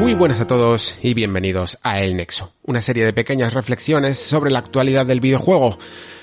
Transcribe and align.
Muy 0.00 0.14
buenas 0.14 0.40
a 0.40 0.46
todos 0.46 0.96
y 1.02 1.12
bienvenidos 1.12 1.78
a 1.82 2.00
El 2.00 2.16
Nexo, 2.16 2.54
una 2.62 2.80
serie 2.80 3.04
de 3.04 3.12
pequeñas 3.12 3.52
reflexiones 3.52 4.18
sobre 4.18 4.50
la 4.50 4.60
actualidad 4.60 5.04
del 5.04 5.20
videojuego. 5.20 5.76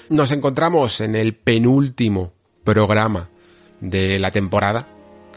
Nos 0.09 0.31
encontramos 0.31 1.00
en 1.00 1.16
el 1.16 1.36
penúltimo 1.36 2.34
programa 2.63 3.30
de 3.80 4.17
la 4.17 4.31
temporada. 4.31 4.88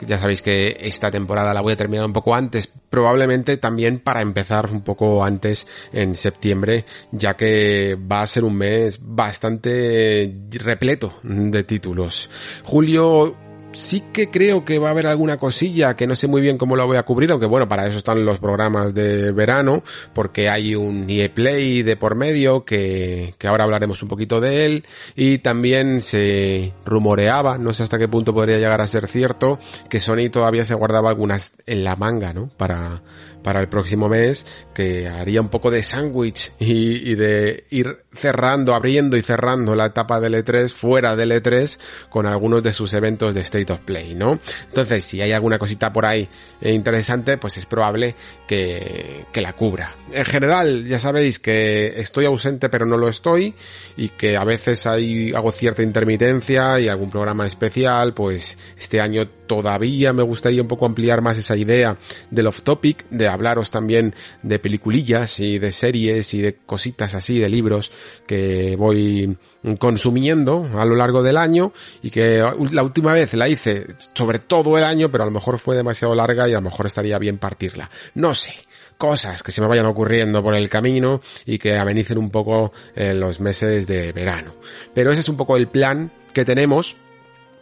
Ya 0.07 0.17
sabéis 0.17 0.41
que 0.41 0.75
esta 0.81 1.11
temporada 1.11 1.53
la 1.53 1.61
voy 1.61 1.75
a 1.75 1.77
terminar 1.77 2.07
un 2.07 2.15
poco 2.15 2.35
antes, 2.35 2.67
probablemente 2.89 3.59
también 3.59 3.99
para 3.99 4.23
empezar 4.23 4.71
un 4.71 4.81
poco 4.81 5.23
antes 5.23 5.67
en 5.93 6.15
septiembre, 6.15 6.87
ya 7.13 7.37
que 7.37 7.99
va 8.11 8.23
a 8.23 8.27
ser 8.27 8.45
un 8.45 8.57
mes 8.57 9.01
bastante 9.03 10.35
repleto 10.51 11.21
de 11.23 11.63
títulos. 11.65 12.31
Julio 12.65 13.50
sí 13.73 14.03
que 14.13 14.31
creo 14.31 14.65
que 14.65 14.79
va 14.79 14.89
a 14.89 14.91
haber 14.91 15.07
alguna 15.07 15.37
cosilla 15.37 15.95
que 15.95 16.07
no 16.07 16.17
sé 16.17 16.27
muy 16.27 16.41
bien 16.41 16.59
cómo 16.59 16.77
lo 16.77 16.87
voy 16.87 16.97
a 16.97 17.05
cubrir, 17.05 17.31
aunque 17.31 17.47
bueno, 17.47 17.69
para 17.69 17.87
eso 17.87 17.99
están 17.99 18.25
los 18.25 18.39
programas 18.39 18.95
de 18.95 19.33
verano, 19.33 19.83
porque 20.13 20.49
hay 20.49 20.75
un 20.75 21.09
EA 21.09 21.33
Play 21.33 21.83
de 21.83 21.97
por 21.97 22.15
medio 22.15 22.65
que, 22.65 23.35
que 23.39 23.49
ahora 23.49 23.65
hablaremos 23.65 24.03
un 24.03 24.09
poquito 24.09 24.41
de 24.41 24.67
él 24.67 24.85
y 25.15 25.39
también 25.39 26.03
se 26.03 26.73
rumoreaba, 26.85 27.59
no 27.59 27.73
sé 27.73 27.85
hasta 27.85 27.99
qué 27.99 28.09
punto 28.09 28.35
podría 28.35 28.59
llegar 28.59 28.81
a 28.81 28.87
ser 28.87 29.07
cierto, 29.07 29.59
que 29.89 30.01
Sony 30.01 30.31
todavía 30.31 30.65
se 30.65 30.75
guardaba 30.75 31.11
algunas 31.11 31.53
en 31.67 31.85
la 31.85 31.97
manga, 31.97 32.33
¿no? 32.33 32.51
Para, 32.57 33.03
para 33.43 33.61
el 33.61 33.69
próximo 33.69 34.09
mes, 34.09 34.67
que 34.75 35.09
haría 35.09 35.41
un 35.41 35.49
poco 35.49 35.71
de 35.71 35.83
sándwich 35.83 36.53
y, 36.59 37.11
y, 37.11 37.15
de 37.15 37.65
ir 37.71 38.05
cerrando, 38.13 38.75
abriendo 38.75 39.17
y 39.17 39.23
cerrando 39.23 39.75
la 39.75 39.87
etapa 39.87 40.21
del 40.21 40.35
E3 40.35 40.73
fuera 40.73 41.17
del 41.17 41.33
E3 41.33 41.79
con 42.09 42.27
algunos 42.27 42.63
de 42.63 42.73
sus 42.73 42.93
eventos 42.95 43.35
de 43.35 43.41
State 43.43 43.73
of 43.73 43.81
Play, 43.81 44.15
¿no? 44.15 44.39
Entonces, 44.69 45.05
si 45.05 45.21
hay 45.23 45.33
alguna 45.33 45.59
cosita 45.59 45.93
por 45.93 46.07
ahí 46.07 46.29
interesante, 46.61 47.39
pues 47.39 47.57
es 47.57 47.67
probable 47.67 48.15
que, 48.47 49.27
que 49.33 49.41
la 49.41 49.55
cubra. 49.55 49.95
En 50.13 50.25
general, 50.25 50.85
ya 50.85 50.99
sabéis 50.99 51.39
que 51.39 52.01
estoy 52.01 52.27
ausente 52.27 52.69
pero 52.69 52.87
no 52.87 52.97
lo 52.97 53.09
estoy 53.09 53.55
y 53.97 54.11
que 54.11 54.37
a 54.37 54.45
veces 54.45 54.87
hay, 54.87 55.33
hago 55.33 55.53
cierta 55.53 55.83
intermitencia 55.83 56.81
y 56.81 56.89
algún 56.89 57.11
programa 57.11 57.47
especial, 57.47 58.15
pues 58.15 58.59
este 58.79 59.01
año 59.01 59.29
todavía 59.29 60.13
me 60.13 60.23
gustaría 60.23 60.63
un 60.63 60.69
poco 60.69 60.87
ampliar 60.87 61.23
más 61.23 61.39
esa 61.39 61.57
idea 61.57 61.97
del 62.31 62.47
off 62.47 62.63
topic, 62.63 63.09
de 63.11 63.29
hablaros 63.31 63.71
también 63.71 64.15
de 64.43 64.59
peliculillas 64.59 65.41
y 65.41 65.59
de 65.59 65.73
series 65.73 66.35
y 66.35 66.41
de 66.41 66.57
cositas 66.67 67.15
así, 67.15 67.39
de 67.39 67.49
libros 67.49 67.91
que 68.27 68.77
voy 68.77 69.37
consumiendo 69.79 70.69
a 70.75 70.85
lo 70.85 70.97
largo 70.97 71.23
del 71.23 71.37
año 71.37 71.73
y 72.03 72.11
que 72.11 72.45
la 72.73 72.83
última 72.83 73.13
vez 73.13 73.35
la 73.35 73.49
hice 73.49 73.87
sobre 74.15 74.39
todo 74.39 74.79
el 74.79 74.85
año, 74.85 75.11
pero 75.11 75.25
a 75.25 75.27
lo 75.27 75.33
mejor 75.33 75.59
fue 75.59 75.77
demasiado 75.77 76.15
larga 76.15 76.49
y 76.49 76.53
a 76.53 76.57
lo 76.57 76.63
mejor 76.63 76.87
estaría 76.87 77.19
bien 77.19 77.39
partirla. 77.39 77.91
No 78.15 78.35
sé 78.35 78.55
cosas 79.01 79.43
que 79.43 79.51
se 79.51 79.63
me 79.63 79.67
vayan 79.67 79.87
ocurriendo 79.87 80.43
por 80.43 80.55
el 80.55 80.69
camino 80.69 81.23
y 81.47 81.59
que 81.59 81.77
amenicen 81.77 82.19
un 82.19 82.31
poco 82.31 82.73
en 82.95 83.19
los 83.19 83.41
meses 83.41 83.87
de 83.87 84.13
verano. 84.13 84.55
Pero 84.95 85.11
ese 85.11 85.23
es 85.23 85.29
un 85.29 85.39
poco 85.39 85.57
el 85.57 85.69
plan 85.69 86.13
que 86.35 86.45
tenemos 86.45 86.97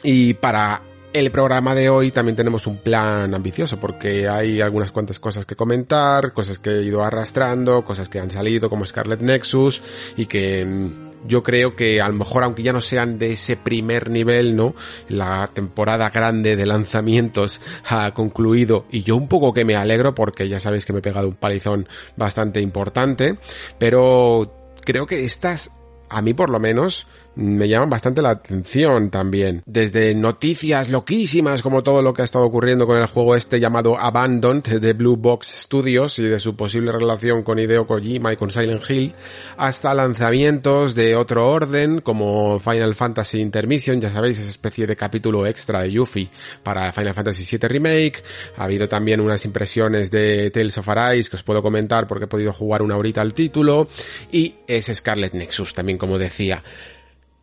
y 0.03 0.35
para 0.35 0.83
el 1.13 1.31
programa 1.31 1.75
de 1.75 1.89
hoy 1.89 2.11
también 2.11 2.37
tenemos 2.37 2.67
un 2.67 2.79
plan 2.79 3.35
ambicioso 3.35 3.79
porque 3.81 4.29
hay 4.29 4.61
algunas 4.61 4.93
cuantas 4.93 5.19
cosas 5.19 5.47
que 5.47 5.57
comentar, 5.57 6.33
cosas 6.33 6.59
que 6.59 6.71
he 6.71 6.83
ido 6.83 7.03
arrastrando, 7.03 7.85
cosas 7.85 8.09
que 8.09 8.19
han 8.19 8.31
salido 8.31 8.69
como 8.69 8.85
Scarlet 8.85 9.21
Nexus 9.21 9.83
y 10.17 10.27
que 10.27 10.89
yo 11.27 11.43
creo 11.43 11.75
que 11.75 12.01
a 12.01 12.09
lo 12.09 12.15
mejor 12.15 12.45
aunque 12.45 12.63
ya 12.63 12.73
no 12.73 12.81
sean 12.81 13.19
de 13.19 13.31
ese 13.31 13.57
primer 13.57 14.11
nivel, 14.11 14.55
¿no? 14.55 14.75
La 15.09 15.51
temporada 15.53 16.11
grande 16.11 16.57
de 16.57 16.67
lanzamientos 16.67 17.61
ha 17.89 18.13
concluido 18.13 18.87
y 18.91 19.03
yo 19.03 19.17
un 19.17 19.29
poco 19.29 19.53
que 19.53 19.65
me 19.65 19.77
alegro 19.77 20.15
porque 20.15 20.49
ya 20.49 20.61
sabéis 20.61 20.85
que 20.85 20.93
me 20.93 21.01
he 21.01 21.03
pegado 21.03 21.29
un 21.29 21.37
palizón 21.37 21.89
bastante 22.17 22.61
importante, 22.61 23.39
pero 23.79 24.75
creo 24.85 25.07
que 25.07 25.25
estas 25.25 25.73
a 26.11 26.23
mí 26.23 26.35
por 26.35 26.51
lo 26.51 26.59
menos 26.59 27.07
me 27.37 27.69
llaman 27.69 27.91
bastante 27.91 28.21
la 28.21 28.31
atención 28.31 29.11
también. 29.11 29.63
Desde 29.67 30.15
noticias 30.15 30.91
loquísimas 30.91 31.63
como 31.63 31.83
todo 31.83 32.03
lo 32.03 32.13
que 32.13 32.23
ha 32.23 32.25
estado 32.25 32.45
ocurriendo 32.45 32.87
con 32.87 32.99
el 32.99 33.07
juego 33.07 33.37
este 33.37 33.61
llamado 33.61 33.99
Abandoned 33.99 34.81
de 34.81 34.93
Blue 34.93 35.17
Box 35.17 35.47
Studios 35.63 36.19
y 36.19 36.23
de 36.23 36.41
su 36.41 36.57
posible 36.57 36.91
relación 36.91 37.43
con 37.43 37.59
Hideo 37.59 37.87
Kojima 37.87 38.33
y 38.33 38.37
con 38.37 38.51
Silent 38.51 38.83
Hill, 38.89 39.15
hasta 39.57 39.95
lanzamientos 39.95 40.95
de 40.95 41.15
otro 41.15 41.49
orden 41.49 42.01
como 42.01 42.59
Final 42.59 42.95
Fantasy 42.95 43.41
Intermission, 43.41 44.01
ya 44.01 44.11
sabéis, 44.11 44.39
esa 44.39 44.51
especie 44.51 44.87
de 44.87 44.97
capítulo 44.97 45.47
extra 45.47 45.83
de 45.83 45.93
Yuffie 45.93 46.31
para 46.63 46.93
Final 46.93 47.15
Fantasy 47.15 47.57
VII 47.57 47.69
Remake. 47.69 48.23
Ha 48.57 48.65
habido 48.65 48.89
también 48.89 49.21
unas 49.21 49.45
impresiones 49.45 50.11
de 50.11 50.51
Tales 50.51 50.79
of 50.79 50.89
Arise 50.89 51.31
que 51.31 51.37
os 51.37 51.43
puedo 51.43 51.63
comentar 51.63 52.09
porque 52.09 52.25
he 52.25 52.29
podido 52.29 52.53
jugar 52.53 52.83
una 52.83 52.97
horita 52.97 53.21
al 53.21 53.33
título 53.33 53.89
y 54.33 54.57
es 54.67 54.87
Scarlet 54.93 55.35
Nexus 55.35 55.73
también 55.73 55.99
como 55.99 56.19
decía. 56.19 56.63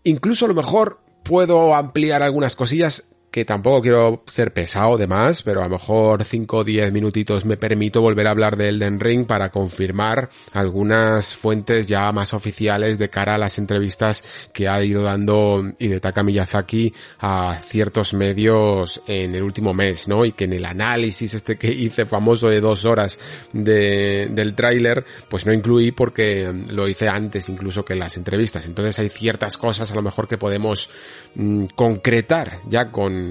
Incluso 0.05 0.45
a 0.45 0.47
lo 0.47 0.53
mejor 0.53 1.01
puedo 1.23 1.73
ampliar 1.75 2.21
algunas 2.21 2.55
cosillas 2.55 3.05
que 3.35 3.44
tampoco 3.44 3.81
quiero 3.81 4.23
ser 4.28 4.53
pesado 4.53 4.97
de 4.97 5.07
más, 5.07 5.44
pero 5.44 5.59
a 5.59 5.66
lo 5.66 5.72
mejor 5.72 6.23
5 6.23 6.56
o 6.56 6.63
10 6.63 6.94
minutitos 6.94 7.44
me 7.44 7.57
permito 7.57 8.00
volver 8.00 8.28
a 8.28 8.29
hablar 8.29 8.56
de 8.56 8.69
Elden 8.69 8.97
Ring 8.97 9.28
para 9.28 9.51
confirmar 9.51 10.29
algunas 10.53 11.35
fuentes 11.35 11.85
ya 11.85 12.09
más 12.13 12.34
oficiales 12.34 12.97
de 12.97 13.09
cara 13.09 13.35
a 13.35 13.38
las 13.38 13.57
entrevistas 13.57 14.23
que 14.53 14.69
ha 14.69 14.81
ido 14.81 15.03
dando 15.03 15.66
Hidetaka 15.78 16.23
Miyazaki 16.23 16.94
a 17.19 17.59
ciertos 17.62 18.13
medios 18.13 19.01
en 19.06 19.35
el 19.35 19.44
último 19.44 19.73
mes, 19.73 20.07
¿no? 20.07 20.23
Y 20.23 20.31
que 20.31 20.46
en 20.46 20.53
el 20.53 20.63
análisis 20.63 21.34
este 21.34 21.57
que 21.57 21.73
hice 21.73 22.06
famoso 22.06 22.47
de 22.47 22.62
dos 22.62 22.85
horas 22.85 23.19
de, 23.52 24.29
del 24.31 24.56
tráiler, 24.56 25.03
pues 25.29 25.46
no 25.46 25.52
incluí 25.52 25.91
porque 25.91 26.53
lo 26.69 26.88
hice 26.88 27.09
antes 27.09 27.50
incluso 27.50 27.84
que 27.84 27.96
las 27.96 28.16
entrevistas. 28.16 28.66
Entonces 28.66 28.97
hay 28.97 29.09
ciertas 29.09 29.57
cosas 29.57 29.91
a 29.91 29.96
lo 29.96 30.02
mejor 30.02 30.29
que 30.29 30.38
podemos 30.38 30.90
mmm, 31.35 31.66
concretar 31.75 32.59
ya 32.69 32.94
con 32.94 33.24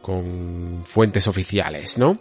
con 0.00 0.84
fuentes 0.86 1.26
oficiales, 1.26 1.98
¿no? 1.98 2.20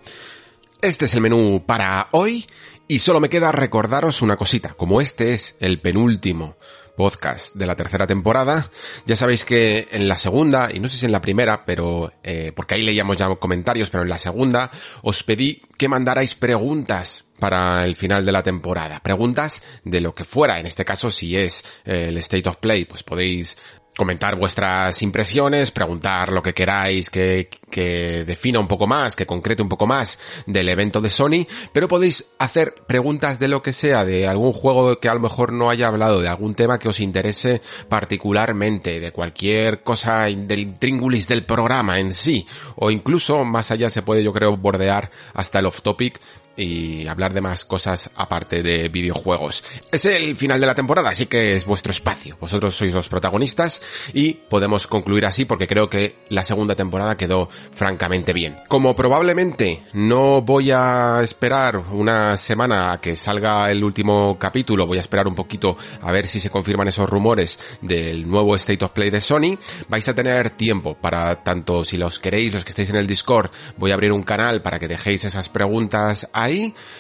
Este 0.82 1.06
es 1.06 1.14
el 1.14 1.22
menú 1.22 1.64
para 1.66 2.08
hoy 2.12 2.46
y 2.88 3.00
solo 3.00 3.20
me 3.20 3.30
queda 3.30 3.52
recordaros 3.52 4.22
una 4.22 4.38
cosita. 4.38 4.74
Como 4.74 5.02
este 5.02 5.34
es 5.34 5.56
el 5.60 5.82
penúltimo 5.82 6.56
podcast 6.96 7.56
de 7.56 7.66
la 7.66 7.76
tercera 7.76 8.08
temporada, 8.08 8.70
ya 9.06 9.16
sabéis 9.16 9.46
que 9.46 9.88
en 9.92 10.10
la 10.10 10.18
segunda, 10.18 10.70
y 10.74 10.80
no 10.80 10.90
sé 10.90 10.98
si 10.98 11.06
en 11.06 11.14
la 11.14 11.22
primera, 11.22 11.66
pero 11.66 12.12
eh, 12.24 12.52
porque 12.54 12.76
ahí 12.76 12.84
leíamos 12.84 13.18
ya 13.18 13.34
comentarios, 13.36 13.90
pero 13.90 14.04
en 14.04 14.10
la 14.10 14.18
segunda 14.18 14.70
os 15.02 15.24
pedí 15.24 15.62
que 15.78 15.88
mandarais 15.88 16.36
preguntas 16.36 17.26
para 17.40 17.86
el 17.86 17.96
final 17.96 18.26
de 18.26 18.32
la 18.32 18.44
temporada. 18.44 19.00
Preguntas 19.00 19.62
de 19.86 20.02
lo 20.02 20.14
que 20.14 20.26
fuera, 20.26 20.60
en 20.60 20.66
este 20.66 20.84
caso 20.84 21.10
si 21.10 21.38
es 21.38 21.64
eh, 21.86 22.08
el 22.10 22.18
State 22.18 22.50
of 22.50 22.58
Play, 22.58 22.86
pues 22.86 23.04
podéis 23.04 23.58
comentar 24.00 24.38
vuestras 24.38 25.02
impresiones, 25.02 25.72
preguntar 25.72 26.32
lo 26.32 26.42
que 26.42 26.54
queráis 26.54 27.10
que, 27.10 27.50
que 27.70 28.24
defina 28.24 28.58
un 28.58 28.68
poco 28.70 28.88
más, 28.88 29.18
que 29.18 29.26
concrete 29.26 29.62
un 29.62 29.68
poco 29.68 29.88
más 29.88 30.20
del 30.46 30.70
evento 30.70 31.02
de 31.02 31.10
Sony, 31.10 31.46
pero 31.74 31.90
podéis 31.90 32.28
hacer 32.40 32.76
preguntas 32.88 33.40
de 33.40 33.50
lo 33.50 33.62
que 33.62 33.74
sea, 33.74 34.06
de 34.06 34.26
algún 34.26 34.54
juego 34.54 35.02
que 35.02 35.10
a 35.10 35.14
lo 35.14 35.20
mejor 35.20 35.52
no 35.52 35.70
haya 35.70 35.90
hablado, 35.90 36.22
de 36.22 36.30
algún 36.30 36.56
tema 36.56 36.80
que 36.80 36.88
os 36.88 37.02
interese 37.02 37.62
particularmente, 37.90 39.02
de 39.02 39.12
cualquier 39.12 39.84
cosa 39.84 40.28
del 40.28 40.60
intríngulis 40.60 41.28
del 41.28 41.44
programa 41.44 42.00
en 42.00 42.14
sí, 42.14 42.48
o 42.78 42.92
incluso 42.92 43.44
más 43.44 43.70
allá 43.70 43.90
se 43.90 44.02
puede 44.02 44.24
yo 44.24 44.32
creo 44.32 44.56
bordear 44.56 45.12
hasta 45.34 45.60
el 45.60 45.66
off 45.66 45.82
topic 45.82 46.22
y 46.60 47.08
hablar 47.08 47.34
de 47.34 47.42
más 47.42 47.66
cosas 47.66 48.12
aparte 48.16 48.62
de 48.62 48.90
videojuegos. 48.90 49.64
Es 49.92 50.06
el 50.06 50.36
final 50.36 50.60
de 50.60 50.68
la 50.68 50.76
temporada, 50.76 51.10
así 51.10 51.26
que 51.26 51.54
es 51.54 51.66
vuestro 51.66 51.92
espacio. 51.92 52.38
Vosotros 52.40 52.76
sois 52.76 52.94
los 52.94 53.10
protagonistas 53.10 53.82
y 54.14 54.34
podemos 54.34 54.88
concluir 54.88 55.26
así 55.26 55.46
porque 55.46 55.68
creo 55.68 55.90
que 55.90 56.18
la 56.30 56.44
segunda 56.44 56.76
temporada 56.76 57.18
quedó 57.18 57.50
francamente 57.72 58.34
bien. 58.34 58.58
Como 58.68 58.96
probablemente 58.96 59.84
no 59.94 60.42
voy 60.42 60.72
a 60.72 61.22
esperar 61.24 61.78
una 61.92 62.38
semana 62.38 62.92
a 62.92 63.02
que 63.02 63.16
salga 63.16 63.72
el 63.72 63.84
último 63.84 64.38
capítulo, 64.38 64.86
voy 64.86 64.98
a 64.98 65.02
esperar 65.02 65.28
un 65.28 65.36
poquito 65.36 65.78
a 66.02 66.12
ver 66.12 66.28
si 66.28 66.40
se 66.40 66.50
confirman 66.50 66.88
esos 66.88 67.10
rumores 67.10 67.60
del 67.82 68.28
nuevo 68.28 68.56
State 68.56 68.84
of 68.84 68.92
Play 68.92 69.10
de 69.10 69.22
Sony, 69.22 69.58
vais 69.88 70.08
a 70.08 70.16
tener 70.16 70.50
tiempo 70.52 70.96
para 70.96 71.44
tanto 71.44 71.84
si 71.84 71.98
los 71.98 72.20
queréis, 72.20 72.54
los 72.54 72.64
que 72.64 72.70
estéis 72.70 72.90
en 72.90 72.98
el 72.98 73.08
Discord, 73.08 73.52
voy 73.78 73.92
a 73.92 73.94
abrir 73.94 74.12
un 74.12 74.24
canal 74.24 74.62
para 74.62 74.80
que 74.80 74.88
dejéis 74.88 75.24
esas 75.24 75.50
preguntas 75.50 76.28
ahí. 76.34 76.49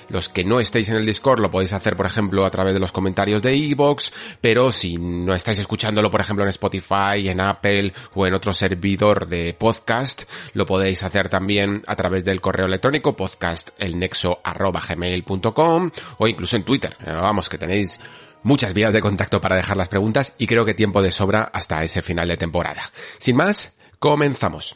Los 0.09 0.29
que 0.29 0.43
no 0.43 0.59
estéis 0.59 0.89
en 0.89 0.97
el 0.97 1.05
Discord 1.05 1.39
lo 1.39 1.51
podéis 1.51 1.73
hacer, 1.73 1.95
por 1.95 2.05
ejemplo, 2.05 2.45
a 2.45 2.51
través 2.51 2.73
de 2.73 2.79
los 2.79 2.91
comentarios 2.91 3.41
de 3.41 3.55
iVoox, 3.55 4.11
pero 4.41 4.71
si 4.71 4.97
no 4.97 5.33
estáis 5.33 5.59
escuchándolo, 5.59 6.11
por 6.11 6.21
ejemplo, 6.21 6.43
en 6.43 6.49
Spotify, 6.49 7.29
en 7.29 7.41
Apple 7.41 7.93
o 8.13 8.27
en 8.27 8.33
otro 8.33 8.53
servidor 8.53 9.27
de 9.27 9.53
podcast, 9.53 10.23
lo 10.53 10.65
podéis 10.65 11.03
hacer 11.03 11.29
también 11.29 11.83
a 11.87 11.95
través 11.95 12.25
del 12.25 12.41
correo 12.41 12.65
electrónico 12.65 13.15
podcast 13.15 13.69
elnexo@gmail.com 13.77 15.91
o 16.17 16.27
incluso 16.27 16.55
en 16.55 16.63
Twitter. 16.63 16.95
Eh, 17.05 17.11
vamos, 17.11 17.49
que 17.49 17.57
tenéis 17.57 17.99
muchas 18.43 18.73
vías 18.73 18.93
de 18.93 19.01
contacto 19.01 19.41
para 19.41 19.55
dejar 19.55 19.77
las 19.77 19.89
preguntas 19.89 20.35
y 20.37 20.47
creo 20.47 20.65
que 20.65 20.73
tiempo 20.73 21.01
de 21.01 21.11
sobra 21.11 21.49
hasta 21.53 21.83
ese 21.83 22.01
final 22.01 22.27
de 22.27 22.37
temporada. 22.37 22.81
Sin 23.17 23.35
más, 23.35 23.73
comenzamos. 23.99 24.75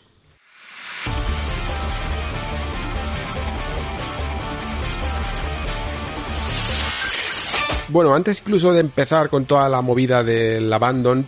Bueno, 7.93 8.15
antes 8.15 8.39
incluso 8.39 8.73
de 8.73 8.79
empezar 8.79 9.29
con 9.29 9.45
toda 9.45 9.69
la 9.69 9.83
movida 9.83 10.23
del 10.23 10.73
Abandoned, 10.73 11.25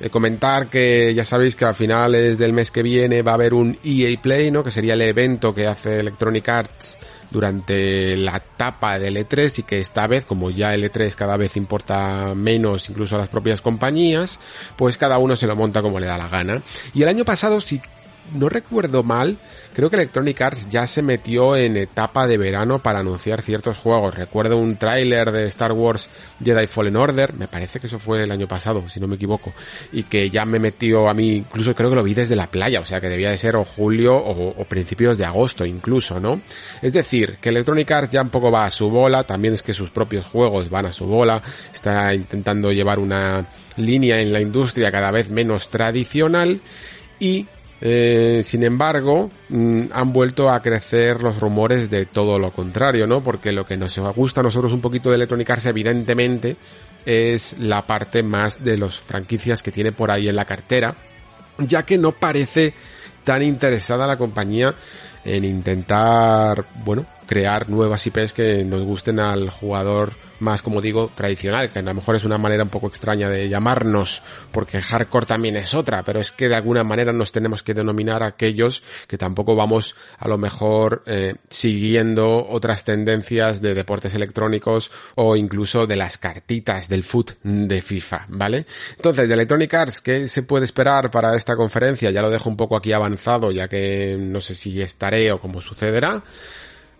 eh, 0.00 0.10
comentar 0.10 0.66
que 0.66 1.14
ya 1.14 1.24
sabéis 1.24 1.54
que 1.54 1.64
a 1.64 1.72
finales 1.72 2.38
del 2.38 2.52
mes 2.52 2.72
que 2.72 2.82
viene 2.82 3.22
va 3.22 3.30
a 3.30 3.34
haber 3.34 3.54
un 3.54 3.78
EA 3.84 4.20
Play, 4.20 4.50
¿no? 4.50 4.64
Que 4.64 4.72
sería 4.72 4.94
el 4.94 5.02
evento 5.02 5.54
que 5.54 5.68
hace 5.68 6.00
Electronic 6.00 6.48
Arts 6.48 6.98
durante 7.30 8.16
la 8.16 8.38
etapa 8.38 8.98
del 8.98 9.16
E3 9.16 9.60
y 9.60 9.62
que 9.62 9.78
esta 9.78 10.08
vez, 10.08 10.26
como 10.26 10.50
ya 10.50 10.74
el 10.74 10.90
E3 10.90 11.14
cada 11.14 11.36
vez 11.36 11.56
importa 11.56 12.34
menos 12.34 12.90
incluso 12.90 13.14
a 13.14 13.18
las 13.18 13.28
propias 13.28 13.60
compañías, 13.60 14.40
pues 14.74 14.96
cada 14.96 15.18
uno 15.18 15.36
se 15.36 15.46
lo 15.46 15.54
monta 15.54 15.82
como 15.82 16.00
le 16.00 16.08
da 16.08 16.18
la 16.18 16.26
gana. 16.26 16.60
Y 16.94 17.02
el 17.02 17.08
año 17.08 17.24
pasado, 17.24 17.60
si 17.60 17.80
no 18.32 18.48
recuerdo 18.48 19.02
mal, 19.02 19.38
creo 19.74 19.90
que 19.90 19.96
Electronic 19.96 20.40
Arts 20.40 20.68
ya 20.68 20.86
se 20.86 21.02
metió 21.02 21.56
en 21.56 21.76
etapa 21.76 22.26
de 22.26 22.38
verano 22.38 22.80
para 22.80 23.00
anunciar 23.00 23.42
ciertos 23.42 23.76
juegos. 23.76 24.14
Recuerdo 24.14 24.56
un 24.56 24.76
tráiler 24.76 25.30
de 25.32 25.46
Star 25.46 25.72
Wars 25.72 26.08
Jedi 26.42 26.66
Fallen 26.66 26.96
Order, 26.96 27.34
me 27.34 27.48
parece 27.48 27.80
que 27.80 27.86
eso 27.86 27.98
fue 27.98 28.22
el 28.22 28.30
año 28.30 28.48
pasado, 28.48 28.88
si 28.88 29.00
no 29.00 29.06
me 29.06 29.16
equivoco, 29.16 29.52
y 29.92 30.02
que 30.04 30.30
ya 30.30 30.44
me 30.44 30.58
metió 30.58 31.08
a 31.08 31.14
mí, 31.14 31.36
incluso 31.36 31.74
creo 31.74 31.90
que 31.90 31.96
lo 31.96 32.02
vi 32.02 32.14
desde 32.14 32.36
la 32.36 32.48
playa, 32.48 32.80
o 32.80 32.84
sea 32.84 33.00
que 33.00 33.08
debía 33.08 33.30
de 33.30 33.36
ser 33.36 33.56
o 33.56 33.64
julio 33.64 34.16
o, 34.16 34.64
principios 34.64 35.16
de 35.16 35.24
agosto 35.24 35.64
incluso, 35.64 36.20
¿no? 36.20 36.40
Es 36.82 36.92
decir, 36.92 37.38
que 37.40 37.48
Electronic 37.48 37.90
Arts 37.90 38.10
ya 38.10 38.22
un 38.22 38.28
poco 38.28 38.50
va 38.50 38.66
a 38.66 38.70
su 38.70 38.90
bola, 38.90 39.24
también 39.24 39.54
es 39.54 39.62
que 39.62 39.72
sus 39.72 39.90
propios 39.90 40.26
juegos 40.26 40.68
van 40.68 40.86
a 40.86 40.92
su 40.92 41.06
bola, 41.06 41.42
está 41.72 42.12
intentando 42.12 42.70
llevar 42.70 42.98
una 42.98 43.46
línea 43.76 44.20
en 44.20 44.32
la 44.32 44.40
industria 44.40 44.90
cada 44.90 45.10
vez 45.10 45.30
menos 45.30 45.68
tradicional 45.70 46.60
y 47.20 47.46
eh, 47.80 48.42
sin 48.44 48.64
embargo, 48.64 49.30
mm, 49.48 49.82
han 49.92 50.12
vuelto 50.12 50.50
a 50.50 50.60
crecer 50.60 51.22
los 51.22 51.38
rumores 51.38 51.88
de 51.90 52.06
todo 52.06 52.38
lo 52.38 52.52
contrario, 52.52 53.06
¿no? 53.06 53.22
Porque 53.22 53.52
lo 53.52 53.64
que 53.64 53.76
nos 53.76 53.98
gusta 54.16 54.40
a 54.40 54.44
nosotros 54.44 54.72
un 54.72 54.80
poquito 54.80 55.10
de 55.10 55.16
Electronic 55.16 55.50
Arts, 55.50 55.66
evidentemente, 55.66 56.56
es 57.06 57.56
la 57.58 57.86
parte 57.86 58.22
más 58.22 58.64
de 58.64 58.76
las 58.76 58.98
franquicias 58.98 59.62
que 59.62 59.72
tiene 59.72 59.92
por 59.92 60.10
ahí 60.10 60.28
en 60.28 60.36
la 60.36 60.44
cartera, 60.44 60.96
ya 61.58 61.84
que 61.84 61.98
no 61.98 62.12
parece 62.12 62.74
tan 63.24 63.42
interesada 63.42 64.06
la 64.06 64.16
compañía 64.16 64.74
en 65.24 65.44
intentar, 65.44 66.64
bueno, 66.84 67.06
crear 67.28 67.68
nuevas 67.68 68.04
IPs 68.06 68.32
que 68.32 68.64
nos 68.64 68.82
gusten 68.82 69.20
al 69.20 69.50
jugador 69.50 70.14
más, 70.40 70.62
como 70.62 70.80
digo, 70.80 71.10
tradicional, 71.14 71.70
que 71.70 71.80
a 71.80 71.82
lo 71.82 71.94
mejor 71.94 72.16
es 72.16 72.24
una 72.24 72.38
manera 72.38 72.62
un 72.62 72.68
poco 72.68 72.86
extraña 72.86 73.28
de 73.28 73.48
llamarnos, 73.48 74.22
porque 74.52 74.80
hardcore 74.80 75.26
también 75.26 75.56
es 75.56 75.74
otra, 75.74 76.02
pero 76.04 76.20
es 76.20 76.30
que 76.30 76.48
de 76.48 76.54
alguna 76.54 76.84
manera 76.84 77.12
nos 77.12 77.32
tenemos 77.32 77.62
que 77.62 77.74
denominar 77.74 78.22
aquellos 78.22 78.82
que 79.06 79.18
tampoco 79.18 79.56
vamos 79.56 79.94
a 80.18 80.28
lo 80.28 80.38
mejor 80.38 81.02
eh, 81.06 81.34
siguiendo 81.50 82.46
otras 82.48 82.84
tendencias 82.84 83.60
de 83.60 83.74
deportes 83.74 84.14
electrónicos 84.14 84.90
o 85.16 85.36
incluso 85.36 85.86
de 85.86 85.96
las 85.96 86.18
cartitas 86.18 86.88
del 86.88 87.04
foot 87.04 87.32
de 87.42 87.82
FIFA, 87.82 88.26
¿vale? 88.28 88.64
Entonces, 88.96 89.28
de 89.28 89.34
Electronic 89.34 89.74
Arts, 89.74 90.00
¿qué 90.00 90.28
se 90.28 90.44
puede 90.44 90.64
esperar 90.64 91.10
para 91.10 91.36
esta 91.36 91.56
conferencia? 91.56 92.10
Ya 92.10 92.22
lo 92.22 92.30
dejo 92.30 92.48
un 92.48 92.56
poco 92.56 92.76
aquí 92.76 92.92
avanzado, 92.92 93.50
ya 93.50 93.68
que 93.68 94.16
no 94.18 94.40
sé 94.40 94.54
si 94.54 94.80
estaré 94.80 95.32
o 95.32 95.38
cómo 95.38 95.60
sucederá. 95.60 96.22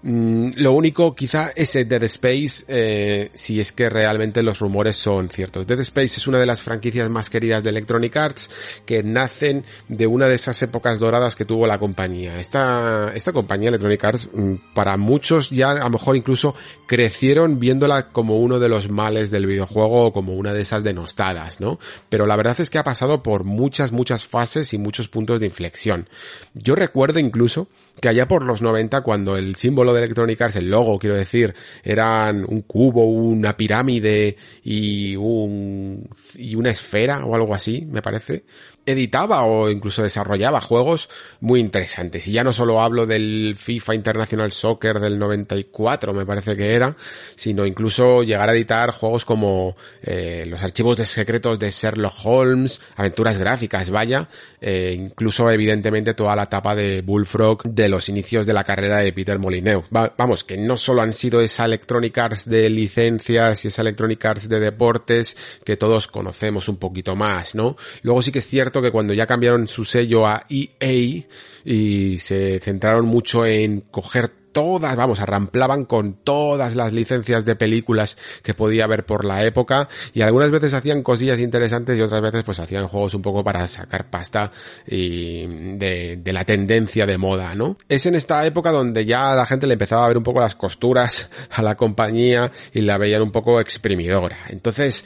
Mm, 0.01 0.51
lo 0.59 0.73
único, 0.73 1.13
quizá 1.13 1.51
ese 1.57 1.85
Dead 1.85 2.05
Space, 2.05 2.65
eh, 2.69 3.31
si 3.35 3.61
es 3.61 3.73
que 3.73 3.91
realmente 3.91 4.45
los 4.45 4.61
rumores 4.61 4.97
son 4.97 5.29
ciertos. 5.29 5.67
Dead 5.67 5.81
Space 5.81 6.19
es 6.19 6.27
una 6.29 6.39
de 6.39 6.47
las 6.47 6.63
franquicias 6.63 7.09
más 7.11 7.29
queridas 7.29 7.65
de 7.65 7.71
Electronic 7.71 8.17
Arts 8.17 8.51
que 8.87 9.03
nacen 9.03 9.65
de 9.89 10.07
una 10.07 10.29
de 10.29 10.37
esas 10.37 10.63
épocas 10.63 11.01
doradas 11.01 11.35
que 11.35 11.45
tuvo 11.45 11.67
la 11.67 11.81
compañía. 11.81 12.39
Esta, 12.39 13.13
esta 13.13 13.33
compañía 13.33 13.71
Electronic 13.71 14.05
Arts, 14.05 14.29
mm, 14.33 14.55
para 14.73 14.97
muchos 14.97 15.51
ya 15.51 15.73
a 15.73 15.85
lo 15.85 15.91
mejor 15.91 16.17
incluso 16.17 16.55
crecieron 16.87 17.59
viéndola 17.59 18.11
como 18.13 18.39
uno 18.39 18.61
de 18.61 18.69
los 18.69 18.89
males 18.89 19.33
del 19.33 19.47
videojuego 19.47 20.07
o 20.07 20.13
como 20.13 20.35
una 20.35 20.55
de 20.55 20.63
esas 20.63 20.85
denostadas, 20.85 21.61
¿no? 21.61 21.81
Pero 22.09 22.27
la 22.27 22.37
verdad 22.37 22.61
es 22.61 22.71
que 22.71 22.79
ha 22.79 22.85
pasado 22.85 23.25
por 23.25 23.43
muchas, 23.43 23.91
muchas 23.91 24.25
fases 24.25 24.73
y 24.73 24.79
muchos 24.79 25.09
puntos 25.09 25.41
de 25.41 25.47
inflexión. 25.47 26.09
Yo 26.55 26.77
recuerdo 26.77 27.19
incluso 27.19 27.67
que 28.01 28.09
allá 28.09 28.29
por 28.29 28.45
los 28.45 28.63
90 28.63 29.03
cuando 29.03 29.37
el 29.37 29.57
símbolo 29.57 29.93
de 29.93 30.01
Electronic 30.01 30.41
Arts, 30.41 30.57
el 30.57 30.71
logo 30.71 30.99
quiero 30.99 31.17
decir, 31.17 31.55
eran 31.83 32.45
un 32.49 32.63
cubo, 32.63 33.05
una 33.07 33.57
pirámide 33.57 34.37
y 34.63 35.17
un 35.17 36.09
y 36.37 36.55
una 36.55 36.71
esfera 36.71 37.25
o 37.25 37.35
algo 37.35 37.55
así, 37.55 37.87
me 37.91 38.03
parece, 38.03 38.45
editaba 38.89 39.45
o 39.45 39.69
incluso 39.69 40.03
desarrollaba 40.03 40.61
juegos 40.61 41.09
muy 41.41 41.61
interesantes. 41.61 42.27
Y 42.27 42.33
ya 42.33 42.43
no 42.43 42.53
solo 42.53 42.81
hablo 42.81 43.07
del 43.07 43.55
FIFA 43.59 43.95
International 43.95 44.51
Soccer 44.51 44.99
del 44.99 45.19
94, 45.19 46.15
me 46.15 46.25
parece 46.25 46.57
que 46.57 46.73
era, 46.75 46.97
sino 47.37 47.67
incluso 47.67 48.23
llegar 48.23 48.49
a 48.49 48.53
editar 48.53 48.91
juegos 48.93 49.25
como 49.25 49.77
eh, 50.03 50.45
los 50.47 50.63
archivos 50.63 50.97
de 50.97 51.07
secretos 51.07 51.59
de 51.59 51.71
Sherlock 51.71 52.15
Holmes, 52.25 52.81
aventuras 52.97 53.37
gráficas, 53.37 53.91
vaya, 53.91 54.29
eh, 54.61 54.95
incluso 54.97 55.51
evidentemente 55.51 56.15
toda 56.15 56.35
la 56.35 56.45
etapa 56.45 56.75
de 56.75 57.03
Bullfrog 57.03 57.63
de 57.65 57.89
los 57.89 58.09
inicios 58.09 58.47
de 58.47 58.55
la 58.55 58.65
carrera 58.65 58.99
de 58.99 59.13
Peter 59.13 59.39
Molineux. 59.39 59.85
vamos, 59.91 60.45
que 60.45 60.57
no 60.57 60.77
solo 60.77 61.03
han 61.03 61.13
sido 61.13 61.41
esa 61.41 61.67
Electronic 61.67 62.17
Arts 62.17 62.49
de 62.49 62.71
licencias 62.71 63.65
y 63.65 63.69
esa 63.69 63.83
Electronic 63.83 64.25
Arts 64.25 64.49
de 64.49 64.61
deportes 64.61 65.37
que 65.65 65.77
todos 65.77 66.07
conocemos 66.07 66.69
un 66.69 66.79
poquito 66.79 67.15
más, 67.15 67.55
¿no? 67.55 67.77
Luego 68.03 68.23
sí 68.23 68.33
que 68.33 68.39
es 68.39 68.47
cierto 68.47 68.78
que 68.83 68.91
cuando 68.91 69.15
ya 69.15 69.27
cambiaron 69.27 69.69
su 69.69 69.85
sello 69.85 70.27
a 70.27 70.45
EA 70.49 71.25
y 71.65 72.19
se 72.19 72.61
centraron 72.61 73.07
mucho 73.07 73.45
en 73.47 73.81
coger 73.83 74.33
todas, 74.53 74.97
vamos, 74.97 75.21
arramplaban 75.21 75.85
con 75.85 76.15
todas 76.15 76.75
las 76.75 76.93
licencias 76.93 77.45
de 77.45 77.57
películas 77.57 78.17
que 78.43 78.55
podía 78.55 78.85
haber 78.85 79.07
por 79.07 79.25
la 79.25 79.45
época 79.45 79.89
y 80.13 80.23
algunas 80.23 80.51
veces 80.51 80.75
hacían 80.75 81.03
cosillas 81.03 81.39
interesantes 81.39 81.97
y 81.97 82.01
otras 82.01 82.21
veces 82.23 82.43
pues 82.43 82.59
hacían 82.59 82.89
juegos 82.89 83.15
un 83.15 83.23
poco 83.23 83.45
para 83.45 83.69
sacar 83.69 84.11
pasta 84.11 84.51
y 84.87 85.47
de, 85.77 86.19
de 86.23 86.33
la 86.33 86.45
tendencia 86.45 87.07
de 87.07 87.19
moda, 87.19 87.55
¿no? 87.55 87.77
Es 87.89 88.07
en 88.07 88.15
esta 88.15 88.45
época 88.47 88.73
donde 88.73 89.05
ya 89.05 89.35
la 89.37 89.47
gente 89.47 89.67
le 89.69 89.75
empezaba 89.75 90.05
a 90.05 90.09
ver 90.09 90.19
un 90.19 90.25
poco 90.25 90.41
las 90.41 90.55
costuras 90.55 91.31
a 91.51 91.63
la 91.63 91.77
compañía 91.77 92.51
y 92.73 92.81
la 92.81 92.99
veían 92.99 93.23
un 93.23 93.31
poco 93.31 93.61
exprimidora. 93.61 94.39
Entonces, 94.49 95.05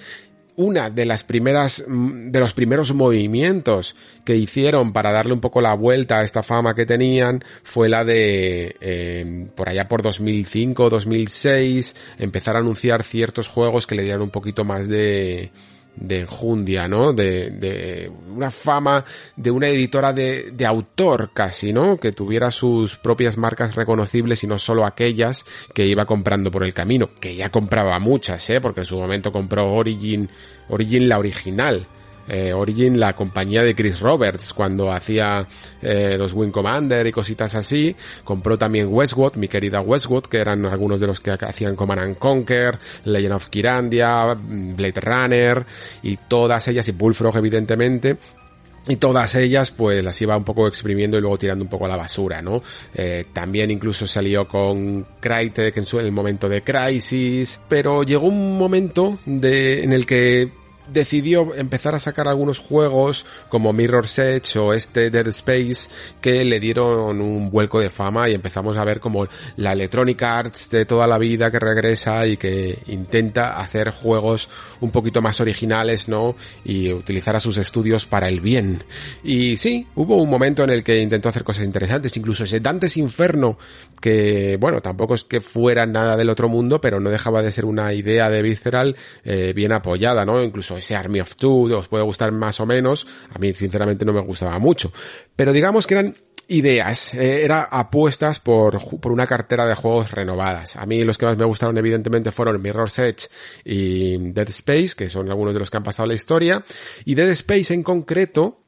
una 0.57 0.91
de 0.91 1.07
las 1.07 1.25
primeras, 1.25 1.85
mm, 1.87 2.31
de 2.31 2.41
los 2.41 2.53
primeros 2.53 2.93
movimientos 2.95 3.97
que 4.25 4.37
hicieron 4.37 4.93
para 4.93 5.13
darle 5.13 5.33
un 5.33 5.41
poco 5.41 5.61
la 5.61 5.75
vuelta 5.75 6.19
a 6.19 6.25
esta 6.25 6.43
fama 6.43 6.75
que 6.75 6.87
tenían 6.87 7.45
fue 7.63 7.89
la 7.89 8.05
de, 8.05 8.77
eh, 8.81 9.47
por 9.55 9.69
allá 9.69 9.89
por 9.89 10.03
2005, 10.03 10.91
2006, 10.91 11.97
empezar 12.19 12.57
a 12.57 12.61
anunciar 12.61 13.03
ciertos 13.03 13.49
juegos 13.49 13.87
que 13.87 13.95
le 13.95 14.03
dieran 14.03 14.23
un 14.23 14.31
poquito 14.31 14.65
más 14.65 14.89
de, 14.89 15.51
de 15.97 16.21
enjundia, 16.21 16.89
¿no? 16.89 17.13
De, 17.13 17.51
de 17.51 18.11
una 18.35 18.51
fama 18.51 19.05
de 19.37 19.51
una 19.51 19.69
editora 19.69 20.13
de, 20.13 20.51
de 20.53 20.67
autor 20.67 21.33
casi, 21.35 21.73
¿no? 21.73 21.99
Que 21.99 22.13
tuviera 22.13 22.51
sus 22.51 22.97
propias 22.97 23.37
marcas 23.37 23.75
reconocibles 23.75 24.43
y 24.45 24.47
no 24.47 24.59
solo 24.59 24.87
aquellas 24.87 25.45
que 25.75 25.87
iba 25.87 26.07
comprando 26.07 26.51
por 26.51 26.65
el 26.65 26.75
camino, 26.75 27.11
que 27.21 27.37
ya 27.37 27.51
compraba 27.51 27.99
muchas, 27.99 28.49
¿eh? 28.51 28.61
Porque 28.61 28.81
en 28.81 28.87
su 28.87 28.99
momento 28.99 29.33
compró 29.33 29.73
Origin, 29.73 30.29
Origin 30.69 31.09
la 31.09 31.19
original, 31.19 31.87
eh, 32.33 32.55
Origin, 32.55 32.99
la 32.99 33.15
compañía 33.15 33.63
de 33.63 33.75
Chris 33.75 34.01
Roberts, 34.01 34.55
cuando 34.55 34.91
hacía 34.91 35.47
eh, 35.83 36.17
los 36.19 36.33
Wing 36.33 36.51
Commander 36.51 37.07
y 37.07 37.13
cositas 37.13 37.55
así. 37.55 37.95
Compró 38.25 38.57
también 38.57 38.89
Westwood, 38.91 39.37
mi 39.37 39.49
querida 39.49 39.83
Westwood, 39.83 40.25
que 40.25 40.39
eran 40.39 40.65
algunos 40.65 40.99
de 40.99 41.09
los 41.09 41.21
que 41.21 41.33
hacían 41.33 41.77
Command 41.77 42.01
and 42.01 42.19
Conquer, 42.19 42.79
Legend 43.05 43.35
of 43.35 43.49
Kirandia, 43.49 44.35
Blade 44.35 45.01
Runner 45.03 45.67
y 46.03 46.17
todas 46.17 46.67
ellas, 46.69 46.89
y 46.89 46.93
Bullfrog 46.93 47.37
evidentemente, 47.37 48.17
y 48.89 48.97
todas 48.97 49.35
ellas 49.35 49.71
pues 49.71 50.03
las 50.03 50.21
iba 50.23 50.35
un 50.35 50.45
poco 50.45 50.67
exprimiendo 50.67 51.19
y 51.19 51.21
luego 51.21 51.37
tirando 51.37 51.63
un 51.63 51.69
poco 51.69 51.85
a 51.85 51.89
la 51.89 51.99
basura, 51.99 52.41
¿no? 52.41 52.63
Eh, 52.95 53.27
también 53.31 53.71
incluso 53.71 54.07
salió 54.07 54.49
con 54.49 55.07
Crytek 55.21 55.77
en, 55.77 55.85
su, 55.85 56.01
en 56.01 56.07
el 56.07 56.13
momento 56.13 56.49
de 56.49 56.63
Crisis, 56.63 57.61
pero 57.69 58.05
llegó 58.05 58.27
un 58.27 58.57
momento 58.57 59.19
de, 59.27 59.85
en 59.85 59.93
el 59.93 60.07
que 60.07 60.62
decidió 60.89 61.55
empezar 61.55 61.95
a 61.95 61.99
sacar 61.99 62.29
algunos 62.29 62.59
juegos 62.59 63.25
como 63.49 63.73
Mirror's 63.73 64.19
Edge 64.19 64.59
o 64.59 64.73
este 64.73 65.11
Dead 65.11 65.27
Space 65.29 65.89
que 66.21 66.45
le 66.45 66.61
dieron 66.61 67.21
un 67.21 67.51
vuelco 67.51 67.81
de 67.81 67.91
fama 67.91 68.29
y 68.29 68.35
empezamos 68.35 68.77
a 68.77 68.85
ver 68.85 69.01
como 69.01 69.27
la 69.57 69.73
Electronic 69.73 70.23
Arts 70.23 70.71
de 70.71 70.85
toda 70.85 71.07
la 71.07 71.19
vida 71.19 71.51
que 71.51 71.59
regresa 71.59 72.27
y 72.27 72.37
que 72.37 72.79
intenta 72.89 73.61
hacer 73.61 73.91
juegos 73.91 74.49
un 74.81 74.91
poquito 74.91 75.23
más 75.23 75.41
originales, 75.41 76.09
¿no? 76.09 76.37
Y 76.65 76.93
utilizar 76.93 77.37
a 77.37 77.41
sus 77.41 77.57
estudios 77.57 78.07
para 78.07 78.29
el 78.29 78.41
bien. 78.41 78.83
Y 79.23 79.57
sí, 79.57 79.87
hubo 79.95 80.17
un 80.17 80.31
momento 80.31 80.65
en 80.65 80.71
el 80.71 80.83
que 80.83 81.01
intentó 81.01 81.29
hacer 81.29 81.45
cosas 81.45 81.65
interesantes, 81.65 82.17
incluso 82.17 82.45
ese 82.45 82.61
Dante's 82.61 82.97
Inferno, 82.97 83.59
que 84.01 84.57
bueno, 84.61 84.81
tampoco 84.81 85.15
es 85.15 85.25
que 85.25 85.41
fuera 85.41 85.87
nada 85.87 86.17
del 86.17 86.29
otro 86.29 86.49
mundo, 86.49 86.81
pero 86.81 87.01
no 87.01 87.11
dejaba 87.11 87.43
de 87.43 87.53
ser 87.53 87.65
una 87.65 87.93
idea 87.93 88.29
de 88.31 88.43
Visceral 88.43 88.97
eh, 89.25 89.53
bien 89.55 89.73
apoyada, 89.73 90.25
¿no? 90.25 90.43
Incluso 90.43 90.72
ese 90.77 90.97
Army 90.97 91.21
of 91.21 91.37
Two 91.37 91.77
os 91.77 91.89
puede 91.89 92.05
gustar 92.05 92.33
más 92.33 92.61
o 92.61 92.67
menos, 92.67 93.07
a 93.31 93.39
mí 93.39 93.53
sinceramente 93.53 94.05
no 94.05 94.13
me 94.13 94.21
gustaba 94.21 94.59
mucho, 94.59 94.93
pero 95.37 95.53
digamos 95.53 95.87
que 95.87 95.95
eran 95.95 96.17
ideas, 96.49 97.15
eh, 97.15 97.45
era 97.45 97.63
apuestas 97.63 98.41
por, 98.41 99.01
por 99.01 99.13
una 99.13 99.27
cartera 99.27 99.67
de 99.67 99.75
juegos 99.75 100.11
renovadas. 100.11 100.77
A 100.77 100.87
mí 100.87 101.03
los 101.05 101.19
que 101.19 101.27
más 101.27 101.37
me 101.37 101.45
gustaron 101.45 101.77
evidentemente 101.79 102.33
fueron 102.33 102.61
Mirror's 102.61 102.99
Edge 102.99 103.29
y 103.65 104.19
Dead 104.33 104.49
Space, 104.49 104.95
que 104.97 105.09
son 105.09 105.31
algunos 105.31 105.55
de 105.55 105.61
los 105.61 105.71
que 105.71 105.77
han 105.79 105.83
pasado 105.83 106.07
la 106.07 106.15
historia, 106.15 106.65
y 107.05 107.15
Dead 107.15 107.31
Space 107.31 107.73
en 107.73 107.83
concreto, 107.83 108.61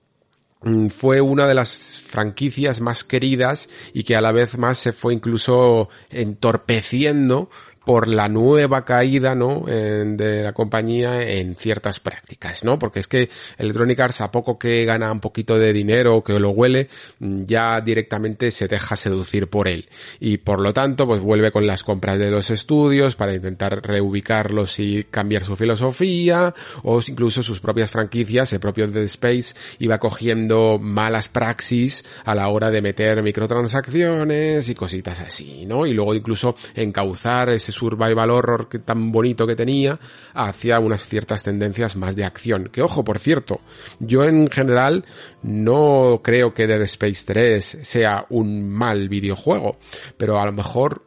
mm, 0.63 0.89
fue 0.89 1.21
una 1.21 1.47
de 1.47 1.55
las 1.55 2.03
franquicias 2.07 2.81
más 2.81 3.05
queridas 3.05 3.69
y 3.93 4.05
que 4.05 4.17
a 4.17 4.21
la 4.21 4.33
vez 4.33 4.57
más 4.57 4.79
se 4.79 4.93
fue 4.93 5.13
incluso 5.15 5.89
entorpeciendo 6.11 7.51
por 7.85 8.09
la 8.09 8.29
nueva 8.29 8.85
caída, 8.85 9.35
¿no? 9.35 9.65
de 9.67 10.43
la 10.43 10.53
compañía 10.53 11.29
en 11.29 11.55
ciertas 11.57 12.01
prácticas, 12.01 12.65
¿no? 12.65 12.79
Porque 12.79 13.01
es 13.01 13.09
que 13.09 13.29
Electronic 13.59 14.01
Arts 14.01 14.21
a 14.21 14.31
poco 14.31 14.59
que 14.59 14.85
gana 14.85 15.11
un 15.13 15.21
poquito 15.21 15.59
de 15.59 15.73
dinero 15.73 16.23
que 16.23 16.39
lo 16.39 16.51
huele, 16.51 16.89
mm, 17.19 17.45
ya 17.45 17.81
directamente 17.81 18.51
se 18.51 18.69
deja 18.69 18.97
seducir 18.97 19.49
por 19.49 19.69
él. 19.69 19.89
Y 20.21 20.39
por 20.39 20.61
lo 20.61 20.73
tanto, 20.73 21.07
pues 21.07 21.21
vuelve 21.21 21.51
con 21.51 21.67
las 21.67 21.83
compras 21.83 22.19
de 22.19 22.31
los 22.31 22.51
estudios 22.51 23.17
para 23.17 23.35
intentar 23.35 23.81
reubicarlos 23.83 24.79
y 24.79 25.05
cambiar 25.05 25.45
su 25.45 25.57
filosofía 25.57 26.55
o 26.83 27.01
incluso 27.07 27.43
sus 27.43 27.61
propias 27.61 27.91
franquicias, 27.91 28.53
el 28.53 28.61
propio 28.61 28.89
Dead 28.89 29.05
Space 29.05 29.55
iba 29.79 29.99
cogiendo 29.99 30.79
malas 30.79 31.29
praxis 31.29 32.05
a 32.25 32.35
la 32.35 32.49
hora 32.49 32.71
de 32.71 32.83
meter 32.83 33.23
microtransacciones 33.23 34.69
y 34.69 34.75
cositas 34.75 35.21
así, 35.21 35.67
¿no? 35.67 35.87
Y 35.87 35.93
luego 35.93 36.15
incluso 36.15 36.57
encauzar 36.75 37.51
ese 37.51 37.73
survival 37.75 38.31
horror 38.31 38.69
que 38.69 38.79
tan 38.79 39.13
bonito 39.13 39.47
que 39.47 39.57
tenía 39.57 39.99
hacia 40.33 40.81
unas 40.81 41.07
ciertas 41.07 41.43
tendencias 41.43 41.97
más 41.97 42.17
de 42.17 42.25
acción. 42.25 42.69
Que 42.73 42.83
ojo, 42.83 43.05
por 43.05 43.19
cierto, 43.19 43.61
yo 43.99 44.25
en 44.25 44.51
general 44.51 45.05
no 45.43 46.21
creo 46.23 46.55
que 46.55 46.67
Dead 46.67 46.83
Space 46.83 47.25
3 47.27 47.79
sea 47.83 48.27
un 48.31 48.71
mal 48.71 49.09
videojuego, 49.09 49.77
pero 50.17 50.41
a 50.41 50.47
lo 50.47 50.53
mejor 50.53 51.03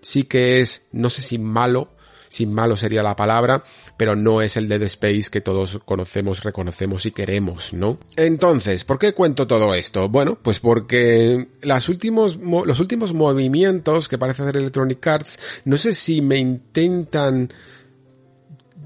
sí 0.00 0.24
que 0.24 0.60
es, 0.60 0.86
no 0.92 1.10
sé 1.10 1.22
si 1.22 1.38
malo, 1.38 1.88
sin 2.28 2.52
malo 2.52 2.76
sería 2.76 3.02
la 3.02 3.16
palabra, 3.16 3.62
pero 4.02 4.16
no 4.16 4.42
es 4.42 4.56
el 4.56 4.68
Dead 4.68 4.82
Space 4.82 5.30
que 5.30 5.40
todos 5.40 5.78
conocemos, 5.84 6.42
reconocemos 6.42 7.06
y 7.06 7.12
queremos, 7.12 7.72
¿no? 7.72 7.98
Entonces, 8.16 8.82
¿por 8.82 8.98
qué 8.98 9.12
cuento 9.12 9.46
todo 9.46 9.76
esto? 9.76 10.08
Bueno, 10.08 10.36
pues 10.42 10.58
porque 10.58 11.46
las 11.62 11.88
últimos, 11.88 12.36
los 12.36 12.80
últimos 12.80 13.12
movimientos 13.12 14.08
que 14.08 14.18
parece 14.18 14.42
hacer 14.42 14.56
Electronic 14.56 15.06
Arts, 15.06 15.38
no 15.66 15.78
sé 15.78 15.94
si 15.94 16.20
me 16.20 16.38
intentan 16.38 17.52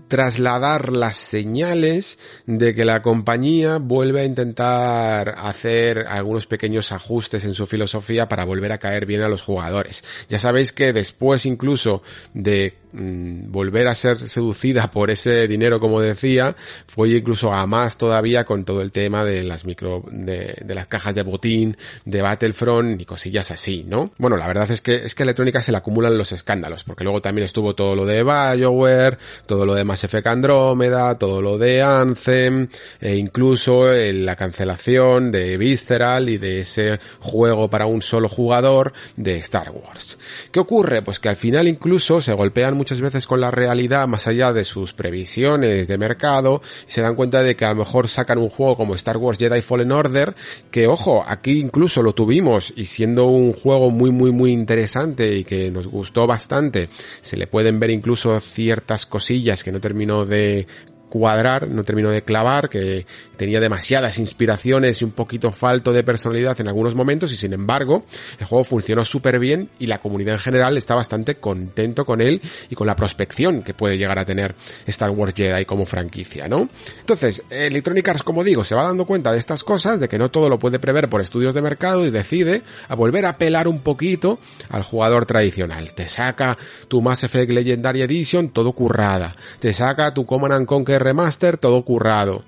trasladar 0.09 0.93
las 0.93 1.17
señales 1.17 2.19
de 2.47 2.75
que 2.75 2.85
la 2.85 3.01
compañía 3.01 3.79
vuelve 3.79 4.21
a 4.21 4.25
intentar 4.25 5.35
hacer 5.39 6.07
algunos 6.09 6.47
pequeños 6.47 6.93
ajustes 6.93 7.45
en 7.45 7.55
su 7.55 7.67
filosofía 7.67 8.29
para 8.29 8.45
volver 8.45 8.73
a 8.73 8.79
caer 8.79 9.07
bien 9.07 9.23
a 9.23 9.29
los 9.29 9.41
jugadores. 9.41 10.05
Ya 10.29 10.39
sabéis 10.39 10.73
que 10.73 10.93
después 10.93 11.47
incluso 11.47 12.03
de 12.35 12.77
mm, 12.97 13.51
volver 13.51 13.89
a 13.89 13.95
ser 13.95 14.29
seducida 14.29 14.91
por 14.91 15.11
ese 15.11 15.47
dinero, 15.49 15.81
como 15.81 16.01
decía, 16.01 16.57
fue 16.87 17.11
incluso 17.11 17.53
a 17.53 17.67
más 17.67 17.99
todavía 17.99 18.45
con 18.45 18.65
todo 18.65 18.83
el 18.83 18.93
tema 18.93 19.25
de 19.25 19.43
las 19.43 19.65
micro, 19.65 20.05
de, 20.11 20.57
de, 20.65 20.75
las 20.75 20.87
cajas 20.87 21.15
de 21.15 21.23
botín, 21.23 21.77
de 22.05 22.23
Battlefront 22.23 23.01
y 23.01 23.05
cosillas 23.05 23.51
así, 23.51 23.85
¿no? 23.87 24.11
Bueno, 24.19 24.37
la 24.37 24.47
verdad 24.47 24.71
es 24.71 24.81
que 24.81 24.97
es 24.97 25.15
que 25.15 25.23
Electrónica 25.23 25.63
se 25.63 25.73
le 25.73 25.79
acumulan 25.79 26.17
los 26.17 26.33
escándalos, 26.33 26.85
porque 26.85 27.05
luego 27.05 27.21
también 27.21 27.45
estuvo 27.45 27.75
todo 27.75 27.95
lo 27.95 28.07
de 28.07 28.23
BioWare, 28.23 29.19
todo 29.47 29.67
lo 29.67 29.75
de 29.75 29.85
Mass 29.85 30.05
Effect 30.05 30.27
Andrómeda, 30.27 31.17
todo 31.17 31.43
lo 31.43 31.59
de 31.59 31.83
Anthem, 31.83 32.69
e 33.01 33.17
incluso 33.17 33.93
la 33.93 34.37
cancelación 34.37 35.31
de 35.31 35.57
Visceral 35.57 36.29
y 36.29 36.39
de 36.39 36.61
ese 36.61 36.99
juego 37.21 37.69
para 37.69 37.87
un 37.87 38.03
solo 38.03 38.29
jugador 38.29 38.93
de 39.17 39.37
Star 39.39 39.71
Wars. 39.71 40.19
¿Qué 40.51 40.61
ocurre? 40.61 41.03
Pues 41.03 41.19
que 41.19 41.29
al 41.29 41.37
final 41.37 41.69
incluso 41.69 42.21
se 42.21 42.33
golpean 42.33 42.75
muchas 42.87 43.01
veces 43.01 43.27
con 43.27 43.41
la 43.41 43.51
realidad 43.51 44.07
más 44.07 44.29
allá 44.29 44.53
de 44.53 44.65
sus 44.65 44.93
previsiones 44.93 45.89
de 45.89 45.99
mercado 45.99 46.63
y 46.87 46.93
se 46.93 47.01
dan 47.01 47.17
cuenta 47.17 47.43
de 47.43 47.57
que 47.57 47.65
a 47.65 47.71
lo 47.71 47.81
mejor 47.81 48.09
sacan 48.09 48.39
un 48.39 48.49
juego 48.49 48.77
como 48.77 48.95
Star 48.95 49.17
Wars 49.17 49.41
Jedi 49.41 49.61
Fallen 49.61 49.91
Order, 49.91 50.37
que 50.71 50.87
ojo, 50.87 51.25
aquí 51.27 51.59
incluso 51.59 52.01
lo 52.01 52.15
tuvimos 52.15 52.73
y 52.77 52.87
siendo 52.87 53.25
un 53.25 53.55
juego 53.55 53.91
muy 53.91 54.13
muy 54.13 54.31
muy 54.31 54.53
interesante 54.53 55.35
y 55.35 55.43
que 55.43 55.69
nos 55.73 55.89
gustó 55.89 56.29
bastante, 56.29 56.89
se 57.23 57.37
le 57.37 57.49
pueden 57.49 57.81
ver 57.81 57.91
incluso 57.91 58.39
ciertas 58.39 59.05
cosillas 59.05 59.65
que 59.65 59.73
no 59.73 59.81
terminó 59.81 60.25
de 60.25 60.69
cuadrar, 61.19 61.69
no 61.69 61.83
terminó 61.83 62.11
de 62.11 62.23
clavar, 62.23 62.69
que 62.69 63.07
tenía 63.37 63.59
demasiadas 63.59 64.19
inspiraciones 64.19 65.01
y 65.01 65.05
un 65.05 65.13
poquito 65.13 65.51
falto 65.51 65.93
de 65.93 66.03
personalidad 66.03 66.61
en 66.61 66.69
algunos 66.69 66.95
momentos 66.95 67.33
y 67.33 67.37
sin 67.37 67.53
embargo 67.53 68.05
el 68.39 68.47
juego 68.47 68.65
funcionó 68.65 69.05
súper 69.05 69.39
bien 69.39 69.71
y 69.79 69.87
la 69.87 69.99
comunidad 69.99 70.35
en 70.35 70.41
general 70.41 70.77
está 70.77 70.95
bastante 70.95 71.37
contento 71.37 72.05
con 72.05 72.21
él 72.21 72.41
y 72.71 72.75
con 72.75 72.87
la 72.87 72.97
prospección 72.97 73.63
que 73.63 73.75
puede 73.75 73.99
llegar 73.99 74.19
a 74.19 74.25
tener 74.25 74.55
Star 74.87 75.11
Wars 75.11 75.35
Jedi 75.35 75.65
como 75.65 75.87
franquicia, 75.87 76.49
¿no? 76.49 76.69
Entonces, 77.01 77.43
Electronic 77.51 78.09
Arts, 78.09 78.23
como 78.23 78.45
digo, 78.45 78.65
se 78.65 78.75
va 78.75 78.85
dando 78.85 79.07
cuenta 79.07 79.33
de 79.33 79.39
estas 79.39 79.63
cosas, 79.63 80.01
de 80.01 80.09
que 80.09 80.19
no 80.19 80.31
todo 80.31 80.49
lo 80.49 80.59
puede 80.59 80.79
prever 80.79 81.09
por 81.09 81.21
estudios 81.21 81.55
de 81.55 81.63
mercado 81.63 82.07
y 82.07 82.11
decide 82.11 82.63
a 82.89 82.95
volver 82.95 83.27
a 83.27 83.39
pelar 83.39 83.69
un 83.69 83.81
poquito 83.81 84.39
al 84.69 84.83
jugador 84.83 85.27
tradicional. 85.27 85.95
Te 85.95 86.09
saca 86.09 86.57
tu 86.89 87.01
Mass 87.01 87.25
Effect 87.25 87.51
Legendary 87.51 88.03
Edition 88.03 88.51
todo 88.51 88.73
currada. 88.73 89.37
Te 89.61 89.73
saca 89.73 90.13
tu 90.15 90.27
Command 90.27 90.67
Conquer 90.67 91.03
Remaster 91.07 91.57
todo 91.57 91.85
currado 91.85 92.43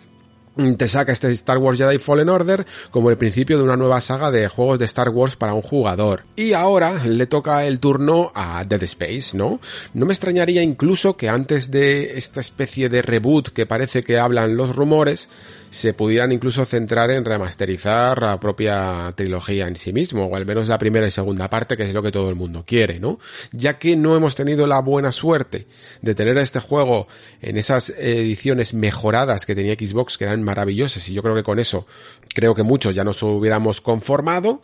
te 0.77 0.89
saca 0.89 1.13
este 1.13 1.31
Star 1.33 1.59
Wars 1.59 1.79
Jedi 1.79 1.99
Fallen 1.99 2.29
Order 2.29 2.67
como 2.91 3.11
el 3.11 3.17
principio 3.17 3.57
de 3.59 3.63
una 3.63 3.77
nueva 3.77 4.01
saga 4.01 4.31
de 4.31 4.49
juegos 4.49 4.79
de 4.79 4.87
Star 4.87 5.11
Wars 5.11 5.37
para 5.37 5.55
un 5.55 5.63
jugador. 5.63 6.25
Y 6.35 6.53
ahora 6.53 7.05
le 7.05 7.27
toca 7.27 7.65
el 7.65 7.79
turno 7.79 8.33
a 8.35 8.65
Dead 8.65 8.83
Space, 8.83 9.37
¿no? 9.37 9.61
No 9.95 10.07
me 10.07 10.13
extrañaría 10.13 10.63
incluso 10.63 11.17
que 11.17 11.29
antes 11.29 11.71
de 11.71 12.19
esta 12.19 12.41
especie 12.41 12.89
de 12.89 13.03
reboot 13.03 13.51
que 13.51 13.67
parece 13.67 14.03
que 14.03 14.19
hablan 14.19 14.57
los 14.57 14.75
rumores, 14.75 15.29
se 15.71 15.93
pudieran 15.93 16.33
incluso 16.33 16.65
centrar 16.65 17.11
en 17.11 17.25
remasterizar 17.25 18.21
la 18.21 18.41
propia 18.41 19.13
trilogía 19.15 19.69
en 19.69 19.77
sí 19.77 19.93
mismo, 19.93 20.27
o 20.27 20.37
al 20.37 20.47
menos 20.47 20.69
la 20.69 20.79
primera 20.79 21.07
y 21.07 21.11
segunda 21.11 21.49
parte, 21.51 21.77
que 21.77 21.85
es 21.85 21.93
lo 21.93 22.03
que 22.03 22.13
todo 22.13 22.31
el 22.31 22.35
mundo 22.35 22.65
quiere, 22.67 22.99
¿no? 23.01 23.19
Ya 23.53 23.79
que 23.79 23.97
no 23.97 24.17
hemos 24.17 24.35
tenido 24.35 24.67
la 24.67 24.81
buena 24.81 25.13
suerte 25.13 25.67
de 26.03 26.15
tener 26.15 26.39
este 26.39 26.61
juego 26.61 27.07
en 27.43 27.57
esas 27.57 27.91
ediciones 27.91 28.75
mejoradas 28.75 29.45
que 29.45 29.55
tenía 29.55 29.75
Xbox, 29.75 30.17
que 30.17 30.25
eran 30.25 30.43
maravillosas, 30.49 31.07
y 31.09 31.15
yo 31.15 31.23
creo 31.23 31.35
que 31.35 31.43
con 31.43 31.59
eso 31.59 31.87
creo 32.35 32.55
que 32.55 32.63
muchos 32.63 32.95
ya 32.95 33.05
nos 33.05 33.23
hubiéramos 33.23 33.81
conformado, 33.81 34.63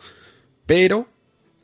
pero 0.65 1.07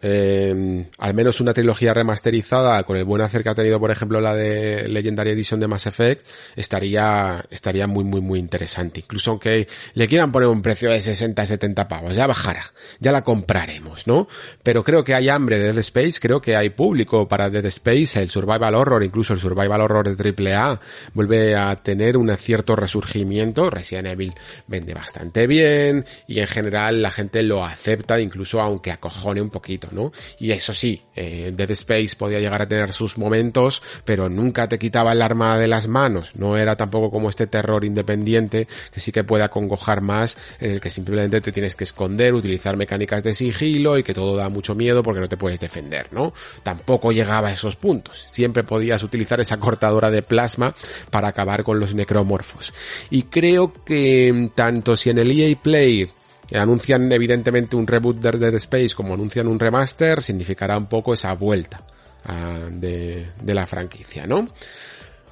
eh, 0.02 0.86
al 0.98 1.14
menos 1.14 1.40
una 1.40 1.54
trilogía 1.54 1.94
remasterizada 1.94 2.84
con 2.84 2.98
el 2.98 3.04
buen 3.04 3.22
hacer 3.22 3.44
que 3.44 3.50
ha 3.50 3.56
tenido, 3.56 3.80
por 3.80 3.92
ejemplo, 3.92 4.20
la 4.20 4.34
de 4.34 4.88
Legendary 4.90 5.32
Edition 5.32 5.60
de 5.60 5.68
Mass 5.68 5.86
Effect, 5.86 6.26
estaría, 6.56 7.46
estaría 7.50 7.88
muy, 7.88 8.04
muy, 8.04 8.22
muy 8.22 8.40
interesante. 8.40 9.02
Incluso 9.02 9.32
aunque 9.32 9.68
le 9.94 10.08
quieran 10.08 10.32
poner 10.32 10.50
un 10.50 10.62
precio 10.62 10.90
de 10.90 11.02
60, 11.02 11.46
70 11.46 11.88
pavos, 11.88 12.16
ya 12.16 12.28
bajará, 12.28 12.64
ya 13.00 13.12
la 13.12 13.24
compraremos, 13.24 14.08
¿no? 14.08 14.28
Pero 14.64 14.84
creo 14.84 15.04
que 15.04 15.14
hay 15.14 15.30
hambre 15.30 15.60
de 15.60 15.66
Dead 15.66 15.78
Space, 15.80 16.20
creo 16.20 16.42
que 16.42 16.56
hay 16.56 16.72
público 16.72 17.28
para 17.28 17.50
Dead 17.50 17.66
Space, 17.66 18.22
el 18.22 18.30
Survival 18.30 18.76
Horror, 18.76 19.04
incluso 19.04 19.34
el 19.34 19.40
Survival 19.40 19.82
Horror 19.82 20.16
de 20.16 20.54
AAA, 20.54 20.80
vuelve 21.14 21.56
a 21.56 21.76
tener 21.76 22.18
un 22.18 22.36
cierto 22.38 22.76
resurgimiento, 22.76 23.70
Resident 23.70 24.08
Evil 24.08 24.34
vende 24.68 24.94
bastante 24.94 25.48
bien, 25.48 26.06
y 26.28 26.40
en 26.40 26.48
general 26.48 27.02
la 27.02 27.12
gente 27.12 27.44
lo 27.44 27.64
acepta, 27.64 28.20
incluso 28.20 28.62
aunque 28.62 28.92
acojone 28.92 29.42
un 29.42 29.50
poquito. 29.50 29.91
Y 30.40 30.52
eso 30.52 30.74
sí, 30.74 31.02
eh, 31.16 31.52
Dead 31.56 31.72
Space 31.72 32.16
podía 32.18 32.40
llegar 32.40 32.62
a 32.62 32.68
tener 32.68 32.94
sus 32.94 33.18
momentos, 33.18 33.82
pero 34.06 34.30
nunca 34.30 34.68
te 34.68 34.80
quitaba 34.80 35.12
el 35.12 35.22
arma 35.22 35.58
de 35.58 35.68
las 35.68 35.88
manos, 35.88 36.32
no 36.36 36.58
era 36.58 36.76
tampoco 36.76 37.12
como 37.12 37.30
este 37.30 37.48
terror 37.48 37.84
independiente 37.86 38.68
que 38.92 39.00
sí 39.00 39.12
que 39.12 39.24
puede 39.24 39.44
acongojar 39.44 40.02
más, 40.02 40.38
en 40.60 40.72
el 40.72 40.82
que 40.82 40.90
simplemente 40.90 41.42
te 41.42 41.52
tienes 41.52 41.76
que 41.76 41.84
esconder, 41.84 42.34
utilizar 42.34 42.78
mecánicas 42.78 43.24
de 43.24 43.34
sigilo 43.34 43.98
y 43.98 44.04
que 44.04 44.14
todo 44.14 44.36
da 44.36 44.50
mucho 44.50 44.76
miedo 44.76 45.04
porque 45.04 45.22
no 45.22 45.30
te 45.30 45.38
puedes 45.38 45.60
defender, 45.60 46.08
¿no? 46.12 46.34
Tampoco 46.64 47.12
llegaba 47.12 47.50
a 47.50 47.54
esos 47.54 47.76
puntos, 47.76 48.26
siempre 48.32 48.64
podías 48.64 49.04
utilizar 49.04 49.40
esa 49.40 49.58
cortadora 49.58 50.12
de 50.12 50.22
plasma 50.22 50.76
para 51.10 51.30
acabar 51.30 51.64
con 51.64 51.80
los 51.80 51.94
necromorfos. 51.94 52.74
Y 53.10 53.24
creo 53.24 53.74
que 53.84 54.52
tanto 54.56 54.96
si 54.96 55.10
en 55.10 55.20
el 55.20 55.32
EA 55.32 55.56
Play 55.62 56.10
anuncian 56.54 57.12
evidentemente 57.12 57.76
un 57.76 57.88
reboot 57.88 58.18
de 58.18 58.32
Dead 58.38 58.56
Space 58.56 58.96
como 58.96 59.14
anuncian 59.14 59.48
un 59.48 59.60
remaster, 59.60 60.22
significará 60.22 60.78
un 60.78 60.88
poco 60.88 61.14
esa 61.14 61.34
vuelta 61.34 61.84
ah, 62.26 62.68
de, 62.70 63.30
de 63.42 63.54
la 63.54 63.66
franquicia, 63.66 64.28
¿no? 64.28 64.48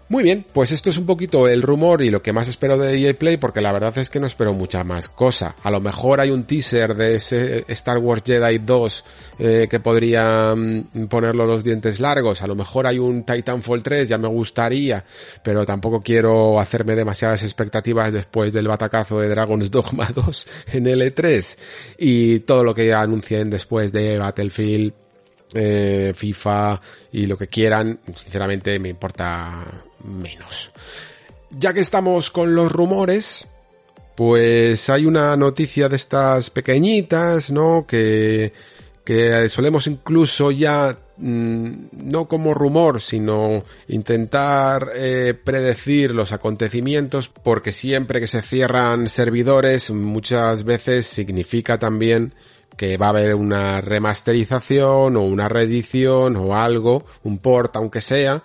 Muy 0.09 0.23
bien, 0.23 0.43
pues 0.53 0.71
esto 0.71 0.89
es 0.89 0.97
un 0.97 1.05
poquito 1.05 1.47
el 1.47 1.61
rumor 1.61 2.01
y 2.01 2.09
lo 2.09 2.23
que 2.23 2.33
más 2.33 2.47
espero 2.47 2.79
de 2.79 2.97
EA 2.97 3.13
Play 3.13 3.37
porque 3.37 3.61
la 3.61 3.71
verdad 3.71 3.95
es 3.99 4.09
que 4.09 4.19
no 4.19 4.25
espero 4.25 4.53
mucha 4.53 4.83
más 4.83 5.07
cosa. 5.07 5.55
A 5.61 5.69
lo 5.69 5.79
mejor 5.81 6.19
hay 6.19 6.31
un 6.31 6.45
teaser 6.45 6.95
de 6.95 7.17
ese 7.17 7.63
Star 7.67 7.99
Wars 7.99 8.23
Jedi 8.25 8.57
2 8.57 9.03
eh, 9.37 9.67
que 9.69 9.79
podría 9.79 10.55
mm, 10.55 11.05
ponerlo 11.09 11.45
los 11.45 11.63
dientes 11.63 11.99
largos. 11.99 12.41
A 12.41 12.47
lo 12.47 12.55
mejor 12.55 12.87
hay 12.87 12.97
un 12.97 13.23
Titanfall 13.23 13.83
3, 13.83 14.07
ya 14.07 14.17
me 14.17 14.27
gustaría, 14.27 15.05
pero 15.43 15.63
tampoco 15.63 16.01
quiero 16.01 16.59
hacerme 16.59 16.95
demasiadas 16.95 17.43
expectativas 17.43 18.11
después 18.11 18.51
del 18.51 18.67
batacazo 18.67 19.19
de 19.19 19.29
Dragon's 19.29 19.69
Dogma 19.69 20.09
2 20.15 20.47
en 20.73 20.85
L3 20.85 21.57
y 21.99 22.39
todo 22.39 22.63
lo 22.63 22.73
que 22.73 22.91
anuncien 22.95 23.51
después 23.51 23.91
de 23.91 24.17
Battlefield 24.17 24.91
eh, 25.53 26.13
FIFA 26.15 26.81
y 27.11 27.27
lo 27.27 27.37
que 27.37 27.45
quieran, 27.45 27.99
sinceramente 28.15 28.79
me 28.79 28.89
importa 28.89 29.83
menos. 30.03 30.71
Ya 31.51 31.73
que 31.73 31.79
estamos 31.79 32.29
con 32.31 32.55
los 32.55 32.71
rumores, 32.71 33.47
pues 34.15 34.89
hay 34.89 35.05
una 35.05 35.35
noticia 35.35 35.89
de 35.89 35.95
estas 35.95 36.49
pequeñitas, 36.49 37.51
¿no? 37.51 37.85
Que, 37.87 38.53
que 39.03 39.49
solemos 39.49 39.87
incluso 39.87 40.51
ya 40.51 40.95
mm, 41.17 41.71
no 41.93 42.27
como 42.27 42.53
rumor, 42.53 43.01
sino 43.01 43.63
intentar 43.87 44.91
eh, 44.93 45.33
predecir 45.41 46.13
los 46.13 46.31
acontecimientos, 46.31 47.29
porque 47.29 47.73
siempre 47.73 48.19
que 48.19 48.27
se 48.27 48.41
cierran 48.41 49.09
servidores, 49.09 49.89
muchas 49.89 50.65
veces 50.65 51.07
significa 51.07 51.79
también 51.79 52.35
que 52.79 52.97
va 52.97 53.07
a 53.07 53.09
haber 53.09 53.35
una 53.35 53.81
remasterización 53.81 55.17
o 55.17 55.23
una 55.23 55.49
reedición 55.49 56.35
o 56.37 56.55
algo, 56.55 57.05
un 57.23 57.39
port 57.39 57.75
aunque 57.75 58.01
sea, 58.01 58.41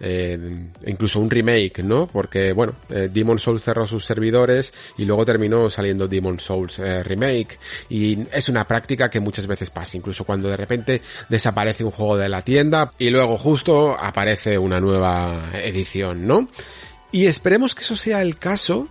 eh, 0.00 0.38
incluso 0.86 1.20
un 1.20 1.30
remake, 1.30 1.82
¿no? 1.82 2.06
Porque, 2.06 2.52
bueno, 2.52 2.74
eh, 2.90 3.08
Demon 3.12 3.38
Souls 3.38 3.62
cerró 3.62 3.86
sus 3.86 4.04
servidores 4.04 4.72
y 4.98 5.04
luego 5.04 5.24
terminó 5.24 5.70
saliendo 5.70 6.08
Demon 6.08 6.40
Souls 6.40 6.78
eh, 6.78 7.02
Remake. 7.02 7.58
Y 7.88 8.18
es 8.32 8.48
una 8.48 8.66
práctica 8.66 9.10
que 9.10 9.20
muchas 9.20 9.46
veces 9.46 9.70
pasa, 9.70 9.96
incluso 9.96 10.24
cuando 10.24 10.48
de 10.48 10.56
repente 10.56 11.02
desaparece 11.28 11.84
un 11.84 11.90
juego 11.90 12.16
de 12.16 12.28
la 12.28 12.42
tienda 12.42 12.92
y 12.98 13.10
luego 13.10 13.38
justo 13.38 13.96
aparece 13.98 14.58
una 14.58 14.80
nueva 14.80 15.50
edición, 15.54 16.26
¿no? 16.26 16.48
Y 17.12 17.26
esperemos 17.26 17.74
que 17.74 17.82
eso 17.82 17.96
sea 17.96 18.20
el 18.20 18.36
caso 18.38 18.88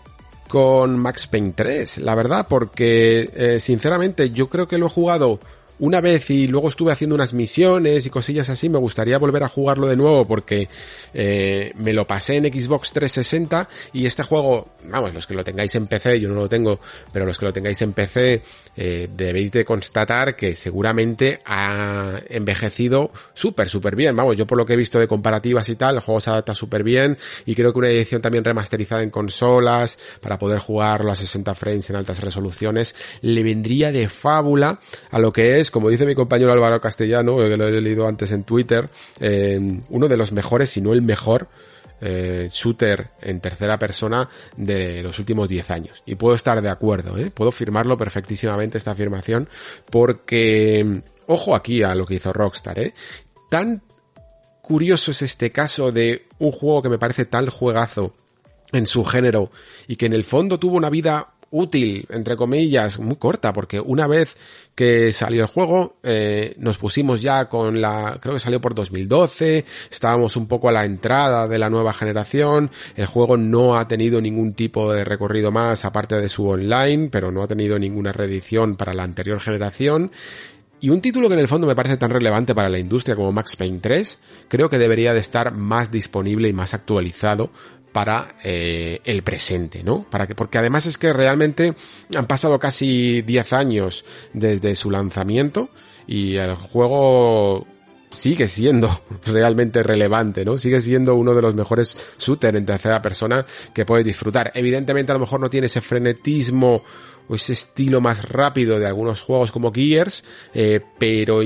con 0.48 0.98
Max 1.00 1.28
Payne 1.28 1.54
3, 1.56 2.00
la 2.00 2.16
verdad, 2.16 2.48
porque 2.50 3.30
eh, 3.34 3.60
sinceramente 3.60 4.32
yo 4.32 4.50
creo 4.50 4.68
que 4.68 4.78
lo 4.78 4.88
he 4.88 4.90
jugado 4.90 5.40
una 5.80 6.02
vez 6.02 6.30
y 6.30 6.48
luego 6.48 6.70
estuve 6.70 6.92
haciendo 6.92 7.16
unas 7.16 7.34
misiones 7.34 8.06
y 8.06 8.10
cosillas 8.10 8.50
así, 8.50 8.70
me 8.70 8.78
gustaría 8.78 9.18
volver 9.18 9.44
a 9.44 9.50
jugarlo 9.50 9.88
de 9.88 9.96
nuevo 9.96 10.26
porque 10.26 10.70
eh, 11.14 11.74
me 11.76 11.94
lo 11.94 12.08
pasé 12.08 12.38
en 12.38 12.46
Xbox 12.46 12.92
360 12.92 13.68
y 13.94 14.06
este 14.06 14.24
juego, 14.24 14.70
vamos, 14.86 15.14
los 15.14 15.28
que 15.28 15.34
lo 15.34 15.44
tengáis 15.44 15.76
en 15.76 15.88
PC, 15.88 16.20
yo 16.20 16.30
no 16.30 16.36
lo 16.36 16.50
tengo, 16.50 16.80
pero 17.12 17.26
los 17.26 17.38
que 17.38 17.46
lo 17.46 17.54
tengáis 17.54 17.82
en 17.82 17.94
PC 17.94 18.42
eh, 18.78 19.10
debéis 19.16 19.52
de 19.52 19.66
constatar 19.66 20.36
que 20.36 20.56
seguramente 20.56 21.40
ha 21.46 22.20
envejecido 22.30 23.12
súper, 23.34 23.70
súper 23.70 23.96
bien. 23.96 24.16
Vamos, 24.16 24.38
yo 24.38 24.46
por 24.46 24.58
lo 24.58 24.66
que 24.66 24.74
he 24.74 24.78
visto 24.78 25.00
de 25.00 25.08
comparativas 25.08 25.70
y 25.70 25.76
tal, 25.76 25.96
el 25.96 26.02
juego 26.02 26.20
se 26.20 26.30
adapta 26.30 26.56
súper 26.56 26.84
bien 26.84 27.18
y 27.46 27.56
creo 27.56 27.72
que 27.74 27.80
una 27.80 27.90
edición 27.90 28.22
también 28.22 28.44
remasterizada 28.44 29.04
en 29.04 29.10
consolas 29.10 29.98
para 30.22 30.38
poder 30.38 30.60
jugarlo 30.60 31.12
a 31.12 31.16
60 31.16 31.54
frames 31.54 31.90
en 31.90 31.96
altas 31.96 32.22
resoluciones 32.22 32.96
le 33.22 33.44
vendría 33.44 33.92
de 33.92 34.08
fábula 34.10 34.80
a 35.12 35.20
lo 35.20 35.32
que 35.32 35.60
es, 35.60 35.72
como 35.72 35.90
dice 35.90 36.06
mi 36.06 36.16
compañero 36.16 36.52
Álvaro 36.52 36.82
Castellano, 36.82 37.38
que 37.38 37.58
lo 37.58 37.68
he 37.68 37.82
leído 37.82 38.08
antes 38.08 38.32
en 38.32 38.44
Twitter, 38.44 38.90
eh, 39.20 39.60
uno 39.90 40.08
de 40.08 40.18
los 40.18 40.32
mejores, 40.32 40.70
si 40.70 40.82
no 40.82 40.94
el 40.94 41.02
mejor, 41.02 41.48
eh, 42.02 42.50
shooter 42.52 43.12
en 43.22 43.40
tercera 43.40 43.80
persona 43.80 44.30
de 44.56 45.02
los 45.04 45.18
últimos 45.20 45.50
10 45.50 45.72
años. 45.72 46.04
Y 46.06 46.16
puedo 46.16 46.36
estar 46.36 46.62
de 46.62 46.70
acuerdo, 46.70 47.18
¿eh? 47.18 47.32
puedo 47.32 47.52
firmarlo 47.52 47.98
perfectísimamente 47.98 48.78
esta 48.78 48.92
afirmación 48.92 49.50
porque, 49.90 51.02
ojo 51.28 51.56
aquí 51.56 51.84
a 51.84 51.96
lo 51.96 52.06
que 52.06 52.16
hizo 52.16 52.34
Rockstar, 52.34 52.80
¿eh? 52.80 52.94
tan 53.50 53.82
curioso 54.62 55.12
es 55.12 55.22
este 55.22 55.52
caso 55.52 55.92
de 55.92 56.28
un 56.40 56.52
juego 56.52 56.82
que 56.82 56.90
me 56.90 56.98
parece 56.98 57.26
tal 57.26 57.50
juegazo 57.50 58.16
en 58.72 58.88
su 58.88 59.06
género 59.06 59.52
y 59.88 59.96
que 59.96 60.08
en 60.08 60.14
el 60.14 60.24
fondo 60.24 60.60
tuvo 60.60 60.76
una 60.76 60.90
vida 60.90 61.35
útil, 61.52 62.06
entre 62.10 62.36
comillas, 62.36 63.00
muy 63.00 63.16
corta, 63.16 63.54
porque 63.54 63.80
una 63.80 64.08
vez 64.08 64.38
que 64.76 65.12
salió 65.12 65.44
el 65.44 65.48
juego, 65.48 65.98
eh, 66.04 66.56
nos 66.58 66.78
pusimos 66.78 67.22
ya 67.22 67.48
con 67.50 67.82
la, 67.82 68.18
creo 68.22 68.34
que 68.34 68.40
salió 68.40 68.60
por 68.60 68.76
2012, 68.76 69.66
estábamos 69.90 70.36
un 70.36 70.48
poco 70.48 70.70
a 70.70 70.72
la 70.72 70.86
entrada 70.86 71.48
de 71.48 71.60
la 71.60 71.70
nueva 71.70 71.94
generación, 71.94 72.72
el 72.96 73.06
juego 73.06 73.38
no 73.38 73.78
ha 73.78 73.88
tenido 73.88 74.22
ningún 74.22 74.54
tipo 74.54 74.92
de 74.92 75.06
recorrido 75.06 75.52
más 75.52 75.86
aparte 75.86 76.16
de 76.16 76.30
su 76.30 76.48
online, 76.48 77.10
pero 77.12 77.32
no 77.32 77.44
ha 77.44 77.48
tenido 77.48 77.80
ninguna 77.80 78.12
reedición 78.12 78.76
para 78.76 78.94
la 78.94 79.04
anterior 79.04 79.40
generación, 79.40 80.12
y 80.86 80.90
un 80.90 81.02
título 81.02 81.30
que 81.30 81.34
en 81.34 81.40
el 81.40 81.48
fondo 81.48 81.66
me 81.66 81.76
parece 81.76 81.98
tan 81.98 82.12
relevante 82.12 82.54
para 82.54 82.70
la 82.70 82.78
industria 82.78 83.16
como 83.16 83.32
Max 83.32 83.56
Payne 83.56 83.80
3, 83.82 84.20
creo 84.48 84.70
que 84.70 84.78
debería 84.78 85.14
de 85.14 85.20
estar 85.20 85.52
más 85.52 85.90
disponible 85.90 86.50
y 86.50 86.54
más 86.54 86.74
actualizado 86.74 87.50
para 87.96 88.36
eh, 88.44 89.00
el 89.06 89.24
presente, 89.24 89.82
¿no? 89.82 90.06
Para 90.10 90.28
que, 90.28 90.36
porque 90.36 90.58
además 90.58 90.86
es 90.86 90.98
que 90.98 91.14
realmente 91.14 91.76
han 92.14 92.28
pasado 92.28 92.60
casi 92.60 93.22
10 93.22 93.54
años 93.54 94.04
desde 94.34 94.76
su 94.76 94.92
lanzamiento 94.92 95.70
y 96.06 96.36
el 96.36 96.56
juego 96.56 97.66
sigue 98.12 98.50
siendo 98.50 98.90
realmente 99.26 99.82
relevante, 99.82 100.44
¿no? 100.44 100.58
Sigue 100.58 100.82
siendo 100.82 101.16
uno 101.16 101.34
de 101.34 101.42
los 101.42 101.56
mejores 101.56 101.98
shooters 102.20 102.58
en 102.58 102.66
tercera 102.66 103.02
persona 103.02 103.46
que 103.74 103.86
puedes 103.86 104.04
disfrutar. 104.04 104.52
Evidentemente 104.56 105.14
a 105.14 105.16
lo 105.16 105.22
mejor 105.22 105.40
no 105.40 105.50
tiene 105.50 105.68
ese 105.68 105.80
frenetismo 105.80 106.84
o 107.30 107.36
ese 107.36 107.54
estilo 107.54 108.02
más 108.02 108.28
rápido 108.28 108.78
de 108.78 108.88
algunos 108.88 109.22
juegos 109.22 109.54
como 109.54 109.72
Gears, 109.72 110.26
eh, 110.54 110.82
pero, 111.00 111.40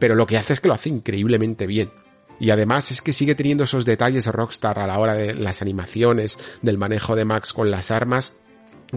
pero 0.00 0.16
lo 0.16 0.26
que 0.26 0.38
hace 0.38 0.54
es 0.54 0.60
que 0.60 0.66
lo 0.66 0.74
hace 0.74 0.88
increíblemente 0.88 1.68
bien. 1.68 1.92
Y 2.40 2.50
además 2.50 2.90
es 2.90 3.02
que 3.02 3.12
sigue 3.12 3.34
teniendo 3.34 3.64
esos 3.64 3.84
detalles 3.84 4.26
Rockstar 4.26 4.78
a 4.78 4.86
la 4.86 4.98
hora 4.98 5.14
de 5.14 5.34
las 5.34 5.62
animaciones, 5.62 6.38
del 6.62 6.78
manejo 6.78 7.14
de 7.16 7.24
Max 7.24 7.52
con 7.52 7.70
las 7.70 7.90
armas, 7.90 8.34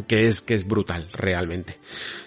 que 0.07 0.27
es, 0.27 0.41
que 0.41 0.55
es 0.55 0.67
brutal, 0.67 1.07
realmente. 1.13 1.77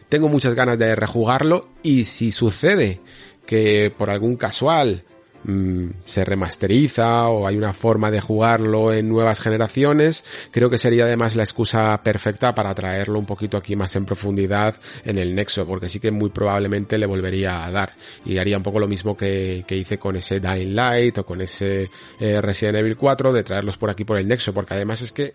Tengo 0.08 0.28
muchas 0.28 0.54
ganas 0.54 0.78
de 0.78 0.94
rejugarlo 0.94 1.68
y 1.82 2.04
si 2.04 2.32
sucede 2.32 3.00
que 3.46 3.92
por 3.96 4.10
algún 4.10 4.36
casual 4.36 5.04
Mm, 5.44 5.90
se 6.04 6.24
remasteriza 6.24 7.28
o 7.28 7.46
hay 7.46 7.56
una 7.56 7.72
forma 7.72 8.10
de 8.10 8.20
jugarlo 8.20 8.92
en 8.92 9.08
nuevas 9.08 9.40
generaciones, 9.40 10.22
creo 10.50 10.68
que 10.68 10.76
sería 10.76 11.04
además 11.04 11.34
la 11.34 11.44
excusa 11.44 11.98
perfecta 12.02 12.54
para 12.54 12.74
traerlo 12.74 13.18
un 13.18 13.24
poquito 13.24 13.56
aquí 13.56 13.74
más 13.74 13.96
en 13.96 14.04
profundidad 14.04 14.74
en 15.02 15.16
el 15.16 15.34
Nexo, 15.34 15.66
porque 15.66 15.88
sí 15.88 15.98
que 15.98 16.10
muy 16.10 16.28
probablemente 16.28 16.98
le 16.98 17.06
volvería 17.06 17.64
a 17.64 17.70
dar. 17.70 17.94
Y 18.26 18.36
haría 18.36 18.58
un 18.58 18.62
poco 18.62 18.80
lo 18.80 18.88
mismo 18.88 19.16
que, 19.16 19.64
hice 19.70 19.98
con 19.98 20.16
ese 20.16 20.40
Dying 20.40 20.74
Light 20.74 21.18
o 21.18 21.24
con 21.24 21.40
ese 21.40 21.88
eh, 22.20 22.40
Resident 22.42 22.78
Evil 22.78 22.96
4 22.96 23.32
de 23.32 23.42
traerlos 23.42 23.78
por 23.78 23.88
aquí 23.88 24.04
por 24.04 24.18
el 24.18 24.28
Nexo, 24.28 24.52
porque 24.52 24.74
además 24.74 25.00
es 25.00 25.12
que 25.12 25.32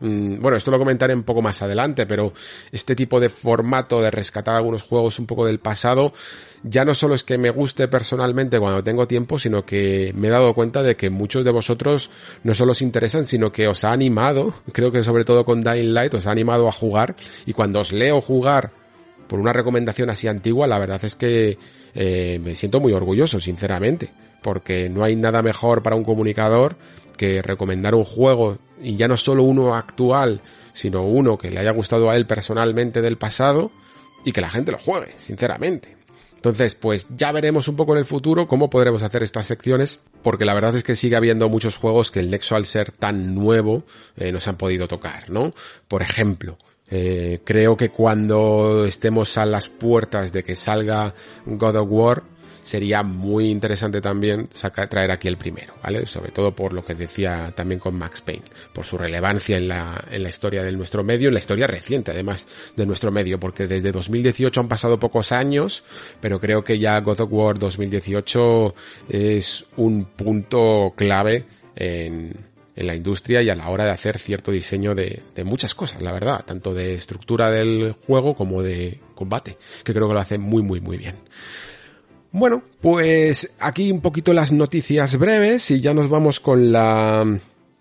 bueno, 0.00 0.56
esto 0.56 0.70
lo 0.70 0.78
comentaré 0.78 1.14
un 1.14 1.24
poco 1.24 1.42
más 1.42 1.60
adelante, 1.62 2.06
pero 2.06 2.32
este 2.70 2.94
tipo 2.94 3.18
de 3.18 3.28
formato 3.28 4.00
de 4.00 4.10
rescatar 4.10 4.54
algunos 4.54 4.82
juegos 4.82 5.18
un 5.18 5.26
poco 5.26 5.44
del 5.44 5.58
pasado, 5.58 6.12
ya 6.62 6.84
no 6.84 6.94
solo 6.94 7.14
es 7.14 7.24
que 7.24 7.38
me 7.38 7.50
guste 7.50 7.88
personalmente 7.88 8.60
cuando 8.60 8.82
tengo 8.82 9.08
tiempo, 9.08 9.38
sino 9.38 9.64
que 9.64 10.12
me 10.14 10.28
he 10.28 10.30
dado 10.30 10.54
cuenta 10.54 10.82
de 10.82 10.96
que 10.96 11.10
muchos 11.10 11.44
de 11.44 11.50
vosotros 11.50 12.10
no 12.44 12.54
solo 12.54 12.72
os 12.72 12.82
interesan, 12.82 13.26
sino 13.26 13.50
que 13.50 13.66
os 13.66 13.84
ha 13.84 13.92
animado, 13.92 14.54
creo 14.72 14.92
que 14.92 15.02
sobre 15.02 15.24
todo 15.24 15.44
con 15.44 15.62
Dying 15.62 15.92
Light, 15.92 16.14
os 16.14 16.26
ha 16.26 16.30
animado 16.30 16.68
a 16.68 16.72
jugar, 16.72 17.16
y 17.44 17.52
cuando 17.52 17.80
os 17.80 17.92
leo 17.92 18.20
jugar 18.20 18.72
por 19.26 19.40
una 19.40 19.52
recomendación 19.52 20.10
así 20.10 20.28
antigua, 20.28 20.66
la 20.66 20.78
verdad 20.78 21.04
es 21.04 21.14
que 21.14 21.58
eh, 21.94 22.40
me 22.42 22.54
siento 22.54 22.80
muy 22.80 22.92
orgulloso, 22.92 23.40
sinceramente, 23.40 24.10
porque 24.42 24.88
no 24.88 25.04
hay 25.04 25.16
nada 25.16 25.42
mejor 25.42 25.82
para 25.82 25.96
un 25.96 26.04
comunicador 26.04 26.76
que 27.18 27.42
recomendar 27.42 27.94
un 27.94 28.04
juego 28.04 28.56
y 28.80 28.96
ya 28.96 29.06
no 29.08 29.18
solo 29.18 29.42
uno 29.42 29.74
actual, 29.74 30.40
sino 30.72 31.02
uno 31.02 31.36
que 31.36 31.50
le 31.50 31.60
haya 31.60 31.72
gustado 31.72 32.08
a 32.08 32.16
él 32.16 32.26
personalmente 32.26 33.02
del 33.02 33.18
pasado 33.18 33.70
y 34.24 34.32
que 34.32 34.40
la 34.40 34.48
gente 34.48 34.72
lo 34.72 34.78
juegue, 34.78 35.14
sinceramente. 35.18 35.98
Entonces, 36.38 36.76
pues 36.76 37.06
ya 37.16 37.32
veremos 37.32 37.66
un 37.66 37.74
poco 37.74 37.92
en 37.94 37.98
el 37.98 38.04
futuro 38.04 38.46
cómo 38.46 38.70
podremos 38.70 39.02
hacer 39.02 39.24
estas 39.24 39.46
secciones, 39.46 40.00
porque 40.22 40.44
la 40.44 40.54
verdad 40.54 40.76
es 40.76 40.84
que 40.84 40.94
sigue 40.94 41.16
habiendo 41.16 41.48
muchos 41.48 41.74
juegos 41.74 42.12
que 42.12 42.20
el 42.20 42.30
Nexo 42.30 42.54
al 42.54 42.64
ser 42.64 42.92
tan 42.92 43.34
nuevo 43.34 43.82
eh, 44.16 44.30
nos 44.30 44.46
han 44.46 44.56
podido 44.56 44.86
tocar, 44.86 45.30
¿no? 45.30 45.52
Por 45.88 46.00
ejemplo, 46.00 46.56
eh, 46.90 47.40
creo 47.44 47.76
que 47.76 47.90
cuando 47.90 48.84
estemos 48.86 49.36
a 49.36 49.46
las 49.46 49.68
puertas 49.68 50.32
de 50.32 50.44
que 50.44 50.54
salga 50.54 51.12
God 51.44 51.76
of 51.76 51.88
War, 51.90 52.22
sería 52.68 53.02
muy 53.02 53.48
interesante 53.48 54.02
también 54.02 54.50
sacar, 54.52 54.88
traer 54.88 55.10
aquí 55.10 55.26
el 55.26 55.38
primero, 55.38 55.72
¿vale? 55.82 56.04
Sobre 56.04 56.32
todo 56.32 56.54
por 56.54 56.74
lo 56.74 56.84
que 56.84 56.94
decía 56.94 57.50
también 57.56 57.80
con 57.80 57.96
Max 57.96 58.20
Payne, 58.20 58.42
por 58.74 58.84
su 58.84 58.98
relevancia 58.98 59.56
en 59.56 59.68
la, 59.68 60.04
en 60.10 60.22
la 60.22 60.28
historia 60.28 60.62
de 60.62 60.72
nuestro 60.72 61.02
medio, 61.02 61.28
en 61.28 61.34
la 61.34 61.40
historia 61.40 61.66
reciente 61.66 62.10
además 62.10 62.46
de 62.76 62.84
nuestro 62.84 63.10
medio, 63.10 63.40
porque 63.40 63.66
desde 63.66 63.90
2018 63.90 64.60
han 64.60 64.68
pasado 64.68 65.00
pocos 65.00 65.32
años, 65.32 65.82
pero 66.20 66.40
creo 66.40 66.62
que 66.62 66.78
ya 66.78 67.00
God 67.00 67.22
of 67.22 67.32
War 67.32 67.58
2018 67.58 68.74
es 69.08 69.64
un 69.76 70.04
punto 70.04 70.92
clave 70.94 71.46
en, 71.74 72.36
en 72.76 72.86
la 72.86 72.94
industria 72.94 73.40
y 73.40 73.48
a 73.48 73.54
la 73.54 73.70
hora 73.70 73.86
de 73.86 73.92
hacer 73.92 74.18
cierto 74.18 74.52
diseño 74.52 74.94
de, 74.94 75.22
de, 75.34 75.44
muchas 75.44 75.74
cosas, 75.74 76.02
la 76.02 76.12
verdad, 76.12 76.44
tanto 76.44 76.74
de 76.74 76.92
estructura 76.92 77.50
del 77.50 77.96
juego 78.06 78.34
como 78.34 78.62
de 78.62 79.00
combate, 79.14 79.56
que 79.84 79.94
creo 79.94 80.06
que 80.06 80.12
lo 80.12 80.20
hace 80.20 80.36
muy 80.36 80.62
muy 80.62 80.82
muy 80.82 80.98
bien. 80.98 81.16
Bueno, 82.30 82.62
pues 82.80 83.54
aquí 83.58 83.90
un 83.90 84.02
poquito 84.02 84.34
las 84.34 84.52
noticias 84.52 85.18
breves 85.18 85.70
y 85.70 85.80
ya 85.80 85.94
nos 85.94 86.10
vamos 86.10 86.40
con 86.40 86.70
la 86.70 87.24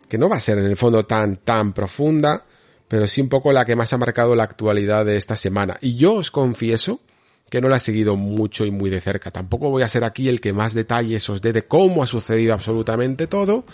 que 0.07 0.17
no 0.17 0.29
va 0.29 0.37
a 0.37 0.41
ser 0.41 0.57
en 0.59 0.65
el 0.65 0.77
fondo 0.77 1.03
tan 1.03 1.35
tan 1.37 1.73
profunda, 1.73 2.45
pero 2.87 3.07
sí 3.07 3.19
un 3.19 3.27
poco 3.27 3.51
la 3.51 3.65
que 3.65 3.75
más 3.75 3.91
ha 3.91 3.97
marcado 3.97 4.35
la 4.35 4.43
actualidad 4.43 5.05
de 5.05 5.17
esta 5.17 5.35
semana. 5.35 5.77
Y 5.81 5.95
yo 5.95 6.13
os 6.13 6.31
confieso 6.31 7.01
que 7.49 7.61
no 7.61 7.69
la 7.69 7.77
he 7.77 7.81
seguido 7.81 8.15
mucho 8.15 8.65
y 8.65 8.71
muy 8.71 8.89
de 8.89 8.99
cerca. 8.99 9.31
Tampoco 9.31 9.69
voy 9.69 9.83
a 9.83 9.89
ser 9.89 10.03
aquí 10.03 10.27
el 10.27 10.41
que 10.41 10.53
más 10.53 10.73
detalles 10.73 11.29
os 11.29 11.41
dé 11.41 11.53
de 11.53 11.65
cómo 11.65 12.03
ha 12.03 12.07
sucedido 12.07 12.53
absolutamente 12.53 13.27
todo, 13.27 13.65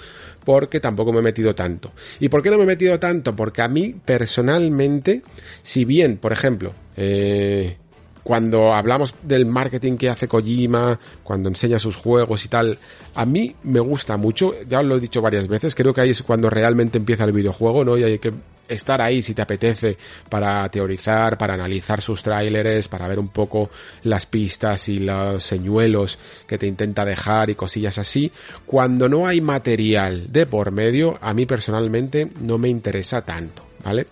porque 0.43 0.79
tampoco 0.79 1.11
me 1.11 1.19
he 1.19 1.23
metido 1.23 1.55
tanto. 1.55 1.91
¿Y 2.19 2.29
por 2.29 2.41
qué 2.41 2.51
no 2.51 2.57
me 2.57 2.63
he 2.63 2.67
metido 2.67 2.99
tanto? 2.99 3.35
Porque 3.35 3.61
a 3.61 3.67
mí 3.67 3.95
personalmente, 4.05 5.23
si 5.63 5.85
bien, 5.85 6.17
por 6.17 6.33
ejemplo, 6.33 6.73
eh, 6.97 7.77
cuando 8.23 8.73
hablamos 8.73 9.13
del 9.21 9.45
marketing 9.45 9.97
que 9.97 10.09
hace 10.09 10.27
Kojima, 10.27 10.99
cuando 11.23 11.49
enseña 11.49 11.79
sus 11.79 11.95
juegos 11.95 12.45
y 12.45 12.47
tal, 12.47 12.77
a 13.13 13.25
mí 13.25 13.55
me 13.63 13.79
gusta 13.79 14.17
mucho, 14.17 14.53
ya 14.67 14.79
os 14.79 14.85
lo 14.85 14.97
he 14.97 14.99
dicho 14.99 15.21
varias 15.21 15.47
veces, 15.47 15.75
creo 15.75 15.93
que 15.93 16.01
ahí 16.01 16.11
es 16.11 16.23
cuando 16.23 16.49
realmente 16.49 16.97
empieza 16.97 17.25
el 17.25 17.33
videojuego, 17.33 17.83
¿no? 17.83 17.97
Y 17.97 18.03
hay 18.03 18.19
que 18.19 18.33
estar 18.67 19.01
ahí 19.01 19.21
si 19.21 19.33
te 19.33 19.41
apetece 19.41 19.97
para 20.29 20.67
teorizar, 20.69 21.37
para 21.37 21.53
analizar 21.53 22.01
sus 22.01 22.23
tráileres, 22.23 22.87
para 22.87 23.07
ver 23.07 23.19
un 23.19 23.29
poco 23.29 23.69
las 24.03 24.25
pistas 24.25 24.87
y 24.89 24.99
los 24.99 25.43
señuelos 25.43 26.17
que 26.47 26.57
te 26.57 26.67
intenta 26.67 27.05
dejar 27.05 27.49
y 27.49 27.55
cosillas 27.55 27.97
así. 27.97 28.31
Cuando 28.65 29.09
no 29.09 29.27
hay 29.27 29.41
material 29.41 30.31
de 30.31 30.45
por 30.45 30.71
medio, 30.71 31.17
a 31.21 31.33
mí 31.33 31.45
personalmente 31.45 32.31
no 32.39 32.57
me 32.57 32.69
interesa 32.69 33.23
tanto, 33.23 33.63
¿vale? 33.83 34.07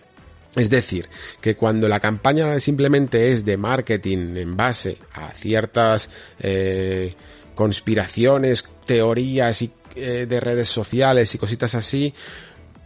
Es 0.55 0.69
decir, 0.69 1.07
que 1.39 1.55
cuando 1.55 1.87
la 1.87 1.99
campaña 1.99 2.59
simplemente 2.59 3.31
es 3.31 3.45
de 3.45 3.55
marketing 3.55 4.35
en 4.35 4.57
base 4.57 4.97
a 5.13 5.31
ciertas 5.31 6.09
eh, 6.39 7.15
conspiraciones, 7.55 8.65
teorías 8.85 9.61
y, 9.61 9.71
eh, 9.95 10.25
de 10.27 10.39
redes 10.39 10.67
sociales 10.67 11.33
y 11.33 11.37
cositas 11.37 11.73
así, 11.75 12.13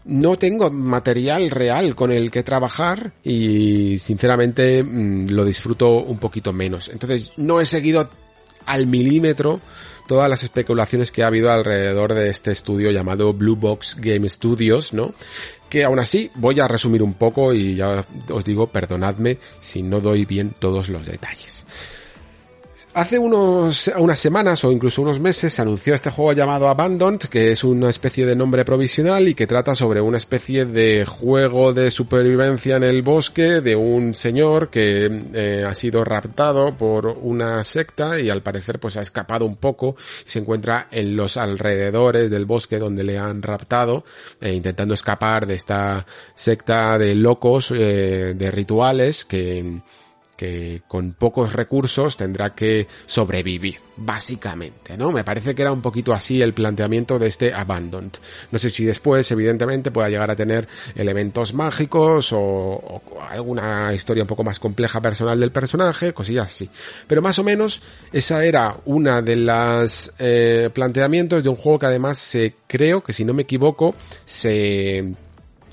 no 0.06 0.38
tengo 0.38 0.70
material 0.70 1.50
real 1.50 1.96
con 1.96 2.12
el 2.12 2.30
que 2.30 2.44
trabajar 2.44 3.14
y 3.24 3.98
sinceramente 3.98 4.84
mmm, 4.84 5.30
lo 5.30 5.44
disfruto 5.44 6.04
un 6.04 6.20
poquito 6.20 6.54
menos. 6.54 6.90
Entonces 6.90 7.32
no 7.38 7.60
he 7.60 7.66
seguido 7.66 8.10
al 8.66 8.86
milímetro 8.86 9.62
todas 10.08 10.30
las 10.30 10.44
especulaciones 10.44 11.12
que 11.12 11.24
ha 11.24 11.28
habido 11.28 11.52
alrededor 11.52 12.14
de 12.14 12.30
este 12.30 12.52
estudio 12.52 12.92
llamado 12.92 13.34
Blue 13.34 13.56
Box 13.56 13.98
Game 14.00 14.28
Studios, 14.30 14.94
¿no? 14.94 15.14
Que 15.70 15.84
aún 15.84 16.00
así 16.00 16.32
voy 16.36 16.60
a 16.60 16.68
resumir 16.68 17.02
un 17.04 17.14
poco 17.14 17.54
y 17.54 17.76
ya 17.76 18.06
os 18.30 18.46
digo, 18.46 18.68
perdonadme 18.68 19.38
si 19.60 19.82
no 19.82 20.00
doy 20.00 20.26
bien 20.26 20.54
todos 20.58 20.90
los 20.90 21.06
detalles. 21.06 21.66
Hace 22.96 23.20
unos, 23.20 23.92
unas 23.98 24.18
semanas 24.18 24.64
o 24.64 24.72
incluso 24.72 25.02
unos 25.02 25.20
meses 25.20 25.54
se 25.54 25.62
anunció 25.62 25.94
este 25.94 26.12
juego 26.12 26.32
llamado 26.32 26.70
Abandoned, 26.70 27.20
que 27.24 27.52
es 27.52 27.66
una 27.66 27.90
especie 27.90 28.26
de 28.26 28.38
nombre 28.38 28.64
provisional 28.64 29.28
y 29.28 29.36
que 29.36 29.48
trata 29.48 29.76
sobre 29.76 30.00
una 30.00 30.16
especie 30.16 30.66
de 30.66 31.04
juego 31.04 31.74
de 31.74 31.92
supervivencia 31.92 32.78
en 32.78 32.84
el 32.84 33.02
bosque 33.02 33.60
de 33.60 33.76
un 33.76 34.16
señor 34.16 34.70
que 34.70 35.10
eh, 35.34 35.66
ha 35.68 35.74
sido 35.74 36.06
raptado 36.06 36.78
por 36.78 37.08
una 37.08 37.62
secta 37.66 38.18
y 38.18 38.30
al 38.30 38.42
parecer 38.42 38.80
pues 38.80 38.96
ha 38.96 39.02
escapado 39.02 39.46
un 39.46 39.58
poco 39.58 39.98
y 40.26 40.32
se 40.32 40.40
encuentra 40.40 40.88
en 40.90 41.18
los 41.18 41.36
alrededores 41.36 42.32
del 42.32 42.46
bosque 42.46 42.80
donde 42.80 43.04
le 43.04 43.18
han 43.18 43.42
raptado, 43.42 44.06
eh, 44.40 44.54
intentando 44.54 44.94
escapar 44.94 45.48
de 45.48 45.56
esta 45.56 46.06
secta 46.34 46.98
de 46.98 47.14
locos, 47.14 47.74
eh, 47.76 48.36
de 48.38 48.52
rituales 48.52 49.26
que 49.26 49.82
que 50.36 50.82
con 50.88 51.14
pocos 51.14 51.54
recursos 51.54 52.18
tendrá 52.18 52.54
que 52.54 52.88
sobrevivir, 53.06 53.80
básicamente, 53.98 54.98
¿no? 54.98 55.12
Me 55.12 55.24
parece 55.24 55.56
que 55.56 55.62
era 55.62 55.72
un 55.72 55.82
poquito 55.82 56.14
así 56.14 56.42
el 56.42 56.54
planteamiento 56.54 57.18
de 57.20 57.28
este 57.28 57.54
Abandoned. 57.54 58.12
No 58.52 58.60
sé 58.60 58.70
si 58.70 58.86
después, 58.86 59.30
evidentemente, 59.32 59.92
pueda 59.92 60.10
llegar 60.10 60.32
a 60.32 60.36
tener 60.36 60.68
elementos 60.96 61.54
mágicos 61.54 62.30
o, 62.34 63.02
alguna 63.30 63.94
historia 63.94 64.24
un 64.24 64.28
poco 64.28 64.44
más 64.44 64.60
compleja 64.60 65.02
personal 65.02 65.40
del 65.40 65.52
personaje, 65.52 66.14
cosillas 66.14 66.48
así. 66.48 66.70
Pero 67.08 67.22
más 67.22 67.40
o 67.40 67.44
menos, 67.44 67.82
esa 68.12 68.44
era 68.44 68.78
una 68.86 69.22
de 69.22 69.36
las 69.36 70.14
eh, 70.20 70.70
planteamientos 70.74 71.44
de 71.44 71.50
un 71.50 71.56
juego 71.56 71.80
que 71.80 71.86
además 71.88 72.18
se, 72.18 72.56
creo 72.68 73.04
que 73.04 73.14
si 73.14 73.26
no 73.26 73.34
me 73.34 73.44
equivoco, 73.44 73.96
se 74.26 75.16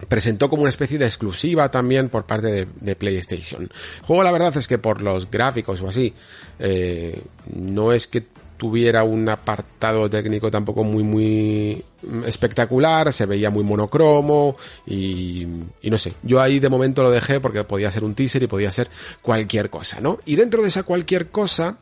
presentó 0.09 0.49
como 0.49 0.63
una 0.63 0.69
especie 0.69 0.99
de 0.99 1.07
exclusiva 1.07 1.71
también 1.71 2.09
por 2.09 2.27
parte 2.27 2.67
de, 2.67 2.97
PlayStation. 2.97 3.63
El 3.63 4.07
juego 4.07 4.23
la 4.23 4.33
verdad 4.33 4.57
es 4.57 4.69
que 4.69 4.79
por 4.79 5.01
los 5.01 5.31
gráficos 5.31 5.81
o 5.81 5.89
así, 5.89 6.15
eh, 6.59 7.21
no 7.55 7.93
es 7.93 8.07
que 8.07 8.25
tuviera 8.57 9.03
un 9.03 9.29
apartado 9.29 10.09
técnico 10.09 10.49
tampoco 10.49 10.85
muy 10.85 11.03
muy 11.03 11.85
espectacular, 12.27 13.13
se 13.13 13.27
veía 13.27 13.51
muy 13.51 13.65
monocromo 13.65 14.57
y, 14.87 15.47
y, 15.83 15.91
no 15.91 15.99
sé, 15.99 16.15
yo 16.23 16.41
ahí 16.41 16.61
de 16.61 16.69
momento 16.69 17.03
lo 17.03 17.11
dejé 17.11 17.41
porque 17.41 17.65
podía 17.65 17.91
ser 17.91 18.05
un 18.05 18.15
teaser 18.15 18.45
y 18.45 18.47
podía 18.47 18.71
ser 18.71 18.89
cualquier 19.21 19.69
cosa, 19.69 20.01
¿no? 20.01 20.21
Y 20.27 20.37
dentro 20.37 20.63
de 20.63 20.69
esa 20.69 20.85
cualquier 20.85 21.31
cosa, 21.31 21.79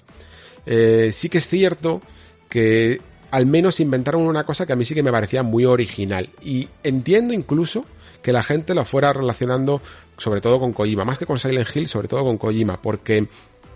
eh, 0.64 1.10
sí 1.12 1.28
que 1.28 1.38
es 1.38 1.48
cierto 1.48 2.00
que 2.48 3.00
al 3.30 3.46
menos 3.46 3.80
inventaron 3.80 4.22
una 4.22 4.44
cosa 4.44 4.66
que 4.66 4.72
a 4.72 4.76
mí 4.76 4.84
sí 4.84 4.94
que 4.94 5.02
me 5.02 5.12
parecía 5.12 5.42
muy 5.42 5.64
original 5.64 6.30
y 6.42 6.68
entiendo 6.82 7.34
incluso 7.34 7.84
que 8.22 8.32
la 8.32 8.42
gente 8.42 8.74
lo 8.74 8.84
fuera 8.84 9.12
relacionando 9.12 9.80
sobre 10.16 10.40
todo 10.40 10.60
con 10.60 10.72
Kojima, 10.72 11.04
más 11.04 11.18
que 11.18 11.26
con 11.26 11.38
Silent 11.38 11.68
Hill, 11.74 11.88
sobre 11.88 12.08
todo 12.08 12.24
con 12.24 12.36
Kojima, 12.38 12.80
porque 12.80 13.26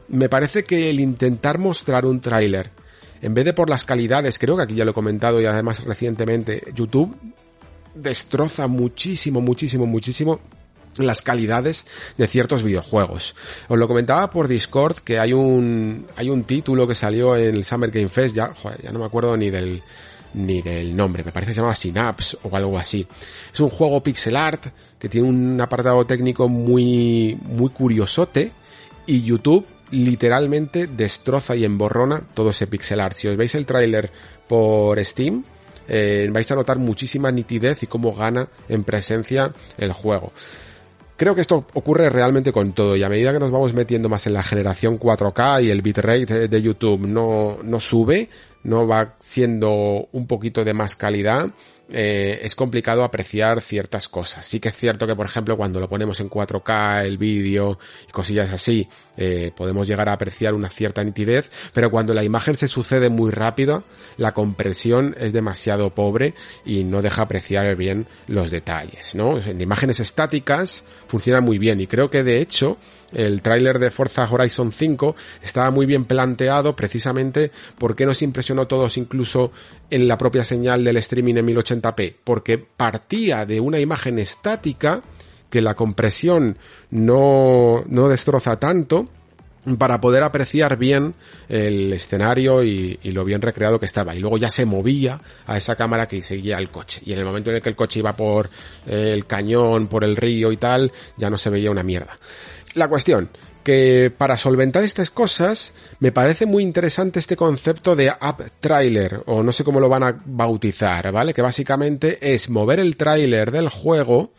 me 0.09 0.29
parece 0.29 0.65
que 0.65 0.91
el 0.91 1.01
intentar 1.01 1.59
mostrar 1.59 2.05
un 2.05 2.21
tráiler, 2.21 2.71
en 3.23 3.35
vez 3.35 3.47
de 3.47 3.55
por 3.55 3.71
las 3.71 3.85
calidades, 3.85 4.39
creo 4.39 4.57
que 4.57 4.63
aquí 4.63 4.75
ya 4.75 4.85
lo 4.85 4.91
he 4.91 4.95
comentado 4.95 5.41
y 5.41 5.47
además 5.47 5.83
recientemente, 5.85 6.63
YouTube 6.75 7.17
destroza 7.95 8.67
muchísimo, 8.67 9.41
muchísimo, 9.41 9.87
muchísimo 9.87 10.41
las 10.97 11.23
calidades 11.23 11.87
de 12.17 12.27
ciertos 12.27 12.63
videojuegos. 12.63 13.35
Os 13.69 13.79
lo 13.79 13.89
comentaba 13.89 14.31
por 14.31 14.47
Discord 14.47 14.99
que 14.99 15.19
hay 15.19 15.33
un 15.33 16.07
hay 16.17 16.31
un 16.31 16.45
título 16.45 16.87
que 16.87 16.95
salió 16.95 17.37
en 17.37 17.57
el 17.57 17.65
Summer 17.65 17.91
Game 17.91 18.09
Fest, 18.09 18.37
ya, 18.37 18.55
joder, 18.55 18.83
ya 18.83 18.93
no 18.93 19.01
me 19.01 19.07
acuerdo 19.07 19.37
ni 19.37 19.51
del 19.51 19.83
ni 20.35 20.63
del 20.63 20.97
nombre, 20.97 21.25
me 21.25 21.33
parece 21.33 21.51
que 21.51 21.55
se 21.55 21.61
llama 21.61 21.75
Synapse 21.75 22.37
o 22.43 22.55
algo 22.57 22.79
así. 22.79 23.07
Es 23.53 23.61
un 23.61 23.71
juego 23.71 24.03
pixel 24.03 24.37
art 24.37 24.67
que 24.99 25.09
tiene 25.09 25.29
un 25.29 25.61
apartado 25.61 26.05
técnico 26.05 26.49
muy, 26.49 27.39
muy 27.43 27.71
curiosote 27.71 28.53
y 29.07 29.23
YouTube 29.23 29.67
literalmente 29.91 30.87
destroza 30.87 31.55
y 31.57 31.65
emborrona 31.65 32.21
todo 32.35 32.51
ese 32.51 32.67
pixel 32.67 33.01
art. 33.01 33.17
Si 33.17 33.29
os 33.29 33.37
veis 33.37 33.55
el 33.55 33.67
tráiler 33.67 34.11
por 34.49 35.03
Steam, 35.05 35.45
eh, 35.89 36.29
vais 36.31 36.51
a 36.51 36.55
notar 36.55 36.79
muchísima 36.79 37.31
nitidez 37.31 37.83
y 37.83 37.87
cómo 37.87 38.15
gana 38.15 38.49
en 38.69 38.85
presencia 38.85 39.53
el 39.79 39.93
juego. 39.93 40.33
Creo 41.17 41.35
que 41.35 41.43
esto 41.43 41.65
ocurre 41.75 42.11
realmente 42.11 42.51
con 42.51 42.73
todo 42.73 42.97
y 42.97 43.05
a 43.05 43.09
medida 43.09 43.33
que 43.33 43.39
nos 43.39 43.53
vamos 43.53 43.73
metiendo 43.73 44.09
más 44.09 44.27
en 44.27 44.33
la 44.33 44.43
generación 44.43 44.99
4K 44.99 45.65
y 45.65 45.71
el 45.71 45.81
bitrate 45.81 46.49
de 46.49 46.63
YouTube 46.63 47.07
no, 47.07 47.59
no 47.63 47.79
sube, 47.79 48.29
no 48.65 48.87
va 48.87 49.15
siendo 49.21 50.09
un 50.13 50.27
poquito 50.27 50.65
de 50.65 50.75
más 50.75 50.97
calidad, 50.97 51.51
eh, 51.91 52.41
es 52.43 52.55
complicado 52.55 53.05
apreciar 53.05 53.61
ciertas 53.61 54.09
cosas. 54.09 54.47
Sí 54.47 54.59
que 54.59 54.71
es 54.71 54.77
cierto 54.77 55.07
que, 55.07 55.15
por 55.15 55.27
ejemplo, 55.27 55.57
cuando 55.57 55.81
lo 55.81 55.89
ponemos 55.89 56.19
en 56.21 56.31
4K, 56.31 57.05
el 57.05 57.19
vídeo 57.19 57.79
y 58.09 58.11
cosillas 58.11 58.51
así, 58.51 58.89
eh, 59.19 59.53
podemos 59.55 59.87
llegar 59.87 60.09
a 60.09 60.15
apreciar 60.15 60.55
una 60.55 60.71
cierta 60.71 61.05
nitidez, 61.05 61.51
pero 61.75 61.91
cuando 61.91 62.15
la 62.15 62.25
imagen 62.25 62.57
se 62.57 62.69
sucede 62.69 63.11
muy 63.11 63.31
rápido, 63.31 63.85
la 64.17 64.33
compresión 64.33 65.15
es 65.21 65.35
demasiado 65.35 65.95
pobre 65.95 66.35
y 66.65 66.85
no 66.85 67.03
deja 67.03 67.23
apreciar 67.23 67.77
bien 67.77 68.07
los 68.29 68.51
detalles, 68.51 69.15
¿no? 69.15 69.39
En 69.39 69.61
imágenes 69.61 70.01
estáticas 70.01 70.85
funciona 71.15 71.41
muy 71.41 71.59
bien. 71.59 71.81
Y 71.81 71.87
creo 71.87 72.11
que 72.11 72.25
de 72.25 72.41
hecho 72.41 72.77
el 73.13 73.41
tráiler 73.41 73.79
de 73.79 73.93
Forza 73.93 74.29
Horizon 74.29 74.73
5 74.73 75.15
estaba 75.45 75.71
muy 75.71 75.87
bien 75.87 76.07
planteado 76.07 76.75
precisamente 76.75 77.53
porque 77.79 78.05
nos 78.05 78.21
impresionó 78.23 78.63
a 78.63 78.69
todos 78.69 78.97
incluso 78.97 79.53
en 79.91 80.09
la 80.09 80.19
propia 80.19 80.45
señal 80.45 80.83
del 80.83 80.97
streaming 80.97 81.37
en 81.37 81.47
1080p, 81.47 82.17
porque 82.25 82.59
partía 82.59 83.47
de 83.47 83.61
una 83.61 83.79
imagen 83.79 84.19
estática 84.19 85.05
que 85.51 85.63
la 85.63 85.77
compresión 85.77 86.59
no, 86.91 87.85
no 87.87 88.09
destroza 88.09 88.59
tanto 88.59 89.09
para 89.79 90.01
poder 90.01 90.23
apreciar 90.23 90.77
bien 90.77 91.15
el 91.49 91.93
escenario 91.93 92.63
y, 92.63 92.99
lo 93.05 93.25
bien 93.25 93.43
recreado 93.43 93.79
que 93.79 93.87
estaba. 93.87 94.15
Y 94.15 94.21
luego 94.21 94.39
ya 94.39 94.51
se 94.51 94.65
movía 94.65 95.21
a 95.47 95.57
esa 95.57 95.77
cámara 95.77 96.07
que 96.07 96.21
seguía 96.23 96.59
el 96.59 96.71
coche. 96.71 97.01
Y 97.05 97.13
en 97.13 97.21
el 97.21 97.25
momento 97.25 97.51
en 97.51 97.57
el 97.57 97.63
que 97.63 97.69
el 97.69 97.77
coche 97.77 98.01
iba 98.01 98.15
por 98.15 98.51
el 98.87 99.27
cañón, 99.27 99.87
por 99.87 100.05
el 100.05 100.17
río 100.17 100.53
y 100.53 100.57
tal, 100.57 100.93
ya 101.17 101.31
no 101.31 101.39
se 101.39 101.51
veía 101.51 101.71
una 101.71 101.83
mierda. 101.83 102.19
La 102.75 102.89
cuestión, 102.89 103.31
que 103.63 104.13
para 104.17 104.37
solventar 104.37 104.85
estas 104.85 105.11
cosas 105.11 105.73
me 105.99 106.13
parece 106.13 106.45
muy 106.45 106.63
interesante 106.63 107.19
este 107.19 107.35
concepto 107.35 107.97
de 107.97 108.11
app 108.11 108.43
trailer 108.61 109.23
o 109.27 109.43
no 109.43 109.53
sé 109.53 109.65
cómo 109.65 109.81
lo 109.81 109.89
van 109.89 110.03
a 110.03 110.23
bautizar, 110.25 111.11
¿vale? 111.11 111.33
Que 111.33 111.43
básicamente 111.43 112.35
es 112.35 112.51
mover 112.51 112.79
el 112.79 112.97
trailer 112.97 113.51
del 113.51 113.71
juego 113.71 114.33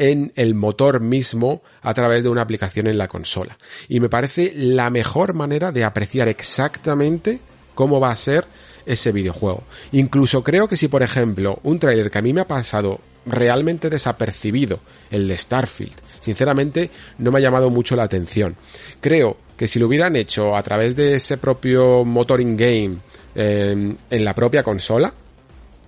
en 0.00 0.32
el 0.34 0.54
motor 0.54 1.00
mismo 1.00 1.62
a 1.82 1.92
través 1.92 2.22
de 2.22 2.30
una 2.30 2.40
aplicación 2.40 2.86
en 2.86 2.96
la 2.96 3.06
consola. 3.06 3.58
Y 3.86 4.00
me 4.00 4.08
parece 4.08 4.52
la 4.56 4.88
mejor 4.88 5.34
manera 5.34 5.72
de 5.72 5.84
apreciar 5.84 6.26
exactamente 6.26 7.38
cómo 7.74 8.00
va 8.00 8.10
a 8.10 8.16
ser 8.16 8.46
ese 8.86 9.12
videojuego. 9.12 9.62
Incluso 9.92 10.42
creo 10.42 10.68
que 10.68 10.78
si, 10.78 10.88
por 10.88 11.02
ejemplo, 11.02 11.60
un 11.64 11.78
tráiler 11.78 12.10
que 12.10 12.16
a 12.16 12.22
mí 12.22 12.32
me 12.32 12.40
ha 12.40 12.48
pasado 12.48 13.00
realmente 13.26 13.90
desapercibido, 13.90 14.80
el 15.10 15.28
de 15.28 15.36
Starfield, 15.36 16.00
sinceramente 16.20 16.90
no 17.18 17.30
me 17.30 17.38
ha 17.38 17.42
llamado 17.42 17.68
mucho 17.68 17.94
la 17.94 18.04
atención. 18.04 18.56
Creo 19.02 19.36
que 19.58 19.68
si 19.68 19.78
lo 19.78 19.86
hubieran 19.86 20.16
hecho 20.16 20.56
a 20.56 20.62
través 20.62 20.96
de 20.96 21.16
ese 21.16 21.36
propio 21.36 22.06
motor 22.06 22.40
in-game 22.40 22.96
eh, 23.34 23.94
en 24.10 24.24
la 24.24 24.34
propia 24.34 24.62
consola, 24.62 25.12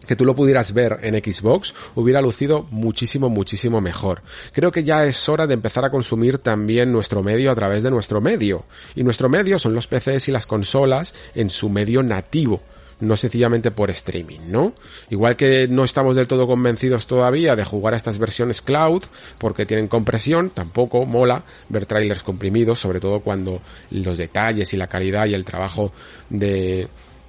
que 0.07 0.17
tú 0.17 0.25
lo 0.25 0.35
pudieras 0.35 0.73
ver 0.73 0.99
en 1.03 1.15
Xbox 1.15 1.75
hubiera 1.95 2.21
lucido 2.21 2.67
muchísimo, 2.71 3.29
muchísimo 3.29 3.81
mejor. 3.81 4.23
Creo 4.53 4.73
que 4.73 4.85
ya 4.85 5.05
es 5.05 5.29
hora 5.29 5.47
de 5.47 5.55
empezar 5.55 5.85
a 5.85 5.91
consumir 5.91 6.38
también 6.38 6.93
nuestro 6.93 7.23
medio 7.23 7.51
a 7.51 7.55
través 7.55 7.83
de 7.83 7.91
nuestro 7.91 8.21
medio. 8.21 8.65
Y 8.95 9.05
nuestro 9.05 9.29
medio 9.29 9.59
son 9.59 9.75
los 9.75 9.87
PCs 9.87 10.29
y 10.29 10.33
las 10.33 10.47
consolas 10.47 11.15
en 11.35 11.51
su 11.51 11.69
medio 11.69 12.03
nativo 12.03 12.61
no 13.03 13.17
sencillamente 13.17 13.73
por 13.73 13.91
streaming, 13.91 14.38
¿no? 14.47 14.75
Igual 15.11 15.35
que 15.35 15.67
no 15.67 15.83
estamos 15.83 16.15
del 16.15 16.29
todo 16.29 16.47
convencidos 16.47 17.09
todavía 17.09 17.57
de 17.57 17.65
jugar 17.65 17.95
a 17.95 17.97
estas 17.97 18.19
versiones 18.19 18.62
cloud 18.62 19.03
porque 19.38 19.67
tienen 19.67 19.88
compresión, 19.88 20.51
tampoco 20.51 21.05
mola 21.05 21.43
ver 21.69 21.85
trailers 21.85 22.23
comprimidos, 22.23 22.79
sobre 22.79 23.01
todo 23.01 23.19
cuando 23.19 23.61
los 23.91 24.19
detalles 24.19 24.73
y 24.73 24.77
la 24.77 24.87
calidad 24.87 25.27
y 25.27 25.35
el 25.35 25.45
trabajo 25.45 25.93
de, 26.31 26.87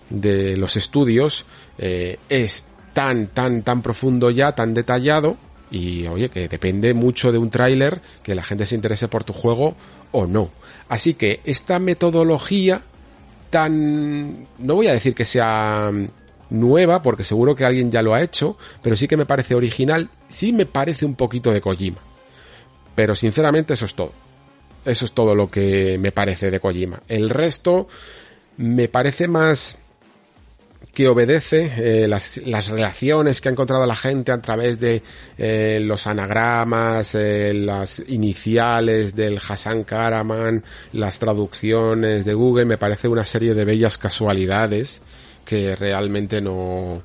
de 0.10 0.58
los 0.58 0.76
estudios 0.76 1.46
eh, 1.78 2.18
es 2.30 2.68
tan, 2.94 3.28
tan, 3.28 3.64
tan 3.64 3.82
profundo 3.82 4.30
ya, 4.30 4.54
tan 4.54 4.74
detallado, 4.74 5.38
y 5.72 6.06
oye, 6.08 6.30
que 6.30 6.48
depende 6.48 6.94
mucho 6.94 7.32
de 7.32 7.40
un 7.40 7.50
tráiler 7.50 8.02
que 8.22 8.36
la 8.36 8.44
gente 8.44 8.66
se 8.66 8.76
interese 8.76 9.08
por 9.08 9.24
tu 9.24 9.34
juego 9.34 9.76
o 10.12 10.28
no. 10.28 10.52
Así 10.88 11.16
que 11.16 11.42
esta 11.46 11.80
metodología 11.80 12.84
tan, 13.50 14.48
no 14.60 14.76
voy 14.76 14.88
a 14.88 14.94
decir 14.94 15.16
que 15.16 15.26
sea 15.26 15.92
nueva, 16.52 17.02
porque 17.02 17.24
seguro 17.24 17.56
que 17.56 17.66
alguien 17.66 17.92
ya 17.92 18.04
lo 18.04 18.14
ha 18.14 18.22
hecho, 18.22 18.58
pero 18.82 18.96
sí 18.96 19.08
que 19.08 19.18
me 19.18 19.26
parece 19.26 19.56
original, 19.56 20.10
sí 20.28 20.54
me 20.54 20.68
parece 20.68 21.06
un 21.06 21.16
poquito 21.16 21.52
de 21.52 21.62
Kojima. 21.62 22.00
Pero 22.96 23.16
sinceramente 23.16 23.74
eso 23.74 23.86
es 23.86 23.96
todo. 23.96 24.14
Eso 24.86 25.06
es 25.06 25.12
todo 25.14 25.34
lo 25.34 25.50
que 25.50 25.98
me 25.98 26.12
parece 26.12 26.52
de 26.52 26.60
Kojima. 26.60 27.02
El 27.08 27.30
resto 27.30 27.88
me 28.58 28.88
parece 28.88 29.28
más 29.28 29.78
que 30.94 31.08
obedece 31.08 32.04
eh, 32.04 32.08
las, 32.08 32.38
las, 32.46 32.68
relaciones 32.68 33.42
que 33.42 33.50
ha 33.50 33.52
encontrado 33.52 33.86
la 33.88 33.96
gente 33.96 34.32
a 34.32 34.40
través 34.40 34.80
de 34.80 35.02
eh, 35.40 35.82
los 35.84 36.06
anagramas, 36.06 37.16
eh, 37.16 37.52
las 37.56 38.04
iniciales 38.08 39.16
del 39.16 39.40
Hassan 39.40 39.84
Karaman, 39.86 40.64
las 40.92 41.18
traducciones 41.18 42.26
de 42.26 42.34
Google, 42.36 42.66
me 42.66 42.78
parece 42.78 43.08
una 43.08 43.26
serie 43.26 43.56
de 43.56 43.66
bellas 43.66 43.98
casualidades 43.98 45.02
que 45.44 45.76
realmente 45.76 46.42
no, 46.42 47.02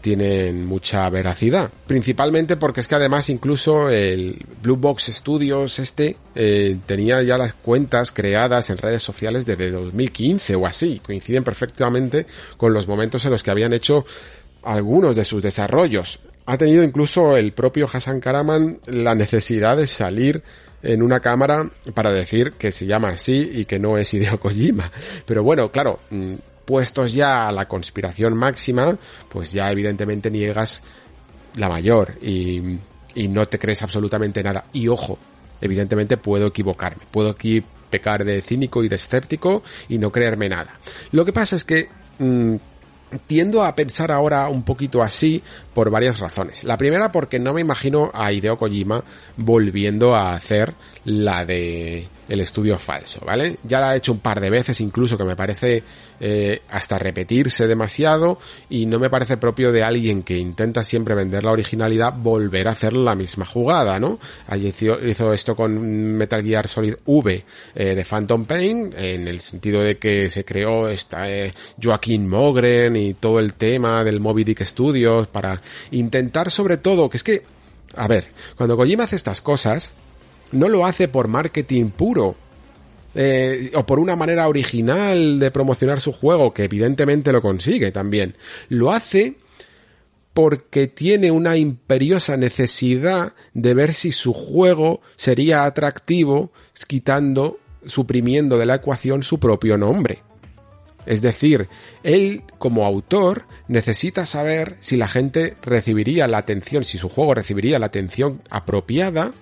tienen 0.00 0.66
mucha 0.66 1.08
veracidad. 1.10 1.70
Principalmente 1.86 2.56
porque 2.56 2.80
es 2.80 2.88
que 2.88 2.94
además 2.94 3.28
incluso 3.28 3.90
el 3.90 4.44
Blue 4.62 4.76
Box 4.76 5.06
Studios 5.06 5.78
este 5.78 6.16
eh, 6.34 6.76
tenía 6.86 7.22
ya 7.22 7.38
las 7.38 7.54
cuentas 7.54 8.12
creadas 8.12 8.70
en 8.70 8.78
redes 8.78 9.02
sociales 9.02 9.44
desde 9.46 9.70
2015 9.70 10.54
o 10.56 10.66
así. 10.66 11.00
Coinciden 11.04 11.44
perfectamente 11.44 12.26
con 12.56 12.72
los 12.72 12.86
momentos 12.86 13.24
en 13.24 13.32
los 13.32 13.42
que 13.42 13.50
habían 13.50 13.72
hecho 13.72 14.04
algunos 14.62 15.16
de 15.16 15.24
sus 15.24 15.42
desarrollos. 15.42 16.20
Ha 16.46 16.56
tenido 16.56 16.82
incluso 16.82 17.36
el 17.36 17.52
propio 17.52 17.88
Hassan 17.92 18.20
Karaman 18.20 18.80
la 18.86 19.14
necesidad 19.14 19.76
de 19.76 19.86
salir 19.86 20.42
en 20.82 21.02
una 21.02 21.20
cámara 21.20 21.70
para 21.94 22.12
decir 22.12 22.52
que 22.52 22.72
se 22.72 22.86
llama 22.86 23.08
así 23.08 23.50
y 23.52 23.64
que 23.64 23.78
no 23.78 23.98
es 23.98 24.12
Hideo 24.14 24.38
Kojima. 24.40 24.90
Pero 25.26 25.42
bueno, 25.42 25.70
claro, 25.70 25.98
mm, 26.10 26.34
puestos 26.68 27.14
ya 27.14 27.48
a 27.48 27.52
la 27.52 27.66
conspiración 27.66 28.36
máxima, 28.36 28.94
pues 29.30 29.52
ya 29.52 29.70
evidentemente 29.70 30.30
niegas 30.30 30.82
la 31.56 31.66
mayor 31.70 32.18
y, 32.20 32.78
no 33.30 33.46
te 33.46 33.58
crees 33.58 33.82
absolutamente 33.82 34.42
nada. 34.42 34.66
Y 34.74 34.86
ojo, 34.88 35.18
evidentemente 35.62 36.18
puedo 36.18 36.48
equivocarme, 36.48 37.04
puedo 37.10 37.30
aquí 37.30 37.64
pecar 37.88 38.22
de 38.22 38.42
cínico 38.42 38.84
y 38.84 38.88
de 38.90 38.96
escéptico 38.96 39.62
y 39.88 39.96
no 39.96 40.12
creerme 40.12 40.50
nada. 40.50 40.78
Lo 41.10 41.24
que 41.24 41.32
pasa 41.32 41.56
es 41.56 41.64
que 41.64 41.88
mm, 42.18 42.56
tiendo 43.26 43.64
a 43.64 43.74
pensar 43.74 44.12
ahora 44.12 44.48
un 44.48 44.62
poquito 44.62 45.02
así 45.02 45.42
por 45.72 45.90
varias 45.90 46.20
razones. 46.20 46.64
La 46.64 46.76
primera 46.76 47.10
porque 47.10 47.38
no 47.38 47.54
me 47.54 47.62
imagino 47.62 48.10
a 48.12 48.30
Hideo 48.30 48.58
Kojima 48.58 49.02
volviendo 49.38 50.14
a 50.14 50.34
hacer 50.34 50.74
la 51.08 51.44
de 51.44 52.06
el 52.28 52.40
estudio 52.40 52.78
falso, 52.78 53.20
¿vale? 53.24 53.56
Ya 53.62 53.80
la 53.80 53.94
he 53.94 53.98
hecho 53.98 54.12
un 54.12 54.18
par 54.18 54.38
de 54.40 54.50
veces 54.50 54.82
incluso 54.82 55.16
que 55.16 55.24
me 55.24 55.34
parece 55.34 55.82
eh, 56.20 56.60
hasta 56.68 56.98
repetirse 56.98 57.66
demasiado 57.66 58.38
y 58.68 58.84
no 58.84 58.98
me 58.98 59.08
parece 59.08 59.38
propio 59.38 59.72
de 59.72 59.82
alguien 59.82 60.22
que 60.22 60.36
intenta 60.36 60.84
siempre 60.84 61.14
vender 61.14 61.44
la 61.44 61.52
originalidad 61.52 62.12
volver 62.12 62.68
a 62.68 62.72
hacer 62.72 62.92
la 62.92 63.14
misma 63.14 63.46
jugada, 63.46 63.98
¿no? 63.98 64.18
Hizo, 64.54 65.02
hizo 65.02 65.32
esto 65.32 65.56
con 65.56 66.12
Metal 66.18 66.44
Gear 66.44 66.68
Solid 66.68 66.96
V 67.06 67.44
eh, 67.74 67.94
de 67.94 68.04
Phantom 68.04 68.44
Pain 68.44 68.92
en 68.94 69.26
el 69.26 69.40
sentido 69.40 69.80
de 69.80 69.96
que 69.96 70.28
se 70.28 70.44
creó 70.44 70.88
esta 70.88 71.30
eh, 71.30 71.54
Joaquín 71.82 72.28
Mogren 72.28 72.94
y 72.96 73.14
todo 73.14 73.40
el 73.40 73.54
tema 73.54 74.04
del 74.04 74.20
Moby 74.20 74.44
Dick 74.44 74.64
Studios 74.64 75.28
para 75.28 75.62
intentar 75.92 76.50
sobre 76.50 76.76
todo 76.76 77.08
que 77.08 77.16
es 77.16 77.24
que 77.24 77.42
a 77.94 78.06
ver, 78.06 78.32
cuando 78.56 78.76
Kojima 78.76 79.04
hace 79.04 79.16
estas 79.16 79.40
cosas, 79.40 79.92
no 80.52 80.68
lo 80.68 80.86
hace 80.86 81.08
por 81.08 81.28
marketing 81.28 81.90
puro. 81.90 82.36
Eh, 83.14 83.72
o 83.74 83.84
por 83.84 83.98
una 83.98 84.14
manera 84.14 84.46
original 84.46 85.40
de 85.40 85.50
promocionar 85.50 86.00
su 86.00 86.12
juego, 86.12 86.52
que 86.52 86.64
evidentemente 86.64 87.32
lo 87.32 87.40
consigue 87.40 87.90
también. 87.90 88.36
Lo 88.68 88.92
hace 88.92 89.36
porque 90.34 90.86
tiene 90.86 91.32
una 91.32 91.56
imperiosa 91.56 92.36
necesidad 92.36 93.32
de 93.54 93.74
ver 93.74 93.92
si 93.92 94.12
su 94.12 94.32
juego 94.32 95.00
sería 95.16 95.64
atractivo 95.64 96.52
quitando, 96.86 97.58
suprimiendo 97.86 98.56
de 98.56 98.66
la 98.66 98.76
ecuación 98.76 99.24
su 99.24 99.40
propio 99.40 99.76
nombre. 99.76 100.22
Es 101.06 101.22
decir, 101.22 101.68
él 102.04 102.42
como 102.58 102.84
autor 102.84 103.46
necesita 103.66 104.26
saber 104.26 104.76
si 104.78 104.96
la 104.96 105.08
gente 105.08 105.56
recibiría 105.62 106.28
la 106.28 106.38
atención, 106.38 106.84
si 106.84 106.98
su 106.98 107.08
juego 107.08 107.34
recibiría 107.34 107.78
la 107.78 107.86
atención 107.86 108.42
apropiada 108.50 109.32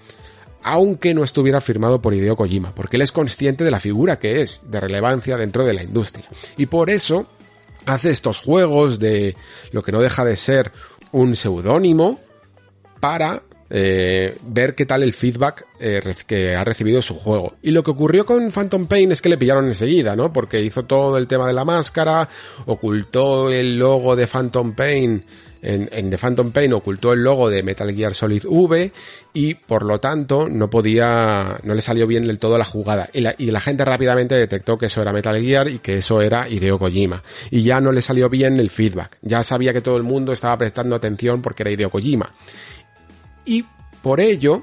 aunque 0.67 1.15
no 1.15 1.23
estuviera 1.23 1.61
firmado 1.61 2.03
por 2.03 2.13
Hideo 2.13 2.35
Kojima, 2.35 2.75
porque 2.75 2.97
él 2.97 3.03
es 3.03 3.13
consciente 3.13 3.63
de 3.63 3.71
la 3.71 3.79
figura 3.79 4.19
que 4.19 4.41
es 4.41 4.63
de 4.69 4.81
relevancia 4.81 5.37
dentro 5.37 5.65
de 5.65 5.73
la 5.73 5.85
industria. 5.85 6.27
Y 6.57 6.67
por 6.67 6.91
eso 6.91 7.27
hace 7.87 8.11
estos 8.11 8.39
juegos 8.39 8.99
de 8.99 9.37
lo 9.71 9.85
que 9.85 9.93
no 9.93 10.01
deja 10.01 10.25
de 10.25 10.37
ser 10.37 10.73
un 11.13 11.37
seudónimo 11.37 12.19
para 12.99 13.45
eh, 13.71 14.37
ver 14.43 14.75
qué 14.75 14.87
tal 14.87 15.05
el 15.05 15.13
feedback 15.13 15.67
eh, 15.79 16.03
que 16.27 16.57
ha 16.57 16.65
recibido 16.65 17.01
su 17.01 17.15
juego. 17.15 17.55
Y 17.63 17.71
lo 17.71 17.85
que 17.85 17.93
ocurrió 17.93 18.27
con 18.27 18.51
Phantom 18.51 18.89
Pain 18.89 19.13
es 19.13 19.23
que 19.23 19.29
le 19.29 19.39
pillaron 19.39 19.67
enseguida, 19.67 20.17
¿no? 20.17 20.33
Porque 20.33 20.63
hizo 20.63 20.85
todo 20.85 21.17
el 21.17 21.29
tema 21.29 21.47
de 21.47 21.53
la 21.53 21.65
máscara, 21.65 22.29
ocultó 22.67 23.53
el 23.53 23.79
logo 23.79 24.17
de 24.17 24.27
Phantom 24.27 24.75
Pain 24.75 25.25
en, 25.63 26.11
The 26.11 26.19
Phantom 26.19 26.53
Pain 26.53 26.73
ocultó 26.73 27.13
el 27.13 27.23
logo 27.23 27.51
de 27.51 27.63
Metal 27.63 27.93
Gear 27.95 28.15
Solid 28.15 28.45
V 28.47 28.93
y 29.33 29.55
por 29.55 29.85
lo 29.85 29.99
tanto 29.99 30.49
no 30.49 30.71
podía, 30.71 31.59
no 31.63 31.75
le 31.75 31.83
salió 31.83 32.07
bien 32.07 32.27
del 32.27 32.39
todo 32.39 32.59
la 32.59 32.65
jugada. 32.65 33.09
Y 33.13 33.21
la, 33.21 33.35
y 33.39 33.51
la 33.51 33.61
gente 33.61 33.85
rápidamente 33.85 34.35
detectó 34.35 34.79
que 34.79 34.87
eso 34.87 35.03
era 35.03 35.13
Metal 35.13 35.41
Gear 35.41 35.69
y 35.69 35.79
que 35.79 35.97
eso 35.97 36.21
era 36.21 36.49
Hideo 36.49 36.79
Kojima. 36.79 37.23
Y 37.51 37.63
ya 37.63 37.81
no 37.81 37.93
le 37.93 38.03
salió 38.03 38.29
bien 38.29 38.61
el 38.61 38.71
feedback. 38.71 39.19
Ya 39.23 39.43
sabía 39.43 39.73
que 39.73 39.81
todo 39.81 39.97
el 39.97 40.03
mundo 40.03 40.33
estaba 40.33 40.57
prestando 40.59 40.95
atención 40.97 41.43
porque 41.43 41.63
era 41.63 41.71
Hideo 41.71 41.91
Kojima. 41.91 42.31
Y 43.45 43.65
por 44.03 44.21
ello, 44.21 44.63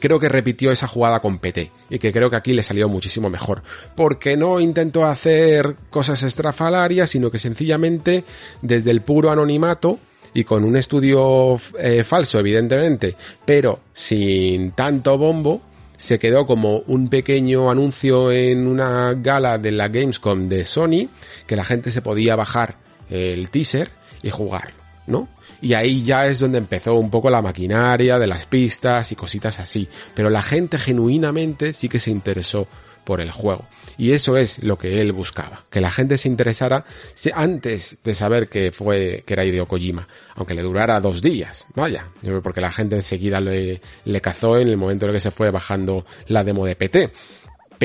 creo 0.00 0.18
que 0.18 0.28
repitió 0.28 0.70
esa 0.70 0.88
jugada 0.88 1.20
con 1.20 1.38
PT 1.38 1.70
y 1.90 1.98
que 1.98 2.12
creo 2.12 2.30
que 2.30 2.36
aquí 2.36 2.52
le 2.52 2.62
salió 2.62 2.88
muchísimo 2.88 3.30
mejor. 3.30 3.62
Porque 3.94 4.36
no 4.36 4.60
intentó 4.60 5.04
hacer 5.04 5.76
cosas 5.90 6.22
estrafalarias, 6.22 7.10
sino 7.10 7.30
que 7.30 7.38
sencillamente 7.38 8.24
desde 8.62 8.90
el 8.90 9.02
puro 9.02 9.30
anonimato 9.30 9.98
y 10.34 10.44
con 10.44 10.64
un 10.64 10.76
estudio 10.76 11.58
eh, 11.78 12.04
falso, 12.04 12.40
evidentemente, 12.40 13.16
pero 13.44 13.80
sin 13.94 14.72
tanto 14.72 15.16
bombo, 15.16 15.62
se 15.96 16.18
quedó 16.18 16.44
como 16.44 16.78
un 16.86 17.08
pequeño 17.08 17.70
anuncio 17.70 18.32
en 18.32 18.66
una 18.66 19.14
gala 19.14 19.58
de 19.58 19.70
la 19.72 19.88
Gamescom 19.88 20.48
de 20.48 20.64
Sony, 20.64 21.08
que 21.46 21.56
la 21.56 21.64
gente 21.64 21.90
se 21.90 22.02
podía 22.02 22.36
bajar 22.36 22.76
el 23.10 23.48
teaser 23.50 23.90
y 24.22 24.30
jugarlo, 24.30 24.74
¿no? 25.06 25.28
Y 25.60 25.74
ahí 25.74 26.02
ya 26.02 26.26
es 26.26 26.38
donde 26.38 26.58
empezó 26.58 26.94
un 26.94 27.10
poco 27.10 27.30
la 27.30 27.42
maquinaria 27.42 28.18
de 28.18 28.26
las 28.26 28.46
pistas 28.46 29.12
y 29.12 29.16
cositas 29.16 29.60
así. 29.60 29.88
Pero 30.14 30.30
la 30.30 30.42
gente 30.42 30.78
genuinamente 30.78 31.72
sí 31.72 31.88
que 31.88 32.00
se 32.00 32.10
interesó 32.10 32.66
por 33.04 33.20
el 33.20 33.30
juego. 33.30 33.66
Y 33.96 34.12
eso 34.12 34.36
es 34.36 34.62
lo 34.62 34.78
que 34.78 35.00
él 35.00 35.12
buscaba, 35.12 35.64
que 35.70 35.80
la 35.80 35.90
gente 35.90 36.18
se 36.18 36.28
interesara 36.28 36.84
antes 37.34 37.98
de 38.02 38.14
saber 38.14 38.48
que 38.48 38.72
fue, 38.72 39.22
que 39.26 39.34
era 39.34 39.44
Hideo 39.44 39.66
Kojima, 39.66 40.08
aunque 40.34 40.54
le 40.54 40.62
durara 40.62 41.00
dos 41.00 41.22
días, 41.22 41.66
vaya, 41.74 42.06
porque 42.42 42.60
la 42.60 42.72
gente 42.72 42.96
enseguida 42.96 43.40
le, 43.40 43.80
le 44.04 44.20
cazó 44.20 44.58
en 44.58 44.68
el 44.68 44.76
momento 44.76 45.04
en 45.04 45.10
el 45.10 45.16
que 45.16 45.20
se 45.20 45.30
fue 45.30 45.50
bajando 45.50 46.04
la 46.28 46.42
demo 46.42 46.66
de 46.66 46.76
PT. 46.76 47.10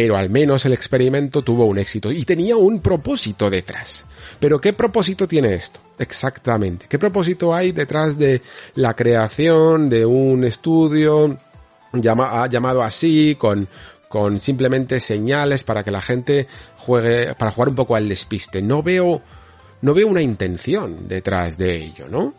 Pero 0.02 0.16
al 0.16 0.30
menos 0.30 0.64
el 0.64 0.72
experimento 0.72 1.42
tuvo 1.42 1.66
un 1.66 1.78
éxito 1.78 2.10
y 2.10 2.24
tenía 2.24 2.56
un 2.56 2.80
propósito 2.80 3.50
detrás. 3.50 4.06
Pero 4.40 4.58
¿qué 4.62 4.72
propósito 4.72 5.28
tiene 5.28 5.54
esto? 5.54 5.82
Exactamente. 5.98 6.86
¿Qué 6.88 6.98
propósito 6.98 7.54
hay 7.54 7.74
detrás 7.74 8.18
de 8.18 8.42
la 8.76 8.96
creación 8.96 9.90
de 9.90 10.06
un 10.06 10.46
estudio 10.46 11.38
llamado 11.92 12.82
así, 12.82 13.36
con, 13.38 13.68
simplemente 14.40 15.02
señales 15.02 15.66
para 15.66 15.84
que 15.84 15.92
la 15.92 16.02
gente 16.02 16.48
juegue, 16.78 17.36
para 17.36 17.52
jugar 17.52 17.68
un 17.68 17.76
poco 17.76 17.98
al 17.98 18.08
despiste. 18.08 18.62
No 18.62 18.82
veo, 18.82 19.22
no 19.82 19.94
veo 19.94 20.08
una 20.08 20.22
intención 20.22 21.10
detrás 21.10 21.58
de 21.58 21.76
ello, 21.76 22.08
¿no? 22.08 22.36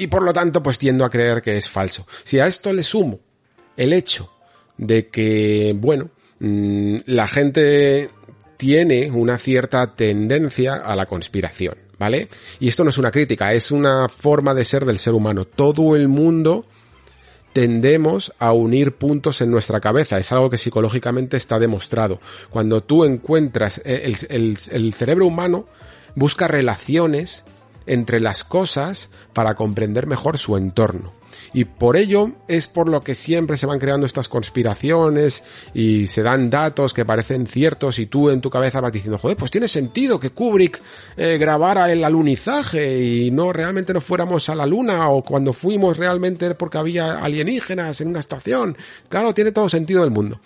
Y, 0.00 0.06
por 0.06 0.22
lo 0.22 0.32
tanto, 0.32 0.62
pues 0.62 0.78
tiendo 0.78 1.04
a 1.04 1.10
creer 1.10 1.42
que 1.42 1.58
es 1.58 1.68
falso. 1.68 2.06
Si 2.24 2.38
a 2.38 2.46
esto 2.46 2.72
le 2.72 2.84
sumo 2.84 3.20
el 3.76 3.92
hecho 3.92 4.32
de 4.78 5.08
que, 5.08 5.74
bueno, 5.76 6.10
la 6.40 7.26
gente 7.26 8.10
tiene 8.56 9.10
una 9.10 9.38
cierta 9.38 9.94
tendencia 9.94 10.74
a 10.74 10.94
la 10.96 11.06
conspiración, 11.06 11.76
¿vale? 11.98 12.28
Y 12.60 12.68
esto 12.68 12.84
no 12.84 12.90
es 12.90 12.98
una 12.98 13.10
crítica, 13.10 13.52
es 13.52 13.70
una 13.70 14.08
forma 14.08 14.54
de 14.54 14.64
ser 14.64 14.84
del 14.84 14.98
ser 14.98 15.14
humano. 15.14 15.44
Todo 15.44 15.96
el 15.96 16.08
mundo 16.08 16.66
tendemos 17.52 18.32
a 18.38 18.52
unir 18.52 18.96
puntos 18.96 19.40
en 19.40 19.50
nuestra 19.50 19.80
cabeza. 19.80 20.18
Es 20.18 20.30
algo 20.32 20.50
que 20.50 20.58
psicológicamente 20.58 21.36
está 21.36 21.58
demostrado. 21.58 22.20
Cuando 22.50 22.82
tú 22.82 23.04
encuentras 23.04 23.80
eh, 23.84 24.14
el, 24.28 24.58
el, 24.70 24.92
cerebro 24.92 25.26
humano 25.26 25.66
busca 26.14 26.46
relaciones 26.48 27.44
entre 27.86 28.20
las 28.20 28.44
cosas 28.44 29.08
para 29.32 29.54
comprender 29.54 30.06
mejor 30.06 30.38
su 30.38 30.56
entorno. 30.56 31.17
Y 31.52 31.64
por 31.64 31.96
ello 31.96 32.32
es 32.46 32.68
por 32.68 32.88
lo 32.88 33.02
que 33.02 33.14
siempre 33.14 33.56
se 33.56 33.66
van 33.66 33.78
creando 33.78 34.06
estas 34.06 34.28
conspiraciones 34.28 35.44
y 35.74 36.06
se 36.06 36.22
dan 36.22 36.50
datos 36.50 36.94
que 36.94 37.04
parecen 37.04 37.46
ciertos 37.46 37.98
y 37.98 38.06
tú 38.06 38.30
en 38.30 38.40
tu 38.40 38.50
cabeza 38.50 38.80
vas 38.80 38.92
diciendo, 38.92 39.18
joder, 39.18 39.36
pues 39.36 39.50
tiene 39.50 39.68
sentido 39.68 40.20
que 40.20 40.30
Kubrick 40.30 40.80
eh, 41.16 41.38
grabara 41.38 41.90
el 41.92 42.04
alunizaje 42.04 43.02
y 43.02 43.30
no 43.30 43.52
realmente 43.52 43.92
no 43.92 44.00
fuéramos 44.00 44.48
a 44.48 44.54
la 44.54 44.66
luna 44.66 45.08
o 45.10 45.22
cuando 45.22 45.52
fuimos 45.52 45.96
realmente 45.96 46.54
porque 46.54 46.78
había 46.78 47.18
alienígenas 47.18 48.00
en 48.00 48.08
una 48.08 48.20
estación. 48.20 48.76
Claro, 49.08 49.34
tiene 49.34 49.52
todo 49.52 49.68
sentido 49.68 50.02
del 50.02 50.10
mundo. 50.10 50.40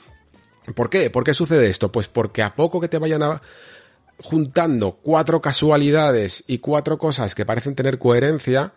¿Por 0.74 0.88
qué? 0.88 1.10
¿Por 1.10 1.24
qué 1.24 1.34
sucede 1.34 1.68
esto? 1.68 1.90
Pues 1.90 2.08
porque 2.08 2.42
a 2.42 2.54
poco 2.54 2.80
que 2.80 2.88
te 2.88 2.98
vayan 2.98 3.22
juntando 4.22 4.98
cuatro 5.02 5.40
casualidades 5.40 6.44
y 6.46 6.58
cuatro 6.58 6.98
cosas 6.98 7.34
que 7.34 7.44
parecen 7.44 7.74
tener 7.74 7.98
coherencia, 7.98 8.72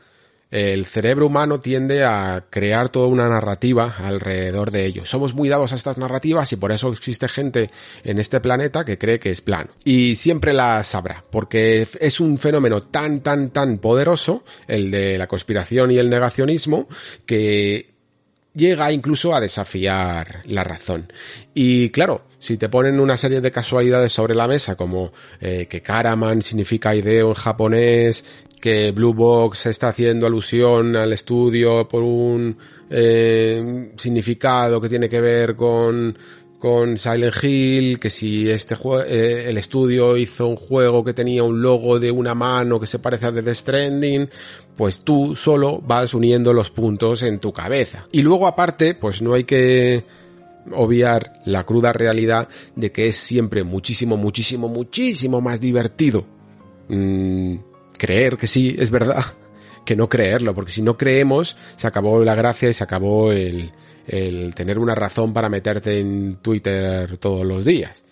el 0.55 0.85
cerebro 0.85 1.27
humano 1.27 1.59
tiende 1.59 2.05
a 2.05 2.45
crear 2.49 2.87
toda 2.87 3.07
una 3.07 3.27
narrativa 3.27 3.93
alrededor 3.99 4.71
de 4.71 4.85
ello. 4.85 5.05
Somos 5.05 5.33
muy 5.33 5.49
dados 5.49 5.73
a 5.73 5.75
estas 5.75 5.97
narrativas 5.97 6.49
y 6.53 6.55
por 6.55 6.71
eso 6.71 6.93
existe 6.93 7.27
gente 7.27 7.71
en 8.05 8.19
este 8.19 8.39
planeta 8.39 8.85
que 8.85 8.97
cree 8.97 9.19
que 9.19 9.31
es 9.31 9.41
plano. 9.41 9.71
Y 9.83 10.15
siempre 10.15 10.53
la 10.53 10.81
sabrá, 10.85 11.25
porque 11.29 11.85
es 11.99 12.21
un 12.21 12.37
fenómeno 12.37 12.83
tan, 12.83 13.19
tan, 13.19 13.49
tan 13.49 13.79
poderoso, 13.79 14.45
el 14.65 14.91
de 14.91 15.17
la 15.17 15.27
conspiración 15.27 15.91
y 15.91 15.97
el 15.97 16.09
negacionismo, 16.09 16.87
que 17.25 17.93
llega 18.53 18.93
incluso 18.93 19.35
a 19.35 19.41
desafiar 19.41 20.41
la 20.45 20.63
razón. 20.63 21.11
Y 21.53 21.89
claro, 21.89 22.25
si 22.39 22.57
te 22.57 22.69
ponen 22.69 22.99
una 22.99 23.17
serie 23.17 23.41
de 23.41 23.51
casualidades 23.51 24.13
sobre 24.13 24.35
la 24.35 24.47
mesa, 24.47 24.75
como 24.75 25.11
eh, 25.41 25.67
que 25.67 25.81
Karaman 25.81 26.41
significa 26.41 26.95
ideo 26.95 27.29
en 27.29 27.33
japonés, 27.33 28.23
que 28.59 28.91
Blue 28.91 29.13
Box 29.13 29.67
está 29.67 29.89
haciendo 29.89 30.25
alusión 30.25 30.95
al 30.95 31.13
estudio 31.13 31.87
por 31.87 32.03
un 32.03 32.57
eh, 32.89 33.91
significado 33.97 34.79
que 34.81 34.89
tiene 34.89 35.09
que 35.09 35.21
ver 35.21 35.55
con 35.55 36.17
con 36.65 36.97
Silent 36.97 37.43
Hill, 37.43 37.99
que 37.99 38.09
si 38.09 38.49
este 38.49 38.73
juego, 38.75 39.03
eh, 39.03 39.49
el 39.49 39.57
estudio 39.59 40.17
hizo 40.17 40.47
un 40.47 40.55
juego 40.55 41.03
que 41.03 41.13
tenía 41.13 41.43
un 41.43 41.61
logo 41.61 41.99
de 41.99 42.09
una 42.09 42.33
mano 42.33 42.79
que 42.79 42.87
se 42.87 42.97
parece 42.97 43.27
a 43.27 43.31
The 43.31 43.53
Stranding, 43.53 44.27
pues 44.75 45.01
tú 45.01 45.35
solo 45.35 45.79
vas 45.85 46.15
uniendo 46.15 46.53
los 46.53 46.71
puntos 46.71 47.21
en 47.21 47.37
tu 47.37 47.53
cabeza. 47.53 48.07
Y 48.11 48.23
luego 48.23 48.47
aparte, 48.47 48.95
pues 48.95 49.21
no 49.21 49.35
hay 49.35 49.43
que 49.43 50.05
obviar 50.71 51.41
la 51.45 51.65
cruda 51.65 51.93
realidad 51.93 52.49
de 52.75 52.91
que 52.91 53.09
es 53.09 53.17
siempre 53.17 53.63
muchísimo, 53.63 54.17
muchísimo, 54.17 54.67
muchísimo 54.67 55.41
más 55.41 55.59
divertido 55.59 56.25
mm, 56.89 57.57
creer 57.97 58.37
que 58.37 58.47
sí 58.47 58.75
es 58.77 58.91
verdad 58.91 59.25
que 59.85 59.95
no 59.95 60.09
creerlo, 60.09 60.53
porque 60.53 60.71
si 60.71 60.81
no 60.81 60.97
creemos, 60.97 61.55
se 61.77 61.87
acabó 61.87 62.23
la 62.23 62.35
gracia 62.35 62.69
y 62.69 62.73
se 62.73 62.83
acabó 62.83 63.31
el, 63.31 63.71
el 64.07 64.53
tener 64.55 64.79
una 64.79 64.95
razón 64.95 65.31
para 65.31 65.47
meterte 65.47 65.99
en 65.99 66.37
Twitter 66.37 67.17
todos 67.17 67.45
los 67.45 67.63
días. 67.63 68.03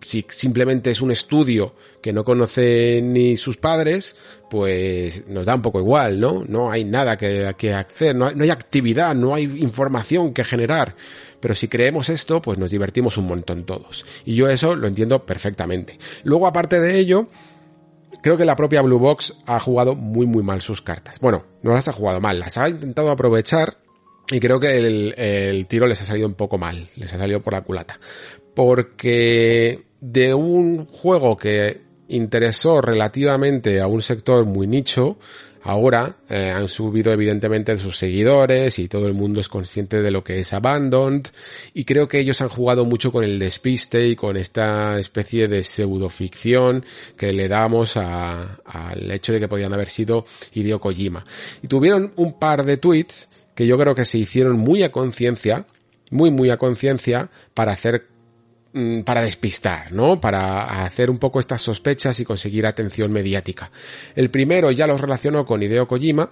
Si 0.00 0.24
simplemente 0.28 0.90
es 0.90 1.00
un 1.00 1.10
estudio 1.10 1.74
que 2.00 2.12
no 2.12 2.24
conoce 2.24 3.00
ni 3.02 3.36
sus 3.36 3.56
padres, 3.56 4.14
pues 4.48 5.26
nos 5.28 5.46
da 5.46 5.54
un 5.54 5.62
poco 5.62 5.80
igual, 5.80 6.20
¿no? 6.20 6.44
No 6.46 6.70
hay 6.70 6.84
nada 6.84 7.16
que, 7.16 7.52
que 7.58 7.74
hacer, 7.74 8.14
no 8.14 8.26
hay, 8.26 8.34
no 8.34 8.44
hay 8.44 8.50
actividad, 8.50 9.14
no 9.14 9.34
hay 9.34 9.44
información 9.44 10.32
que 10.32 10.44
generar. 10.44 10.94
Pero 11.40 11.54
si 11.54 11.68
creemos 11.68 12.08
esto, 12.08 12.40
pues 12.42 12.58
nos 12.58 12.70
divertimos 12.70 13.16
un 13.16 13.26
montón 13.26 13.64
todos. 13.64 14.04
Y 14.24 14.34
yo 14.34 14.48
eso 14.48 14.76
lo 14.76 14.86
entiendo 14.86 15.24
perfectamente. 15.24 15.98
Luego, 16.22 16.46
aparte 16.46 16.80
de 16.80 16.98
ello, 16.98 17.28
creo 18.22 18.36
que 18.36 18.44
la 18.44 18.56
propia 18.56 18.82
Blue 18.82 18.98
Box 18.98 19.34
ha 19.46 19.60
jugado 19.60 19.94
muy 19.94 20.26
muy 20.26 20.42
mal 20.42 20.60
sus 20.60 20.82
cartas. 20.82 21.18
Bueno, 21.20 21.44
no 21.62 21.72
las 21.72 21.88
ha 21.88 21.92
jugado 21.92 22.20
mal, 22.20 22.38
las 22.38 22.58
ha 22.58 22.68
intentado 22.68 23.10
aprovechar 23.10 23.78
y 24.30 24.40
creo 24.40 24.60
que 24.60 24.76
el, 24.76 25.14
el, 25.16 25.66
tiro 25.66 25.86
les 25.86 26.02
ha 26.02 26.04
salido 26.04 26.28
un 26.28 26.34
poco 26.34 26.58
mal, 26.58 26.88
les 26.96 27.12
ha 27.14 27.18
salido 27.18 27.40
por 27.40 27.54
la 27.54 27.62
culata. 27.62 27.98
Porque 28.54 29.86
de 30.00 30.34
un 30.34 30.86
juego 30.86 31.36
que 31.36 31.80
interesó 32.08 32.80
relativamente 32.80 33.80
a 33.80 33.86
un 33.86 34.02
sector 34.02 34.44
muy 34.44 34.66
nicho, 34.66 35.18
ahora 35.68 36.16
eh, 36.30 36.50
han 36.50 36.66
subido 36.66 37.12
evidentemente 37.12 37.76
sus 37.76 37.98
seguidores 37.98 38.78
y 38.78 38.88
todo 38.88 39.06
el 39.06 39.12
mundo 39.12 39.38
es 39.38 39.50
consciente 39.50 40.00
de 40.00 40.10
lo 40.10 40.24
que 40.24 40.38
es 40.38 40.54
Abandoned 40.54 41.26
y 41.74 41.84
creo 41.84 42.08
que 42.08 42.20
ellos 42.20 42.40
han 42.40 42.48
jugado 42.48 42.86
mucho 42.86 43.12
con 43.12 43.22
el 43.22 43.38
despiste 43.38 44.08
y 44.08 44.16
con 44.16 44.38
esta 44.38 44.98
especie 44.98 45.46
de 45.46 45.62
pseudoficción 45.62 46.86
que 47.18 47.34
le 47.34 47.48
damos 47.48 47.98
al 47.98 49.10
hecho 49.10 49.34
de 49.34 49.40
que 49.40 49.48
podían 49.48 49.74
haber 49.74 49.90
sido 49.90 50.24
Hideo 50.54 50.80
Kojima. 50.80 51.22
Y 51.62 51.68
tuvieron 51.68 52.14
un 52.16 52.38
par 52.38 52.64
de 52.64 52.78
tweets 52.78 53.28
que 53.54 53.66
yo 53.66 53.76
creo 53.76 53.94
que 53.94 54.06
se 54.06 54.16
hicieron 54.16 54.58
muy 54.58 54.82
a 54.84 54.90
conciencia, 54.90 55.66
muy 56.10 56.30
muy 56.30 56.48
a 56.48 56.56
conciencia 56.56 57.30
para 57.52 57.72
hacer 57.72 58.06
para 59.04 59.22
despistar, 59.22 59.92
¿no? 59.92 60.20
Para 60.20 60.84
hacer 60.84 61.10
un 61.10 61.18
poco 61.18 61.40
estas 61.40 61.62
sospechas 61.62 62.20
y 62.20 62.24
conseguir 62.24 62.66
atención 62.66 63.10
mediática. 63.10 63.70
El 64.14 64.30
primero 64.30 64.70
ya 64.70 64.86
los 64.86 65.00
relacionó 65.00 65.46
con 65.46 65.62
Hideo 65.62 65.88
Kojima. 65.88 66.30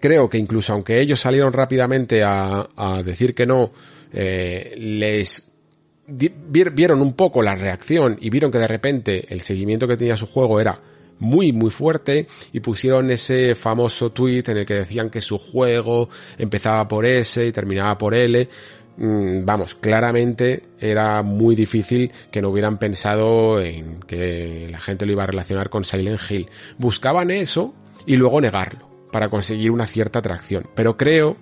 Creo 0.00 0.28
que 0.28 0.38
incluso 0.38 0.72
aunque 0.72 1.00
ellos 1.00 1.20
salieron 1.20 1.52
rápidamente 1.52 2.22
a, 2.24 2.66
decir 3.04 3.34
que 3.34 3.46
no, 3.46 3.72
eh, 4.12 4.74
les 4.76 5.50
vieron 6.06 7.00
un 7.00 7.12
poco 7.12 7.42
la 7.42 7.54
reacción 7.54 8.18
y 8.20 8.30
vieron 8.30 8.50
que 8.50 8.58
de 8.58 8.68
repente 8.68 9.26
el 9.28 9.40
seguimiento 9.40 9.86
que 9.86 9.96
tenía 9.96 10.16
su 10.16 10.26
juego 10.26 10.60
era 10.60 10.80
muy 11.18 11.52
muy 11.52 11.70
fuerte 11.70 12.26
y 12.52 12.58
pusieron 12.60 13.10
ese 13.10 13.54
famoso 13.54 14.10
tweet 14.10 14.42
en 14.48 14.56
el 14.56 14.66
que 14.66 14.74
decían 14.74 15.08
que 15.08 15.20
su 15.20 15.38
juego 15.38 16.08
empezaba 16.36 16.88
por 16.88 17.06
S 17.06 17.46
y 17.46 17.52
terminaba 17.52 17.96
por 17.96 18.14
L 18.14 18.48
Mm, 18.48 18.81
vamos, 18.96 19.74
claramente 19.74 20.62
era 20.78 21.22
muy 21.22 21.54
difícil 21.54 22.12
que 22.30 22.42
no 22.42 22.50
hubieran 22.50 22.78
pensado 22.78 23.60
en 23.60 24.00
que 24.00 24.68
la 24.70 24.78
gente 24.78 25.06
lo 25.06 25.12
iba 25.12 25.24
a 25.24 25.26
relacionar 25.26 25.70
con 25.70 25.84
Silent 25.84 26.20
Hill. 26.30 26.48
Buscaban 26.78 27.30
eso 27.30 27.74
y 28.06 28.16
luego 28.16 28.40
negarlo 28.40 28.88
para 29.10 29.28
conseguir 29.28 29.70
una 29.70 29.86
cierta 29.86 30.18
atracción. 30.18 30.66
Pero 30.74 30.96
creo 30.96 31.36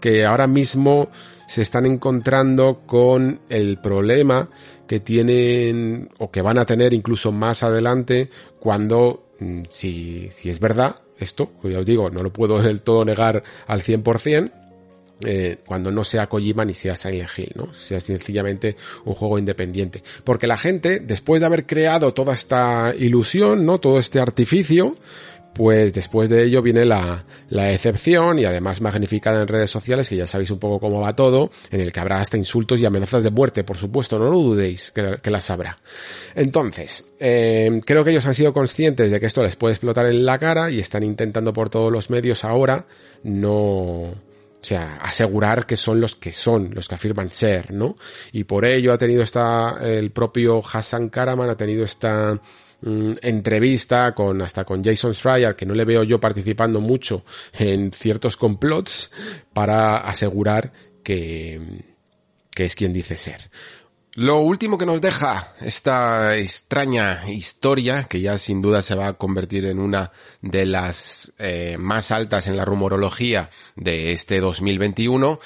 que 0.00 0.24
ahora 0.24 0.46
mismo 0.46 1.10
se 1.46 1.62
están 1.62 1.84
encontrando 1.86 2.82
con 2.86 3.40
el 3.48 3.78
problema 3.78 4.48
que 4.86 5.00
tienen 5.00 6.08
o 6.18 6.30
que 6.30 6.42
van 6.42 6.58
a 6.58 6.64
tener 6.64 6.92
incluso 6.92 7.32
más 7.32 7.62
adelante 7.62 8.30
cuando, 8.58 9.30
mm, 9.40 9.62
si, 9.68 10.28
si 10.30 10.48
es 10.48 10.60
verdad 10.60 10.96
esto, 11.18 11.50
pues 11.60 11.74
ya 11.74 11.80
os 11.80 11.86
digo, 11.86 12.10
no 12.10 12.22
lo 12.22 12.32
puedo 12.32 12.60
del 12.62 12.80
todo 12.80 13.04
negar 13.04 13.42
al 13.66 13.82
100%, 13.82 14.52
eh, 15.24 15.58
cuando 15.66 15.90
no 15.90 16.04
sea 16.04 16.28
Kojima 16.28 16.64
ni 16.64 16.74
sea 16.74 16.96
Silent 16.96 17.30
Hill, 17.36 17.52
¿no? 17.54 17.74
Sea 17.74 18.00
sencillamente 18.00 18.76
un 19.04 19.14
juego 19.14 19.38
independiente. 19.38 20.02
Porque 20.24 20.46
la 20.46 20.56
gente, 20.56 21.00
después 21.00 21.40
de 21.40 21.46
haber 21.46 21.66
creado 21.66 22.14
toda 22.14 22.34
esta 22.34 22.94
ilusión, 22.98 23.66
¿no? 23.66 23.78
Todo 23.78 24.00
este 24.00 24.20
artificio, 24.20 24.96
pues 25.54 25.92
después 25.92 26.28
de 26.28 26.44
ello 26.44 26.62
viene 26.62 26.84
la, 26.84 27.24
la 27.48 27.72
excepción 27.72 28.38
y 28.38 28.44
además 28.44 28.80
magnificada 28.80 29.42
en 29.42 29.48
redes 29.48 29.70
sociales, 29.70 30.08
que 30.08 30.16
ya 30.16 30.26
sabéis 30.26 30.50
un 30.50 30.58
poco 30.58 30.78
cómo 30.78 31.00
va 31.00 31.14
todo, 31.14 31.50
en 31.70 31.80
el 31.80 31.92
que 31.92 32.00
habrá 32.00 32.20
hasta 32.20 32.36
insultos 32.36 32.80
y 32.80 32.86
amenazas 32.86 33.24
de 33.24 33.30
muerte, 33.30 33.64
por 33.64 33.76
supuesto, 33.76 34.18
no 34.18 34.30
lo 34.30 34.38
dudéis 34.38 34.92
que, 34.92 35.30
las 35.30 35.50
habrá. 35.50 35.78
Entonces, 36.34 37.04
eh, 37.18 37.80
creo 37.84 38.04
que 38.04 38.10
ellos 38.10 38.26
han 38.26 38.34
sido 38.34 38.52
conscientes 38.52 39.10
de 39.10 39.20
que 39.20 39.26
esto 39.26 39.42
les 39.42 39.56
puede 39.56 39.74
explotar 39.74 40.06
en 40.06 40.24
la 40.24 40.38
cara 40.38 40.70
y 40.70 40.78
están 40.78 41.02
intentando 41.02 41.52
por 41.52 41.68
todos 41.68 41.92
los 41.92 42.10
medios 42.10 42.44
ahora 42.44 42.86
no, 43.22 44.14
o 44.60 44.64
sea, 44.64 44.96
asegurar 44.96 45.64
que 45.66 45.76
son 45.76 46.00
los 46.00 46.16
que 46.16 46.32
son, 46.32 46.70
los 46.74 46.86
que 46.86 46.94
afirman 46.94 47.30
ser, 47.30 47.72
¿no? 47.72 47.96
Y 48.32 48.44
por 48.44 48.66
ello 48.66 48.92
ha 48.92 48.98
tenido 48.98 49.22
esta, 49.22 49.78
el 49.82 50.10
propio 50.10 50.60
Hassan 50.60 51.08
Karaman 51.08 51.48
ha 51.48 51.56
tenido 51.56 51.82
esta 51.84 52.38
mm, 52.82 53.12
entrevista 53.22 54.14
con, 54.14 54.42
hasta 54.42 54.64
con 54.64 54.84
Jason 54.84 55.14
Schreier, 55.14 55.56
que 55.56 55.64
no 55.64 55.74
le 55.74 55.86
veo 55.86 56.02
yo 56.02 56.20
participando 56.20 56.80
mucho 56.80 57.24
en 57.54 57.90
ciertos 57.92 58.36
complots, 58.36 59.10
para 59.54 59.96
asegurar 59.96 60.72
que, 61.02 61.60
que 62.54 62.66
es 62.66 62.74
quien 62.74 62.92
dice 62.92 63.16
ser. 63.16 63.50
Lo 64.20 64.40
último 64.40 64.76
que 64.76 64.84
nos 64.84 65.00
deja 65.00 65.54
esta 65.62 66.36
extraña 66.36 67.22
historia, 67.30 68.04
que 68.04 68.20
ya 68.20 68.36
sin 68.36 68.60
duda 68.60 68.82
se 68.82 68.94
va 68.94 69.06
a 69.06 69.12
convertir 69.14 69.64
en 69.64 69.78
una 69.78 70.12
de 70.42 70.66
las 70.66 71.32
eh, 71.38 71.78
más 71.78 72.12
altas 72.12 72.46
en 72.46 72.58
la 72.58 72.66
rumorología 72.66 73.48
de 73.76 74.12
este 74.12 74.40
2021, 74.40 75.40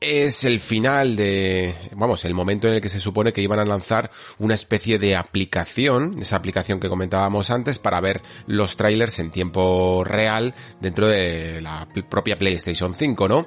es 0.00 0.44
el 0.44 0.60
final 0.60 1.16
de, 1.16 1.74
vamos, 1.96 2.24
el 2.24 2.32
momento 2.32 2.68
en 2.68 2.74
el 2.74 2.80
que 2.80 2.88
se 2.88 3.00
supone 3.00 3.32
que 3.32 3.42
iban 3.42 3.58
a 3.58 3.64
lanzar 3.64 4.12
una 4.38 4.54
especie 4.54 5.00
de 5.00 5.16
aplicación, 5.16 6.18
esa 6.20 6.36
aplicación 6.36 6.78
que 6.78 6.88
comentábamos 6.88 7.50
antes, 7.50 7.80
para 7.80 8.00
ver 8.00 8.22
los 8.46 8.76
trailers 8.76 9.18
en 9.18 9.32
tiempo 9.32 10.04
real 10.04 10.54
dentro 10.80 11.08
de 11.08 11.60
la 11.60 11.88
propia 12.08 12.38
PlayStation 12.38 12.94
5, 12.94 13.28
¿no? 13.28 13.46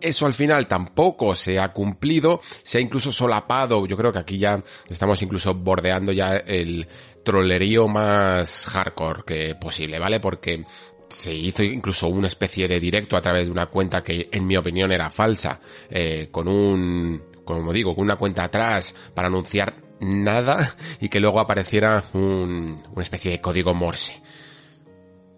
Eso 0.00 0.26
al 0.26 0.34
final 0.34 0.66
tampoco 0.66 1.34
se 1.34 1.58
ha 1.58 1.72
cumplido, 1.72 2.40
se 2.62 2.78
ha 2.78 2.80
incluso 2.80 3.12
solapado, 3.12 3.86
yo 3.86 3.96
creo 3.96 4.12
que 4.12 4.18
aquí 4.18 4.38
ya 4.38 4.62
estamos 4.88 5.22
incluso 5.22 5.54
bordeando 5.54 6.12
ya 6.12 6.36
el 6.36 6.86
trollerío 7.24 7.88
más 7.88 8.66
hardcore 8.66 9.22
que 9.26 9.54
posible, 9.54 9.98
¿vale? 9.98 10.20
Porque 10.20 10.62
se 11.08 11.34
hizo 11.34 11.62
incluso 11.62 12.08
una 12.08 12.28
especie 12.28 12.68
de 12.68 12.80
directo 12.80 13.16
a 13.16 13.20
través 13.20 13.46
de 13.46 13.52
una 13.52 13.66
cuenta 13.66 14.02
que 14.02 14.28
en 14.32 14.46
mi 14.46 14.56
opinión 14.56 14.92
era 14.92 15.10
falsa, 15.10 15.60
eh, 15.90 16.28
con 16.30 16.48
un, 16.48 17.22
como 17.44 17.72
digo, 17.72 17.94
con 17.94 18.04
una 18.04 18.16
cuenta 18.16 18.44
atrás 18.44 18.94
para 19.14 19.28
anunciar 19.28 19.82
nada 20.00 20.76
y 21.00 21.08
que 21.08 21.20
luego 21.20 21.40
apareciera 21.40 22.04
un, 22.12 22.82
una 22.92 23.02
especie 23.02 23.30
de 23.30 23.40
código 23.40 23.74
Morse. 23.74 24.22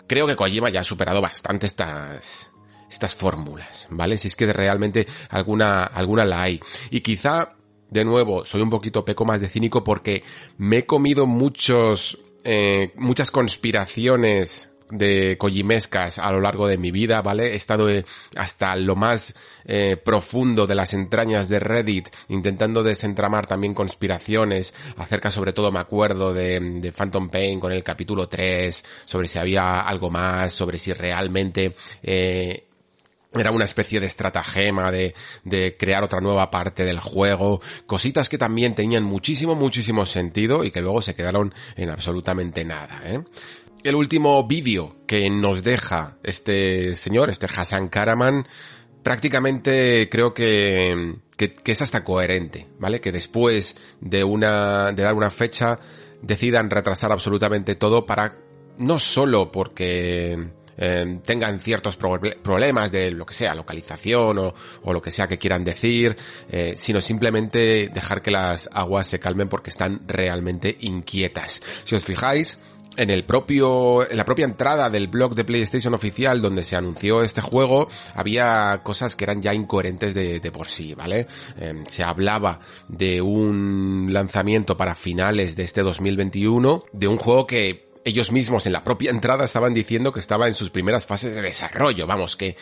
Creo 0.07 0.27
que 0.27 0.37
Kojima 0.37 0.71
ya 0.71 0.81
ha 0.81 0.85
superado 0.85 1.21
bastante 1.21 1.67
estas, 1.67 2.51
estas 2.91 3.15
fórmulas, 3.15 3.89
¿vale? 3.91 4.17
Si 4.17 4.29
es 4.29 4.37
que 4.37 4.53
realmente 4.53 5.07
alguna, 5.31 5.85
alguna 5.85 6.25
la 6.25 6.43
hay. 6.43 6.61
Y 6.91 7.01
quizá, 7.01 7.55
de 7.91 8.05
nuevo, 8.05 8.45
soy 8.45 8.61
un 8.61 8.71
poquito 8.71 9.05
peco 9.05 9.25
más 9.25 9.41
de 9.41 9.49
cínico 9.49 9.85
porque 9.85 10.23
me 10.57 10.79
he 10.79 10.87
comido 10.87 11.27
muchos, 11.27 12.19
eh, 12.45 12.93
muchas 12.97 13.31
conspiraciones 13.31 14.73
de 14.91 15.37
collimescas 15.39 16.19
a 16.19 16.33
lo 16.33 16.41
largo 16.41 16.67
de 16.67 16.79
mi 16.79 16.91
vida, 16.91 17.23
¿vale? 17.23 17.53
He 17.53 17.57
estado 17.57 17.89
eh, 17.91 18.05
hasta 18.37 18.75
lo 18.77 18.97
más 18.97 19.35
eh, 19.65 19.97
profundo 19.97 20.67
de 20.67 20.75
las 20.75 20.95
entrañas 20.95 21.49
de 21.49 21.61
Reddit 21.61 22.09
intentando 22.29 22.83
desentramar 22.83 23.47
también 23.47 23.75
conspiraciones 23.75 24.75
acerca 24.97 25.31
sobre 25.31 25.53
todo 25.53 25.73
me 25.73 25.81
acuerdo 25.81 26.33
de, 26.33 26.61
de 26.61 26.93
Phantom 26.93 27.29
Pain 27.29 27.61
con 27.61 27.73
el 27.73 27.83
capítulo 27.83 28.29
3, 28.29 28.85
sobre 29.05 29.29
si 29.29 29.39
había 29.39 29.81
algo 29.81 30.11
más, 30.11 30.53
sobre 30.53 30.79
si 30.79 30.93
realmente 30.93 31.75
eh, 32.03 32.68
era 33.33 33.51
una 33.51 33.65
especie 33.65 34.01
de 34.01 34.07
estratagema 34.07 34.91
de, 34.91 35.15
de, 35.45 35.77
crear 35.77 36.03
otra 36.03 36.21
nueva 36.21 36.51
parte 36.51 36.85
del 36.85 36.99
juego, 36.99 37.61
cositas 37.87 38.29
que 38.29 38.39
también 38.39 38.75
tenían 38.75 39.05
muchísimo, 39.05 39.55
muchísimo 39.55 40.07
sentido 40.07 40.65
y 40.65 40.71
que 40.71 40.81
luego 40.81 41.03
se 41.03 41.15
quedaron 41.15 41.55
en 41.77 41.91
absolutamente 41.91 42.65
nada. 42.65 43.03
¿eh? 43.05 43.23
El 43.85 43.95
último 43.95 44.47
vídeo 44.47 44.97
que 45.07 45.29
nos 45.31 45.63
deja 45.63 46.17
este 46.23 46.97
señor, 46.97 47.29
este 47.31 47.47
Hassan 47.47 47.89
Karaman, 47.89 48.47
prácticamente 49.03 50.09
creo 50.11 50.33
que, 50.33 51.17
que, 51.37 51.55
que 51.55 51.73
es 51.73 51.83
hasta 51.83 52.05
coherente, 52.05 52.67
¿vale? 52.79 53.01
Que 53.01 53.13
después 53.13 53.77
de 54.01 54.25
una, 54.25 54.93
de 54.93 55.03
dar 55.03 55.15
una 55.15 55.31
fecha, 55.31 55.79
decidan 56.23 56.71
retrasar 56.71 57.13
absolutamente 57.13 57.75
todo 57.75 58.07
para, 58.07 58.35
no 58.79 58.99
solo 58.99 59.53
porque 59.53 60.51
eh, 60.79 61.19
tengan 61.25 61.61
ciertos 61.61 61.97
problemas 61.97 62.91
de 62.91 63.11
lo 63.11 63.27
que 63.27 63.35
sea, 63.35 63.55
localización 63.55 64.39
o, 64.39 64.55
o 64.83 64.93
lo 64.93 65.03
que 65.03 65.11
sea 65.11 65.27
que 65.27 65.39
quieran 65.39 65.65
decir, 65.65 66.17
eh, 66.51 66.75
sino 66.79 67.01
simplemente 67.01 67.91
dejar 67.93 68.23
que 68.23 68.31
las 68.31 68.69
aguas 68.73 69.07
se 69.07 69.21
calmen 69.21 69.49
porque 69.49 69.71
están 69.71 70.07
realmente 70.07 70.77
inquietas. 70.81 71.61
Si 71.85 71.95
os 71.95 72.05
fijáis, 72.05 72.59
en 72.99 73.11
el 73.11 73.25
propio, 73.25 74.11
en 74.11 74.17
la 74.17 74.25
propia 74.25 74.45
entrada 74.45 74.91
del 74.91 75.07
blog 75.07 75.35
de 75.37 75.45
PlayStation 75.45 75.95
oficial 75.95 76.43
donde 76.43 76.65
se 76.65 76.75
anunció 76.75 77.23
este 77.23 77.41
juego, 77.41 77.89
había 78.15 78.81
cosas 78.83 79.15
que 79.15 79.25
eran 79.25 79.41
ya 79.41 79.55
incoherentes 79.55 80.15
de, 80.15 80.41
de 80.41 80.51
por 80.51 80.69
sí, 80.69 80.95
¿vale? 80.95 81.29
Eh, 81.59 81.85
se 81.87 82.03
hablaba 82.03 82.59
de 82.89 83.23
un 83.23 84.09
lanzamiento 84.11 84.77
para 84.77 84.97
finales 84.97 85.55
de 85.55 85.63
este 85.63 85.83
2021, 85.83 86.85
de 86.93 87.07
un 87.07 87.19
juego 87.19 87.47
que 87.47 87.88
ellos 88.09 88.33
mismos 88.33 88.67
en 88.67 88.73
la 88.73 88.85
propia 88.85 89.11
entrada 89.11 89.45
estaban 89.45 89.75
diciendo 89.75 90.13
que 90.13 90.21
estaba 90.21 90.47
en 90.47 90.55
sus 90.55 90.71
primeras 90.71 91.07
fases 91.07 91.35
de 91.35 91.43
desarrollo. 91.43 92.07
Vamos, 92.07 92.37
que 92.37 92.57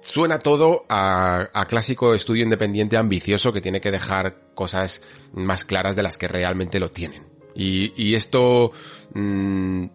suena 0.00 0.38
todo 0.38 0.86
a, 0.88 1.66
clásico 1.68 2.14
estudio 2.14 2.44
independiente 2.44 2.96
ambicioso 2.96 3.52
que 3.52 3.60
tiene 3.60 3.80
que 3.80 3.90
dejar 3.90 4.52
cosas 4.54 5.02
más 5.32 5.64
claras 5.64 5.96
de 5.96 6.02
las 6.02 6.18
que 6.18 6.28
realmente 6.28 6.80
lo 6.80 6.90
tienen. 6.90 7.26
Y, 7.54 8.14
esto, 8.14 8.72
mm, 9.14 9.86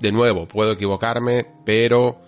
de 0.00 0.12
nuevo, 0.12 0.48
puedo 0.48 0.72
equivocarme, 0.72 1.46
pero 1.66 2.20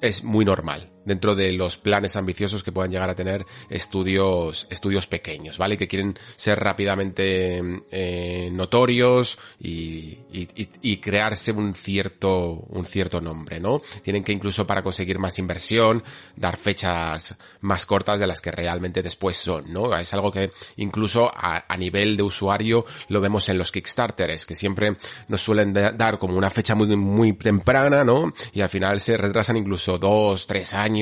es 0.00 0.22
muy 0.22 0.44
normal 0.44 0.93
dentro 1.04 1.34
de 1.34 1.52
los 1.52 1.76
planes 1.76 2.16
ambiciosos 2.16 2.62
que 2.62 2.72
puedan 2.72 2.90
llegar 2.90 3.10
a 3.10 3.14
tener 3.14 3.46
estudios, 3.68 4.66
estudios 4.70 5.06
pequeños, 5.06 5.58
¿vale? 5.58 5.76
Que 5.76 5.88
quieren 5.88 6.18
ser 6.36 6.58
rápidamente 6.60 7.60
eh, 7.90 8.50
notorios 8.52 9.38
y, 9.60 10.18
y, 10.32 10.48
y, 10.82 10.96
crearse 10.98 11.52
un 11.52 11.74
cierto, 11.74 12.64
un 12.68 12.84
cierto 12.84 13.20
nombre, 13.20 13.60
¿no? 13.60 13.82
Tienen 14.02 14.24
que 14.24 14.32
incluso 14.32 14.66
para 14.66 14.82
conseguir 14.82 15.18
más 15.18 15.38
inversión, 15.38 16.02
dar 16.36 16.56
fechas 16.56 17.36
más 17.60 17.86
cortas 17.86 18.18
de 18.18 18.26
las 18.26 18.40
que 18.40 18.50
realmente 18.50 19.02
después 19.02 19.36
son, 19.36 19.72
¿no? 19.72 19.96
Es 19.96 20.14
algo 20.14 20.32
que 20.32 20.50
incluso 20.76 21.30
a, 21.34 21.64
a 21.68 21.76
nivel 21.76 22.16
de 22.16 22.22
usuario 22.22 22.86
lo 23.08 23.20
vemos 23.20 23.48
en 23.48 23.58
los 23.58 23.72
Kickstarters, 23.72 24.46
que 24.46 24.54
siempre 24.54 24.96
nos 25.28 25.42
suelen 25.42 25.72
dar 25.72 26.18
como 26.18 26.36
una 26.36 26.50
fecha 26.50 26.74
muy, 26.74 26.86
muy 26.96 27.32
temprana, 27.34 28.04
¿no? 28.04 28.32
Y 28.52 28.60
al 28.60 28.68
final 28.68 29.00
se 29.00 29.16
retrasan 29.16 29.56
incluso 29.56 29.98
dos, 29.98 30.46
tres 30.46 30.72
años 30.74 30.93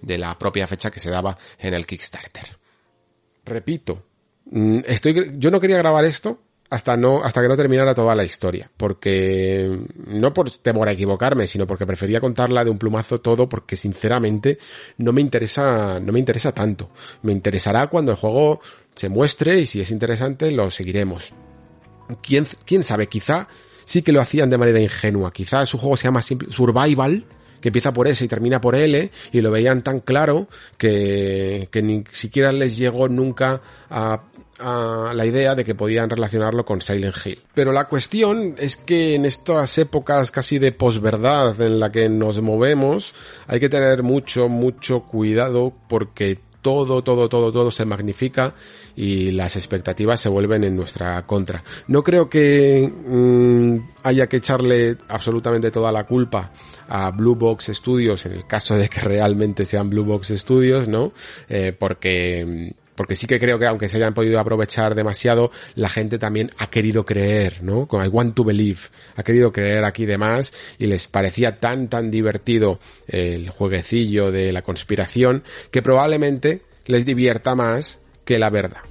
de 0.00 0.18
la 0.18 0.38
propia 0.38 0.66
fecha 0.66 0.90
que 0.90 1.00
se 1.00 1.10
daba 1.10 1.36
en 1.58 1.74
el 1.74 1.86
Kickstarter. 1.86 2.56
Repito, 3.44 4.06
mm, 4.46 4.80
estoy, 4.86 5.32
yo 5.38 5.50
no 5.50 5.60
quería 5.60 5.78
grabar 5.78 6.04
esto 6.04 6.40
hasta 6.72 6.96
no, 6.96 7.22
hasta 7.22 7.42
que 7.42 7.48
no 7.48 7.56
terminara 7.56 7.94
toda 7.94 8.14
la 8.14 8.24
historia, 8.24 8.70
porque 8.78 9.78
no 10.06 10.32
por 10.32 10.50
temor 10.50 10.88
a 10.88 10.92
equivocarme, 10.92 11.46
sino 11.46 11.66
porque 11.66 11.84
prefería 11.84 12.18
contarla 12.18 12.64
de 12.64 12.70
un 12.70 12.78
plumazo 12.78 13.20
todo, 13.20 13.46
porque 13.46 13.76
sinceramente 13.76 14.58
no 14.96 15.12
me 15.12 15.20
interesa, 15.20 16.00
no 16.00 16.12
me 16.12 16.18
interesa 16.18 16.52
tanto. 16.52 16.88
Me 17.20 17.32
interesará 17.32 17.88
cuando 17.88 18.12
el 18.12 18.16
juego 18.16 18.62
se 18.94 19.10
muestre 19.10 19.60
y 19.60 19.66
si 19.66 19.82
es 19.82 19.90
interesante 19.90 20.50
lo 20.50 20.70
seguiremos. 20.70 21.34
¿Quién, 22.22 22.46
quién 22.64 22.82
sabe? 22.82 23.06
Quizá 23.06 23.48
sí 23.84 24.00
que 24.00 24.12
lo 24.12 24.22
hacían 24.22 24.48
de 24.48 24.56
manera 24.56 24.80
ingenua. 24.80 25.30
Quizá 25.30 25.66
su 25.66 25.76
juego 25.76 25.98
se 25.98 26.04
llama 26.04 26.22
simple, 26.22 26.50
Survival 26.50 27.26
que 27.62 27.68
empieza 27.68 27.94
por 27.94 28.08
S 28.08 28.22
y 28.22 28.28
termina 28.28 28.60
por 28.60 28.74
L, 28.74 29.10
y 29.32 29.40
lo 29.40 29.50
veían 29.50 29.80
tan 29.80 30.00
claro 30.00 30.48
que, 30.76 31.68
que 31.70 31.80
ni 31.80 32.04
siquiera 32.12 32.52
les 32.52 32.76
llegó 32.76 33.08
nunca 33.08 33.62
a 33.88 34.24
a 34.62 35.12
la 35.14 35.26
idea 35.26 35.54
de 35.54 35.64
que 35.64 35.74
podían 35.74 36.08
relacionarlo 36.08 36.64
con 36.64 36.80
Silent 36.80 37.16
Hill. 37.24 37.42
Pero 37.54 37.72
la 37.72 37.88
cuestión 37.88 38.54
es 38.58 38.76
que 38.76 39.14
en 39.14 39.24
estas 39.24 39.76
épocas 39.78 40.30
casi 40.30 40.58
de 40.58 40.72
posverdad 40.72 41.60
en 41.60 41.80
la 41.80 41.90
que 41.90 42.08
nos 42.08 42.40
movemos, 42.40 43.14
hay 43.46 43.60
que 43.60 43.68
tener 43.68 44.02
mucho, 44.02 44.48
mucho 44.48 45.02
cuidado 45.02 45.72
porque 45.88 46.38
todo, 46.62 47.02
todo, 47.02 47.28
todo, 47.28 47.52
todo 47.52 47.70
se 47.70 47.84
magnifica 47.84 48.54
y 48.96 49.32
las 49.32 49.56
expectativas 49.56 50.20
se 50.20 50.28
vuelven 50.28 50.64
en 50.64 50.76
nuestra 50.76 51.26
contra. 51.26 51.62
No 51.88 52.02
creo 52.02 52.30
que 52.30 52.90
mm, 52.90 53.76
haya 54.04 54.28
que 54.28 54.38
echarle 54.38 54.96
absolutamente 55.08 55.70
toda 55.70 55.92
la 55.92 56.04
culpa 56.04 56.52
a 56.88 57.10
Blue 57.10 57.34
Box 57.34 57.70
Studios 57.74 58.24
en 58.26 58.32
el 58.32 58.46
caso 58.46 58.76
de 58.76 58.88
que 58.88 59.00
realmente 59.00 59.66
sean 59.66 59.90
Blue 59.90 60.04
Box 60.04 60.28
Studios, 60.28 60.88
¿no? 60.88 61.12
Eh, 61.48 61.74
porque 61.78 62.74
porque 62.94 63.14
sí 63.14 63.26
que 63.26 63.40
creo 63.40 63.58
que 63.58 63.66
aunque 63.66 63.88
se 63.88 63.96
hayan 63.96 64.14
podido 64.14 64.38
aprovechar 64.38 64.94
demasiado, 64.94 65.50
la 65.74 65.88
gente 65.88 66.18
también 66.18 66.50
ha 66.58 66.70
querido 66.70 67.04
creer, 67.04 67.62
¿no? 67.62 67.86
Con 67.86 68.04
I 68.04 68.08
want 68.08 68.34
to 68.34 68.44
believe, 68.44 68.80
ha 69.16 69.22
querido 69.22 69.52
creer 69.52 69.84
aquí 69.84 70.06
de 70.06 70.18
más 70.18 70.52
y 70.78 70.86
les 70.86 71.08
parecía 71.08 71.58
tan 71.58 71.88
tan 71.88 72.10
divertido 72.10 72.78
el 73.06 73.50
jueguecillo 73.50 74.30
de 74.30 74.52
la 74.52 74.62
conspiración 74.62 75.42
que 75.70 75.82
probablemente 75.82 76.62
les 76.86 77.06
divierta 77.06 77.54
más 77.54 78.00
que 78.24 78.38
la 78.38 78.50
verdad. 78.50 78.82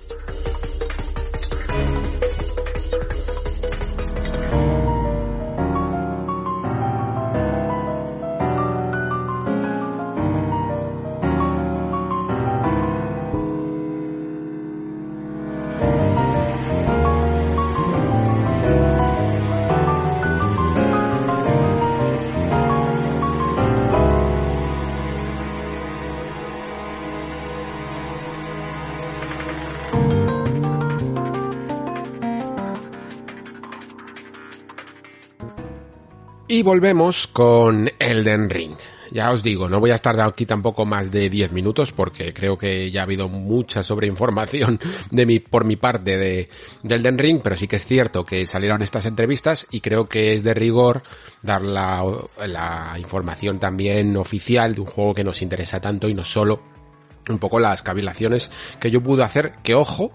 Volvemos 36.64 37.28
con 37.28 37.90
Elden 37.98 38.50
Ring. 38.50 38.74
Ya 39.12 39.32
os 39.32 39.42
digo, 39.42 39.68
no 39.68 39.80
voy 39.80 39.92
a 39.92 39.96
estar 39.96 40.20
aquí 40.22 40.46
tampoco 40.46 40.86
más 40.86 41.12
de 41.12 41.30
10 41.30 41.52
minutos 41.52 41.92
porque 41.92 42.34
creo 42.34 42.58
que 42.58 42.92
ya 42.92 43.02
ha 43.02 43.04
habido 43.04 43.28
mucha 43.28 43.84
sobreinformación 43.84 44.80
de 45.12 45.26
mi, 45.26 45.40
por 45.40 45.66
mi 45.66 45.76
parte 45.76 46.18
de, 46.18 46.50
de 46.84 46.96
Elden 46.96 47.18
Ring, 47.18 47.42
pero 47.44 47.58
sí 47.58 47.68
que 47.68 47.76
es 47.78 47.86
cierto 47.86 48.26
que 48.26 48.46
salieron 48.46 48.82
estas 48.82 49.06
entrevistas 49.06 49.68
y 49.72 49.82
creo 49.82 50.08
que 50.08 50.34
es 50.34 50.44
de 50.44 50.54
rigor 50.54 51.04
dar 51.42 51.62
la, 51.62 52.06
la 52.46 52.96
información 53.00 53.60
también 53.60 54.16
oficial 54.16 54.76
de 54.76 54.82
un 54.82 54.88
juego 54.88 55.14
que 55.14 55.24
nos 55.24 55.42
interesa 55.42 55.82
tanto 55.82 56.08
y 56.08 56.14
no 56.14 56.24
solo 56.24 56.62
un 57.28 57.40
poco 57.40 57.60
las 57.60 57.82
cavilaciones 57.82 58.52
que 58.80 58.92
yo 58.92 59.02
pude 59.02 59.24
hacer, 59.24 59.56
que 59.64 59.76
ojo, 59.76 60.14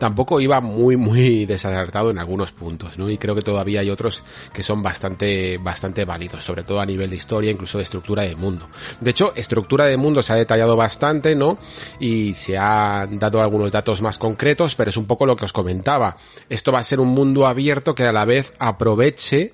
tampoco 0.00 0.40
iba 0.40 0.60
muy, 0.60 0.96
muy 0.96 1.44
desacertado 1.44 2.10
en 2.10 2.18
algunos 2.18 2.50
puntos, 2.52 2.98
¿no? 2.98 3.10
Y 3.10 3.18
creo 3.18 3.34
que 3.34 3.42
todavía 3.42 3.80
hay 3.80 3.90
otros 3.90 4.24
que 4.52 4.62
son 4.62 4.82
bastante, 4.82 5.58
bastante 5.58 6.06
válidos, 6.06 6.42
sobre 6.42 6.64
todo 6.64 6.80
a 6.80 6.86
nivel 6.86 7.10
de 7.10 7.16
historia, 7.16 7.50
incluso 7.52 7.78
de 7.78 7.84
estructura 7.84 8.22
de 8.22 8.34
mundo. 8.34 8.68
De 8.98 9.10
hecho, 9.10 9.32
estructura 9.36 9.84
de 9.84 9.98
mundo 9.98 10.22
se 10.22 10.32
ha 10.32 10.36
detallado 10.36 10.74
bastante, 10.74 11.36
¿no? 11.36 11.58
Y 12.00 12.32
se 12.32 12.56
han 12.56 13.18
dado 13.18 13.42
algunos 13.42 13.70
datos 13.70 14.00
más 14.00 14.16
concretos, 14.16 14.74
pero 14.74 14.88
es 14.88 14.96
un 14.96 15.04
poco 15.04 15.26
lo 15.26 15.36
que 15.36 15.44
os 15.44 15.52
comentaba. 15.52 16.16
Esto 16.48 16.72
va 16.72 16.78
a 16.78 16.82
ser 16.82 16.98
un 16.98 17.08
mundo 17.08 17.46
abierto 17.46 17.94
que 17.94 18.04
a 18.04 18.12
la 18.12 18.24
vez 18.24 18.52
aproveche 18.58 19.52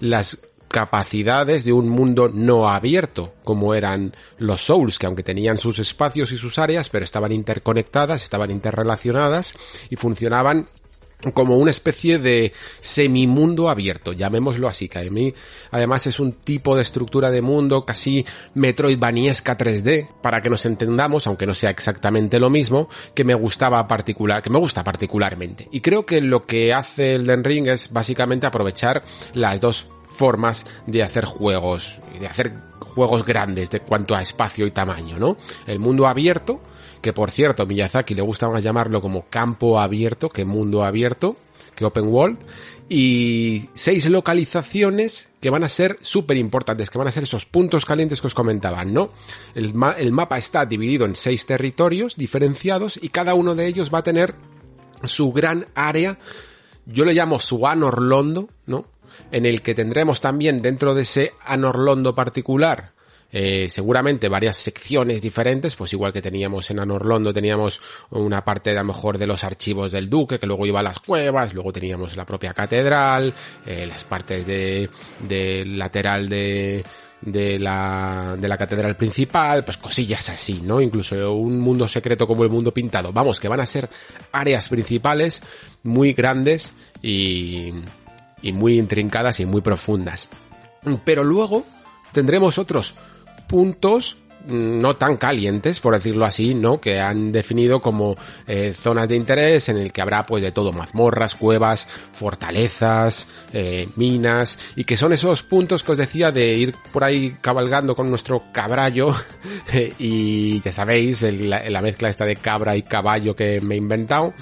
las 0.00 0.38
capacidades 0.68 1.64
de 1.64 1.72
un 1.72 1.88
mundo 1.88 2.30
no 2.32 2.68
abierto, 2.68 3.34
como 3.44 3.74
eran 3.74 4.14
los 4.38 4.62
Souls, 4.62 4.98
que 4.98 5.06
aunque 5.06 5.22
tenían 5.22 5.58
sus 5.58 5.78
espacios 5.78 6.32
y 6.32 6.36
sus 6.36 6.58
áreas, 6.58 6.88
pero 6.88 7.04
estaban 7.04 7.32
interconectadas, 7.32 8.22
estaban 8.22 8.50
interrelacionadas 8.50 9.54
y 9.90 9.96
funcionaban 9.96 10.66
como 11.32 11.56
una 11.56 11.70
especie 11.70 12.18
de 12.18 12.52
semimundo 12.80 13.68
abierto, 13.68 14.12
llamémoslo 14.12 14.68
así, 14.68 14.88
que 14.88 14.98
a 14.98 15.10
mí 15.10 15.32
además 15.70 16.06
es 16.06 16.20
un 16.20 16.32
tipo 16.32 16.76
de 16.76 16.82
estructura 16.82 17.30
de 17.30 17.42
mundo 17.42 17.86
casi 17.86 18.24
metroidvaniesca 18.54 19.56
3D, 19.56 20.08
para 20.20 20.42
que 20.42 20.50
nos 20.50 20.66
entendamos, 20.66 21.26
aunque 21.26 21.46
no 21.46 21.54
sea 21.54 21.70
exactamente 21.70 22.38
lo 22.38 22.50
mismo, 22.50 22.88
que 23.14 23.24
me 23.24 23.34
gustaba 23.34 23.86
particular, 23.88 24.42
que 24.42 24.50
me 24.50 24.58
gusta 24.58 24.84
particularmente. 24.84 25.68
Y 25.72 25.80
creo 25.80 26.04
que 26.04 26.20
lo 26.20 26.46
que 26.46 26.72
hace 26.74 27.14
el 27.14 27.26
Den 27.26 27.44
Ring 27.44 27.66
es 27.68 27.92
básicamente 27.92 28.46
aprovechar 28.46 29.02
las 29.32 29.60
dos 29.60 29.88
formas 30.16 30.64
de 30.86 31.02
hacer 31.02 31.24
juegos, 31.24 32.00
de 32.18 32.26
hacer 32.26 32.52
juegos 32.80 33.24
grandes 33.24 33.70
de 33.70 33.80
cuanto 33.80 34.14
a 34.14 34.22
espacio 34.22 34.66
y 34.66 34.70
tamaño, 34.70 35.18
¿no? 35.18 35.36
El 35.66 35.78
mundo 35.78 36.06
abierto, 36.06 36.60
que 37.00 37.12
por 37.12 37.30
cierto, 37.30 37.66
Miyazaki 37.66 38.14
le 38.14 38.22
gusta 38.22 38.48
más 38.48 38.62
llamarlo 38.62 39.00
como 39.00 39.26
campo 39.28 39.78
abierto 39.78 40.30
que 40.30 40.44
mundo 40.44 40.82
abierto, 40.82 41.36
que 41.74 41.84
open 41.84 42.06
world, 42.08 42.38
y 42.88 43.68
seis 43.74 44.08
localizaciones 44.08 45.28
que 45.40 45.50
van 45.50 45.64
a 45.64 45.68
ser 45.68 45.98
súper 46.02 46.36
importantes, 46.36 46.88
que 46.88 46.98
van 46.98 47.08
a 47.08 47.12
ser 47.12 47.24
esos 47.24 47.44
puntos 47.44 47.84
calientes 47.84 48.20
que 48.20 48.28
os 48.28 48.34
comentaban, 48.34 48.92
¿no? 48.92 49.10
El, 49.54 49.74
mapa 49.74 50.38
está 50.38 50.66
dividido 50.66 51.04
en 51.04 51.16
seis 51.16 51.46
territorios 51.46 52.16
diferenciados 52.16 52.98
y 53.00 53.08
cada 53.08 53.34
uno 53.34 53.54
de 53.54 53.66
ellos 53.66 53.92
va 53.92 53.98
a 53.98 54.04
tener 54.04 54.34
su 55.04 55.32
gran 55.32 55.66
área, 55.74 56.18
yo 56.86 57.04
le 57.04 57.14
llamo 57.14 57.40
su 57.40 57.66
Anorlondo, 57.66 58.48
¿no? 58.66 58.86
En 59.30 59.46
el 59.46 59.62
que 59.62 59.74
tendremos 59.74 60.20
también 60.20 60.62
dentro 60.62 60.94
de 60.94 61.02
ese 61.02 61.32
Anorlondo 61.44 62.14
particular 62.14 62.96
eh, 63.32 63.66
seguramente 63.68 64.28
varias 64.28 64.56
secciones 64.56 65.20
diferentes, 65.20 65.74
pues 65.74 65.92
igual 65.92 66.12
que 66.12 66.22
teníamos 66.22 66.70
en 66.70 66.78
Anorlondo, 66.78 67.34
teníamos 67.34 67.80
una 68.10 68.44
parte 68.44 68.70
a 68.70 68.74
lo 68.74 68.84
mejor 68.84 69.18
de 69.18 69.26
los 69.26 69.42
archivos 69.42 69.90
del 69.92 70.08
duque, 70.08 70.38
que 70.38 70.46
luego 70.46 70.64
iba 70.64 70.80
a 70.80 70.84
las 70.84 71.00
cuevas, 71.00 71.52
luego 71.52 71.72
teníamos 71.72 72.16
la 72.16 72.24
propia 72.24 72.54
catedral, 72.54 73.34
eh, 73.66 73.84
las 73.86 74.04
partes 74.04 74.46
de, 74.46 74.88
de 75.28 75.64
lateral 75.66 76.28
de, 76.28 76.84
de 77.20 77.58
la, 77.58 78.36
de 78.38 78.48
la 78.48 78.56
catedral 78.56 78.96
principal, 78.96 79.64
pues 79.64 79.76
cosillas 79.76 80.28
así, 80.30 80.60
¿no? 80.62 80.80
Incluso 80.80 81.34
un 81.34 81.58
mundo 81.58 81.88
secreto 81.88 82.28
como 82.28 82.44
el 82.44 82.50
mundo 82.50 82.72
pintado. 82.72 83.12
Vamos, 83.12 83.40
que 83.40 83.48
van 83.48 83.60
a 83.60 83.66
ser 83.66 83.90
áreas 84.30 84.68
principales 84.68 85.42
muy 85.82 86.12
grandes 86.12 86.72
y, 87.02 87.72
y 88.46 88.52
muy 88.52 88.78
intrincadas 88.78 89.40
y 89.40 89.46
muy 89.46 89.60
profundas. 89.60 90.28
Pero 91.04 91.24
luego 91.24 91.64
tendremos 92.12 92.58
otros 92.58 92.94
puntos 93.48 94.16
mm, 94.46 94.80
no 94.80 94.94
tan 94.94 95.16
calientes, 95.16 95.80
por 95.80 95.94
decirlo 95.94 96.24
así, 96.24 96.54
¿no? 96.54 96.80
Que 96.80 97.00
han 97.00 97.32
definido 97.32 97.80
como 97.80 98.16
eh, 98.46 98.72
zonas 98.72 99.08
de 99.08 99.16
interés 99.16 99.68
en 99.68 99.78
el 99.78 99.92
que 99.92 100.00
habrá 100.00 100.22
pues 100.22 100.44
de 100.44 100.52
todo, 100.52 100.72
mazmorras, 100.72 101.34
cuevas, 101.34 101.88
fortalezas, 102.12 103.26
eh, 103.52 103.88
minas, 103.96 104.58
y 104.76 104.84
que 104.84 104.96
son 104.96 105.12
esos 105.12 105.42
puntos 105.42 105.82
que 105.82 105.92
os 105.92 105.98
decía 105.98 106.30
de 106.30 106.54
ir 106.54 106.76
por 106.92 107.02
ahí 107.02 107.36
cabalgando 107.40 107.96
con 107.96 108.08
nuestro 108.08 108.44
cabrallo, 108.52 109.12
y 109.98 110.60
ya 110.60 110.70
sabéis, 110.70 111.22
la 111.22 111.82
mezcla 111.82 112.08
esta 112.08 112.24
de 112.24 112.36
cabra 112.36 112.76
y 112.76 112.82
caballo 112.82 113.34
que 113.34 113.60
me 113.60 113.74
he 113.74 113.78
inventado, 113.78 114.34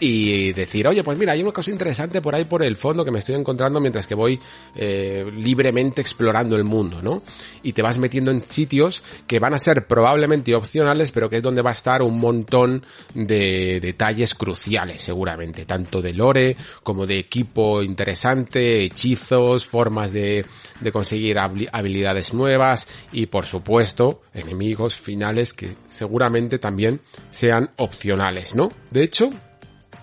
y 0.00 0.52
decir, 0.52 0.86
oye, 0.86 1.02
pues 1.02 1.18
mira, 1.18 1.32
hay 1.32 1.42
una 1.42 1.52
cosa 1.52 1.70
interesante 1.70 2.20
por 2.20 2.34
ahí 2.34 2.44
por 2.44 2.62
el 2.62 2.76
fondo 2.76 3.04
que 3.04 3.10
me 3.10 3.18
estoy 3.18 3.34
encontrando 3.34 3.80
mientras 3.80 4.06
que 4.06 4.14
voy 4.14 4.38
eh, 4.76 5.30
libremente 5.34 6.00
explorando 6.00 6.56
el 6.56 6.64
mundo, 6.64 7.02
¿no? 7.02 7.22
Y 7.62 7.72
te 7.72 7.82
vas 7.82 7.98
metiendo 7.98 8.30
en 8.30 8.40
sitios 8.40 9.02
que 9.26 9.38
van 9.38 9.54
a 9.54 9.58
ser 9.58 9.86
probablemente 9.86 10.54
opcionales, 10.54 11.12
pero 11.12 11.28
que 11.28 11.38
es 11.38 11.42
donde 11.42 11.62
va 11.62 11.70
a 11.70 11.74
estar 11.74 12.02
un 12.02 12.18
montón 12.20 12.84
de 13.14 13.80
detalles 13.80 14.34
cruciales, 14.34 15.00
seguramente, 15.00 15.64
tanto 15.64 16.00
de 16.00 16.12
lore 16.12 16.56
como 16.82 17.06
de 17.06 17.18
equipo 17.18 17.82
interesante, 17.82 18.84
hechizos, 18.84 19.66
formas 19.66 20.12
de, 20.12 20.46
de 20.80 20.92
conseguir 20.92 21.38
habilidades 21.38 22.34
nuevas 22.34 22.86
y, 23.12 23.26
por 23.26 23.46
supuesto, 23.46 24.22
enemigos 24.32 24.96
finales 24.96 25.52
que 25.52 25.74
seguramente 25.86 26.58
también 26.58 27.00
sean 27.30 27.70
opcionales, 27.76 28.54
¿no? 28.54 28.72
De 28.90 29.02
hecho, 29.02 29.32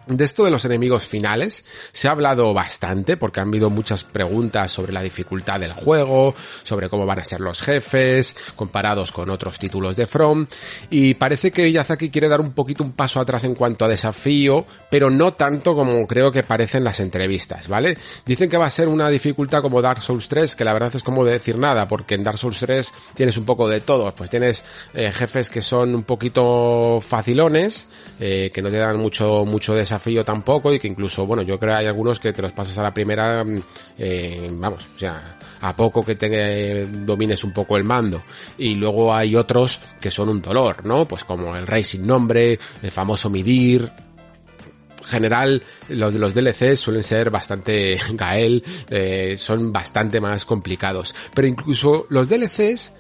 De 0.08 0.24
esto 0.24 0.45
de 0.45 0.51
los 0.51 0.66
enemigos 0.66 1.06
finales 1.06 1.66
se 1.91 2.08
ha 2.08 2.12
hablado 2.12 2.53
bastante 2.53 3.18
porque 3.18 3.39
han 3.39 3.47
habido 3.47 3.70
muchas 3.70 4.03
preguntas 4.03 4.72
sobre 4.72 4.93
la 4.93 5.01
dificultad 5.01 5.60
del 5.60 5.74
juego, 5.74 6.36
sobre 6.64 6.89
cómo 6.89 7.06
van 7.06 7.20
a 7.20 7.26
ser 7.26 7.41
los 7.41 7.62
jefes, 7.62 8.36
comparados 8.56 9.12
con 9.12 9.30
otros 9.30 9.58
títulos 9.58 9.95
de 9.95 10.06
From, 10.06 10.45
y 10.89 11.16
parece 11.16 11.51
que 11.51 11.72
Yazaki 11.72 12.10
quiere 12.10 12.28
dar 12.28 12.39
un 12.39 12.51
poquito 12.51 12.84
un 12.84 12.91
paso 12.91 13.20
atrás 13.20 13.43
en 13.45 13.56
cuanto 13.56 13.86
a 13.86 13.88
desafío, 13.88 14.66
pero 14.91 15.10
no 15.10 15.34
tanto 15.34 15.76
como 15.76 16.06
creo 16.06 16.32
que 16.32 16.43
parece 16.43 16.78
en 16.78 16.84
las 16.84 16.99
entrevistas, 16.99 17.68
¿vale? 17.68 17.97
Dicen 18.26 18.49
que 18.49 18.58
va 18.58 18.68
a 18.68 18.70
ser 18.70 18.88
una 18.88 19.10
dificultad 19.10 19.62
como 19.62 19.82
Dark 19.82 20.01
Souls 20.01 20.28
3, 20.28 20.56
que 20.56 20.64
la 20.64 20.74
verdad 20.74 20.95
es 20.95 21.03
como 21.03 21.26
decir 21.26 21.58
nada, 21.58 21.88
porque 21.88 22.16
en 22.16 22.24
Dark 22.24 22.38
Souls 22.38 22.60
3 22.60 22.93
tienes 23.16 23.38
un 23.38 23.45
poco 23.45 23.68
de 23.68 23.82
todo, 23.82 24.14
pues 24.14 24.30
tienes 24.30 24.64
eh, 24.93 25.12
jefes 25.12 25.49
que 25.49 25.62
son 25.62 25.95
un 25.95 26.03
poquito 26.03 26.99
facilones, 27.01 27.88
eh, 28.20 28.51
que 28.53 28.62
no 28.62 28.70
te 28.70 28.78
dan 28.78 28.97
mucho, 28.97 29.45
mucho 29.45 29.74
desafío, 29.74 29.95
desafío 29.96 30.26
tampoco 30.26 30.74
y 30.74 30.80
que 30.80 30.88
incluso, 30.88 31.26
bueno, 31.26 31.43
yo 31.43 31.58
creo 31.60 31.74
que 31.74 31.80
hay 31.80 31.88
algunos 31.88 32.20
que 32.20 32.34
te 32.34 32.41
los 32.41 32.52
pasas 32.52 32.78
a 32.78 32.84
la 32.84 32.93
primera, 32.93 33.43
mm, 33.43 33.62
eh, 33.98 34.50
vamos, 34.52 34.86
o 34.96 35.00
sea, 35.00 35.38
a 35.62 35.76
poco 35.76 36.04
que 36.04 36.16
te 36.16 36.86
domines 36.86 37.43
un 37.43 37.54
poco 37.54 37.78
el 37.78 37.84
mando. 37.84 38.24
Y 38.58 38.76
luego 38.76 39.14
hay 39.14 39.36
otros 39.36 39.80
que 40.00 40.12
son 40.12 40.30
un 40.30 40.41
dolor, 40.41 40.86
¿no? 40.86 41.08
Pues 41.08 41.24
como 41.24 41.56
el 41.56 41.66
Rey 41.66 41.84
sin 41.84 42.06
nombre, 42.06 42.60
el 42.82 42.91
famoso 42.91 43.30
Midir, 43.30 43.91
general 45.04 45.62
los 45.89 46.14
de 46.14 46.20
los 46.20 46.34
DLC 46.34 46.76
suelen 46.76 47.04
ser 47.04 47.30
bastante 47.30 48.00
Gael, 48.14 48.64
eh, 48.89 49.36
son 49.38 49.72
bastante 49.72 50.20
más 50.20 50.46
complicados. 50.46 51.16
Pero 51.34 51.48
incluso 51.48 52.08
los 52.10 52.28
DLCs 52.28 52.93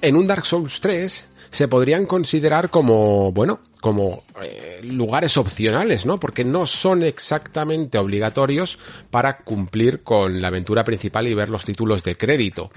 en 0.00 0.16
un 0.16 0.26
Dark 0.26 0.46
Souls 0.46 0.80
3 0.80 1.26
se 1.50 1.68
podrían 1.68 2.06
considerar 2.06 2.70
como, 2.70 3.32
bueno, 3.32 3.60
como 3.80 4.24
eh, 4.42 4.80
lugares 4.82 5.36
opcionales, 5.36 6.06
¿no? 6.06 6.18
Porque 6.18 6.44
no 6.44 6.66
son 6.66 7.02
exactamente 7.02 7.98
obligatorios 7.98 8.78
para 9.10 9.38
cumplir 9.38 10.02
con 10.02 10.40
la 10.40 10.48
aventura 10.48 10.84
principal 10.84 11.26
y 11.28 11.34
ver 11.34 11.48
los 11.48 11.64
títulos 11.64 12.02
de 12.02 12.16
crédito. 12.16 12.70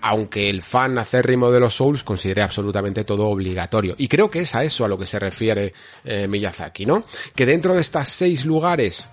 Aunque 0.00 0.50
el 0.50 0.62
fan 0.62 0.98
acérrimo 0.98 1.52
de 1.52 1.60
los 1.60 1.74
Souls 1.74 2.02
considere 2.02 2.42
absolutamente 2.42 3.04
todo 3.04 3.26
obligatorio. 3.26 3.94
Y 3.98 4.08
creo 4.08 4.30
que 4.30 4.40
es 4.40 4.54
a 4.56 4.64
eso 4.64 4.84
a 4.84 4.88
lo 4.88 4.98
que 4.98 5.06
se 5.06 5.20
refiere 5.20 5.72
eh, 6.04 6.26
Miyazaki, 6.26 6.86
¿no? 6.86 7.04
Que 7.36 7.46
dentro 7.46 7.74
de 7.74 7.82
estas 7.82 8.08
seis 8.08 8.44
lugares 8.44 9.08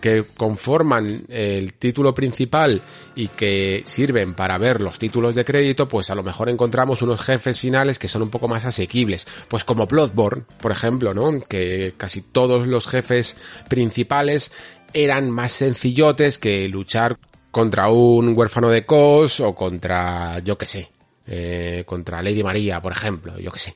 que 0.00 0.24
conforman 0.36 1.24
el 1.28 1.74
título 1.74 2.14
principal 2.14 2.82
y 3.14 3.28
que 3.28 3.82
sirven 3.84 4.34
para 4.34 4.58
ver 4.58 4.80
los 4.80 4.98
títulos 4.98 5.34
de 5.34 5.44
crédito, 5.44 5.88
pues 5.88 6.10
a 6.10 6.14
lo 6.14 6.22
mejor 6.22 6.48
encontramos 6.48 7.02
unos 7.02 7.20
jefes 7.20 7.60
finales 7.60 7.98
que 7.98 8.08
son 8.08 8.22
un 8.22 8.30
poco 8.30 8.48
más 8.48 8.64
asequibles. 8.64 9.26
Pues 9.48 9.64
como 9.64 9.86
Bloodborne, 9.86 10.44
por 10.60 10.72
ejemplo, 10.72 11.14
¿no? 11.14 11.40
Que 11.40 11.94
casi 11.96 12.22
todos 12.22 12.66
los 12.66 12.86
jefes 12.86 13.36
principales 13.68 14.50
eran 14.92 15.30
más 15.30 15.52
sencillotes 15.52 16.38
que 16.38 16.68
luchar 16.68 17.18
contra 17.50 17.90
un 17.90 18.36
huérfano 18.36 18.68
de 18.70 18.86
Cos 18.86 19.40
o 19.40 19.54
contra, 19.54 20.38
yo 20.40 20.56
que 20.56 20.66
sé, 20.66 20.90
eh, 21.26 21.84
contra 21.86 22.22
Lady 22.22 22.42
María, 22.42 22.80
por 22.80 22.92
ejemplo, 22.92 23.38
yo 23.38 23.52
que 23.52 23.58
sé. 23.58 23.74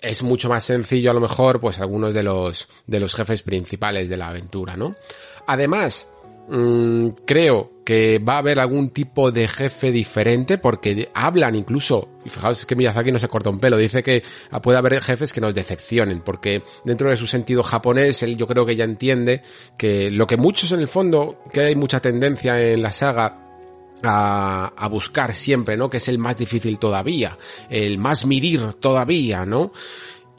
Es, 0.00 0.22
mucho 0.22 0.48
más 0.48 0.64
sencillo 0.64 1.10
a 1.10 1.14
lo 1.14 1.20
mejor, 1.20 1.60
pues 1.60 1.78
algunos 1.78 2.14
de 2.14 2.22
los, 2.22 2.68
de 2.86 3.00
los 3.00 3.14
jefes 3.14 3.42
principales 3.42 4.08
de 4.08 4.16
la 4.16 4.28
aventura, 4.28 4.76
¿no? 4.76 4.96
Además, 5.46 6.08
mm, 6.48 7.08
creo 7.24 7.72
que 7.84 8.18
va 8.18 8.34
a 8.34 8.38
haber 8.38 8.58
algún 8.58 8.90
tipo 8.90 9.30
de 9.30 9.48
jefe 9.48 9.92
diferente 9.92 10.58
porque 10.58 11.08
hablan 11.14 11.54
incluso, 11.56 12.08
y 12.24 12.30
fijaos 12.30 12.64
que 12.64 12.76
Miyazaki 12.76 13.12
no 13.12 13.18
se 13.18 13.28
corta 13.28 13.50
un 13.50 13.58
pelo, 13.58 13.76
dice 13.76 14.02
que 14.02 14.22
puede 14.62 14.78
haber 14.78 15.00
jefes 15.02 15.32
que 15.32 15.40
nos 15.40 15.54
decepcionen 15.54 16.20
porque 16.20 16.62
dentro 16.84 17.10
de 17.10 17.16
su 17.16 17.26
sentido 17.26 17.62
japonés 17.62 18.22
él 18.22 18.36
yo 18.36 18.46
creo 18.46 18.64
que 18.64 18.76
ya 18.76 18.84
entiende 18.84 19.42
que 19.76 20.10
lo 20.10 20.26
que 20.26 20.36
muchos 20.36 20.70
en 20.72 20.80
el 20.80 20.88
fondo, 20.88 21.42
que 21.52 21.60
hay 21.60 21.74
mucha 21.74 22.00
tendencia 22.00 22.60
en 22.60 22.82
la 22.82 22.92
saga 22.92 23.41
a, 24.04 24.72
a, 24.76 24.88
buscar 24.88 25.34
siempre, 25.34 25.76
¿no? 25.76 25.88
Que 25.88 25.98
es 25.98 26.08
el 26.08 26.18
más 26.18 26.36
difícil 26.36 26.78
todavía, 26.78 27.36
el 27.68 27.98
más 27.98 28.26
medir 28.26 28.74
todavía, 28.74 29.44
¿no? 29.44 29.72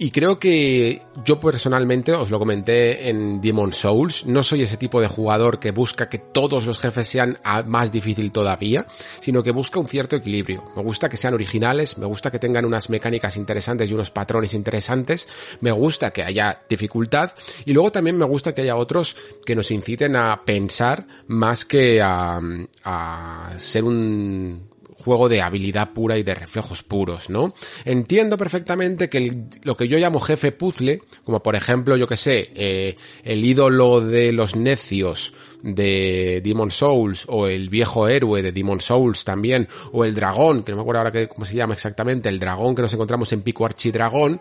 Y 0.04 0.12
creo 0.12 0.38
que 0.38 1.02
yo 1.24 1.40
personalmente, 1.40 2.12
os 2.12 2.30
lo 2.30 2.38
comenté 2.38 3.08
en 3.08 3.40
Demon 3.40 3.72
Souls, 3.72 4.26
no 4.26 4.44
soy 4.44 4.64
ese 4.64 4.76
tipo 4.76 5.00
de 5.00 5.08
jugador 5.08 5.62
que 5.62 5.72
busca 5.72 6.10
que 6.10 6.18
todos 6.18 6.66
los 6.66 6.78
jefes 6.78 7.08
sean 7.08 7.40
más 7.68 7.94
difícil 7.94 8.34
todavía, 8.34 8.86
sino 9.22 9.44
que 9.44 9.52
busca 9.52 9.80
un 9.80 9.88
cierto 9.88 10.18
equilibrio. 10.18 10.66
Me 10.76 10.84
gusta 10.84 11.08
que 11.08 11.16
sean 11.16 11.34
originales, 11.34 11.98
me 11.98 12.06
gusta 12.06 12.32
que 12.32 12.38
tengan 12.38 12.66
unas 12.66 12.90
mecánicas 12.90 13.38
interesantes 13.38 13.90
y 13.90 13.94
unos 13.94 14.12
patrones 14.12 14.54
interesantes, 14.54 15.30
me 15.62 15.72
gusta 15.72 16.12
que 16.12 16.24
haya 16.24 16.64
dificultad 16.68 17.32
y 17.64 17.72
luego 17.72 17.94
también 17.94 18.18
me 18.18 18.26
gusta 18.26 18.54
que 18.54 18.64
haya 18.64 18.76
otros 18.76 19.16
que 19.46 19.56
nos 19.56 19.72
inciten 19.72 20.18
a 20.18 20.42
pensar 20.44 21.08
más 21.28 21.64
que 21.64 22.02
a, 22.02 22.42
a 22.84 23.54
ser 23.56 23.86
un 23.86 24.73
juego 25.04 25.30
de 25.30 25.42
habilidad 25.42 25.92
pura 25.92 26.18
y 26.18 26.24
de 26.24 26.34
reflejos 26.34 26.84
puros, 26.84 27.30
¿no? 27.30 27.54
Entiendo 27.86 28.38
perfectamente 28.38 29.10
que 29.10 29.46
lo 29.64 29.76
que 29.76 29.88
yo 29.88 29.98
llamo 29.98 30.22
jefe 30.22 30.52
puzzle, 30.52 31.02
como 31.24 31.44
por 31.44 31.56
ejemplo, 31.56 31.98
yo 31.98 32.08
que 32.08 32.18
sé, 32.18 32.52
eh, 32.56 32.96
el 33.24 33.44
ídolo 33.44 34.02
de 34.02 34.32
los 34.32 34.56
necios 34.56 35.34
de 35.62 36.42
Demon 36.44 36.72
Souls, 36.72 37.26
o 37.28 37.48
el 37.48 37.70
viejo 37.70 38.08
héroe 38.08 38.42
de 38.42 38.52
Demon 38.52 38.82
Souls 38.82 39.24
también, 39.24 39.68
o 39.92 40.06
el 40.06 40.16
dragón, 40.16 40.64
que 40.64 40.72
no 40.72 40.78
me 40.78 40.82
acuerdo 40.82 41.00
ahora 41.00 41.12
que, 41.12 41.28
cómo 41.28 41.46
se 41.46 41.56
llama 41.56 41.74
exactamente, 41.74 42.30
el 42.30 42.40
dragón 42.40 42.76
que 42.76 42.82
nos 42.82 42.94
encontramos 42.94 43.32
en 43.34 43.42
Pico 43.42 43.66
Archidragón, 43.66 44.40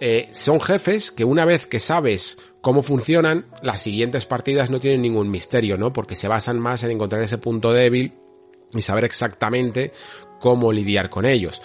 eh, 0.00 0.26
son 0.32 0.60
jefes 0.60 1.10
que 1.10 1.24
una 1.24 1.44
vez 1.44 1.66
que 1.66 1.80
sabes 1.80 2.36
cómo 2.60 2.82
funcionan, 2.82 3.46
las 3.62 3.82
siguientes 3.82 4.26
partidas 4.26 4.70
no 4.70 4.80
tienen 4.80 5.02
ningún 5.02 5.30
misterio, 5.30 5.76
¿no? 5.76 5.92
Porque 5.92 6.16
se 6.16 6.28
basan 6.28 6.58
más 6.58 6.82
en 6.82 6.90
encontrar 6.90 7.22
ese 7.22 7.38
punto 7.38 7.72
débil 7.72 8.14
y 8.78 8.82
saber 8.82 9.04
exactamente 9.04 9.92
cómo 10.40 10.72
lidiar 10.72 11.10
con 11.10 11.24
ellos. 11.24 11.62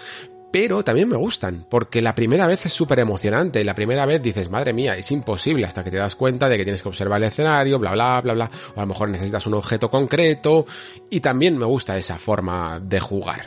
Pero 0.51 0.83
también 0.83 1.07
me 1.07 1.15
gustan, 1.15 1.63
porque 1.69 2.01
la 2.01 2.15
primera 2.15 2.47
vez 2.47 2.65
es 2.65 2.73
súper 2.73 2.99
emocionante. 2.99 3.63
La 3.63 3.75
primera 3.75 4.07
vez 4.07 4.19
dices, 4.21 4.49
madre 4.49 4.73
mía, 4.73 4.95
es 4.95 5.11
imposible 5.11 5.67
hasta 5.67 5.83
que 5.83 5.91
te 5.91 5.97
das 5.97 6.15
cuenta 6.15 6.49
de 6.49 6.57
que 6.57 6.63
tienes 6.63 6.81
que 6.81 6.89
observar 6.89 7.21
el 7.21 7.27
escenario, 7.27 7.77
bla, 7.77 7.91
bla, 7.91 8.21
bla, 8.21 8.33
bla. 8.33 8.51
O 8.75 8.79
a 8.79 8.81
lo 8.81 8.87
mejor 8.87 9.09
necesitas 9.09 9.45
un 9.45 9.53
objeto 9.53 9.91
concreto. 9.91 10.65
Y 11.11 11.19
también 11.19 11.55
me 11.57 11.65
gusta 11.65 11.97
esa 11.97 12.17
forma 12.17 12.79
de 12.79 12.99
jugar. 12.99 13.45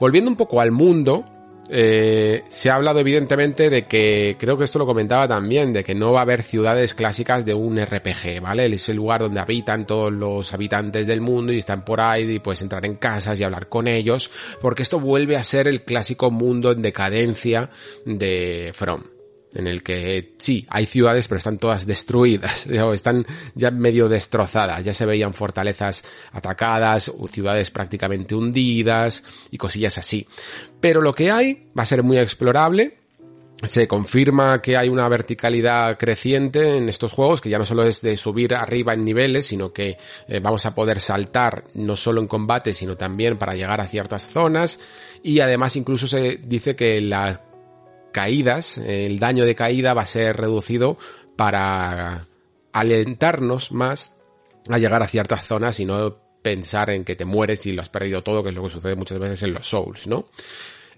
Volviendo 0.00 0.30
un 0.30 0.36
poco 0.36 0.62
al 0.62 0.70
mundo, 0.70 1.22
eh, 1.70 2.44
se 2.48 2.70
ha 2.70 2.76
hablado 2.76 3.00
evidentemente 3.00 3.70
de 3.70 3.86
que, 3.86 4.36
creo 4.38 4.56
que 4.56 4.64
esto 4.64 4.78
lo 4.78 4.86
comentaba 4.86 5.28
también, 5.28 5.72
de 5.72 5.84
que 5.84 5.94
no 5.94 6.12
va 6.12 6.20
a 6.20 6.22
haber 6.22 6.42
ciudades 6.42 6.94
clásicas 6.94 7.44
de 7.44 7.54
un 7.54 7.78
RPG, 7.78 8.40
¿vale? 8.40 8.66
Es 8.66 8.88
el 8.88 8.96
lugar 8.96 9.20
donde 9.20 9.40
habitan 9.40 9.86
todos 9.86 10.12
los 10.12 10.52
habitantes 10.52 11.06
del 11.06 11.20
mundo 11.20 11.52
y 11.52 11.58
están 11.58 11.84
por 11.84 12.00
ahí 12.00 12.30
y 12.30 12.38
puedes 12.38 12.62
entrar 12.62 12.84
en 12.86 12.96
casas 12.96 13.38
y 13.38 13.44
hablar 13.44 13.68
con 13.68 13.88
ellos, 13.88 14.30
porque 14.60 14.82
esto 14.82 15.00
vuelve 15.00 15.36
a 15.36 15.44
ser 15.44 15.68
el 15.68 15.82
clásico 15.82 16.30
mundo 16.30 16.72
en 16.72 16.82
decadencia 16.82 17.70
de 18.04 18.70
From 18.74 19.17
en 19.54 19.66
el 19.66 19.82
que 19.82 20.34
sí, 20.38 20.66
hay 20.68 20.86
ciudades, 20.86 21.28
pero 21.28 21.38
están 21.38 21.58
todas 21.58 21.86
destruidas, 21.86 22.66
están 22.94 23.26
ya 23.54 23.70
medio 23.70 24.08
destrozadas, 24.08 24.84
ya 24.84 24.94
se 24.94 25.06
veían 25.06 25.34
fortalezas 25.34 26.04
atacadas, 26.32 27.12
ciudades 27.30 27.70
prácticamente 27.70 28.34
hundidas 28.34 29.22
y 29.50 29.58
cosillas 29.58 29.98
así. 29.98 30.26
Pero 30.80 31.00
lo 31.00 31.12
que 31.12 31.30
hay 31.30 31.68
va 31.76 31.82
a 31.82 31.86
ser 31.86 32.02
muy 32.02 32.18
explorable, 32.18 32.98
se 33.64 33.88
confirma 33.88 34.62
que 34.62 34.76
hay 34.76 34.88
una 34.88 35.08
verticalidad 35.08 35.98
creciente 35.98 36.76
en 36.76 36.88
estos 36.88 37.10
juegos, 37.10 37.40
que 37.40 37.50
ya 37.50 37.58
no 37.58 37.66
solo 37.66 37.82
es 37.82 38.00
de 38.02 38.16
subir 38.16 38.54
arriba 38.54 38.94
en 38.94 39.04
niveles, 39.04 39.46
sino 39.46 39.72
que 39.72 39.96
eh, 40.28 40.40
vamos 40.40 40.64
a 40.64 40.74
poder 40.74 41.00
saltar 41.00 41.64
no 41.74 41.96
solo 41.96 42.20
en 42.20 42.28
combate, 42.28 42.72
sino 42.72 42.96
también 42.96 43.36
para 43.36 43.54
llegar 43.54 43.80
a 43.80 43.88
ciertas 43.88 44.28
zonas, 44.28 44.78
y 45.24 45.40
además 45.40 45.74
incluso 45.74 46.06
se 46.06 46.36
dice 46.36 46.76
que 46.76 47.00
las 47.00 47.40
caídas, 48.12 48.78
el 48.78 49.18
daño 49.18 49.44
de 49.44 49.54
caída 49.54 49.94
va 49.94 50.02
a 50.02 50.06
ser 50.06 50.36
reducido 50.36 50.98
para 51.36 52.26
alentarnos 52.72 53.72
más 53.72 54.12
a 54.68 54.78
llegar 54.78 55.02
a 55.02 55.08
ciertas 55.08 55.46
zonas 55.46 55.80
y 55.80 55.84
no 55.84 56.16
pensar 56.42 56.90
en 56.90 57.04
que 57.04 57.16
te 57.16 57.24
mueres 57.24 57.66
y 57.66 57.72
lo 57.72 57.82
has 57.82 57.88
perdido 57.88 58.22
todo, 58.22 58.42
que 58.42 58.50
es 58.50 58.54
lo 58.54 58.62
que 58.62 58.70
sucede 58.70 58.94
muchas 58.94 59.18
veces 59.18 59.42
en 59.42 59.52
los 59.52 59.68
Souls, 59.68 60.06
¿no? 60.06 60.28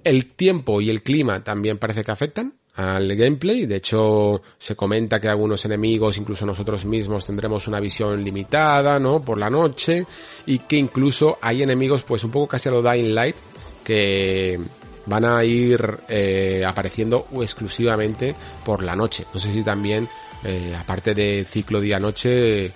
El 0.03 0.27
tiempo 0.33 0.81
y 0.81 0.91
el 0.91 1.03
clima 1.03 1.45
también 1.45 1.79
parece 1.79 2.05
que 2.05 2.11
afectan 2.11 2.55
al 2.75 3.15
gameplay. 3.15 3.67
De 3.67 3.77
hecho, 3.77 4.43
se 4.59 4.75
comenta 4.75 5.21
que 5.21 5.29
algunos 5.29 5.65
enemigos, 5.65 6.17
incluso 6.17 6.47
nosotros 6.47 6.85
mismos, 6.85 7.27
tendremos 7.27 7.69
una 7.69 7.81
visión 7.81 8.25
limitada, 8.25 8.99
¿no? 8.99 9.23
Por 9.23 9.39
la 9.39 9.51
noche. 9.51 10.07
Y 10.47 10.61
que 10.61 10.77
incluso 10.77 11.39
hay 11.41 11.63
enemigos, 11.63 12.03
pues 12.03 12.25
un 12.25 12.31
poco 12.31 12.49
casi 12.49 12.69
a 12.69 12.73
lo 12.73 12.83
Dying 12.83 13.15
Light, 13.15 13.37
que 13.85 14.59
van 15.07 15.24
a 15.24 15.44
ir 15.44 16.01
eh, 16.09 16.62
apareciendo 16.66 17.26
exclusivamente 17.40 18.34
por 18.64 18.82
la 18.82 18.94
noche. 18.94 19.26
No 19.32 19.40
sé 19.40 19.53
si 19.53 19.62
también, 19.62 20.09
eh, 20.44 20.74
aparte 20.78 21.14
de 21.14 21.44
ciclo 21.48 21.80
día-noche, 21.80 22.72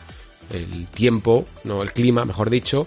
el 0.50 0.86
tiempo, 0.92 1.46
no 1.64 1.82
el 1.82 1.92
clima, 1.92 2.24
mejor 2.24 2.50
dicho, 2.50 2.86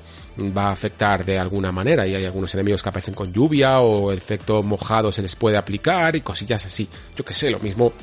va 0.55 0.67
a 0.67 0.71
afectar 0.71 1.25
de 1.25 1.39
alguna 1.39 1.71
manera 1.71 2.05
y 2.05 2.15
hay 2.15 2.25
algunos 2.25 2.53
enemigos 2.53 2.83
que 2.83 2.89
aparecen 2.89 3.13
con 3.13 3.33
lluvia 3.33 3.79
o 3.79 4.11
el 4.11 4.17
efecto 4.17 4.61
mojado 4.61 5.11
se 5.11 5.21
les 5.21 5.35
puede 5.35 5.57
aplicar 5.57 6.15
y 6.15 6.21
cosillas 6.21 6.65
así. 6.65 6.88
Yo 7.15 7.25
que 7.25 7.33
sé, 7.33 7.49
lo 7.49 7.59
mismo 7.59 7.93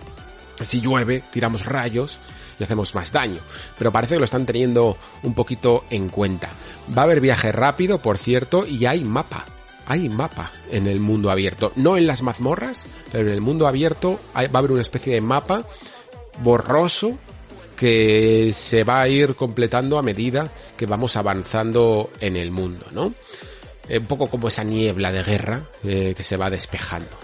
si 0.63 0.81
llueve, 0.81 1.23
tiramos 1.33 1.65
rayos 1.65 2.19
y 2.59 2.65
hacemos 2.65 2.95
más 2.95 3.13
daño. 3.13 3.41
Pero 3.79 3.93
parece 3.93 4.15
que 4.15 4.21
lo 4.21 4.25
están 4.25 4.47
teniendo 4.47 4.97
un 5.23 5.35
poquito 5.35 5.85
en 5.91 6.09
cuenta. 6.09 6.49
Va 6.97 7.03
a 7.03 7.05
haber 7.05 7.21
viaje 7.21 7.51
rápido, 7.53 7.99
por 8.01 8.19
cierto, 8.19 8.67
y 8.67 8.87
hay 8.87 9.03
mapa. 9.03 9.47
Hay 9.87 10.09
mapa 10.09 10.53
en 10.71 10.87
el 10.87 11.01
mundo 11.01 11.31
abierto. 11.31 11.73
No 11.77 11.97
en 11.97 12.07
las 12.07 12.23
mazmorras, 12.23 12.87
pero 13.13 13.29
en 13.29 13.35
el 13.35 13.41
mundo 13.41 13.67
abierto 13.67 14.21
va 14.35 14.43
a 14.43 14.59
haber 14.59 14.73
una 14.73 14.83
especie 14.83 15.15
de 15.15 15.21
mapa 15.21 15.67
borroso 16.43 17.19
que 17.77 18.53
se 18.55 18.85
va 18.85 19.03
a 19.03 19.09
ir 19.09 19.35
completando 19.35 19.99
a 19.99 20.03
medida 20.03 20.51
que 20.77 20.87
vamos 20.87 21.17
avanzando 21.17 22.11
en 22.21 22.37
el 22.37 22.51
mundo, 22.51 22.87
¿no? 22.93 23.15
Eh, 23.89 23.99
un 23.99 24.07
poco 24.07 24.29
como 24.29 24.49
esa 24.49 24.65
niebla 24.65 25.13
de 25.13 25.23
guerra 25.23 25.63
eh, 25.85 26.15
que 26.17 26.23
se 26.23 26.37
va 26.37 26.51
despejando. 26.51 27.17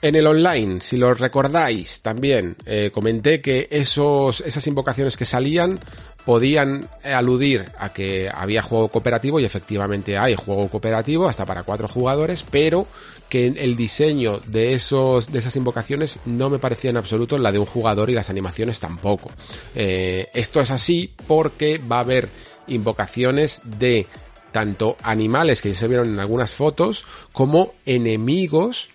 En 0.00 0.16
el 0.16 0.26
online, 0.26 0.80
si 0.80 0.98
lo 0.98 1.14
recordáis, 1.14 2.02
también 2.02 2.56
eh, 2.66 2.90
comenté 2.92 3.40
que 3.40 3.68
esos, 3.70 4.42
esas 4.42 4.66
invocaciones 4.66 5.16
que 5.16 5.24
salían 5.24 5.80
podían 6.24 6.88
aludir 7.04 7.70
a 7.78 7.92
que 7.92 8.30
había 8.32 8.62
juego 8.62 8.88
cooperativo 8.88 9.40
y 9.40 9.44
efectivamente 9.44 10.16
hay 10.16 10.34
juego 10.34 10.68
cooperativo 10.68 11.28
hasta 11.28 11.44
para 11.44 11.64
cuatro 11.64 11.88
jugadores, 11.88 12.44
pero 12.50 12.86
que 13.28 13.46
el 13.46 13.76
diseño 13.76 14.40
de 14.46 14.74
esos 14.74 15.32
de 15.32 15.38
esas 15.38 15.56
invocaciones 15.56 16.20
no 16.24 16.50
me 16.50 16.58
parecía 16.58 16.90
en 16.90 16.96
absoluto 16.96 17.38
la 17.38 17.52
de 17.52 17.58
un 17.58 17.66
jugador 17.66 18.10
y 18.10 18.14
las 18.14 18.30
animaciones 18.30 18.80
tampoco. 18.80 19.30
Eh, 19.74 20.28
esto 20.34 20.60
es 20.60 20.70
así 20.70 21.12
porque 21.26 21.78
va 21.78 21.96
a 21.96 22.00
haber 22.00 22.28
invocaciones 22.66 23.60
de 23.64 24.06
tanto 24.52 24.96
animales 25.02 25.60
que 25.60 25.72
ya 25.72 25.78
se 25.78 25.88
vieron 25.88 26.10
en 26.12 26.20
algunas 26.20 26.52
fotos 26.52 27.04
como 27.32 27.74
enemigos 27.84 28.88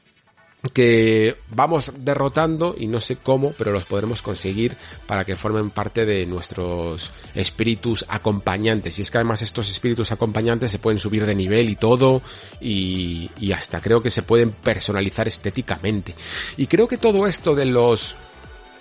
que 0.73 1.37
vamos 1.49 1.91
derrotando 1.99 2.75
y 2.77 2.87
no 2.87 2.99
sé 2.99 3.15
cómo, 3.15 3.53
pero 3.57 3.71
los 3.71 3.85
podremos 3.85 4.21
conseguir 4.21 4.75
para 5.07 5.23
que 5.23 5.37
formen 5.37 5.69
parte 5.69 6.05
de 6.05 6.25
nuestros 6.25 7.11
espíritus 7.33 8.03
acompañantes. 8.09 8.99
Y 8.99 9.03
es 9.03 9.11
que 9.11 9.19
además 9.19 9.41
estos 9.41 9.69
espíritus 9.69 10.11
acompañantes 10.11 10.71
se 10.71 10.79
pueden 10.79 10.99
subir 10.99 11.25
de 11.25 11.33
nivel 11.33 11.69
y 11.69 11.75
todo 11.77 12.21
y, 12.59 13.29
hasta 13.53 13.81
creo 13.81 14.01
que 14.01 14.11
se 14.11 14.21
pueden 14.21 14.51
personalizar 14.51 15.27
estéticamente. 15.27 16.13
Y 16.57 16.67
creo 16.67 16.87
que 16.87 16.97
todo 16.97 17.25
esto 17.25 17.55
de 17.55 17.65
los 17.65 18.15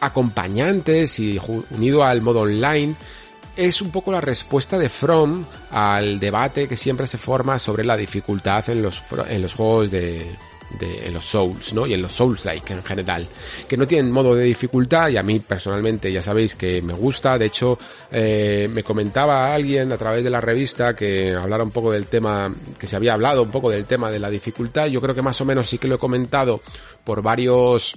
acompañantes 0.01 1.19
y 1.21 1.41
unido 1.71 2.05
al 2.05 2.23
modo 2.23 2.41
online 2.41 2.97
es 3.57 3.81
un 3.81 3.91
poco 3.91 4.13
la 4.13 4.21
respuesta 4.21 4.79
de 4.79 4.89
From 4.89 5.45
al 5.71 6.21
debate 6.21 6.69
que 6.69 6.77
siempre 6.77 7.07
se 7.07 7.19
forma 7.19 7.59
sobre 7.59 7.85
la 7.85 7.97
dificultad 7.97 8.69
en 8.71 8.83
los, 8.83 9.03
en 9.29 9.43
los 9.43 9.55
juegos 9.55 9.91
de, 9.91 10.31
de, 10.79 11.11
los 11.11 11.25
Souls, 11.25 11.73
¿no? 11.73 11.87
Y 11.87 11.95
en 11.95 12.03
los 12.03 12.13
Souls-like 12.13 12.73
en 12.73 12.83
general, 12.83 13.29
que 13.67 13.77
no 13.77 13.87
tienen 13.87 14.13
modo 14.13 14.35
de 14.35 14.45
dificultad 14.45 15.09
y 15.09 15.17
a 15.17 15.23
mí 15.23 15.41
personalmente 15.41 16.13
ya 16.13 16.23
sabéis 16.23 16.55
que 16.55 16.83
me 16.83 16.93
gusta, 16.93 17.39
de 17.39 17.47
hecho 17.47 17.79
eh, 18.11 18.69
me 18.73 18.83
comentaba 18.83 19.55
alguien 19.55 19.93
a 19.93 19.99
través 19.99 20.25
de 20.25 20.31
la 20.31 20.41
revista 20.41 20.95
que 20.95 21.35
hablara 21.35 21.65
un 21.65 21.71
poco 21.71 21.93
del 21.93 22.07
tema, 22.07 22.55
que 22.79 22.87
se 22.87 22.97
había 22.97 23.15
hablado 23.15 23.43
un 23.43 23.51
poco 23.51 23.71
del 23.71 23.87
tema 23.87 24.11
de 24.11 24.19
la 24.19 24.31
dificultad, 24.31 24.87
yo 24.87 25.01
creo 25.01 25.15
que 25.15 25.23
más 25.23 25.41
o 25.41 25.45
menos 25.45 25.69
sí 25.69 25.79
que 25.79 25.89
lo 25.89 25.97
he 25.97 25.99
comentado 25.99 26.61
por 27.05 27.23
varios 27.23 27.97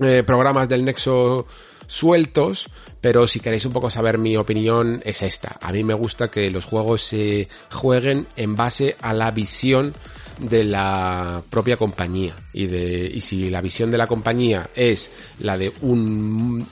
eh, 0.00 0.22
programas 0.26 0.68
del 0.68 0.84
Nexo 0.84 1.46
sueltos, 1.86 2.68
pero 3.00 3.26
si 3.26 3.40
queréis 3.40 3.66
un 3.66 3.72
poco 3.72 3.90
saber 3.90 4.16
mi 4.16 4.36
opinión 4.36 5.02
es 5.04 5.20
esta. 5.22 5.58
A 5.60 5.72
mí 5.72 5.84
me 5.84 5.94
gusta 5.94 6.30
que 6.30 6.50
los 6.50 6.64
juegos 6.64 7.02
se 7.02 7.48
jueguen 7.70 8.26
en 8.36 8.56
base 8.56 8.96
a 9.00 9.12
la 9.12 9.30
visión 9.30 9.94
de 10.38 10.64
la 10.64 11.42
propia 11.50 11.76
compañía 11.76 12.34
y 12.52 12.66
de 12.66 13.10
y 13.12 13.20
si 13.20 13.50
la 13.50 13.60
visión 13.60 13.90
de 13.90 13.98
la 13.98 14.06
compañía 14.06 14.70
es 14.74 15.10
la 15.38 15.58
de 15.58 15.72
un 15.82 16.66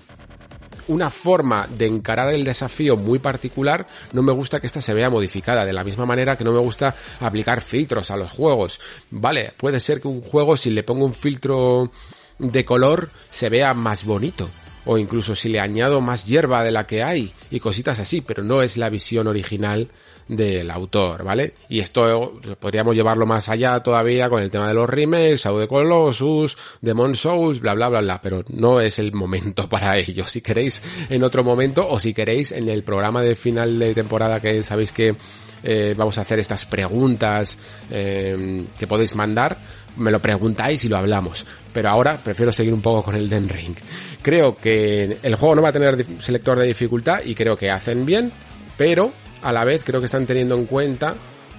una 0.91 1.09
forma 1.09 1.69
de 1.69 1.87
encarar 1.87 2.35
el 2.35 2.45
desafío 2.45 2.97
muy 2.97 3.21
particular, 3.21 3.87
no 4.13 4.23
me 4.23 4.33
gusta 4.33 4.59
que 4.59 4.67
esta 4.67 4.83
se 4.83 4.93
vea 4.93 5.09
modificada, 5.09 5.65
de 5.65 5.73
la 5.73 5.85
misma 5.85 6.05
manera 6.05 6.37
que 6.37 6.43
no 6.43 6.53
me 6.53 6.59
gusta 6.59 6.97
aplicar 7.21 7.61
filtros 7.61 8.11
a 8.11 8.17
los 8.17 8.31
juegos. 8.31 8.81
Vale, 9.11 9.53
puede 9.57 9.79
ser 9.79 10.01
que 10.01 10.09
un 10.09 10.21
juego 10.21 10.57
si 10.57 10.71
le 10.71 10.83
pongo 10.83 11.05
un 11.05 11.15
filtro 11.15 11.93
de 12.41 12.65
color 12.65 13.11
se 13.31 13.49
vea 13.49 13.73
más 13.73 14.05
bonito, 14.05 14.51
o 14.85 14.99
incluso 14.99 15.37
si 15.37 15.49
le 15.49 15.61
añado 15.61 16.01
más 16.01 16.27
hierba 16.27 16.65
de 16.65 16.73
la 16.73 16.87
que 16.87 17.05
hay 17.05 17.33
y 17.51 17.61
cositas 17.61 18.01
así, 18.01 18.21
pero 18.21 18.43
no 18.43 18.61
es 18.63 18.77
la 18.77 18.89
visión 18.89 19.29
original 19.29 19.89
del 20.31 20.71
autor, 20.71 21.25
¿vale? 21.25 21.55
Y 21.69 21.81
esto 21.81 22.41
podríamos 22.61 22.95
llevarlo 22.95 23.27
más 23.27 23.49
allá 23.49 23.81
todavía 23.81 24.31
con 24.31 24.41
el 24.41 24.51
tema 24.51 24.69
de 24.69 24.75
los 24.75 24.89
remakes, 24.89 25.43
Shadow 25.43 25.59
de 25.59 25.67
Colossus, 25.67 26.57
Demon 26.81 27.17
Souls, 27.17 27.59
bla 27.59 27.75
bla 27.75 27.89
bla 27.89 28.01
bla, 28.01 28.21
pero 28.21 28.45
no 28.51 28.81
es 28.81 29.01
el 29.01 29.13
momento 29.13 29.69
para 29.69 29.99
ello. 29.99 30.25
Si 30.27 30.41
queréis 30.41 30.83
en 31.09 31.25
otro 31.25 31.43
momento 31.43 31.89
o 31.89 31.99
si 31.99 32.15
queréis 32.15 32.53
en 32.53 32.69
el 32.69 32.85
programa 32.85 33.23
de 33.23 33.35
final 33.35 33.79
de 33.79 33.93
temporada 33.93 34.39
que 34.39 34.63
sabéis 34.63 34.93
que 34.93 35.17
eh, 35.65 35.95
vamos 35.97 36.17
a 36.17 36.21
hacer 36.21 36.39
estas 36.39 36.65
preguntas 36.65 37.59
eh, 37.91 38.65
que 38.79 38.87
podéis 38.87 39.17
mandar, 39.17 39.59
me 39.97 40.13
lo 40.13 40.21
preguntáis 40.21 40.85
y 40.85 40.89
lo 40.89 40.97
hablamos. 40.97 41.45
Pero 41.73 41.89
ahora 41.89 42.17
prefiero 42.19 42.53
seguir 42.53 42.73
un 42.73 42.83
poco 42.83 43.03
con 43.03 43.17
el 43.17 43.29
Den 43.29 43.49
Ring. 43.49 43.75
Creo 44.23 44.57
que 44.57 45.19
el 45.25 45.35
juego 45.35 45.57
no 45.57 45.63
va 45.63 45.71
a 45.71 45.73
tener 45.73 46.07
selector 46.21 46.57
de 46.57 46.67
dificultad 46.67 47.23
y 47.25 47.35
creo 47.35 47.57
que 47.57 47.69
hacen 47.69 48.07
bien, 48.07 48.31
pero 48.77 49.13
a 49.43 49.53
la 49.53 49.65
vez 49.65 49.85
creo 49.85 50.01
que 50.01 50.07
están 50.07 50.27
teniendo 50.27 50.57
en 50.57 50.67
cuenta 50.67 51.15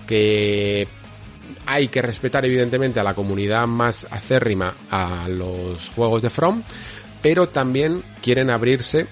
que 0.08 0.88
hay 1.66 1.88
que 1.88 2.02
respetar 2.02 2.46
evidentemente 2.46 3.00
a 3.00 3.04
la 3.04 3.14
comunidad 3.14 3.68
más 3.68 4.08
acérrima 4.10 4.74
a 4.90 5.28
los 5.30 5.90
juegos 5.90 6.22
de 6.22 6.30
From, 6.30 6.64
pero 7.22 7.50
también 7.50 8.04
quieren 8.22 8.50
abrirse 8.50 9.08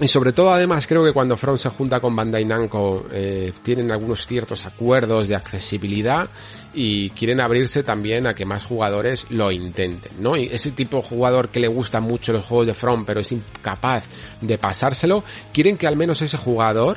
y 0.00 0.08
sobre 0.08 0.32
todo 0.32 0.50
además 0.50 0.86
creo 0.86 1.04
que 1.04 1.12
cuando 1.12 1.36
From 1.36 1.58
se 1.58 1.68
junta 1.68 2.00
con 2.00 2.16
Bandai 2.16 2.44
Namco 2.44 3.06
eh, 3.12 3.52
tienen 3.62 3.90
algunos 3.92 4.26
ciertos 4.26 4.64
acuerdos 4.64 5.28
de 5.28 5.36
accesibilidad 5.36 6.28
y 6.72 7.10
quieren 7.10 7.40
abrirse 7.40 7.82
también 7.82 8.26
a 8.26 8.34
que 8.34 8.46
más 8.46 8.64
jugadores 8.64 9.26
lo 9.30 9.52
intenten, 9.52 10.12
¿no? 10.18 10.36
Y 10.36 10.46
ese 10.46 10.70
tipo 10.70 10.96
de 10.96 11.02
jugador 11.02 11.50
que 11.50 11.60
le 11.60 11.68
gusta 11.68 12.00
mucho 12.00 12.32
los 12.32 12.44
juegos 12.44 12.66
de 12.66 12.74
From 12.74 13.04
pero 13.04 13.20
es 13.20 13.32
incapaz 13.32 14.04
de 14.40 14.56
pasárselo, 14.56 15.22
quieren 15.52 15.76
que 15.76 15.86
al 15.86 15.96
menos 15.96 16.22
ese 16.22 16.38
jugador 16.38 16.96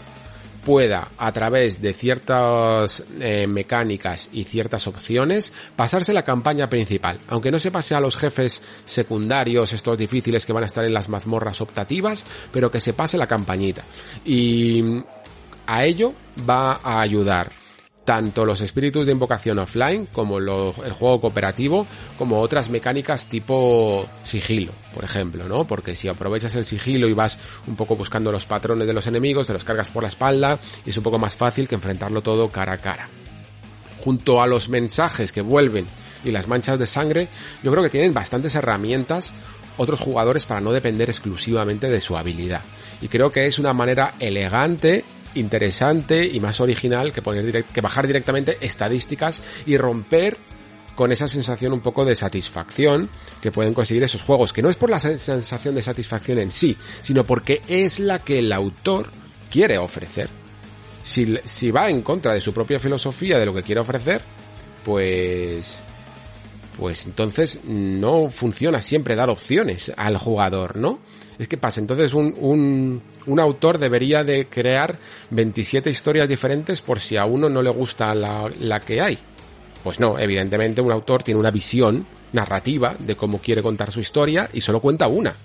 pueda, 0.65 1.09
a 1.17 1.31
través 1.31 1.79
de 1.79 1.93
ciertas 1.93 3.03
eh, 3.21 3.47
mecánicas 3.47 4.29
y 4.33 4.43
ciertas 4.43 4.87
opciones, 4.87 5.53
pasarse 5.75 6.11
la 6.11 6.23
campaña 6.23 6.69
principal. 6.69 7.19
Aunque 7.29 7.51
no 7.51 7.59
se 7.59 7.71
pase 7.71 7.95
a 7.95 8.01
los 8.01 8.17
jefes 8.17 8.61
secundarios, 8.83 9.71
estos 9.71 9.97
difíciles 9.97 10.45
que 10.45 10.53
van 10.53 10.63
a 10.63 10.65
estar 10.65 10.83
en 10.83 10.93
las 10.93 11.07
mazmorras 11.07 11.61
optativas, 11.61 12.25
pero 12.51 12.71
que 12.71 12.81
se 12.81 12.93
pase 12.93 13.17
la 13.17 13.27
campañita. 13.27 13.83
Y 14.25 15.03
a 15.67 15.85
ello 15.85 16.13
va 16.49 16.81
a 16.83 16.99
ayudar 16.99 17.64
tanto 18.05 18.45
los 18.45 18.61
espíritus 18.61 19.05
de 19.05 19.11
invocación 19.11 19.59
offline 19.59 20.07
como 20.13 20.37
el 20.37 20.91
juego 20.93 21.19
cooperativo 21.19 21.87
como 22.17 22.39
otras 22.39 22.69
mecánicas 22.69 23.27
tipo 23.27 24.07
sigilo, 24.23 24.71
por 24.93 25.03
ejemplo, 25.03 25.49
¿no? 25.49 25.65
Porque 25.65 25.95
si 25.95 26.07
aprovechas 26.07 26.55
el 26.55 26.65
sigilo 26.65 27.07
y 27.07 27.13
vas 27.13 27.39
un 27.67 27.75
poco 27.75 27.95
buscando 27.95 28.31
los 28.31 28.45
patrones 28.45 28.87
de 28.87 28.93
los 28.93 29.07
enemigos, 29.07 29.47
te 29.47 29.53
los 29.53 29.63
cargas 29.63 29.89
por 29.89 30.03
la 30.03 30.09
espalda 30.09 30.59
es 30.85 30.95
un 30.95 31.03
poco 31.03 31.17
más 31.17 31.35
fácil 31.35 31.67
que 31.67 31.75
enfrentarlo 31.75 32.21
todo 32.21 32.49
cara 32.49 32.73
a 32.73 32.77
cara. 32.77 33.09
Junto 34.03 34.41
a 34.41 34.47
los 34.47 34.69
mensajes 34.69 35.31
que 35.31 35.41
vuelven 35.41 35.87
y 36.23 36.29
las 36.29 36.47
manchas 36.47 36.77
de 36.77 36.85
sangre, 36.85 37.27
yo 37.63 37.71
creo 37.71 37.83
que 37.83 37.89
tienen 37.89 38.13
bastantes 38.13 38.53
herramientas 38.53 39.33
otros 39.77 39.99
jugadores 39.99 40.45
para 40.45 40.61
no 40.61 40.71
depender 40.71 41.09
exclusivamente 41.09 41.89
de 41.89 42.01
su 42.01 42.15
habilidad. 42.15 42.61
Y 43.01 43.07
creo 43.07 43.31
que 43.31 43.47
es 43.47 43.59
una 43.59 43.73
manera 43.73 44.13
elegante 44.19 45.03
interesante 45.35 46.25
y 46.25 46.39
más 46.39 46.59
original 46.59 47.13
que 47.13 47.21
poner 47.21 47.63
que 47.63 47.81
bajar 47.81 48.07
directamente 48.07 48.57
estadísticas 48.61 49.41
y 49.65 49.77
romper 49.77 50.37
con 50.95 51.11
esa 51.11 51.27
sensación 51.27 51.73
un 51.73 51.81
poco 51.81 52.05
de 52.05 52.15
satisfacción 52.15 53.09
que 53.41 53.51
pueden 53.51 53.73
conseguir 53.73 54.03
esos 54.03 54.21
juegos, 54.21 54.53
que 54.53 54.61
no 54.61 54.69
es 54.69 54.75
por 54.75 54.89
la 54.89 54.99
sensación 54.99 55.75
de 55.75 55.81
satisfacción 55.81 56.39
en 56.39 56.51
sí, 56.51 56.77
sino 57.01 57.25
porque 57.25 57.61
es 57.67 57.99
la 57.99 58.19
que 58.19 58.39
el 58.39 58.51
autor 58.53 59.11
quiere 59.51 59.77
ofrecer. 59.77 60.29
Si, 61.03 61.37
si 61.43 61.69
va 61.69 61.89
en 61.89 62.01
contra 62.01 62.33
de 62.33 62.41
su 62.41 62.53
propia 62.53 62.79
filosofía 62.79 63.37
de 63.37 63.45
lo 63.45 63.53
que 63.53 63.61
quiere 63.61 63.81
ofrecer, 63.81 64.21
pues 64.83 65.81
pues 66.77 67.05
entonces 67.05 67.61
no 67.63 68.29
funciona 68.29 68.81
siempre 68.81 69.15
dar 69.15 69.29
opciones 69.29 69.91
al 69.95 70.17
jugador, 70.17 70.75
¿no? 70.75 70.99
Es 71.39 71.47
que 71.47 71.57
pasa, 71.57 71.79
entonces 71.79 72.13
un, 72.13 72.35
un, 72.39 73.01
un 73.25 73.39
autor 73.39 73.77
debería 73.77 74.23
de 74.23 74.47
crear 74.47 74.99
27 75.29 75.89
historias 75.89 76.27
diferentes 76.27 76.81
por 76.81 76.99
si 76.99 77.17
a 77.17 77.25
uno 77.25 77.49
no 77.49 77.61
le 77.61 77.69
gusta 77.69 78.13
la, 78.15 78.51
la 78.59 78.79
que 78.79 79.01
hay. 79.01 79.17
Pues 79.83 79.99
no, 79.99 80.17
evidentemente 80.17 80.81
un 80.81 80.91
autor 80.91 81.23
tiene 81.23 81.39
una 81.39 81.51
visión 81.51 82.07
narrativa 82.33 82.95
de 82.99 83.15
cómo 83.15 83.39
quiere 83.39 83.61
contar 83.63 83.91
su 83.91 83.99
historia 83.99 84.49
y 84.53 84.61
solo 84.61 84.79
cuenta 84.79 85.07
una. 85.07 85.35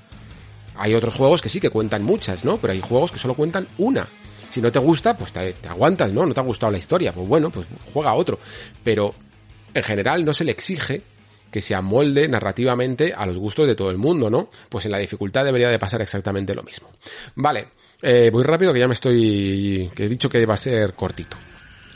Hay 0.77 0.95
otros 0.95 1.15
juegos 1.15 1.43
que 1.43 1.49
sí 1.49 1.61
que 1.61 1.71
cuentan 1.71 2.03
muchas, 2.03 2.45
¿no? 2.45 2.57
Pero 2.57 2.73
hay 2.73 2.81
juegos 2.81 3.13
que 3.13 3.19
solo 3.19 3.35
cuentan 3.35 3.69
una. 3.79 4.09
Si 4.49 4.61
no 4.61 4.73
te 4.73 4.79
gusta, 4.79 5.17
pues 5.17 5.33
te, 5.33 5.53
te 5.53 5.69
aguantas, 5.69 6.13
¿no? 6.13 6.27
No 6.27 6.35
te 6.35 6.41
ha 6.41 6.43
gustado 6.43 6.73
la 6.73 6.79
historia, 6.79 7.13
pues 7.13 7.29
bueno, 7.29 7.51
pues 7.51 7.67
juega 7.93 8.15
otro. 8.15 8.39
Pero 8.83 9.15
en 9.75 9.83
general 9.83 10.25
no 10.25 10.33
se 10.33 10.45
le 10.45 10.53
exige 10.53 11.03
que 11.51 11.61
se 11.61 11.75
amolde 11.75 12.29
narrativamente 12.29 13.13
a 13.17 13.27
los 13.27 13.39
gustos 13.39 13.67
de 13.67 13.75
todo 13.75 13.91
el 13.91 13.97
mundo, 13.99 14.31
¿no? 14.31 14.51
Pues 14.69 14.85
en 14.87 14.93
la 14.93 14.99
dificultad 14.99 15.45
debería 15.45 15.69
de 15.69 15.79
pasar 15.79 16.01
exactamente 16.03 16.55
lo 16.55 16.63
mismo. 16.63 16.89
Vale, 17.35 17.69
eh, 18.03 18.31
voy 18.33 18.43
rápido 18.45 18.73
que 18.73 18.81
ya 18.81 18.89
me 18.89 18.95
estoy, 18.95 19.91
que 19.95 20.05
he 20.05 20.09
dicho 20.09 20.29
que 20.29 20.45
va 20.47 20.55
a 20.55 20.59
ser 20.59 20.95
cortito. 20.95 21.37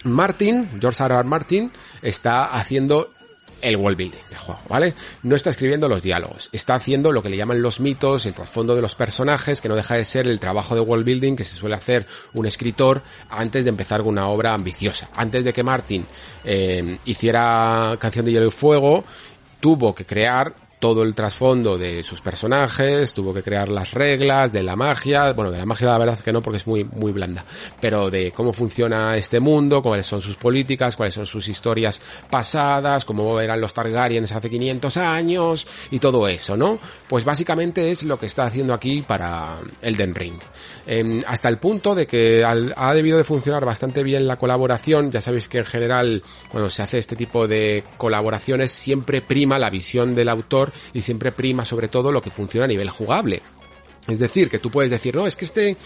Martin, 0.05 0.69
George 0.81 1.03
R. 1.03 1.15
R. 1.15 1.25
Martin, 1.25 1.73
está 2.03 2.45
haciendo 2.47 3.11
el 3.65 3.77
world 3.77 3.97
building 3.97 4.19
del 4.29 4.39
juego, 4.39 4.61
¿vale? 4.69 4.95
No 5.23 5.35
está 5.35 5.49
escribiendo 5.49 5.89
los 5.89 6.03
diálogos, 6.03 6.51
está 6.53 6.75
haciendo 6.75 7.13
lo 7.13 7.23
que 7.23 7.31
le 7.31 7.39
llaman 7.39 7.63
los 7.63 7.81
mitos, 7.81 8.27
el 8.27 8.35
trasfondo 8.35 8.77
de 8.77 8.83
los 8.83 8.95
personajes, 8.95 9.63
que 9.63 9.69
no 9.69 9.77
deja 9.77 9.97
de 9.97 10.05
ser 10.05 10.27
el 10.27 10.39
trabajo 10.39 10.75
de 10.75 10.83
world 10.83 11.07
building 11.07 11.35
que 11.35 11.45
se 11.45 11.57
suele 11.57 11.75
hacer 11.75 12.07
un 12.35 12.45
escritor 12.45 13.03
antes 13.31 13.65
de 13.65 13.71
empezar 13.71 14.03
con 14.03 14.11
una 14.11 14.29
obra 14.29 14.53
ambiciosa. 14.53 15.09
Antes 15.15 15.45
de 15.45 15.55
que 15.55 15.63
Martin 15.63 16.07
eh, 16.45 16.99
hiciera 17.07 17.97
Canción 17.99 18.27
de 18.27 18.33
Hielo 18.33 18.49
y 18.49 18.51
Fuego, 18.51 19.05
tuvo 19.65 19.95
que 19.95 20.05
crear 20.05 20.53
todo 20.85 21.03
el 21.03 21.15
trasfondo 21.15 21.79
de 21.79 22.03
sus 22.03 22.21
personajes, 22.21 23.15
tuvo 23.15 23.33
que 23.33 23.43
crear 23.43 23.71
las 23.71 23.95
reglas 23.95 24.53
de 24.53 24.63
la 24.63 24.77
magia, 24.77 25.33
bueno, 25.33 25.51
de 25.51 25.57
la 25.57 25.65
magia 25.65 25.87
la 25.87 25.97
verdad 25.97 26.15
es 26.17 26.21
que 26.21 26.31
no 26.31 26.43
porque 26.43 26.59
es 26.59 26.67
muy, 26.67 26.85
muy 26.85 27.11
blanda, 27.11 27.43
pero 27.81 28.11
de 28.11 28.33
cómo 28.33 28.53
funciona 28.53 29.17
este 29.17 29.41
mundo, 29.41 29.81
cuáles 29.81 30.05
son 30.05 30.21
sus 30.21 30.37
políticas, 30.37 30.95
cuáles 30.95 31.15
son 31.15 31.25
sus 31.25 31.49
historias 31.49 32.03
pasadas, 32.29 33.07
cómo 33.07 33.41
eran 33.41 33.63
los 33.63 33.73
Targaryens 33.73 34.33
hace 34.33 34.51
500 34.51 34.99
años 34.99 35.67
y 35.91 36.01
todo 36.01 36.29
eso, 36.29 36.55
¿no? 36.55 36.79
Pues 37.09 37.25
básicamente 37.25 37.91
es 37.91 38.03
lo 38.03 38.19
que 38.19 38.27
está 38.27 38.45
haciendo 38.45 38.75
aquí 38.75 39.01
para 39.01 39.57
Elden 39.81 40.15
Ring. 40.15 40.37
Em, 40.87 41.23
hasta 41.27 41.49
el 41.49 41.57
punto 41.57 41.95
de 41.95 42.07
que 42.07 42.45
ha 42.45 42.95
debido 42.95 43.17
de 43.17 43.25
funcionar 43.25 43.65
bastante 43.65 44.03
bien 44.03 44.27
la 44.27 44.37
colaboración, 44.37 45.11
ya 45.11 45.23
sabéis 45.23 45.49
que 45.49 45.59
en 45.59 45.65
general 45.65 46.23
cuando 46.51 46.69
se 46.69 46.83
hace 46.83 46.99
este 46.99 47.17
tipo 47.17 47.49
de 47.49 47.85
colaboraciones 47.97 48.71
siempre 48.71 49.23
prima 49.23 49.59
la 49.59 49.71
visión 49.71 50.15
del 50.15 50.29
autor 50.29 50.74
y 50.93 51.01
siempre 51.03 51.33
prima 51.33 51.65
sobre 51.65 51.89
todo 51.89 52.13
lo 52.13 52.23
que 52.23 52.31
funciona 52.31 52.65
a 52.65 52.69
nivel 52.69 52.91
jugable. 52.91 53.43
Es 54.09 54.19
decir, 54.19 54.51
que 54.51 54.59
tú 54.59 54.71
puedes 54.71 54.91
decir, 54.91 55.15
no, 55.15 55.27
es 55.27 55.37
que 55.37 55.45
este, 55.45 55.77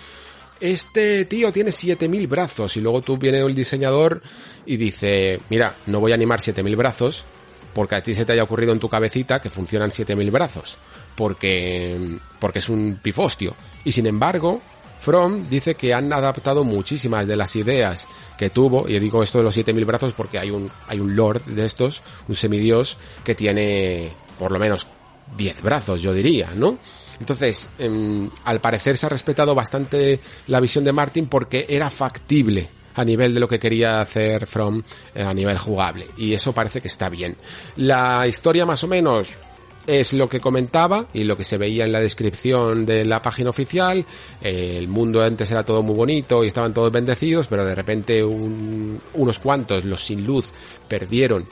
este 0.60 1.24
tío 1.24 1.52
tiene 1.52 1.72
7000 1.72 2.26
brazos 2.26 2.76
y 2.76 2.80
luego 2.80 3.02
tú 3.02 3.16
viene 3.16 3.38
el 3.38 3.54
diseñador 3.54 4.22
y 4.66 4.76
dice, 4.76 5.40
mira, 5.50 5.76
no 5.86 6.00
voy 6.00 6.12
a 6.12 6.16
animar 6.16 6.40
7000 6.40 6.76
brazos 6.76 7.24
porque 7.74 7.94
a 7.94 8.02
ti 8.02 8.14
se 8.14 8.24
te 8.24 8.32
haya 8.32 8.42
ocurrido 8.42 8.72
en 8.72 8.80
tu 8.80 8.88
cabecita 8.88 9.40
que 9.40 9.50
funcionan 9.50 9.92
7000 9.92 10.30
brazos, 10.30 10.78
porque 11.14 11.96
porque 12.40 12.58
es 12.58 12.68
un 12.68 12.98
pifostio. 13.00 13.54
Y 13.84 13.92
sin 13.92 14.06
embargo, 14.06 14.60
From 14.98 15.48
dice 15.48 15.74
que 15.74 15.94
han 15.94 16.12
adaptado 16.12 16.64
muchísimas 16.64 17.26
de 17.26 17.36
las 17.36 17.54
ideas 17.56 18.06
que 18.36 18.50
tuvo, 18.50 18.88
y 18.88 18.98
digo 18.98 19.22
esto 19.22 19.38
de 19.38 19.44
los 19.44 19.54
7000 19.54 19.84
brazos 19.84 20.12
porque 20.12 20.38
hay 20.38 20.50
un 20.50 20.70
hay 20.86 21.00
un 21.00 21.14
lord 21.14 21.44
de 21.44 21.64
estos, 21.64 22.02
un 22.28 22.36
semidios 22.36 22.96
que 23.24 23.34
tiene 23.34 24.12
por 24.38 24.52
lo 24.52 24.58
menos 24.58 24.86
10 25.36 25.62
brazos, 25.62 26.00
yo 26.00 26.12
diría, 26.12 26.50
¿no? 26.54 26.78
Entonces, 27.20 27.70
em, 27.78 28.30
al 28.44 28.60
parecer 28.60 28.96
se 28.96 29.06
ha 29.06 29.08
respetado 29.08 29.54
bastante 29.54 30.20
la 30.46 30.60
visión 30.60 30.84
de 30.84 30.92
Martin 30.92 31.26
porque 31.26 31.66
era 31.68 31.90
factible 31.90 32.68
a 32.94 33.04
nivel 33.04 33.34
de 33.34 33.40
lo 33.40 33.48
que 33.48 33.58
quería 33.58 34.00
hacer 34.00 34.46
From 34.46 34.82
eh, 35.14 35.22
a 35.22 35.32
nivel 35.32 35.58
jugable. 35.58 36.08
Y 36.16 36.34
eso 36.34 36.52
parece 36.52 36.80
que 36.80 36.88
está 36.88 37.08
bien. 37.08 37.36
La 37.76 38.26
historia 38.26 38.66
más 38.66 38.82
o 38.84 38.88
menos 38.88 39.36
es 39.88 40.12
lo 40.12 40.28
que 40.28 40.38
comentaba 40.38 41.06
y 41.14 41.24
lo 41.24 41.36
que 41.36 41.44
se 41.44 41.56
veía 41.56 41.84
en 41.84 41.92
la 41.92 42.00
descripción 42.00 42.84
de 42.84 43.06
la 43.06 43.22
página 43.22 43.48
oficial. 43.48 44.04
el 44.42 44.86
mundo 44.86 45.22
antes 45.22 45.50
era 45.50 45.64
todo 45.64 45.82
muy 45.82 45.94
bonito 45.94 46.44
y 46.44 46.48
estaban 46.48 46.74
todos 46.74 46.92
bendecidos, 46.92 47.48
pero 47.48 47.64
de 47.64 47.74
repente 47.74 48.22
unos 48.22 49.38
cuantos, 49.38 49.86
los 49.86 50.04
sin 50.04 50.26
luz, 50.26 50.52
perdieron 50.86 51.48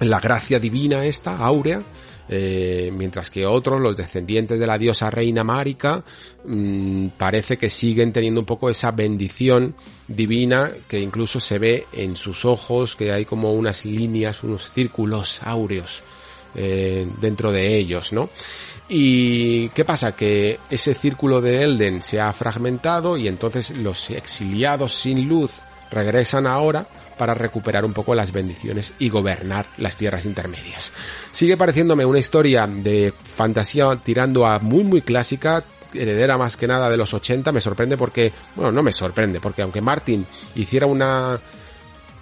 la 0.00 0.18
gracia 0.18 0.58
divina 0.58 1.04
esta, 1.04 1.36
áurea, 1.36 1.82
eh, 2.30 2.90
mientras 2.94 3.30
que 3.30 3.44
otros, 3.44 3.80
los 3.82 3.96
descendientes 3.96 4.58
de 4.58 4.66
la 4.66 4.78
diosa 4.78 5.10
reina 5.10 5.44
Márica, 5.44 6.02
mm, 6.46 7.08
parece 7.18 7.58
que 7.58 7.68
siguen 7.68 8.12
teniendo 8.12 8.40
un 8.40 8.46
poco 8.46 8.70
esa 8.70 8.92
bendición 8.92 9.74
divina 10.06 10.70
que 10.88 11.00
incluso 11.00 11.38
se 11.38 11.58
ve 11.58 11.86
en 11.92 12.16
sus 12.16 12.46
ojos, 12.46 12.96
que 12.96 13.12
hay 13.12 13.26
como 13.26 13.52
unas 13.52 13.84
líneas, 13.84 14.42
unos 14.42 14.70
círculos 14.72 15.40
áureos 15.42 16.02
eh, 16.60 17.06
dentro 17.20 17.52
de 17.52 17.76
ellos, 17.76 18.12
¿no? 18.12 18.30
Y 18.88 19.68
¿qué 19.68 19.84
pasa? 19.84 20.16
Que 20.16 20.58
ese 20.70 20.94
círculo 20.94 21.40
de 21.40 21.62
Elden 21.62 22.02
se 22.02 22.20
ha 22.20 22.32
fragmentado 22.32 23.16
y 23.16 23.28
entonces 23.28 23.70
los 23.70 24.10
exiliados 24.10 24.94
sin 24.94 25.28
luz 25.28 25.62
regresan 25.88 26.48
ahora 26.48 26.88
para 27.16 27.34
recuperar 27.34 27.84
un 27.84 27.92
poco 27.92 28.14
las 28.14 28.32
bendiciones 28.32 28.94
y 28.98 29.08
gobernar 29.08 29.66
las 29.76 29.96
tierras 29.96 30.24
intermedias. 30.24 30.92
Sigue 31.30 31.56
pareciéndome 31.56 32.04
una 32.04 32.18
historia 32.18 32.66
de 32.66 33.12
fantasía 33.36 33.94
tirando 34.02 34.44
a 34.44 34.58
muy 34.58 34.82
muy 34.82 35.02
clásica, 35.02 35.62
heredera 35.94 36.36
más 36.36 36.56
que 36.56 36.66
nada 36.66 36.90
de 36.90 36.96
los 36.96 37.14
80, 37.14 37.52
me 37.52 37.60
sorprende 37.60 37.96
porque, 37.96 38.32
bueno, 38.56 38.72
no 38.72 38.82
me 38.82 38.92
sorprende, 38.92 39.40
porque 39.40 39.62
aunque 39.62 39.80
Martin 39.80 40.26
hiciera 40.56 40.86
una 40.86 41.38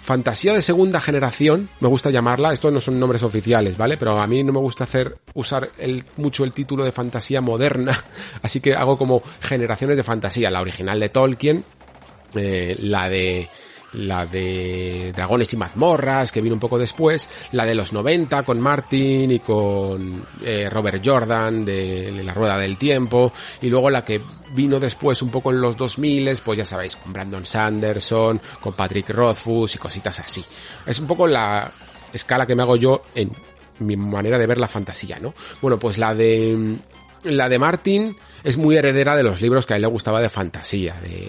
fantasía 0.07 0.55
de 0.55 0.63
segunda 0.63 1.01
generación, 1.01 1.69
me 1.81 1.89
gusta 1.89 2.11
llamarla, 2.11 2.53
estos 2.53 2.73
no 2.73 2.81
son 2.81 3.01
nombres 3.01 3.25
oficiales, 3.25 3.77
¿vale? 3.77 3.97
Pero 3.97 4.21
a 4.21 4.27
mí 4.29 4.45
no 4.45 4.53
me 4.53 4.61
gusta 4.61 4.85
hacer, 4.85 5.19
usar 5.35 5.73
el, 5.79 6.05
mucho 6.17 6.45
el 6.45 6.53
título 6.53 6.85
de 6.85 6.93
fantasía 6.93 7.41
moderna, 7.41 8.05
así 8.43 8.61
que 8.61 8.75
hago 8.75 8.97
como 8.97 9.21
generaciones 9.41 9.97
de 9.97 10.05
fantasía, 10.05 10.49
la 10.49 10.61
original 10.61 11.01
de 11.01 11.09
Tolkien, 11.09 11.65
eh, 12.37 12.77
la 12.79 13.09
de 13.09 13.51
la 13.93 14.27
de 14.27 15.13
Dragones 15.15 15.53
y 15.53 15.57
mazmorras, 15.57 16.33
que 16.33 16.41
vino 16.41 16.55
un 16.55 16.61
poco 16.61 16.79
después, 16.79 17.29
la 17.53 17.65
de 17.65 17.75
los 17.75 17.93
90 17.93 18.43
con 18.43 18.61
Martin 18.61 19.31
y 19.31 19.39
con 19.39 20.27
eh, 20.43 20.69
Robert 20.71 21.03
Jordan 21.05 21.65
de, 21.65 22.23
La 22.25 22.35
Rueda 22.35 22.59
del 22.59 22.77
Tiempo, 22.77 23.33
y 23.61 23.69
luego 23.69 23.91
la 23.91 24.05
que 24.05 24.21
vino 24.55 24.79
después 24.81 25.23
un 25.23 25.31
poco 25.31 25.51
en 25.51 25.61
los 25.61 25.77
2000, 25.77 26.37
pues 26.45 26.59
ya 26.59 26.67
sabéis, 26.67 26.97
con 26.97 27.13
Brandon 27.13 27.45
Sanderson, 27.45 28.41
con 28.61 28.75
Patrick 28.75 29.11
Rothfuss 29.11 29.75
y 29.75 29.79
cositas 29.79 30.19
así. 30.21 30.45
Es 30.85 30.99
un 30.99 31.07
poco 31.07 31.27
la 31.27 31.73
escala 32.13 32.47
que 32.47 32.55
me 32.55 32.63
hago 32.63 32.77
yo 32.77 33.03
en 33.15 33.31
mi 33.79 33.97
manera 33.97 34.39
de 34.39 34.47
ver 34.47 34.59
la 34.59 34.69
fantasía, 34.69 35.19
¿no? 35.19 35.35
Bueno, 35.61 35.79
pues 35.79 35.99
la 35.99 36.15
de 36.15 36.79
la 37.25 37.49
de 37.49 37.59
Martin 37.59 38.17
es 38.45 38.57
muy 38.57 38.77
heredera 38.77 39.17
de 39.17 39.23
los 39.23 39.41
libros 39.41 39.67
que 39.67 39.75
a 39.75 39.77
él 39.77 39.83
le 39.83 39.89
gustaba 39.89 40.21
de 40.21 40.29
fantasía, 40.29 40.95
de 41.01 41.29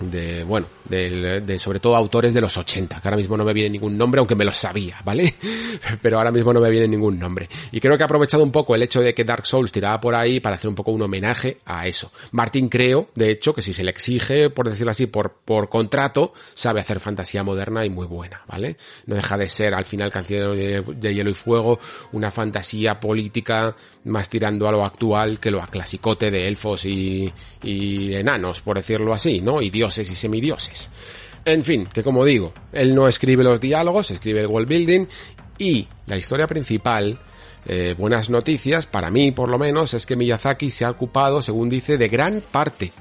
de, 0.00 0.44
bueno, 0.44 0.66
de, 0.84 1.58
sobre 1.58 1.80
todo 1.80 1.96
autores 1.96 2.34
de 2.34 2.40
los 2.40 2.56
80, 2.56 3.00
que 3.00 3.08
ahora 3.08 3.16
mismo 3.16 3.36
no 3.36 3.44
me 3.44 3.52
viene 3.52 3.70
ningún 3.70 3.96
nombre, 3.96 4.18
aunque 4.18 4.34
me 4.34 4.44
lo 4.44 4.52
sabía, 4.52 5.00
¿vale? 5.04 5.34
Pero 6.02 6.18
ahora 6.18 6.30
mismo 6.30 6.52
no 6.52 6.60
me 6.60 6.70
viene 6.70 6.88
ningún 6.88 7.18
nombre. 7.18 7.48
Y 7.72 7.80
creo 7.80 7.96
que 7.96 8.02
ha 8.02 8.06
aprovechado 8.06 8.42
un 8.42 8.52
poco 8.52 8.74
el 8.74 8.82
hecho 8.82 9.00
de 9.00 9.14
que 9.14 9.24
Dark 9.24 9.46
Souls 9.46 9.72
tiraba 9.72 10.00
por 10.00 10.14
ahí 10.14 10.40
para 10.40 10.56
hacer 10.56 10.68
un 10.68 10.74
poco 10.74 10.92
un 10.92 11.02
homenaje 11.02 11.58
a 11.64 11.86
eso. 11.86 12.12
Martin 12.32 12.68
creo, 12.68 13.08
de 13.14 13.30
hecho, 13.30 13.54
que 13.54 13.62
si 13.62 13.72
se 13.72 13.84
le 13.84 13.90
exige, 13.90 14.50
por 14.50 14.68
decirlo 14.68 14.90
así, 14.90 15.06
por, 15.06 15.32
por 15.44 15.68
contrato, 15.68 16.32
sabe 16.54 16.80
hacer 16.80 17.00
fantasía 17.00 17.42
moderna 17.42 17.84
y 17.84 17.90
muy 17.90 18.06
buena, 18.06 18.42
¿vale? 18.46 18.76
No 19.06 19.14
deja 19.14 19.36
de 19.36 19.48
ser, 19.48 19.74
al 19.74 19.84
final, 19.84 20.10
Canción 20.10 20.56
de, 20.56 20.82
de 20.82 21.14
Hielo 21.14 21.30
y 21.30 21.34
Fuego, 21.34 21.78
una 22.12 22.30
fantasía 22.30 23.00
política 23.00 23.74
más 24.04 24.28
tirando 24.28 24.68
a 24.68 24.72
lo 24.72 24.84
actual 24.84 25.40
que 25.40 25.50
lo 25.50 25.62
a 25.62 25.66
clasicote 25.66 26.30
de 26.30 26.46
elfos 26.46 26.84
y, 26.84 27.32
y 27.62 28.14
enanos, 28.14 28.60
por 28.60 28.76
decirlo 28.76 29.12
así, 29.12 29.40
¿no? 29.40 29.60
Y 29.60 29.70
dioses 29.86 30.10
y 30.10 30.16
semidioses. 30.16 30.90
En 31.44 31.62
fin, 31.62 31.86
que 31.86 32.02
como 32.02 32.24
digo, 32.24 32.52
él 32.72 32.94
no 32.94 33.06
escribe 33.06 33.44
los 33.44 33.60
diálogos, 33.60 34.10
escribe 34.10 34.40
el 34.40 34.48
world 34.48 34.68
building 34.68 35.06
y 35.58 35.86
la 36.06 36.18
historia 36.18 36.48
principal, 36.48 37.20
eh, 37.66 37.94
buenas 37.96 38.30
noticias, 38.30 38.86
para 38.86 39.10
mí 39.10 39.30
por 39.30 39.48
lo 39.48 39.58
menos, 39.58 39.94
es 39.94 40.06
que 40.06 40.16
Miyazaki 40.16 40.70
se 40.70 40.84
ha 40.84 40.90
ocupado, 40.90 41.42
según 41.42 41.68
dice, 41.68 41.98
de 41.98 42.08
gran 42.08 42.40
parte 42.40 42.92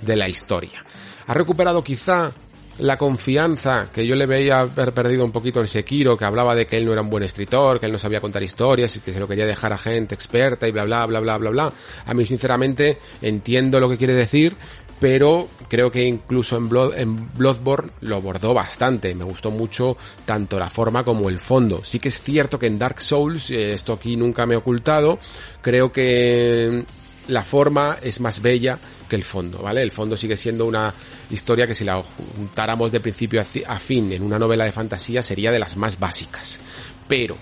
de 0.00 0.16
la 0.16 0.28
historia. 0.28 0.84
Ha 1.28 1.34
recuperado 1.34 1.84
quizá 1.84 2.32
la 2.78 2.96
confianza 2.96 3.88
que 3.92 4.06
yo 4.06 4.16
le 4.16 4.26
veía 4.26 4.60
haber 4.60 4.92
perdido 4.92 5.24
un 5.24 5.30
poquito 5.30 5.60
en 5.60 5.68
Sekiro, 5.68 6.16
que 6.16 6.24
hablaba 6.24 6.54
de 6.54 6.66
que 6.66 6.78
él 6.78 6.86
no 6.86 6.92
era 6.92 7.02
un 7.02 7.10
buen 7.10 7.22
escritor, 7.22 7.78
que 7.78 7.86
él 7.86 7.92
no 7.92 7.98
sabía 7.98 8.20
contar 8.20 8.42
historias 8.42 8.96
y 8.96 9.00
que 9.00 9.12
se 9.12 9.20
lo 9.20 9.28
quería 9.28 9.46
dejar 9.46 9.72
a 9.72 9.78
gente 9.78 10.14
experta 10.14 10.66
y 10.66 10.72
bla 10.72 10.84
bla 10.84 11.06
bla 11.06 11.20
bla 11.20 11.38
bla 11.38 11.50
bla. 11.50 11.72
A 12.06 12.14
mí 12.14 12.24
sinceramente 12.24 12.98
entiendo 13.20 13.78
lo 13.78 13.88
que 13.88 13.98
quiere 13.98 14.14
decir, 14.14 14.56
pero 15.02 15.48
creo 15.66 15.90
que 15.90 16.04
incluso 16.04 16.56
en, 16.56 16.68
Blood, 16.68 16.96
en 16.96 17.34
Bloodborne 17.36 17.90
lo 18.02 18.14
abordó 18.14 18.54
bastante. 18.54 19.16
Me 19.16 19.24
gustó 19.24 19.50
mucho 19.50 19.96
tanto 20.24 20.60
la 20.60 20.70
forma 20.70 21.02
como 21.02 21.28
el 21.28 21.40
fondo. 21.40 21.82
Sí 21.82 21.98
que 21.98 22.06
es 22.06 22.22
cierto 22.22 22.56
que 22.56 22.68
en 22.68 22.78
Dark 22.78 23.00
Souls, 23.00 23.50
eh, 23.50 23.72
esto 23.72 23.94
aquí 23.94 24.14
nunca 24.14 24.46
me 24.46 24.54
he 24.54 24.56
ocultado, 24.56 25.18
creo 25.60 25.90
que 25.90 26.84
la 27.26 27.42
forma 27.42 27.98
es 28.00 28.20
más 28.20 28.40
bella 28.40 28.78
que 29.08 29.16
el 29.16 29.24
fondo, 29.24 29.58
¿vale? 29.58 29.82
El 29.82 29.90
fondo 29.90 30.16
sigue 30.16 30.36
siendo 30.36 30.66
una 30.66 30.94
historia 31.30 31.66
que 31.66 31.74
si 31.74 31.82
la 31.82 32.00
juntáramos 32.36 32.92
de 32.92 33.00
principio 33.00 33.42
a 33.66 33.78
fin 33.80 34.12
en 34.12 34.22
una 34.22 34.38
novela 34.38 34.66
de 34.66 34.70
fantasía 34.70 35.20
sería 35.24 35.50
de 35.50 35.58
las 35.58 35.76
más 35.76 35.98
básicas. 35.98 36.60
Pero, 37.08 37.36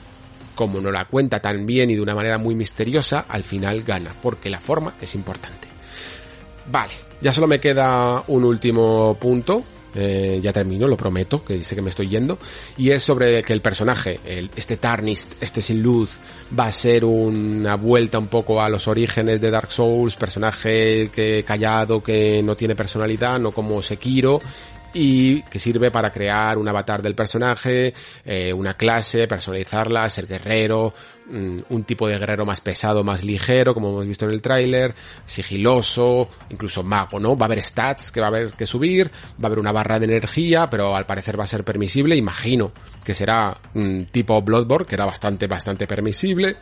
como 0.55 0.81
no 0.81 0.91
la 0.91 1.05
cuenta 1.05 1.41
tan 1.41 1.67
bien 1.67 1.91
y 1.91 1.97
de 1.97 2.01
una 2.01 2.15
manera 2.15 2.39
muy 2.39 2.55
misteriosa, 2.55 3.27
al 3.29 3.45
final 3.45 3.83
gana, 3.83 4.15
porque 4.23 4.49
la 4.49 4.63
forma 4.63 4.95
es 4.99 5.15
importante. 5.15 5.69
Vale, 6.73 7.10
ya 7.21 7.33
solo 7.33 7.47
me 7.47 7.61
queda 7.61 8.25
un 8.29 8.45
último 8.45 9.17
punto. 9.21 9.65
Eh, 9.93 10.39
ya 10.41 10.53
termino, 10.53 10.87
lo 10.87 10.97
prometo, 10.97 11.45
que 11.45 11.65
sé 11.65 11.75
que 11.75 11.83
me 11.83 11.91
estoy 11.91 12.09
yendo, 12.09 12.39
y 12.77 12.91
es 12.91 13.03
sobre 13.03 13.43
que 13.43 13.53
el 13.53 13.61
personaje, 13.61 14.21
el, 14.25 14.49
este 14.55 14.77
Tarnist, 14.77 15.43
este 15.43 15.61
sin 15.61 15.83
luz, 15.83 16.21
va 16.57 16.67
a 16.67 16.73
ser 16.73 17.05
una 17.05 17.75
vuelta 17.75 18.21
un 18.21 18.29
poco 18.29 18.63
a 18.63 18.69
los 18.69 18.87
orígenes 18.87 19.41
de 19.41 19.51
Dark 19.51 19.73
Souls, 19.73 20.15
personaje 20.15 21.11
que 21.13 21.43
callado, 21.45 22.05
que 22.05 22.41
no 22.41 22.55
tiene 22.55 22.77
personalidad, 22.77 23.41
no 23.41 23.51
como 23.51 23.83
Sekiro, 23.83 24.41
y 24.93 25.43
que 25.43 25.59
sirve 25.59 25.91
para 25.91 26.11
crear 26.11 26.59
un 26.59 26.67
avatar 26.69 27.03
del 27.03 27.15
personaje, 27.15 27.95
eh, 28.25 28.53
una 28.53 28.75
clase, 28.75 29.29
personalizarla, 29.29 30.09
ser 30.11 30.27
guerrero, 30.27 30.93
mm, 31.31 31.59
un 31.69 31.85
tipo 31.85 32.09
de 32.09 32.19
guerrero 32.19 32.45
más 32.45 32.61
pesado, 32.61 33.05
más 33.05 33.25
ligero, 33.25 33.75
como 33.75 33.91
hemos 33.91 34.07
visto 34.07 34.25
en 34.25 34.33
el 34.33 34.43
tráiler, 34.43 34.95
sigiloso, 35.27 36.29
incluso 36.51 36.83
mago, 36.83 37.21
¿no? 37.21 37.37
Va 37.37 37.47
a 37.47 37.49
haber 37.49 37.63
stats 37.63 38.11
que 38.11 38.21
va 38.21 38.27
a 38.27 38.31
haber 38.31 38.53
que 38.53 38.67
subir, 38.67 39.09
va 39.09 39.45
a 39.45 39.47
haber 39.47 39.59
una 39.59 39.73
barra 39.73 39.99
de 39.99 40.07
energía, 40.07 40.69
pero 40.71 40.97
al 40.97 41.07
parecer 41.07 41.39
va 41.39 41.45
a 41.45 41.49
ser 41.49 41.65
permisible, 41.65 42.17
imagino 42.17 42.73
que 43.05 43.15
será 43.15 43.57
un 43.75 44.07
tipo 44.07 44.41
Bloodborne, 44.43 44.87
que 44.87 44.95
era 44.95 45.05
bastante, 45.05 45.47
bastante 45.47 45.87
permisible. 45.87 46.57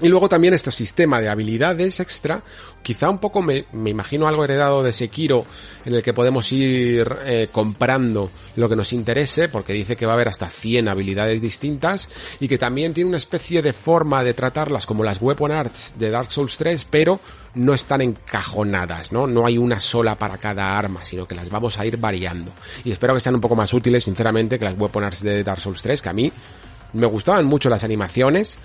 Y 0.00 0.08
luego 0.08 0.28
también 0.28 0.52
este 0.52 0.70
sistema 0.70 1.22
de 1.22 1.30
habilidades 1.30 2.00
extra, 2.00 2.42
quizá 2.82 3.08
un 3.08 3.18
poco 3.18 3.40
me, 3.40 3.64
me 3.72 3.88
imagino 3.88 4.28
algo 4.28 4.44
heredado 4.44 4.82
de 4.82 4.92
Sekiro, 4.92 5.46
en 5.86 5.94
el 5.94 6.02
que 6.02 6.12
podemos 6.12 6.52
ir 6.52 7.10
eh, 7.24 7.48
comprando 7.50 8.30
lo 8.56 8.68
que 8.68 8.76
nos 8.76 8.92
interese, 8.92 9.48
porque 9.48 9.72
dice 9.72 9.96
que 9.96 10.04
va 10.04 10.12
a 10.12 10.16
haber 10.16 10.28
hasta 10.28 10.50
100 10.50 10.88
habilidades 10.88 11.40
distintas, 11.40 12.10
y 12.40 12.46
que 12.46 12.58
también 12.58 12.92
tiene 12.92 13.08
una 13.08 13.16
especie 13.16 13.62
de 13.62 13.72
forma 13.72 14.22
de 14.22 14.34
tratarlas 14.34 14.84
como 14.84 15.02
las 15.02 15.20
Weapon 15.20 15.50
Arts 15.50 15.94
de 15.98 16.10
Dark 16.10 16.30
Souls 16.30 16.58
3, 16.58 16.86
pero 16.90 17.18
no 17.54 17.72
están 17.72 18.02
encajonadas, 18.02 19.12
¿no? 19.12 19.26
No 19.26 19.46
hay 19.46 19.56
una 19.56 19.80
sola 19.80 20.18
para 20.18 20.36
cada 20.36 20.78
arma, 20.78 21.04
sino 21.04 21.26
que 21.26 21.34
las 21.34 21.48
vamos 21.48 21.78
a 21.78 21.86
ir 21.86 21.96
variando. 21.96 22.52
Y 22.84 22.92
espero 22.92 23.14
que 23.14 23.20
sean 23.20 23.34
un 23.34 23.40
poco 23.40 23.56
más 23.56 23.72
útiles, 23.72 24.04
sinceramente, 24.04 24.58
que 24.58 24.66
las 24.66 24.78
Weapon 24.78 25.04
Arts 25.04 25.22
de 25.22 25.42
Dark 25.42 25.60
Souls 25.60 25.80
3, 25.80 26.02
que 26.02 26.08
a 26.10 26.12
mí 26.12 26.30
me 26.92 27.06
gustaban 27.06 27.46
mucho 27.46 27.70
las 27.70 27.82
animaciones, 27.82 28.58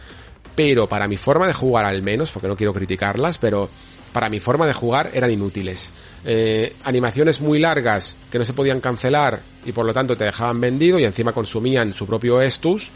pero 0.56 0.88
para 0.88 1.08
mi 1.08 1.18
forma 1.18 1.48
de 1.48 1.54
jugar 1.54 1.86
al 1.86 2.02
menos, 2.02 2.32
porque 2.32 2.48
no 2.48 2.56
quiero 2.56 2.74
criticarlas, 2.74 3.38
pero 3.38 3.70
para 4.14 4.30
mi 4.30 4.40
forma 4.40 4.68
de 4.68 4.74
jugar 4.74 5.12
eran 5.14 5.32
inútiles. 5.32 5.90
Eh, 6.26 6.76
animaciones 6.84 7.42
muy 7.42 7.60
largas 7.60 8.18
que 8.30 8.40
no 8.40 8.46
se 8.46 8.54
podían 8.54 8.82
cancelar 8.82 9.42
y 9.66 9.72
por 9.72 9.86
lo 9.86 9.94
tanto 9.94 10.18
te 10.18 10.26
dejaban 10.26 10.60
vendido 10.60 11.00
y 11.00 11.06
encima 11.06 11.32
consumían 11.32 11.94
su 11.94 12.06
propio 12.06 12.42
estus 12.42 12.90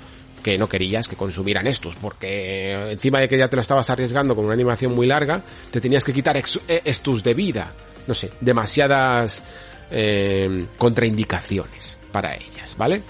que 0.43 0.57
no 0.59 0.69
querías 0.69 1.07
que 1.07 1.15
consumieran 1.15 1.65
estus, 1.65 1.95
porque 1.95 2.91
encima 2.91 3.19
de 3.19 3.27
que 3.27 3.35
ya 3.35 3.49
te 3.49 3.55
lo 3.55 3.63
estabas 3.63 3.89
arriesgando 3.89 4.35
con 4.35 4.45
una 4.45 4.53
animación 4.53 4.93
muy 4.93 5.07
larga, 5.07 5.41
te 5.71 5.81
tenías 5.81 6.03
que 6.03 6.13
quitar 6.13 6.37
eh, 6.37 6.81
estus 6.85 7.23
de 7.23 7.33
vida. 7.33 7.73
No 8.05 8.13
sé, 8.13 8.31
demasiadas 8.41 9.41
eh, 9.89 10.67
contraindicaciones 10.77 11.97
para 12.11 12.35
ellas, 12.35 12.75
¿vale? 12.77 13.01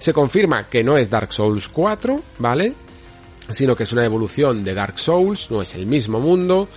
Se 0.00 0.12
confirma 0.12 0.68
que 0.68 0.82
no 0.82 0.98
es 0.98 1.08
Dark 1.08 1.32
Souls 1.32 1.68
4, 1.68 2.20
¿vale? 2.38 2.74
Sino 3.52 3.76
que 3.76 3.84
es 3.84 3.92
una 3.92 4.04
evolución 4.04 4.64
de 4.64 4.74
Dark 4.74 4.98
Souls, 4.98 5.50
no 5.50 5.62
es 5.62 5.74
el 5.74 5.86
mismo 5.86 6.20
mundo, 6.20 6.68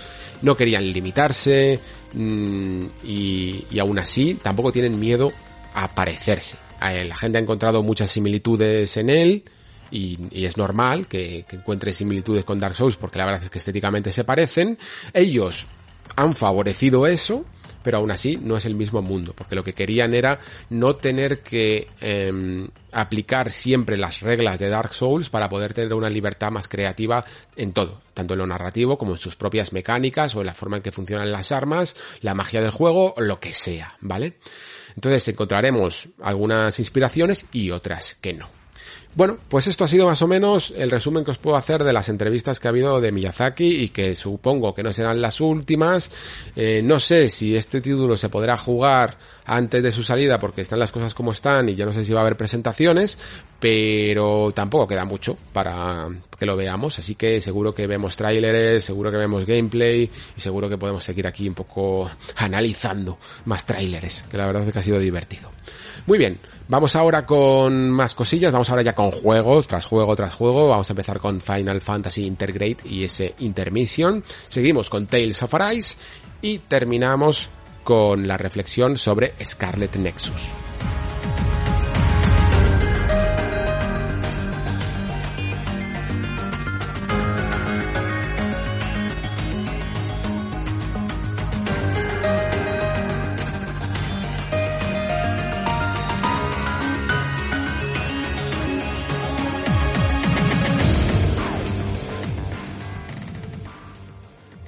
no 0.42 0.58
querían 0.58 0.92
limitarse 0.92 1.80
mmm, 2.14 2.86
y, 3.04 3.66
y, 3.70 3.80
aún 3.80 4.00
así 4.00 4.36
tampoco 4.36 4.72
tienen 4.72 5.00
miedo 5.00 5.32
a 5.74 5.94
parecerse. 5.94 6.58
La 6.80 7.16
gente 7.16 7.38
ha 7.38 7.42
encontrado 7.42 7.82
muchas 7.82 8.12
similitudes 8.12 8.98
en 8.98 9.10
él 9.10 9.44
y, 9.90 10.18
y 10.32 10.46
es 10.46 10.58
normal 10.58 11.08
que, 11.08 11.46
que 11.48 11.56
encuentre 11.56 11.94
similitudes 11.94 12.44
con 12.44 12.60
Dark 12.60 12.76
Souls 12.76 12.98
porque 12.98 13.20
la 13.20 13.26
verdad 13.26 13.44
es 13.44 13.50
que 13.50 13.60
estéticamente 13.60 14.12
se 14.12 14.26
parecen. 14.26 14.78
Ellos 15.14 15.68
han 16.16 16.36
favorecido 16.36 17.08
eso, 17.08 17.46
pero 17.84 17.98
aún 17.98 18.12
así 18.12 18.38
no 18.42 18.58
es 18.58 18.66
el 18.66 18.76
mismo 18.76 19.02
mundo, 19.02 19.34
porque 19.36 19.56
lo 19.56 19.64
que 19.64 19.74
querían 19.74 20.14
era 20.14 20.40
no 20.70 20.96
tener 20.96 21.42
que 21.42 21.88
eh, 22.02 22.68
aplicar 22.92 23.52
siempre 23.52 23.98
las 23.98 24.22
reglas 24.22 24.60
de 24.60 24.70
Dark 24.70 24.94
Souls 24.94 25.30
para 25.30 25.50
poder 25.50 25.74
tener 25.74 25.94
una 25.94 26.10
libertad 26.10 26.52
más 26.52 26.68
creativa 26.68 27.26
en 27.56 27.74
todo, 27.74 28.02
tanto 28.14 28.34
en 28.34 28.40
lo 28.40 28.48
narrativo 28.48 28.98
como 28.98 29.14
en 29.14 29.18
sus 29.18 29.36
propias 29.36 29.74
mecánicas 29.74 30.36
o 30.36 30.42
en 30.42 30.48
la 30.48 30.54
forma 30.54 30.78
en 30.78 30.84
que 30.84 30.92
funcionan 30.92 31.32
las 31.32 31.52
armas, 31.52 31.96
la 32.22 32.34
magia 32.34 32.62
del 32.62 32.72
juego, 32.72 33.14
lo 33.18 33.40
que 33.40 33.54
sea, 33.54 33.98
¿vale? 34.00 34.38
Entonces 34.96 35.28
encontraremos 35.28 36.10
algunas 36.22 36.80
inspiraciones 36.80 37.46
y 37.52 37.72
otras 37.72 38.16
que 38.16 38.34
no. 38.34 38.63
Bueno, 39.16 39.38
pues 39.48 39.68
esto 39.68 39.84
ha 39.84 39.88
sido 39.88 40.08
más 40.08 40.24
o 40.24 40.28
menos 40.28 40.74
el 40.76 40.90
resumen 40.90 41.24
que 41.24 41.30
os 41.30 41.38
puedo 41.38 41.56
hacer 41.56 41.84
de 41.84 41.94
las 41.94 42.10
entrevistas 42.10 42.60
que 42.60 42.68
ha 42.68 42.72
habido 42.72 43.00
de 43.00 43.12
Miyazaki 43.12 43.84
y 43.84 43.90
que 43.90 44.16
supongo 44.16 44.74
que 44.74 44.82
no 44.82 44.92
serán 44.92 45.22
las 45.22 45.40
últimas. 45.40 46.10
Eh, 46.56 46.82
no 46.84 47.00
sé 47.00 47.30
si 47.30 47.56
este 47.56 47.80
título 47.80 48.18
se 48.18 48.30
podrá 48.30 48.58
jugar 48.58 49.20
antes 49.46 49.84
de 49.84 49.92
su 49.92 50.02
salida 50.02 50.40
porque 50.40 50.62
están 50.62 50.80
las 50.80 50.92
cosas 50.92 51.14
como 51.14 51.32
están 51.32 51.70
y 51.70 51.76
ya 51.76 51.86
no 51.86 51.94
sé 51.94 52.04
si 52.06 52.12
va 52.12 52.22
a 52.22 52.24
haber 52.24 52.38
presentaciones, 52.38 53.20
pero 53.64 54.52
tampoco 54.52 54.86
queda 54.86 55.06
mucho 55.06 55.38
para 55.54 56.10
que 56.38 56.46
lo 56.46 56.58
veamos, 56.58 57.00
así 57.00 57.16
que 57.16 57.40
seguro 57.40 57.74
que 57.74 57.88
vemos 57.88 58.18
tráileres, 58.18 58.84
seguro 58.84 59.10
que 59.10 59.16
vemos 59.16 59.46
gameplay 59.46 60.12
y 60.36 60.42
seguro 60.42 60.68
que 60.68 60.78
podemos 60.78 61.02
seguir 61.02 61.26
aquí 61.26 61.48
un 61.48 61.54
poco 61.56 62.12
analizando 62.36 63.18
más 63.46 63.66
tráileres, 63.66 64.26
que 64.30 64.36
la 64.36 64.48
verdad 64.48 64.68
es 64.68 64.74
que 64.74 64.80
ha 64.80 64.82
sido 64.82 65.00
divertido. 65.00 65.50
Muy 66.08 66.18
bien, 66.18 66.40
vamos 66.68 66.98
ahora 66.98 67.26
con 67.26 67.90
más 67.90 68.14
cosillas, 68.16 68.52
vamos 68.52 68.70
ahora 68.70 68.82
ya 68.82 68.96
con 68.96 69.12
juegos, 69.12 69.66
tras 69.66 69.86
juego 69.86 70.14
tras 70.14 70.34
juego, 70.34 70.68
vamos 70.68 70.90
a 70.90 70.92
empezar 70.92 71.22
con 71.22 71.40
Final 71.40 71.80
Fantasy 71.80 72.26
Intergrade 72.26 72.80
y 72.84 73.06
ese 73.06 73.34
Intermission, 73.40 74.26
seguimos 74.50 74.90
con 74.90 75.08
Tales 75.08 75.42
of 75.42 75.54
Arise 75.54 75.96
y 76.42 76.58
terminamos 76.60 77.48
con 77.86 78.28
la 78.28 78.36
reflexión 78.36 78.98
sobre 78.98 79.34
Scarlet 79.42 79.96
Nexus. 79.96 80.50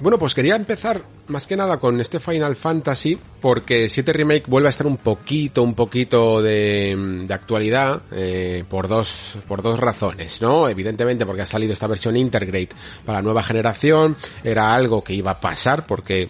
Bueno, 0.06 0.20
pues 0.20 0.36
quería 0.36 0.54
empezar 0.54 1.02
más 1.26 1.48
que 1.48 1.56
nada 1.56 1.80
con 1.80 2.00
este 2.00 2.20
Final 2.20 2.54
Fantasy 2.54 3.18
porque 3.40 3.88
7 3.88 4.12
Remake 4.12 4.44
vuelve 4.46 4.68
a 4.68 4.70
estar 4.70 4.86
un 4.86 4.98
poquito, 4.98 5.64
un 5.64 5.74
poquito 5.74 6.40
de, 6.40 7.24
de 7.26 7.34
actualidad 7.34 8.02
eh, 8.12 8.62
por 8.68 8.86
dos 8.86 9.36
por 9.48 9.62
dos 9.62 9.80
razones, 9.80 10.40
¿no? 10.40 10.68
Evidentemente 10.68 11.26
porque 11.26 11.42
ha 11.42 11.46
salido 11.46 11.72
esta 11.72 11.88
versión 11.88 12.16
Intergrade 12.16 12.68
para 13.04 13.18
la 13.18 13.22
nueva 13.22 13.42
generación, 13.42 14.16
era 14.44 14.76
algo 14.76 15.02
que 15.02 15.12
iba 15.12 15.32
a 15.32 15.40
pasar 15.40 15.86
porque 15.86 16.28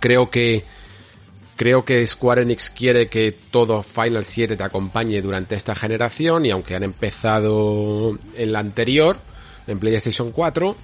creo 0.00 0.28
que 0.28 0.64
creo 1.54 1.84
que 1.84 2.04
Square 2.04 2.42
Enix 2.42 2.70
quiere 2.70 3.08
que 3.08 3.30
todo 3.52 3.84
Final 3.84 4.24
7 4.24 4.56
te 4.56 4.64
acompañe 4.64 5.22
durante 5.22 5.54
esta 5.54 5.76
generación 5.76 6.44
y 6.44 6.50
aunque 6.50 6.74
han 6.74 6.82
empezado 6.82 8.18
en 8.36 8.50
la 8.50 8.58
anterior, 8.58 9.16
en 9.68 9.78
PlayStation 9.78 10.32
4, 10.32 10.76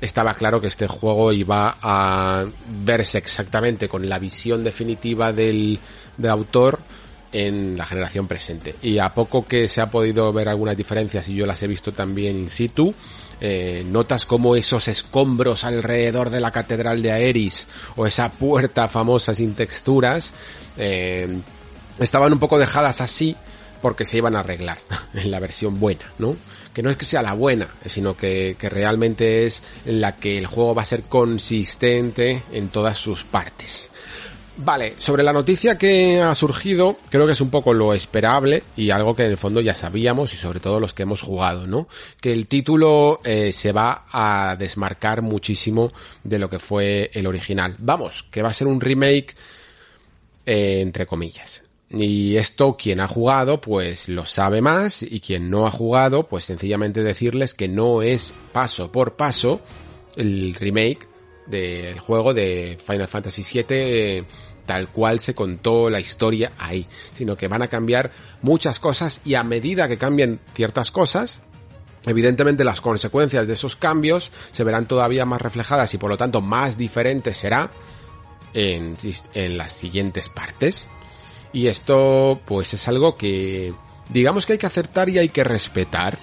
estaba 0.00 0.34
claro 0.34 0.60
que 0.60 0.68
este 0.68 0.86
juego 0.86 1.32
iba 1.32 1.76
a 1.80 2.46
verse 2.84 3.18
exactamente 3.18 3.88
con 3.88 4.08
la 4.08 4.18
visión 4.18 4.64
definitiva 4.64 5.32
del, 5.32 5.78
del 6.16 6.30
autor 6.30 6.80
en 7.32 7.76
la 7.76 7.84
generación 7.84 8.26
presente. 8.26 8.74
Y 8.82 8.98
a 8.98 9.12
poco 9.12 9.46
que 9.46 9.68
se 9.68 9.80
ha 9.80 9.90
podido 9.90 10.32
ver 10.32 10.48
algunas 10.48 10.76
diferencias 10.76 11.28
y 11.28 11.34
yo 11.34 11.46
las 11.46 11.62
he 11.62 11.66
visto 11.66 11.92
también 11.92 12.38
in 12.38 12.50
situ, 12.50 12.94
eh, 13.40 13.84
notas 13.86 14.26
como 14.26 14.56
esos 14.56 14.88
escombros 14.88 15.64
alrededor 15.64 16.30
de 16.30 16.40
la 16.40 16.50
catedral 16.50 17.02
de 17.02 17.12
Aeris 17.12 17.68
o 17.96 18.06
esa 18.06 18.30
puerta 18.30 18.88
famosa 18.88 19.34
sin 19.34 19.54
texturas 19.54 20.32
eh, 20.76 21.38
estaban 21.98 22.32
un 22.32 22.38
poco 22.38 22.58
dejadas 22.58 23.00
así 23.00 23.36
porque 23.80 24.04
se 24.04 24.16
iban 24.16 24.34
a 24.34 24.40
arreglar 24.40 24.78
en 25.14 25.30
la 25.30 25.38
versión 25.38 25.78
buena, 25.78 26.12
¿no? 26.18 26.34
Que 26.78 26.82
no 26.84 26.90
es 26.90 26.96
que 26.96 27.06
sea 27.06 27.22
la 27.22 27.32
buena, 27.32 27.68
sino 27.86 28.16
que, 28.16 28.54
que 28.56 28.68
realmente 28.68 29.46
es 29.46 29.64
la 29.84 30.14
que 30.14 30.38
el 30.38 30.46
juego 30.46 30.76
va 30.76 30.82
a 30.82 30.84
ser 30.84 31.02
consistente 31.02 32.44
en 32.52 32.68
todas 32.68 32.96
sus 32.96 33.24
partes. 33.24 33.90
Vale, 34.58 34.94
sobre 34.96 35.24
la 35.24 35.32
noticia 35.32 35.76
que 35.76 36.20
ha 36.20 36.32
surgido, 36.36 36.96
creo 37.10 37.26
que 37.26 37.32
es 37.32 37.40
un 37.40 37.50
poco 37.50 37.74
lo 37.74 37.94
esperable 37.94 38.62
y 38.76 38.90
algo 38.90 39.16
que 39.16 39.24
en 39.24 39.32
el 39.32 39.38
fondo 39.38 39.60
ya 39.60 39.74
sabíamos 39.74 40.32
y 40.34 40.36
sobre 40.36 40.60
todo 40.60 40.78
los 40.78 40.94
que 40.94 41.02
hemos 41.02 41.20
jugado, 41.20 41.66
¿no? 41.66 41.88
Que 42.20 42.32
el 42.32 42.46
título 42.46 43.22
eh, 43.24 43.52
se 43.52 43.72
va 43.72 44.04
a 44.12 44.54
desmarcar 44.56 45.20
muchísimo 45.20 45.92
de 46.22 46.38
lo 46.38 46.48
que 46.48 46.60
fue 46.60 47.10
el 47.12 47.26
original. 47.26 47.74
Vamos, 47.80 48.24
que 48.30 48.40
va 48.40 48.50
a 48.50 48.54
ser 48.54 48.68
un 48.68 48.80
remake 48.80 49.34
eh, 50.46 50.78
entre 50.80 51.06
comillas. 51.06 51.64
Y 51.90 52.36
esto 52.36 52.76
quien 52.76 53.00
ha 53.00 53.08
jugado 53.08 53.60
pues 53.60 54.08
lo 54.08 54.26
sabe 54.26 54.60
más 54.60 55.02
y 55.02 55.20
quien 55.20 55.48
no 55.48 55.66
ha 55.66 55.70
jugado 55.70 56.28
pues 56.28 56.44
sencillamente 56.44 57.02
decirles 57.02 57.54
que 57.54 57.66
no 57.66 58.02
es 58.02 58.34
paso 58.52 58.92
por 58.92 59.16
paso 59.16 59.62
el 60.16 60.54
remake 60.54 61.08
del 61.46 61.98
juego 61.98 62.34
de 62.34 62.76
Final 62.84 63.08
Fantasy 63.08 63.42
VII 63.42 64.26
tal 64.66 64.92
cual 64.92 65.18
se 65.18 65.34
contó 65.34 65.88
la 65.88 65.98
historia 65.98 66.52
ahí, 66.58 66.86
sino 67.14 67.36
que 67.36 67.48
van 67.48 67.62
a 67.62 67.68
cambiar 67.68 68.12
muchas 68.42 68.78
cosas 68.78 69.22
y 69.24 69.34
a 69.34 69.42
medida 69.42 69.88
que 69.88 69.96
cambien 69.96 70.40
ciertas 70.54 70.90
cosas, 70.90 71.40
Evidentemente 72.06 72.64
las 72.64 72.80
consecuencias 72.80 73.46
de 73.46 73.52
esos 73.52 73.76
cambios 73.76 74.30
se 74.50 74.64
verán 74.64 74.86
todavía 74.86 75.26
más 75.26 75.42
reflejadas 75.42 75.92
y 75.94 75.98
por 75.98 76.08
lo 76.08 76.16
tanto 76.16 76.40
más 76.40 76.78
diferentes 76.78 77.36
será 77.36 77.70
en, 78.54 78.96
en, 79.34 79.58
las 79.58 79.72
siguientes 79.72 80.28
partes. 80.28 80.88
Y 81.52 81.66
esto 81.66 82.40
pues 82.44 82.74
es 82.74 82.88
algo 82.88 83.16
que 83.16 83.72
digamos 84.10 84.46
que 84.46 84.54
hay 84.54 84.58
que 84.58 84.66
aceptar 84.66 85.08
y 85.08 85.18
hay 85.18 85.28
que 85.28 85.44
respetar. 85.44 86.18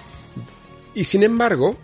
Y 0.94 1.04
sin 1.04 1.22
embargo, 1.22 1.76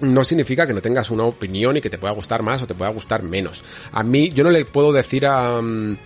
no 0.00 0.24
significa 0.24 0.66
que 0.66 0.74
no 0.74 0.82
tengas 0.82 1.10
una 1.10 1.24
opinión 1.24 1.76
y 1.76 1.80
que 1.80 1.90
te 1.90 1.98
pueda 1.98 2.12
gustar 2.12 2.42
más 2.42 2.62
o 2.62 2.66
te 2.66 2.74
pueda 2.74 2.90
gustar 2.90 3.22
menos. 3.22 3.62
A 3.92 4.02
mí, 4.02 4.30
yo 4.30 4.44
no 4.44 4.50
le 4.50 4.64
puedo 4.64 4.92
decir 4.92 5.26
a, 5.26 5.60
mm, 5.60 5.96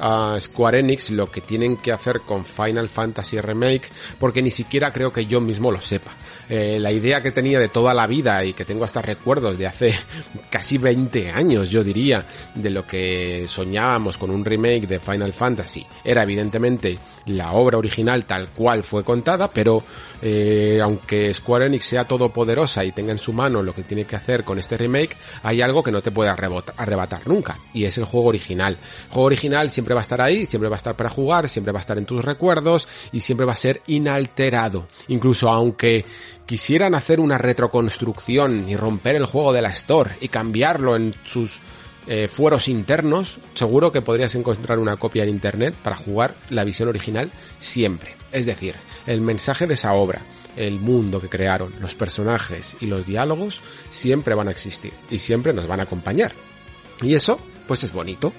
a 0.00 0.36
Square 0.40 0.80
Enix 0.80 1.10
lo 1.10 1.30
que 1.30 1.40
tienen 1.40 1.76
que 1.76 1.92
hacer 1.92 2.20
con 2.20 2.44
Final 2.44 2.88
Fantasy 2.88 3.40
Remake 3.40 3.90
porque 4.18 4.42
ni 4.42 4.50
siquiera 4.50 4.92
creo 4.92 5.12
que 5.12 5.26
yo 5.26 5.40
mismo 5.40 5.70
lo 5.70 5.80
sepa. 5.80 6.16
Eh, 6.48 6.78
la 6.80 6.90
idea 6.90 7.22
que 7.22 7.30
tenía 7.30 7.58
de 7.58 7.68
toda 7.68 7.92
la 7.92 8.06
vida 8.06 8.42
y 8.44 8.54
que 8.54 8.64
tengo 8.64 8.84
hasta 8.84 9.02
recuerdos 9.02 9.58
de 9.58 9.66
hace 9.66 9.94
casi 10.50 10.78
20 10.78 11.30
años, 11.30 11.68
yo 11.68 11.84
diría, 11.84 12.24
de 12.54 12.70
lo 12.70 12.86
que 12.86 13.46
soñábamos 13.46 14.16
con 14.16 14.30
un 14.30 14.44
remake 14.44 14.86
de 14.86 15.00
Final 15.00 15.32
Fantasy, 15.32 15.86
era 16.04 16.22
evidentemente 16.22 16.98
la 17.26 17.52
obra 17.52 17.76
original 17.78 18.24
tal 18.24 18.48
cual 18.48 18.82
fue 18.82 19.04
contada, 19.04 19.50
pero 19.52 19.84
eh, 20.22 20.80
aunque 20.82 21.32
Square 21.32 21.66
Enix 21.66 21.84
sea 21.84 22.06
todopoderosa 22.06 22.84
y 22.84 22.92
tenga 22.92 23.12
en 23.12 23.18
su 23.18 23.32
mano 23.32 23.62
lo 23.62 23.74
que 23.74 23.82
tiene 23.82 24.04
que 24.04 24.16
hacer 24.16 24.44
con 24.44 24.58
este 24.58 24.76
remake, 24.76 25.16
hay 25.42 25.60
algo 25.60 25.82
que 25.82 25.92
no 25.92 26.02
te 26.02 26.10
puede 26.10 26.30
arrebatar 26.30 27.26
nunca, 27.26 27.58
y 27.72 27.84
es 27.84 27.98
el 27.98 28.04
juego 28.04 28.28
original. 28.28 28.78
El 29.06 29.12
juego 29.12 29.26
original 29.26 29.70
siempre 29.70 29.94
va 29.94 30.00
a 30.00 30.02
estar 30.02 30.20
ahí, 30.20 30.46
siempre 30.46 30.68
va 30.68 30.76
a 30.76 30.78
estar 30.78 30.96
para 30.96 31.10
jugar, 31.10 31.48
siempre 31.48 31.72
va 31.72 31.78
a 31.78 31.80
estar 31.80 31.98
en 31.98 32.06
tus 32.06 32.24
recuerdos 32.24 32.88
y 33.12 33.20
siempre 33.20 33.46
va 33.46 33.52
a 33.52 33.56
ser 33.56 33.82
inalterado. 33.86 34.88
Incluso 35.08 35.48
aunque 35.48 36.04
quisieran 36.46 36.94
hacer 36.94 37.20
una 37.20 37.36
retroconstrucción 37.36 38.68
y 38.68 38.76
romper 38.76 39.16
el 39.16 39.26
juego 39.26 39.52
de 39.52 39.62
la 39.62 39.68
Store 39.68 40.16
y 40.20 40.28
cambiarlo 40.28 40.96
en 40.96 41.14
sus 41.24 41.60
eh, 42.08 42.26
fueros 42.26 42.68
internos, 42.68 43.38
seguro 43.54 43.92
que 43.92 44.00
podrías 44.00 44.34
encontrar 44.34 44.78
una 44.78 44.96
copia 44.96 45.24
en 45.24 45.28
internet 45.28 45.74
para 45.74 45.96
jugar 45.96 46.36
la 46.48 46.64
visión 46.64 46.88
original 46.88 47.30
siempre. 47.58 48.16
Es 48.32 48.46
decir, 48.46 48.76
el 49.06 49.20
mensaje 49.20 49.66
de 49.66 49.74
esa 49.74 49.92
obra, 49.92 50.24
el 50.56 50.80
mundo 50.80 51.20
que 51.20 51.28
crearon, 51.28 51.74
los 51.80 51.94
personajes 51.94 52.76
y 52.80 52.86
los 52.86 53.04
diálogos 53.04 53.62
siempre 53.90 54.34
van 54.34 54.48
a 54.48 54.52
existir 54.52 54.92
y 55.10 55.18
siempre 55.18 55.52
nos 55.52 55.66
van 55.66 55.80
a 55.80 55.82
acompañar. 55.82 56.32
Y 57.02 57.14
eso, 57.14 57.38
pues 57.66 57.84
es 57.84 57.92
bonito. 57.92 58.32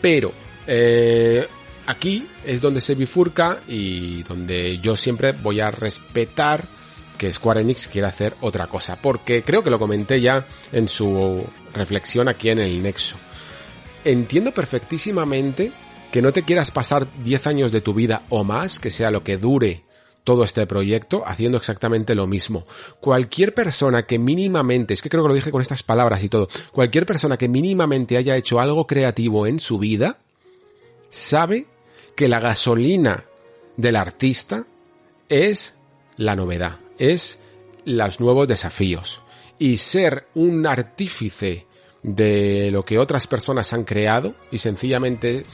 Pero, 0.00 0.32
eh, 0.66 1.46
aquí 1.86 2.26
es 2.44 2.60
donde 2.60 2.80
se 2.80 2.94
bifurca 2.94 3.60
y 3.68 4.22
donde 4.22 4.78
yo 4.78 4.96
siempre 4.96 5.32
voy 5.32 5.60
a 5.60 5.70
respetar 5.70 6.68
que 7.18 7.30
Square 7.30 7.60
Enix 7.60 7.88
quiere 7.88 8.08
hacer 8.08 8.34
otra 8.40 8.66
cosa, 8.66 8.96
porque 8.96 9.42
creo 9.42 9.62
que 9.62 9.68
lo 9.68 9.78
comenté 9.78 10.22
ya 10.22 10.46
en 10.72 10.88
su 10.88 11.44
reflexión 11.74 12.28
aquí 12.28 12.50
en 12.50 12.58
el 12.58 12.82
Nexo. 12.82 13.16
Entiendo 14.04 14.52
perfectísimamente 14.52 15.72
que 16.10 16.22
no 16.22 16.32
te 16.32 16.44
quieras 16.44 16.70
pasar 16.70 17.08
10 17.22 17.46
años 17.46 17.72
de 17.72 17.80
tu 17.80 17.94
vida 17.94 18.22
o 18.28 18.44
más, 18.44 18.78
que 18.78 18.90
sea 18.90 19.10
lo 19.10 19.22
que 19.22 19.36
dure 19.36 19.84
todo 20.24 20.44
este 20.44 20.66
proyecto 20.66 21.22
haciendo 21.26 21.56
exactamente 21.56 22.14
lo 22.14 22.26
mismo. 22.26 22.66
Cualquier 23.00 23.54
persona 23.54 24.02
que 24.02 24.18
mínimamente, 24.18 24.94
es 24.94 25.02
que 25.02 25.08
creo 25.08 25.22
que 25.22 25.28
lo 25.28 25.34
dije 25.34 25.50
con 25.50 25.62
estas 25.62 25.82
palabras 25.82 26.22
y 26.22 26.28
todo, 26.28 26.48
cualquier 26.72 27.06
persona 27.06 27.36
que 27.36 27.48
mínimamente 27.48 28.16
haya 28.16 28.36
hecho 28.36 28.60
algo 28.60 28.86
creativo 28.86 29.46
en 29.46 29.60
su 29.60 29.78
vida, 29.78 30.18
sabe 31.10 31.66
que 32.16 32.28
la 32.28 32.40
gasolina 32.40 33.24
del 33.76 33.96
artista 33.96 34.66
es 35.28 35.74
la 36.16 36.36
novedad, 36.36 36.78
es 36.98 37.38
los 37.84 38.20
nuevos 38.20 38.46
desafíos. 38.46 39.19
Y 39.60 39.76
ser 39.76 40.26
un 40.34 40.66
artífice 40.66 41.68
de 42.02 42.70
lo 42.72 42.84
que 42.84 42.98
otras 42.98 43.26
personas 43.26 43.72
han 43.72 43.84
creado 43.84 44.34
y 44.50 44.58
sencillamente 44.58 45.44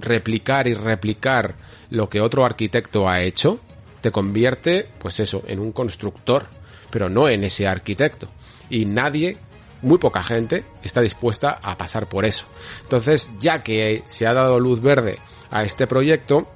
replicar 0.00 0.68
y 0.68 0.74
replicar 0.74 1.56
lo 1.90 2.08
que 2.08 2.20
otro 2.20 2.44
arquitecto 2.44 3.08
ha 3.08 3.22
hecho, 3.22 3.60
te 4.00 4.12
convierte, 4.12 4.88
pues 4.98 5.20
eso, 5.20 5.42
en 5.46 5.58
un 5.58 5.72
constructor, 5.72 6.46
pero 6.90 7.08
no 7.08 7.28
en 7.28 7.44
ese 7.44 7.66
arquitecto. 7.66 8.30
Y 8.70 8.84
nadie, 8.84 9.38
muy 9.82 9.98
poca 9.98 10.22
gente, 10.22 10.64
está 10.82 11.00
dispuesta 11.00 11.50
a 11.50 11.76
pasar 11.76 12.08
por 12.08 12.24
eso. 12.24 12.46
Entonces, 12.84 13.30
ya 13.38 13.62
que 13.62 14.04
se 14.06 14.26
ha 14.26 14.32
dado 14.32 14.60
luz 14.60 14.80
verde 14.80 15.18
a 15.50 15.64
este 15.64 15.86
proyecto, 15.86 16.48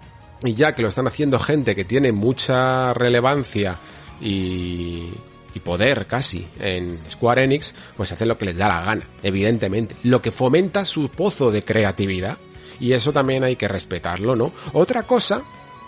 y 0.42 0.54
ya 0.54 0.74
que 0.74 0.82
lo 0.82 0.88
están 0.88 1.06
haciendo 1.06 1.38
gente 1.38 1.76
que 1.76 1.84
tiene 1.84 2.12
mucha 2.12 2.94
relevancia 2.94 3.78
y, 4.20 5.10
y 5.54 5.60
poder 5.60 6.06
casi 6.06 6.46
en 6.58 6.98
Square 7.10 7.44
Enix, 7.44 7.74
pues 7.96 8.12
hacen 8.12 8.28
lo 8.28 8.38
que 8.38 8.46
les 8.46 8.56
da 8.56 8.68
la 8.68 8.82
gana, 8.82 9.08
evidentemente. 9.22 9.96
Lo 10.04 10.22
que 10.22 10.30
fomenta 10.30 10.84
su 10.84 11.08
pozo 11.08 11.50
de 11.50 11.64
creatividad. 11.64 12.38
Y 12.78 12.92
eso 12.92 13.12
también 13.12 13.44
hay 13.44 13.56
que 13.56 13.68
respetarlo, 13.68 14.36
¿no? 14.36 14.52
Otra 14.72 15.02
cosa, 15.02 15.42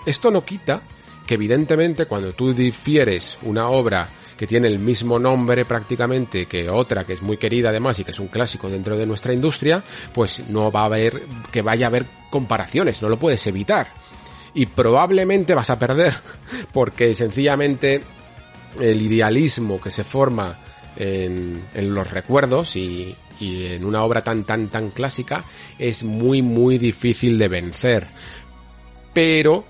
esto 0.05 0.31
no 0.31 0.45
quita 0.45 0.83
que 1.27 1.35
evidentemente 1.35 2.07
cuando 2.07 2.33
tú 2.33 2.53
difieres 2.53 3.39
una 3.43 3.69
obra 3.69 4.11
que 4.37 4.47
tiene 4.47 4.67
el 4.67 4.79
mismo 4.79 5.19
nombre 5.19 5.65
prácticamente 5.65 6.47
que 6.47 6.69
otra 6.69 7.05
que 7.05 7.13
es 7.13 7.23
muy 7.23 7.37
querida 7.37 7.69
además 7.69 7.99
y 7.99 8.05
que 8.05 8.11
es 8.11 8.19
un 8.19 8.29
clásico 8.29 8.69
dentro 8.69 8.97
de 8.97 9.07
nuestra 9.07 9.33
industria, 9.33 9.85
pues 10.13 10.43
no 10.49 10.73
va 10.73 10.83
a 10.83 10.87
haber 10.87 11.23
que 11.53 11.63
vaya 11.63 11.87
a 11.87 11.89
haber 11.89 12.07
comparaciones, 12.31 13.01
no 13.03 13.09
lo 13.09 13.19
puedes 13.19 13.47
evitar. 13.47 13.89
Y 14.55 14.67
probablemente 14.67 15.55
vas 15.55 15.71
a 15.71 15.79
perder 15.79 16.15
porque 16.73 17.15
sencillamente 17.15 18.03
el 18.81 19.03
idealismo 19.03 19.81
que 19.81 19.91
se 19.91 20.05
forma 20.05 20.59
en, 20.97 21.63
los 21.75 22.11
recuerdos 22.11 22.77
y, 22.77 23.17
y 23.41 23.67
en 23.67 23.85
una 23.85 24.05
obra 24.05 24.23
tan 24.23 24.45
tan 24.45 24.69
tan 24.69 24.91
clásica 24.91 25.45
es 25.79 26.05
muy 26.05 26.43
muy 26.43 26.79
difícil 26.79 27.39
de 27.39 27.49
vencer. 27.49 28.07
Pero 29.13 29.65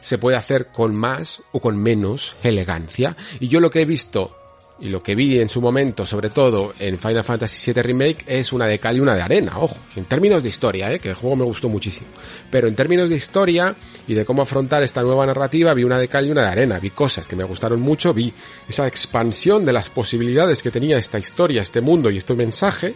se 0.00 0.18
puede 0.18 0.36
hacer 0.36 0.68
con 0.68 0.94
más 0.94 1.42
o 1.52 1.60
con 1.60 1.76
menos 1.76 2.36
elegancia. 2.42 3.16
Y 3.40 3.48
yo 3.48 3.60
lo 3.60 3.70
que 3.70 3.82
he 3.82 3.84
visto 3.84 4.37
y 4.80 4.88
lo 4.88 5.02
que 5.02 5.14
vi 5.14 5.40
en 5.40 5.48
su 5.48 5.60
momento, 5.60 6.06
sobre 6.06 6.30
todo 6.30 6.72
en 6.78 6.98
Final 6.98 7.24
Fantasy 7.24 7.72
VII 7.72 7.82
Remake, 7.82 8.24
es 8.26 8.52
una 8.52 8.66
de 8.66 8.78
cal 8.78 8.96
y 8.96 9.00
una 9.00 9.16
de 9.16 9.22
arena, 9.22 9.58
ojo, 9.58 9.76
en 9.96 10.04
términos 10.04 10.42
de 10.42 10.48
historia, 10.48 10.92
¿eh? 10.92 11.00
que 11.00 11.08
el 11.08 11.14
juego 11.14 11.34
me 11.34 11.44
gustó 11.44 11.68
muchísimo. 11.68 12.08
Pero 12.50 12.68
en 12.68 12.76
términos 12.76 13.08
de 13.08 13.16
historia 13.16 13.74
y 14.06 14.14
de 14.14 14.24
cómo 14.24 14.42
afrontar 14.42 14.82
esta 14.84 15.02
nueva 15.02 15.26
narrativa, 15.26 15.74
vi 15.74 15.82
una 15.82 15.98
de 15.98 16.08
cal 16.08 16.26
y 16.26 16.30
una 16.30 16.42
de 16.42 16.48
arena, 16.48 16.78
vi 16.78 16.90
cosas 16.90 17.26
que 17.26 17.34
me 17.34 17.44
gustaron 17.44 17.80
mucho, 17.80 18.14
vi 18.14 18.32
esa 18.68 18.86
expansión 18.86 19.66
de 19.66 19.72
las 19.72 19.90
posibilidades 19.90 20.62
que 20.62 20.70
tenía 20.70 20.96
esta 20.96 21.18
historia, 21.18 21.62
este 21.62 21.80
mundo 21.80 22.10
y 22.10 22.18
este 22.18 22.34
mensaje, 22.34 22.94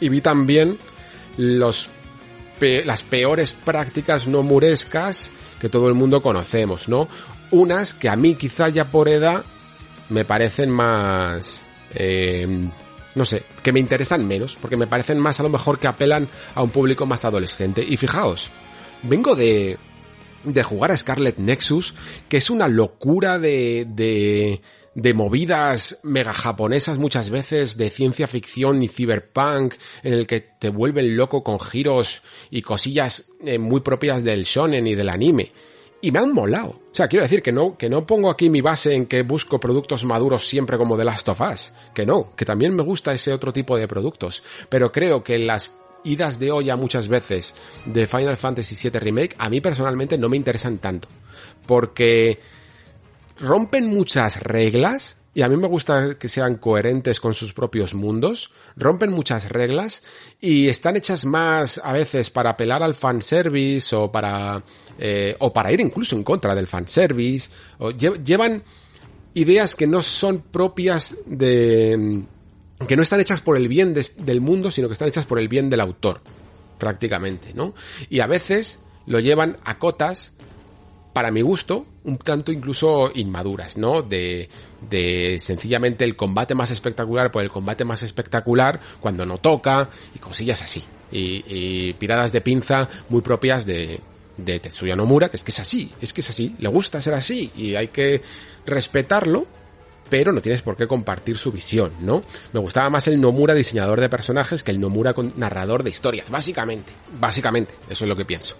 y 0.00 0.08
vi 0.08 0.20
también 0.20 0.78
los 1.36 1.88
las 2.60 3.04
peores 3.04 3.54
prácticas 3.54 4.26
no 4.26 4.42
murescas 4.42 5.30
que 5.58 5.70
todo 5.70 5.88
el 5.88 5.94
mundo 5.94 6.20
conocemos, 6.20 6.90
¿no? 6.90 7.08
Unas 7.50 7.94
que 7.94 8.10
a 8.10 8.16
mí 8.16 8.34
quizá 8.34 8.68
ya 8.68 8.90
por 8.90 9.08
edad 9.08 9.46
me 10.10 10.24
parecen 10.24 10.70
más... 10.70 11.64
Eh, 11.94 12.46
no 13.14 13.26
sé, 13.26 13.42
que 13.62 13.72
me 13.72 13.80
interesan 13.80 14.26
menos, 14.26 14.56
porque 14.60 14.76
me 14.76 14.86
parecen 14.86 15.18
más 15.18 15.40
a 15.40 15.42
lo 15.42 15.48
mejor 15.48 15.78
que 15.78 15.88
apelan 15.88 16.28
a 16.54 16.62
un 16.62 16.70
público 16.70 17.06
más 17.06 17.24
adolescente. 17.24 17.84
Y 17.86 17.96
fijaos, 17.96 18.50
vengo 19.02 19.34
de, 19.34 19.78
de 20.44 20.62
jugar 20.62 20.92
a 20.92 20.96
Scarlet 20.96 21.38
Nexus, 21.38 21.94
que 22.28 22.36
es 22.36 22.50
una 22.50 22.68
locura 22.68 23.40
de, 23.40 23.84
de, 23.88 24.60
de 24.94 25.14
movidas 25.14 25.98
mega 26.04 26.32
japonesas 26.32 26.98
muchas 26.98 27.30
veces, 27.30 27.76
de 27.76 27.90
ciencia 27.90 28.28
ficción 28.28 28.80
y 28.80 28.88
cyberpunk, 28.88 29.74
en 30.04 30.12
el 30.12 30.28
que 30.28 30.40
te 30.40 30.70
vuelven 30.70 31.16
loco 31.16 31.42
con 31.42 31.58
giros 31.58 32.22
y 32.48 32.62
cosillas 32.62 33.32
eh, 33.44 33.58
muy 33.58 33.80
propias 33.80 34.22
del 34.22 34.44
shonen 34.44 34.86
y 34.86 34.94
del 34.94 35.08
anime 35.08 35.52
y 36.00 36.10
me 36.10 36.18
han 36.18 36.32
molado. 36.32 36.70
O 36.70 36.94
sea, 36.94 37.08
quiero 37.08 37.22
decir 37.22 37.42
que 37.42 37.52
no, 37.52 37.76
que 37.76 37.88
no 37.88 38.06
pongo 38.06 38.30
aquí 38.30 38.50
mi 38.50 38.60
base 38.60 38.94
en 38.94 39.06
que 39.06 39.22
busco 39.22 39.60
productos 39.60 40.04
maduros 40.04 40.48
siempre 40.48 40.78
como 40.78 40.96
The 40.96 41.04
Last 41.04 41.28
of 41.28 41.40
Us. 41.40 41.72
Que 41.94 42.06
no, 42.06 42.30
que 42.36 42.44
también 42.44 42.74
me 42.74 42.82
gusta 42.82 43.12
ese 43.12 43.32
otro 43.32 43.52
tipo 43.52 43.76
de 43.76 43.88
productos. 43.88 44.42
Pero 44.68 44.90
creo 44.90 45.22
que 45.22 45.38
las 45.38 45.72
idas 46.04 46.38
de 46.38 46.50
olla 46.50 46.76
muchas 46.76 47.08
veces 47.08 47.54
de 47.84 48.06
Final 48.06 48.36
Fantasy 48.36 48.74
VII 48.88 48.98
Remake 48.98 49.36
a 49.38 49.50
mí 49.50 49.60
personalmente 49.60 50.18
no 50.18 50.28
me 50.28 50.36
interesan 50.36 50.78
tanto. 50.78 51.08
Porque 51.66 52.40
rompen 53.38 53.86
muchas 53.86 54.42
reglas 54.42 55.19
y 55.32 55.42
a 55.42 55.48
mí 55.48 55.56
me 55.56 55.68
gusta 55.68 56.18
que 56.18 56.28
sean 56.28 56.56
coherentes 56.56 57.20
con 57.20 57.34
sus 57.34 57.52
propios 57.52 57.94
mundos, 57.94 58.50
rompen 58.76 59.12
muchas 59.12 59.48
reglas 59.48 60.02
y 60.40 60.68
están 60.68 60.96
hechas 60.96 61.24
más 61.24 61.80
a 61.84 61.92
veces 61.92 62.30
para 62.30 62.50
apelar 62.50 62.82
al 62.82 62.94
fanservice 62.94 63.94
o 63.94 64.10
para, 64.10 64.62
eh, 64.98 65.36
o 65.38 65.52
para 65.52 65.70
ir 65.72 65.80
incluso 65.80 66.16
en 66.16 66.24
contra 66.24 66.54
del 66.54 66.66
fanservice, 66.66 67.50
o 67.78 67.92
llevan 67.92 68.62
ideas 69.34 69.76
que 69.76 69.86
no 69.86 70.02
son 70.02 70.40
propias 70.40 71.14
de, 71.26 72.24
que 72.88 72.96
no 72.96 73.02
están 73.02 73.20
hechas 73.20 73.40
por 73.40 73.56
el 73.56 73.68
bien 73.68 73.94
del 73.94 74.40
mundo, 74.40 74.70
sino 74.70 74.88
que 74.88 74.94
están 74.94 75.08
hechas 75.08 75.26
por 75.26 75.38
el 75.38 75.48
bien 75.48 75.70
del 75.70 75.80
autor. 75.80 76.20
prácticamente, 76.78 77.52
¿no? 77.54 77.74
Y 78.08 78.20
a 78.20 78.26
veces 78.26 78.80
lo 79.06 79.20
llevan 79.20 79.58
a 79.62 79.78
cotas, 79.78 80.32
para 81.12 81.30
mi 81.30 81.42
gusto, 81.42 81.86
un 82.04 82.18
tanto 82.18 82.52
incluso 82.52 83.10
inmaduras, 83.14 83.76
¿no? 83.76 84.02
De, 84.02 84.48
de 84.88 85.38
sencillamente 85.40 86.04
el 86.04 86.16
combate 86.16 86.54
más 86.54 86.70
espectacular 86.70 87.30
por 87.32 87.42
el 87.42 87.48
combate 87.48 87.84
más 87.84 88.02
espectacular 88.02 88.80
cuando 89.00 89.26
no 89.26 89.38
toca 89.38 89.88
y 90.14 90.18
cosillas 90.18 90.62
así. 90.62 90.84
Y, 91.12 91.44
y 91.46 91.92
piradas 91.94 92.30
de 92.32 92.40
pinza 92.40 92.88
muy 93.08 93.20
propias 93.20 93.66
de, 93.66 94.00
de 94.44 94.60
Tetsuya 94.60 94.96
Nomura, 94.96 95.28
que 95.28 95.36
es 95.36 95.42
que 95.42 95.50
es 95.50 95.60
así, 95.60 95.92
es 96.00 96.12
que 96.12 96.20
es 96.20 96.30
así, 96.30 96.54
le 96.58 96.68
gusta 96.68 97.00
ser 97.00 97.14
así 97.14 97.50
y 97.56 97.74
hay 97.74 97.88
que 97.88 98.22
respetarlo, 98.66 99.46
pero 100.08 100.32
no 100.32 100.40
tienes 100.40 100.62
por 100.62 100.76
qué 100.76 100.86
compartir 100.86 101.38
su 101.38 101.52
visión, 101.52 101.92
¿no? 102.00 102.24
Me 102.52 102.60
gustaba 102.60 102.90
más 102.90 103.06
el 103.08 103.20
Nomura 103.20 103.54
diseñador 103.54 104.00
de 104.00 104.08
personajes 104.08 104.62
que 104.62 104.72
el 104.72 104.80
Nomura 104.80 105.14
narrador 105.36 105.82
de 105.82 105.90
historias, 105.90 106.30
básicamente, 106.30 106.92
básicamente, 107.20 107.74
eso 107.88 108.04
es 108.04 108.08
lo 108.08 108.16
que 108.16 108.24
pienso. 108.24 108.56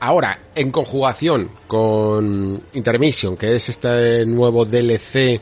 Ahora, 0.00 0.40
en 0.54 0.70
conjugación 0.70 1.50
con 1.66 2.62
Intermission, 2.72 3.36
que 3.36 3.54
es 3.54 3.68
este 3.68 4.24
nuevo 4.24 4.64
DLC 4.64 5.40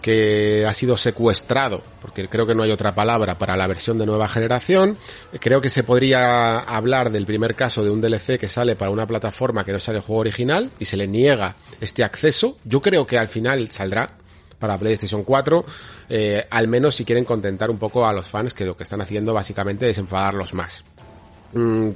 que 0.00 0.64
ha 0.66 0.74
sido 0.74 0.96
secuestrado, 0.96 1.82
porque 2.00 2.28
creo 2.28 2.46
que 2.46 2.54
no 2.54 2.62
hay 2.62 2.70
otra 2.70 2.94
palabra 2.94 3.38
para 3.38 3.56
la 3.56 3.66
versión 3.66 3.98
de 3.98 4.06
nueva 4.06 4.28
generación. 4.28 4.98
Creo 5.40 5.60
que 5.60 5.68
se 5.68 5.82
podría 5.82 6.58
hablar 6.58 7.10
del 7.10 7.26
primer 7.26 7.56
caso 7.56 7.82
de 7.82 7.90
un 7.90 8.00
DLC 8.00 8.38
que 8.38 8.48
sale 8.48 8.76
para 8.76 8.90
una 8.90 9.06
plataforma 9.06 9.64
que 9.64 9.72
no 9.72 9.80
sale 9.80 9.98
el 9.98 10.04
juego 10.04 10.20
original 10.20 10.70
y 10.78 10.84
se 10.84 10.96
le 10.96 11.08
niega 11.08 11.56
este 11.80 12.04
acceso. 12.04 12.58
Yo 12.64 12.82
creo 12.82 13.06
que 13.06 13.18
al 13.18 13.28
final 13.28 13.68
saldrá 13.70 14.16
para 14.60 14.78
PlayStation 14.78 15.24
4, 15.24 15.64
eh, 16.08 16.46
al 16.50 16.68
menos 16.68 16.94
si 16.94 17.04
quieren 17.04 17.24
contentar 17.24 17.68
un 17.68 17.78
poco 17.78 18.06
a 18.06 18.12
los 18.12 18.28
fans 18.28 18.54
que 18.54 18.64
lo 18.64 18.76
que 18.76 18.84
están 18.84 19.00
haciendo 19.00 19.34
básicamente 19.34 19.90
es 19.90 19.98
enfadarlos 19.98 20.54
más. 20.54 20.84
Mm, 21.52 21.90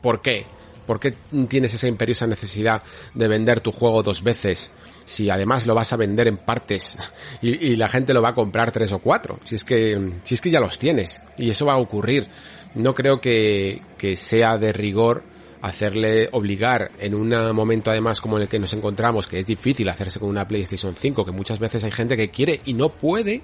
¿Por 0.00 0.22
qué? 0.22 0.46
¿Por 0.86 1.00
qué 1.00 1.14
tienes 1.48 1.74
esa 1.74 1.88
imperiosa 1.88 2.26
necesidad 2.26 2.82
de 3.14 3.28
vender 3.28 3.60
tu 3.60 3.72
juego 3.72 4.02
dos 4.02 4.22
veces? 4.22 4.70
Si 5.04 5.30
además 5.30 5.66
lo 5.66 5.74
vas 5.74 5.92
a 5.92 5.96
vender 5.96 6.28
en 6.28 6.36
partes 6.36 6.96
y, 7.42 7.76
la 7.76 7.88
gente 7.88 8.14
lo 8.14 8.22
va 8.22 8.30
a 8.30 8.34
comprar 8.34 8.70
tres 8.70 8.92
o 8.92 8.98
cuatro. 8.98 9.38
Si 9.44 9.54
es 9.54 9.64
que, 9.64 10.12
si 10.22 10.34
es 10.34 10.40
que 10.40 10.50
ya 10.50 10.60
los 10.60 10.78
tienes. 10.78 11.20
Y 11.36 11.50
eso 11.50 11.66
va 11.66 11.74
a 11.74 11.78
ocurrir. 11.78 12.28
No 12.74 12.94
creo 12.94 13.20
que, 13.20 13.82
que 13.98 14.16
sea 14.16 14.58
de 14.58 14.72
rigor 14.72 15.24
hacerle 15.62 16.28
obligar 16.32 16.90
en 16.98 17.14
un 17.14 17.54
momento 17.54 17.90
además 17.90 18.20
como 18.20 18.36
en 18.36 18.42
el 18.42 18.48
que 18.48 18.58
nos 18.58 18.72
encontramos, 18.72 19.28
que 19.28 19.38
es 19.38 19.46
difícil 19.46 19.88
hacerse 19.88 20.18
con 20.18 20.28
una 20.28 20.46
PlayStation 20.48 20.94
5, 20.94 21.24
que 21.24 21.30
muchas 21.30 21.60
veces 21.60 21.84
hay 21.84 21.92
gente 21.92 22.16
que 22.16 22.30
quiere 22.30 22.60
y 22.64 22.74
no 22.74 22.88
puede 22.88 23.42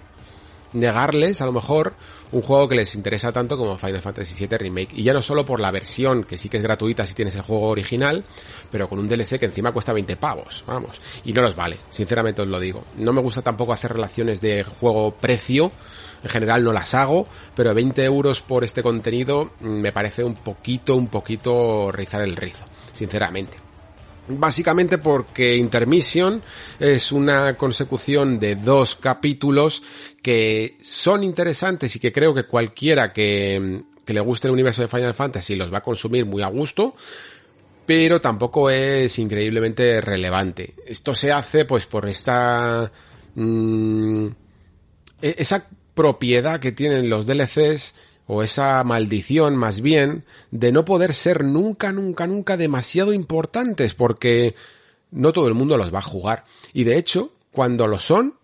negarles 0.73 1.41
a 1.41 1.47
lo 1.47 1.53
mejor 1.53 1.95
un 2.33 2.43
juego 2.43 2.69
que 2.69 2.77
les 2.77 2.95
interesa 2.95 3.33
tanto 3.33 3.57
como 3.57 3.79
Final 3.79 4.03
Fantasy 4.03 4.47
VII 4.47 4.59
Remake. 4.59 4.93
Y 4.95 5.03
ya 5.03 5.13
no 5.13 5.23
solo 5.23 5.45
por 5.45 5.61
la 5.61 5.71
versión, 5.71 6.25
que 6.25 6.39
sí 6.39 6.49
que 6.49 6.59
es 6.59 6.63
gratuita 6.63 7.07
si 7.07 7.15
tienes 7.15 7.35
el 7.35 7.43
juego 7.43 7.69
original, 7.69 8.25
pero 8.71 8.89
con 8.89 8.99
un 8.99 9.09
DLC 9.09 9.39
que 9.39 9.47
encima 9.47 9.73
cuesta 9.73 9.93
20 9.93 10.17
pavos, 10.17 10.65
vamos. 10.67 11.01
Y 11.25 11.33
no 11.33 11.43
los 11.43 11.57
vale, 11.57 11.77
sinceramente 11.91 12.43
os 12.43 12.49
lo 12.49 12.61
digo. 12.61 12.85
No 12.97 13.13
me 13.13 13.21
gusta 13.21 13.43
tampoco 13.43 13.73
hacer 13.73 13.93
relaciones 13.93 14.41
de 14.41 14.65
juego-precio, 14.65 15.73
en 16.23 16.31
general 16.31 16.65
no 16.65 16.73
las 16.73 16.95
hago, 16.95 17.29
pero 17.55 17.75
20 17.75 18.05
euros 18.05 18.43
por 18.43 18.65
este 18.65 18.83
contenido 18.83 19.53
mm, 19.61 19.69
me 19.69 19.93
parece 19.93 20.25
un 20.25 20.35
poquito, 20.35 20.95
un 20.95 21.09
poquito 21.09 21.91
rizar 21.93 22.23
el 22.23 22.37
rizo, 22.37 22.65
sinceramente. 22.93 23.68
Básicamente 24.31 24.99
porque 24.99 25.57
Intermission 25.57 26.43
es 26.79 27.13
una 27.13 27.57
consecución 27.57 28.39
de 28.39 28.57
dos 28.57 28.97
capítulos 28.97 29.83
que 30.23 30.77
son 30.83 31.25
interesantes 31.25 31.97
y 31.97 31.99
que 32.01 32.13
creo 32.13 32.35
que 32.35 32.45
cualquiera 32.45 33.13
que, 33.13 33.83
que 34.05 34.15
le 34.15 34.21
guste 34.21 34.49
el 34.49 34.53
universo 34.53 34.83
de 34.83 34.89
Final 34.89 35.15
Fantasy 35.15 35.57
los 35.57 35.73
va 35.73 35.79
a 35.79 35.83
consumir 35.83 36.27
muy 36.27 36.43
a 36.43 36.49
gusto, 36.49 36.95
pero 37.87 38.21
tampoco 38.21 38.69
es 38.69 39.19
increíblemente 39.19 40.01
relevante. 40.01 40.75
Esto 40.87 41.15
se 41.15 41.33
hace 41.33 41.65
pues 41.65 41.87
por 41.87 42.09
esta... 42.09 42.93
Mmm, 43.35 44.29
esa 45.21 45.67
propiedad 45.95 46.61
que 46.61 46.73
tienen 46.73 47.11
los 47.11 47.27
DLCs 47.27 47.95
o 48.29 48.43
esa 48.43 48.85
maldición 48.85 49.57
más 49.57 49.81
bien 49.81 50.25
de 50.51 50.71
no 50.71 50.85
poder 50.85 51.15
ser 51.15 51.45
nunca, 51.45 51.93
nunca, 51.93 52.27
nunca 52.27 52.57
demasiado 52.57 53.13
importantes 53.13 53.95
porque 53.95 54.55
no 55.11 55.33
todo 55.33 55.49
el 55.49 55.55
mundo 55.55 55.79
los 55.79 55.93
va 55.93 55.99
a 55.99 56.03
jugar. 56.03 56.45
Y 56.75 56.85
de 56.85 56.99
hecho, 56.99 57.33
cuando 57.51 57.87
lo 57.87 57.99
son, 57.99 58.35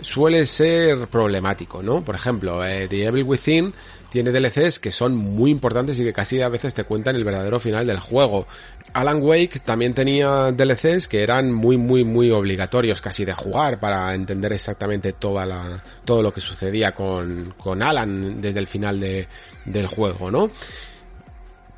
suele 0.00 0.46
ser 0.46 1.08
problemático, 1.08 1.82
¿no? 1.82 2.04
Por 2.04 2.14
ejemplo, 2.14 2.64
eh, 2.64 2.86
The 2.88 3.06
Evil 3.06 3.24
Within 3.24 3.74
tiene 4.10 4.30
DLCs 4.30 4.78
que 4.78 4.92
son 4.92 5.16
muy 5.16 5.50
importantes 5.50 5.98
y 5.98 6.04
que 6.04 6.12
casi 6.12 6.40
a 6.40 6.48
veces 6.48 6.74
te 6.74 6.84
cuentan 6.84 7.16
el 7.16 7.24
verdadero 7.24 7.60
final 7.60 7.86
del 7.86 7.98
juego. 7.98 8.46
Alan 8.92 9.20
Wake 9.22 9.60
también 9.60 9.94
tenía 9.94 10.52
DLCs 10.52 11.08
que 11.08 11.22
eran 11.22 11.52
muy, 11.52 11.76
muy, 11.76 12.04
muy 12.04 12.30
obligatorios 12.30 13.00
casi 13.00 13.24
de 13.24 13.34
jugar 13.34 13.78
para 13.78 14.14
entender 14.14 14.52
exactamente 14.52 15.12
toda 15.12 15.44
la, 15.44 15.82
todo 16.04 16.22
lo 16.22 16.32
que 16.32 16.40
sucedía 16.40 16.94
con, 16.94 17.54
con 17.58 17.82
Alan 17.82 18.40
desde 18.40 18.60
el 18.60 18.68
final 18.68 19.00
de, 19.00 19.28
del 19.64 19.86
juego, 19.86 20.30
¿no? 20.30 20.50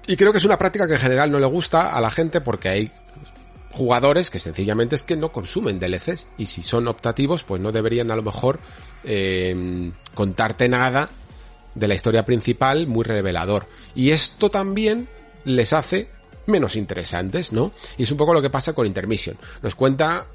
Y 0.07 0.17
creo 0.17 0.33
que 0.33 0.39
es 0.39 0.45
una 0.45 0.59
práctica 0.59 0.87
que 0.87 0.95
en 0.95 1.01
general 1.01 1.31
no 1.31 1.39
le 1.39 1.47
gusta 1.47 1.95
a 1.95 2.01
la 2.01 2.11
gente 2.11 2.41
porque 2.41 2.69
hay 2.69 2.93
jugadores 3.73 4.31
que 4.31 4.39
sencillamente 4.39 4.97
es 4.97 5.03
que 5.03 5.17
no 5.17 5.33
consumen 5.33 5.79
DLCs 5.79 6.29
y 6.39 6.47
si 6.47 6.63
son 6.63 6.89
optativos 6.89 7.43
pues 7.43 7.61
no 7.61 7.71
deberían 7.73 8.11
a 8.11 8.17
lo 8.17 8.23
mejor 8.23 8.61
eh, 9.05 9.93
contarte 10.15 10.69
nada 10.69 11.11
de 11.75 11.89
la 11.89 11.95
historia 11.95 12.25
principal 12.25 12.87
muy 12.87 13.05
revelador. 13.05 13.67
Y 13.95 14.11
esto 14.11 14.51
también 14.51 15.09
les 15.45 15.73
hace 15.73 16.09
menos 16.47 16.77
interesantes, 16.77 17.53
¿no? 17.53 17.73
Y 17.97 18.05
es 18.05 18.11
un 18.11 18.17
poco 18.17 18.35
lo 18.35 18.43
que 18.43 18.51
pasa 18.51 18.73
con 18.73 18.87
Intermission. 18.87 19.37
Nos 19.63 19.75
cuenta 19.75 20.27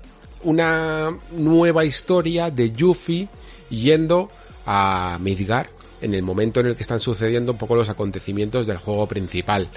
una 0.43 1.09
nueva 1.31 1.85
historia 1.85 2.51
de 2.51 2.71
Yuffie 2.71 3.27
yendo 3.69 4.29
a 4.65 5.17
Midgar 5.19 5.69
en 6.01 6.13
el 6.13 6.21
momento 6.21 6.59
en 6.59 6.67
el 6.67 6.75
que 6.75 6.83
están 6.83 6.99
sucediendo 6.99 7.53
un 7.53 7.57
poco 7.57 7.75
los 7.75 7.89
acontecimientos 7.89 8.67
del 8.67 8.77
juego 8.77 9.07
principal. 9.07 9.69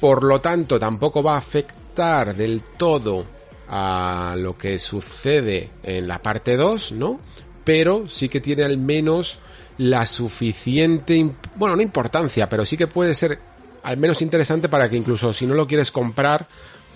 Por 0.00 0.22
lo 0.22 0.40
tanto, 0.40 0.78
tampoco 0.78 1.22
va 1.22 1.34
a 1.34 1.38
afectar 1.38 1.87
del 1.98 2.62
todo 2.62 3.26
a 3.68 4.36
lo 4.38 4.56
que 4.56 4.78
sucede 4.78 5.70
en 5.82 6.06
la 6.06 6.22
parte 6.22 6.56
2, 6.56 6.92
¿no? 6.92 7.20
Pero 7.64 8.08
sí 8.08 8.28
que 8.28 8.40
tiene 8.40 8.62
al 8.62 8.78
menos 8.78 9.40
la 9.78 10.06
suficiente, 10.06 11.34
bueno, 11.56 11.74
no 11.74 11.82
importancia, 11.82 12.48
pero 12.48 12.64
sí 12.64 12.76
que 12.76 12.86
puede 12.86 13.16
ser 13.16 13.40
al 13.82 13.96
menos 13.96 14.22
interesante 14.22 14.68
para 14.68 14.88
que 14.88 14.96
incluso 14.96 15.32
si 15.32 15.44
no 15.44 15.54
lo 15.54 15.66
quieres 15.66 15.90
comprar, 15.90 16.46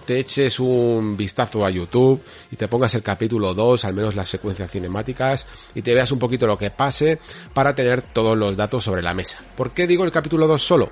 te 0.06 0.20
eches 0.20 0.60
un 0.60 1.16
vistazo 1.16 1.66
a 1.66 1.70
YouTube 1.70 2.22
y 2.52 2.56
te 2.56 2.68
pongas 2.68 2.94
el 2.94 3.02
capítulo 3.02 3.54
2, 3.54 3.84
al 3.84 3.94
menos 3.94 4.14
las 4.14 4.28
secuencias 4.28 4.70
cinemáticas, 4.70 5.46
y 5.74 5.82
te 5.82 5.94
veas 5.94 6.12
un 6.12 6.20
poquito 6.20 6.46
lo 6.46 6.58
que 6.58 6.70
pase 6.70 7.18
para 7.54 7.74
tener 7.74 8.02
todos 8.02 8.38
los 8.38 8.56
datos 8.56 8.84
sobre 8.84 9.02
la 9.02 9.14
mesa. 9.14 9.40
¿Por 9.56 9.72
qué 9.72 9.88
digo 9.88 10.04
el 10.04 10.12
capítulo 10.12 10.46
2 10.46 10.62
solo? 10.62 10.90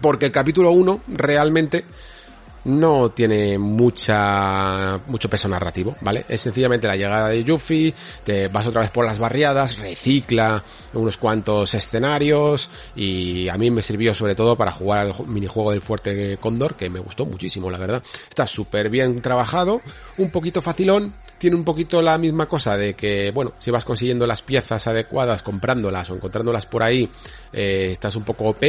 Porque 0.00 0.26
el 0.26 0.32
capítulo 0.32 0.70
1 0.70 1.00
realmente 1.08 1.84
no 2.66 3.10
tiene 3.10 3.58
mucha 3.58 5.00
mucho 5.06 5.30
peso 5.30 5.48
narrativo, 5.48 5.96
¿vale? 6.00 6.24
Es 6.28 6.40
sencillamente 6.40 6.88
la 6.88 6.96
llegada 6.96 7.28
de 7.28 7.44
Yuffie, 7.44 7.94
te 8.24 8.48
vas 8.48 8.66
otra 8.66 8.80
vez 8.82 8.90
por 8.90 9.04
las 9.04 9.18
barriadas, 9.18 9.78
recicla 9.78 10.62
unos 10.92 11.16
cuantos 11.16 11.74
escenarios 11.74 12.68
y 12.96 13.48
a 13.48 13.56
mí 13.56 13.70
me 13.70 13.82
sirvió 13.82 14.14
sobre 14.14 14.34
todo 14.34 14.56
para 14.56 14.72
jugar 14.72 14.98
al 14.98 15.26
minijuego 15.26 15.70
del 15.70 15.80
Fuerte 15.80 16.38
Cóndor, 16.38 16.74
que 16.74 16.90
me 16.90 16.98
gustó 16.98 17.24
muchísimo, 17.24 17.70
la 17.70 17.78
verdad. 17.78 18.02
Está 18.28 18.46
súper 18.46 18.90
bien 18.90 19.22
trabajado, 19.22 19.80
un 20.18 20.30
poquito 20.30 20.60
facilón, 20.60 21.14
tiene 21.38 21.56
un 21.56 21.64
poquito 21.64 22.02
la 22.02 22.18
misma 22.18 22.46
cosa 22.46 22.76
de 22.76 22.94
que, 22.94 23.30
bueno, 23.30 23.52
si 23.58 23.70
vas 23.70 23.84
consiguiendo 23.84 24.26
las 24.26 24.42
piezas 24.42 24.86
adecuadas, 24.86 25.42
comprándolas 25.42 26.10
o 26.10 26.14
encontrándolas 26.14 26.66
por 26.66 26.82
ahí, 26.82 27.08
eh, 27.52 27.90
estás 27.92 28.16
un 28.16 28.24
poco 28.24 28.46
OP, 28.46 28.64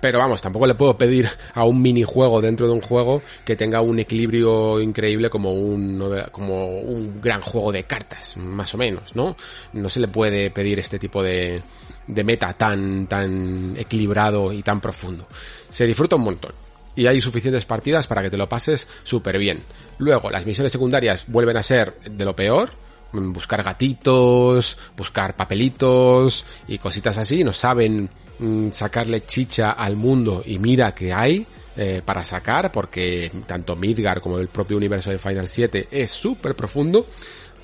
pero 0.00 0.18
vamos, 0.18 0.40
tampoco 0.40 0.66
le 0.66 0.74
puedo 0.74 0.96
pedir 0.96 1.28
a 1.54 1.64
un 1.64 1.82
minijuego 1.82 2.40
dentro 2.40 2.66
de 2.66 2.72
un 2.72 2.80
juego 2.80 3.22
que 3.44 3.56
tenga 3.56 3.80
un 3.80 3.98
equilibrio 3.98 4.80
increíble 4.80 5.30
como 5.30 5.52
un, 5.52 6.02
como 6.32 6.80
un 6.80 7.20
gran 7.20 7.40
juego 7.40 7.72
de 7.72 7.84
cartas, 7.84 8.36
más 8.36 8.74
o 8.74 8.78
menos, 8.78 9.14
¿no? 9.14 9.36
No 9.72 9.88
se 9.88 10.00
le 10.00 10.08
puede 10.08 10.50
pedir 10.50 10.78
este 10.78 10.98
tipo 10.98 11.22
de, 11.22 11.62
de 12.06 12.24
meta 12.24 12.52
tan, 12.54 13.06
tan 13.06 13.76
equilibrado 13.76 14.52
y 14.52 14.62
tan 14.62 14.80
profundo. 14.80 15.26
Se 15.68 15.86
disfruta 15.86 16.16
un 16.16 16.24
montón 16.24 16.52
y 16.96 17.06
hay 17.06 17.20
suficientes 17.20 17.66
partidas 17.66 18.06
para 18.06 18.22
que 18.22 18.30
te 18.30 18.36
lo 18.36 18.48
pases 18.48 18.88
súper 19.04 19.38
bien. 19.38 19.62
Luego, 19.98 20.30
las 20.30 20.46
misiones 20.46 20.72
secundarias 20.72 21.24
vuelven 21.28 21.56
a 21.56 21.62
ser 21.62 21.98
de 22.00 22.24
lo 22.24 22.34
peor, 22.34 22.70
buscar 23.12 23.62
gatitos, 23.62 24.76
buscar 24.96 25.36
papelitos 25.36 26.44
y 26.68 26.78
cositas 26.78 27.18
así, 27.18 27.44
no 27.44 27.52
saben 27.52 28.10
Mm, 28.40 28.70
sacarle 28.70 29.26
chicha 29.26 29.72
al 29.72 29.96
mundo 29.96 30.42
y 30.46 30.58
mira 30.58 30.94
que 30.94 31.12
hay 31.12 31.46
eh, 31.76 32.00
para 32.02 32.24
sacar 32.24 32.72
porque 32.72 33.30
tanto 33.46 33.76
Midgar 33.76 34.22
como 34.22 34.38
el 34.38 34.48
propio 34.48 34.78
universo 34.78 35.10
de 35.10 35.18
Final 35.18 35.46
7 35.46 35.88
es 35.90 36.10
súper 36.10 36.56
profundo. 36.56 37.06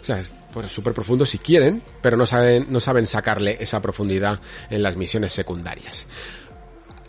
O 0.02 0.04
sea, 0.04 0.22
bueno, 0.52 0.68
súper 0.68 0.92
profundo 0.92 1.24
si 1.24 1.38
quieren, 1.38 1.82
pero 2.02 2.18
no 2.18 2.26
saben, 2.26 2.66
no 2.68 2.80
saben 2.80 3.06
sacarle 3.06 3.56
esa 3.58 3.80
profundidad 3.80 4.38
en 4.68 4.82
las 4.82 4.96
misiones 4.96 5.32
secundarias. 5.32 6.06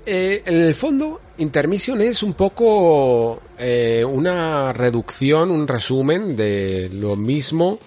Eh, 0.06 0.44
en 0.46 0.64
el 0.64 0.74
fondo, 0.74 1.20
Intermission 1.38 2.00
es 2.00 2.24
un 2.24 2.36
poco 2.36 3.42
eh, 3.58 4.06
una 4.08 4.72
reducción, 4.72 5.52
un 5.52 5.68
resumen 5.68 6.38
de 6.38 6.90
lo 6.94 7.18
mismo 7.18 7.80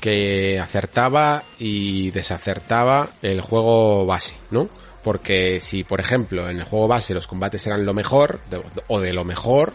que 0.00 0.58
acertaba 0.58 1.44
y 1.58 2.10
desacertaba 2.10 3.16
el 3.20 3.42
juego 3.42 4.06
base, 4.06 4.34
¿no? 4.50 4.70
Porque 5.06 5.60
si, 5.60 5.84
por 5.84 6.00
ejemplo, 6.00 6.50
en 6.50 6.56
el 6.56 6.64
juego 6.64 6.88
base 6.88 7.14
los 7.14 7.28
combates 7.28 7.64
eran 7.64 7.86
lo 7.86 7.94
mejor, 7.94 8.40
o 8.88 8.98
de 8.98 9.12
lo 9.12 9.22
mejor, 9.22 9.72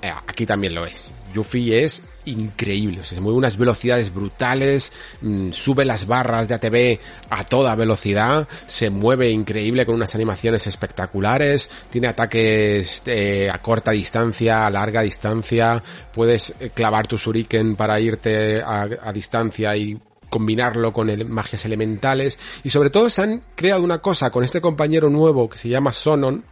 eh, 0.00 0.12
aquí 0.28 0.46
también 0.46 0.76
lo 0.76 0.86
es. 0.86 1.10
Yuffie 1.34 1.82
es 1.82 2.04
increíble, 2.26 3.02
se 3.02 3.20
mueve 3.20 3.36
unas 3.36 3.56
velocidades 3.56 4.14
brutales, 4.14 4.92
mm, 5.22 5.50
sube 5.50 5.84
las 5.84 6.06
barras 6.06 6.46
de 6.46 6.54
ATV 6.54 7.00
a 7.30 7.42
toda 7.42 7.74
velocidad, 7.74 8.46
se 8.68 8.90
mueve 8.90 9.30
increíble 9.30 9.84
con 9.84 9.96
unas 9.96 10.14
animaciones 10.14 10.68
espectaculares, 10.68 11.68
tiene 11.90 12.06
ataques 12.06 13.02
eh, 13.06 13.50
a 13.52 13.58
corta 13.58 13.90
distancia, 13.90 14.66
a 14.66 14.70
larga 14.70 15.02
distancia, 15.02 15.82
puedes 16.12 16.54
eh, 16.60 16.70
clavar 16.72 17.08
tu 17.08 17.16
shuriken 17.16 17.74
para 17.74 17.98
irte 17.98 18.62
a, 18.62 18.82
a 19.02 19.12
distancia 19.12 19.76
y 19.76 20.00
combinarlo 20.30 20.92
con 20.92 21.10
el, 21.10 21.26
magias 21.26 21.64
elementales 21.66 22.38
y 22.64 22.70
sobre 22.70 22.88
todo 22.88 23.10
se 23.10 23.22
han 23.22 23.42
creado 23.54 23.82
una 23.82 23.98
cosa 23.98 24.30
con 24.30 24.44
este 24.44 24.60
compañero 24.60 25.10
nuevo 25.10 25.50
que 25.50 25.58
se 25.58 25.68
llama 25.68 25.92
Sonon 25.92 26.44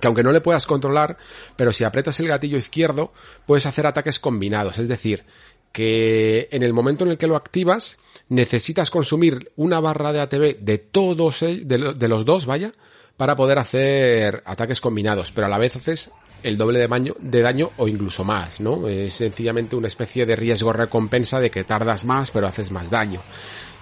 que 0.00 0.06
aunque 0.06 0.22
no 0.22 0.32
le 0.32 0.40
puedas 0.40 0.66
controlar, 0.66 1.16
pero 1.56 1.72
si 1.72 1.84
apretas 1.84 2.18
el 2.18 2.26
gatillo 2.28 2.58
izquierdo, 2.58 3.12
puedes 3.46 3.66
hacer 3.66 3.86
ataques 3.86 4.18
combinados. 4.18 4.78
Es 4.78 4.88
decir, 4.88 5.24
que 5.72 6.48
en 6.50 6.62
el 6.62 6.72
momento 6.72 7.04
en 7.04 7.10
el 7.10 7.18
que 7.18 7.26
lo 7.26 7.36
activas, 7.36 7.98
necesitas 8.28 8.90
consumir 8.90 9.52
una 9.56 9.80
barra 9.80 10.12
de 10.12 10.20
ATV 10.20 10.58
de 10.60 10.78
todos, 10.78 11.40
de, 11.40 12.08
los 12.08 12.24
dos, 12.24 12.46
vaya, 12.46 12.72
para 13.16 13.36
poder 13.36 13.58
hacer 13.58 14.42
ataques 14.46 14.80
combinados, 14.80 15.32
pero 15.32 15.46
a 15.46 15.50
la 15.50 15.58
vez 15.58 15.76
haces 15.76 16.10
el 16.44 16.58
doble 16.58 16.78
de 16.78 16.86
daño, 16.86 17.16
de 17.18 17.40
daño 17.40 17.72
o 17.78 17.88
incluso 17.88 18.22
más, 18.22 18.60
¿no? 18.60 18.86
Es 18.86 19.14
sencillamente 19.14 19.74
una 19.74 19.88
especie 19.88 20.26
de 20.26 20.36
riesgo 20.36 20.72
recompensa 20.72 21.40
de 21.40 21.50
que 21.50 21.64
tardas 21.64 22.04
más, 22.04 22.30
pero 22.30 22.46
haces 22.46 22.70
más 22.70 22.90
daño. 22.90 23.22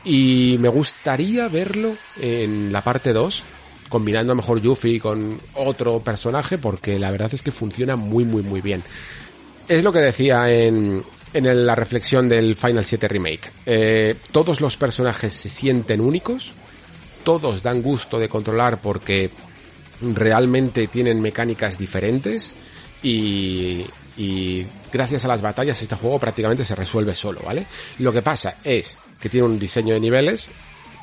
Y 0.04 0.56
me 0.60 0.68
gustaría 0.68 1.48
verlo 1.48 1.94
en 2.20 2.72
la 2.72 2.80
parte 2.80 3.12
2, 3.12 3.42
combinando 3.88 4.32
a 4.32 4.36
mejor 4.36 4.60
Yuffie 4.60 5.00
con 5.00 5.40
otro 5.54 6.00
personaje 6.00 6.56
porque 6.56 6.98
la 6.98 7.10
verdad 7.10 7.34
es 7.34 7.42
que 7.42 7.50
funciona 7.50 7.96
muy 7.96 8.24
muy 8.24 8.42
muy 8.42 8.60
bien. 8.60 8.82
Es 9.68 9.82
lo 9.82 9.92
que 9.92 10.00
decía 10.00 10.50
en, 10.50 11.02
en 11.34 11.66
la 11.66 11.74
reflexión 11.74 12.28
del 12.28 12.56
Final 12.56 12.84
7 12.84 13.08
Remake. 13.08 13.52
Eh, 13.66 14.16
todos 14.30 14.60
los 14.60 14.76
personajes 14.76 15.32
se 15.32 15.48
sienten 15.48 16.00
únicos, 16.00 16.52
todos 17.24 17.62
dan 17.62 17.82
gusto 17.82 18.18
de 18.18 18.28
controlar 18.28 18.80
porque 18.80 19.30
realmente 20.02 20.86
tienen 20.88 21.20
mecánicas 21.20 21.78
diferentes 21.78 22.54
y, 23.02 23.86
y 24.16 24.66
gracias 24.92 25.24
a 25.24 25.28
las 25.28 25.42
batallas 25.42 25.80
este 25.80 25.96
juego 25.96 26.18
prácticamente 26.18 26.64
se 26.64 26.74
resuelve 26.74 27.14
solo, 27.14 27.40
¿vale? 27.44 27.66
Lo 27.98 28.12
que 28.12 28.22
pasa 28.22 28.56
es 28.64 28.98
que 29.20 29.28
tiene 29.28 29.46
un 29.46 29.58
diseño 29.58 29.94
de 29.94 30.00
niveles 30.00 30.48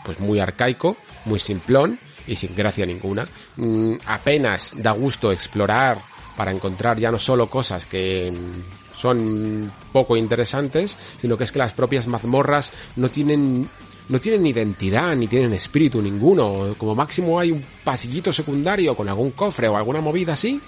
pues 0.04 0.20
muy 0.20 0.40
arcaico, 0.40 0.98
muy 1.26 1.40
simplón 1.40 2.00
y 2.28 2.36
sin 2.36 2.56
gracia 2.56 2.86
ninguna. 2.86 3.28
Mm, 3.58 3.96
apenas 4.06 4.74
da 4.78 4.92
gusto 4.92 5.32
explorar 5.32 6.02
para 6.38 6.52
encontrar 6.52 6.98
ya 6.98 7.12
no 7.12 7.20
solo 7.20 7.50
cosas 7.50 7.86
que 7.86 8.32
son 8.96 9.72
poco 9.92 10.18
interesantes, 10.18 10.98
sino 11.20 11.38
que 11.38 11.46
es 11.46 11.52
que 11.52 11.60
las 11.60 11.74
propias 11.74 12.08
mazmorras 12.08 12.72
no 12.98 13.10
tienen 13.10 13.70
no 14.10 14.19
tienen 14.19 14.45
identidad 14.45 15.15
ni 15.15 15.27
tienen 15.27 15.53
espíritu 15.53 16.02
ninguno. 16.02 16.76
Como 16.77 16.95
máximo 16.95 17.40
hay 17.40 17.52
un 17.52 17.64
pasillito 17.84 18.34
secundario 18.34 18.95
con 18.95 19.07
algún 19.07 19.31
cofre 19.31 19.68
o 19.68 19.77
alguna 19.77 20.02
movida 20.02 20.34
así 20.34 20.60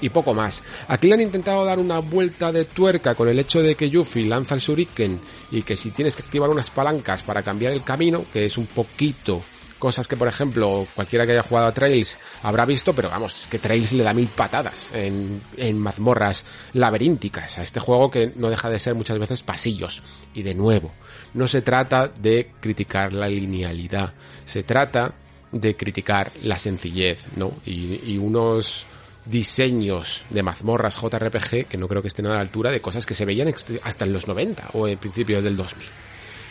y 0.00 0.08
poco 0.10 0.34
más. 0.34 0.62
Aquí 0.88 1.08
le 1.08 1.14
han 1.14 1.20
intentado 1.20 1.64
dar 1.64 1.78
una 1.78 2.00
vuelta 2.00 2.52
de 2.52 2.64
tuerca 2.64 3.14
con 3.14 3.28
el 3.28 3.38
hecho 3.38 3.62
de 3.62 3.74
que 3.74 3.90
Yuffie 3.90 4.26
lanza 4.26 4.54
el 4.54 4.60
shuriken 4.60 5.20
y 5.50 5.62
que 5.62 5.76
si 5.76 5.90
tienes 5.90 6.16
que 6.16 6.22
activar 6.22 6.50
unas 6.50 6.70
palancas 6.70 7.22
para 7.22 7.42
cambiar 7.42 7.72
el 7.72 7.82
camino, 7.82 8.24
que 8.32 8.44
es 8.44 8.58
un 8.58 8.66
poquito 8.66 9.42
cosas 9.78 10.08
que, 10.08 10.16
por 10.16 10.28
ejemplo, 10.28 10.86
cualquiera 10.94 11.26
que 11.26 11.32
haya 11.32 11.42
jugado 11.42 11.68
a 11.68 11.74
Trails 11.74 12.18
habrá 12.42 12.64
visto, 12.64 12.94
pero 12.94 13.10
vamos, 13.10 13.42
es 13.42 13.46
que 13.46 13.58
Trails 13.58 13.92
le 13.92 14.04
da 14.04 14.12
mil 14.12 14.28
patadas 14.28 14.90
en, 14.92 15.78
mazmorras 15.78 16.44
laberínticas 16.72 17.58
a 17.58 17.62
este 17.62 17.80
juego 17.80 18.10
que 18.10 18.32
no 18.36 18.50
deja 18.50 18.68
de 18.70 18.78
ser 18.78 18.94
muchas 18.94 19.18
veces 19.18 19.42
pasillos. 19.42 20.02
Y 20.34 20.42
de 20.42 20.54
nuevo, 20.54 20.92
no 21.34 21.48
se 21.48 21.62
trata 21.62 22.08
de 22.08 22.52
criticar 22.60 23.12
la 23.12 23.28
linealidad, 23.28 24.12
se 24.44 24.62
trata 24.62 25.14
de 25.52 25.76
criticar 25.76 26.30
la 26.42 26.58
sencillez, 26.58 27.26
¿no? 27.36 27.52
Y, 27.64 28.12
y 28.12 28.18
unos 28.18 28.86
diseños 29.24 30.24
de 30.30 30.42
mazmorras 30.42 30.96
JRPG 30.96 31.66
que 31.66 31.76
no 31.78 31.86
creo 31.86 32.02
que 32.02 32.08
estén 32.08 32.26
a 32.26 32.34
la 32.34 32.40
altura 32.40 32.70
de 32.70 32.80
cosas 32.80 33.06
que 33.06 33.14
se 33.14 33.24
veían 33.24 33.52
hasta 33.82 34.04
en 34.04 34.12
los 34.12 34.26
90 34.26 34.70
o 34.72 34.88
en 34.88 34.98
principios 34.98 35.44
del 35.44 35.56
2000. 35.56 35.86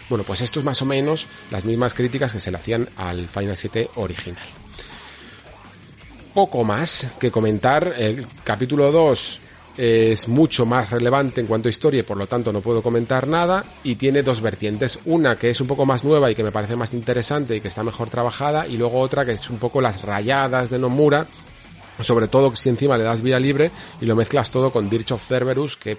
Bueno, 0.09 0.23
pues 0.23 0.41
esto 0.41 0.59
es 0.59 0.65
más 0.65 0.81
o 0.81 0.85
menos 0.85 1.27
las 1.51 1.65
mismas 1.65 1.93
críticas 1.93 2.33
que 2.33 2.39
se 2.39 2.51
le 2.51 2.57
hacían 2.57 2.87
al 2.95 3.27
Final 3.27 3.57
7 3.57 3.91
original. 3.95 4.43
Poco 6.33 6.63
más 6.63 7.07
que 7.19 7.31
comentar. 7.31 7.93
El 7.97 8.27
capítulo 8.43 8.91
2 8.91 9.41
es 9.77 10.27
mucho 10.27 10.65
más 10.65 10.89
relevante 10.89 11.41
en 11.41 11.47
cuanto 11.47 11.67
a 11.67 11.71
historia 11.71 11.99
y 11.99 12.03
por 12.03 12.17
lo 12.17 12.27
tanto 12.27 12.51
no 12.51 12.61
puedo 12.61 12.81
comentar 12.81 13.27
nada 13.27 13.63
y 13.83 13.95
tiene 13.95 14.23
dos 14.23 14.41
vertientes. 14.41 14.99
Una 15.05 15.37
que 15.37 15.49
es 15.49 15.61
un 15.61 15.67
poco 15.67 15.85
más 15.85 16.03
nueva 16.03 16.31
y 16.31 16.35
que 16.35 16.43
me 16.43 16.51
parece 16.51 16.75
más 16.75 16.93
interesante 16.93 17.55
y 17.55 17.61
que 17.61 17.67
está 17.67 17.83
mejor 17.83 18.09
trabajada 18.09 18.67
y 18.67 18.77
luego 18.77 18.99
otra 18.99 19.25
que 19.25 19.33
es 19.33 19.49
un 19.49 19.57
poco 19.57 19.81
las 19.81 20.01
rayadas 20.01 20.69
de 20.69 20.79
Nomura 20.79 21.27
sobre 22.03 22.27
todo 22.27 22.55
si 22.55 22.69
encima 22.69 22.97
le 22.97 23.03
das 23.03 23.21
vía 23.21 23.39
libre 23.39 23.71
y 24.01 24.05
lo 24.05 24.15
mezclas 24.15 24.51
todo 24.51 24.71
con 24.71 24.89
Dirge 24.89 25.13
of 25.13 25.27
Cerberus 25.27 25.77
que 25.77 25.97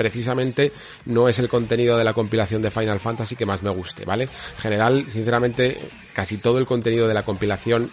precisamente 0.00 0.72
no 1.04 1.28
es 1.28 1.38
el 1.40 1.50
contenido 1.50 1.98
de 1.98 2.04
la 2.04 2.14
compilación 2.14 2.62
de 2.62 2.70
Final 2.70 3.00
Fantasy 3.00 3.36
que 3.36 3.44
más 3.44 3.62
me 3.62 3.68
guste, 3.68 4.06
¿vale? 4.06 4.24
En 4.24 4.62
general, 4.62 5.04
sinceramente, 5.12 5.78
casi 6.14 6.38
todo 6.38 6.58
el 6.58 6.64
contenido 6.64 7.06
de 7.06 7.12
la 7.12 7.22
compilación 7.22 7.90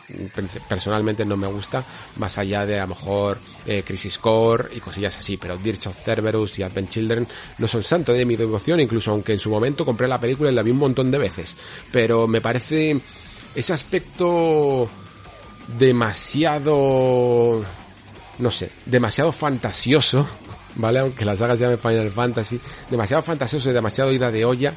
personalmente 0.70 1.26
no 1.26 1.36
me 1.36 1.48
gusta, 1.48 1.84
más 2.16 2.38
allá 2.38 2.66
de 2.66 2.80
a 2.80 2.84
lo 2.84 2.96
mejor 2.96 3.40
eh, 3.66 3.84
Crisis 3.86 4.18
Core 4.20 4.70
y 4.74 4.80
cosillas 4.80 5.18
así, 5.18 5.36
pero 5.36 5.58
Dirge 5.58 5.90
of 5.90 6.02
Cerberus 6.02 6.58
y 6.60 6.64
Advent 6.64 6.92
Children 6.92 7.28
no 7.58 7.68
son 7.68 7.84
santo 7.84 8.14
de 8.14 8.24
mi 8.24 8.38
devoción, 8.38 8.80
incluso 8.80 9.12
aunque 9.12 9.34
en 9.34 9.40
su 9.40 9.50
momento 9.50 9.84
compré 9.84 10.08
la 10.08 10.22
película 10.22 10.50
y 10.50 10.56
la 10.56 10.64
vi 10.64 10.72
un 10.72 10.78
montón 10.78 11.12
de 11.12 11.18
veces, 11.18 11.58
pero 11.92 12.26
me 12.26 12.40
parece 12.40 13.02
ese 13.54 13.74
aspecto 13.74 14.90
demasiado 15.78 17.66
no 18.40 18.52
sé, 18.52 18.70
demasiado 18.86 19.32
fantasioso 19.32 20.26
¿vale? 20.78 21.00
Aunque 21.00 21.26
las 21.26 21.40
sagas 21.40 21.60
llamen 21.60 21.80
Final 21.80 22.12
Fantasy, 22.12 22.60
demasiado 22.90 23.24
fantasioso 23.24 23.70
y 23.70 23.74
demasiado 23.74 24.12
ida 24.12 24.32
de 24.32 24.46
olla 24.46 24.74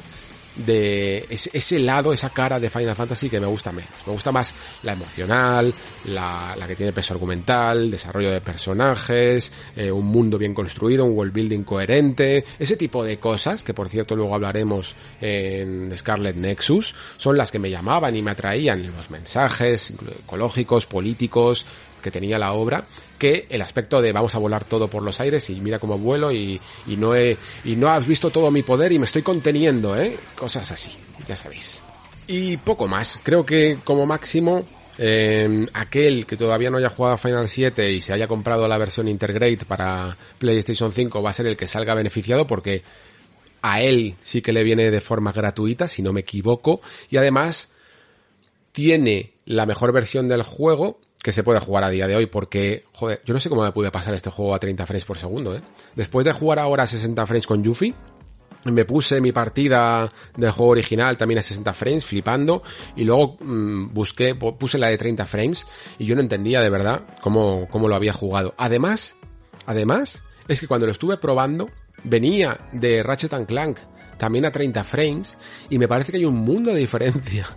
de 0.55 1.25
ese, 1.29 1.79
lado, 1.79 2.11
esa 2.11 2.29
cara 2.29 2.59
de 2.59 2.69
Final 2.69 2.95
Fantasy 2.95 3.29
que 3.29 3.39
me 3.39 3.47
gusta 3.47 3.71
menos. 3.71 3.91
Me 4.05 4.13
gusta 4.13 4.31
más 4.31 4.53
la 4.83 4.93
emocional, 4.93 5.73
la, 6.05 6.55
la 6.57 6.67
que 6.67 6.75
tiene 6.75 6.91
peso 6.91 7.13
argumental, 7.13 7.89
desarrollo 7.89 8.31
de 8.31 8.41
personajes, 8.41 9.51
eh, 9.75 9.91
un 9.91 10.05
mundo 10.07 10.37
bien 10.37 10.53
construido, 10.53 11.05
un 11.05 11.15
world 11.15 11.33
building 11.33 11.63
coherente, 11.63 12.43
ese 12.59 12.75
tipo 12.75 13.03
de 13.03 13.17
cosas, 13.17 13.63
que 13.63 13.73
por 13.73 13.89
cierto 13.89 14.15
luego 14.15 14.35
hablaremos 14.35 14.95
en 15.21 15.97
Scarlet 15.97 16.35
Nexus, 16.35 16.95
son 17.17 17.37
las 17.37 17.51
que 17.51 17.59
me 17.59 17.69
llamaban 17.69 18.15
y 18.15 18.21
me 18.21 18.31
atraían 18.31 18.91
los 18.95 19.09
mensajes 19.09 19.93
ecológicos, 20.25 20.85
políticos, 20.85 21.65
que 22.01 22.11
tenía 22.11 22.39
la 22.39 22.53
obra 22.53 22.85
que 23.21 23.45
el 23.51 23.61
aspecto 23.61 24.01
de 24.01 24.11
vamos 24.13 24.33
a 24.33 24.39
volar 24.39 24.63
todo 24.63 24.87
por 24.87 25.03
los 25.03 25.19
aires 25.21 25.47
y 25.51 25.61
mira 25.61 25.77
cómo 25.77 25.99
vuelo 25.99 26.31
y, 26.31 26.59
no 26.87 27.15
he, 27.15 27.37
y 27.63 27.75
no 27.75 27.87
has 27.87 28.07
visto 28.07 28.31
todo 28.31 28.49
mi 28.49 28.63
poder 28.63 28.91
y 28.91 28.97
me 28.97 29.05
estoy 29.05 29.21
conteniendo, 29.21 29.95
¿eh? 29.95 30.17
Cosas 30.35 30.71
así, 30.71 30.89
ya 31.27 31.35
sabéis. 31.35 31.83
Y 32.25 32.57
poco 32.57 32.87
más. 32.87 33.19
Creo 33.21 33.45
que 33.45 33.77
como 33.83 34.07
máximo 34.07 34.65
eh, 34.97 35.67
aquel 35.73 36.25
que 36.25 36.35
todavía 36.35 36.71
no 36.71 36.77
haya 36.77 36.89
jugado 36.89 37.15
Final 37.19 37.47
7 37.47 37.91
y 37.91 38.01
se 38.01 38.11
haya 38.11 38.27
comprado 38.27 38.67
la 38.67 38.79
versión 38.79 39.07
Intergrade 39.07 39.65
para 39.67 40.17
PlayStation 40.39 40.91
5 40.91 41.21
va 41.21 41.29
a 41.29 41.33
ser 41.33 41.45
el 41.45 41.55
que 41.55 41.67
salga 41.67 41.93
beneficiado 41.93 42.47
porque 42.47 42.81
a 43.61 43.83
él 43.83 44.15
sí 44.19 44.41
que 44.41 44.51
le 44.51 44.63
viene 44.63 44.89
de 44.89 44.99
forma 44.99 45.31
gratuita, 45.31 45.87
si 45.87 46.01
no 46.01 46.11
me 46.11 46.21
equivoco, 46.21 46.81
y 47.11 47.17
además 47.17 47.69
tiene 48.71 49.33
la 49.45 49.67
mejor 49.67 49.93
versión 49.93 50.27
del 50.27 50.41
juego 50.41 50.99
que 51.21 51.31
se 51.31 51.43
puede 51.43 51.59
jugar 51.59 51.83
a 51.83 51.89
día 51.89 52.07
de 52.07 52.15
hoy 52.15 52.25
porque, 52.25 52.85
joder, 52.93 53.21
yo 53.25 53.33
no 53.33 53.39
sé 53.39 53.49
cómo 53.49 53.63
me 53.63 53.71
pude 53.71 53.91
pasar 53.91 54.13
este 54.13 54.29
juego 54.29 54.55
a 54.55 54.59
30 54.59 54.85
frames 54.85 55.05
por 55.05 55.17
segundo, 55.17 55.55
¿eh? 55.55 55.61
Después 55.95 56.25
de 56.25 56.31
jugar 56.31 56.59
ahora 56.59 56.83
a 56.83 56.87
60 56.87 57.25
frames 57.25 57.47
con 57.47 57.63
Yuffie, 57.63 57.93
me 58.65 58.85
puse 58.85 59.21
mi 59.21 59.31
partida 59.31 60.11
del 60.35 60.51
juego 60.51 60.71
original 60.71 61.17
también 61.17 61.39
a 61.39 61.41
60 61.41 61.73
frames, 61.73 62.05
flipando, 62.05 62.63
y 62.95 63.03
luego 63.03 63.37
mmm, 63.39 63.93
busqué, 63.93 64.35
puse 64.35 64.77
la 64.77 64.87
de 64.87 64.97
30 64.97 65.25
frames, 65.25 65.67
y 65.97 66.05
yo 66.05 66.15
no 66.15 66.21
entendía 66.21 66.61
de 66.61 66.69
verdad 66.69 67.03
cómo, 67.21 67.67
cómo 67.69 67.87
lo 67.87 67.95
había 67.95 68.13
jugado. 68.13 68.53
Además, 68.57 69.15
además, 69.65 70.21
es 70.47 70.59
que 70.59 70.67
cuando 70.67 70.85
lo 70.85 70.91
estuve 70.91 71.17
probando, 71.17 71.69
venía 72.03 72.59
de 72.71 73.03
Ratchet 73.03 73.45
Clank, 73.45 73.77
también 74.17 74.45
a 74.45 74.51
30 74.51 74.83
frames, 74.83 75.37
y 75.69 75.77
me 75.77 75.87
parece 75.87 76.11
que 76.11 76.17
hay 76.19 76.25
un 76.25 76.35
mundo 76.35 76.73
de 76.73 76.79
diferencia, 76.79 77.47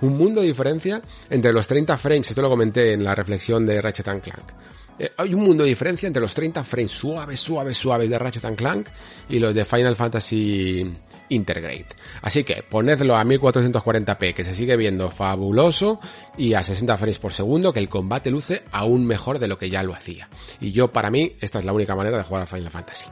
un 0.00 0.16
mundo 0.16 0.40
de 0.40 0.46
diferencia 0.46 1.02
entre 1.30 1.52
los 1.52 1.66
30 1.66 1.98
frames, 1.98 2.30
esto 2.30 2.42
lo 2.42 2.50
comenté 2.50 2.92
en 2.92 3.04
la 3.04 3.14
reflexión 3.14 3.66
de 3.66 3.80
Ratchet 3.80 4.06
Clank, 4.20 4.52
eh, 4.98 5.10
hay 5.16 5.34
un 5.34 5.44
mundo 5.44 5.64
de 5.64 5.70
diferencia 5.70 6.06
entre 6.06 6.20
los 6.22 6.34
30 6.34 6.62
frames 6.64 6.92
suaves, 6.92 7.40
suaves, 7.40 7.76
suaves 7.76 8.10
de 8.10 8.18
Ratchet 8.18 8.54
Clank 8.54 8.88
y 9.28 9.38
los 9.38 9.54
de 9.54 9.64
Final 9.64 9.96
Fantasy 9.96 10.86
Intergrade. 11.30 11.86
Así 12.20 12.44
que 12.44 12.62
ponedlo 12.62 13.16
a 13.16 13.24
1440p 13.24 14.34
que 14.34 14.44
se 14.44 14.54
sigue 14.54 14.76
viendo 14.76 15.10
fabuloso 15.10 15.98
y 16.36 16.54
a 16.54 16.62
60 16.62 16.96
frames 16.98 17.18
por 17.18 17.32
segundo 17.32 17.72
que 17.72 17.80
el 17.80 17.88
combate 17.88 18.30
luce 18.30 18.64
aún 18.70 19.06
mejor 19.06 19.38
de 19.38 19.48
lo 19.48 19.58
que 19.58 19.70
ya 19.70 19.82
lo 19.82 19.94
hacía. 19.94 20.28
Y 20.60 20.72
yo 20.72 20.92
para 20.92 21.10
mí 21.10 21.36
esta 21.40 21.58
es 21.58 21.64
la 21.64 21.72
única 21.72 21.94
manera 21.94 22.18
de 22.18 22.24
jugar 22.24 22.42
a 22.42 22.46
Final 22.46 22.70
Fantasy. 22.70 23.06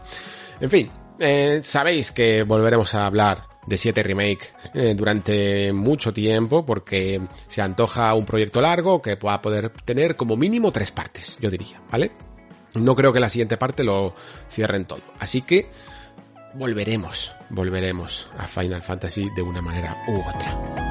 En 0.61 0.71
fin, 0.71 0.91
eh, 1.19 1.61
sabéis 1.65 2.13
que 2.13 2.43
volveremos 2.43 2.95
a 2.95 3.07
hablar 3.07 3.50
de 3.67 3.77
7 3.77 4.03
Remake 4.03 4.49
eh, 4.75 4.95
durante 4.97 5.73
mucho 5.73 6.13
tiempo 6.13 6.65
porque 6.65 7.21
se 7.47 7.63
antoja 7.63 8.15
un 8.15 8.25
proyecto 8.25 8.61
largo 8.61 9.03
que 9.03 9.17
pueda 9.17 9.41
poder 9.43 9.71
tener 9.85 10.17
como 10.17 10.37
mínimo 10.37 10.73
tres 10.73 10.91
partes, 10.91 11.37
yo 11.41 11.51
diría, 11.51 11.81
¿vale? 11.91 12.11
No 12.75 12.95
creo 12.95 13.13
que 13.13 13.21
la 13.21 13.31
siguiente 13.31 13.57
parte 13.57 13.85
lo 13.85 14.15
cierren 14.49 14.85
todo. 14.85 15.03
Así 15.19 15.43
que 15.43 15.71
volveremos, 16.55 17.35
volveremos 17.51 18.29
a 18.39 18.47
Final 18.47 18.83
Fantasy 18.83 19.29
de 19.35 19.43
una 19.43 19.61
manera 19.61 20.05
u 20.09 20.21
otra. 20.21 20.90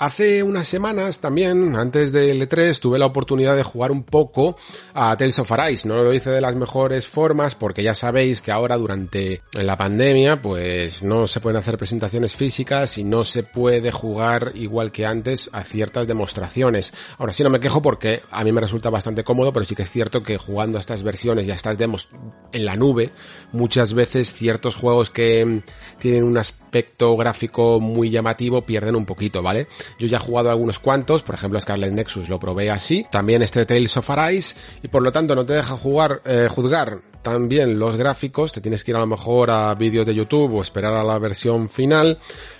Hace 0.00 0.44
unas 0.44 0.68
semanas 0.68 1.18
también, 1.18 1.74
antes 1.74 2.12
del 2.12 2.40
E3, 2.40 2.78
tuve 2.78 3.00
la 3.00 3.06
oportunidad 3.06 3.56
de 3.56 3.64
jugar 3.64 3.90
un 3.90 4.04
poco 4.04 4.56
a 4.94 5.16
Tales 5.16 5.40
of 5.40 5.50
Arise. 5.50 5.88
No 5.88 6.04
lo 6.04 6.14
hice 6.14 6.30
de 6.30 6.40
las 6.40 6.54
mejores 6.54 7.04
formas 7.08 7.56
porque 7.56 7.82
ya 7.82 7.96
sabéis 7.96 8.40
que 8.40 8.52
ahora 8.52 8.76
durante 8.76 9.42
la 9.54 9.76
pandemia 9.76 10.40
pues 10.40 11.02
no 11.02 11.26
se 11.26 11.40
pueden 11.40 11.56
hacer 11.56 11.76
presentaciones 11.76 12.36
físicas 12.36 12.96
y 12.96 13.02
no 13.02 13.24
se 13.24 13.42
puede 13.42 13.90
jugar 13.90 14.52
igual 14.54 14.92
que 14.92 15.04
antes 15.04 15.50
a 15.52 15.64
ciertas 15.64 16.06
demostraciones. 16.06 16.94
Ahora 17.18 17.32
sí 17.32 17.42
no 17.42 17.50
me 17.50 17.58
quejo 17.58 17.82
porque 17.82 18.22
a 18.30 18.44
mí 18.44 18.52
me 18.52 18.60
resulta 18.60 18.90
bastante 18.90 19.24
cómodo, 19.24 19.52
pero 19.52 19.66
sí 19.66 19.74
que 19.74 19.82
es 19.82 19.90
cierto 19.90 20.22
que 20.22 20.38
jugando 20.38 20.78
a 20.78 20.80
estas 20.80 21.02
versiones 21.02 21.48
y 21.48 21.50
a 21.50 21.54
estas 21.54 21.76
demos 21.76 22.06
en 22.52 22.66
la 22.66 22.76
nube, 22.76 23.10
muchas 23.50 23.94
veces 23.94 24.32
ciertos 24.32 24.76
juegos 24.76 25.10
que 25.10 25.64
tienen 25.98 26.22
un 26.22 26.38
aspecto 26.38 27.16
gráfico 27.16 27.80
muy 27.80 28.10
llamativo 28.10 28.62
pierden 28.62 28.94
un 28.94 29.04
poquito, 29.04 29.42
¿vale? 29.42 29.66
Yo 29.98 30.06
ya 30.06 30.18
he 30.18 30.20
jugado 30.20 30.50
algunos 30.50 30.78
cuantos, 30.78 31.22
por 31.22 31.34
ejemplo 31.34 31.60
Scarlet 31.60 31.92
Nexus 31.92 32.28
lo 32.28 32.38
probé 32.38 32.70
así, 32.70 33.06
también 33.10 33.42
este 33.42 33.66
Tales 33.66 33.96
of 33.96 34.10
Arise, 34.10 34.54
y 34.82 34.88
por 34.88 35.02
lo 35.02 35.12
tanto 35.12 35.34
no 35.34 35.44
te 35.44 35.54
deja 35.54 35.76
jugar, 35.76 36.22
eh, 36.24 36.48
juzgar 36.50 36.98
también 37.22 37.78
los 37.78 37.96
gráficos, 37.96 38.52
te 38.52 38.60
tienes 38.60 38.84
que 38.84 38.92
ir 38.92 38.96
a 38.96 39.00
lo 39.00 39.06
mejor 39.06 39.50
a 39.50 39.74
vídeos 39.74 40.06
de 40.06 40.14
YouTube 40.14 40.54
o 40.54 40.62
esperar 40.62 40.94
a 40.94 41.04
la 41.04 41.18
versión 41.18 41.68
final, 41.68 42.18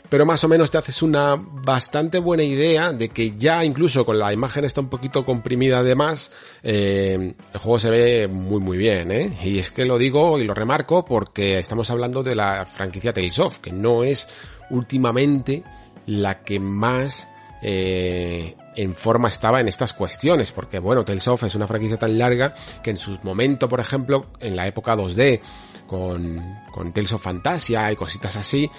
pero 0.09 0.25
más 0.25 0.43
o 0.45 0.49
menos 0.49 0.71
te 0.71 0.79
haces 0.79 1.03
una 1.03 1.37
bastante 1.37 2.19
buena 2.19 2.43
idea 2.43 2.93
de 2.93 3.11
que 3.11 3.33
ya 3.37 3.65
incluso 3.65 4.05
con 4.05 4.19
la 4.19 4.33
imagen 4.33 4.65
está 4.65 4.81
un 4.81 4.89
poquito 4.89 5.25
comprimida 5.25 5.79
además, 5.79 6.31
eh, 6.63 7.35
el 7.53 7.61
juego 7.61 7.79
se 7.79 7.91
ve 7.91 8.29
muy 8.29 8.61
muy 8.61 8.79
bien, 8.79 9.13
¿eh? 9.13 9.39
Y 9.45 9.59
es 9.59 9.71
que 9.71 9.85
lo 9.85 9.99
digo 9.99 10.39
y 10.39 10.45
lo 10.45 10.55
remarco 10.55 11.05
porque 11.05 11.59
estamos 11.59 11.91
hablando 11.91 12.23
de 12.23 12.35
la 12.35 12.67
franquicia 12.67 13.13
Tales 13.13 13.39
of, 13.39 13.59
que 13.59 13.73
no 13.73 14.03
es 14.03 14.29
últimamente 14.71 15.63
la 16.09 16.43
que 16.43 16.59
más 16.59 17.29
eh, 17.63 18.57
en 18.77 18.95
forma 18.95 19.29
estaba 19.29 19.61
en 19.61 19.69
estas 19.69 19.93
cuestiones, 19.93 20.53
porque 20.53 20.79
bueno, 20.79 21.05
Tales 21.05 21.29
of 21.29 21.43
es 21.45 21.55
una 21.55 21.69
franquicia 21.69 21.99
tan 21.99 22.19
larga 22.19 22.55
que 22.83 22.91
en 22.91 22.97
su 22.97 23.19
momento, 23.23 23.69
por 23.69 23.81
ejemplo, 23.81 24.27
en 24.41 24.57
la 24.57 24.67
época 24.67 24.97
2D, 24.97 25.41
con, 25.87 26.41
con 26.71 26.93
Tales 26.93 27.13
of 27.13 27.23
Fantasia 27.23 27.91
y 27.93 27.97
cositas 27.97 28.37
así, 28.37 28.71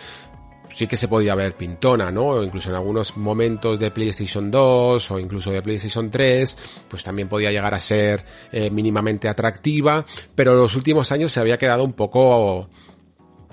sí 0.73 0.88
que 0.88 0.97
se 0.97 1.07
podía 1.07 1.35
ver 1.35 1.56
pintona, 1.56 2.11
¿no? 2.11 2.41
Incluso 2.43 2.69
en 2.69 2.76
algunos 2.76 3.18
momentos 3.18 3.80
de 3.80 3.91
PlayStation 3.91 4.49
2 4.49 5.11
o 5.11 5.19
incluso 5.19 5.51
de 5.51 5.61
PlayStation 5.61 6.10
3, 6.10 6.57
pues 6.88 7.03
también 7.03 7.27
podía 7.27 7.51
llegar 7.51 7.73
a 7.73 7.81
ser 7.81 8.23
eh, 8.51 8.69
mínimamente 8.69 9.27
atractiva, 9.27 10.06
pero 10.35 10.53
en 10.53 10.60
los 10.60 10.76
últimos 10.76 11.11
años 11.11 11.31
se 11.31 11.39
había 11.39 11.57
quedado 11.57 11.84
un 11.84 11.93
poco 11.93 12.69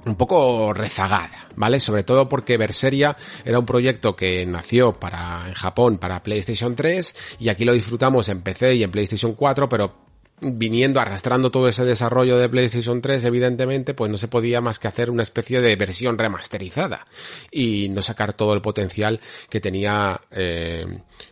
un 0.07 0.15
poco 0.15 0.73
rezagada, 0.73 1.49
¿vale? 1.57 1.81
Sobre 1.81 2.05
todo 2.05 2.29
porque 2.29 2.57
Berseria 2.57 3.17
era 3.45 3.59
un 3.59 3.67
proyecto 3.67 4.15
que 4.15 4.47
nació 4.47 4.93
para 4.93 5.45
en 5.49 5.55
Japón 5.55 5.99
para 5.99 6.23
PlayStation 6.23 6.77
3 6.77 7.37
y 7.41 7.49
aquí 7.49 7.65
lo 7.65 7.73
disfrutamos 7.73 8.29
en 8.29 8.41
PC 8.41 8.77
y 8.77 8.85
en 8.85 8.93
PlayStation 8.93 9.35
4, 9.35 9.69
pero 9.69 10.07
viniendo 10.41 11.01
arrastrando 11.01 11.51
todo 11.51 11.69
ese 11.69 11.85
desarrollo 11.85 12.39
de 12.39 12.49
PlayStation 12.49 13.01
3, 13.01 13.25
evidentemente, 13.25 13.95
pues 13.95 14.11
no 14.11 14.19
se 14.19 14.29
podía 14.29 14.61
más 14.61 14.79
que 14.79 14.87
hacer 14.87 15.11
una 15.11 15.23
especie 15.23 15.61
de 15.61 15.75
versión 15.77 16.19
remasterizada 16.19 17.07
y 17.51 17.89
no 17.89 18.03
sacar 18.03 18.33
todo 18.35 18.53
el 18.53 18.61
potencial 18.61 19.19
que 19.51 19.61
tenía 19.61 20.21
eh, 20.31 20.87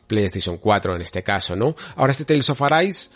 PlayStation 0.07 0.57
4 0.57 0.97
en 0.97 1.03
este 1.03 1.23
caso, 1.23 1.55
¿no? 1.55 1.77
Ahora 1.97 2.13
este 2.13 2.25
Tales 2.25 2.49
of 2.51 2.63
Arise 2.63 3.11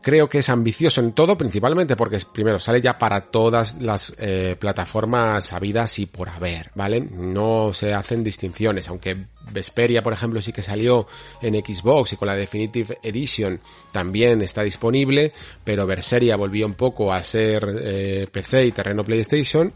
creo 0.00 0.28
que 0.28 0.38
es 0.38 0.48
ambicioso 0.48 1.00
en 1.00 1.12
todo, 1.12 1.36
principalmente 1.36 1.96
porque 1.96 2.18
primero 2.32 2.58
sale 2.58 2.80
ya 2.80 2.98
para 2.98 3.22
todas 3.22 3.80
las 3.80 4.12
eh, 4.18 4.56
plataformas 4.58 5.52
habidas 5.52 5.98
y 5.98 6.06
por 6.06 6.28
haber, 6.28 6.70
¿vale? 6.74 7.00
No 7.00 7.72
se 7.74 7.94
hacen 7.94 8.22
distinciones, 8.22 8.88
aunque 8.88 9.16
Vesperia, 9.50 10.02
por 10.02 10.12
ejemplo, 10.12 10.42
sí 10.42 10.52
que 10.52 10.62
salió 10.62 11.06
en 11.42 11.54
Xbox 11.54 12.12
y 12.12 12.16
con 12.16 12.26
la 12.26 12.36
Definitive 12.36 12.98
Edition 13.02 13.60
también 13.90 14.42
está 14.42 14.62
disponible, 14.62 15.32
pero 15.64 15.86
Berseria 15.86 16.36
volvió 16.36 16.66
un 16.66 16.74
poco 16.74 17.12
a 17.12 17.22
ser 17.22 17.66
eh, 17.80 18.26
PC 18.30 18.66
y 18.66 18.72
terreno 18.72 19.04
PlayStation 19.04 19.72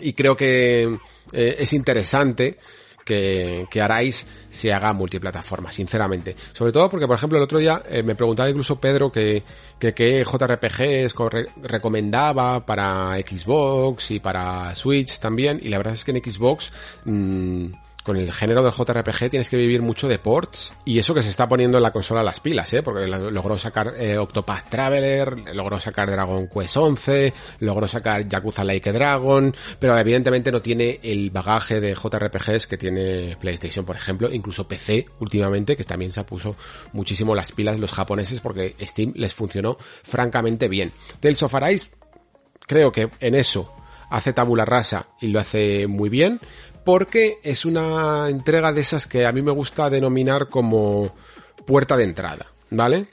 y 0.00 0.12
creo 0.12 0.36
que 0.36 0.98
eh, 1.32 1.56
es 1.58 1.72
interesante 1.72 2.58
que, 3.06 3.66
que 3.70 3.80
Arais 3.80 4.26
se 4.48 4.72
haga 4.72 4.92
multiplataforma, 4.92 5.70
sinceramente. 5.70 6.34
Sobre 6.52 6.72
todo 6.72 6.90
porque, 6.90 7.06
por 7.06 7.16
ejemplo, 7.16 7.38
el 7.38 7.44
otro 7.44 7.58
día 7.58 7.82
eh, 7.88 8.02
me 8.02 8.16
preguntaba 8.16 8.50
incluso 8.50 8.80
Pedro 8.80 9.10
que, 9.12 9.44
que 9.78 9.94
qué 9.94 10.24
JRPGs 10.24 11.14
recomendaba 11.62 12.66
para 12.66 13.16
Xbox 13.18 14.10
y 14.10 14.20
para 14.20 14.74
Switch 14.74 15.20
también, 15.20 15.60
y 15.62 15.68
la 15.68 15.78
verdad 15.78 15.94
es 15.94 16.04
que 16.04 16.10
en 16.10 16.22
Xbox, 16.22 16.72
mmm, 17.04 17.66
con 18.06 18.16
el 18.16 18.32
género 18.32 18.62
del 18.62 18.72
JRPG 18.72 19.30
tienes 19.30 19.48
que 19.48 19.56
vivir 19.56 19.82
mucho 19.82 20.06
de 20.06 20.20
ports 20.20 20.72
y 20.84 21.00
eso 21.00 21.12
que 21.12 21.24
se 21.24 21.28
está 21.28 21.48
poniendo 21.48 21.78
en 21.78 21.82
la 21.82 21.90
consola 21.90 22.22
las 22.22 22.38
pilas, 22.38 22.72
¿eh? 22.72 22.80
Porque 22.80 23.08
logró 23.08 23.58
sacar 23.58 23.94
eh, 23.98 24.16
Octopath 24.16 24.70
Traveler, 24.70 25.52
logró 25.52 25.80
sacar 25.80 26.08
Dragon 26.08 26.46
Quest 26.46 26.76
11, 26.76 27.34
logró 27.58 27.88
sacar 27.88 28.28
Yakuza 28.28 28.62
Like 28.62 28.92
Dragon, 28.92 29.52
pero 29.80 29.98
evidentemente 29.98 30.52
no 30.52 30.62
tiene 30.62 31.00
el 31.02 31.30
bagaje 31.30 31.80
de 31.80 31.96
JRPGs 31.96 32.68
que 32.68 32.78
tiene 32.78 33.36
PlayStation, 33.40 33.84
por 33.84 33.96
ejemplo, 33.96 34.32
incluso 34.32 34.68
PC 34.68 35.08
últimamente, 35.18 35.76
que 35.76 35.82
también 35.82 36.12
se 36.12 36.22
puso 36.22 36.54
muchísimo 36.92 37.34
las 37.34 37.50
pilas 37.50 37.80
los 37.80 37.90
japoneses 37.90 38.40
porque 38.40 38.76
Steam 38.82 39.14
les 39.16 39.34
funcionó 39.34 39.78
francamente 39.80 40.68
bien. 40.68 40.92
Tales 41.18 41.42
of 41.42 41.54
Arise, 41.56 41.88
creo 42.68 42.92
que 42.92 43.10
en 43.18 43.34
eso 43.34 43.72
hace 44.10 44.32
tabula 44.32 44.64
rasa 44.64 45.08
y 45.20 45.26
lo 45.26 45.40
hace 45.40 45.88
muy 45.88 46.08
bien, 46.08 46.38
porque 46.86 47.40
es 47.42 47.64
una 47.64 48.28
entrega 48.30 48.72
de 48.72 48.80
esas 48.80 49.08
que 49.08 49.26
a 49.26 49.32
mí 49.32 49.42
me 49.42 49.50
gusta 49.50 49.90
denominar 49.90 50.48
como 50.48 51.12
puerta 51.66 51.96
de 51.96 52.04
entrada, 52.04 52.46
¿vale? 52.70 53.08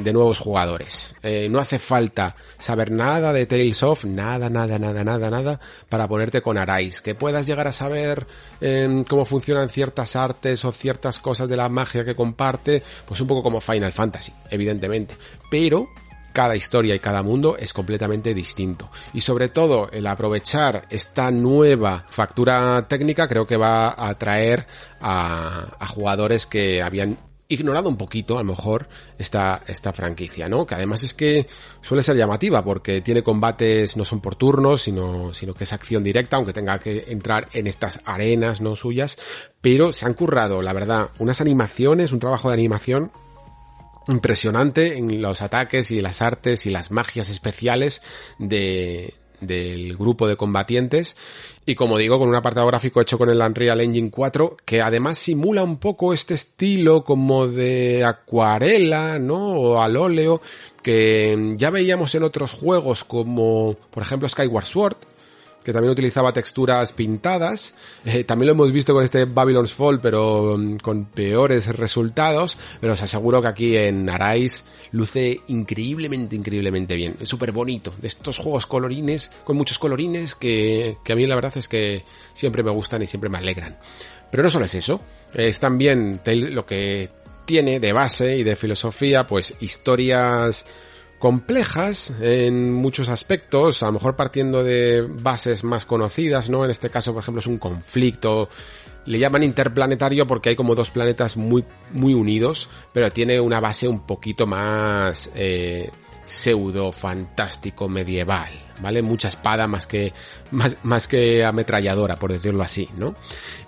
de 0.00 0.12
nuevos 0.12 0.40
jugadores. 0.40 1.14
Eh, 1.22 1.46
no 1.48 1.60
hace 1.60 1.78
falta 1.78 2.34
saber 2.58 2.90
nada 2.90 3.32
de 3.32 3.46
Tales 3.46 3.84
of, 3.84 4.04
nada, 4.04 4.50
nada, 4.50 4.80
nada, 4.80 5.04
nada, 5.04 5.30
nada, 5.30 5.60
para 5.88 6.08
ponerte 6.08 6.42
con 6.42 6.58
Arais. 6.58 7.00
Que 7.00 7.14
puedas 7.14 7.46
llegar 7.46 7.68
a 7.68 7.72
saber 7.72 8.26
em, 8.60 9.04
cómo 9.04 9.24
funcionan 9.24 9.68
ciertas 9.68 10.16
artes 10.16 10.64
o 10.64 10.72
ciertas 10.72 11.20
cosas 11.20 11.48
de 11.48 11.56
la 11.56 11.68
magia 11.68 12.04
que 12.04 12.16
comparte, 12.16 12.82
pues 13.06 13.20
un 13.20 13.28
poco 13.28 13.44
como 13.44 13.60
Final 13.60 13.92
Fantasy, 13.92 14.32
evidentemente. 14.50 15.16
Pero 15.48 15.86
cada 16.34 16.56
historia 16.56 16.94
y 16.94 16.98
cada 16.98 17.22
mundo 17.22 17.56
es 17.56 17.72
completamente 17.72 18.34
distinto. 18.34 18.90
Y 19.14 19.22
sobre 19.22 19.48
todo 19.48 19.88
el 19.92 20.06
aprovechar 20.06 20.84
esta 20.90 21.30
nueva 21.30 22.04
factura 22.10 22.86
técnica 22.88 23.28
creo 23.28 23.46
que 23.46 23.56
va 23.56 23.88
a 23.88 24.10
atraer 24.10 24.66
a, 25.00 25.86
jugadores 25.88 26.46
que 26.46 26.82
habían 26.82 27.18
ignorado 27.46 27.88
un 27.88 27.96
poquito, 27.96 28.36
a 28.36 28.42
lo 28.42 28.50
mejor, 28.50 28.88
esta, 29.16 29.62
esta 29.68 29.92
franquicia, 29.92 30.48
¿no? 30.48 30.66
Que 30.66 30.74
además 30.74 31.04
es 31.04 31.14
que 31.14 31.46
suele 31.82 32.02
ser 32.02 32.16
llamativa 32.16 32.64
porque 32.64 33.00
tiene 33.00 33.22
combates, 33.22 33.96
no 33.96 34.04
son 34.04 34.20
por 34.20 34.34
turnos, 34.34 34.82
sino, 34.82 35.32
sino 35.34 35.54
que 35.54 35.64
es 35.64 35.72
acción 35.72 36.02
directa, 36.02 36.36
aunque 36.36 36.52
tenga 36.52 36.80
que 36.80 37.04
entrar 37.08 37.48
en 37.52 37.68
estas 37.68 38.00
arenas, 38.06 38.60
no 38.60 38.74
suyas, 38.74 39.18
pero 39.60 39.92
se 39.92 40.04
han 40.04 40.14
currado, 40.14 40.62
la 40.62 40.72
verdad, 40.72 41.10
unas 41.18 41.40
animaciones, 41.40 42.10
un 42.10 42.18
trabajo 42.18 42.48
de 42.48 42.54
animación 42.54 43.12
impresionante 44.08 44.96
en 44.96 45.22
los 45.22 45.42
ataques 45.42 45.90
y 45.90 46.00
las 46.00 46.22
artes 46.22 46.66
y 46.66 46.70
las 46.70 46.90
magias 46.90 47.28
especiales 47.28 48.02
de, 48.38 49.14
del 49.40 49.96
grupo 49.96 50.26
de 50.26 50.36
combatientes 50.36 51.16
y 51.66 51.74
como 51.74 51.98
digo 51.98 52.18
con 52.18 52.28
un 52.28 52.34
apartado 52.34 52.66
gráfico 52.66 53.00
hecho 53.00 53.18
con 53.18 53.30
el 53.30 53.40
Unreal 53.40 53.80
Engine 53.80 54.10
4 54.10 54.56
que 54.64 54.82
además 54.82 55.18
simula 55.18 55.62
un 55.62 55.78
poco 55.78 56.12
este 56.12 56.34
estilo 56.34 57.04
como 57.04 57.46
de 57.46 58.04
acuarela, 58.04 59.18
¿no? 59.18 59.52
o 59.52 59.80
al 59.80 59.96
óleo 59.96 60.40
que 60.82 61.54
ya 61.56 61.70
veíamos 61.70 62.14
en 62.14 62.22
otros 62.22 62.52
juegos 62.52 63.04
como 63.04 63.76
por 63.90 64.02
ejemplo 64.02 64.28
Skyward 64.28 64.66
Sword 64.66 64.96
que 65.64 65.72
también 65.72 65.92
utilizaba 65.92 66.32
texturas 66.32 66.92
pintadas. 66.92 67.74
Eh, 68.04 68.24
también 68.24 68.48
lo 68.48 68.52
hemos 68.52 68.70
visto 68.70 68.92
con 68.92 69.02
este 69.02 69.24
Babylon's 69.24 69.72
Fall, 69.72 70.00
pero 70.00 70.56
mm, 70.58 70.76
con 70.76 71.06
peores 71.06 71.66
resultados. 71.74 72.58
Pero 72.80 72.92
os 72.92 73.02
aseguro 73.02 73.40
que 73.40 73.48
aquí 73.48 73.76
en 73.76 74.08
Arais 74.10 74.64
luce 74.92 75.40
increíblemente, 75.48 76.36
increíblemente 76.36 76.94
bien. 76.94 77.16
Es 77.20 77.28
súper 77.28 77.52
bonito. 77.52 77.94
De 78.00 78.08
estos 78.08 78.38
juegos 78.38 78.66
colorines, 78.66 79.30
con 79.42 79.56
muchos 79.56 79.78
colorines, 79.78 80.34
que, 80.34 80.96
que 81.02 81.12
a 81.14 81.16
mí 81.16 81.26
la 81.26 81.34
verdad 81.34 81.56
es 81.56 81.66
que 81.66 82.04
siempre 82.34 82.62
me 82.62 82.70
gustan 82.70 83.02
y 83.02 83.06
siempre 83.06 83.30
me 83.30 83.38
alegran. 83.38 83.78
Pero 84.30 84.42
no 84.42 84.50
solo 84.50 84.66
es 84.66 84.74
eso. 84.74 85.00
Es 85.32 85.60
también 85.60 86.20
lo 86.26 86.66
que 86.66 87.08
tiene 87.46 87.80
de 87.80 87.92
base 87.92 88.36
y 88.36 88.42
de 88.42 88.56
filosofía, 88.56 89.26
pues 89.26 89.54
historias 89.60 90.66
complejas 91.24 92.12
en 92.20 92.70
muchos 92.70 93.08
aspectos, 93.08 93.82
a 93.82 93.86
lo 93.86 93.92
mejor 93.92 94.14
partiendo 94.14 94.62
de 94.62 95.00
bases 95.08 95.64
más 95.64 95.86
conocidas, 95.86 96.50
¿no? 96.50 96.66
En 96.66 96.70
este 96.70 96.90
caso, 96.90 97.14
por 97.14 97.22
ejemplo, 97.22 97.40
es 97.40 97.46
un 97.46 97.56
conflicto, 97.56 98.50
le 99.06 99.18
llaman 99.18 99.42
interplanetario 99.42 100.26
porque 100.26 100.50
hay 100.50 100.54
como 100.54 100.74
dos 100.74 100.90
planetas 100.90 101.38
muy, 101.38 101.64
muy 101.92 102.12
unidos, 102.12 102.68
pero 102.92 103.10
tiene 103.10 103.40
una 103.40 103.58
base 103.58 103.88
un 103.88 104.04
poquito 104.04 104.46
más 104.46 105.30
eh, 105.34 105.90
pseudo 106.26 106.92
fantástico 106.92 107.88
medieval, 107.88 108.52
¿vale? 108.80 109.02
Mucha 109.02 109.28
espada 109.28 109.66
más 109.66 109.86
que, 109.86 110.12
más, 110.50 110.76
más 110.82 111.08
que 111.08 111.44
ametralladora, 111.44 112.16
por 112.16 112.32
decirlo 112.32 112.62
así, 112.62 112.88
¿no? 112.96 113.14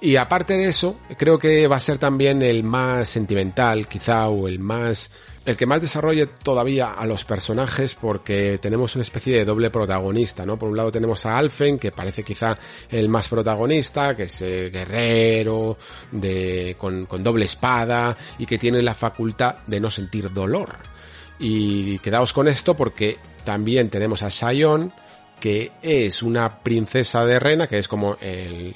Y 0.00 0.16
aparte 0.16 0.56
de 0.56 0.68
eso, 0.68 0.98
creo 1.16 1.38
que 1.38 1.66
va 1.66 1.76
a 1.76 1.80
ser 1.80 1.98
también 1.98 2.42
el 2.42 2.62
más 2.64 3.08
sentimental, 3.08 3.88
quizá, 3.88 4.28
o 4.28 4.48
el 4.48 4.58
más 4.58 5.10
el 5.46 5.56
que 5.56 5.64
más 5.64 5.80
desarrolle 5.80 6.26
todavía 6.26 6.90
a 6.90 7.06
los 7.06 7.24
personajes 7.24 7.94
porque 7.94 8.58
tenemos 8.58 8.96
una 8.96 9.02
especie 9.02 9.36
de 9.36 9.44
doble 9.44 9.70
protagonista, 9.70 10.44
¿no? 10.44 10.58
Por 10.58 10.68
un 10.70 10.76
lado 10.76 10.90
tenemos 10.90 11.24
a 11.24 11.38
Alfen, 11.38 11.78
que 11.78 11.92
parece 11.92 12.24
quizá 12.24 12.58
el 12.90 13.08
más 13.08 13.28
protagonista, 13.28 14.16
que 14.16 14.24
es 14.24 14.42
el 14.42 14.72
guerrero, 14.72 15.78
de, 16.10 16.74
con, 16.76 17.06
con 17.06 17.22
doble 17.22 17.44
espada 17.44 18.16
y 18.38 18.44
que 18.44 18.58
tiene 18.58 18.82
la 18.82 18.94
facultad 18.94 19.58
de 19.68 19.78
no 19.78 19.88
sentir 19.88 20.32
dolor. 20.32 20.96
Y 21.38 21.98
quedaos 21.98 22.32
con 22.32 22.48
esto 22.48 22.76
porque 22.76 23.18
también 23.44 23.90
tenemos 23.90 24.22
a 24.22 24.30
Sion, 24.30 24.92
que 25.40 25.72
es 25.82 26.22
una 26.22 26.60
princesa 26.60 27.24
de 27.24 27.38
Rena, 27.38 27.66
que 27.66 27.78
es 27.78 27.88
como 27.88 28.16
el, 28.20 28.74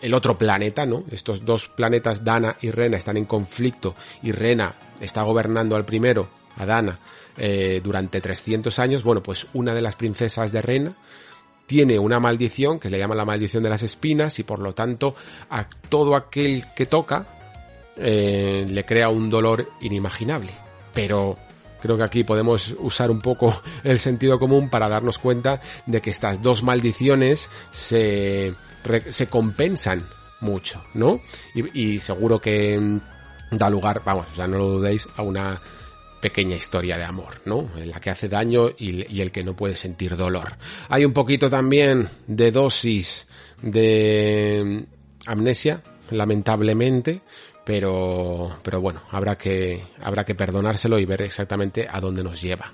el 0.00 0.14
otro 0.14 0.38
planeta, 0.38 0.86
¿no? 0.86 1.04
Estos 1.10 1.44
dos 1.44 1.68
planetas, 1.68 2.24
Dana 2.24 2.56
y 2.60 2.70
Rena, 2.70 2.96
están 2.96 3.16
en 3.16 3.24
conflicto 3.24 3.94
y 4.22 4.32
Rena 4.32 4.74
está 5.00 5.22
gobernando 5.22 5.76
al 5.76 5.84
primero, 5.84 6.28
a 6.56 6.66
Dana, 6.66 6.98
eh, 7.36 7.80
durante 7.82 8.20
300 8.20 8.78
años. 8.78 9.02
Bueno, 9.02 9.22
pues 9.22 9.46
una 9.54 9.74
de 9.74 9.82
las 9.82 9.96
princesas 9.96 10.52
de 10.52 10.62
Rena 10.62 10.96
tiene 11.66 11.98
una 11.98 12.20
maldición 12.20 12.78
que 12.78 12.90
le 12.90 12.98
llama 12.98 13.14
la 13.14 13.24
maldición 13.24 13.62
de 13.62 13.70
las 13.70 13.82
espinas 13.82 14.38
y 14.38 14.42
por 14.42 14.58
lo 14.58 14.74
tanto 14.74 15.14
a 15.48 15.66
todo 15.88 16.14
aquel 16.14 16.66
que 16.76 16.86
toca 16.86 17.26
eh, 17.96 18.66
le 18.68 18.84
crea 18.84 19.08
un 19.08 19.30
dolor 19.30 19.70
inimaginable. 19.80 20.52
Pero 20.92 21.38
creo 21.84 21.98
que 21.98 22.02
aquí 22.02 22.24
podemos 22.24 22.74
usar 22.78 23.10
un 23.10 23.20
poco 23.20 23.60
el 23.84 23.98
sentido 23.98 24.38
común 24.38 24.70
para 24.70 24.88
darnos 24.88 25.18
cuenta 25.18 25.60
de 25.84 26.00
que 26.00 26.08
estas 26.08 26.40
dos 26.40 26.62
maldiciones 26.62 27.50
se, 27.72 28.54
se 29.10 29.26
compensan 29.26 30.02
mucho, 30.40 30.82
¿no? 30.94 31.20
Y, 31.54 31.78
y 31.78 32.00
seguro 32.00 32.40
que 32.40 32.80
da 33.50 33.68
lugar, 33.68 34.00
vamos, 34.02 34.28
ya 34.34 34.46
no 34.46 34.56
lo 34.56 34.64
dudéis, 34.64 35.06
a 35.14 35.22
una 35.22 35.60
pequeña 36.22 36.56
historia 36.56 36.96
de 36.96 37.04
amor, 37.04 37.42
¿no? 37.44 37.68
En 37.76 37.90
la 37.90 38.00
que 38.00 38.08
hace 38.08 38.30
daño 38.30 38.70
y, 38.78 39.20
el 39.20 39.30
que 39.30 39.44
no 39.44 39.54
puede 39.54 39.76
sentir 39.76 40.16
dolor. 40.16 40.56
Hay 40.88 41.04
un 41.04 41.12
poquito 41.12 41.50
también 41.50 42.08
de 42.26 42.50
dosis 42.50 43.26
de 43.60 44.86
amnesia, 45.26 45.82
lamentablemente, 46.10 47.20
pero, 47.64 48.50
pero 48.62 48.80
bueno, 48.80 49.02
habrá 49.10 49.36
que, 49.36 49.82
habrá 50.02 50.24
que 50.24 50.34
perdonárselo 50.34 50.98
y 50.98 51.06
ver 51.06 51.22
exactamente 51.22 51.88
a 51.90 52.00
dónde 52.00 52.22
nos 52.22 52.40
lleva. 52.40 52.72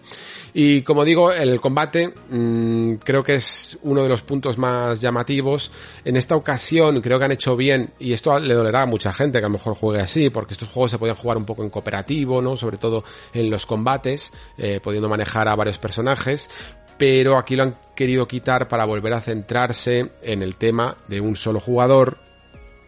Y 0.52 0.82
como 0.82 1.04
digo, 1.04 1.32
el 1.32 1.60
combate 1.60 2.12
mmm, 2.28 2.94
creo 2.94 3.22
que 3.22 3.36
es 3.36 3.78
uno 3.82 4.02
de 4.02 4.08
los 4.08 4.22
puntos 4.22 4.58
más 4.58 5.00
llamativos. 5.00 5.70
En 6.04 6.16
esta 6.16 6.34
ocasión 6.34 7.00
creo 7.00 7.18
que 7.18 7.24
han 7.24 7.32
hecho 7.32 7.56
bien, 7.56 7.92
y 8.00 8.12
esto 8.12 8.38
le 8.40 8.54
dolerá 8.54 8.82
a 8.82 8.86
mucha 8.86 9.12
gente 9.12 9.38
que 9.38 9.44
a 9.44 9.48
lo 9.48 9.54
mejor 9.54 9.74
juegue 9.74 10.00
así, 10.00 10.30
porque 10.30 10.54
estos 10.54 10.68
juegos 10.68 10.90
se 10.90 10.98
podían 10.98 11.16
jugar 11.16 11.36
un 11.36 11.44
poco 11.44 11.62
en 11.62 11.70
cooperativo, 11.70 12.42
¿no? 12.42 12.56
Sobre 12.56 12.76
todo 12.76 13.04
en 13.32 13.48
los 13.48 13.66
combates, 13.66 14.32
eh, 14.58 14.80
pudiendo 14.82 15.08
manejar 15.08 15.46
a 15.46 15.54
varios 15.54 15.78
personajes, 15.78 16.50
pero 16.98 17.38
aquí 17.38 17.56
lo 17.56 17.62
han 17.62 17.78
querido 17.94 18.26
quitar 18.26 18.68
para 18.68 18.84
volver 18.84 19.12
a 19.12 19.20
centrarse 19.20 20.10
en 20.22 20.42
el 20.42 20.56
tema 20.56 20.96
de 21.08 21.20
un 21.20 21.36
solo 21.36 21.60
jugador, 21.60 22.18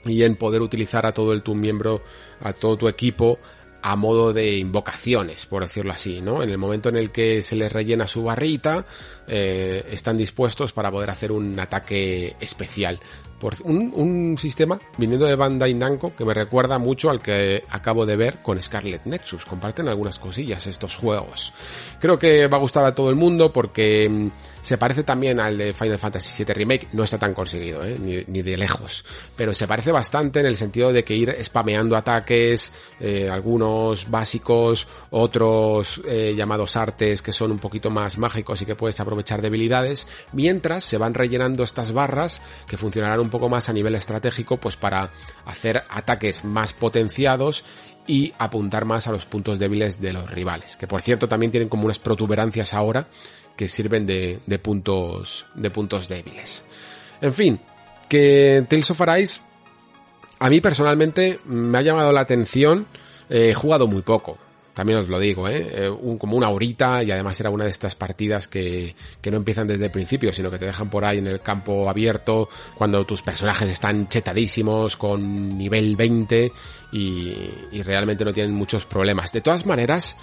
y 0.04 0.22
en 0.22 0.36
poder 0.36 0.62
utilizar 0.62 1.06
a 1.06 1.12
todo 1.12 1.32
el 1.32 1.42
tu 1.42 1.54
miembro, 1.54 2.02
a 2.40 2.52
todo 2.52 2.76
tu 2.76 2.88
equipo 2.88 3.38
a 3.82 3.96
modo 3.96 4.32
de 4.32 4.56
invocaciones, 4.58 5.44
por 5.46 5.64
decirlo 5.64 5.92
así, 5.92 6.20
¿no? 6.20 6.42
En 6.42 6.50
el 6.50 6.58
momento 6.58 6.88
en 6.88 6.96
el 6.96 7.10
que 7.10 7.42
se 7.42 7.56
les 7.56 7.72
rellena 7.72 8.06
su 8.06 8.22
barrita, 8.22 8.86
eh, 9.26 9.84
están 9.90 10.16
dispuestos 10.16 10.72
para 10.72 10.90
poder 10.90 11.10
hacer 11.10 11.32
un 11.32 11.58
ataque 11.58 12.36
especial. 12.40 13.00
Por 13.42 13.56
un, 13.64 13.92
un, 13.96 14.38
sistema 14.38 14.78
viniendo 14.96 15.26
de 15.26 15.34
Bandai 15.34 15.74
Namco 15.74 16.14
que 16.14 16.24
me 16.24 16.32
recuerda 16.32 16.78
mucho 16.78 17.10
al 17.10 17.20
que 17.20 17.64
acabo 17.70 18.06
de 18.06 18.14
ver 18.14 18.40
con 18.40 18.62
Scarlet 18.62 19.04
Nexus. 19.06 19.44
Comparten 19.44 19.88
algunas 19.88 20.20
cosillas 20.20 20.68
estos 20.68 20.94
juegos. 20.94 21.52
Creo 21.98 22.20
que 22.20 22.46
va 22.46 22.58
a 22.58 22.60
gustar 22.60 22.84
a 22.84 22.94
todo 22.94 23.10
el 23.10 23.16
mundo 23.16 23.52
porque 23.52 24.08
mm, 24.08 24.30
se 24.60 24.78
parece 24.78 25.02
también 25.02 25.40
al 25.40 25.58
de 25.58 25.72
Final 25.72 25.98
Fantasy 25.98 26.44
VII 26.44 26.54
Remake. 26.54 26.88
No 26.92 27.02
está 27.02 27.18
tan 27.18 27.34
conseguido, 27.34 27.84
¿eh? 27.84 27.98
ni, 27.98 28.42
de 28.42 28.56
lejos. 28.56 29.04
Pero 29.34 29.52
se 29.54 29.66
parece 29.66 29.90
bastante 29.90 30.38
en 30.38 30.46
el 30.46 30.54
sentido 30.54 30.92
de 30.92 31.02
que 31.02 31.16
ir 31.16 31.36
spameando 31.42 31.96
ataques, 31.96 32.72
eh, 33.00 33.28
algunos 33.28 34.08
básicos, 34.08 34.86
otros 35.10 36.00
eh, 36.06 36.34
llamados 36.36 36.76
artes 36.76 37.22
que 37.22 37.32
son 37.32 37.50
un 37.50 37.58
poquito 37.58 37.90
más 37.90 38.18
mágicos 38.18 38.62
y 38.62 38.66
que 38.66 38.76
puedes 38.76 39.00
aprovechar 39.00 39.42
debilidades, 39.42 40.06
mientras 40.30 40.84
se 40.84 40.96
van 40.96 41.14
rellenando 41.14 41.64
estas 41.64 41.90
barras 41.90 42.40
que 42.68 42.76
funcionarán 42.76 43.18
un 43.18 43.30
poco 43.32 43.48
más 43.48 43.68
a 43.68 43.72
nivel 43.72 43.96
estratégico, 43.96 44.58
pues 44.58 44.76
para 44.76 45.10
hacer 45.44 45.82
ataques 45.88 46.44
más 46.44 46.72
potenciados 46.72 47.64
y 48.06 48.32
apuntar 48.38 48.84
más 48.84 49.08
a 49.08 49.12
los 49.12 49.26
puntos 49.26 49.58
débiles 49.58 50.00
de 50.00 50.12
los 50.12 50.30
rivales. 50.30 50.76
Que 50.76 50.86
por 50.86 51.02
cierto 51.02 51.28
también 51.28 51.50
tienen 51.50 51.68
como 51.68 51.86
unas 51.86 51.98
protuberancias 51.98 52.74
ahora 52.74 53.08
que 53.56 53.68
sirven 53.68 54.06
de, 54.06 54.40
puntos, 54.62 55.46
de 55.56 55.70
puntos 55.70 56.08
débiles. 56.08 56.64
En 57.20 57.32
fin, 57.32 57.60
que 58.08 58.64
Tales 58.68 58.90
of 58.90 59.00
Arise 59.00 59.40
a 60.38 60.48
mí 60.48 60.60
personalmente 60.60 61.40
me 61.44 61.78
ha 61.78 61.82
llamado 61.82 62.12
la 62.12 62.20
atención. 62.20 62.86
He 63.28 63.54
jugado 63.54 63.88
muy 63.88 64.02
poco 64.02 64.38
también 64.74 64.98
os 64.98 65.08
lo 65.08 65.18
digo, 65.18 65.48
¿eh? 65.48 65.68
¿eh? 65.72 65.88
Un, 65.88 66.18
como 66.18 66.36
una 66.36 66.48
horita 66.48 67.02
y 67.02 67.10
además 67.10 67.38
era 67.40 67.50
una 67.50 67.64
de 67.64 67.70
estas 67.70 67.94
partidas 67.94 68.48
que, 68.48 68.94
que 69.20 69.30
no 69.30 69.36
empiezan 69.36 69.66
desde 69.66 69.86
el 69.86 69.90
principio, 69.90 70.32
sino 70.32 70.50
que 70.50 70.58
te 70.58 70.64
dejan 70.64 70.88
por 70.88 71.04
ahí 71.04 71.18
en 71.18 71.26
el 71.26 71.40
campo 71.40 71.90
abierto 71.90 72.48
cuando 72.74 73.04
tus 73.04 73.22
personajes 73.22 73.68
están 73.68 74.08
chetadísimos 74.08 74.96
con 74.96 75.58
nivel 75.58 75.94
20 75.96 76.52
y, 76.92 77.34
y 77.72 77.82
realmente 77.82 78.24
no 78.24 78.32
tienen 78.32 78.54
muchos 78.54 78.86
problemas. 78.86 79.32
De 79.32 79.42
todas 79.42 79.66
maneras, 79.66 80.16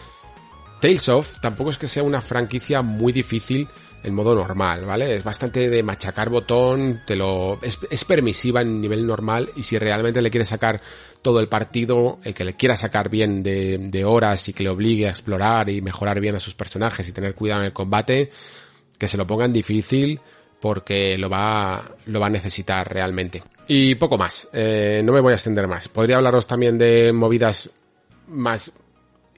Tales 0.82 1.10
of 1.10 1.40
tampoco 1.42 1.70
es 1.70 1.78
que 1.78 1.88
sea 1.88 2.04
una 2.04 2.22
franquicia 2.22 2.82
muy 2.82 3.14
difícil 3.14 3.68
en 4.04 4.16
modo 4.16 4.34
normal, 4.34 4.86
¿vale? 4.86 5.16
Es 5.16 5.24
bastante 5.24 5.70
de 5.70 5.84
machacar 5.84 6.30
botón, 6.30 7.02
te 7.06 7.16
lo, 7.16 7.60
es, 7.62 7.80
es, 7.90 8.06
permisiva 8.06 8.62
en 8.62 8.80
nivel 8.80 9.06
normal 9.06 9.52
y 9.56 9.64
si 9.64 9.78
realmente 9.78 10.22
le 10.22 10.32
quieres 10.32 10.50
sacar 10.50 10.82
todo 11.22 11.40
el 11.40 11.50
partido, 11.50 12.20
el 12.24 12.34
que 12.34 12.46
le 12.46 12.56
quiera 12.56 12.76
sacar 12.76 13.10
bien 13.10 13.44
de, 13.44 13.78
de 13.78 14.06
horas 14.06 14.48
y 14.48 14.54
que 14.54 14.64
le 14.64 14.70
obligue 14.70 15.08
a 15.08 15.10
explorar 15.10 15.70
y 15.70 15.82
mejorar 15.82 16.20
bien 16.20 16.36
a 16.36 16.40
sus 16.40 16.54
personajes 16.56 17.08
y 17.08 17.12
tener 17.12 17.36
cuidado 17.36 17.62
en 17.62 17.68
el 17.68 17.74
combate, 17.74 18.30
que 18.98 19.08
se 19.08 19.18
lo 19.18 19.28
pongan 19.28 19.54
difícil 19.54 20.20
porque 20.60 21.18
lo 21.18 21.30
va, 21.30 21.96
lo 22.06 22.20
va 22.20 22.28
a 22.28 22.30
necesitar 22.30 22.92
realmente. 22.92 23.42
Y 23.68 23.96
poco 23.96 24.18
más, 24.18 24.48
eh, 24.52 25.02
no 25.04 25.14
me 25.14 25.22
voy 25.22 25.32
a 25.32 25.36
extender 25.36 25.68
más. 25.68 25.88
Podría 25.88 26.18
hablaros 26.18 26.48
también 26.48 26.78
de 26.78 27.14
movidas 27.14 27.70
más 28.28 28.74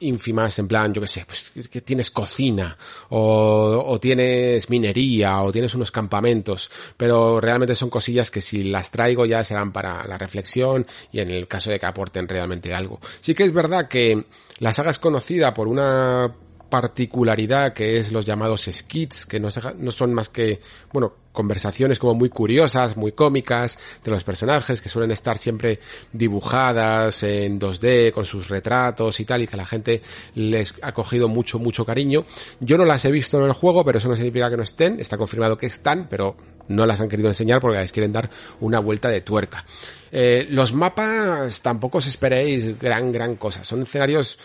ínfimas, 0.01 0.57
en 0.59 0.67
plan, 0.67 0.93
yo 0.93 1.01
qué 1.01 1.07
sé, 1.07 1.25
pues 1.25 1.51
que 1.69 1.81
tienes 1.81 2.11
cocina, 2.11 2.75
o, 3.09 3.83
o, 3.87 3.99
tienes 3.99 4.69
minería, 4.69 5.41
o 5.41 5.51
tienes 5.51 5.73
unos 5.73 5.91
campamentos, 5.91 6.69
pero 6.97 7.39
realmente 7.39 7.75
son 7.75 7.89
cosillas 7.89 8.31
que 8.31 8.41
si 8.41 8.63
las 8.63 8.91
traigo 8.91 9.25
ya 9.25 9.43
serán 9.43 9.71
para 9.71 10.05
la 10.07 10.17
reflexión 10.17 10.85
y 11.11 11.19
en 11.19 11.31
el 11.31 11.47
caso 11.47 11.69
de 11.69 11.79
que 11.79 11.85
aporten 11.85 12.27
realmente 12.27 12.73
algo. 12.73 12.99
Sí 13.19 13.33
que 13.33 13.43
es 13.43 13.53
verdad 13.53 13.87
que 13.87 14.25
la 14.59 14.73
saga 14.73 14.91
es 14.91 14.99
conocida 14.99 15.53
por 15.53 15.67
una 15.67 16.33
particularidad 16.69 17.73
que 17.73 17.97
es 17.97 18.11
los 18.11 18.25
llamados 18.25 18.67
skits, 18.71 19.25
que 19.25 19.39
no, 19.39 19.49
no 19.77 19.91
son 19.91 20.13
más 20.13 20.29
que, 20.29 20.61
bueno, 20.91 21.20
conversaciones 21.31 21.99
como 21.99 22.13
muy 22.13 22.29
curiosas, 22.29 22.97
muy 22.97 23.11
cómicas 23.11 23.77
de 24.03 24.11
los 24.11 24.23
personajes 24.23 24.81
que 24.81 24.89
suelen 24.89 25.11
estar 25.11 25.37
siempre 25.37 25.79
dibujadas 26.11 27.23
en 27.23 27.59
2D 27.59 28.11
con 28.11 28.25
sus 28.25 28.49
retratos 28.49 29.19
y 29.19 29.25
tal 29.25 29.41
y 29.41 29.47
que 29.47 29.57
la 29.57 29.65
gente 29.65 30.01
les 30.35 30.75
ha 30.81 30.93
cogido 30.93 31.27
mucho, 31.27 31.59
mucho 31.59 31.85
cariño. 31.85 32.25
Yo 32.59 32.77
no 32.77 32.85
las 32.85 33.05
he 33.05 33.11
visto 33.11 33.39
en 33.39 33.45
el 33.45 33.53
juego, 33.53 33.85
pero 33.85 33.99
eso 33.99 34.09
no 34.09 34.15
significa 34.15 34.49
que 34.49 34.57
no 34.57 34.63
estén, 34.63 34.99
está 34.99 35.17
confirmado 35.17 35.57
que 35.57 35.67
están, 35.67 36.07
pero 36.09 36.35
no 36.67 36.85
las 36.85 37.01
han 37.01 37.09
querido 37.09 37.29
enseñar 37.29 37.59
porque 37.59 37.79
les 37.79 37.91
quieren 37.91 38.13
dar 38.13 38.29
una 38.59 38.79
vuelta 38.79 39.09
de 39.09 39.21
tuerca. 39.21 39.65
Eh, 40.11 40.47
los 40.49 40.73
mapas 40.73 41.61
tampoco 41.61 41.99
os 41.99 42.07
esperéis 42.07 42.77
gran, 42.77 43.11
gran 43.11 43.35
cosa, 43.35 43.63
son 43.63 43.83
escenarios 43.83 44.37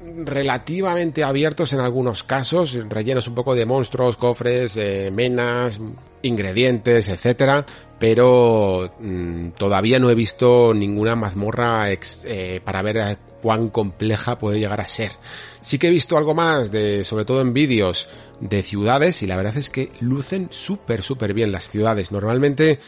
relativamente 0.00 1.22
abiertos 1.22 1.72
en 1.72 1.80
algunos 1.80 2.24
casos, 2.24 2.72
rellenos 2.88 3.28
un 3.28 3.34
poco 3.34 3.54
de 3.54 3.66
monstruos, 3.66 4.16
cofres, 4.16 4.76
eh, 4.76 5.10
menas, 5.12 5.78
ingredientes, 6.22 7.08
etcétera, 7.08 7.66
pero 7.98 8.94
mmm, 8.98 9.50
todavía 9.50 9.98
no 9.98 10.10
he 10.10 10.14
visto 10.14 10.72
ninguna 10.74 11.16
mazmorra 11.16 11.92
ex, 11.92 12.22
eh, 12.24 12.60
para 12.64 12.82
ver 12.82 13.18
cuán 13.42 13.68
compleja 13.68 14.38
puede 14.38 14.58
llegar 14.58 14.80
a 14.80 14.86
ser. 14.86 15.12
Sí 15.60 15.78
que 15.78 15.88
he 15.88 15.90
visto 15.90 16.16
algo 16.16 16.34
más 16.34 16.70
de, 16.70 17.04
sobre 17.04 17.24
todo 17.24 17.42
en 17.42 17.52
vídeos 17.52 18.08
de 18.40 18.62
ciudades 18.62 19.22
y 19.22 19.26
la 19.26 19.36
verdad 19.36 19.56
es 19.56 19.70
que 19.70 19.90
lucen 20.00 20.48
súper 20.50 21.02
súper 21.02 21.34
bien 21.34 21.52
las 21.52 21.68
ciudades. 21.68 22.10
Normalmente 22.10 22.78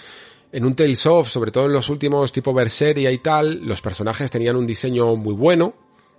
en 0.51 0.65
un 0.65 0.75
Tales 0.75 1.07
of, 1.07 1.29
sobre 1.29 1.51
todo 1.51 1.67
en 1.67 1.73
los 1.73 1.89
últimos 1.89 2.33
tipo 2.33 2.53
Berseria 2.53 3.11
y 3.11 3.19
tal, 3.19 3.67
los 3.67 3.81
personajes 3.81 4.31
tenían 4.31 4.57
un 4.57 4.67
diseño 4.67 5.17
muy 5.17 5.35
bueno, 5.35 5.75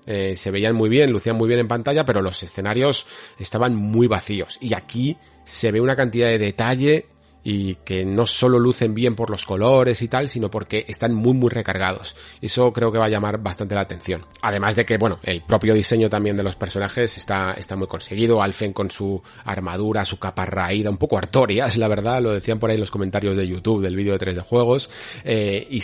eh, 0.05 0.35
se 0.35 0.51
veían 0.51 0.75
muy 0.75 0.89
bien, 0.89 1.11
lucían 1.11 1.35
muy 1.35 1.47
bien 1.47 1.59
en 1.59 1.67
pantalla, 1.67 2.05
pero 2.05 2.21
los 2.21 2.41
escenarios 2.43 3.05
estaban 3.39 3.75
muy 3.75 4.07
vacíos. 4.07 4.57
Y 4.61 4.73
aquí 4.73 5.17
se 5.43 5.71
ve 5.71 5.81
una 5.81 5.95
cantidad 5.95 6.27
de 6.27 6.39
detalle 6.39 7.05
y 7.43 7.75
que 7.75 8.05
no 8.05 8.25
solo 8.25 8.59
lucen 8.59 8.93
bien 8.93 9.15
por 9.15 9.29
los 9.29 9.45
colores 9.45 10.01
y 10.01 10.07
tal, 10.07 10.29
sino 10.29 10.49
porque 10.49 10.85
están 10.87 11.13
muy 11.13 11.33
muy 11.33 11.49
recargados. 11.49 12.15
Eso 12.41 12.71
creo 12.71 12.91
que 12.91 12.97
va 12.97 13.05
a 13.05 13.09
llamar 13.09 13.39
bastante 13.39 13.75
la 13.75 13.81
atención. 13.81 14.25
Además 14.41 14.75
de 14.75 14.85
que, 14.85 14.97
bueno, 14.97 15.19
el 15.23 15.41
propio 15.41 15.73
diseño 15.73 16.09
también 16.09 16.37
de 16.37 16.43
los 16.43 16.55
personajes 16.55 17.17
está, 17.17 17.53
está 17.53 17.75
muy 17.75 17.87
conseguido. 17.87 18.41
Alfen 18.41 18.73
con 18.73 18.89
su 18.89 19.21
armadura, 19.45 20.05
su 20.05 20.17
capa 20.19 20.45
raída, 20.45 20.89
un 20.89 20.97
poco 20.97 21.17
artorias, 21.17 21.77
la 21.77 21.87
verdad, 21.87 22.21
lo 22.21 22.31
decían 22.31 22.59
por 22.59 22.69
ahí 22.69 22.75
en 22.75 22.81
los 22.81 22.91
comentarios 22.91 23.35
de 23.35 23.47
YouTube 23.47 23.81
del 23.81 23.95
vídeo 23.95 24.13
de 24.13 24.19
3 24.19 24.35
de 24.35 24.41
juegos. 24.41 24.89
Eh, 25.23 25.67
y 25.69 25.81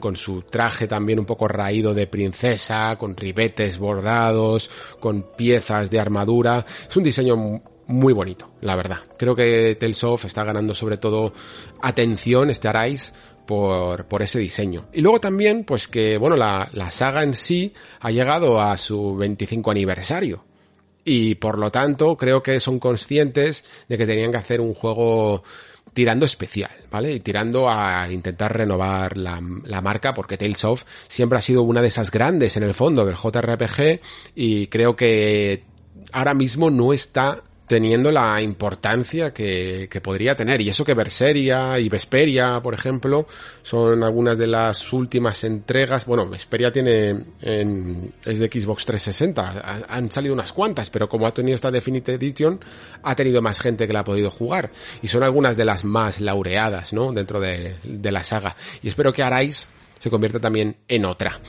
con 0.00 0.16
su 0.16 0.42
traje 0.42 0.86
también 0.86 1.18
un 1.18 1.26
poco 1.26 1.48
raído 1.48 1.94
de 1.94 2.06
princesa, 2.06 2.96
con 2.96 3.16
ribetes 3.16 3.78
bordados, 3.78 4.70
con 5.00 5.34
piezas 5.36 5.90
de 5.90 6.00
armadura. 6.00 6.64
Es 6.88 6.96
un 6.96 7.04
diseño 7.04 7.62
muy 7.86 8.12
bonito, 8.12 8.50
la 8.60 8.76
verdad. 8.76 8.98
Creo 9.18 9.36
que 9.36 9.76
Tales 9.78 10.02
está 10.24 10.44
ganando 10.44 10.74
sobre 10.74 10.96
todo 10.96 11.32
atención, 11.80 12.50
este 12.50 12.68
Arise, 12.68 13.12
por, 13.46 14.06
por 14.06 14.22
ese 14.22 14.38
diseño. 14.38 14.86
Y 14.92 15.00
luego 15.00 15.20
también, 15.20 15.64
pues 15.64 15.88
que, 15.88 16.16
bueno, 16.16 16.36
la, 16.36 16.68
la 16.72 16.90
saga 16.90 17.22
en 17.22 17.34
sí 17.34 17.74
ha 18.00 18.10
llegado 18.10 18.60
a 18.60 18.76
su 18.76 19.16
25 19.16 19.70
aniversario. 19.70 20.44
Y 21.04 21.34
por 21.34 21.58
lo 21.58 21.70
tanto, 21.70 22.16
creo 22.16 22.42
que 22.42 22.60
son 22.60 22.78
conscientes 22.78 23.64
de 23.88 23.98
que 23.98 24.06
tenían 24.06 24.30
que 24.30 24.38
hacer 24.38 24.60
un 24.60 24.72
juego 24.72 25.42
tirando 25.92 26.24
especial, 26.24 26.70
¿vale? 26.90 27.12
Y 27.12 27.20
tirando 27.20 27.68
a 27.68 28.10
intentar 28.10 28.56
renovar 28.56 29.16
la, 29.16 29.40
la, 29.64 29.80
marca 29.80 30.14
porque 30.14 30.36
Tales 30.36 30.64
of 30.64 30.82
siempre 31.06 31.38
ha 31.38 31.42
sido 31.42 31.62
una 31.62 31.82
de 31.82 31.88
esas 31.88 32.10
grandes 32.10 32.56
en 32.56 32.64
el 32.64 32.74
fondo 32.74 33.04
del 33.04 33.14
JRPG 33.14 34.00
y 34.34 34.66
creo 34.68 34.96
que 34.96 35.62
ahora 36.10 36.34
mismo 36.34 36.70
no 36.70 36.92
está 36.92 37.42
teniendo 37.66 38.10
la 38.10 38.42
importancia 38.42 39.32
que, 39.32 39.88
que, 39.90 40.00
podría 40.00 40.36
tener. 40.36 40.60
Y 40.60 40.68
eso 40.68 40.84
que 40.84 40.94
Berseria 40.94 41.78
y 41.78 41.88
Vesperia, 41.88 42.60
por 42.62 42.74
ejemplo, 42.74 43.26
son 43.62 44.02
algunas 44.02 44.36
de 44.36 44.46
las 44.46 44.92
últimas 44.92 45.44
entregas. 45.44 46.04
Bueno, 46.06 46.28
Vesperia 46.28 46.72
tiene 46.72 47.24
en, 47.40 48.12
es 48.24 48.38
de 48.38 48.46
Xbox 48.48 48.84
360. 48.84 49.84
Han 49.88 50.10
salido 50.10 50.34
unas 50.34 50.52
cuantas, 50.52 50.90
pero 50.90 51.08
como 51.08 51.26
ha 51.26 51.32
tenido 51.32 51.54
esta 51.54 51.70
Definitive 51.70 52.16
Edition, 52.16 52.60
ha 53.02 53.16
tenido 53.16 53.40
más 53.40 53.60
gente 53.60 53.86
que 53.86 53.92
la 53.92 54.00
ha 54.00 54.04
podido 54.04 54.30
jugar. 54.30 54.70
Y 55.00 55.08
son 55.08 55.22
algunas 55.22 55.56
de 55.56 55.64
las 55.64 55.84
más 55.84 56.20
laureadas, 56.20 56.92
¿no? 56.92 57.12
Dentro 57.12 57.40
de, 57.40 57.76
de 57.82 58.12
la 58.12 58.22
saga. 58.24 58.56
Y 58.82 58.88
espero 58.88 59.12
que 59.12 59.22
Arais 59.22 59.68
se 59.98 60.10
convierta 60.10 60.38
también 60.38 60.76
en 60.86 61.06
otra. 61.06 61.40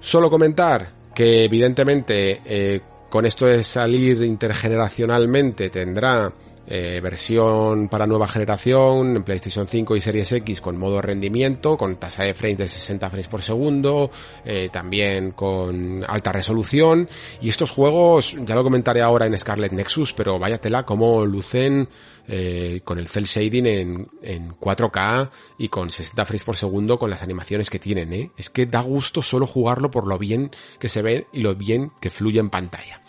Solo 0.00 0.30
comentar 0.30 0.98
que 1.18 1.42
evidentemente 1.42 2.40
eh, 2.44 2.80
con 3.08 3.26
esto 3.26 3.46
de 3.46 3.64
salir 3.64 4.22
intergeneracionalmente 4.22 5.70
tendrá 5.70 6.32
eh, 6.70 7.00
versión 7.02 7.88
para 7.88 8.06
nueva 8.06 8.28
generación 8.28 9.16
en 9.16 9.24
PlayStation 9.24 9.66
5 9.66 9.96
y 9.96 10.02
Series 10.02 10.32
X 10.32 10.60
con 10.60 10.76
modo 10.76 11.00
rendimiento, 11.00 11.78
con 11.78 11.96
tasa 11.96 12.24
de 12.24 12.34
frames 12.34 12.58
de 12.58 12.68
60 12.68 13.08
frames 13.08 13.28
por 13.28 13.40
segundo, 13.40 14.10
eh, 14.44 14.68
también 14.70 15.32
con 15.32 16.04
alta 16.06 16.30
resolución. 16.30 17.08
Y 17.40 17.48
estos 17.48 17.70
juegos, 17.70 18.36
ya 18.44 18.54
lo 18.54 18.64
comentaré 18.64 19.00
ahora 19.00 19.24
en 19.24 19.38
Scarlet 19.38 19.72
Nexus, 19.72 20.12
pero 20.12 20.38
váyatela 20.38 20.84
como 20.84 21.24
lucen 21.24 21.88
eh, 22.30 22.82
con 22.84 22.98
el 22.98 23.08
cel 23.08 23.24
shading 23.24 23.66
en, 23.66 24.08
en 24.22 24.52
4K 24.52 25.30
y 25.56 25.68
con 25.68 25.90
60 25.90 26.26
frames 26.26 26.44
por 26.44 26.56
segundo 26.56 26.98
con 26.98 27.08
las 27.08 27.22
animaciones 27.22 27.70
que 27.70 27.78
tienen, 27.78 28.12
¿eh? 28.12 28.30
Es 28.36 28.50
que 28.50 28.66
da 28.66 28.82
gusto 28.82 29.22
solo 29.22 29.46
jugarlo 29.46 29.90
por 29.90 30.06
lo 30.06 30.18
bien 30.18 30.50
que 30.78 30.90
se 30.90 31.00
ve 31.00 31.26
y 31.32 31.40
lo 31.40 31.54
bien 31.54 31.90
que 32.00 32.10
fluye 32.10 32.38
en 32.38 32.50
pantalla. 32.50 33.00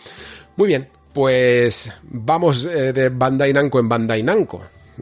Muy 0.56 0.70
bien, 0.70 0.90
pues 1.14 1.92
vamos 2.04 2.64
eh, 2.64 2.94
de 2.94 3.10
Bandai 3.10 3.52
Namco 3.52 3.80
en 3.80 3.90
Bandai 3.90 4.24
Namco. 4.24 4.62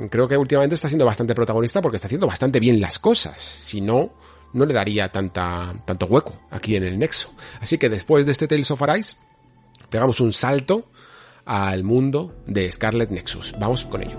Creo 0.10 0.28
que 0.28 0.36
últimamente 0.36 0.74
está 0.74 0.88
siendo 0.88 1.06
bastante 1.06 1.36
protagonista 1.36 1.82
porque 1.82 1.98
está 1.98 2.08
haciendo 2.08 2.26
bastante 2.26 2.60
bien 2.60 2.82
las 2.82 2.98
cosas. 2.98 3.40
Si 3.40 3.82
no, 3.82 4.14
no 4.54 4.66
le 4.66 4.74
daría 4.74 5.10
tanta, 5.10 5.76
tanto 5.86 6.08
hueco 6.08 6.40
aquí 6.50 6.76
en 6.76 6.84
el 6.84 6.98
Nexo. 6.98 7.30
Así 7.62 7.78
que 7.78 7.88
después 7.90 8.26
de 8.26 8.32
este 8.32 8.48
Tales 8.48 8.72
of 8.72 8.82
Arise, 8.82 9.16
pegamos 9.92 10.20
un 10.20 10.34
salto 10.34 10.90
al 11.48 11.84
mundo 11.84 12.34
de 12.46 12.70
Scarlet 12.70 13.10
Nexus. 13.10 13.56
Vamos 13.58 13.86
con 13.86 14.04
ello. 14.04 14.18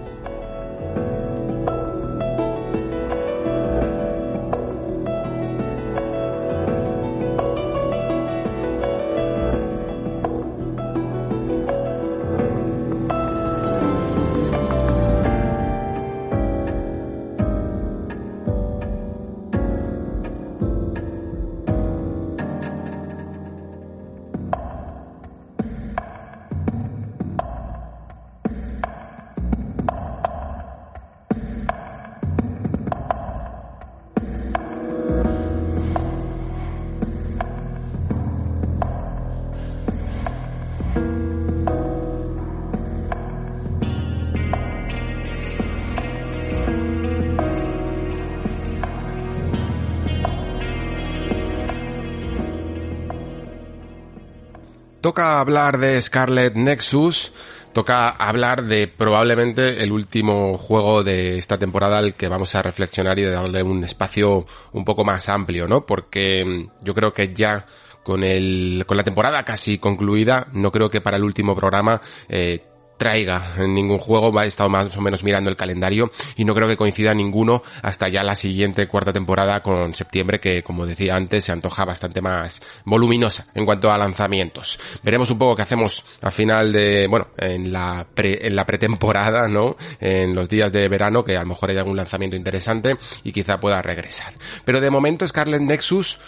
Toca 55.19 55.41
hablar 55.41 55.79
de 55.79 56.01
Scarlet 56.01 56.55
Nexus, 56.55 57.33
toca 57.73 58.09
hablar 58.09 58.63
de 58.63 58.87
probablemente 58.87 59.83
el 59.83 59.91
último 59.91 60.57
juego 60.59 61.03
de 61.03 61.39
esta 61.39 61.59
temporada 61.59 61.99
al 61.99 62.15
que 62.15 62.29
vamos 62.29 62.55
a 62.55 62.63
reflexionar 62.63 63.19
y 63.19 63.23
de 63.23 63.33
darle 63.33 63.65
un 63.65 63.83
espacio 63.83 64.47
un 64.71 64.85
poco 64.85 65.05
más 65.05 65.29
amplio, 65.29 65.67
¿no? 65.67 65.85
Porque 65.85 66.69
yo 66.83 66.95
creo 66.95 67.13
que 67.13 67.35
ya 67.35 67.67
con 68.05 68.23
el, 68.23 68.85
con 68.87 68.97
la 68.97 69.03
temporada 69.03 69.45
casi 69.45 69.79
concluida, 69.79 70.47
no 70.53 70.71
creo 70.71 70.89
que 70.89 71.01
para 71.01 71.17
el 71.17 71.25
último 71.25 71.57
programa, 71.57 72.01
eh, 72.29 72.61
traiga 72.99 73.55
en 73.57 73.75
ningún 73.75 73.99
juego. 73.99 74.39
He 74.43 74.47
estado 74.47 74.69
más 74.69 74.95
o 74.97 75.01
menos 75.01 75.23
mirando 75.23 75.49
el 75.49 75.57
calendario 75.57 76.11
y 76.37 76.45
no 76.45 76.55
creo 76.55 76.69
que 76.69 76.77
coincida 76.77 77.15
ninguno 77.15 77.63
hasta 77.83 78.09
ya 78.09 78.23
la 78.23 78.35
siguiente 78.35 78.87
cuarta 78.89 79.13
temporada 79.13 79.63
con 79.63 79.95
septiembre 79.95 80.41
que, 80.41 80.63
como 80.63 80.85
decía 80.85 81.17
antes, 81.17 81.45
se 81.45 81.53
antoja 81.53 81.85
bastante 81.85 82.21
más 82.21 82.61
voluminosa 82.85 83.47
en 83.55 83.65
cuanto 83.65 83.91
a 83.91 83.99
lanzamientos. 83.99 84.79
Veremos 85.03 85.31
un 85.31 85.39
poco 85.39 85.57
qué 85.57 85.63
hacemos 85.63 86.05
a 86.21 86.31
final 86.31 86.73
de, 86.73 87.07
bueno, 87.07 87.29
en 87.39 87.73
la 87.73 88.07
pre, 88.15 88.47
en 88.47 88.57
la 88.57 88.67
pretemporada, 88.67 89.49
¿no? 89.49 89.77
En 90.01 90.35
los 90.35 90.49
días 90.49 90.73
de 90.73 90.89
verano, 90.89 91.25
que 91.25 91.37
a 91.37 91.41
lo 91.41 91.47
mejor 91.47 91.71
hay 91.71 91.77
algún 91.77 91.97
lanzamiento 91.97 92.37
interesante 92.37 92.97
y 93.25 93.33
quizá 93.33 93.61
pueda 93.61 93.81
regresar. 93.81 94.35
Pero 94.65 94.81
de 94.81 94.91
momento 94.91 95.27
Scarlet 95.27 95.63
Nexus 95.63 96.19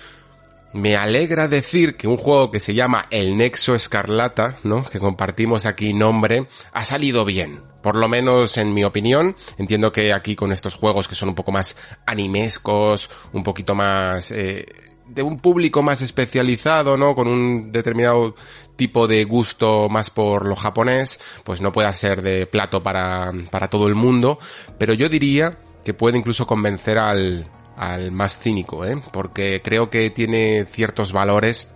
me 0.72 0.97
alegra 0.97 1.48
decir 1.48 1.97
que 1.97 2.06
un 2.06 2.16
juego 2.16 2.51
que 2.51 2.60
se 2.60 2.74
llama 2.74 3.06
El 3.10 3.36
Nexo 3.36 3.74
Escarlata, 3.74 4.59
¿no? 4.62 4.84
Que 4.84 4.98
compartimos 4.98 5.66
aquí 5.66 5.92
nombre, 5.92 6.47
ha 6.72 6.84
salido 6.84 7.24
bien. 7.24 7.62
Por 7.82 7.97
lo 7.97 8.09
menos 8.09 8.59
en 8.59 8.74
mi 8.74 8.84
opinión, 8.84 9.34
entiendo 9.56 9.90
que 9.90 10.12
aquí 10.12 10.36
con 10.36 10.52
estos 10.52 10.74
juegos 10.74 11.09
que 11.09 11.14
son 11.14 11.30
un 11.30 11.34
poco 11.34 11.51
más 11.51 11.76
animescos, 12.06 13.10
un 13.32 13.42
poquito 13.42 13.74
más 13.74 14.30
eh, 14.32 14.66
de 15.09 15.22
un 15.22 15.40
público 15.40 15.82
más 15.82 16.02
especializado, 16.02 16.97
¿no? 16.97 17.14
Con 17.14 17.26
un 17.26 17.72
determinado 17.72 18.34
tipo 18.76 19.09
de 19.09 19.24
gusto 19.24 19.88
más 19.88 20.10
por 20.10 20.47
lo 20.47 20.56
japonés, 20.56 21.20
pues 21.44 21.60
no 21.60 21.72
pueda 21.72 21.92
ser 21.94 22.22
de 22.22 22.47
plato 22.47 22.82
para, 22.82 23.32
para 23.51 23.68
todo 23.68 23.88
el 23.88 23.94
mundo, 23.94 24.38
pero 24.78 24.94
yo 24.94 25.09
diría 25.09 25.59
que 25.84 25.94
puede 25.94 26.18
incluso 26.18 26.47
convencer 26.47 26.98
al, 26.98 27.47
al 27.81 28.12
más 28.12 28.39
cínico, 28.39 28.85
¿eh? 28.85 29.01
porque 29.11 29.62
creo 29.62 29.89
que 29.89 30.11
tiene 30.11 30.66
ciertos 30.66 31.12
valores 31.12 31.66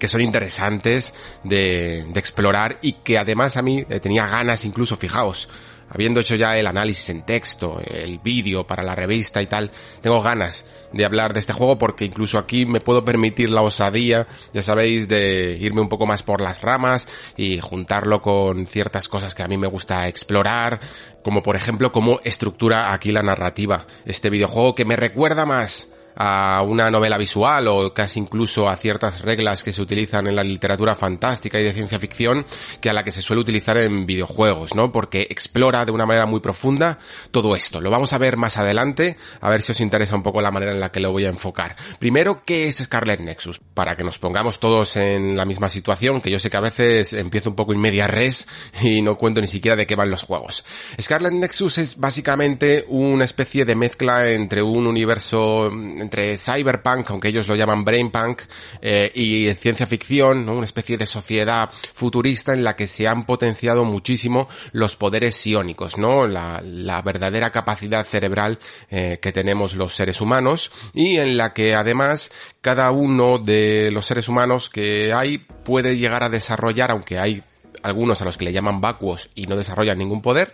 que 0.00 0.08
son 0.08 0.20
interesantes 0.20 1.14
de, 1.44 2.04
de 2.08 2.18
explorar 2.18 2.78
y 2.82 2.94
que 2.94 3.16
además 3.16 3.56
a 3.56 3.62
mí 3.62 3.86
eh, 3.88 4.00
tenía 4.00 4.26
ganas 4.26 4.64
incluso, 4.64 4.96
fijaos, 4.96 5.48
habiendo 5.88 6.20
hecho 6.20 6.34
ya 6.34 6.56
el 6.56 6.66
análisis 6.66 7.08
en 7.10 7.22
texto, 7.22 7.80
el 7.84 8.18
vídeo 8.18 8.66
para 8.66 8.82
la 8.82 8.94
revista 8.94 9.42
y 9.42 9.46
tal, 9.46 9.70
tengo 10.00 10.22
ganas 10.22 10.66
de 10.92 11.04
hablar 11.04 11.32
de 11.32 11.40
este 11.40 11.52
juego 11.52 11.78
porque 11.78 12.04
incluso 12.04 12.38
aquí 12.38 12.66
me 12.66 12.80
puedo 12.80 13.04
permitir 13.04 13.50
la 13.50 13.62
osadía, 13.62 14.26
ya 14.52 14.62
sabéis, 14.62 15.08
de 15.08 15.56
irme 15.60 15.80
un 15.80 15.88
poco 15.88 16.06
más 16.06 16.22
por 16.22 16.40
las 16.40 16.62
ramas 16.62 17.08
y 17.36 17.58
juntarlo 17.58 18.20
con 18.22 18.66
ciertas 18.66 19.08
cosas 19.08 19.34
que 19.34 19.42
a 19.42 19.48
mí 19.48 19.56
me 19.56 19.66
gusta 19.66 20.08
explorar, 20.08 20.80
como 21.22 21.42
por 21.42 21.56
ejemplo 21.56 21.92
cómo 21.92 22.20
estructura 22.24 22.92
aquí 22.92 23.12
la 23.12 23.22
narrativa. 23.22 23.86
Este 24.04 24.30
videojuego 24.30 24.74
que 24.74 24.84
me 24.84 24.96
recuerda 24.96 25.46
más 25.46 25.88
a 26.16 26.62
una 26.66 26.90
novela 26.90 27.18
visual 27.18 27.68
o 27.68 27.92
casi 27.92 28.18
incluso 28.18 28.68
a 28.68 28.76
ciertas 28.76 29.20
reglas 29.22 29.62
que 29.62 29.72
se 29.72 29.82
utilizan 29.82 30.26
en 30.26 30.36
la 30.36 30.42
literatura 30.42 30.94
fantástica 30.94 31.60
y 31.60 31.64
de 31.64 31.72
ciencia 31.72 31.98
ficción 31.98 32.44
que 32.80 32.90
a 32.90 32.92
la 32.92 33.04
que 33.04 33.10
se 33.10 33.22
suele 33.22 33.42
utilizar 33.42 33.76
en 33.76 34.06
videojuegos, 34.06 34.74
¿no? 34.74 34.90
Porque 34.92 35.26
explora 35.30 35.84
de 35.84 35.92
una 35.92 36.06
manera 36.06 36.26
muy 36.26 36.40
profunda 36.40 36.98
todo 37.30 37.54
esto. 37.54 37.80
Lo 37.80 37.90
vamos 37.90 38.12
a 38.12 38.18
ver 38.18 38.36
más 38.36 38.56
adelante, 38.56 39.16
a 39.40 39.50
ver 39.50 39.62
si 39.62 39.72
os 39.72 39.80
interesa 39.80 40.16
un 40.16 40.22
poco 40.22 40.40
la 40.40 40.50
manera 40.50 40.72
en 40.72 40.80
la 40.80 40.90
que 40.90 41.00
lo 41.00 41.12
voy 41.12 41.26
a 41.26 41.28
enfocar. 41.28 41.76
Primero, 41.98 42.42
¿qué 42.44 42.66
es 42.66 42.78
Scarlet 42.78 43.20
Nexus? 43.20 43.60
Para 43.74 43.96
que 43.96 44.04
nos 44.04 44.18
pongamos 44.18 44.58
todos 44.58 44.96
en 44.96 45.36
la 45.36 45.44
misma 45.44 45.68
situación, 45.68 46.20
que 46.20 46.30
yo 46.30 46.38
sé 46.38 46.50
que 46.50 46.56
a 46.56 46.60
veces 46.60 47.12
empiezo 47.12 47.50
un 47.50 47.56
poco 47.56 47.72
en 47.72 47.80
media 47.80 48.06
res 48.06 48.48
y 48.80 49.02
no 49.02 49.18
cuento 49.18 49.40
ni 49.40 49.48
siquiera 49.48 49.76
de 49.76 49.86
qué 49.86 49.96
van 49.96 50.10
los 50.10 50.22
juegos. 50.22 50.64
Scarlet 51.00 51.32
Nexus 51.32 51.78
es 51.78 51.98
básicamente 51.98 52.84
una 52.88 53.24
especie 53.24 53.64
de 53.64 53.74
mezcla 53.74 54.30
entre 54.30 54.62
un 54.62 54.86
universo 54.86 55.70
entre 56.06 56.36
cyberpunk, 56.36 57.10
aunque 57.10 57.28
ellos 57.28 57.48
lo 57.48 57.56
llaman 57.56 57.84
brainpunk, 57.84 58.42
eh, 58.80 59.10
y 59.14 59.52
ciencia 59.54 59.86
ficción, 59.86 60.46
¿no? 60.46 60.54
una 60.54 60.64
especie 60.64 60.96
de 60.96 61.06
sociedad 61.06 61.68
futurista 61.92 62.52
en 62.52 62.62
la 62.62 62.76
que 62.76 62.86
se 62.86 63.08
han 63.08 63.26
potenciado 63.26 63.84
muchísimo 63.84 64.48
los 64.72 64.96
poderes 64.96 65.36
psiónicos, 65.36 65.98
¿no? 65.98 66.26
La, 66.26 66.62
la 66.64 67.02
verdadera 67.02 67.50
capacidad 67.50 68.04
cerebral 68.04 68.58
eh, 68.90 69.18
que 69.20 69.32
tenemos 69.32 69.74
los 69.74 69.94
seres 69.94 70.20
humanos 70.20 70.70
y 70.94 71.16
en 71.16 71.36
la 71.36 71.52
que 71.52 71.74
además 71.74 72.30
cada 72.60 72.90
uno 72.92 73.38
de 73.38 73.90
los 73.92 74.06
seres 74.06 74.28
humanos 74.28 74.70
que 74.70 75.12
hay 75.12 75.38
puede 75.38 75.96
llegar 75.96 76.22
a 76.22 76.28
desarrollar, 76.28 76.90
aunque 76.92 77.18
hay 77.18 77.42
algunos 77.82 78.22
a 78.22 78.24
los 78.24 78.36
que 78.36 78.44
le 78.44 78.52
llaman 78.52 78.80
vacuos 78.80 79.30
y 79.34 79.46
no 79.46 79.56
desarrollan 79.56 79.98
ningún 79.98 80.22
poder, 80.22 80.52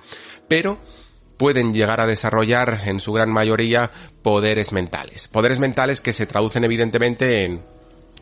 pero 0.48 0.78
pueden 1.42 1.74
llegar 1.74 2.00
a 2.00 2.06
desarrollar 2.06 2.82
en 2.84 3.00
su 3.00 3.12
gran 3.12 3.32
mayoría 3.32 3.90
poderes 4.22 4.70
mentales. 4.70 5.26
Poderes 5.26 5.58
mentales 5.58 6.00
que 6.00 6.12
se 6.12 6.24
traducen 6.24 6.62
evidentemente 6.62 7.44
en 7.44 7.64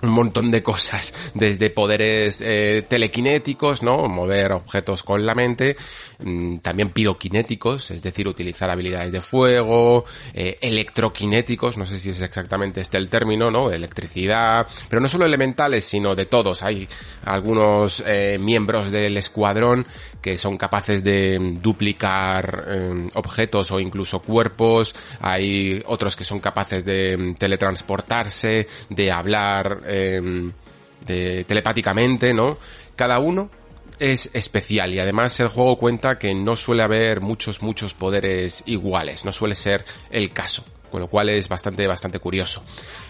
un 0.03 0.11
montón 0.11 0.51
de 0.51 0.63
cosas, 0.63 1.15
desde 1.35 1.71
poderes 1.71 2.43
eh, 2.45 2.85
telequinéticos, 2.89 3.83
¿no? 3.83 4.09
Mover 4.09 4.53
objetos 4.53 5.03
con 5.03 5.27
la 5.27 5.35
mente, 5.35 5.77
mm, 6.19 6.59
también 6.59 6.91
piroquinéticos, 6.91 7.91
es 7.91 8.03
decir, 8.03 8.27
utilizar 8.29 8.71
habilidades 8.71 9.13
de 9.13 9.21
fuego, 9.21 10.05
eh, 10.35 10.59
electroquinéticos, 10.61 11.77
no 11.77 11.87
sé 11.87 11.99
si 11.99 12.11
es 12.11 12.21
exactamente 12.23 12.81
este 12.81 12.99
el 12.99 13.09
término, 13.09 13.51
¿no? 13.51 13.71
Electricidad, 13.71 14.67
pero 14.89 15.01
no 15.01 15.09
solo 15.09 15.27
elementales, 15.27 15.85
sino 15.85 16.15
de 16.15 16.27
todos. 16.27 16.63
Hay 16.63 16.89
algunos 17.25 18.03
eh, 18.07 18.39
miembros 18.41 18.91
del 18.91 19.17
escuadrón 19.17 19.87
que 20.21 20.37
son 20.37 20.57
capaces 20.57 21.03
de 21.03 21.39
duplicar 21.63 23.11
objetos 23.15 23.71
o 23.71 23.81
incluso 23.81 24.21
cuerpos, 24.21 24.95
hay 25.21 25.83
otros 25.87 26.15
que 26.15 26.25
son 26.25 26.41
capaces 26.41 26.85
de 26.85 27.17
mm, 27.17 27.35
teletransportarse, 27.35 28.69
de 28.91 29.11
hablar 29.11 29.81
de, 29.91 31.45
telepáticamente, 31.45 32.35
¿no? 32.35 32.59
Cada 32.97 33.19
uno 33.19 33.51
es 33.99 34.31
especial 34.33 34.95
y 34.95 34.99
además 34.99 35.39
el 35.41 35.49
juego 35.49 35.79
cuenta 35.79 36.19
que 36.19 36.35
no 36.35 36.57
suele 36.57 36.83
haber 36.83 37.21
muchos, 37.21 37.63
muchos 37.63 37.95
poderes 37.95 38.63
iguales, 38.67 39.25
no 39.25 39.33
suele 39.33 39.55
ser 39.55 39.85
el 40.11 40.33
caso 40.33 40.65
con 40.91 41.01
lo 41.01 41.07
cual 41.07 41.29
es 41.29 41.49
bastante, 41.49 41.87
bastante 41.87 42.19
curioso. 42.19 42.63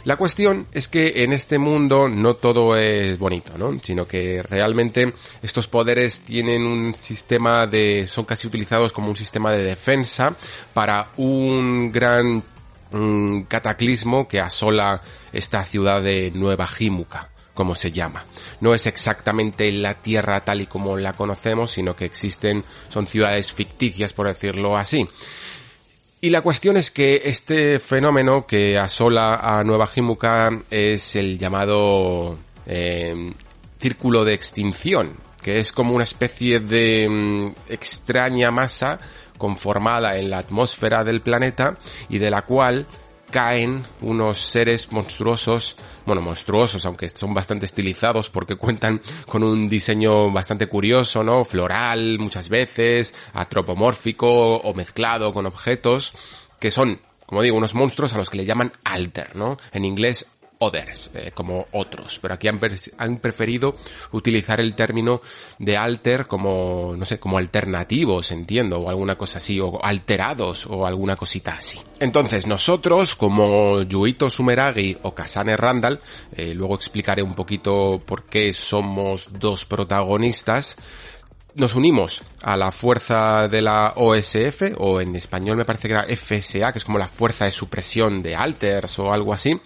La 0.04 0.16
cuestión 0.16 0.66
es 0.72 0.86
que 0.86 1.24
en 1.24 1.32
este 1.32 1.58
mundo 1.58 2.08
no 2.08 2.36
todo 2.36 2.76
es 2.76 3.18
bonito, 3.18 3.56
¿no? 3.56 3.78
Sino 3.82 4.06
que 4.06 4.42
realmente 4.42 5.12
estos 5.42 5.66
poderes 5.66 6.20
tienen 6.20 6.62
un 6.62 6.94
sistema 6.94 7.66
de, 7.66 8.06
son 8.08 8.24
casi 8.24 8.46
utilizados 8.46 8.92
como 8.92 9.08
un 9.08 9.16
sistema 9.16 9.52
de 9.52 9.64
defensa 9.64 10.36
para 10.74 11.10
un 11.16 11.90
gran 11.90 12.42
un 12.92 13.44
cataclismo 13.44 14.28
que 14.28 14.40
asola 14.40 15.02
esta 15.32 15.64
ciudad 15.64 16.02
de 16.02 16.30
Nueva 16.34 16.66
Jimuca 16.66 17.30
como 17.54 17.74
se 17.74 17.92
llama. 17.92 18.24
No 18.60 18.74
es 18.74 18.86
exactamente 18.86 19.70
la 19.70 20.00
Tierra 20.00 20.42
tal 20.42 20.62
y 20.62 20.66
como 20.66 20.96
la 20.96 21.12
conocemos, 21.12 21.72
sino 21.72 21.94
que 21.94 22.06
existen, 22.06 22.64
son 22.88 23.06
ciudades 23.06 23.52
ficticias, 23.52 24.14
por 24.14 24.28
decirlo 24.28 24.78
así. 24.78 25.06
Y 26.22 26.30
la 26.30 26.40
cuestión 26.40 26.78
es 26.78 26.90
que 26.90 27.20
este 27.24 27.78
fenómeno 27.78 28.46
que 28.46 28.78
asola 28.78 29.40
a 29.42 29.62
Nueva 29.64 29.86
Jimuca 29.86 30.50
es 30.70 31.16
el 31.16 31.38
llamado 31.38 32.38
eh, 32.66 33.34
círculo 33.78 34.24
de 34.24 34.34
extinción, 34.34 35.16
que 35.42 35.58
es 35.58 35.72
como 35.72 35.94
una 35.94 36.04
especie 36.04 36.60
de 36.60 37.08
mm, 37.08 37.72
extraña 37.72 38.50
masa 38.50 39.00
conformada 39.40 40.18
en 40.18 40.30
la 40.30 40.38
atmósfera 40.38 41.02
del 41.02 41.22
planeta 41.22 41.76
y 42.08 42.18
de 42.18 42.30
la 42.30 42.42
cual 42.42 42.86
caen 43.30 43.84
unos 44.02 44.38
seres 44.38 44.92
monstruosos, 44.92 45.76
bueno, 46.04 46.20
monstruosos, 46.20 46.84
aunque 46.84 47.08
son 47.08 47.32
bastante 47.32 47.66
estilizados 47.66 48.28
porque 48.28 48.56
cuentan 48.56 49.00
con 49.26 49.42
un 49.42 49.68
diseño 49.68 50.30
bastante 50.30 50.66
curioso, 50.66 51.22
¿no? 51.22 51.44
Floral 51.44 52.18
muchas 52.18 52.48
veces, 52.48 53.14
atropomórfico 53.32 54.56
o 54.56 54.74
mezclado 54.74 55.32
con 55.32 55.46
objetos, 55.46 56.12
que 56.58 56.70
son, 56.70 57.00
como 57.26 57.42
digo, 57.42 57.56
unos 57.56 57.74
monstruos 57.74 58.12
a 58.14 58.18
los 58.18 58.30
que 58.30 58.36
le 58.36 58.44
llaman 58.44 58.72
alter, 58.84 59.34
¿no? 59.34 59.56
En 59.72 59.84
inglés 59.84 60.26
others, 60.62 61.10
eh, 61.14 61.30
como 61.32 61.66
otros, 61.72 62.18
pero 62.20 62.34
aquí 62.34 62.46
han, 62.46 62.58
preferido 63.18 63.74
utilizar 64.12 64.60
el 64.60 64.74
término 64.74 65.22
de 65.58 65.78
alter 65.78 66.26
como, 66.26 66.94
no 66.98 67.04
sé, 67.06 67.18
como 67.18 67.38
alternativos, 67.38 68.30
entiendo, 68.30 68.78
o 68.78 68.90
alguna 68.90 69.16
cosa 69.16 69.38
así, 69.38 69.58
o 69.58 69.82
alterados, 69.82 70.66
o 70.66 70.86
alguna 70.86 71.16
cosita 71.16 71.54
así. 71.54 71.80
Entonces, 71.98 72.46
nosotros, 72.46 73.14
como 73.14 73.80
Yuito 73.82 74.28
Sumeragi 74.28 74.98
o 75.02 75.14
Kasane 75.14 75.56
Randall, 75.56 75.98
eh, 76.36 76.52
luego 76.54 76.74
explicaré 76.74 77.22
un 77.22 77.34
poquito 77.34 78.02
por 78.04 78.24
qué 78.24 78.52
somos 78.52 79.30
dos 79.38 79.64
protagonistas, 79.64 80.76
nos 81.54 81.74
unimos 81.74 82.22
a 82.42 82.56
la 82.56 82.70
fuerza 82.70 83.48
de 83.48 83.62
la 83.62 83.94
OSF, 83.96 84.74
o 84.78 85.00
en 85.00 85.16
español 85.16 85.56
me 85.56 85.64
parece 85.64 85.88
que 85.88 85.94
era 85.94 86.06
FSA, 86.06 86.72
que 86.72 86.78
es 86.78 86.84
como 86.84 86.98
la 86.98 87.08
fuerza 87.08 87.46
de 87.46 87.52
supresión 87.52 88.22
de 88.22 88.36
alters 88.36 88.98
o 88.98 89.12
algo 89.12 89.32
así, 89.32 89.58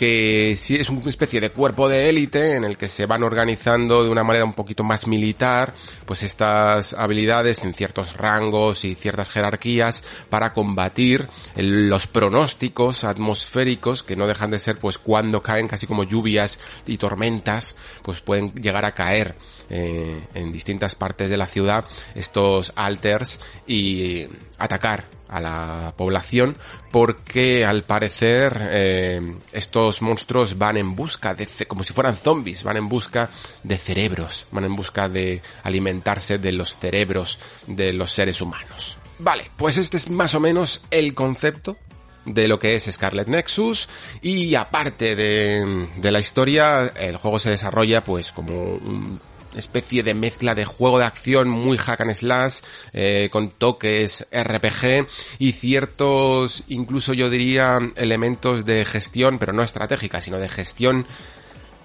que 0.00 0.54
sí 0.56 0.76
es 0.76 0.88
una 0.88 1.06
especie 1.10 1.42
de 1.42 1.50
cuerpo 1.50 1.86
de 1.86 2.08
élite 2.08 2.56
en 2.56 2.64
el 2.64 2.78
que 2.78 2.88
se 2.88 3.04
van 3.04 3.22
organizando 3.22 4.02
de 4.02 4.08
una 4.08 4.24
manera 4.24 4.46
un 4.46 4.54
poquito 4.54 4.82
más 4.82 5.06
militar, 5.06 5.74
pues 6.06 6.22
estas 6.22 6.94
habilidades 6.94 7.64
en 7.64 7.74
ciertos 7.74 8.16
rangos 8.16 8.86
y 8.86 8.94
ciertas 8.94 9.28
jerarquías 9.28 10.02
para 10.30 10.54
combatir 10.54 11.28
los 11.54 12.06
pronósticos 12.06 13.04
atmosféricos 13.04 14.02
que 14.02 14.16
no 14.16 14.26
dejan 14.26 14.50
de 14.50 14.58
ser 14.58 14.78
pues 14.78 14.96
cuando 14.96 15.42
caen 15.42 15.68
casi 15.68 15.86
como 15.86 16.04
lluvias 16.04 16.58
y 16.86 16.96
tormentas, 16.96 17.76
pues 18.02 18.22
pueden 18.22 18.54
llegar 18.54 18.86
a 18.86 18.94
caer 18.94 19.36
eh, 19.68 20.18
en 20.32 20.50
distintas 20.50 20.94
partes 20.94 21.28
de 21.28 21.36
la 21.36 21.46
ciudad 21.46 21.84
estos 22.14 22.72
alters 22.74 23.38
y 23.66 24.26
atacar 24.56 25.19
a 25.30 25.40
la 25.40 25.94
población 25.96 26.56
porque 26.90 27.64
al 27.64 27.84
parecer 27.84 28.68
eh, 28.72 29.36
estos 29.52 30.02
monstruos 30.02 30.58
van 30.58 30.76
en 30.76 30.96
busca 30.96 31.34
de 31.34 31.46
como 31.68 31.84
si 31.84 31.92
fueran 31.92 32.16
zombies 32.16 32.64
van 32.64 32.76
en 32.76 32.88
busca 32.88 33.30
de 33.62 33.78
cerebros 33.78 34.46
van 34.50 34.64
en 34.64 34.74
busca 34.74 35.08
de 35.08 35.40
alimentarse 35.62 36.38
de 36.38 36.52
los 36.52 36.76
cerebros 36.76 37.38
de 37.66 37.92
los 37.92 38.12
seres 38.12 38.40
humanos. 38.40 38.98
Vale 39.20 39.50
pues 39.56 39.76
este 39.76 39.96
es 39.96 40.10
más 40.10 40.34
o 40.34 40.40
menos 40.40 40.82
el 40.90 41.14
concepto 41.14 41.76
de 42.24 42.48
lo 42.48 42.58
que 42.58 42.74
es 42.74 42.90
Scarlet 42.90 43.28
Nexus 43.28 43.88
y 44.20 44.54
aparte 44.56 45.14
de, 45.14 45.88
de 45.96 46.12
la 46.12 46.20
historia 46.20 46.92
el 46.96 47.16
juego 47.16 47.38
se 47.38 47.50
desarrolla 47.50 48.02
pues 48.02 48.32
como 48.32 48.52
un 48.52 49.20
especie 49.54 50.02
de 50.02 50.14
mezcla 50.14 50.54
de 50.54 50.64
juego 50.64 50.98
de 50.98 51.04
acción 51.04 51.48
muy 51.48 51.76
hack 51.76 52.00
and 52.00 52.14
slash, 52.14 52.60
eh, 52.92 53.28
con 53.30 53.50
toques 53.50 54.26
RPG 54.32 55.06
y 55.38 55.52
ciertos, 55.52 56.62
incluso 56.68 57.14
yo 57.14 57.30
diría, 57.30 57.78
elementos 57.96 58.64
de 58.64 58.84
gestión, 58.84 59.38
pero 59.38 59.52
no 59.52 59.62
estratégica, 59.62 60.20
sino 60.20 60.38
de 60.38 60.48
gestión 60.48 61.06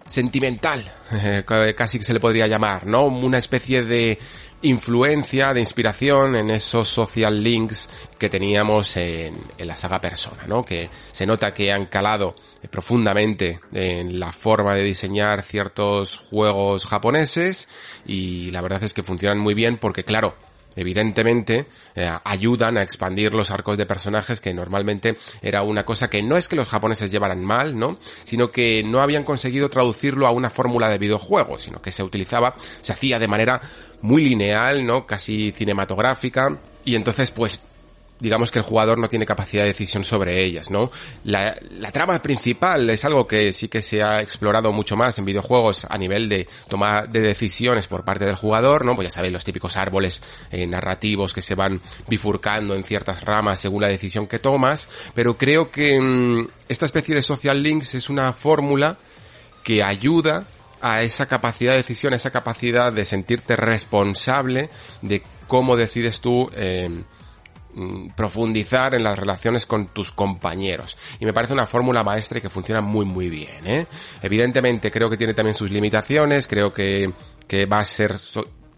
sentimental, 0.05 0.91
eh, 1.11 1.43
casi 1.75 1.97
que 1.97 2.03
se 2.03 2.13
le 2.13 2.19
podría 2.19 2.47
llamar, 2.47 2.85
¿no? 2.85 3.05
Una 3.05 3.37
especie 3.37 3.83
de 3.83 4.19
influencia, 4.61 5.53
de 5.53 5.59
inspiración 5.59 6.35
en 6.35 6.49
esos 6.49 6.87
social 6.87 7.43
links 7.43 7.89
que 8.17 8.29
teníamos 8.29 8.97
en, 8.97 9.37
la 9.59 9.75
saga 9.75 10.01
Persona, 10.01 10.45
¿no? 10.47 10.63
Que 10.65 10.89
se 11.11 11.25
nota 11.25 11.53
que 11.53 11.71
han 11.71 11.85
calado 11.85 12.35
profundamente 12.71 13.59
en 13.73 14.19
la 14.19 14.31
forma 14.31 14.73
de 14.75 14.83
diseñar 14.83 15.43
ciertos 15.43 16.17
juegos 16.17 16.85
japoneses 16.85 17.67
y 18.05 18.51
la 18.51 18.61
verdad 18.61 18.83
es 18.83 18.93
que 18.93 19.03
funcionan 19.03 19.37
muy 19.37 19.53
bien 19.53 19.77
porque 19.77 20.03
claro, 20.03 20.35
evidentemente 20.75 21.67
eh, 21.95 22.11
ayudan 22.23 22.77
a 22.77 22.81
expandir 22.81 23.33
los 23.33 23.51
arcos 23.51 23.77
de 23.77 23.85
personajes 23.85 24.41
que 24.41 24.53
normalmente 24.53 25.17
era 25.41 25.61
una 25.63 25.85
cosa 25.85 26.09
que 26.09 26.21
no 26.21 26.37
es 26.37 26.47
que 26.47 26.55
los 26.55 26.67
japoneses 26.67 27.11
llevaran 27.11 27.43
mal, 27.43 27.77
¿no? 27.77 27.97
Sino 28.25 28.51
que 28.51 28.83
no 28.83 28.99
habían 28.99 29.23
conseguido 29.23 29.69
traducirlo 29.69 30.27
a 30.27 30.31
una 30.31 30.49
fórmula 30.49 30.89
de 30.89 30.97
videojuego, 30.97 31.57
sino 31.57 31.81
que 31.81 31.91
se 31.91 32.03
utilizaba, 32.03 32.55
se 32.81 32.93
hacía 32.93 33.19
de 33.19 33.27
manera 33.27 33.61
muy 34.01 34.23
lineal, 34.23 34.85
¿no? 34.85 35.05
Casi 35.05 35.51
cinematográfica 35.51 36.57
y 36.83 36.95
entonces 36.95 37.31
pues 37.31 37.61
digamos 38.19 38.51
que 38.51 38.59
el 38.59 38.65
jugador 38.65 38.97
no 38.97 39.09
tiene 39.09 39.25
capacidad 39.25 39.63
de 39.63 39.69
decisión 39.69 40.03
sobre 40.03 40.43
ellas, 40.43 40.69
¿no? 40.69 40.91
La, 41.25 41.55
la, 41.71 41.91
trama 41.91 42.21
principal 42.21 42.89
es 42.89 43.03
algo 43.03 43.27
que 43.27 43.51
sí 43.51 43.67
que 43.67 43.81
se 43.81 44.01
ha 44.01 44.21
explorado 44.21 44.71
mucho 44.71 44.95
más 44.95 45.17
en 45.19 45.25
videojuegos 45.25 45.85
a 45.89 45.97
nivel 45.97 46.29
de 46.29 46.47
toma 46.69 47.05
de 47.07 47.19
decisiones 47.19 47.87
por 47.87 48.05
parte 48.05 48.25
del 48.25 48.35
jugador, 48.35 48.85
¿no? 48.85 48.95
Pues 48.95 49.09
ya 49.09 49.11
sabéis, 49.11 49.33
los 49.33 49.43
típicos 49.43 49.75
árboles 49.75 50.21
eh, 50.51 50.65
narrativos 50.65 51.33
que 51.33 51.41
se 51.41 51.55
van 51.55 51.81
bifurcando 52.07 52.75
en 52.75 52.83
ciertas 52.83 53.21
ramas 53.23 53.59
según 53.59 53.81
la 53.81 53.89
decisión 53.89 54.27
que 54.27 54.39
tomas, 54.39 54.87
pero 55.13 55.37
creo 55.37 55.69
que 55.69 55.99
mmm, 55.99 56.47
esta 56.69 56.85
especie 56.85 57.15
de 57.15 57.23
social 57.23 57.61
links 57.61 57.95
es 57.95 58.09
una 58.09 58.31
fórmula 58.31 58.97
que 59.63 59.83
ayuda 59.83 60.45
a 60.85 61.01
esa 61.01 61.27
capacidad 61.27 61.71
de 61.71 61.77
decisión, 61.77 62.13
a 62.13 62.17
esa 62.17 62.31
capacidad 62.31 62.91
de 62.93 63.05
sentirte 63.05 63.55
responsable 63.55 64.69
de 65.01 65.23
cómo 65.47 65.75
decides 65.75 66.21
tú 66.21 66.49
eh, 66.53 67.03
Mm, 67.75 68.11
profundizar 68.15 68.95
en 68.95 69.03
las 69.03 69.19
relaciones 69.19 69.65
con 69.65 69.87
tus 69.87 70.09
compañeros. 70.09 70.97
Y 71.19 71.25
me 71.25 71.33
parece 71.33 71.51
una 71.51 71.65
fórmula 71.65 72.05
maestra 72.05 72.37
y 72.37 72.41
que 72.41 72.49
funciona 72.49 72.79
muy 72.79 73.05
muy 73.05 73.29
bien, 73.29 73.67
¿eh? 73.67 73.85
Evidentemente 74.21 74.89
creo 74.89 75.09
que 75.09 75.17
tiene 75.17 75.33
también 75.33 75.57
sus 75.57 75.69
limitaciones, 75.69 76.47
creo 76.47 76.73
que, 76.73 77.11
que 77.49 77.65
va 77.65 77.79
a 77.79 77.85
ser, 77.85 78.15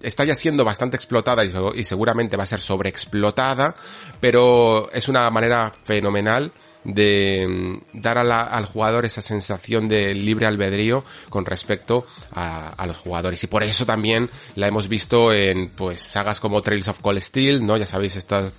está 0.01 0.23
ya 0.23 0.33
siendo 0.33 0.65
bastante 0.65 0.95
explotada 0.95 1.45
y, 1.45 1.53
y 1.75 1.83
seguramente 1.83 2.37
va 2.37 2.43
a 2.45 2.47
ser 2.47 2.59
sobreexplotada, 2.59 3.75
pero 4.19 4.91
es 4.91 5.07
una 5.07 5.29
manera 5.29 5.71
fenomenal 5.85 6.51
de 6.87 7.45
mm, 7.93 7.99
dar 7.99 8.17
a 8.17 8.41
al 8.43 8.65
jugador 8.65 9.05
esa 9.05 9.21
sensación 9.21 9.87
de 9.87 10.15
libre 10.15 10.45
albedrío 10.45 11.03
con 11.29 11.45
respecto 11.45 12.07
a, 12.31 12.69
a, 12.69 12.87
los 12.87 12.97
jugadores. 12.97 13.43
Y 13.43 13.47
por 13.47 13.61
eso 13.61 13.85
también 13.85 14.29
la 14.55 14.67
hemos 14.67 14.87
visto 14.87 15.33
en 15.33 15.69
pues 15.69 15.99
sagas 15.99 16.39
como 16.39 16.61
Trails 16.61 16.87
of 16.87 16.99
Cold 16.99 17.19
Steel, 17.19 17.65
¿no? 17.65 17.77
Ya 17.77 17.85
sabéis, 17.85 18.15
estas 18.15 18.53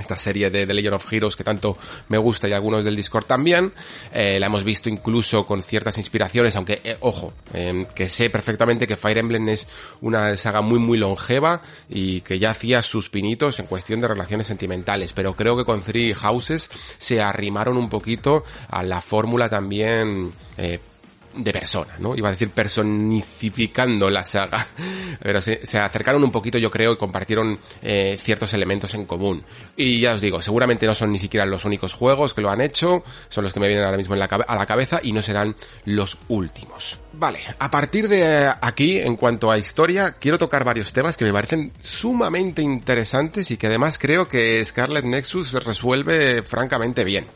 esta 0.00 0.16
serie 0.16 0.50
de 0.50 0.66
The 0.66 0.74
Legend 0.74 0.94
of 0.94 1.12
Heroes 1.12 1.36
que 1.36 1.44
tanto 1.44 1.76
me 2.08 2.18
gusta 2.18 2.48
y 2.48 2.52
algunos 2.52 2.84
del 2.84 2.96
Discord 2.96 3.26
también. 3.26 3.72
Eh, 4.12 4.40
la 4.40 4.46
hemos 4.46 4.64
visto 4.64 4.88
incluso 4.88 5.46
con 5.46 5.62
ciertas 5.62 5.98
inspiraciones, 5.98 6.56
aunque, 6.56 6.80
eh, 6.84 6.96
ojo, 7.00 7.32
eh, 7.54 7.86
que 7.94 8.08
sé 8.08 8.30
perfectamente 8.30 8.86
que 8.86 8.96
Fire 8.96 9.18
Emblem 9.18 9.48
es 9.48 9.68
una 10.00 10.36
saga 10.36 10.60
muy 10.60 10.78
muy 10.78 10.98
longeva 10.98 11.62
y 11.88 12.20
que 12.22 12.38
ya 12.38 12.50
hacía 12.50 12.82
sus 12.82 13.08
pinitos 13.08 13.58
en 13.58 13.66
cuestión 13.66 14.00
de 14.00 14.08
relaciones 14.08 14.46
sentimentales, 14.46 15.12
pero 15.12 15.34
creo 15.34 15.56
que 15.56 15.64
con 15.64 15.82
Three 15.82 16.14
Houses 16.14 16.70
se 16.98 17.20
arrimaron 17.20 17.76
un 17.76 17.88
poquito 17.88 18.44
a 18.68 18.82
la 18.82 19.00
fórmula 19.00 19.48
también 19.48 20.32
eh, 20.56 20.78
de 21.34 21.52
persona, 21.52 21.94
¿no? 21.98 22.16
Iba 22.16 22.28
a 22.28 22.32
decir 22.32 22.50
personificando 22.50 24.10
la 24.10 24.24
saga, 24.24 24.66
pero 25.22 25.40
se, 25.40 25.60
acercaron 25.78 26.22
un 26.24 26.32
poquito, 26.32 26.58
yo 26.58 26.70
creo, 26.70 26.92
y 26.92 26.96
compartieron 26.96 27.58
eh, 27.82 28.18
ciertos 28.22 28.52
elementos 28.54 28.94
en 28.94 29.06
común. 29.06 29.44
Y 29.76 30.00
ya 30.00 30.14
os 30.14 30.20
digo, 30.20 30.42
seguramente 30.42 30.86
no 30.86 30.94
son 30.94 31.12
ni 31.12 31.18
siquiera 31.18 31.46
los 31.46 31.64
únicos 31.64 31.92
juegos 31.92 32.34
que 32.34 32.40
lo 32.40 32.50
han 32.50 32.60
hecho, 32.60 33.04
son 33.28 33.44
los 33.44 33.52
que 33.52 33.60
me 33.60 33.68
vienen 33.68 33.84
ahora 33.84 33.96
mismo 33.96 34.14
a 34.14 34.56
la 34.56 34.66
cabeza 34.66 35.00
y 35.02 35.12
no 35.12 35.22
serán 35.22 35.54
los 35.84 36.18
últimos. 36.28 36.98
Vale, 37.12 37.40
a 37.58 37.70
partir 37.70 38.08
de 38.08 38.52
aquí, 38.60 38.98
en 38.98 39.16
cuanto 39.16 39.50
a 39.50 39.58
historia, 39.58 40.12
quiero 40.12 40.38
tocar 40.38 40.64
varios 40.64 40.92
temas 40.92 41.16
que 41.16 41.24
me 41.24 41.32
parecen 41.32 41.72
sumamente 41.82 42.62
interesantes 42.62 43.50
y 43.50 43.56
que 43.56 43.66
además 43.66 43.98
creo 43.98 44.28
que 44.28 44.64
Scarlet 44.64 45.04
Nexus 45.04 45.52
resuelve 45.52 46.42
francamente 46.42 47.04
bien. 47.04 47.26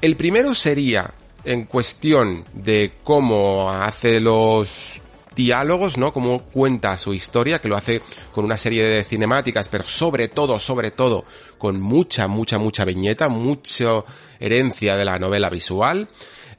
El 0.00 0.16
primero 0.16 0.54
sería 0.54 1.12
en 1.44 1.64
cuestión 1.64 2.44
de 2.52 2.92
cómo 3.04 3.70
hace 3.70 4.20
los 4.20 5.00
diálogos, 5.38 5.96
¿no? 5.96 6.12
Cómo 6.12 6.42
cuenta 6.42 6.98
su 6.98 7.14
historia, 7.14 7.60
que 7.60 7.68
lo 7.68 7.76
hace 7.76 8.02
con 8.32 8.44
una 8.44 8.58
serie 8.58 8.82
de 8.84 9.04
cinemáticas, 9.04 9.68
pero 9.68 9.86
sobre 9.86 10.28
todo, 10.28 10.58
sobre 10.58 10.90
todo, 10.90 11.24
con 11.58 11.80
mucha, 11.80 12.26
mucha, 12.26 12.58
mucha 12.58 12.84
viñeta, 12.84 13.28
mucha 13.28 14.04
herencia 14.40 14.96
de 14.96 15.04
la 15.04 15.18
novela 15.18 15.48
visual. 15.48 16.08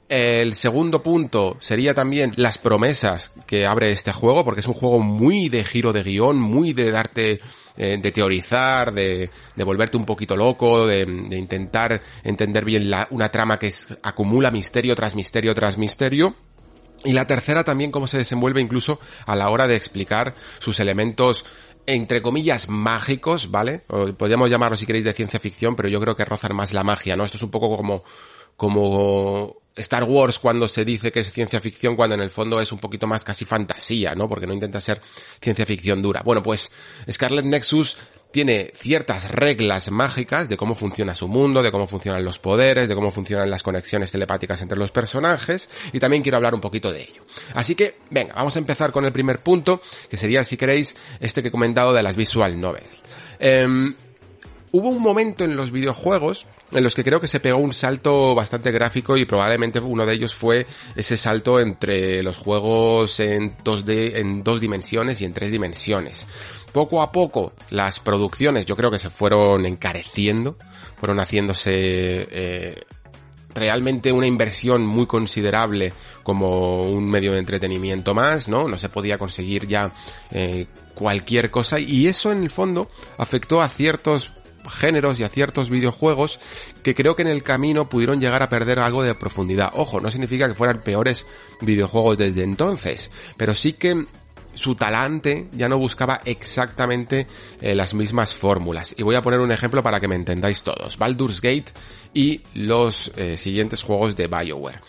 El 0.08 0.56
segundo 0.56 1.04
punto 1.04 1.58
sería 1.60 1.94
también 1.94 2.34
las 2.38 2.58
promesas 2.58 3.32
que 3.46 3.68
abre 3.68 3.92
este 3.92 4.14
juego, 4.14 4.44
porque 4.44 4.62
es 4.62 4.68
un 4.68 4.74
juego 4.74 5.00
muy 5.00 5.50
de 5.50 5.64
giro 5.64 5.94
de 5.94 6.02
guion, 6.02 6.40
muy 6.40 6.74
de 6.74 6.90
darte 6.90 7.42
eh, 7.82 7.98
de 7.98 8.12
teorizar, 8.12 8.92
de, 8.92 9.30
de, 9.56 9.64
volverte 9.64 9.96
un 9.96 10.06
poquito 10.06 10.36
loco, 10.36 10.86
de, 10.86 11.04
intentar 11.32 12.02
entender 12.26 12.66
bien 12.66 12.92
una 13.12 13.30
trama 13.30 13.58
que 13.58 13.72
acumula 14.04 14.52
misterio 14.52 14.96
tras 14.98 15.16
misterio 15.16 15.56
tras 15.56 15.78
misterio. 15.78 16.36
Y 17.06 17.14
la 17.14 17.26
tercera 17.26 17.64
también 17.64 17.90
cómo 17.90 18.08
se 18.08 18.18
desenvuelve 18.18 18.60
incluso 18.60 19.00
a 19.26 19.34
la 19.38 19.50
hora 19.50 19.66
de 19.66 19.78
explicar 19.78 20.36
sus 20.60 20.82
elementos 20.82 21.46
entre 21.86 22.22
comillas 22.22 22.68
mágicos, 22.68 23.50
¿vale? 23.50 23.86
Podríamos 24.18 24.50
llamarlo 24.50 24.76
si 24.76 24.86
queréis 24.86 25.06
de 25.06 25.14
ciencia 25.14 25.40
ficción, 25.40 25.78
pero 25.78 25.88
yo 25.88 26.02
creo 26.02 26.18
que 26.18 26.26
rozan 26.26 26.58
más 26.58 26.74
la 26.74 26.84
magia, 26.84 27.16
¿no? 27.16 27.24
Esto 27.24 27.38
es 27.38 27.44
un 27.44 27.50
poco 27.50 27.78
como 27.78 28.04
como 28.58 29.59
Star 29.76 30.04
Wars 30.04 30.40
cuando 30.40 30.68
se 30.68 30.84
dice 30.84 31.12
que 31.12 31.22
es 31.22 31.32
ciencia 31.32 31.62
ficción 31.62 31.96
cuando 31.96 32.16
en 32.16 32.22
el 32.22 32.30
fondo 32.30 32.60
es 32.60 32.72
un 32.72 32.80
poquito 32.80 33.08
más 33.08 33.24
casi 33.24 33.46
fantasía, 33.46 34.16
¿no? 34.16 34.28
Porque 34.28 34.48
no 34.48 34.54
intenta 34.54 34.82
ser 34.82 35.02
ciencia 35.42 35.66
ficción 35.66 36.02
dura. 36.02 36.22
Bueno, 36.24 36.44
pues 36.44 36.72
Scarlet 37.10 37.46
Nexus 37.46 37.98
tiene 38.32 38.72
ciertas 38.76 39.32
reglas 39.32 39.90
mágicas 39.90 40.50
de 40.50 40.58
cómo 40.58 40.76
funciona 40.76 41.16
su 41.16 41.28
mundo, 41.28 41.64
de 41.64 41.72
cómo 41.72 41.88
funcionan 41.88 42.24
los 42.24 42.38
poderes, 42.38 42.88
de 42.88 42.96
cómo 42.96 43.12
funcionan 43.12 43.50
las 43.50 43.64
conexiones 43.64 44.12
telepáticas 44.12 44.62
entre 44.62 44.78
los 44.78 44.92
personajes 44.92 45.70
y 45.94 46.00
también 46.00 46.22
quiero 46.22 46.38
hablar 46.38 46.54
un 46.54 46.62
poquito 46.62 46.92
de 46.92 47.02
ello. 47.02 47.26
Así 47.56 47.74
que, 47.74 47.98
venga, 48.12 48.36
vamos 48.36 48.56
a 48.56 48.60
empezar 48.60 48.92
con 48.92 49.06
el 49.06 49.12
primer 49.12 49.40
punto, 49.40 49.82
que 50.10 50.18
sería, 50.18 50.44
si 50.44 50.58
queréis, 50.58 50.96
este 51.20 51.42
que 51.42 51.48
he 51.48 51.52
comentado 51.52 51.94
de 51.94 52.04
las 52.04 52.16
visual 52.16 52.60
novels. 52.60 52.86
Eh, 53.40 53.96
hubo 54.72 54.90
un 54.90 55.02
momento 55.02 55.44
en 55.44 55.56
los 55.56 55.72
videojuegos 55.72 56.46
en 56.72 56.84
los 56.84 56.94
que 56.96 57.04
creo 57.04 57.20
que 57.20 57.28
se 57.28 57.40
pegó 57.40 57.58
un 57.58 57.74
salto 57.74 58.36
bastante 58.36 58.72
gráfico 58.72 59.18
y 59.18 59.26
probablemente 59.26 59.80
uno 59.80 60.06
de 60.06 60.14
ellos 60.14 60.36
fue 60.36 60.68
ese 60.96 61.18
salto 61.18 61.60
entre 61.60 62.22
los 62.22 62.38
juegos 62.38 63.20
en 63.20 63.58
2D, 63.58 64.18
en 64.18 64.44
dos 64.44 64.62
dimensiones 64.62 65.20
y 65.22 65.26
en 65.26 65.34
tres 65.34 65.52
dimensiones. 65.52 66.28
Poco 66.72 67.02
a 67.02 67.12
poco 67.12 67.54
las 67.72 68.00
producciones 68.00 68.66
yo 68.66 68.76
creo 68.76 68.92
que 68.92 69.00
se 69.00 69.10
fueron 69.10 69.66
encareciendo, 69.66 70.58
fueron 70.98 71.20
haciéndose 71.20 72.28
eh, 72.30 72.76
realmente 73.56 74.12
una 74.12 74.28
inversión 74.28 74.86
muy 74.86 75.08
considerable 75.08 75.94
como 76.24 76.84
un 76.84 77.10
medio 77.10 77.34
de 77.34 77.40
entretenimiento 77.40 78.14
más, 78.14 78.48
¿no? 78.48 78.68
No 78.68 78.78
se 78.78 78.90
podía 78.90 79.18
conseguir 79.18 79.68
ya 79.68 79.92
eh, 80.30 80.68
cualquier 80.94 81.50
cosa 81.50 81.80
y 81.80 82.06
eso 82.06 82.32
en 82.32 82.44
el 82.44 82.50
fondo 82.52 82.90
afectó 83.18 83.62
a 83.62 83.70
ciertos 83.70 84.32
géneros 84.70 85.20
y 85.20 85.24
a 85.24 85.30
ciertos 85.30 85.70
videojuegos 85.70 86.40
que 86.84 86.96
creo 86.96 87.16
que 87.16 87.24
en 87.24 87.28
el 87.28 87.44
camino 87.44 87.90
pudieron 87.90 88.20
llegar 88.20 88.42
a 88.44 88.50
perder 88.50 88.80
algo 88.80 89.04
de 89.04 89.16
profundidad. 89.16 89.72
Ojo, 89.74 90.00
no 90.02 90.12
significa 90.12 90.48
que 90.48 90.56
fueran 90.56 90.82
peores 90.82 91.26
videojuegos 91.62 92.18
desde 92.18 92.44
entonces, 92.44 93.12
pero 93.38 93.56
sí 93.56 93.74
que 93.74 94.06
su 94.54 94.76
talante 94.76 95.48
ya 95.54 95.70
no 95.70 95.78
buscaba 95.78 96.20
exactamente 96.26 97.28
eh, 97.62 97.76
las 97.76 97.94
mismas 97.94 98.36
fórmulas. 98.36 98.94
Y 98.98 99.04
voy 99.04 99.16
a 99.16 99.22
poner 99.22 99.40
un 99.40 99.52
ejemplo 99.52 99.82
para 99.84 100.00
que 100.00 100.08
me 100.08 100.16
entendáis 100.16 100.64
todos. 100.64 100.98
Baldur's 100.98 101.40
Gate 101.42 101.72
y 102.14 102.42
los 102.54 103.12
eh, 103.16 103.38
siguientes 103.38 103.84
juegos 103.84 104.16
de 104.16 104.28
BioWare. 104.28 104.82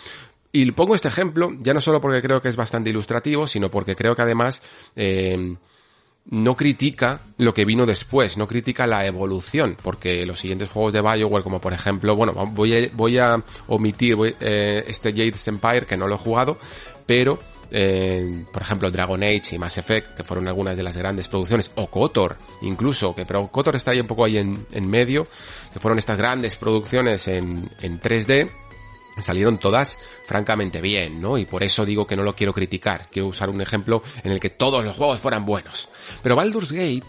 Y 0.52 0.68
pongo 0.72 0.96
este 0.96 1.08
ejemplo 1.08 1.52
ya 1.60 1.72
no 1.74 1.80
solo 1.80 2.00
porque 2.00 2.22
creo 2.22 2.42
que 2.42 2.48
es 2.48 2.56
bastante 2.56 2.90
ilustrativo, 2.90 3.46
sino 3.46 3.70
porque 3.70 3.94
creo 3.94 4.16
que 4.16 4.22
además 4.22 4.62
eh, 4.96 5.56
no 6.30 6.56
critica 6.56 7.20
lo 7.38 7.52
que 7.52 7.64
vino 7.64 7.86
después, 7.86 8.38
no 8.38 8.46
critica 8.46 8.86
la 8.86 9.04
evolución, 9.04 9.76
porque 9.82 10.24
los 10.24 10.38
siguientes 10.38 10.68
juegos 10.68 10.92
de 10.92 11.02
Bioware, 11.02 11.42
como 11.42 11.60
por 11.60 11.72
ejemplo, 11.72 12.14
bueno, 12.14 12.32
voy 12.52 12.74
a, 12.74 12.90
voy 12.92 13.18
a 13.18 13.42
omitir 13.66 14.16
este 14.40 15.10
Jade's 15.10 15.48
Empire, 15.48 15.86
que 15.86 15.96
no 15.96 16.06
lo 16.06 16.14
he 16.14 16.18
jugado, 16.18 16.58
pero 17.04 17.38
eh, 17.72 18.44
por 18.52 18.62
ejemplo 18.62 18.90
Dragon 18.90 19.22
Age 19.22 19.54
y 19.54 19.58
Mass 19.58 19.78
Effect, 19.78 20.16
que 20.16 20.24
fueron 20.24 20.48
algunas 20.48 20.76
de 20.76 20.82
las 20.82 20.96
grandes 20.96 21.28
producciones, 21.28 21.70
o 21.74 21.88
KOTOR, 21.88 22.36
incluso, 22.62 23.14
que 23.14 23.26
pero 23.26 23.48
KOTOR 23.48 23.76
está 23.76 23.90
ahí 23.90 24.00
un 24.00 24.06
poco 24.06 24.24
ahí 24.24 24.38
en, 24.38 24.66
en 24.72 24.88
medio, 24.88 25.26
que 25.72 25.80
fueron 25.80 25.98
estas 25.98 26.16
grandes 26.16 26.56
producciones 26.56 27.26
en, 27.28 27.70
en 27.80 28.00
3D, 28.00 28.48
salieron 29.22 29.58
todas 29.58 29.98
francamente 30.26 30.80
bien, 30.80 31.20
¿no? 31.20 31.38
Y 31.38 31.44
por 31.44 31.62
eso 31.62 31.84
digo 31.84 32.06
que 32.06 32.16
no 32.16 32.22
lo 32.22 32.34
quiero 32.34 32.52
criticar, 32.52 33.08
quiero 33.10 33.28
usar 33.28 33.50
un 33.50 33.60
ejemplo 33.60 34.02
en 34.22 34.32
el 34.32 34.40
que 34.40 34.50
todos 34.50 34.84
los 34.84 34.96
juegos 34.96 35.20
fueran 35.20 35.46
buenos. 35.46 35.88
Pero 36.22 36.36
Baldur's 36.36 36.72
Gate 36.72 37.06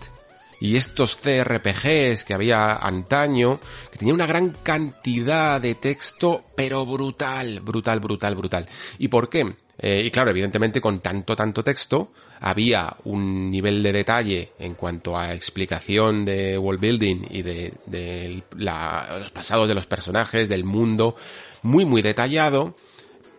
y 0.61 0.75
estos 0.75 1.17
CRPGs 1.17 2.23
que 2.23 2.35
había 2.35 2.75
antaño, 2.75 3.59
que 3.91 3.97
tenía 3.97 4.13
una 4.13 4.27
gran 4.27 4.51
cantidad 4.61 5.59
de 5.59 5.73
texto, 5.75 6.45
pero 6.55 6.85
brutal, 6.85 7.61
brutal, 7.61 7.99
brutal, 7.99 8.35
brutal. 8.35 8.69
¿Y 8.99 9.07
por 9.07 9.27
qué? 9.27 9.55
Eh, 9.79 10.03
y 10.05 10.11
claro, 10.11 10.29
evidentemente 10.29 10.79
con 10.79 10.99
tanto, 10.99 11.35
tanto 11.35 11.63
texto, 11.63 12.11
había 12.41 12.95
un 13.05 13.49
nivel 13.49 13.81
de 13.81 13.91
detalle 13.91 14.51
en 14.59 14.75
cuanto 14.75 15.17
a 15.17 15.33
explicación 15.33 16.25
de 16.25 16.57
world 16.57 16.79
building 16.79 17.21
y 17.31 17.41
de, 17.41 18.43
los 18.55 19.31
pasados 19.31 19.67
de 19.67 19.75
los 19.75 19.87
personajes, 19.87 20.47
del 20.47 20.63
mundo, 20.63 21.15
muy, 21.61 21.85
muy 21.85 22.01
detallado, 22.01 22.75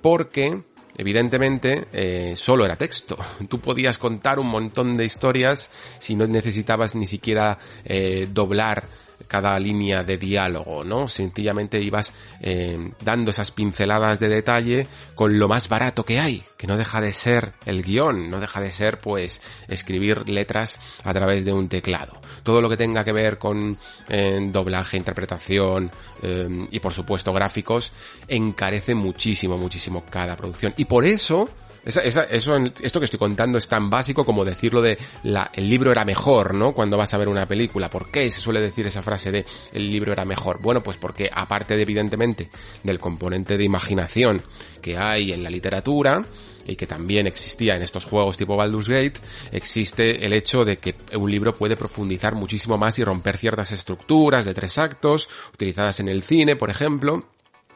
porque 0.00 0.62
evidentemente 0.96 1.86
eh, 1.92 2.34
solo 2.36 2.64
era 2.64 2.76
texto. 2.76 3.18
Tú 3.48 3.60
podías 3.60 3.98
contar 3.98 4.38
un 4.38 4.48
montón 4.48 4.96
de 4.96 5.04
historias 5.04 5.70
si 5.98 6.14
no 6.14 6.26
necesitabas 6.26 6.94
ni 6.94 7.06
siquiera 7.06 7.58
eh, 7.84 8.28
doblar 8.30 8.86
cada 9.28 9.58
línea 9.58 10.02
de 10.02 10.18
diálogo, 10.18 10.84
¿no? 10.84 11.08
Sencillamente 11.08 11.80
ibas 11.80 12.12
eh, 12.40 12.92
dando 13.02 13.30
esas 13.30 13.50
pinceladas 13.50 14.18
de 14.18 14.28
detalle 14.28 14.86
con 15.14 15.38
lo 15.38 15.48
más 15.48 15.68
barato 15.68 16.04
que 16.04 16.20
hay, 16.20 16.44
que 16.56 16.66
no 16.66 16.76
deja 16.76 17.00
de 17.00 17.12
ser 17.12 17.54
el 17.64 17.82
guion, 17.82 18.30
no 18.30 18.40
deja 18.40 18.60
de 18.60 18.70
ser 18.70 19.00
pues 19.00 19.40
escribir 19.68 20.28
letras 20.28 20.78
a 21.04 21.12
través 21.14 21.44
de 21.44 21.52
un 21.52 21.68
teclado. 21.68 22.21
Todo 22.42 22.60
lo 22.60 22.68
que 22.68 22.76
tenga 22.76 23.04
que 23.04 23.12
ver 23.12 23.38
con 23.38 23.76
eh, 24.08 24.48
doblaje, 24.50 24.96
interpretación 24.96 25.90
eh, 26.22 26.66
y 26.70 26.80
por 26.80 26.92
supuesto 26.92 27.32
gráficos 27.32 27.92
encarece 28.28 28.94
muchísimo, 28.94 29.56
muchísimo 29.56 30.04
cada 30.10 30.36
producción. 30.36 30.74
Y 30.76 30.84
por 30.86 31.04
eso 31.04 31.48
esa, 31.84 32.00
esa, 32.02 32.24
eso, 32.24 32.56
esto 32.80 33.00
que 33.00 33.04
estoy 33.06 33.18
contando 33.18 33.58
es 33.58 33.66
tan 33.66 33.90
básico 33.90 34.24
como 34.24 34.44
decirlo 34.44 34.82
de 34.82 34.98
la, 35.24 35.50
el 35.54 35.68
libro 35.68 35.90
era 35.90 36.04
mejor, 36.04 36.54
¿no? 36.54 36.72
Cuando 36.74 36.96
vas 36.96 37.12
a 37.12 37.18
ver 37.18 37.28
una 37.28 37.46
película. 37.46 37.90
¿Por 37.90 38.10
qué 38.10 38.30
se 38.30 38.40
suele 38.40 38.60
decir 38.60 38.86
esa 38.86 39.02
frase 39.02 39.32
de 39.32 39.44
el 39.72 39.90
libro 39.90 40.12
era 40.12 40.24
mejor? 40.24 40.60
Bueno, 40.60 40.82
pues 40.82 40.96
porque 40.96 41.28
aparte 41.32 41.74
de, 41.76 41.82
evidentemente 41.82 42.50
del 42.84 43.00
componente 43.00 43.58
de 43.58 43.64
imaginación 43.64 44.42
que 44.80 44.96
hay 44.96 45.32
en 45.32 45.42
la 45.42 45.50
literatura, 45.50 46.24
y 46.66 46.76
que 46.76 46.86
también 46.86 47.26
existía 47.26 47.76
en 47.76 47.82
estos 47.82 48.04
juegos 48.04 48.36
tipo 48.36 48.56
Baldur's 48.56 48.88
Gate, 48.88 49.20
existe 49.50 50.24
el 50.24 50.32
hecho 50.32 50.64
de 50.64 50.78
que 50.78 50.94
un 51.16 51.30
libro 51.30 51.54
puede 51.54 51.76
profundizar 51.76 52.34
muchísimo 52.34 52.78
más 52.78 52.98
y 52.98 53.04
romper 53.04 53.38
ciertas 53.38 53.72
estructuras 53.72 54.44
de 54.44 54.54
tres 54.54 54.78
actos, 54.78 55.28
utilizadas 55.52 56.00
en 56.00 56.08
el 56.08 56.22
cine, 56.22 56.56
por 56.56 56.70
ejemplo, 56.70 57.26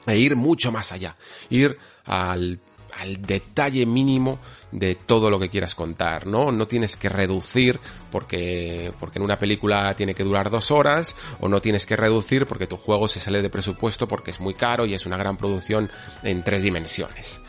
e 0.07 0.19
ir 0.19 0.37
mucho 0.37 0.71
más 0.73 0.93
allá, 0.93 1.17
ir 1.51 1.79
al 2.05 2.61
al 2.99 3.21
detalle 3.23 3.85
mínimo 3.87 4.39
de 4.73 4.95
todo 4.95 5.31
lo 5.31 5.39
que 5.39 5.51
quieras 5.51 5.75
contar, 5.75 6.27
¿no? 6.27 6.51
No 6.51 6.67
tienes 6.67 6.97
que 6.97 7.09
reducir 7.09 7.79
porque, 8.11 8.93
porque 8.99 9.19
en 9.19 9.25
una 9.25 9.39
película 9.39 9.95
tiene 9.95 10.15
que 10.15 10.25
durar 10.25 10.51
dos 10.51 10.71
horas, 10.71 11.17
o 11.41 11.49
no 11.49 11.61
tienes 11.61 11.87
que 11.87 11.97
reducir 11.97 12.47
porque 12.47 12.67
tu 12.67 12.77
juego 12.77 13.09
se 13.09 13.21
sale 13.21 13.43
de 13.43 13.51
presupuesto 13.51 14.09
porque 14.09 14.31
es 14.31 14.41
muy 14.41 14.55
caro 14.55 14.87
y 14.87 14.95
es 14.95 15.07
una 15.07 15.17
gran 15.17 15.37
producción 15.37 15.91
en 16.23 16.43
tres 16.43 16.63
dimensiones. 16.63 17.41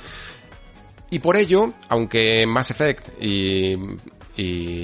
Y 1.09 1.19
por 1.19 1.37
ello, 1.37 1.73
aunque 1.89 2.45
Mass 2.47 2.71
Effect 2.71 3.21
y, 3.21 3.75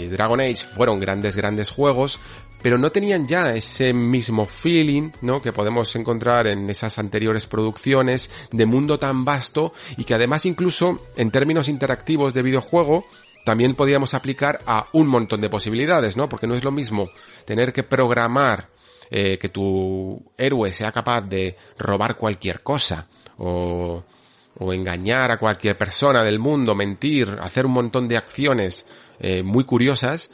Dragon 0.10 0.40
Age 0.40 0.66
fueron 0.76 1.00
grandes, 1.00 1.36
grandes 1.36 1.70
juegos, 1.70 2.20
pero 2.64 2.78
no 2.78 2.92
tenían 2.92 3.28
ya 3.28 3.54
ese 3.54 3.94
mismo 3.94 4.48
feeling, 4.48 5.12
¿no? 5.22 5.42
Que 5.42 5.52
podemos 5.52 5.96
encontrar 5.96 6.48
en 6.48 6.70
esas 6.70 6.98
anteriores 6.98 7.46
producciones 7.46 8.32
de 8.52 8.66
mundo 8.66 8.98
tan 8.98 9.26
vasto 9.26 9.74
y 9.98 10.06
que 10.06 10.16
además 10.16 10.46
incluso 10.46 11.06
en 11.18 11.30
términos 11.30 11.68
interactivos 11.68 12.34
de 12.34 12.42
videojuego 12.42 13.06
también 13.46 13.76
podíamos 13.76 14.14
aplicar 14.14 14.62
a 14.66 14.88
un 14.94 15.08
montón 15.08 15.42
de 15.42 15.50
posibilidades, 15.50 16.16
¿no? 16.16 16.30
Porque 16.30 16.48
no 16.48 16.56
es 16.56 16.64
lo 16.64 16.72
mismo 16.72 17.10
tener 17.46 17.74
que 17.74 17.84
programar 17.84 18.70
eh, 19.12 19.38
que 19.38 19.50
tu 19.50 20.24
héroe 20.38 20.72
sea 20.74 20.92
capaz 20.92 21.22
de 21.22 21.58
robar 21.78 22.16
cualquier 22.16 22.64
cosa 22.64 23.08
o, 23.38 24.04
o 24.60 24.74
engañar 24.74 25.32
a 25.32 25.38
cualquier 25.38 25.78
persona 25.78 26.24
del 26.24 26.40
mundo, 26.40 26.76
mentir, 26.76 27.38
hacer 27.42 27.66
un 27.66 27.74
montón 27.74 28.08
de 28.08 28.18
acciones 28.18 28.86
eh, 29.20 29.44
muy 29.44 29.64
curiosas, 29.64 30.30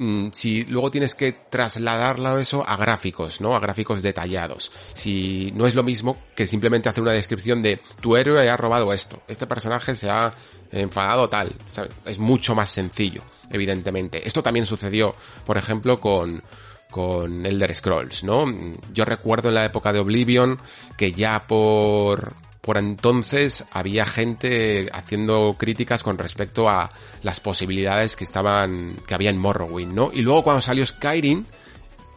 Mm, 0.00 0.28
si 0.30 0.62
luego 0.62 0.92
tienes 0.92 1.16
que 1.16 1.32
trasladarlo 1.32 2.38
eso 2.38 2.64
a 2.64 2.76
gráficos, 2.76 3.40
¿no? 3.40 3.56
A 3.56 3.58
gráficos 3.58 4.00
detallados. 4.00 4.70
Si 4.94 5.50
no 5.56 5.66
es 5.66 5.74
lo 5.74 5.82
mismo 5.82 6.16
que 6.36 6.46
simplemente 6.46 6.88
hacer 6.88 7.02
una 7.02 7.10
descripción 7.10 7.62
de 7.62 7.80
tu 8.00 8.16
héroe 8.16 8.48
ha 8.48 8.56
robado 8.56 8.92
esto, 8.92 9.20
este 9.26 9.48
personaje 9.48 9.96
se 9.96 10.08
ha 10.08 10.32
enfadado 10.70 11.28
tal, 11.28 11.52
es 12.04 12.18
mucho 12.20 12.54
más 12.54 12.70
sencillo, 12.70 13.24
evidentemente. 13.50 14.26
Esto 14.26 14.40
también 14.40 14.66
sucedió, 14.66 15.16
por 15.44 15.58
ejemplo, 15.58 16.00
con 16.00 16.42
con 16.90 17.44
Elder 17.44 17.74
Scrolls, 17.74 18.24
¿no? 18.24 18.46
Yo 18.94 19.04
recuerdo 19.04 19.48
en 19.48 19.56
la 19.56 19.64
época 19.64 19.92
de 19.92 19.98
Oblivion 19.98 20.58
que 20.96 21.12
ya 21.12 21.46
por 21.46 22.34
por 22.68 22.76
entonces 22.76 23.64
había 23.70 24.04
gente 24.04 24.90
haciendo 24.92 25.56
críticas 25.56 26.02
con 26.02 26.18
respecto 26.18 26.68
a 26.68 26.92
las 27.22 27.40
posibilidades 27.40 28.14
que 28.14 28.24
estaban, 28.24 28.94
que 29.06 29.14
había 29.14 29.30
en 29.30 29.38
Morrowind, 29.38 29.94
¿no? 29.94 30.10
Y 30.12 30.20
luego 30.20 30.44
cuando 30.44 30.60
salió 30.60 30.84
Skyrim, 30.84 31.46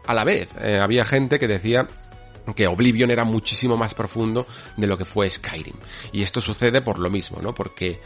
a 0.06 0.14
la 0.14 0.26
vez, 0.26 0.50
eh, 0.60 0.78
había 0.78 1.06
gente 1.06 1.40
que 1.40 1.48
decía 1.48 1.88
que 2.54 2.68
Oblivion 2.68 3.12
era 3.12 3.24
muchísimo 3.24 3.78
más 3.78 3.94
profundo 3.94 4.46
de 4.76 4.88
lo 4.88 4.98
que 4.98 5.06
fue 5.06 5.30
Skyrim. 5.30 5.78
Y 6.12 6.22
esto 6.22 6.42
sucede 6.42 6.82
por 6.82 7.00
lo 7.00 7.10
mismo, 7.10 7.40
¿no? 7.42 7.56
Porque 7.56 8.02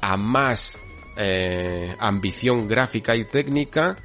a 0.00 0.16
más 0.16 0.78
eh, 1.16 1.96
ambición 1.98 2.68
gráfica 2.68 3.16
y 3.16 3.24
técnica, 3.24 3.96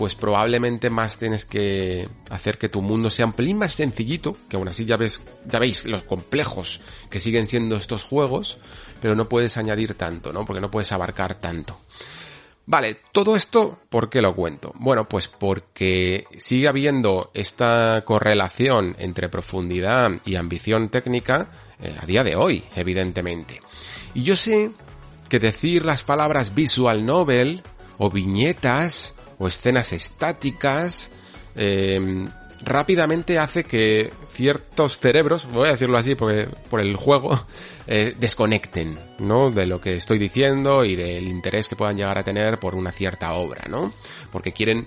pues 0.00 0.14
probablemente 0.14 0.88
más 0.88 1.18
tienes 1.18 1.44
que 1.44 2.08
hacer 2.30 2.56
que 2.56 2.70
tu 2.70 2.80
mundo 2.80 3.10
sea 3.10 3.26
un 3.26 3.34
pelín 3.34 3.58
más 3.58 3.74
sencillito, 3.74 4.34
que 4.48 4.56
aún 4.56 4.66
así 4.66 4.86
ya 4.86 4.96
ves, 4.96 5.20
ya 5.44 5.58
veis 5.58 5.84
los 5.84 6.04
complejos 6.04 6.80
que 7.10 7.20
siguen 7.20 7.46
siendo 7.46 7.76
estos 7.76 8.02
juegos, 8.02 8.56
pero 9.02 9.14
no 9.14 9.28
puedes 9.28 9.58
añadir 9.58 9.92
tanto, 9.92 10.32
¿no? 10.32 10.46
Porque 10.46 10.62
no 10.62 10.70
puedes 10.70 10.90
abarcar 10.92 11.34
tanto. 11.34 11.78
Vale, 12.64 12.96
todo 13.12 13.36
esto, 13.36 13.78
¿por 13.90 14.08
qué 14.08 14.22
lo 14.22 14.34
cuento? 14.34 14.72
Bueno, 14.76 15.06
pues 15.06 15.28
porque 15.28 16.24
sigue 16.38 16.66
habiendo 16.66 17.30
esta 17.34 18.02
correlación 18.06 18.96
entre 19.00 19.28
profundidad 19.28 20.12
y 20.24 20.36
ambición 20.36 20.88
técnica 20.88 21.50
eh, 21.78 21.94
a 22.00 22.06
día 22.06 22.24
de 22.24 22.36
hoy, 22.36 22.64
evidentemente. 22.74 23.60
Y 24.14 24.22
yo 24.22 24.34
sé 24.34 24.70
que 25.28 25.40
decir 25.40 25.84
las 25.84 26.04
palabras 26.04 26.54
visual 26.54 27.04
novel 27.04 27.62
o 27.98 28.08
viñetas 28.08 29.12
o 29.40 29.48
escenas 29.48 29.92
estáticas, 29.92 31.10
eh, 31.56 32.28
rápidamente 32.62 33.38
hace 33.38 33.64
que 33.64 34.12
ciertos 34.32 34.98
cerebros, 34.98 35.48
voy 35.50 35.68
a 35.68 35.72
decirlo 35.72 35.98
así 35.98 36.14
porque 36.14 36.46
por 36.68 36.80
el 36.80 36.94
juego, 36.94 37.44
eh, 37.86 38.14
desconecten, 38.18 38.98
¿no? 39.18 39.50
De 39.50 39.66
lo 39.66 39.80
que 39.80 39.96
estoy 39.96 40.18
diciendo 40.18 40.84
y 40.84 40.94
del 40.94 41.26
interés 41.26 41.68
que 41.68 41.76
puedan 41.76 41.96
llegar 41.96 42.18
a 42.18 42.22
tener 42.22 42.60
por 42.60 42.74
una 42.74 42.92
cierta 42.92 43.32
obra, 43.32 43.64
¿no? 43.68 43.92
Porque 44.30 44.52
quieren 44.52 44.86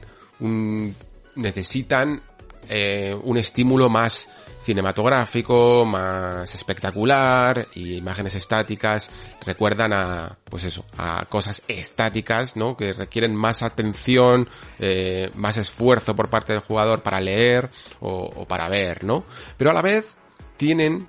necesitan 1.36 2.22
eh, 2.70 3.18
un 3.24 3.38
estímulo 3.38 3.90
más 3.90 4.30
cinematográfico, 4.64 5.86
más 5.86 6.54
espectacular 6.54 7.68
y 7.74 7.96
imágenes 7.96 8.36
estáticas 8.36 9.12
recuerdan 9.46 9.94
a, 9.94 10.38
pues 10.46 10.64
eso, 10.64 10.86
a 10.98 11.26
cosas 11.26 11.62
estáticas, 11.68 12.56
¿no? 12.56 12.78
Que 12.78 12.94
requieren 12.94 13.36
más 13.36 13.62
atención, 13.62 14.50
eh, 14.80 15.30
más 15.36 15.58
esfuerzo 15.58 16.16
por 16.16 16.30
parte 16.30 16.54
del 16.54 16.62
jugador 16.62 17.04
para 17.04 17.20
leer 17.20 17.70
o, 18.00 18.32
o 18.36 18.48
para 18.48 18.70
ver, 18.70 19.04
¿no? 19.04 19.26
Pero 19.58 19.72
a 19.72 19.74
la 19.74 19.82
vez 19.82 20.16
tienen 20.58 21.08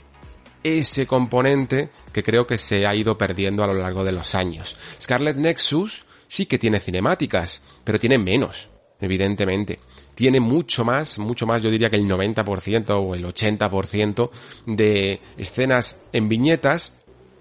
ese 0.62 1.06
componente 1.06 1.90
que 2.12 2.24
creo 2.24 2.46
que 2.46 2.58
se 2.58 2.86
ha 2.86 2.94
ido 2.94 3.16
perdiendo 3.18 3.62
a 3.62 3.66
lo 3.66 3.74
largo 3.74 4.02
de 4.02 4.12
los 4.12 4.34
años. 4.34 4.76
Scarlet 5.00 5.36
Nexus 5.36 6.04
sí 6.26 6.46
que 6.46 6.58
tiene 6.58 6.80
cinemáticas, 6.80 7.60
pero 7.84 7.98
tiene 7.98 8.18
menos, 8.18 8.68
evidentemente 9.04 9.78
tiene 10.14 10.40
mucho 10.40 10.84
más, 10.84 11.18
mucho 11.18 11.46
más, 11.46 11.62
yo 11.62 11.70
diría 11.70 11.90
que 11.90 11.96
el 11.96 12.08
90% 12.08 12.90
o 12.90 13.14
el 13.14 13.24
80% 13.24 14.30
de 14.66 15.20
escenas 15.36 16.00
en 16.12 16.28
viñetas, 16.28 16.94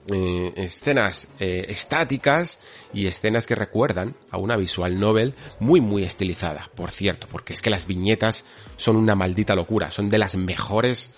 eh, 0.08 0.52
escenas 0.58 1.30
eh, 1.40 1.66
estáticas 1.70 2.60
y 2.94 3.06
escenas 3.06 3.48
que 3.48 3.56
recuerdan 3.56 4.16
a 4.32 4.38
una 4.38 4.58
visual 4.58 5.00
novel 5.00 5.34
muy 5.60 5.82
muy 5.82 6.04
estilizada, 6.04 6.70
por 6.76 6.92
cierto, 6.92 7.28
porque 7.32 7.54
es 7.54 7.62
que 7.62 7.70
las 7.70 7.88
viñetas 7.88 8.44
son 8.76 8.96
una 8.96 9.16
maldita 9.16 9.56
locura, 9.56 9.92
son 9.92 10.10
de 10.10 10.18
las 10.18 10.36
mejores 10.36 11.12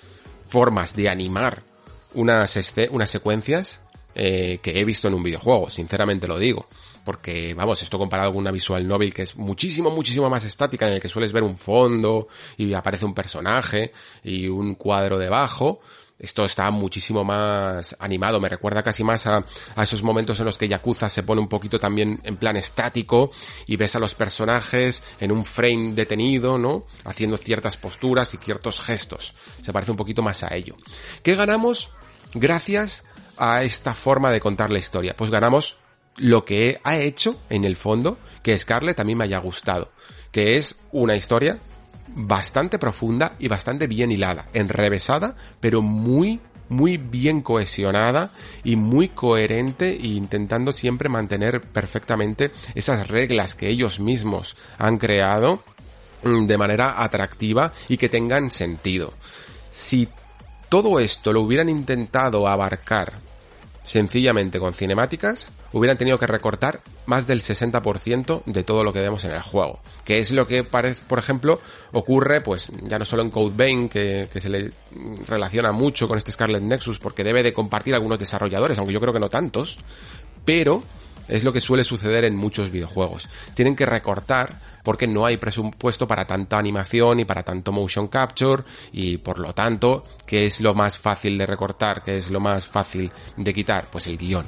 formas 0.47 0.95
de 0.95 1.09
animar 1.09 1.63
unas, 2.13 2.73
unas 2.91 3.09
secuencias 3.09 3.79
eh, 4.13 4.59
que 4.61 4.79
he 4.79 4.85
visto 4.85 5.07
en 5.07 5.15
un 5.15 5.23
videojuego, 5.23 5.69
sinceramente 5.69 6.27
lo 6.27 6.37
digo. 6.37 6.67
Porque, 7.05 7.53
vamos, 7.53 7.81
esto 7.81 7.97
comparado 7.97 8.31
con 8.31 8.41
una 8.41 8.51
visual 8.51 8.85
novel 8.87 9.13
que 9.13 9.21
es 9.21 9.37
muchísimo, 9.37 9.91
muchísimo 9.91 10.29
más 10.29 10.43
estática, 10.43 10.87
en 10.87 10.95
el 10.95 11.01
que 11.01 11.07
sueles 11.07 11.31
ver 11.31 11.43
un 11.43 11.57
fondo 11.57 12.27
y 12.57 12.73
aparece 12.73 13.05
un 13.05 13.13
personaje 13.13 13.93
y 14.23 14.47
un 14.47 14.75
cuadro 14.75 15.17
debajo, 15.17 15.79
esto 16.17 16.45
está 16.45 16.71
muchísimo 16.71 17.23
más 17.25 17.95
animado, 17.99 18.39
me 18.39 18.49
recuerda 18.49 18.81
casi 18.81 19.03
más 19.03 19.27
a, 19.27 19.45
a, 19.75 19.83
esos 19.83 20.01
momentos 20.01 20.39
en 20.39 20.45
los 20.45 20.57
que 20.57 20.67
Yakuza 20.67 21.09
se 21.09 21.23
pone 21.23 21.41
un 21.41 21.49
poquito 21.49 21.77
también 21.77 22.21
en 22.23 22.37
plan 22.37 22.55
estático 22.55 23.31
y 23.67 23.75
ves 23.75 23.95
a 23.95 23.99
los 23.99 24.15
personajes 24.15 25.03
en 25.19 25.31
un 25.31 25.43
frame 25.43 25.91
detenido, 25.93 26.57
¿no? 26.57 26.85
Haciendo 27.03 27.35
ciertas 27.37 27.75
posturas 27.75 28.33
y 28.33 28.37
ciertos 28.37 28.79
gestos. 28.79 29.33
Se 29.61 29.73
parece 29.73 29.91
un 29.91 29.97
poquito 29.97 30.21
más 30.21 30.43
a 30.43 30.55
ello. 30.55 30.77
¿Qué 31.21 31.35
ganamos? 31.35 31.91
Gracias 32.33 33.03
a 33.37 33.63
esta 33.63 33.93
forma 33.93 34.31
de 34.31 34.39
contar 34.39 34.71
la 34.71 34.79
historia? 34.79 35.15
Pues 35.15 35.29
ganamos 35.29 35.75
lo 36.17 36.45
que 36.45 36.79
ha 36.83 36.97
hecho 36.97 37.39
en 37.49 37.63
el 37.63 37.75
fondo 37.75 38.17
que 38.41 38.57
Scarlett 38.57 39.03
mí 39.03 39.15
me 39.15 39.25
haya 39.25 39.39
gustado, 39.39 39.91
que 40.31 40.57
es 40.57 40.75
una 40.91 41.15
historia 41.15 41.59
bastante 42.07 42.79
profunda 42.79 43.35
y 43.39 43.47
bastante 43.47 43.87
bien 43.87 44.11
hilada, 44.11 44.49
enrevesada, 44.53 45.35
pero 45.59 45.81
muy 45.81 46.39
muy 46.67 46.97
bien 46.97 47.41
cohesionada 47.41 48.31
y 48.63 48.75
muy 48.75 49.09
coherente 49.09 49.91
e 49.91 50.07
intentando 50.07 50.71
siempre 50.71 51.09
mantener 51.09 51.61
perfectamente 51.61 52.51
esas 52.73 53.07
reglas 53.07 53.53
que 53.53 53.69
ellos 53.69 53.99
mismos 53.99 54.55
han 54.79 54.97
creado 54.97 55.63
mm, 56.23 56.47
de 56.47 56.57
manera 56.57 57.03
atractiva 57.03 57.71
y 57.87 57.97
que 57.97 58.09
tengan 58.09 58.49
sentido. 58.49 59.13
Si 59.69 60.09
todo 60.69 60.99
esto 60.99 61.33
lo 61.33 61.41
hubieran 61.41 61.69
intentado 61.69 62.47
abarcar 62.47 63.24
sencillamente 63.85 64.59
con 64.59 64.73
cinemáticas, 64.73 65.49
hubieran 65.71 65.97
tenido 65.97 66.19
que 66.19 66.25
recortar 66.27 66.81
más 67.05 67.27
del 67.27 67.41
60% 67.41 68.43
de 68.45 68.63
todo 68.63 68.83
lo 68.83 68.91
que 68.91 68.99
vemos 68.99 69.23
en 69.25 69.31
el 69.31 69.41
juego. 69.41 69.79
Que 70.03 70.17
es 70.17 70.31
lo 70.31 70.47
que 70.47 70.63
parece, 70.63 71.03
por 71.07 71.19
ejemplo, 71.19 71.61
ocurre, 71.91 72.41
pues, 72.41 72.69
ya 72.81 72.97
no 72.97 73.05
solo 73.05 73.21
en 73.21 73.29
Code 73.29 73.53
Vein, 73.55 73.87
que, 73.87 74.27
que 74.33 74.41
se 74.41 74.49
le 74.49 74.71
relaciona 75.27 75.71
mucho 75.71 76.07
con 76.07 76.17
este 76.17 76.31
Scarlet 76.31 76.63
Nexus, 76.63 76.99
porque 76.99 77.23
debe 77.23 77.43
de 77.43 77.53
compartir 77.53 77.93
algunos 77.93 78.17
desarrolladores, 78.17 78.77
aunque 78.77 78.93
yo 78.93 78.99
creo 78.99 79.13
que 79.13 79.19
no 79.19 79.29
tantos, 79.29 79.77
pero 80.43 80.83
es 81.27 81.43
lo 81.43 81.53
que 81.53 81.61
suele 81.61 81.83
suceder 81.83 82.25
en 82.25 82.35
muchos 82.35 82.71
videojuegos. 82.71 83.27
Tienen 83.53 83.75
que 83.75 83.85
recortar 83.85 84.59
porque 84.83 85.07
no 85.07 85.25
hay 85.25 85.37
presupuesto 85.37 86.07
para 86.07 86.25
tanta 86.25 86.57
animación 86.57 87.19
y 87.19 87.25
para 87.25 87.43
tanto 87.43 87.71
motion 87.71 88.07
capture 88.07 88.63
y 88.91 89.17
por 89.17 89.39
lo 89.39 89.53
tanto, 89.53 90.05
¿qué 90.25 90.45
es 90.45 90.61
lo 90.61 90.75
más 90.75 90.97
fácil 90.99 91.37
de 91.37 91.45
recortar? 91.45 92.03
¿Qué 92.03 92.17
es 92.17 92.29
lo 92.29 92.39
más 92.39 92.67
fácil 92.67 93.11
de 93.35 93.53
quitar? 93.53 93.87
Pues 93.91 94.07
el 94.07 94.17
guion. 94.17 94.45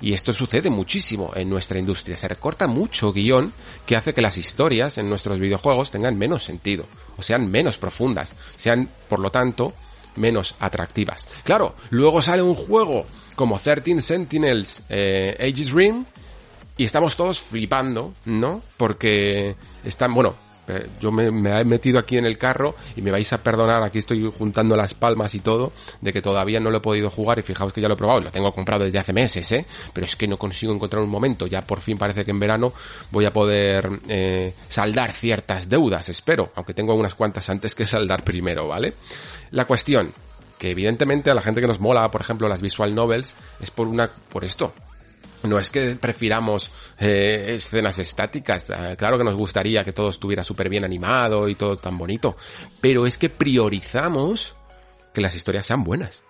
Y 0.00 0.12
esto 0.12 0.32
sucede 0.32 0.70
muchísimo 0.70 1.32
en 1.34 1.48
nuestra 1.48 1.78
industria. 1.78 2.16
Se 2.16 2.28
recorta 2.28 2.66
mucho 2.66 3.12
guion 3.12 3.52
que 3.86 3.96
hace 3.96 4.14
que 4.14 4.22
las 4.22 4.38
historias 4.38 4.98
en 4.98 5.08
nuestros 5.08 5.38
videojuegos 5.38 5.90
tengan 5.90 6.18
menos 6.18 6.44
sentido, 6.44 6.86
o 7.16 7.22
sean 7.22 7.50
menos 7.50 7.78
profundas, 7.78 8.34
sean, 8.56 8.90
por 9.08 9.20
lo 9.20 9.30
tanto, 9.30 9.74
menos 10.16 10.54
atractivas. 10.58 11.28
Claro, 11.44 11.74
luego 11.90 12.22
sale 12.22 12.42
un 12.42 12.54
juego 12.54 13.06
como 13.34 13.58
13 13.58 14.00
Sentinels 14.00 14.82
eh, 14.88 15.36
Aegis 15.40 15.72
Ring 15.72 16.04
y 16.76 16.84
estamos 16.84 17.16
todos 17.16 17.40
flipando, 17.40 18.12
¿no? 18.24 18.62
Porque 18.76 19.56
están, 19.84 20.14
bueno, 20.14 20.34
yo 21.00 21.12
me, 21.12 21.30
me, 21.30 21.60
he 21.60 21.64
metido 21.64 21.98
aquí 21.98 22.16
en 22.16 22.24
el 22.24 22.38
carro 22.38 22.74
y 22.96 23.02
me 23.02 23.10
vais 23.10 23.32
a 23.32 23.42
perdonar, 23.42 23.82
aquí 23.82 23.98
estoy 23.98 24.30
juntando 24.36 24.76
las 24.76 24.94
palmas 24.94 25.34
y 25.34 25.40
todo, 25.40 25.72
de 26.00 26.12
que 26.12 26.22
todavía 26.22 26.60
no 26.60 26.70
lo 26.70 26.78
he 26.78 26.80
podido 26.80 27.10
jugar 27.10 27.38
y 27.38 27.42
fijaos 27.42 27.72
que 27.72 27.80
ya 27.80 27.88
lo 27.88 27.94
he 27.94 27.96
probado, 27.96 28.20
lo 28.20 28.30
tengo 28.30 28.52
comprado 28.54 28.84
desde 28.84 28.98
hace 28.98 29.12
meses, 29.12 29.50
¿eh? 29.52 29.66
Pero 29.92 30.06
es 30.06 30.16
que 30.16 30.26
no 30.26 30.38
consigo 30.38 30.72
encontrar 30.72 31.02
un 31.02 31.10
momento, 31.10 31.46
ya 31.46 31.62
por 31.62 31.80
fin 31.80 31.98
parece 31.98 32.24
que 32.24 32.30
en 32.30 32.40
verano 32.40 32.72
voy 33.10 33.26
a 33.26 33.32
poder 33.32 34.00
eh, 34.08 34.54
saldar 34.68 35.12
ciertas 35.12 35.68
deudas, 35.68 36.08
espero, 36.08 36.50
aunque 36.54 36.74
tengo 36.74 36.94
unas 36.94 37.14
cuantas 37.14 37.48
antes 37.50 37.74
que 37.74 37.86
saldar 37.86 38.24
primero, 38.24 38.68
¿vale? 38.68 38.94
La 39.50 39.66
cuestión, 39.66 40.12
que 40.58 40.70
evidentemente 40.70 41.30
a 41.30 41.34
la 41.34 41.42
gente 41.42 41.60
que 41.60 41.66
nos 41.66 41.80
mola, 41.80 42.10
por 42.10 42.20
ejemplo, 42.20 42.48
las 42.48 42.62
visual 42.62 42.94
novels, 42.94 43.34
es 43.60 43.70
por 43.70 43.86
una, 43.86 44.10
por 44.28 44.44
esto, 44.44 44.72
no 45.42 45.58
es 45.58 45.70
que 45.70 45.96
prefiramos 45.96 46.70
eh, 46.98 47.56
escenas 47.58 47.98
estáticas, 47.98 48.70
eh, 48.70 48.94
claro 48.96 49.18
que 49.18 49.24
nos 49.24 49.34
gustaría 49.34 49.84
que 49.84 49.92
todo 49.92 50.10
estuviera 50.10 50.42
súper 50.42 50.68
bien 50.68 50.84
animado 50.84 51.48
y 51.48 51.54
todo 51.54 51.76
tan 51.76 51.98
bonito, 51.98 52.36
pero 52.80 53.06
es 53.06 53.18
que 53.18 53.28
priorizamos 53.28 54.54
que 55.12 55.20
las 55.20 55.34
historias 55.34 55.66
sean 55.66 55.84
buenas, 55.84 56.22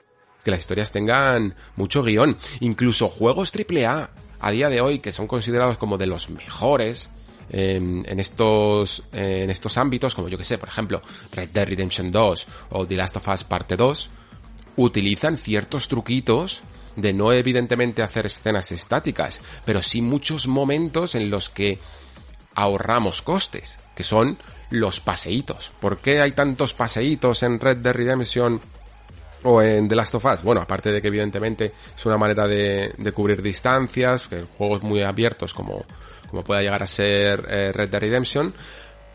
que 0.42 0.50
las 0.50 0.60
historias 0.60 0.90
tengan 0.90 1.54
mucho 1.76 2.02
guion, 2.02 2.36
incluso 2.60 3.08
juegos 3.08 3.52
AAA 3.54 4.10
a 4.40 4.50
día 4.50 4.68
de 4.68 4.80
hoy 4.80 4.98
que 4.98 5.12
son 5.12 5.26
considerados 5.26 5.78
como 5.78 5.96
de 5.96 6.06
los 6.06 6.28
mejores 6.28 7.10
en, 7.50 8.04
en 8.08 8.20
estos 8.20 9.02
en 9.12 9.48
estos 9.48 9.78
ámbitos, 9.78 10.14
como 10.14 10.28
yo 10.28 10.36
que 10.36 10.44
sé, 10.44 10.58
por 10.58 10.68
ejemplo, 10.68 11.02
Red 11.32 11.50
Dead 11.50 11.68
Redemption 11.68 12.10
2 12.10 12.46
o 12.70 12.86
The 12.86 12.96
Last 12.96 13.16
of 13.16 13.28
Us 13.28 13.44
Parte 13.44 13.76
2, 13.76 14.10
utilizan 14.76 15.38
ciertos 15.38 15.88
truquitos 15.88 16.62
de 16.96 17.12
no 17.12 17.32
evidentemente 17.32 18.02
hacer 18.02 18.26
escenas 18.26 18.72
estáticas, 18.72 19.40
pero 19.64 19.82
sí 19.82 20.02
muchos 20.02 20.46
momentos 20.46 21.14
en 21.14 21.30
los 21.30 21.48
que 21.48 21.78
ahorramos 22.54 23.22
costes, 23.22 23.78
que 23.94 24.02
son 24.02 24.38
los 24.70 25.00
paseitos. 25.00 25.72
¿Por 25.80 25.98
qué 25.98 26.20
hay 26.20 26.32
tantos 26.32 26.74
paseitos 26.74 27.42
en 27.42 27.60
Red 27.60 27.78
Dead 27.78 27.94
Redemption 27.94 28.60
o 29.42 29.62
en 29.62 29.88
The 29.88 29.96
Last 29.96 30.14
of 30.14 30.24
Us? 30.24 30.42
Bueno, 30.42 30.60
aparte 30.60 30.92
de 30.92 31.02
que 31.02 31.08
evidentemente 31.08 31.72
es 31.96 32.06
una 32.06 32.18
manera 32.18 32.46
de, 32.46 32.94
de 32.96 33.12
cubrir 33.12 33.42
distancias, 33.42 34.26
que 34.26 34.46
juegos 34.56 34.82
muy 34.82 35.02
abiertos 35.02 35.54
como, 35.54 35.84
como 36.30 36.44
pueda 36.44 36.62
llegar 36.62 36.82
a 36.82 36.86
ser 36.86 37.46
eh, 37.48 37.72
Red 37.72 37.90
Dead 37.90 38.00
Redemption, 38.00 38.54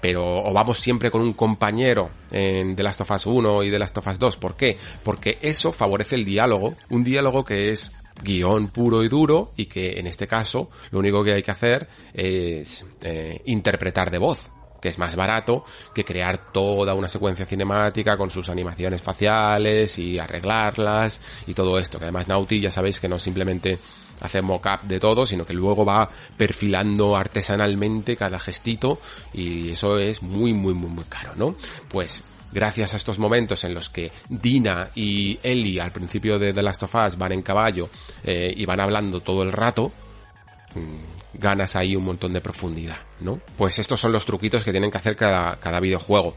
pero 0.01 0.43
o 0.43 0.53
vamos 0.53 0.79
siempre 0.79 1.11
con 1.11 1.21
un 1.21 1.33
compañero 1.33 2.09
en 2.31 2.75
The 2.75 2.83
Last 2.83 3.01
of 3.01 3.11
Us 3.11 3.25
1 3.25 3.63
y 3.63 3.71
The 3.71 3.79
Last 3.79 3.97
of 3.97 4.07
Us 4.07 4.19
2. 4.19 4.37
¿Por 4.37 4.55
qué? 4.55 4.77
Porque 5.03 5.37
eso 5.41 5.71
favorece 5.71 6.15
el 6.15 6.25
diálogo, 6.25 6.75
un 6.89 7.03
diálogo 7.03 7.43
que 7.43 7.69
es 7.69 7.91
guion 8.23 8.67
puro 8.69 9.03
y 9.03 9.09
duro 9.09 9.51
y 9.55 9.67
que 9.67 9.99
en 9.99 10.07
este 10.07 10.27
caso 10.27 10.69
lo 10.91 10.99
único 10.99 11.23
que 11.23 11.33
hay 11.33 11.43
que 11.43 11.51
hacer 11.51 11.87
es 12.13 12.85
eh, 13.01 13.41
interpretar 13.45 14.11
de 14.11 14.17
voz 14.17 14.51
que 14.81 14.89
es 14.89 14.97
más 14.97 15.15
barato 15.15 15.63
que 15.93 16.05
crear 16.05 16.51
toda 16.51 16.93
una 16.93 17.09
secuencia 17.09 17.45
cinemática 17.45 18.17
con 18.17 18.29
sus 18.29 18.49
animaciones 18.49 19.01
faciales 19.01 19.97
y 19.99 20.19
arreglarlas 20.19 21.19
y 21.47 21.53
todo 21.53 21.77
esto, 21.77 21.99
que 21.99 22.05
además 22.05 22.27
Naughty 22.27 22.61
ya 22.61 22.71
sabéis 22.71 22.99
que 22.99 23.09
no 23.09 23.19
simplemente 23.19 23.77
hace 24.21 24.41
mock-up 24.41 24.81
de 24.83 24.99
todo, 24.99 25.25
sino 25.25 25.45
que 25.45 25.53
luego 25.53 25.85
va 25.85 26.09
perfilando 26.37 27.15
artesanalmente 27.15 28.15
cada 28.15 28.39
gestito 28.39 28.99
y 29.33 29.71
eso 29.71 29.97
es 29.99 30.21
muy, 30.21 30.53
muy, 30.53 30.73
muy, 30.73 30.89
muy 30.89 31.05
caro, 31.05 31.33
¿no? 31.35 31.55
Pues 31.87 32.23
gracias 32.51 32.93
a 32.93 32.97
estos 32.97 33.19
momentos 33.19 33.63
en 33.63 33.73
los 33.73 33.89
que 33.89 34.11
Dina 34.27 34.89
y 34.95 35.39
Ellie 35.43 35.79
al 35.79 35.91
principio 35.91 36.39
de 36.39 36.53
The 36.53 36.63
Last 36.63 36.83
of 36.83 36.95
Us 36.95 37.17
van 37.17 37.31
en 37.31 37.41
caballo 37.41 37.89
eh, 38.23 38.53
y 38.55 38.65
van 38.65 38.79
hablando 38.79 39.21
todo 39.21 39.43
el 39.43 39.51
rato, 39.51 39.91
mm, 40.75 41.39
ganas 41.39 41.75
ahí 41.75 41.95
un 41.95 42.05
montón 42.05 42.33
de 42.33 42.41
profundidad, 42.41 42.97
¿no? 43.19 43.39
Pues 43.57 43.79
estos 43.79 43.99
son 43.99 44.11
los 44.11 44.25
truquitos 44.25 44.63
que 44.63 44.71
tienen 44.71 44.91
que 44.91 44.97
hacer 44.97 45.15
cada, 45.15 45.59
cada 45.59 45.79
videojuego. 45.79 46.35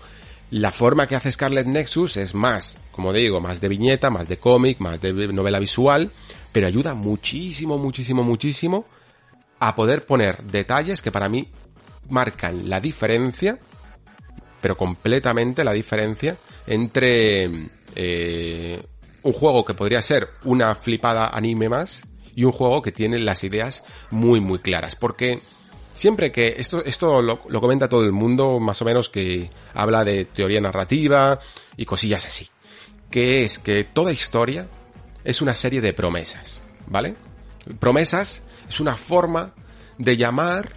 La 0.51 0.71
forma 0.71 1.07
que 1.07 1.17
hace 1.17 1.33
Scarlet 1.33 1.67
Nexus 1.67 2.19
es 2.19 2.35
más, 2.35 2.79
como 2.91 3.15
digo, 3.15 3.41
más 3.41 3.63
de 3.63 3.69
viñeta, 3.69 4.11
más 4.11 4.29
de 4.29 4.37
cómic, 4.37 4.81
más 4.81 5.01
de 5.01 5.13
novela 5.29 5.59
visual, 5.59 6.11
pero 6.53 6.66
ayuda 6.66 6.95
muchísimo, 6.95 7.79
muchísimo, 7.79 8.23
muchísimo 8.23 8.87
a 9.59 9.74
poder 9.74 10.07
poner 10.07 10.43
detalles 10.45 11.03
que 11.03 11.12
para 11.12 11.29
mí 11.29 11.51
marcan 12.09 12.69
la 12.69 12.81
diferencia 12.81 13.59
pero 14.62 14.77
completamente 14.77 15.65
la 15.65 15.73
diferencia 15.73 16.39
entre 16.66 17.51
eh, 17.97 18.81
un 19.23 19.33
juego 19.33 19.65
que 19.65 19.74
podría 19.74 20.03
ser 20.03 20.31
una 20.45 20.74
flipada 20.74 21.29
anime 21.29 21.69
más 21.69 22.05
y 22.35 22.45
un 22.45 22.53
juego 22.53 22.81
que 22.81 22.93
tiene 22.93 23.19
las 23.19 23.45
ideas 23.45 23.83
muy 24.11 24.41
muy 24.41 24.61
claras. 24.61 24.95
Porque 24.95 25.41
siempre 25.93 26.31
que 26.33 26.55
esto, 26.57 26.83
esto 26.85 27.20
lo, 27.20 27.41
lo, 27.49 27.61
comenta 27.61 27.89
todo 27.89 28.05
el 28.05 28.12
mundo, 28.12 28.61
más 28.61 28.81
o 28.81 28.85
menos 28.85 29.11
que 29.11 29.51
habla 29.74 30.05
de 30.05 30.24
teoría 30.27 30.61
narrativa 30.61 31.39
y 31.77 31.85
cosillas 31.85 32.24
así. 32.24 32.49
Que 33.11 33.43
es 33.43 33.59
que 33.59 33.85
toda 33.85 34.12
historia 34.12 34.69
es 35.24 35.43
una 35.43 35.55
serie 35.55 35.81
de 35.81 35.93
promesas, 35.93 36.61
¿vale? 36.86 37.16
Promesas 37.78 38.43
es 38.69 38.81
una 38.81 38.97
forma 38.97 39.55
de 39.99 40.16
llamar 40.16 40.77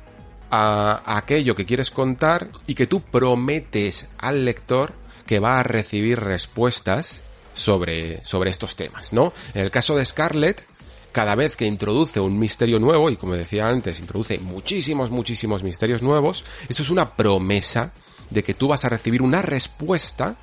a, 0.51 1.17
aquello 1.17 1.55
que 1.55 1.65
quieres 1.65 1.89
contar 1.89 2.49
y 2.67 2.76
que 2.76 2.88
tú 2.88 3.01
prometes 3.01 4.07
al 4.17 4.45
lector 4.45 4.93
que 5.26 5.39
va 5.39 5.59
a 5.59 5.63
recibir 5.63 6.19
respuestas 6.19 7.22
sobre, 7.53 8.23
sobre 8.26 8.51
estos 8.51 8.76
temas, 8.76 9.13
¿no? 9.13 9.34
En 9.53 9.63
el 9.63 9.72
caso 9.72 9.95
de 9.95 10.05
Scarlett, 10.05 10.67
cada 11.11 11.35
vez 11.35 11.55
que 11.55 11.65
introduce 11.65 12.19
un 12.19 12.38
misterio 12.38 12.80
nuevo, 12.80 13.09
y 13.09 13.15
como 13.15 13.34
decía 13.34 13.69
antes, 13.69 13.99
introduce 13.99 14.38
muchísimos, 14.38 15.09
muchísimos 15.09 15.63
misterios 15.63 16.01
nuevos, 16.01 16.43
eso 16.67 16.84
es 16.84 16.89
una 16.89 17.15
promesa 17.15 17.93
de 18.30 18.43
que 18.43 18.53
tú 18.53 18.67
vas 18.67 18.84
a 18.85 18.89
recibir 18.89 19.22
una 19.22 19.41
respuesta 19.41 20.38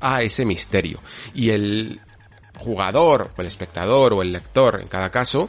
a 0.00 0.22
ese 0.22 0.44
misterio. 0.44 1.00
Y 1.34 1.50
el 1.50 2.00
jugador, 2.58 3.30
o 3.36 3.40
el 3.40 3.46
espectador, 3.46 4.12
o 4.12 4.22
el 4.22 4.32
lector, 4.32 4.80
en 4.80 4.88
cada 4.88 5.10
caso, 5.10 5.48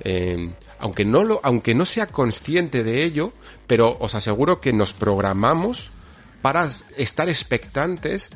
eh, 0.00 0.52
aunque 0.78 1.04
no 1.04 1.24
lo, 1.24 1.40
aunque 1.42 1.74
no 1.74 1.86
sea 1.86 2.06
consciente 2.06 2.84
de 2.84 3.04
ello, 3.04 3.32
pero 3.66 3.96
os 4.00 4.14
aseguro 4.14 4.60
que 4.60 4.72
nos 4.72 4.92
programamos 4.92 5.90
para 6.42 6.68
estar 6.96 7.28
expectantes 7.28 8.30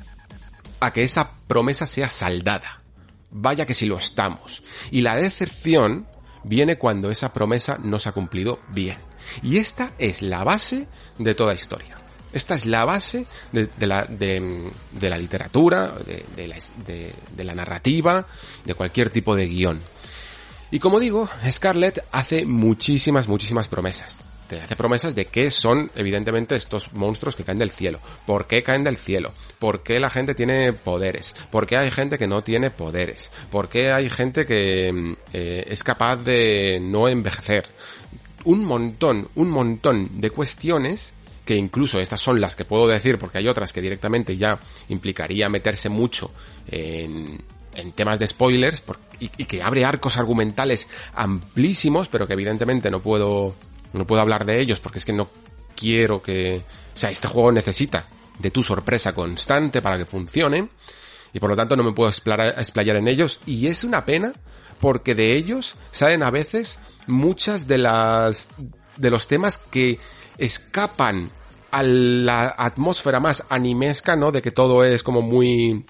a 0.80 0.92
que 0.92 1.04
esa 1.04 1.32
promesa 1.46 1.86
sea 1.86 2.10
saldada. 2.10 2.82
Vaya 3.30 3.66
que 3.66 3.74
si 3.74 3.86
lo 3.86 3.96
estamos. 3.96 4.62
Y 4.90 5.02
la 5.02 5.16
decepción 5.16 6.06
viene 6.44 6.76
cuando 6.76 7.10
esa 7.10 7.32
promesa 7.32 7.78
no 7.82 7.98
se 7.98 8.08
ha 8.08 8.12
cumplido 8.12 8.60
bien. 8.68 8.98
Y 9.42 9.58
esta 9.58 9.92
es 9.98 10.22
la 10.22 10.42
base 10.44 10.88
de 11.18 11.34
toda 11.34 11.54
historia. 11.54 12.01
Esta 12.32 12.54
es 12.54 12.66
la 12.66 12.84
base 12.84 13.26
de, 13.52 13.68
la, 13.80 14.06
de, 14.06 14.70
la, 15.00 15.18
literatura, 15.18 15.92
de 16.36 16.48
la, 16.48 16.56
de 16.86 17.44
la 17.44 17.54
narrativa, 17.54 18.26
de 18.64 18.74
cualquier 18.74 19.10
tipo 19.10 19.34
de 19.36 19.46
guion. 19.48 19.80
Y 20.72 20.78
como 20.78 20.98
digo, 20.98 21.28
Scarlett 21.50 22.02
hace 22.12 22.46
muchísimas, 22.46 23.28
muchísimas 23.28 23.68
promesas. 23.68 24.22
Te 24.48 24.62
hace 24.62 24.74
promesas 24.74 25.14
de 25.14 25.26
qué 25.26 25.50
son, 25.50 25.90
evidentemente, 25.94 26.56
estos 26.56 26.94
monstruos 26.94 27.36
que 27.36 27.44
caen 27.44 27.58
del 27.58 27.70
cielo. 27.70 28.00
¿Por 28.26 28.46
qué 28.46 28.62
caen 28.62 28.82
del 28.82 28.96
cielo? 28.96 29.32
¿Por 29.58 29.82
qué 29.82 30.00
la 30.00 30.08
gente 30.08 30.34
tiene 30.34 30.72
poderes? 30.72 31.34
¿Por 31.50 31.66
qué 31.66 31.76
hay 31.76 31.90
gente 31.90 32.18
que 32.18 32.26
no 32.26 32.42
tiene 32.42 32.70
poderes? 32.70 33.30
¿Por 33.50 33.68
qué 33.68 33.92
hay 33.92 34.08
gente 34.08 34.46
que 34.46 35.16
eh, 35.34 35.64
es 35.68 35.84
capaz 35.84 36.16
de 36.16 36.78
no 36.80 37.06
envejecer? 37.06 37.68
Un 38.44 38.64
montón, 38.64 39.28
un 39.34 39.50
montón 39.50 40.22
de 40.22 40.30
cuestiones 40.30 41.12
que 41.44 41.56
incluso 41.56 42.00
estas 42.00 42.20
son 42.20 42.40
las 42.40 42.54
que 42.54 42.64
puedo 42.64 42.86
decir 42.86 43.18
porque 43.18 43.38
hay 43.38 43.48
otras 43.48 43.72
que 43.72 43.80
directamente 43.80 44.36
ya 44.36 44.58
implicaría 44.88 45.48
meterse 45.48 45.88
mucho 45.88 46.30
en, 46.68 47.42
en 47.74 47.92
temas 47.92 48.18
de 48.18 48.26
spoilers 48.26 48.82
y, 49.18 49.30
y, 49.36 49.44
que 49.46 49.62
abre 49.62 49.84
arcos 49.84 50.16
argumentales 50.16 50.88
amplísimos, 51.14 52.08
pero 52.08 52.26
que 52.26 52.34
evidentemente 52.34 52.90
no 52.90 53.00
puedo, 53.00 53.54
no 53.92 54.06
puedo 54.06 54.22
hablar 54.22 54.44
de 54.44 54.60
ellos 54.60 54.80
porque 54.80 54.98
es 54.98 55.04
que 55.04 55.12
no 55.12 55.28
quiero 55.74 56.22
que, 56.22 56.62
o 56.94 56.98
sea, 56.98 57.10
este 57.10 57.28
juego 57.28 57.50
necesita 57.52 58.06
de 58.38 58.50
tu 58.50 58.62
sorpresa 58.62 59.14
constante 59.14 59.82
para 59.82 59.98
que 59.98 60.06
funcione 60.06 60.68
y 61.32 61.40
por 61.40 61.50
lo 61.50 61.56
tanto 61.56 61.76
no 61.76 61.82
me 61.82 61.92
puedo 61.92 62.10
explayar 62.10 62.96
en 62.96 63.08
ellos 63.08 63.40
y 63.46 63.66
es 63.66 63.84
una 63.84 64.04
pena 64.04 64.32
porque 64.80 65.14
de 65.14 65.34
ellos 65.34 65.76
salen 65.92 66.22
a 66.22 66.30
veces 66.30 66.78
muchas 67.06 67.68
de 67.68 67.78
las, 67.78 68.50
de 68.96 69.10
los 69.10 69.28
temas 69.28 69.58
que 69.58 69.98
escapan 70.38 71.30
a 71.70 71.82
la 71.82 72.54
atmósfera 72.56 73.20
más 73.20 73.44
animesca, 73.48 74.14
¿no? 74.16 74.30
De 74.30 74.42
que 74.42 74.50
todo 74.50 74.84
es 74.84 75.02
como 75.02 75.22
muy 75.22 75.84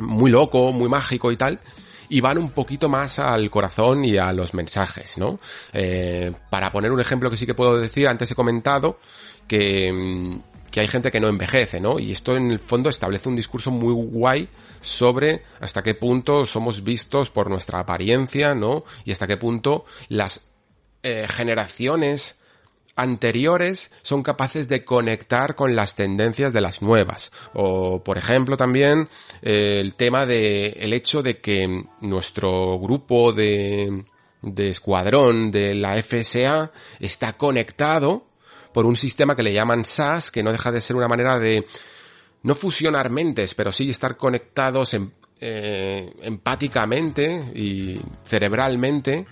muy 0.00 0.30
loco, 0.30 0.72
muy 0.72 0.88
mágico 0.88 1.30
y 1.30 1.36
tal, 1.36 1.60
y 2.08 2.20
van 2.20 2.38
un 2.38 2.50
poquito 2.50 2.88
más 2.88 3.18
al 3.18 3.50
corazón 3.50 4.04
y 4.04 4.16
a 4.16 4.32
los 4.32 4.54
mensajes, 4.54 5.18
¿no? 5.18 5.38
Eh, 5.72 6.32
para 6.50 6.72
poner 6.72 6.90
un 6.90 7.00
ejemplo 7.00 7.30
que 7.30 7.36
sí 7.36 7.46
que 7.46 7.54
puedo 7.54 7.78
decir, 7.78 8.08
antes 8.08 8.30
he 8.30 8.34
comentado 8.34 8.98
que, 9.46 10.40
que 10.70 10.80
hay 10.80 10.88
gente 10.88 11.12
que 11.12 11.20
no 11.20 11.28
envejece, 11.28 11.80
¿no? 11.80 11.98
Y 11.98 12.12
esto 12.12 12.36
en 12.36 12.50
el 12.50 12.58
fondo 12.58 12.90
establece 12.90 13.28
un 13.28 13.36
discurso 13.36 13.70
muy 13.70 13.92
guay 13.92 14.48
sobre 14.80 15.44
hasta 15.60 15.82
qué 15.82 15.94
punto 15.94 16.46
somos 16.46 16.82
vistos 16.82 17.30
por 17.30 17.48
nuestra 17.48 17.78
apariencia, 17.78 18.54
¿no? 18.54 18.84
Y 19.04 19.12
hasta 19.12 19.28
qué 19.28 19.36
punto 19.36 19.84
las 20.08 20.42
eh, 21.02 21.26
generaciones 21.28 22.39
anteriores 23.00 23.90
son 24.02 24.22
capaces 24.22 24.68
de 24.68 24.84
conectar 24.84 25.56
con 25.56 25.74
las 25.74 25.94
tendencias 25.94 26.52
de 26.52 26.60
las 26.60 26.82
nuevas. 26.82 27.32
O, 27.54 28.02
por 28.04 28.18
ejemplo, 28.18 28.56
también 28.56 29.08
eh, 29.42 29.78
el 29.80 29.94
tema 29.94 30.26
de 30.26 30.68
el 30.80 30.92
hecho 30.92 31.22
de 31.22 31.40
que 31.40 31.84
nuestro 32.00 32.78
grupo 32.78 33.32
de, 33.32 34.04
de 34.42 34.68
escuadrón 34.68 35.50
de 35.50 35.74
la 35.74 36.00
FSA 36.02 36.72
está 36.98 37.32
conectado 37.34 38.26
por 38.72 38.86
un 38.86 38.96
sistema 38.96 39.34
que 39.34 39.42
le 39.42 39.52
llaman 39.52 39.84
SAS, 39.84 40.30
que 40.30 40.42
no 40.42 40.52
deja 40.52 40.70
de 40.70 40.80
ser 40.80 40.96
una 40.96 41.08
manera 41.08 41.38
de 41.38 41.66
no 42.42 42.54
fusionar 42.54 43.10
mentes, 43.10 43.54
pero 43.54 43.72
sí 43.72 43.90
estar 43.90 44.16
conectados 44.16 44.94
en, 44.94 45.12
eh, 45.40 46.12
empáticamente 46.22 47.50
y 47.54 48.00
cerebralmente 48.24 49.26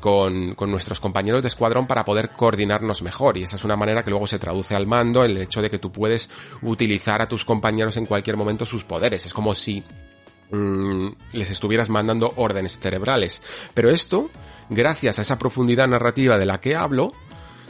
con, 0.00 0.56
nuestros 0.70 1.00
compañeros 1.00 1.42
de 1.42 1.48
escuadrón 1.48 1.86
para 1.86 2.04
poder 2.04 2.30
coordinarnos 2.30 3.02
mejor. 3.02 3.36
Y 3.36 3.42
esa 3.42 3.56
es 3.56 3.64
una 3.64 3.76
manera 3.76 4.04
que 4.04 4.10
luego 4.10 4.26
se 4.26 4.38
traduce 4.38 4.74
al 4.74 4.86
mando, 4.86 5.24
el 5.24 5.36
hecho 5.38 5.62
de 5.62 5.70
que 5.70 5.78
tú 5.78 5.90
puedes 5.92 6.28
utilizar 6.62 7.22
a 7.22 7.28
tus 7.28 7.44
compañeros 7.44 7.96
en 7.96 8.06
cualquier 8.06 8.36
momento 8.36 8.66
sus 8.66 8.84
poderes. 8.84 9.26
Es 9.26 9.34
como 9.34 9.54
si 9.54 9.82
mmm, 10.50 11.08
les 11.32 11.50
estuvieras 11.50 11.88
mandando 11.88 12.32
órdenes 12.36 12.78
cerebrales. 12.78 13.42
Pero 13.74 13.90
esto, 13.90 14.30
gracias 14.68 15.18
a 15.18 15.22
esa 15.22 15.38
profundidad 15.38 15.88
narrativa 15.88 16.38
de 16.38 16.46
la 16.46 16.60
que 16.60 16.76
hablo, 16.76 17.12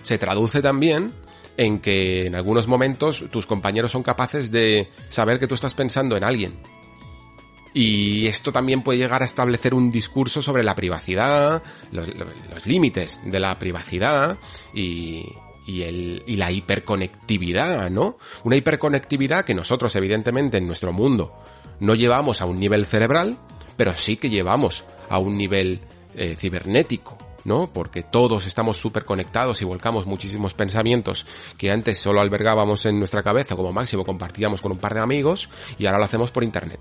se 0.02 0.18
traduce 0.18 0.62
también 0.62 1.12
en 1.56 1.78
que 1.78 2.26
en 2.26 2.34
algunos 2.34 2.66
momentos 2.66 3.24
tus 3.30 3.46
compañeros 3.46 3.92
son 3.92 4.02
capaces 4.02 4.50
de 4.50 4.88
saber 5.08 5.38
que 5.38 5.46
tú 5.46 5.54
estás 5.54 5.74
pensando 5.74 6.16
en 6.16 6.24
alguien 6.24 6.58
y 7.72 8.26
esto 8.26 8.52
también 8.52 8.82
puede 8.82 8.98
llegar 8.98 9.22
a 9.22 9.26
establecer 9.26 9.74
un 9.74 9.90
discurso 9.90 10.42
sobre 10.42 10.62
la 10.62 10.74
privacidad, 10.74 11.62
los, 11.92 12.66
límites 12.66 13.22
de 13.24 13.40
la 13.40 13.58
privacidad 13.58 14.38
y, 14.74 15.24
y, 15.66 15.82
el, 15.82 16.22
y 16.26 16.36
la 16.36 16.50
hiperconectividad, 16.50 17.90
¿no? 17.90 18.18
Una 18.44 18.56
hiperconectividad 18.56 19.44
que 19.44 19.54
nosotros, 19.54 19.94
evidentemente, 19.96 20.58
en 20.58 20.66
nuestro 20.66 20.92
mundo 20.92 21.32
no 21.78 21.94
llevamos 21.94 22.40
a 22.40 22.46
un 22.46 22.58
nivel 22.58 22.86
cerebral, 22.86 23.38
pero 23.76 23.94
sí 23.96 24.16
que 24.16 24.30
llevamos 24.30 24.84
a 25.08 25.18
un 25.18 25.36
nivel 25.36 25.80
eh, 26.14 26.36
cibernético, 26.38 27.16
¿no? 27.44 27.72
Porque 27.72 28.02
todos 28.02 28.46
estamos 28.46 28.78
súper 28.78 29.04
conectados 29.04 29.62
y 29.62 29.64
volcamos 29.64 30.06
muchísimos 30.06 30.54
pensamientos 30.54 31.24
que 31.56 31.70
antes 31.70 31.98
solo 31.98 32.20
albergábamos 32.20 32.84
en 32.84 32.98
nuestra 32.98 33.22
cabeza, 33.22 33.56
como 33.56 33.72
máximo 33.72 34.04
compartíamos 34.04 34.60
con 34.60 34.72
un 34.72 34.78
par 34.78 34.94
de 34.94 35.00
amigos, 35.00 35.48
y 35.78 35.86
ahora 35.86 35.98
lo 35.98 36.04
hacemos 36.04 36.30
por 36.30 36.44
internet. 36.44 36.80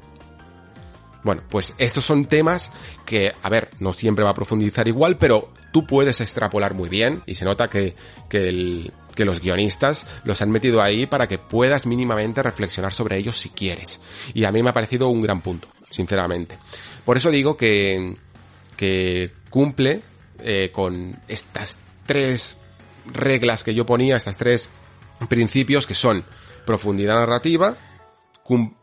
Bueno, 1.24 1.42
pues 1.50 1.76
estos 1.78 2.06
son 2.06 2.26
temas 2.26 2.72
que, 3.06 3.34
a 3.42 3.50
ver, 3.50 3.70
no 3.80 3.94
siempre 3.94 4.24
va 4.24 4.32
a 4.32 4.36
profundizar 4.36 4.88
igual, 4.88 5.18
pero 5.18 5.52
tú 5.72 5.86
puedes 5.86 6.22
extrapolar 6.22 6.74
muy 6.74 6.90
bien 6.90 7.24
y 7.26 7.36
se 7.36 7.46
nota 7.46 7.68
que, 7.68 7.96
que, 8.30 8.92
los 9.18 9.42
guionistas 9.42 10.08
los 10.24 10.42
han 10.42 10.50
metido 10.50 10.82
ahí 10.82 11.06
para 11.06 11.28
que 11.28 11.38
puedas 11.38 11.86
mínimamente 11.86 12.42
reflexionar 12.42 12.94
sobre 12.94 13.18
ellos 13.18 13.38
si 13.38 13.50
quieres. 13.50 14.00
Y 14.34 14.46
a 14.46 14.52
mí 14.54 14.64
me 14.64 14.70
ha 14.70 14.74
parecido 14.74 15.10
un 15.10 15.22
gran 15.22 15.42
punto, 15.42 15.68
sinceramente. 15.90 16.58
Por 17.04 17.18
eso 17.18 17.30
digo 17.30 17.58
que, 17.58 18.16
que 18.78 19.34
cumple 19.50 20.04
eh, 20.42 20.72
con 20.72 21.20
estas 21.28 21.82
tres 22.06 22.60
reglas 23.14 23.66
que 23.66 23.74
yo 23.74 23.86
ponía, 23.86 24.16
estas 24.16 24.38
tres 24.38 24.70
principios 25.28 25.86
que 25.86 25.96
son 25.96 26.24
profundidad 26.66 27.16
narrativa, 27.16 27.76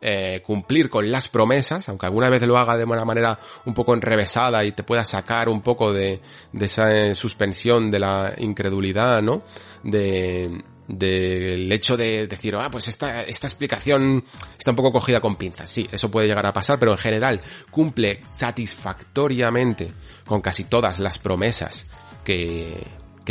eh, 0.00 0.42
cumplir 0.44 0.88
con 0.90 1.10
las 1.10 1.28
promesas, 1.28 1.88
aunque 1.88 2.06
alguna 2.06 2.28
vez 2.28 2.42
lo 2.46 2.56
haga 2.56 2.76
de 2.76 2.84
una 2.84 3.04
manera 3.04 3.38
un 3.64 3.74
poco 3.74 3.94
enrevesada 3.94 4.64
y 4.64 4.72
te 4.72 4.82
pueda 4.82 5.04
sacar 5.04 5.48
un 5.48 5.60
poco 5.60 5.92
de, 5.92 6.20
esa 6.60 7.14
suspensión 7.14 7.90
de 7.90 7.98
la 7.98 8.34
incredulidad, 8.38 9.22
¿no? 9.22 9.42
De, 9.82 10.62
del 10.88 11.70
hecho 11.72 11.96
de 11.96 12.26
decir, 12.26 12.54
ah, 12.54 12.70
pues 12.70 12.88
esta, 12.88 13.22
esta 13.22 13.46
explicación 13.46 14.24
está 14.56 14.70
un 14.70 14.76
poco 14.76 14.92
cogida 14.92 15.20
con 15.20 15.36
pinzas. 15.36 15.68
Sí, 15.68 15.88
eso 15.90 16.10
puede 16.10 16.28
llegar 16.28 16.46
a 16.46 16.52
pasar, 16.52 16.78
pero 16.78 16.92
en 16.92 16.98
general 16.98 17.40
cumple 17.70 18.22
satisfactoriamente 18.30 19.92
con 20.24 20.40
casi 20.40 20.64
todas 20.64 20.98
las 20.98 21.18
promesas 21.18 21.86
que, 22.24 22.86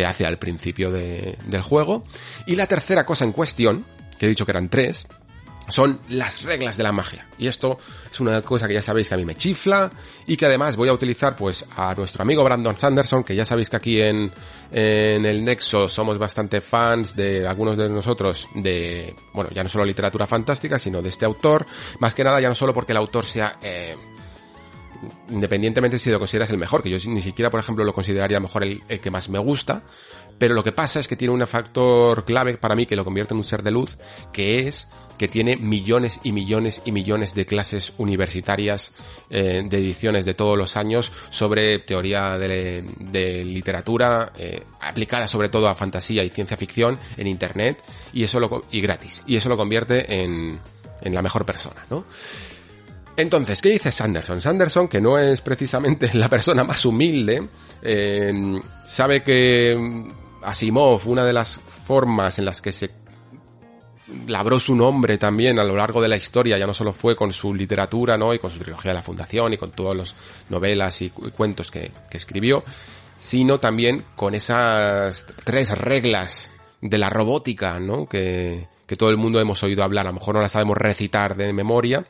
hace 0.06 0.26
al 0.26 0.38
principio 0.38 0.92
de, 0.92 1.38
del 1.46 1.62
juego. 1.62 2.04
Y 2.46 2.58
la 2.58 2.68
tercera 2.68 3.06
cosa 3.06 3.24
en 3.24 3.32
cuestión 3.32 3.86
que 4.18 4.26
he 4.26 4.30
dicho 4.30 4.46
que 4.46 4.52
eran 4.52 4.70
tres, 4.70 5.08
son 5.70 6.00
las 6.10 6.44
reglas 6.44 6.78
de 6.78 6.84
la 6.84 6.92
magia. 6.92 7.28
Y 7.38 7.48
esto 7.48 7.78
es 8.12 8.20
una 8.20 8.42
cosa 8.42 8.68
que 8.68 8.74
ya 8.74 8.82
sabéis 8.82 9.10
que 9.10 9.16
a 9.16 9.18
mí 9.18 9.26
me 9.26 9.36
chifla 9.36 9.92
y 10.28 10.38
que 10.38 10.46
además 10.46 10.76
voy 10.76 10.90
a 10.90 10.94
utilizar 10.94 11.36
pues 11.36 11.66
a 11.76 11.94
nuestro 11.96 12.22
amigo 12.22 12.44
Brandon 12.44 12.78
Sanderson, 12.78 13.24
que 13.24 13.36
ya 13.36 13.46
sabéis 13.46 13.70
que 13.70 13.76
aquí 13.76 14.02
en, 14.02 14.32
en 14.72 15.26
el 15.26 15.44
Nexo 15.44 15.90
somos 15.90 16.18
bastante 16.18 16.62
fans 16.62 17.16
de 17.16 17.48
algunos 17.48 17.78
de 17.78 17.90
nosotros 17.90 18.48
de, 18.54 19.16
bueno, 19.34 19.50
ya 19.54 19.64
no 19.64 19.70
solo 19.70 19.86
literatura 19.86 20.28
fantástica, 20.28 20.78
sino 20.80 21.02
de 21.02 21.10
este 21.10 21.26
autor. 21.26 21.66
Más 22.00 22.14
que 22.14 22.24
nada 22.24 22.40
ya 22.40 22.50
no 22.50 22.56
solo 22.56 22.74
porque 22.74 22.94
el 22.94 22.98
autor 22.98 23.26
sea... 23.26 23.58
Eh, 23.62 23.96
independientemente 25.30 26.00
si 26.00 26.10
lo 26.10 26.20
consideras 26.20 26.50
el 26.50 26.58
mejor, 26.58 26.82
que 26.82 26.90
yo 26.90 26.98
ni 27.10 27.22
siquiera, 27.22 27.50
por 27.50 27.60
ejemplo, 27.60 27.84
lo 27.84 27.94
consideraría 27.94 28.40
mejor 28.40 28.64
el, 28.64 28.84
el, 28.88 29.00
que 29.00 29.12
más 29.12 29.30
me 29.30 29.40
gusta, 29.40 29.84
pero 30.38 30.54
lo 30.54 30.64
que 30.64 30.72
pasa 30.72 31.00
es 31.00 31.08
que 31.08 31.16
tiene 31.16 31.34
un 31.34 31.46
factor 31.48 32.26
clave 32.26 32.58
para 32.58 32.76
mí 32.76 32.86
que 32.86 32.96
lo 32.96 33.04
convierte 33.04 33.34
en 33.34 33.40
un 33.40 33.46
ser 33.46 33.64
de 33.64 33.72
luz, 33.72 33.98
que 34.34 34.68
es 34.68 34.88
que 35.18 35.28
tiene 35.28 35.56
millones 35.56 36.20
y 36.24 36.32
millones 36.34 36.82
y 36.84 36.92
millones 36.92 37.34
de 37.34 37.46
clases 37.46 37.94
universitarias 37.98 38.92
eh, 39.30 39.64
de 39.66 39.78
ediciones 39.78 40.26
de 40.26 40.34
todos 40.34 40.58
los 40.58 40.76
años 40.76 41.12
sobre 41.30 41.80
teoría 41.80 42.38
de, 42.38 42.84
literatura 43.46 44.34
eh, 44.38 44.64
aplicada 44.82 45.28
sobre 45.28 45.48
todo 45.50 45.70
a 45.70 45.76
fantasía 45.76 46.24
y 46.24 46.30
ciencia 46.30 46.58
ficción 46.58 47.00
en 47.16 47.28
internet 47.28 47.82
y 48.12 48.24
eso 48.24 48.40
lo 48.40 48.66
y 48.72 48.82
gratis 48.82 49.24
y 49.26 49.38
eso 49.38 49.48
lo 49.48 49.56
convierte 49.56 50.22
en, 50.22 50.60
en 51.02 51.16
la 51.16 51.22
mejor 51.22 51.46
persona, 51.46 51.86
¿no? 51.90 52.06
Entonces, 53.18 53.62
¿qué 53.62 53.70
dice 53.70 53.94
Sanderson? 53.94 54.42
Sanderson, 54.42 54.90
que 54.90 55.00
no 55.00 55.18
es 55.18 55.40
precisamente 55.40 56.10
la 56.14 56.28
persona 56.28 56.64
más 56.64 56.84
humilde, 56.86 57.48
eh, 57.82 58.62
sabe 58.86 59.24
que 59.24 60.12
Asimov, 60.46 61.08
una 61.08 61.24
de 61.26 61.34
las 61.34 61.60
formas 61.86 62.40
en 62.40 62.46
las 62.46 62.62
que 62.62 62.72
se 62.72 62.92
labró 64.28 64.60
su 64.60 64.76
nombre 64.76 65.18
también 65.18 65.58
a 65.60 65.64
lo 65.64 65.76
largo 65.76 66.02
de 66.02 66.08
la 66.08 66.18
historia, 66.18 66.58
ya 66.58 66.68
no 66.68 66.74
solo 66.74 66.94
fue 66.94 67.16
con 67.16 67.34
su 67.34 67.54
literatura, 67.54 68.18
¿no? 68.18 68.34
Y 68.34 68.40
con 68.40 68.52
su 68.52 68.60
trilogía 68.60 68.92
de 68.92 68.96
la 68.96 69.02
Fundación 69.02 69.54
y 69.54 69.58
con 69.58 69.72
todas 69.72 69.98
las 69.98 70.16
novelas 70.50 71.02
y 71.02 71.10
cuentos 71.10 71.72
que, 71.72 71.92
escribió, 72.12 72.64
sino 73.18 73.60
también 73.60 74.06
con 74.16 74.36
esas 74.36 75.26
tres 75.44 75.78
reglas 75.78 76.50
de 76.82 76.98
la 76.98 77.10
robótica, 77.10 77.80
¿no? 77.80 78.08
Que, 78.08 78.68
que 78.86 78.96
todo 78.96 79.10
el 79.10 79.18
mundo 79.18 79.40
hemos 79.40 79.64
oído 79.64 79.84
hablar, 79.84 80.06
a 80.06 80.10
lo 80.10 80.20
mejor 80.20 80.36
no 80.36 80.42
las 80.42 80.52
sabemos 80.52 80.78
recitar 80.78 81.36
de 81.36 81.52
memoria, 81.52 82.06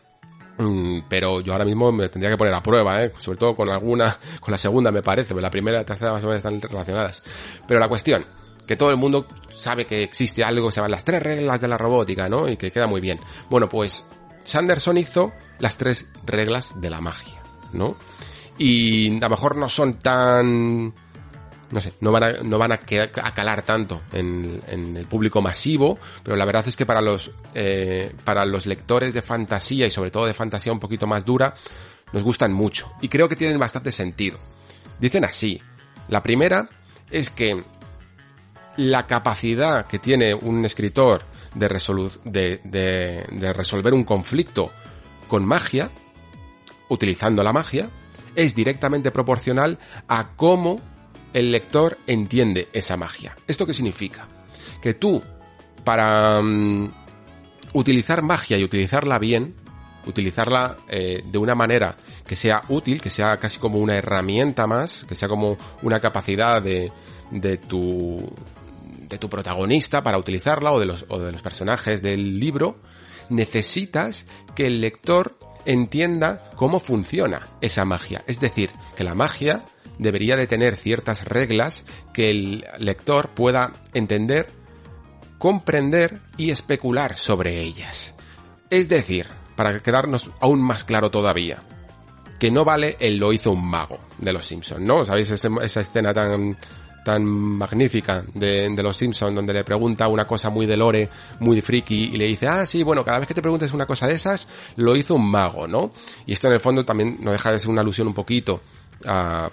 pero 1.09 1.41
yo 1.41 1.53
ahora 1.53 1.65
mismo 1.65 1.91
me 1.91 2.07
tendría 2.09 2.31
que 2.31 2.37
poner 2.37 2.53
a 2.53 2.63
prueba, 2.63 3.03
¿eh? 3.03 3.11
sobre 3.19 3.37
todo 3.37 3.55
con 3.55 3.69
alguna, 3.69 4.17
con 4.39 4.51
la 4.51 4.57
segunda 4.57 4.91
me 4.91 5.03
parece, 5.03 5.29
pero 5.29 5.41
la 5.41 5.51
primera 5.51 5.77
y 5.77 5.81
la 5.81 5.85
tercera 5.85 6.13
más 6.13 6.23
o 6.23 6.27
menos 6.27 6.37
están 6.37 6.61
relacionadas. 6.61 7.23
Pero 7.67 7.79
la 7.79 7.89
cuestión, 7.89 8.25
que 8.65 8.75
todo 8.75 8.89
el 8.89 8.97
mundo 8.97 9.27
sabe 9.49 9.85
que 9.85 10.03
existe 10.03 10.43
algo 10.43 10.67
que 10.67 10.73
se 10.73 10.77
llaman 10.77 10.91
las 10.91 11.03
tres 11.03 11.21
reglas 11.21 11.61
de 11.61 11.67
la 11.67 11.77
robótica, 11.77 12.29
¿no? 12.29 12.47
Y 12.47 12.57
que 12.57 12.71
queda 12.71 12.87
muy 12.87 13.01
bien. 13.01 13.19
Bueno, 13.49 13.69
pues 13.69 14.05
Sanderson 14.43 14.97
hizo 14.97 15.33
las 15.59 15.77
tres 15.77 16.07
reglas 16.25 16.73
de 16.81 16.89
la 16.89 17.01
magia, 17.01 17.41
¿no? 17.73 17.97
Y 18.57 19.17
a 19.17 19.21
lo 19.21 19.29
mejor 19.29 19.55
no 19.57 19.69
son 19.69 19.95
tan... 19.95 20.93
No 21.75 21.81
sé, 21.81 21.91
no 21.99 22.13
van 22.13 22.23
a, 22.23 22.31
no 22.41 22.57
van 22.57 22.71
a, 22.71 22.77
calar 22.77 23.63
tanto 23.63 24.01
en, 24.13 24.61
en, 24.69 24.95
el 24.95 25.05
público 25.07 25.41
masivo, 25.41 25.99
pero 26.23 26.37
la 26.37 26.45
verdad 26.45 26.65
es 26.65 26.77
que 26.77 26.85
para 26.85 27.01
los, 27.01 27.31
eh, 27.53 28.15
para 28.23 28.45
los 28.45 28.65
lectores 28.65 29.13
de 29.13 29.21
fantasía 29.21 29.85
y 29.85 29.91
sobre 29.91 30.09
todo 30.09 30.25
de 30.25 30.33
fantasía 30.33 30.71
un 30.71 30.79
poquito 30.79 31.05
más 31.05 31.25
dura, 31.25 31.53
nos 32.13 32.23
gustan 32.23 32.53
mucho. 32.53 32.93
Y 33.01 33.09
creo 33.09 33.27
que 33.27 33.35
tienen 33.35 33.59
bastante 33.59 33.91
sentido. 33.91 34.39
Dicen 35.01 35.25
así. 35.25 35.61
La 36.07 36.23
primera 36.23 36.69
es 37.11 37.29
que 37.29 37.61
la 38.77 39.05
capacidad 39.05 39.85
que 39.85 39.99
tiene 39.99 40.33
un 40.33 40.63
escritor 40.63 41.23
de, 41.55 41.67
de, 42.23 42.61
de, 42.63 43.25
de, 43.31 43.51
resolver 43.51 43.93
un 43.93 44.05
conflicto 44.05 44.71
con 45.27 45.45
magia, 45.45 45.91
utilizando 46.87 47.43
la 47.43 47.51
magia, 47.51 47.89
es 48.33 48.55
directamente 48.55 49.11
proporcional 49.11 49.77
a 50.07 50.29
cómo 50.37 50.79
el 51.35 51.51
lector 51.51 51.97
entiende 52.07 52.69
esa 52.71 52.95
magia. 52.95 53.35
¿Esto 53.45 53.67
qué 53.67 53.73
significa? 53.73 54.25
Que 54.81 54.93
tú, 54.93 55.21
para 55.83 56.39
um, 56.39 56.89
utilizar 57.73 58.21
magia 58.21 58.57
y 58.57 58.63
utilizarla 58.63 59.19
bien, 59.19 59.53
utilizarla 60.05 60.77
eh, 60.87 61.23
de 61.25 61.37
una 61.37 61.53
manera 61.53 61.97
que 62.25 62.37
sea 62.37 62.63
útil, 62.69 63.01
que 63.01 63.09
sea 63.09 63.37
casi 63.37 63.59
como 63.59 63.79
una 63.79 63.97
herramienta 63.97 64.65
más, 64.65 65.03
que 65.09 65.15
sea 65.15 65.27
como 65.27 65.57
una 65.81 65.99
capacidad 65.99 66.61
de, 66.61 66.93
de 67.31 67.57
tu 67.57 68.23
de 69.09 69.17
tu 69.17 69.29
protagonista 69.29 70.01
para 70.03 70.17
utilizarla 70.17 70.71
o 70.71 70.79
de 70.79 70.85
los, 70.85 71.05
o 71.09 71.19
de 71.19 71.33
los 71.33 71.41
personajes 71.41 72.01
del 72.01 72.39
libro, 72.39 72.79
necesitas 73.29 74.25
que 74.55 74.67
el 74.67 74.79
lector 74.79 75.37
entienda 75.65 76.49
cómo 76.55 76.79
funciona 76.79 77.49
esa 77.59 77.83
magia. 77.83 78.23
Es 78.25 78.39
decir, 78.39 78.71
que 78.95 79.03
la 79.03 79.13
magia 79.13 79.65
debería 79.99 80.37
de 80.37 80.47
tener 80.47 80.75
ciertas 80.75 81.25
reglas 81.25 81.85
que 82.13 82.29
el 82.29 82.65
lector 82.79 83.29
pueda 83.29 83.73
entender, 83.93 84.51
comprender 85.37 86.21
y 86.37 86.51
especular 86.51 87.17
sobre 87.17 87.61
ellas. 87.61 88.15
Es 88.69 88.89
decir, 88.89 89.27
para 89.55 89.79
quedarnos 89.79 90.29
aún 90.39 90.61
más 90.61 90.83
claro 90.83 91.11
todavía, 91.11 91.63
que 92.39 92.51
no 92.51 92.65
vale 92.65 92.97
el 92.99 93.17
lo 93.17 93.31
hizo 93.31 93.51
un 93.51 93.65
mago 93.67 93.99
de 94.17 94.33
los 94.33 94.45
Simpsons, 94.45 94.81
¿no? 94.81 95.05
¿Sabéis 95.05 95.31
esa 95.31 95.81
escena 95.81 96.13
tan 96.13 96.57
tan 97.05 97.23
magnífica 97.23 98.25
de, 98.33 98.75
los 98.81 98.97
Simpsons, 98.97 99.35
donde 99.35 99.53
le 99.53 99.63
pregunta 99.63 100.07
una 100.07 100.25
cosa 100.25 100.49
muy 100.49 100.65
de 100.65 100.75
lore, 100.75 101.07
muy 101.39 101.61
friki, 101.61 102.09
y 102.13 102.17
le 102.17 102.25
dice, 102.25 102.47
ah, 102.47 102.65
sí, 102.65 102.81
bueno, 102.81 103.05
cada 103.05 103.19
vez 103.19 103.27
que 103.27 103.35
te 103.35 103.43
preguntes 103.43 103.71
una 103.73 103.85
cosa 103.85 104.07
de 104.07 104.15
esas, 104.15 104.49
lo 104.75 104.95
hizo 104.95 105.13
un 105.13 105.29
mago, 105.29 105.67
¿no? 105.67 105.91
Y 106.25 106.33
esto 106.33 106.47
en 106.47 106.55
el 106.55 106.59
fondo 106.59 106.83
también 106.83 107.19
no 107.21 107.31
deja 107.31 107.51
de 107.51 107.59
ser 107.59 107.69
una 107.69 107.81
alusión 107.81 108.07
un 108.07 108.15
poquito 108.15 108.59
a 109.05 109.51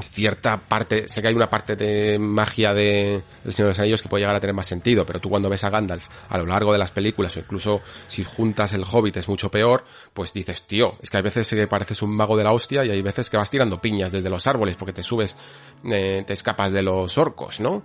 cierta 0.00 0.56
parte, 0.56 1.06
sé 1.08 1.20
que 1.20 1.28
hay 1.28 1.34
una 1.34 1.50
parte 1.50 1.76
de 1.76 2.18
magia 2.18 2.72
de 2.72 3.22
El 3.44 3.52
Señor 3.52 3.68
de 3.68 3.72
los 3.72 3.78
Anillos 3.78 4.02
que 4.02 4.08
puede 4.08 4.22
llegar 4.22 4.36
a 4.36 4.40
tener 4.40 4.54
más 4.54 4.66
sentido, 4.66 5.04
pero 5.04 5.20
tú 5.20 5.28
cuando 5.28 5.50
ves 5.50 5.64
a 5.64 5.70
Gandalf 5.70 6.08
a 6.28 6.38
lo 6.38 6.46
largo 6.46 6.72
de 6.72 6.78
las 6.78 6.90
películas, 6.90 7.36
o 7.36 7.40
incluso 7.40 7.82
si 8.08 8.24
juntas 8.24 8.72
el 8.72 8.84
Hobbit 8.90 9.18
es 9.18 9.28
mucho 9.28 9.50
peor, 9.50 9.84
pues 10.14 10.32
dices, 10.32 10.62
tío, 10.66 10.94
es 11.02 11.10
que 11.10 11.18
hay 11.18 11.22
veces 11.22 11.48
que 11.48 11.66
pareces 11.66 12.00
un 12.00 12.10
mago 12.10 12.36
de 12.36 12.44
la 12.44 12.52
hostia 12.52 12.84
y 12.84 12.90
hay 12.90 13.02
veces 13.02 13.28
que 13.28 13.36
vas 13.36 13.50
tirando 13.50 13.80
piñas 13.80 14.12
desde 14.12 14.30
los 14.30 14.46
árboles 14.46 14.76
porque 14.76 14.94
te 14.94 15.02
subes, 15.02 15.36
eh, 15.84 16.24
te 16.26 16.32
escapas 16.32 16.72
de 16.72 16.82
los 16.82 17.18
orcos, 17.18 17.60
¿no? 17.60 17.84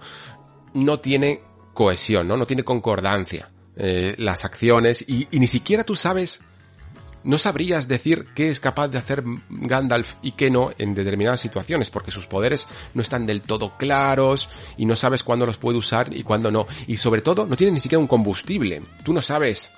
No 0.74 1.00
tiene 1.00 1.42
cohesión, 1.74 2.28
¿no? 2.28 2.38
No 2.38 2.48
tiene 2.48 2.64
concordancia 2.64 3.52
eh, 3.76 4.16
las 4.18 4.46
acciones 4.46 5.04
y, 5.08 5.28
y 5.30 5.40
ni 5.40 5.48
siquiera 5.48 5.84
tú 5.84 5.96
sabes 5.96 6.42
no 7.28 7.38
sabrías 7.38 7.90
decir 7.90 8.28
qué 8.34 8.50
es 8.50 8.62
capaz 8.62 8.88
de 8.88 8.98
hacer 8.98 9.22
Gandalf 9.50 10.14
y 10.22 10.32
qué 10.32 10.50
no 10.50 10.72
en 10.78 10.96
determinadas 10.96 11.42
situaciones, 11.42 11.90
porque 11.90 12.10
sus 12.10 12.26
poderes 12.26 12.68
no 12.94 13.02
están 13.02 13.26
del 13.26 13.42
todo 13.42 13.78
claros 13.78 14.50
y 14.78 14.86
no 14.86 14.96
sabes 14.96 15.24
cuándo 15.24 15.46
los 15.46 15.58
puede 15.58 15.78
usar 15.78 16.16
y 16.16 16.24
cuándo 16.24 16.52
no. 16.52 16.66
Y 16.88 16.96
sobre 16.96 17.22
todo, 17.22 17.46
no 17.46 17.58
tiene 17.58 17.74
ni 17.74 17.80
siquiera 17.82 18.00
un 18.00 18.08
combustible. 18.08 18.82
Tú 19.04 19.12
no 19.12 19.22
sabes 19.22 19.72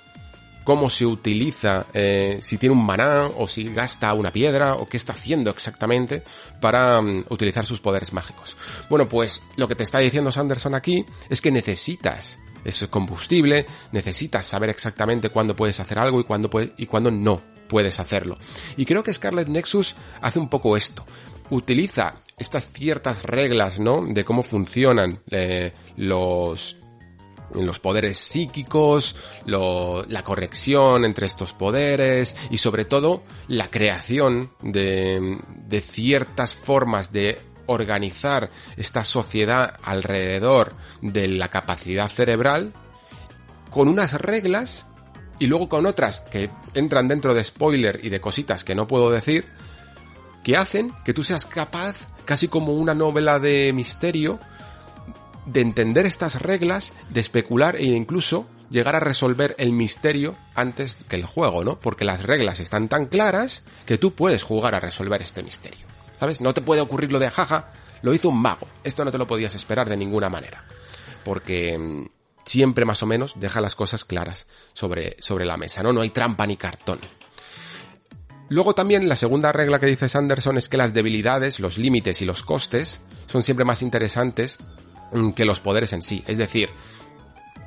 cómo 0.62 0.90
se 0.90 1.04
utiliza, 1.04 1.86
eh, 1.92 2.38
si 2.40 2.56
tiene 2.56 2.76
un 2.76 2.86
maná 2.86 3.28
o 3.36 3.48
si 3.48 3.72
gasta 3.72 4.14
una 4.14 4.30
piedra 4.30 4.76
o 4.76 4.88
qué 4.88 4.96
está 4.96 5.12
haciendo 5.12 5.50
exactamente 5.50 6.22
para 6.60 7.00
um, 7.00 7.24
utilizar 7.30 7.66
sus 7.66 7.80
poderes 7.80 8.12
mágicos. 8.12 8.56
Bueno, 8.88 9.08
pues 9.08 9.42
lo 9.56 9.66
que 9.66 9.74
te 9.74 9.82
está 9.82 9.98
diciendo 9.98 10.30
Sanderson 10.30 10.76
aquí 10.76 11.04
es 11.28 11.40
que 11.40 11.50
necesitas 11.50 12.38
ese 12.64 12.88
combustible, 12.88 13.66
necesitas 13.92 14.46
saber 14.46 14.70
exactamente 14.70 15.30
cuándo 15.30 15.56
puedes 15.56 15.80
hacer 15.80 15.98
algo 15.98 16.20
y 16.20 16.24
cuándo, 16.24 16.50
y 16.76 16.86
cuándo 16.86 17.10
no 17.10 17.42
puedes 17.68 18.00
hacerlo. 18.00 18.38
Y 18.76 18.84
creo 18.84 19.02
que 19.02 19.14
Scarlet 19.14 19.48
Nexus 19.48 19.96
hace 20.20 20.38
un 20.38 20.48
poco 20.48 20.76
esto. 20.76 21.06
Utiliza 21.50 22.16
estas 22.36 22.68
ciertas 22.72 23.22
reglas, 23.22 23.78
¿no? 23.78 24.04
De 24.04 24.24
cómo 24.24 24.42
funcionan 24.42 25.20
eh, 25.30 25.72
los 25.96 26.76
los 27.54 27.80
poderes 27.80 28.16
psíquicos, 28.18 29.16
la 29.44 30.22
corrección 30.22 31.04
entre 31.04 31.26
estos 31.26 31.52
poderes 31.52 32.36
y 32.48 32.58
sobre 32.58 32.84
todo 32.84 33.24
la 33.48 33.70
creación 33.70 34.52
de, 34.62 35.36
de 35.66 35.80
ciertas 35.80 36.54
formas 36.54 37.12
de 37.12 37.40
organizar 37.70 38.50
esta 38.76 39.04
sociedad 39.04 39.74
alrededor 39.82 40.74
de 41.02 41.28
la 41.28 41.48
capacidad 41.48 42.10
cerebral 42.10 42.72
con 43.70 43.88
unas 43.88 44.14
reglas 44.20 44.86
y 45.38 45.46
luego 45.46 45.68
con 45.68 45.86
otras 45.86 46.20
que 46.20 46.50
entran 46.74 47.08
dentro 47.08 47.32
de 47.32 47.44
spoiler 47.44 48.00
y 48.02 48.10
de 48.10 48.20
cositas 48.20 48.64
que 48.64 48.74
no 48.74 48.88
puedo 48.88 49.10
decir, 49.10 49.46
que 50.42 50.56
hacen 50.56 50.92
que 51.04 51.14
tú 51.14 51.22
seas 51.22 51.46
capaz, 51.46 52.08
casi 52.24 52.48
como 52.48 52.74
una 52.74 52.94
novela 52.94 53.38
de 53.38 53.72
misterio, 53.72 54.40
de 55.46 55.60
entender 55.60 56.06
estas 56.06 56.42
reglas, 56.42 56.92
de 57.08 57.20
especular 57.20 57.76
e 57.76 57.84
incluso 57.84 58.46
llegar 58.68 58.96
a 58.96 59.00
resolver 59.00 59.54
el 59.58 59.72
misterio 59.72 60.36
antes 60.54 60.96
que 61.08 61.16
el 61.16 61.24
juego, 61.24 61.64
¿no? 61.64 61.78
Porque 61.78 62.04
las 62.04 62.22
reglas 62.22 62.60
están 62.60 62.88
tan 62.88 63.06
claras 63.06 63.64
que 63.86 63.98
tú 63.98 64.14
puedes 64.14 64.42
jugar 64.42 64.74
a 64.74 64.80
resolver 64.80 65.22
este 65.22 65.42
misterio. 65.42 65.89
¿Sabes? 66.20 66.40
No 66.42 66.52
te 66.54 66.60
puede 66.60 66.82
ocurrir 66.82 67.10
lo 67.10 67.18
de 67.18 67.30
jaja, 67.30 67.72
lo 68.02 68.14
hizo 68.14 68.28
un 68.28 68.40
mago. 68.40 68.68
Esto 68.84 69.04
no 69.04 69.10
te 69.10 69.18
lo 69.18 69.26
podías 69.26 69.54
esperar 69.54 69.88
de 69.88 69.96
ninguna 69.96 70.28
manera. 70.28 70.62
Porque 71.24 71.76
mm, 71.78 72.08
siempre 72.44 72.84
más 72.84 73.02
o 73.02 73.06
menos 73.06 73.34
deja 73.40 73.62
las 73.62 73.74
cosas 73.74 74.04
claras 74.04 74.46
sobre, 74.74 75.16
sobre 75.18 75.46
la 75.46 75.56
mesa, 75.56 75.82
¿no? 75.82 75.92
No 75.92 76.02
hay 76.02 76.10
trampa 76.10 76.46
ni 76.46 76.56
cartón. 76.56 76.98
Luego 78.50 78.74
también 78.74 79.08
la 79.08 79.16
segunda 79.16 79.50
regla 79.52 79.80
que 79.80 79.86
dice 79.86 80.08
Sanderson 80.08 80.58
es 80.58 80.68
que 80.68 80.76
las 80.76 80.92
debilidades, 80.92 81.58
los 81.58 81.78
límites 81.78 82.20
y 82.20 82.24
los 82.26 82.42
costes 82.42 83.00
son 83.26 83.42
siempre 83.42 83.64
más 83.64 83.80
interesantes 83.80 84.58
mm, 85.12 85.30
que 85.30 85.44
los 85.44 85.60
poderes 85.60 85.92
en 85.94 86.02
sí. 86.02 86.22
Es 86.26 86.36
decir, 86.36 86.68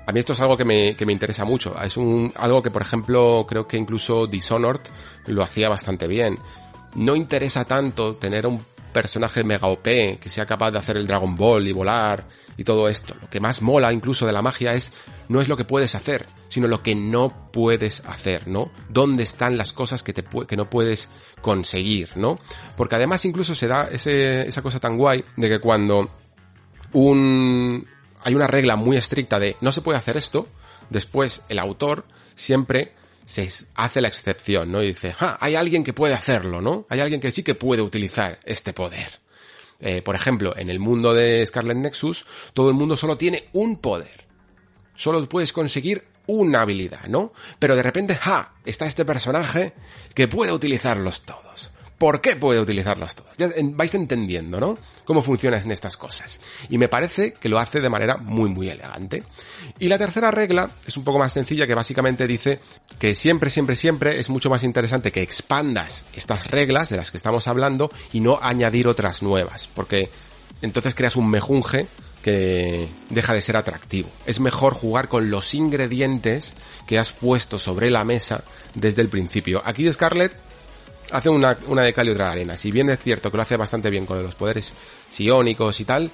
a 0.05 0.11
mí 0.11 0.19
esto 0.19 0.33
es 0.33 0.39
algo 0.41 0.57
que 0.57 0.65
me, 0.65 0.95
que 0.95 1.05
me 1.05 1.13
interesa 1.13 1.45
mucho. 1.45 1.75
Es 1.81 1.95
un, 1.95 2.33
algo 2.35 2.61
que, 2.61 2.69
por 2.69 2.81
ejemplo, 2.81 3.45
creo 3.47 3.67
que 3.67 3.77
incluso 3.77 4.27
Dishonored 4.27 4.81
lo 5.27 5.41
hacía 5.41 5.69
bastante 5.69 6.07
bien. 6.07 6.37
No 6.95 7.15
interesa 7.15 7.65
tanto 7.65 8.15
tener 8.15 8.45
un 8.45 8.63
personaje 8.93 9.43
mega 9.43 9.67
OP 9.67 9.83
que 9.83 10.29
sea 10.29 10.45
capaz 10.45 10.71
de 10.71 10.77
hacer 10.77 10.95
el 10.95 11.07
Dragon 11.07 11.35
Ball 11.35 11.67
y 11.67 11.73
volar 11.73 12.27
y 12.55 12.63
todo 12.63 12.87
esto. 12.87 13.15
Lo 13.19 13.29
que 13.29 13.39
más 13.39 13.61
mola 13.61 13.91
incluso 13.91 14.25
de 14.25 14.31
la 14.31 14.41
magia 14.41 14.73
es 14.73 14.91
no 15.27 15.41
es 15.41 15.49
lo 15.49 15.57
que 15.57 15.65
puedes 15.65 15.95
hacer, 15.95 16.27
sino 16.47 16.67
lo 16.67 16.83
que 16.83 16.95
no 16.95 17.49
puedes 17.51 18.03
hacer, 18.05 18.47
¿no? 18.47 18.71
¿Dónde 18.89 19.23
están 19.23 19.57
las 19.57 19.73
cosas 19.73 20.03
que, 20.03 20.13
te, 20.13 20.23
que 20.47 20.55
no 20.55 20.69
puedes 20.69 21.09
conseguir, 21.41 22.11
¿no? 22.15 22.39
Porque 22.77 22.95
además 22.95 23.25
incluso 23.25 23.55
se 23.55 23.67
da 23.67 23.89
esa 23.91 24.61
cosa 24.61 24.79
tan 24.79 24.97
guay 24.97 25.25
de 25.35 25.49
que 25.49 25.59
cuando 25.59 26.09
un, 26.93 27.87
hay 28.21 28.35
una 28.35 28.47
regla 28.47 28.75
muy 28.75 28.95
estricta 28.95 29.39
de 29.39 29.57
no 29.59 29.71
se 29.71 29.81
puede 29.81 29.97
hacer 29.97 30.15
esto, 30.15 30.47
después 30.89 31.41
el 31.49 31.59
autor 31.59 32.05
siempre 32.35 32.93
se 33.25 33.49
hace 33.75 34.01
la 34.01 34.07
excepción, 34.07 34.71
¿no? 34.71 34.83
Y 34.83 34.87
dice, 34.87 35.15
ah, 35.19 35.37
hay 35.39 35.55
alguien 35.55 35.83
que 35.83 35.93
puede 35.93 36.13
hacerlo, 36.13 36.61
¿no? 36.61 36.85
Hay 36.89 36.99
alguien 36.99 37.21
que 37.21 37.31
sí 37.31 37.43
que 37.43 37.55
puede 37.55 37.81
utilizar 37.81 38.39
este 38.45 38.73
poder. 38.73 39.21
Eh, 39.79 40.01
por 40.01 40.15
ejemplo, 40.15 40.55
en 40.57 40.69
el 40.69 40.79
mundo 40.79 41.13
de 41.13 41.45
Scarlet 41.45 41.77
Nexus, 41.77 42.25
todo 42.53 42.69
el 42.69 42.75
mundo 42.75 42.95
solo 42.95 43.17
tiene 43.17 43.49
un 43.53 43.79
poder. 43.79 44.27
Solo 44.95 45.27
puedes 45.27 45.51
conseguir 45.51 46.05
una 46.27 46.61
habilidad, 46.61 47.05
¿no? 47.07 47.33
Pero 47.59 47.75
de 47.75 47.83
repente, 47.83 48.15
¡ja! 48.15 48.53
Está 48.65 48.85
este 48.85 49.05
personaje 49.05 49.73
que 50.13 50.27
puede 50.27 50.51
utilizarlos 50.51 51.23
todos. 51.23 51.72
¿Por 52.03 52.19
qué 52.19 52.35
puede 52.35 52.59
utilizarlos 52.59 53.15
todos? 53.15 53.31
Ya 53.37 53.47
vais 53.75 53.95
entendiendo, 53.95 54.59
¿no? 54.59 54.77
Cómo 55.05 55.23
funcionan 55.23 55.71
estas 55.71 55.95
cosas. 55.95 56.41
Y 56.67 56.77
me 56.77 56.89
parece 56.89 57.31
que 57.31 57.47
lo 57.47 57.59
hace 57.59 57.79
de 57.79 57.89
manera 57.89 58.17
muy, 58.17 58.49
muy 58.49 58.67
elegante. 58.67 59.23
Y 59.79 59.87
la 59.87 59.97
tercera 59.97 60.29
regla 60.29 60.69
es 60.85 60.97
un 60.97 61.05
poco 61.05 61.19
más 61.19 61.31
sencilla 61.31 61.65
que 61.65 61.75
básicamente 61.75 62.27
dice 62.27 62.59
que 62.99 63.15
siempre, 63.15 63.49
siempre, 63.49 63.77
siempre 63.77 64.19
es 64.19 64.29
mucho 64.29 64.49
más 64.49 64.63
interesante 64.63 65.13
que 65.13 65.21
expandas 65.21 66.03
estas 66.13 66.47
reglas 66.47 66.89
de 66.89 66.97
las 66.97 67.09
que 67.09 67.15
estamos 67.15 67.47
hablando 67.47 67.89
y 68.11 68.19
no 68.19 68.37
añadir 68.41 68.89
otras 68.89 69.23
nuevas. 69.23 69.69
Porque 69.73 70.09
entonces 70.61 70.95
creas 70.95 71.15
un 71.15 71.29
mejunje 71.29 71.87
que 72.21 72.85
deja 73.11 73.33
de 73.33 73.41
ser 73.41 73.55
atractivo. 73.55 74.09
Es 74.25 74.41
mejor 74.41 74.73
jugar 74.73 75.07
con 75.07 75.31
los 75.31 75.53
ingredientes 75.53 76.53
que 76.85 76.99
has 76.99 77.13
puesto 77.13 77.59
sobre 77.59 77.89
la 77.89 78.03
mesa 78.03 78.43
desde 78.75 79.01
el 79.01 79.07
principio. 79.07 79.61
Aquí 79.63 79.89
Scarlett 79.89 80.33
hace 81.11 81.29
una, 81.29 81.57
una 81.67 81.83
de 81.83 81.93
y 81.95 82.09
otra 82.09 82.31
arena. 82.31 82.57
Si 82.57 82.71
bien 82.71 82.89
es 82.89 82.99
cierto 82.99 83.31
que 83.31 83.37
lo 83.37 83.43
hace 83.43 83.57
bastante 83.57 83.89
bien 83.89 84.05
con 84.05 84.21
los 84.21 84.35
poderes 84.35 84.73
psiónicos 85.09 85.79
y 85.79 85.85
tal, 85.85 86.11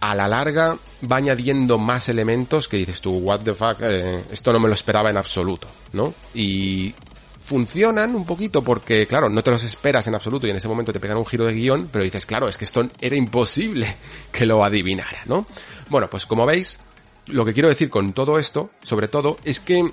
a 0.00 0.14
la 0.14 0.26
larga 0.26 0.78
va 1.10 1.16
añadiendo 1.16 1.78
más 1.78 2.08
elementos 2.08 2.68
que 2.68 2.78
dices 2.78 3.00
tú, 3.00 3.18
what 3.18 3.40
the 3.40 3.54
fuck, 3.54 3.76
eh, 3.80 4.24
esto 4.30 4.52
no 4.52 4.60
me 4.60 4.68
lo 4.68 4.74
esperaba 4.74 5.10
en 5.10 5.16
absoluto, 5.16 5.68
¿no? 5.92 6.14
Y 6.34 6.94
funcionan 7.40 8.14
un 8.14 8.24
poquito 8.24 8.62
porque, 8.62 9.06
claro, 9.06 9.28
no 9.28 9.42
te 9.42 9.50
los 9.50 9.62
esperas 9.64 10.06
en 10.06 10.14
absoluto 10.14 10.46
y 10.46 10.50
en 10.50 10.56
ese 10.56 10.68
momento 10.68 10.92
te 10.92 11.00
pegan 11.00 11.18
un 11.18 11.26
giro 11.26 11.46
de 11.46 11.52
guion, 11.52 11.88
pero 11.92 12.04
dices, 12.04 12.24
claro, 12.24 12.48
es 12.48 12.56
que 12.56 12.64
esto 12.64 12.88
era 13.00 13.16
imposible 13.16 13.96
que 14.32 14.46
lo 14.46 14.64
adivinara, 14.64 15.22
¿no? 15.26 15.46
Bueno, 15.88 16.08
pues 16.08 16.26
como 16.26 16.46
veis, 16.46 16.78
lo 17.26 17.44
que 17.44 17.52
quiero 17.52 17.68
decir 17.68 17.90
con 17.90 18.12
todo 18.12 18.38
esto, 18.38 18.70
sobre 18.82 19.08
todo, 19.08 19.38
es 19.44 19.60
que 19.60 19.90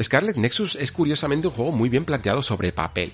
Scarlet 0.00 0.36
Nexus 0.36 0.76
es 0.76 0.92
curiosamente 0.92 1.48
un 1.48 1.54
juego 1.54 1.72
muy 1.72 1.88
bien 1.88 2.04
planteado 2.04 2.42
sobre 2.42 2.72
papel, 2.72 3.12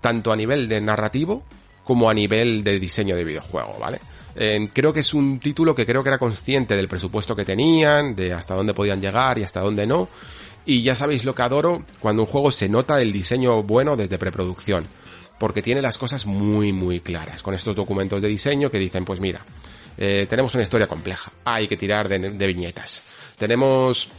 tanto 0.00 0.32
a 0.32 0.36
nivel 0.36 0.68
de 0.68 0.80
narrativo 0.80 1.44
como 1.84 2.10
a 2.10 2.14
nivel 2.14 2.64
de 2.64 2.78
diseño 2.78 3.16
de 3.16 3.24
videojuego, 3.24 3.78
¿vale? 3.78 4.00
Creo 4.72 4.92
que 4.92 5.00
es 5.00 5.14
un 5.14 5.40
título 5.40 5.74
que 5.74 5.86
creo 5.86 6.02
que 6.02 6.10
era 6.10 6.18
consciente 6.18 6.76
del 6.76 6.86
presupuesto 6.86 7.34
que 7.34 7.44
tenían, 7.44 8.14
de 8.14 8.32
hasta 8.32 8.54
dónde 8.54 8.74
podían 8.74 9.00
llegar 9.00 9.38
y 9.38 9.42
hasta 9.42 9.60
dónde 9.60 9.86
no, 9.86 10.08
y 10.68 10.82
ya 10.82 10.94
sabéis 10.94 11.24
lo 11.24 11.34
que 11.34 11.42
adoro 11.42 11.82
cuando 11.98 12.22
un 12.22 12.28
juego 12.28 12.50
se 12.50 12.68
nota 12.68 13.00
el 13.00 13.10
diseño 13.10 13.62
bueno 13.62 13.96
desde 13.96 14.18
preproducción. 14.18 14.86
Porque 15.38 15.62
tiene 15.62 15.80
las 15.80 15.96
cosas 15.96 16.26
muy, 16.26 16.72
muy 16.72 17.00
claras. 17.00 17.42
Con 17.42 17.54
estos 17.54 17.74
documentos 17.74 18.20
de 18.20 18.28
diseño 18.28 18.70
que 18.70 18.78
dicen, 18.78 19.04
pues 19.06 19.18
mira, 19.18 19.40
eh, 19.96 20.26
tenemos 20.28 20.52
una 20.54 20.64
historia 20.64 20.86
compleja. 20.86 21.32
Hay 21.44 21.68
que 21.68 21.76
tirar 21.78 22.08
de 22.08 22.46
viñetas. 22.46 23.02
Tenemos 23.38 24.10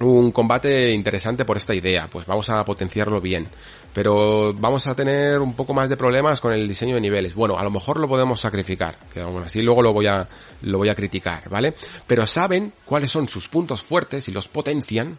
un 0.00 0.30
combate 0.30 0.92
interesante 0.92 1.44
por 1.44 1.56
esta 1.56 1.74
idea, 1.74 2.08
pues 2.10 2.26
vamos 2.26 2.50
a 2.50 2.64
potenciarlo 2.64 3.20
bien. 3.20 3.48
Pero 3.92 4.52
vamos 4.52 4.86
a 4.86 4.94
tener 4.94 5.40
un 5.40 5.54
poco 5.54 5.72
más 5.72 5.88
de 5.88 5.96
problemas 5.96 6.40
con 6.40 6.52
el 6.52 6.68
diseño 6.68 6.96
de 6.96 7.00
niveles. 7.00 7.34
Bueno, 7.34 7.58
a 7.58 7.64
lo 7.64 7.70
mejor 7.70 7.98
lo 7.98 8.08
podemos 8.08 8.40
sacrificar, 8.40 8.98
que 9.12 9.20
aún 9.20 9.42
así 9.42 9.62
luego 9.62 9.80
lo 9.80 9.94
voy 9.94 10.06
a, 10.06 10.28
lo 10.62 10.78
voy 10.78 10.90
a 10.90 10.94
criticar, 10.94 11.48
¿vale? 11.48 11.74
Pero 12.06 12.26
saben 12.26 12.74
cuáles 12.84 13.10
son 13.10 13.28
sus 13.28 13.48
puntos 13.48 13.82
fuertes 13.82 14.28
y 14.28 14.32
los 14.32 14.48
potencian 14.48 15.18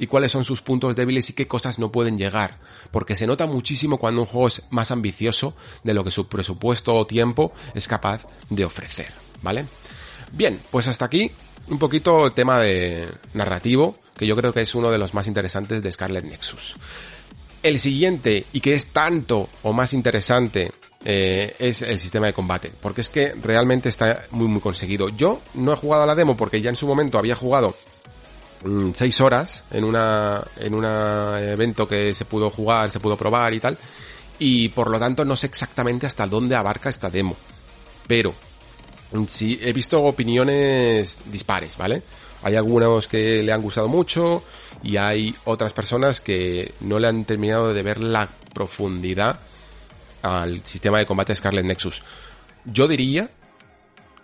y 0.00 0.08
cuáles 0.08 0.32
son 0.32 0.44
sus 0.44 0.62
puntos 0.62 0.96
débiles 0.96 1.30
y 1.30 1.32
qué 1.32 1.46
cosas 1.46 1.78
no 1.78 1.92
pueden 1.92 2.18
llegar. 2.18 2.58
Porque 2.90 3.14
se 3.14 3.26
nota 3.26 3.46
muchísimo 3.46 3.98
cuando 3.98 4.22
un 4.22 4.26
juego 4.26 4.48
es 4.48 4.62
más 4.70 4.90
ambicioso 4.90 5.54
de 5.84 5.94
lo 5.94 6.02
que 6.02 6.10
su 6.10 6.28
presupuesto 6.28 6.94
o 6.96 7.06
tiempo 7.06 7.52
es 7.74 7.86
capaz 7.86 8.26
de 8.50 8.64
ofrecer. 8.64 9.12
¿Vale? 9.42 9.66
Bien, 10.32 10.60
pues 10.70 10.88
hasta 10.88 11.04
aquí 11.04 11.30
un 11.68 11.78
poquito 11.78 12.26
el 12.26 12.32
tema 12.32 12.58
de 12.58 13.08
narrativo, 13.34 13.98
que 14.18 14.26
yo 14.26 14.36
creo 14.36 14.52
que 14.52 14.60
es 14.60 14.74
uno 14.74 14.90
de 14.90 14.98
los 14.98 15.14
más 15.14 15.26
interesantes 15.26 15.82
de 15.82 15.90
Scarlet 15.92 16.24
Nexus. 16.24 16.76
El 17.62 17.78
siguiente, 17.78 18.44
y 18.52 18.60
que 18.60 18.74
es 18.74 18.88
tanto 18.88 19.48
o 19.62 19.72
más 19.72 19.92
interesante, 19.92 20.70
eh, 21.04 21.56
es 21.58 21.82
el 21.82 21.98
sistema 21.98 22.26
de 22.26 22.32
combate, 22.32 22.70
porque 22.80 23.00
es 23.00 23.08
que 23.08 23.32
realmente 23.32 23.88
está 23.88 24.26
muy 24.30 24.48
muy 24.48 24.60
conseguido. 24.60 25.08
Yo 25.08 25.40
no 25.54 25.72
he 25.72 25.76
jugado 25.76 26.02
a 26.02 26.06
la 26.06 26.14
demo 26.14 26.36
porque 26.36 26.60
ya 26.60 26.70
en 26.70 26.76
su 26.76 26.86
momento 26.86 27.18
había 27.18 27.34
jugado 27.34 27.74
Mm, 28.64 28.90
seis 28.92 29.20
horas 29.20 29.62
en 29.70 29.84
una 29.84 30.42
en 30.56 30.74
un 30.74 30.84
evento 30.84 31.86
que 31.86 32.12
se 32.14 32.24
pudo 32.24 32.50
jugar, 32.50 32.90
se 32.90 33.00
pudo 33.00 33.16
probar 33.16 33.54
y 33.54 33.60
tal. 33.60 33.78
Y 34.38 34.68
por 34.70 34.90
lo 34.90 34.98
tanto 34.98 35.24
no 35.24 35.36
sé 35.36 35.46
exactamente 35.46 36.06
hasta 36.06 36.26
dónde 36.26 36.56
abarca 36.56 36.90
esta 36.90 37.10
demo. 37.10 37.36
Pero 38.06 38.34
mm, 39.12 39.24
sí 39.26 39.58
he 39.62 39.72
visto 39.72 40.02
opiniones 40.02 41.18
dispares, 41.26 41.76
¿vale? 41.76 42.02
Hay 42.42 42.54
algunos 42.54 43.08
que 43.08 43.42
le 43.42 43.52
han 43.52 43.62
gustado 43.62 43.88
mucho 43.88 44.42
y 44.82 44.96
hay 44.96 45.34
otras 45.44 45.72
personas 45.72 46.20
que 46.20 46.72
no 46.80 46.98
le 46.98 47.08
han 47.08 47.24
terminado 47.24 47.74
de 47.74 47.82
ver 47.82 48.02
la 48.02 48.28
profundidad 48.54 49.40
al 50.22 50.64
sistema 50.64 50.98
de 50.98 51.06
combate 51.06 51.34
Scarlet 51.34 51.64
Nexus. 51.64 52.02
Yo 52.64 52.86
diría 52.88 53.30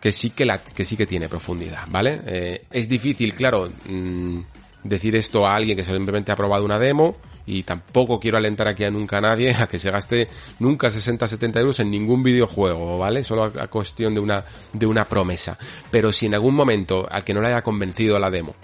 que 0.00 0.12
sí 0.12 0.30
que, 0.30 0.44
la, 0.44 0.62
que 0.62 0.84
sí 0.84 0.96
que 0.96 1.06
tiene 1.06 1.28
profundidad, 1.28 1.84
¿vale? 1.88 2.20
Eh, 2.26 2.64
es 2.70 2.88
difícil, 2.88 3.34
claro, 3.34 3.70
mm, 3.86 4.40
decir 4.82 5.16
esto 5.16 5.46
a 5.46 5.56
alguien 5.56 5.76
que 5.76 5.84
simplemente 5.84 6.30
ha 6.30 6.36
probado 6.36 6.64
una 6.64 6.78
demo 6.78 7.16
y 7.46 7.62
tampoco 7.62 8.18
quiero 8.18 8.36
alentar 8.36 8.68
aquí 8.68 8.84
a 8.84 8.90
nunca 8.90 9.18
a 9.18 9.20
nadie 9.20 9.54
a 9.58 9.66
que 9.66 9.78
se 9.78 9.90
gaste 9.90 10.28
nunca 10.58 10.90
60, 10.90 11.28
70 11.28 11.60
euros 11.60 11.80
en 11.80 11.90
ningún 11.90 12.22
videojuego, 12.22 12.98
¿vale? 12.98 13.24
Solo 13.24 13.44
a, 13.44 13.66
cuestión 13.68 14.14
de 14.14 14.20
una, 14.20 14.44
de 14.72 14.86
una 14.86 15.04
promesa. 15.06 15.58
Pero 15.90 16.12
si 16.12 16.26
en 16.26 16.34
algún 16.34 16.54
momento 16.54 17.06
al 17.10 17.24
que 17.24 17.34
no 17.34 17.40
le 17.40 17.48
haya 17.48 17.62
convencido 17.62 18.18
la 18.18 18.30
demo, 18.30 18.54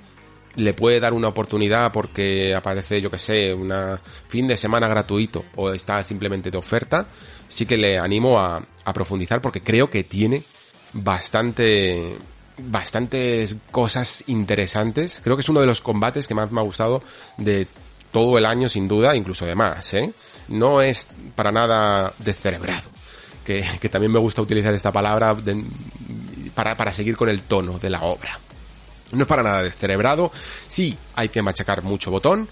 le 0.56 0.74
puede 0.74 0.98
dar 0.98 1.12
una 1.12 1.28
oportunidad 1.28 1.92
porque 1.92 2.54
aparece, 2.54 3.00
yo 3.00 3.10
que 3.10 3.18
sé, 3.18 3.54
una 3.54 4.00
fin 4.28 4.48
de 4.48 4.56
semana 4.56 4.88
gratuito 4.88 5.44
o 5.56 5.70
está 5.70 6.02
simplemente 6.02 6.50
de 6.50 6.58
oferta, 6.58 7.06
sí 7.48 7.66
que 7.66 7.76
le 7.76 7.98
animo 7.98 8.38
a, 8.38 8.62
a 8.84 8.92
profundizar 8.92 9.40
porque 9.40 9.62
creo 9.62 9.90
que 9.90 10.04
tiene 10.04 10.42
bastante 10.92 12.16
bastantes 12.62 13.56
cosas 13.70 14.24
interesantes. 14.26 15.20
Creo 15.22 15.36
que 15.36 15.42
es 15.42 15.48
uno 15.48 15.60
de 15.60 15.66
los 15.66 15.80
combates 15.80 16.28
que 16.28 16.34
más 16.34 16.50
me 16.52 16.60
ha 16.60 16.64
gustado 16.64 17.02
de 17.38 17.66
todo 18.10 18.38
el 18.38 18.46
año 18.46 18.68
sin 18.68 18.88
duda, 18.88 19.16
incluso 19.16 19.46
de 19.46 19.54
más, 19.54 19.94
¿eh? 19.94 20.12
No 20.48 20.80
es 20.80 21.08
para 21.34 21.52
nada 21.52 22.12
descerebrado. 22.18 22.88
Que, 23.44 23.64
que 23.80 23.88
también 23.88 24.12
me 24.12 24.18
gusta 24.18 24.42
utilizar 24.42 24.74
esta 24.74 24.92
palabra 24.92 25.36
para, 26.54 26.76
para 26.76 26.92
seguir 26.92 27.16
con 27.16 27.28
el 27.28 27.42
tono 27.42 27.78
de 27.78 27.90
la 27.90 28.02
obra. 28.02 28.38
No 29.12 29.22
es 29.22 29.26
para 29.26 29.42
nada 29.42 29.62
descerebrado, 29.62 30.30
sí 30.66 30.96
hay 31.14 31.30
que 31.30 31.42
machacar 31.42 31.82
mucho 31.82 32.10
botón, 32.10 32.48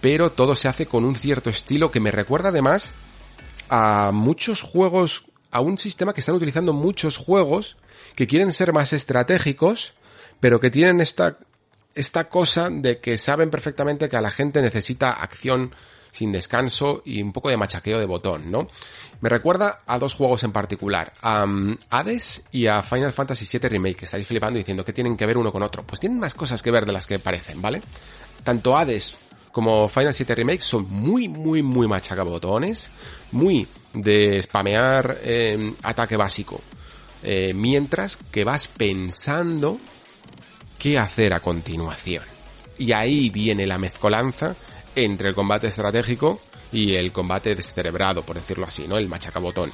pero 0.00 0.32
todo 0.32 0.56
se 0.56 0.68
hace 0.68 0.86
con 0.86 1.04
un 1.04 1.14
cierto 1.14 1.50
estilo 1.50 1.90
que 1.90 2.00
me 2.00 2.10
recuerda 2.10 2.48
además 2.48 2.92
a 3.68 4.10
muchos 4.12 4.62
juegos 4.62 5.24
a 5.52 5.60
un 5.60 5.78
sistema 5.78 6.12
que 6.14 6.20
están 6.20 6.34
utilizando 6.34 6.72
muchos 6.72 7.16
juegos 7.16 7.76
que 8.16 8.26
quieren 8.26 8.52
ser 8.52 8.72
más 8.72 8.92
estratégicos, 8.92 9.92
pero 10.40 10.58
que 10.58 10.70
tienen 10.70 11.00
esta, 11.00 11.36
esta 11.94 12.28
cosa 12.28 12.70
de 12.70 13.00
que 13.00 13.18
saben 13.18 13.50
perfectamente 13.50 14.08
que 14.08 14.16
a 14.16 14.20
la 14.20 14.30
gente 14.30 14.62
necesita 14.62 15.12
acción 15.12 15.74
sin 16.10 16.30
descanso 16.30 17.02
y 17.06 17.22
un 17.22 17.32
poco 17.32 17.48
de 17.48 17.56
machaqueo 17.56 17.98
de 17.98 18.04
botón, 18.04 18.50
¿no? 18.50 18.68
Me 19.22 19.30
recuerda 19.30 19.80
a 19.86 19.98
dos 19.98 20.14
juegos 20.14 20.42
en 20.44 20.52
particular, 20.52 21.12
a 21.22 21.44
um, 21.44 21.76
Hades 21.88 22.42
y 22.52 22.66
a 22.66 22.82
Final 22.82 23.12
Fantasy 23.12 23.46
VII 23.58 23.68
Remake, 23.68 23.96
que 23.96 24.04
estáis 24.04 24.26
flipando 24.26 24.58
diciendo 24.58 24.84
que 24.84 24.92
tienen 24.92 25.16
que 25.16 25.24
ver 25.24 25.38
uno 25.38 25.50
con 25.50 25.62
otro. 25.62 25.84
Pues 25.84 26.00
tienen 26.00 26.20
más 26.20 26.34
cosas 26.34 26.62
que 26.62 26.70
ver 26.70 26.84
de 26.84 26.92
las 26.92 27.06
que 27.06 27.18
parecen, 27.18 27.62
¿vale? 27.62 27.82
Tanto 28.44 28.76
Hades 28.76 29.16
como 29.52 29.88
Final 29.88 30.14
7 30.14 30.34
Remake 30.34 30.62
son 30.62 30.86
muy, 30.90 31.28
muy, 31.28 31.62
muy 31.62 31.86
machacabotones, 31.86 32.90
muy 33.30 33.68
de 33.92 34.42
spamear 34.42 35.18
eh, 35.22 35.74
ataque 35.82 36.16
básico, 36.16 36.60
eh, 37.22 37.52
mientras 37.54 38.16
que 38.16 38.44
vas 38.44 38.66
pensando 38.66 39.78
qué 40.82 40.98
hacer 40.98 41.32
a 41.32 41.38
continuación. 41.38 42.24
Y 42.76 42.90
ahí 42.90 43.30
viene 43.30 43.68
la 43.68 43.78
mezcolanza 43.78 44.56
entre 44.96 45.28
el 45.28 45.34
combate 45.34 45.68
estratégico 45.68 46.40
y 46.72 46.96
el 46.96 47.12
combate 47.12 47.54
descerebrado, 47.54 48.22
por 48.22 48.34
decirlo 48.34 48.66
así, 48.66 48.88
¿no? 48.88 48.98
El 48.98 49.08
machacabotón. 49.08 49.70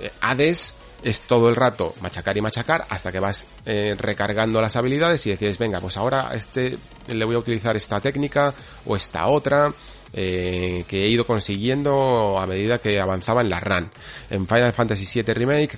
Eh, 0.00 0.12
Hades 0.20 0.74
es 1.02 1.22
todo 1.22 1.48
el 1.48 1.56
rato 1.56 1.96
machacar 2.00 2.36
y 2.36 2.42
machacar 2.42 2.86
hasta 2.88 3.10
que 3.10 3.18
vas 3.18 3.46
eh, 3.64 3.96
recargando 3.98 4.60
las 4.60 4.76
habilidades 4.76 5.26
y 5.26 5.30
decides, 5.30 5.58
venga, 5.58 5.80
pues 5.80 5.96
ahora 5.96 6.30
este 6.32 6.78
le 7.08 7.24
voy 7.24 7.34
a 7.34 7.40
utilizar 7.40 7.76
esta 7.76 8.00
técnica 8.00 8.54
o 8.84 8.94
esta 8.94 9.26
otra 9.26 9.72
eh, 10.12 10.84
que 10.86 11.06
he 11.06 11.08
ido 11.08 11.26
consiguiendo 11.26 12.38
a 12.38 12.46
medida 12.46 12.78
que 12.78 13.00
avanzaba 13.00 13.40
en 13.40 13.50
la 13.50 13.58
run. 13.58 13.90
En 14.30 14.46
Final 14.46 14.72
Fantasy 14.72 15.22
VII 15.22 15.34
Remake 15.34 15.76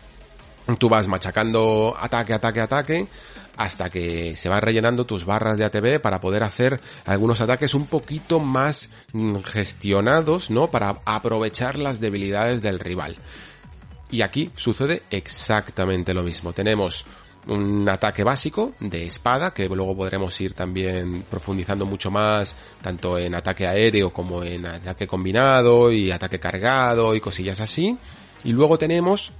tú 0.78 0.90
vas 0.90 1.07
machacando 1.07 1.97
ataque, 1.99 2.35
ataque, 2.35 2.61
ataque 2.61 3.09
hasta 3.59 3.90
que 3.90 4.36
se 4.36 4.48
van 4.48 4.62
rellenando 4.62 5.05
tus 5.05 5.24
barras 5.24 5.59
de 5.59 5.64
ATB 5.64 6.01
para 6.01 6.20
poder 6.20 6.44
hacer 6.44 6.80
algunos 7.05 7.40
ataques 7.40 7.74
un 7.74 7.86
poquito 7.86 8.39
más 8.39 8.89
mm, 9.12 9.39
gestionados, 9.39 10.48
¿no? 10.48 10.70
Para 10.70 11.01
aprovechar 11.05 11.76
las 11.76 11.98
debilidades 11.98 12.62
del 12.62 12.78
rival. 12.78 13.16
Y 14.12 14.22
aquí 14.22 14.52
sucede 14.55 15.02
exactamente 15.10 16.14
lo 16.14 16.22
mismo. 16.22 16.52
Tenemos 16.52 17.05
un 17.48 17.89
ataque 17.89 18.22
básico 18.22 18.74
de 18.78 19.06
espada, 19.06 19.52
que 19.52 19.68
luego 19.68 19.97
podremos 19.97 20.40
ir 20.40 20.52
también 20.52 21.24
profundizando 21.28 21.85
mucho 21.85 22.12
más, 22.12 22.55
tanto 22.80 23.18
en 23.18 23.35
ataque 23.35 23.66
aéreo 23.66 24.12
como 24.12 24.44
en 24.44 24.66
ataque 24.66 25.09
combinado 25.09 25.90
y 25.90 26.12
ataque 26.12 26.39
cargado 26.39 27.12
y 27.12 27.20
cosillas 27.20 27.60
así. 27.60 27.98
Y 28.44 28.52
luego 28.52 28.78
tenemos 28.78 29.32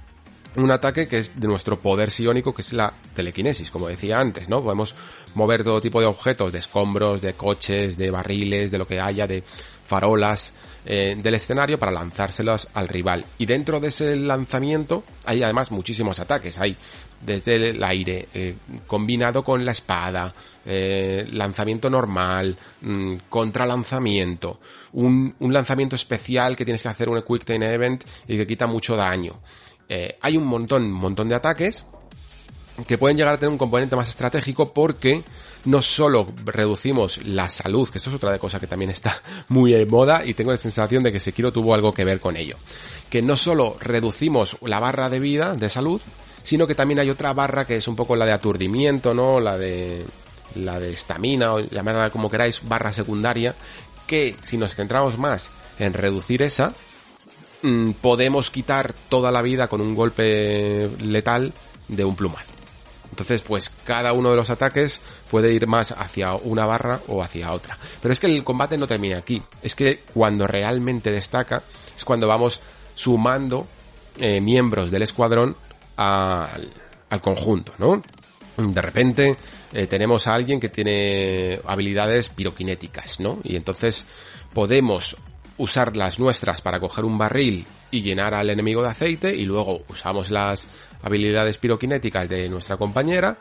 un 0.63 0.71
ataque 0.71 1.07
que 1.07 1.19
es 1.19 1.39
de 1.39 1.47
nuestro 1.47 1.79
poder 1.79 2.11
psiónico, 2.11 2.53
que 2.53 2.61
es 2.61 2.73
la 2.73 2.93
telequinesis, 3.13 3.71
como 3.71 3.87
decía 3.87 4.19
antes, 4.19 4.49
¿no? 4.49 4.63
Podemos 4.63 4.95
mover 5.33 5.63
todo 5.63 5.81
tipo 5.81 5.99
de 5.99 6.07
objetos, 6.07 6.51
de 6.51 6.59
escombros, 6.59 7.21
de 7.21 7.33
coches, 7.33 7.97
de 7.97 8.11
barriles, 8.11 8.71
de 8.71 8.77
lo 8.77 8.87
que 8.87 8.99
haya, 8.99 9.27
de 9.27 9.43
farolas 9.85 10.53
eh, 10.85 11.17
del 11.21 11.35
escenario 11.35 11.77
para 11.77 11.91
lanzárselos 11.91 12.67
al 12.73 12.87
rival. 12.87 13.25
Y 13.37 13.45
dentro 13.45 13.79
de 13.79 13.89
ese 13.89 14.15
lanzamiento 14.15 15.03
hay 15.25 15.43
además 15.43 15.71
muchísimos 15.71 16.19
ataques. 16.19 16.57
Hay 16.59 16.77
desde 17.21 17.69
el 17.71 17.83
aire, 17.83 18.29
eh, 18.33 18.55
combinado 18.87 19.43
con 19.43 19.65
la 19.65 19.73
espada, 19.73 20.33
eh, 20.65 21.27
lanzamiento 21.31 21.89
normal, 21.89 22.57
mm, 22.81 23.13
contralanzamiento, 23.27 24.59
un, 24.93 25.35
un 25.39 25.53
lanzamiento 25.53 25.95
especial 25.95 26.55
que 26.55 26.63
tienes 26.63 26.81
que 26.81 26.87
hacer 26.87 27.09
un 27.09 27.21
Quick 27.21 27.43
Time 27.43 27.73
Event 27.73 28.03
y 28.27 28.37
que 28.37 28.47
quita 28.47 28.67
mucho 28.67 28.95
daño. 28.95 29.39
Eh, 29.89 30.17
hay 30.21 30.37
un 30.37 30.45
montón, 30.45 30.83
un 30.83 30.93
montón 30.93 31.27
de 31.27 31.35
ataques 31.35 31.83
que 32.87 32.97
pueden 32.97 33.17
llegar 33.17 33.33
a 33.33 33.37
tener 33.37 33.51
un 33.51 33.57
componente 33.57 33.95
más 33.95 34.07
estratégico 34.07 34.73
porque 34.73 35.23
no 35.65 35.81
solo 35.81 36.31
reducimos 36.45 37.25
la 37.25 37.49
salud, 37.49 37.89
que 37.89 37.97
esto 37.97 38.09
es 38.09 38.15
otra 38.15 38.37
cosa 38.39 38.59
que 38.59 38.67
también 38.67 38.91
está 38.91 39.21
muy 39.49 39.73
en 39.73 39.89
moda 39.89 40.25
y 40.25 40.33
tengo 40.33 40.51
la 40.51 40.57
sensación 40.57 41.03
de 41.03 41.11
que 41.11 41.19
Sekiro 41.19 41.51
tuvo 41.51 41.73
algo 41.73 41.93
que 41.93 42.05
ver 42.05 42.19
con 42.19 42.37
ello. 42.37 42.57
Que 43.09 43.21
no 43.21 43.35
solo 43.35 43.77
reducimos 43.79 44.57
la 44.61 44.79
barra 44.79 45.09
de 45.09 45.19
vida, 45.19 45.55
de 45.55 45.69
salud, 45.69 45.99
sino 46.43 46.67
que 46.67 46.75
también 46.75 46.99
hay 46.99 47.09
otra 47.09 47.33
barra 47.33 47.65
que 47.65 47.77
es 47.77 47.87
un 47.87 47.95
poco 47.95 48.15
la 48.15 48.25
de 48.25 48.31
aturdimiento, 48.31 49.13
¿no? 49.13 49.39
La 49.39 49.57
de 49.57 50.05
la 50.55 50.79
de 50.79 50.91
estamina 50.91 51.53
o 51.53 51.59
llamarla 51.59 52.09
como 52.09 52.29
queráis, 52.29 52.61
barra 52.63 52.91
secundaria, 52.91 53.55
que 54.07 54.35
si 54.41 54.57
nos 54.57 54.75
centramos 54.75 55.17
más 55.17 55.51
en 55.77 55.93
reducir 55.93 56.41
esa, 56.41 56.73
podemos 58.01 58.49
quitar 58.51 58.93
toda 58.93 59.31
la 59.31 59.41
vida 59.41 59.67
con 59.67 59.81
un 59.81 59.95
golpe 59.95 60.89
letal 60.99 61.53
de 61.87 62.05
un 62.05 62.15
plumazo. 62.15 62.59
Entonces, 63.09 63.41
pues 63.41 63.71
cada 63.83 64.13
uno 64.13 64.29
de 64.29 64.37
los 64.37 64.49
ataques 64.49 65.01
puede 65.29 65.53
ir 65.53 65.67
más 65.67 65.91
hacia 65.91 66.35
una 66.35 66.65
barra 66.65 67.01
o 67.07 67.21
hacia 67.21 67.51
otra. 67.51 67.77
Pero 68.01 68.13
es 68.13 68.19
que 68.19 68.27
el 68.27 68.43
combate 68.43 68.77
no 68.77 68.87
termina 68.87 69.17
aquí. 69.17 69.41
Es 69.61 69.75
que 69.75 70.03
cuando 70.13 70.47
realmente 70.47 71.11
destaca 71.11 71.63
es 71.95 72.05
cuando 72.05 72.27
vamos 72.27 72.61
sumando 72.95 73.67
eh, 74.19 74.39
miembros 74.39 74.91
del 74.91 75.01
escuadrón 75.01 75.55
al, 75.97 76.69
conjunto, 77.21 77.73
¿no? 77.77 78.01
De 78.55 78.81
repente 78.81 79.37
eh, 79.73 79.87
tenemos 79.87 80.27
a 80.27 80.35
alguien 80.35 80.59
que 80.59 80.69
tiene 80.69 81.59
habilidades 81.65 82.29
piroquinéticas, 82.29 83.19
¿no? 83.19 83.39
Y 83.43 83.55
entonces 83.55 84.05
podemos 84.53 85.17
usar 85.59 85.95
las 85.95 86.19
nuestras 86.19 86.61
para 86.61 86.79
coger 86.79 87.05
un 87.05 87.17
barril 87.17 87.67
y 87.91 88.01
llenar 88.01 88.33
al 88.33 88.49
enemigo 88.49 88.81
de 88.81 88.89
aceite 88.89 89.35
y 89.35 89.45
luego 89.45 89.83
usamos 89.89 90.31
las 90.31 90.67
habilidades 91.03 91.57
piroquinéticas 91.57 92.27
de 92.27 92.49
nuestra 92.49 92.77
compañera 92.77 93.37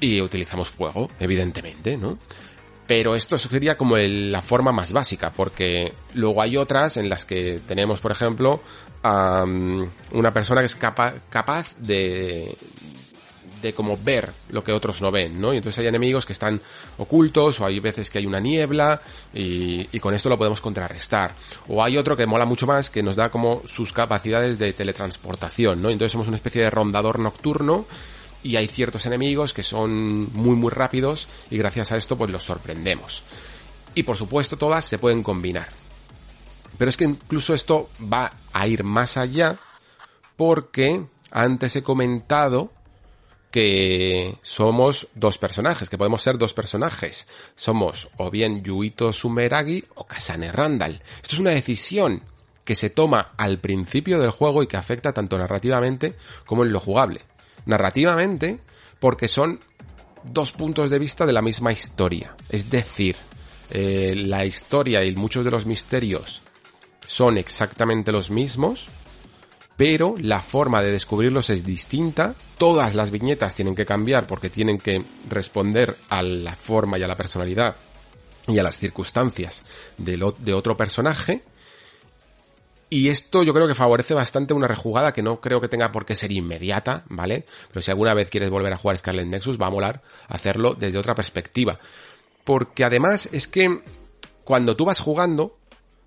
y 0.00 0.20
utilizamos 0.20 0.68
fuego, 0.68 1.10
evidentemente, 1.20 1.96
¿no? 1.96 2.18
Pero 2.86 3.14
esto 3.14 3.38
sería 3.38 3.76
como 3.76 3.96
la 3.96 4.42
forma 4.42 4.72
más 4.72 4.92
básica, 4.92 5.32
porque 5.32 5.92
luego 6.14 6.42
hay 6.42 6.56
otras 6.56 6.96
en 6.96 7.08
las 7.08 7.24
que 7.24 7.60
tenemos, 7.66 8.00
por 8.00 8.12
ejemplo, 8.12 8.60
a 9.02 9.44
una 9.44 10.32
persona 10.32 10.60
que 10.60 10.66
es 10.66 10.76
capaz 10.76 11.76
de, 11.78 12.56
de 13.62 13.72
como 13.72 13.96
ver 13.96 14.32
lo 14.50 14.62
que 14.62 14.72
otros 14.72 15.00
no 15.00 15.10
ven, 15.10 15.40
¿no? 15.40 15.54
Y 15.54 15.58
entonces 15.58 15.78
hay 15.78 15.86
enemigos 15.86 16.26
que 16.26 16.32
están 16.32 16.60
ocultos, 16.98 17.60
o 17.60 17.66
hay 17.66 17.80
veces 17.80 18.10
que 18.10 18.18
hay 18.18 18.26
una 18.26 18.40
niebla, 18.40 19.00
y, 19.32 19.88
y 19.90 20.00
con 20.00 20.14
esto 20.14 20.28
lo 20.28 20.36
podemos 20.36 20.60
contrarrestar. 20.60 21.34
O 21.68 21.82
hay 21.82 21.96
otro 21.96 22.16
que 22.16 22.26
mola 22.26 22.44
mucho 22.44 22.66
más, 22.66 22.90
que 22.90 23.02
nos 23.02 23.16
da 23.16 23.30
como 23.30 23.62
sus 23.64 23.92
capacidades 23.92 24.58
de 24.58 24.72
teletransportación, 24.72 25.80
¿no? 25.80 25.90
Entonces 25.90 26.12
somos 26.12 26.28
una 26.28 26.36
especie 26.36 26.62
de 26.62 26.70
rondador 26.70 27.18
nocturno, 27.18 27.86
y 28.42 28.56
hay 28.56 28.66
ciertos 28.66 29.06
enemigos 29.06 29.54
que 29.54 29.62
son 29.62 30.32
muy 30.32 30.56
muy 30.56 30.70
rápidos, 30.70 31.28
y 31.50 31.58
gracias 31.58 31.92
a 31.92 31.96
esto 31.96 32.18
pues 32.18 32.30
los 32.30 32.42
sorprendemos. 32.42 33.22
Y 33.94 34.02
por 34.02 34.16
supuesto 34.16 34.56
todas 34.56 34.84
se 34.84 34.98
pueden 34.98 35.22
combinar. 35.22 35.68
Pero 36.78 36.88
es 36.88 36.96
que 36.96 37.04
incluso 37.04 37.54
esto 37.54 37.90
va 38.12 38.32
a 38.52 38.66
ir 38.66 38.82
más 38.82 39.16
allá, 39.16 39.58
porque 40.36 41.04
antes 41.30 41.76
he 41.76 41.82
comentado 41.82 42.72
que 43.52 44.34
somos 44.42 45.08
dos 45.14 45.38
personajes, 45.38 45.88
que 45.88 45.98
podemos 45.98 46.22
ser 46.22 46.38
dos 46.38 46.54
personajes. 46.54 47.28
Somos 47.54 48.08
o 48.16 48.30
bien 48.30 48.64
Yuito 48.64 49.12
Sumeragi 49.12 49.84
o 49.94 50.06
Kasane 50.06 50.50
Randall. 50.50 51.02
Esto 51.22 51.36
es 51.36 51.38
una 51.38 51.50
decisión 51.50 52.22
que 52.64 52.74
se 52.74 52.90
toma 52.90 53.32
al 53.36 53.58
principio 53.58 54.18
del 54.18 54.30
juego 54.30 54.62
y 54.62 54.66
que 54.66 54.78
afecta 54.78 55.12
tanto 55.12 55.36
narrativamente 55.36 56.16
como 56.46 56.64
en 56.64 56.72
lo 56.72 56.80
jugable. 56.80 57.20
Narrativamente, 57.66 58.60
porque 58.98 59.28
son 59.28 59.60
dos 60.24 60.52
puntos 60.52 60.88
de 60.88 60.98
vista 60.98 61.26
de 61.26 61.34
la 61.34 61.42
misma 61.42 61.72
historia. 61.72 62.34
Es 62.48 62.70
decir, 62.70 63.16
eh, 63.70 64.14
la 64.16 64.46
historia 64.46 65.04
y 65.04 65.14
muchos 65.14 65.44
de 65.44 65.50
los 65.50 65.66
misterios 65.66 66.40
son 67.06 67.36
exactamente 67.36 68.12
los 68.12 68.30
mismos, 68.30 68.86
pero 69.76 70.14
la 70.18 70.42
forma 70.42 70.82
de 70.82 70.92
descubrirlos 70.92 71.50
es 71.50 71.64
distinta. 71.64 72.34
Todas 72.58 72.94
las 72.94 73.10
viñetas 73.10 73.54
tienen 73.54 73.74
que 73.74 73.86
cambiar 73.86 74.26
porque 74.26 74.50
tienen 74.50 74.78
que 74.78 75.02
responder 75.28 75.96
a 76.08 76.22
la 76.22 76.54
forma 76.54 76.98
y 76.98 77.02
a 77.02 77.08
la 77.08 77.16
personalidad 77.16 77.76
y 78.46 78.58
a 78.58 78.62
las 78.62 78.78
circunstancias 78.78 79.62
de, 79.98 80.22
otro 80.54 80.76
personaje. 80.76 81.42
Y 82.90 83.08
esto 83.08 83.42
yo 83.42 83.54
creo 83.54 83.66
que 83.66 83.74
favorece 83.74 84.12
bastante 84.12 84.52
una 84.52 84.68
rejugada 84.68 85.14
que 85.14 85.22
no 85.22 85.40
creo 85.40 85.62
que 85.62 85.68
tenga 85.68 85.92
por 85.92 86.04
qué 86.04 86.14
ser 86.14 86.30
inmediata, 86.30 87.04
¿vale? 87.08 87.46
Pero 87.68 87.80
si 87.80 87.90
alguna 87.90 88.12
vez 88.12 88.28
quieres 88.28 88.50
volver 88.50 88.72
a 88.72 88.76
jugar 88.76 88.98
Scarlet 88.98 89.26
Nexus, 89.26 89.58
va 89.58 89.68
a 89.68 89.70
molar 89.70 90.02
hacerlo 90.28 90.74
desde 90.74 90.98
otra 90.98 91.14
perspectiva. 91.14 91.78
Porque 92.44 92.84
además 92.84 93.30
es 93.32 93.48
que 93.48 93.82
cuando 94.44 94.76
tú 94.76 94.84
vas 94.84 94.98
jugando, 94.98 95.56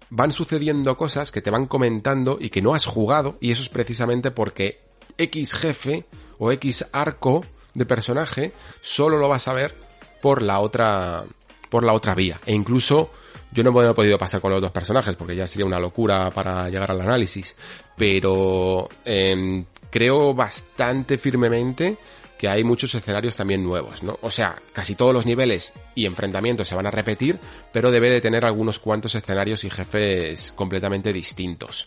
van 0.10 0.32
sucediendo 0.32 0.98
cosas 0.98 1.32
que 1.32 1.42
te 1.42 1.52
van 1.52 1.66
comentando 1.66 2.38
y 2.40 2.50
que 2.50 2.62
no 2.62 2.74
has 2.74 2.86
jugado 2.86 3.38
y 3.40 3.52
eso 3.52 3.64
es 3.64 3.70
precisamente 3.70 4.32
porque 4.32 4.80
X 5.18 5.54
jefe 5.54 6.06
o 6.38 6.52
X 6.52 6.86
arco 6.92 7.46
de 7.74 7.86
personaje 7.86 8.54
solo 8.82 9.18
lo 9.18 9.28
vas 9.28 9.48
a 9.48 9.54
ver 9.54 9.76
por 10.22 10.42
la 10.42 10.60
otra 10.60 11.24
por 11.70 11.84
la 11.84 11.94
otra 11.94 12.16
vía. 12.16 12.40
E 12.46 12.54
incluso 12.54 13.12
yo 13.52 13.64
no 13.64 13.90
he 13.90 13.94
podido 13.94 14.18
pasar 14.18 14.42
con 14.42 14.52
los 14.52 14.62
dos 14.62 14.72
personajes 14.72 15.16
porque 15.16 15.36
ya 15.36 15.48
sería 15.48 15.66
una 15.66 15.80
locura 15.80 16.32
para 16.32 16.70
llegar 16.70 16.92
al 16.92 17.02
análisis. 17.02 17.56
Pero 17.98 18.90
em, 19.04 19.66
creo 19.90 20.34
bastante 20.34 21.18
firmemente 21.18 21.98
que 22.38 22.50
hay 22.50 22.64
muchos 22.64 22.94
escenarios 22.96 23.36
también 23.36 23.64
nuevos, 23.64 24.04
¿no? 24.04 24.18
O 24.22 24.30
sea, 24.30 24.62
casi 24.74 24.96
todos 24.96 25.14
los 25.14 25.26
niveles 25.26 25.74
y 25.96 26.06
enfrentamientos 26.06 26.68
se 26.68 26.76
van 26.76 26.86
a 26.86 26.92
repetir, 26.92 27.40
pero 27.72 27.92
debe 27.92 28.10
de 28.10 28.22
tener 28.22 28.46
algunos 28.46 28.80
cuantos 28.80 29.16
escenarios 29.16 29.64
y 29.64 29.70
jefes 29.70 30.52
completamente 30.56 31.14
distintos. 31.14 31.86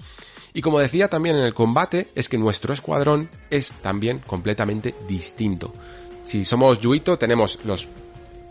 Y 0.54 0.62
como 0.62 0.78
decía 0.78 1.08
también 1.08 1.36
en 1.36 1.44
el 1.44 1.54
combate, 1.54 2.10
es 2.14 2.28
que 2.28 2.38
nuestro 2.38 2.72
escuadrón 2.72 3.30
es 3.50 3.72
también 3.82 4.20
completamente 4.20 4.94
distinto. 5.06 5.72
Si 6.24 6.44
somos 6.44 6.80
Yuito, 6.80 7.18
tenemos 7.18 7.58
los 7.64 7.86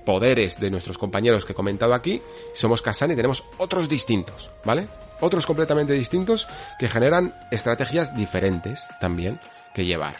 poderes 0.05 0.59
de 0.59 0.71
nuestros 0.71 0.97
compañeros 0.97 1.43
que 1.43 1.51
he 1.51 1.55
comentado 1.55 1.93
aquí, 1.93 2.21
somos 2.53 2.81
Kasani 2.81 3.15
tenemos 3.15 3.43
otros 3.57 3.89
distintos, 3.89 4.49
¿vale? 4.63 4.87
Otros 5.19 5.45
completamente 5.45 5.93
distintos 5.93 6.47
que 6.79 6.87
generan 6.87 7.35
estrategias 7.51 8.15
diferentes 8.15 8.83
también 9.01 9.39
que 9.73 9.85
llevar. 9.85 10.15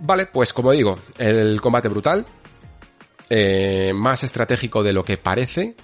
Vale, 0.00 0.26
pues 0.26 0.52
como 0.52 0.72
digo, 0.72 0.98
el 1.18 1.60
combate 1.60 1.88
brutal, 1.88 2.26
eh, 3.30 3.92
más 3.94 4.24
estratégico 4.24 4.82
de 4.82 4.92
lo 4.92 5.04
que 5.04 5.16
parece, 5.16 5.74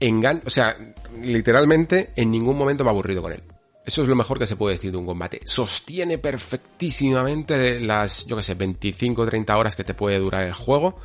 engan 0.00 0.42
o 0.44 0.50
sea, 0.50 0.76
literalmente 1.22 2.12
en 2.16 2.30
ningún 2.30 2.58
momento 2.58 2.84
me 2.84 2.90
ha 2.90 2.92
aburrido 2.92 3.22
con 3.22 3.32
él. 3.32 3.42
Eso 3.84 4.02
es 4.02 4.08
lo 4.08 4.16
mejor 4.16 4.38
que 4.38 4.48
se 4.48 4.56
puede 4.56 4.74
decir 4.74 4.90
de 4.90 4.96
un 4.96 5.06
combate. 5.06 5.40
Sostiene 5.44 6.18
perfectísimamente 6.18 7.78
las, 7.80 8.26
yo 8.26 8.36
que 8.36 8.42
sé, 8.42 8.54
25 8.54 9.22
o 9.22 9.26
30 9.26 9.56
horas 9.56 9.76
que 9.76 9.84
te 9.84 9.94
puede 9.94 10.18
durar 10.18 10.42
el 10.42 10.52
juego. 10.52 10.98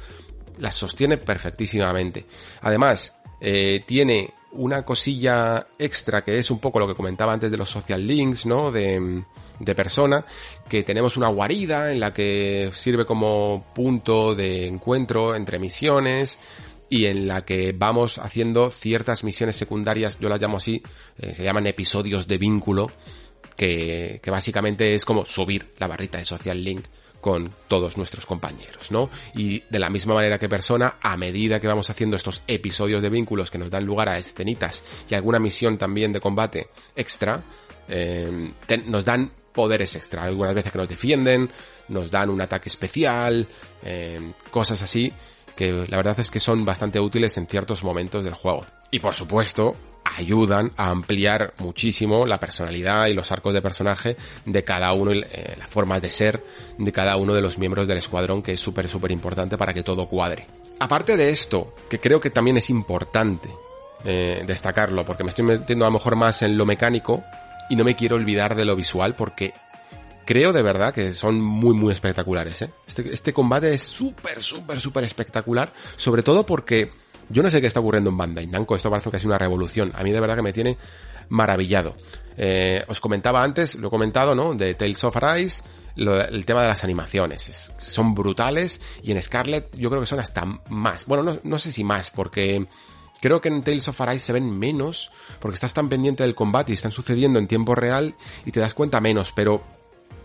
Las 0.57 0.75
sostiene 0.75 1.17
perfectísimamente. 1.17 2.25
Además, 2.61 3.13
eh, 3.39 3.83
tiene 3.85 4.33
una 4.53 4.83
cosilla 4.83 5.67
extra 5.79 6.23
que 6.23 6.37
es 6.37 6.51
un 6.51 6.59
poco 6.59 6.79
lo 6.79 6.87
que 6.87 6.95
comentaba 6.95 7.33
antes 7.33 7.51
de 7.51 7.57
los 7.57 7.69
social 7.69 8.05
links, 8.05 8.45
¿no? 8.45 8.71
De, 8.71 9.23
de 9.59 9.75
persona, 9.75 10.25
que 10.67 10.83
tenemos 10.83 11.17
una 11.17 11.27
guarida 11.27 11.91
en 11.91 11.99
la 11.99 12.13
que 12.13 12.71
sirve 12.73 13.05
como 13.05 13.65
punto 13.73 14.35
de 14.35 14.67
encuentro 14.67 15.35
entre 15.35 15.59
misiones 15.59 16.39
y 16.89 17.05
en 17.05 17.27
la 17.27 17.45
que 17.45 17.73
vamos 17.73 18.17
haciendo 18.17 18.69
ciertas 18.69 19.23
misiones 19.23 19.55
secundarias, 19.55 20.19
yo 20.19 20.27
las 20.27 20.41
llamo 20.41 20.57
así, 20.57 20.83
eh, 21.17 21.33
se 21.33 21.43
llaman 21.43 21.67
episodios 21.67 22.27
de 22.27 22.37
vínculo, 22.37 22.91
que, 23.55 24.19
que 24.21 24.31
básicamente 24.31 24.93
es 24.93 25.05
como 25.05 25.23
subir 25.23 25.71
la 25.77 25.87
barrita 25.87 26.17
de 26.17 26.25
social 26.25 26.61
link 26.61 26.85
con 27.21 27.53
todos 27.67 27.97
nuestros 27.97 28.25
compañeros, 28.25 28.91
¿no? 28.91 29.09
Y 29.33 29.63
de 29.69 29.79
la 29.79 29.89
misma 29.89 30.15
manera 30.15 30.39
que 30.39 30.49
persona, 30.49 30.95
a 31.01 31.15
medida 31.15 31.59
que 31.59 31.67
vamos 31.67 31.89
haciendo 31.89 32.17
estos 32.17 32.41
episodios 32.47 33.01
de 33.01 33.09
vínculos 33.09 33.51
que 33.51 33.57
nos 33.57 33.69
dan 33.69 33.85
lugar 33.85 34.09
a 34.09 34.17
escenitas 34.17 34.83
y 35.09 35.15
alguna 35.15 35.39
misión 35.39 35.77
también 35.77 36.11
de 36.11 36.19
combate 36.19 36.67
extra, 36.95 37.43
eh, 37.87 38.51
nos 38.85 39.05
dan 39.05 39.31
poderes 39.53 39.95
extra. 39.95 40.23
Algunas 40.23 40.55
veces 40.55 40.71
que 40.71 40.77
nos 40.77 40.89
defienden, 40.89 41.49
nos 41.89 42.09
dan 42.09 42.29
un 42.29 42.41
ataque 42.41 42.69
especial, 42.69 43.47
eh, 43.83 44.33
cosas 44.49 44.81
así, 44.81 45.13
que 45.55 45.71
la 45.87 45.97
verdad 45.97 46.19
es 46.19 46.31
que 46.31 46.39
son 46.39 46.65
bastante 46.65 46.99
útiles 46.99 47.37
en 47.37 47.47
ciertos 47.47 47.83
momentos 47.83 48.23
del 48.23 48.33
juego. 48.33 48.65
Y 48.89 48.99
por 48.99 49.13
supuesto, 49.13 49.75
ayudan 50.17 50.71
a 50.77 50.89
ampliar 50.89 51.53
muchísimo 51.59 52.25
la 52.25 52.39
personalidad 52.39 53.07
y 53.07 53.13
los 53.13 53.31
arcos 53.31 53.53
de 53.53 53.61
personaje 53.61 54.17
de 54.45 54.63
cada 54.63 54.93
uno, 54.93 55.11
eh, 55.11 55.55
las 55.57 55.69
formas 55.69 56.01
de 56.01 56.09
ser 56.09 56.43
de 56.77 56.91
cada 56.91 57.17
uno 57.17 57.33
de 57.33 57.41
los 57.41 57.57
miembros 57.57 57.87
del 57.87 57.97
escuadrón, 57.97 58.41
que 58.41 58.53
es 58.53 58.59
súper, 58.59 58.87
súper 58.87 59.11
importante 59.11 59.57
para 59.57 59.73
que 59.73 59.83
todo 59.83 60.07
cuadre. 60.07 60.47
Aparte 60.79 61.15
de 61.15 61.29
esto, 61.29 61.75
que 61.89 61.99
creo 61.99 62.19
que 62.19 62.31
también 62.31 62.57
es 62.57 62.69
importante 62.69 63.49
eh, 64.03 64.43
destacarlo, 64.47 65.05
porque 65.05 65.23
me 65.23 65.29
estoy 65.29 65.45
metiendo 65.45 65.85
a 65.85 65.89
lo 65.89 65.93
mejor 65.93 66.15
más 66.15 66.41
en 66.41 66.57
lo 66.57 66.65
mecánico 66.65 67.23
y 67.69 67.75
no 67.75 67.83
me 67.83 67.95
quiero 67.95 68.15
olvidar 68.15 68.55
de 68.55 68.65
lo 68.65 68.75
visual, 68.75 69.15
porque 69.15 69.53
creo 70.25 70.53
de 70.53 70.61
verdad 70.61 70.93
que 70.93 71.13
son 71.13 71.39
muy, 71.39 71.73
muy 71.73 71.93
espectaculares. 71.93 72.63
¿eh? 72.63 72.71
Este, 72.87 73.13
este 73.13 73.33
combate 73.33 73.73
es 73.73 73.83
súper, 73.83 74.41
súper, 74.41 74.79
súper 74.79 75.03
espectacular, 75.03 75.71
sobre 75.97 76.23
todo 76.23 76.45
porque 76.45 76.91
yo 77.31 77.43
no 77.43 77.49
sé 77.49 77.61
qué 77.61 77.67
está 77.67 77.79
ocurriendo 77.79 78.09
en 78.09 78.17
Bandai 78.17 78.47
Namco, 78.47 78.75
esto 78.75 78.89
parece 78.89 79.09
que 79.09 79.17
ha 79.17 79.19
sido 79.19 79.29
una 79.29 79.37
revolución. 79.37 79.91
A 79.95 80.03
mí 80.03 80.11
de 80.11 80.19
verdad 80.19 80.35
que 80.35 80.41
me 80.41 80.53
tiene 80.53 80.77
maravillado. 81.29 81.95
Eh, 82.37 82.83
os 82.87 82.99
comentaba 82.99 83.43
antes, 83.43 83.75
lo 83.75 83.87
he 83.87 83.89
comentado, 83.89 84.35
¿no? 84.35 84.53
De 84.53 84.73
Tales 84.75 85.03
of 85.03 85.15
Arise, 85.17 85.63
el 85.95 86.45
tema 86.45 86.61
de 86.61 86.67
las 86.67 86.83
animaciones. 86.83 87.71
son 87.77 88.13
brutales 88.13 88.81
y 89.03 89.11
en 89.11 89.21
Scarlet 89.21 89.75
yo 89.75 89.89
creo 89.89 90.01
que 90.01 90.07
son 90.07 90.19
hasta 90.19 90.45
más. 90.69 91.05
Bueno, 91.05 91.23
no, 91.23 91.39
no 91.43 91.59
sé 91.59 91.71
si 91.71 91.83
más, 91.83 92.09
porque 92.09 92.65
creo 93.21 93.39
que 93.39 93.49
en 93.49 93.63
Tales 93.63 93.87
of 93.87 94.01
Arise 94.01 94.25
se 94.25 94.33
ven 94.33 94.57
menos, 94.57 95.11
porque 95.39 95.55
estás 95.55 95.73
tan 95.73 95.89
pendiente 95.89 96.23
del 96.23 96.35
combate 96.35 96.71
y 96.71 96.75
están 96.75 96.91
sucediendo 96.91 97.39
en 97.39 97.47
tiempo 97.47 97.75
real 97.75 98.15
y 98.45 98.51
te 98.51 98.59
das 98.59 98.73
cuenta 98.73 98.99
menos, 98.99 99.31
pero 99.31 99.63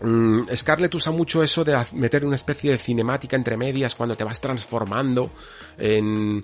mm, 0.01 0.53
Scarlet 0.55 0.93
usa 0.95 1.11
mucho 1.11 1.41
eso 1.43 1.63
de 1.63 1.77
meter 1.93 2.25
una 2.25 2.35
especie 2.35 2.71
de 2.71 2.77
cinemática 2.77 3.35
entre 3.35 3.55
medias 3.55 3.95
cuando 3.95 4.17
te 4.17 4.23
vas 4.23 4.41
transformando 4.41 5.31
en 5.77 6.43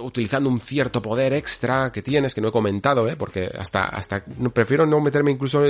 utilizando 0.00 0.48
un 0.50 0.60
cierto 0.60 1.00
poder 1.00 1.32
extra 1.32 1.90
que 1.92 2.02
tienes, 2.02 2.34
que 2.34 2.40
no 2.40 2.48
he 2.48 2.52
comentado, 2.52 3.08
¿eh? 3.08 3.16
porque 3.16 3.50
hasta, 3.58 3.84
hasta, 3.84 4.24
prefiero 4.52 4.86
no 4.86 5.00
meterme 5.00 5.30
incluso 5.30 5.62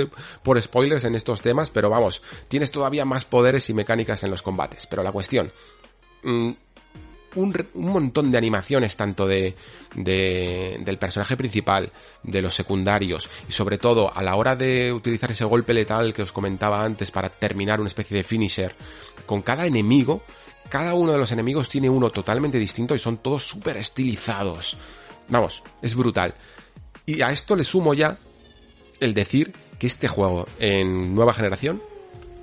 por 0.43 0.61
spoilers 0.61 1.05
en 1.05 1.15
estos 1.15 1.41
temas, 1.41 1.69
pero 1.69 1.89
vamos, 1.89 2.21
tienes 2.47 2.71
todavía 2.71 3.05
más 3.05 3.25
poderes 3.25 3.69
y 3.69 3.73
mecánicas 3.73 4.23
en 4.23 4.31
los 4.31 4.41
combates. 4.41 4.87
Pero 4.87 5.03
la 5.03 5.11
cuestión, 5.11 5.51
mm, 6.23 6.51
un, 7.35 7.67
un, 7.75 7.89
montón 7.91 8.31
de 8.31 8.37
animaciones, 8.37 8.97
tanto 8.97 9.27
de, 9.27 9.55
de, 9.95 10.77
del 10.81 10.97
personaje 10.97 11.37
principal, 11.37 11.91
de 12.23 12.41
los 12.41 12.55
secundarios, 12.55 13.29
y 13.47 13.51
sobre 13.51 13.77
todo 13.77 14.13
a 14.13 14.21
la 14.23 14.35
hora 14.35 14.55
de 14.55 14.91
utilizar 14.91 15.31
ese 15.31 15.45
golpe 15.45 15.73
letal 15.73 16.13
que 16.13 16.23
os 16.23 16.31
comentaba 16.31 16.83
antes 16.83 17.11
para 17.11 17.29
terminar 17.29 17.79
una 17.79 17.87
especie 17.87 18.17
de 18.17 18.23
finisher, 18.23 18.75
con 19.25 19.41
cada 19.41 19.65
enemigo, 19.65 20.23
cada 20.69 20.93
uno 20.93 21.11
de 21.11 21.17
los 21.17 21.31
enemigos 21.31 21.69
tiene 21.69 21.89
uno 21.89 22.09
totalmente 22.09 22.57
distinto 22.57 22.95
y 22.95 22.99
son 22.99 23.17
todos 23.17 23.43
súper 23.47 23.77
estilizados. 23.77 24.77
Vamos, 25.29 25.63
es 25.81 25.95
brutal. 25.95 26.33
Y 27.05 27.21
a 27.21 27.31
esto 27.31 27.55
le 27.55 27.63
sumo 27.63 27.93
ya 27.93 28.17
el 28.99 29.13
decir 29.13 29.53
que 29.79 29.87
este 29.87 30.07
juego 30.07 30.47
en 30.59 31.15
nueva 31.15 31.33
generación 31.33 31.81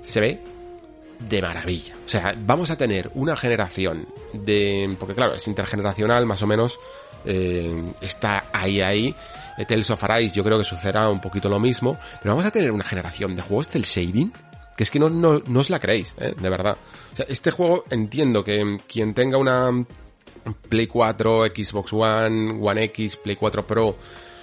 se 0.01 0.21
ve 0.21 0.41
de 1.19 1.41
maravilla. 1.41 1.95
O 2.05 2.09
sea, 2.09 2.35
vamos 2.37 2.69
a 2.71 2.77
tener 2.77 3.11
una 3.15 3.35
generación 3.35 4.07
de... 4.33 4.95
Porque 4.99 5.15
claro, 5.15 5.33
es 5.33 5.47
intergeneracional 5.47 6.25
más 6.25 6.41
o 6.41 6.47
menos. 6.47 6.79
Eh, 7.25 7.93
está 8.01 8.45
ahí, 8.53 8.81
ahí. 8.81 9.15
Tales 9.67 9.89
of 9.89 10.03
Arise 10.03 10.35
yo 10.35 10.43
creo 10.43 10.57
que 10.57 10.65
sucederá 10.65 11.09
un 11.09 11.21
poquito 11.21 11.49
lo 11.49 11.59
mismo. 11.59 11.97
Pero 12.21 12.35
vamos 12.35 12.45
a 12.45 12.51
tener 12.51 12.71
una 12.71 12.83
generación 12.83 13.35
de 13.35 13.41
juegos 13.41 13.71
del 13.71 13.83
shading 13.83 14.31
que 14.75 14.83
es 14.83 14.91
que 14.91 14.99
no, 14.99 15.09
no, 15.09 15.41
no 15.47 15.59
os 15.59 15.69
la 15.69 15.79
creéis, 15.79 16.13
¿eh? 16.17 16.33
de 16.37 16.49
verdad. 16.49 16.77
Este 17.27 17.51
juego 17.51 17.85
entiendo 17.89 18.43
que 18.43 18.79
quien 18.87 19.13
tenga 19.13 19.37
una 19.37 19.71
Play 20.69 20.87
4, 20.87 21.45
Xbox 21.45 21.93
One, 21.93 22.59
One 22.61 22.83
X, 22.85 23.17
Play 23.17 23.35
4 23.35 23.65
Pro, 23.65 23.95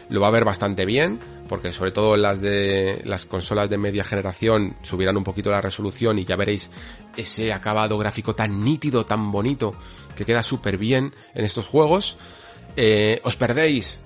lo 0.08 0.20
va 0.20 0.28
a 0.28 0.32
ver 0.32 0.44
bastante 0.44 0.84
bien, 0.84 1.20
porque 1.48 1.72
sobre 1.72 1.92
todo 1.92 2.16
las 2.16 2.40
de 2.40 3.02
las 3.04 3.24
consolas 3.24 3.70
de 3.70 3.78
media 3.78 4.04
generación 4.04 4.76
subirán 4.82 5.16
un 5.16 5.24
poquito 5.24 5.50
la 5.50 5.60
resolución 5.60 6.18
y 6.18 6.24
ya 6.24 6.36
veréis 6.36 6.70
ese 7.16 7.52
acabado 7.52 7.98
gráfico 7.98 8.34
tan 8.34 8.64
nítido, 8.64 9.06
tan 9.06 9.30
bonito, 9.30 9.74
que 10.16 10.24
queda 10.24 10.42
súper 10.42 10.78
bien 10.78 11.14
en 11.34 11.44
estos 11.44 11.66
juegos. 11.66 12.16
Eh, 12.76 13.20
os 13.24 13.36
perdéis, 13.36 14.00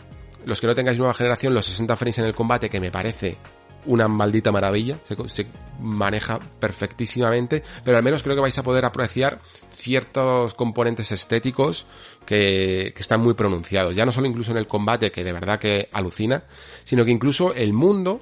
los 0.44 0.60
que 0.60 0.66
no 0.66 0.74
tengáis 0.74 0.98
nueva 0.98 1.14
generación, 1.14 1.55
los 1.55 1.66
60 1.66 1.97
frames 1.97 2.18
en 2.18 2.24
el 2.26 2.34
combate, 2.34 2.68
que 2.68 2.80
me 2.80 2.90
parece 2.90 3.38
una 3.86 4.08
maldita 4.08 4.52
maravilla, 4.52 4.98
se, 5.04 5.46
maneja 5.80 6.40
perfectísimamente, 6.58 7.62
pero 7.84 7.96
al 7.96 8.02
menos 8.02 8.22
creo 8.22 8.34
que 8.34 8.40
vais 8.40 8.58
a 8.58 8.62
poder 8.62 8.84
apreciar 8.84 9.40
ciertos 9.70 10.54
componentes 10.54 11.12
estéticos 11.12 11.86
que, 12.24 12.92
que, 12.94 13.00
están 13.00 13.20
muy 13.20 13.34
pronunciados, 13.34 13.94
ya 13.94 14.04
no 14.04 14.12
solo 14.12 14.26
incluso 14.26 14.50
en 14.50 14.56
el 14.56 14.66
combate, 14.66 15.12
que 15.12 15.24
de 15.24 15.32
verdad 15.32 15.58
que 15.58 15.88
alucina, 15.92 16.44
sino 16.84 17.04
que 17.04 17.10
incluso 17.10 17.54
el 17.54 17.72
mundo, 17.72 18.20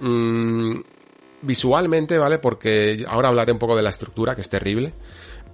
mmm, 0.00 0.76
visualmente, 1.42 2.18
¿vale? 2.18 2.38
Porque 2.38 3.04
ahora 3.08 3.28
hablaré 3.28 3.52
un 3.52 3.58
poco 3.58 3.76
de 3.76 3.82
la 3.82 3.90
estructura, 3.90 4.34
que 4.34 4.40
es 4.40 4.48
terrible, 4.48 4.92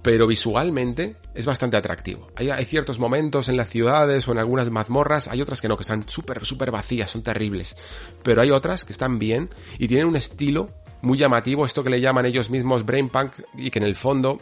pero 0.03 0.27
visualmente 0.27 1.15
es 1.33 1.45
bastante 1.45 1.77
atractivo. 1.77 2.27
Hay, 2.35 2.51
hay, 2.51 2.65
ciertos 2.65 2.99
momentos 2.99 3.49
en 3.49 3.57
las 3.57 3.69
ciudades 3.69 4.27
o 4.27 4.33
en 4.33 4.37
algunas 4.37 4.69
mazmorras, 4.69 5.27
hay 5.27 5.41
otras 5.41 5.61
que 5.61 5.67
no, 5.67 5.77
que 5.77 5.83
están 5.83 6.07
súper, 6.07 6.45
súper 6.45 6.69
vacías, 6.69 7.09
son 7.09 7.23
terribles, 7.23 7.75
pero 8.21 8.41
hay 8.41 8.51
otras 8.51 8.85
que 8.85 8.91
están 8.91 9.17
bien 9.17 9.49
y 9.79 9.87
tienen 9.87 10.05
un 10.05 10.17
estilo 10.17 10.69
muy 11.01 11.17
llamativo, 11.17 11.65
esto 11.65 11.83
que 11.83 11.89
le 11.89 12.01
llaman 12.01 12.25
ellos 12.25 12.49
mismos 12.49 12.85
brain 12.85 13.09
punk 13.09 13.33
y 13.57 13.71
que 13.71 13.79
en 13.79 13.85
el 13.85 13.95
fondo 13.95 14.39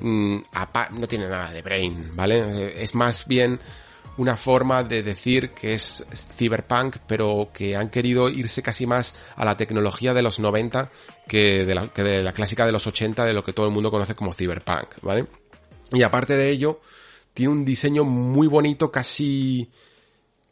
mmm, 0.00 0.38
no 0.98 1.08
tiene 1.08 1.28
nada 1.28 1.52
de 1.52 1.62
brain, 1.62 2.10
¿vale? 2.14 2.82
Es 2.82 2.94
más 2.94 3.26
bien 3.26 3.60
una 4.18 4.36
forma 4.36 4.82
de 4.82 5.02
decir 5.02 5.50
que 5.50 5.74
es 5.74 6.04
cyberpunk, 6.36 6.96
pero 7.06 7.50
que 7.52 7.76
han 7.76 7.90
querido 7.90 8.28
irse 8.28 8.62
casi 8.62 8.86
más 8.86 9.14
a 9.36 9.44
la 9.44 9.56
tecnología 9.56 10.14
de 10.14 10.22
los 10.22 10.38
90 10.38 10.90
que 11.28 11.64
de 11.64 11.74
la, 11.74 12.32
clásica 12.32 12.66
de 12.66 12.72
los 12.72 12.86
80 12.86 13.24
de 13.24 13.32
lo 13.32 13.44
que 13.44 13.52
todo 13.52 13.66
el 13.66 13.72
mundo 13.72 13.90
conoce 13.90 14.14
como 14.14 14.32
cyberpunk, 14.32 15.02
¿vale? 15.02 15.26
Y 15.92 16.02
aparte 16.02 16.36
de 16.36 16.50
ello, 16.50 16.80
tiene 17.34 17.52
un 17.52 17.64
diseño 17.64 18.04
muy 18.04 18.46
bonito, 18.46 18.90
casi 18.90 19.70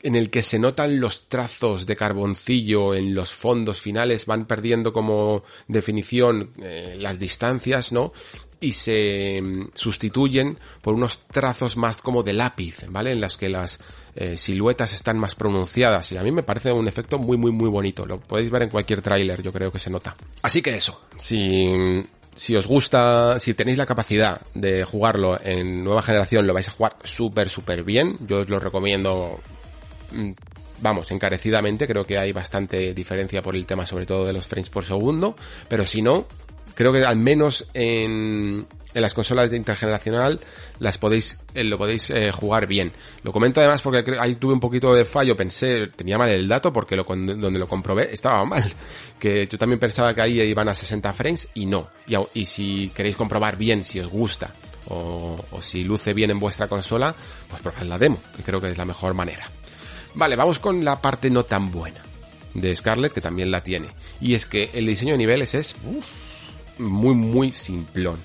en 0.03 0.17
el 0.17 0.29
que 0.29 0.43
se 0.43 0.59
notan 0.59 1.01
los 1.01 1.29
trazos 1.29 1.87
de 1.87 1.97
carboncillo 1.97 2.95
en 2.95 3.15
los 3.15 3.33
fondos 3.33 3.81
finales, 3.81 4.27
van 4.27 4.45
perdiendo 4.45 4.93
como 4.93 5.45
definición 5.67 6.51
eh, 6.61 6.97
las 7.01 7.19
distancias, 7.19 7.91
¿no? 7.91 8.13
Y 8.65 8.73
se 8.73 9.41
mm, 9.43 9.71
sustituyen 9.75 10.59
por 10.81 10.95
unos 10.95 11.21
trazos 11.31 11.77
más 11.77 12.01
como 12.03 12.23
de 12.23 12.33
lápiz, 12.33 12.81
¿vale? 12.89 13.13
En 13.13 13.21
las 13.21 13.37
que 13.37 13.49
las 13.49 13.79
eh, 14.17 14.37
siluetas 14.37 14.93
están 14.93 15.19
más 15.19 15.35
pronunciadas 15.35 16.11
y 16.13 16.17
a 16.17 16.23
mí 16.23 16.31
me 16.31 16.43
parece 16.43 16.73
un 16.73 16.89
efecto 16.89 17.19
muy 17.19 17.37
muy 17.37 17.53
muy 17.53 17.69
bonito. 17.69 18.07
Lo 18.07 18.21
podéis 18.21 18.51
ver 18.51 18.63
en 18.63 18.69
cualquier 18.71 19.03
tráiler, 19.03 19.43
yo 19.43 19.53
creo 19.53 19.71
que 19.71 19.79
se 19.79 19.91
nota. 19.91 20.17
Así 20.43 20.63
que 20.63 20.75
eso, 20.75 21.03
si 21.21 22.05
si 22.35 22.57
os 22.57 22.67
gusta, 22.67 23.39
si 23.39 23.55
tenéis 23.55 23.79
la 23.79 23.87
capacidad 23.87 24.41
de 24.55 24.85
jugarlo 24.85 25.39
en 25.41 25.85
nueva 25.85 26.03
generación, 26.03 26.47
lo 26.47 26.55
vais 26.55 26.69
a 26.69 26.73
jugar 26.73 26.97
súper, 27.05 27.49
súper 27.49 27.85
bien. 27.85 28.17
Yo 28.27 28.41
os 28.41 28.49
lo 28.49 28.59
recomiendo 28.59 29.41
Mm, 30.15 30.33
vamos, 30.81 31.11
encarecidamente, 31.11 31.87
creo 31.87 32.07
que 32.07 32.19
hay 32.19 32.33
bastante 32.33 32.95
diferencia 32.95 33.43
por 33.43 33.57
el 33.57 33.67
tema 33.67 33.87
sobre 33.87 34.07
todo 34.07 34.25
de 34.25 34.33
los 34.33 34.47
frames 34.47 34.71
por 34.71 34.85
segundo, 34.85 35.35
pero 35.69 35.87
si 35.87 36.03
no, 36.03 36.27
creo 36.75 36.93
que 36.93 37.05
al 37.05 37.17
menos 37.17 37.67
en, 37.75 38.67
en 38.95 39.03
las 39.03 39.13
consolas 39.13 39.51
de 39.51 39.57
intergeneracional 39.57 40.41
las 40.79 40.99
podéis, 40.99 41.39
eh, 41.55 41.65
lo 41.65 41.77
podéis 41.77 42.11
eh, 42.11 42.31
jugar 42.33 42.67
bien. 42.67 42.93
Lo 43.23 43.33
comento 43.33 43.61
además 43.61 43.83
porque 43.83 44.05
ahí 44.19 44.37
tuve 44.37 44.55
un 44.55 44.61
poquito 44.61 44.95
de 44.95 45.05
fallo, 45.05 45.37
pensé, 45.37 45.89
tenía 45.89 46.17
mal 46.17 46.31
el 46.31 46.49
dato 46.49 46.73
porque 46.73 46.97
donde 46.97 47.59
lo 47.59 47.69
comprobé 47.69 48.13
estaba 48.13 48.45
mal. 48.45 48.65
Que 49.19 49.47
yo 49.47 49.57
también 49.57 49.79
pensaba 49.79 50.15
que 50.15 50.21
ahí 50.21 50.41
iban 50.41 50.69
a 50.69 50.75
60 50.75 51.13
frames 51.15 51.49
y 51.55 51.65
no. 51.65 51.89
Y, 52.35 52.45
si 52.45 52.91
queréis 52.95 53.17
comprobar 53.17 53.57
bien 53.57 53.83
si 53.83 53.99
os 53.99 54.09
gusta 54.09 54.53
o, 54.89 55.39
si 55.63 55.83
luce 55.83 56.13
bien 56.13 56.31
en 56.31 56.39
vuestra 56.39 56.69
consola, 56.69 57.15
pues 57.49 57.63
probad 57.63 57.85
la 57.85 57.99
demo, 57.99 58.21
que 58.37 58.43
creo 58.43 58.61
que 58.61 58.69
es 58.69 58.77
la 58.77 58.85
mejor 58.85 59.15
manera. 59.15 59.51
Vale, 60.15 60.37
vamos 60.37 60.59
con 60.59 60.85
la 60.85 61.01
parte 61.01 61.31
no 61.31 61.45
tan 61.45 61.71
buena 61.71 62.03
de 62.53 62.77
Scarlett, 62.77 63.15
que 63.15 63.23
también 63.23 63.51
la 63.51 63.63
tiene. 63.63 63.89
Y 64.21 64.35
es 64.35 64.45
que 64.45 64.71
el 64.75 64.87
diseño 64.87 65.13
de 65.13 65.19
niveles 65.19 65.55
es 65.55 65.75
muy, 66.79 67.15
muy 67.15 67.53
simplón. 67.53 68.19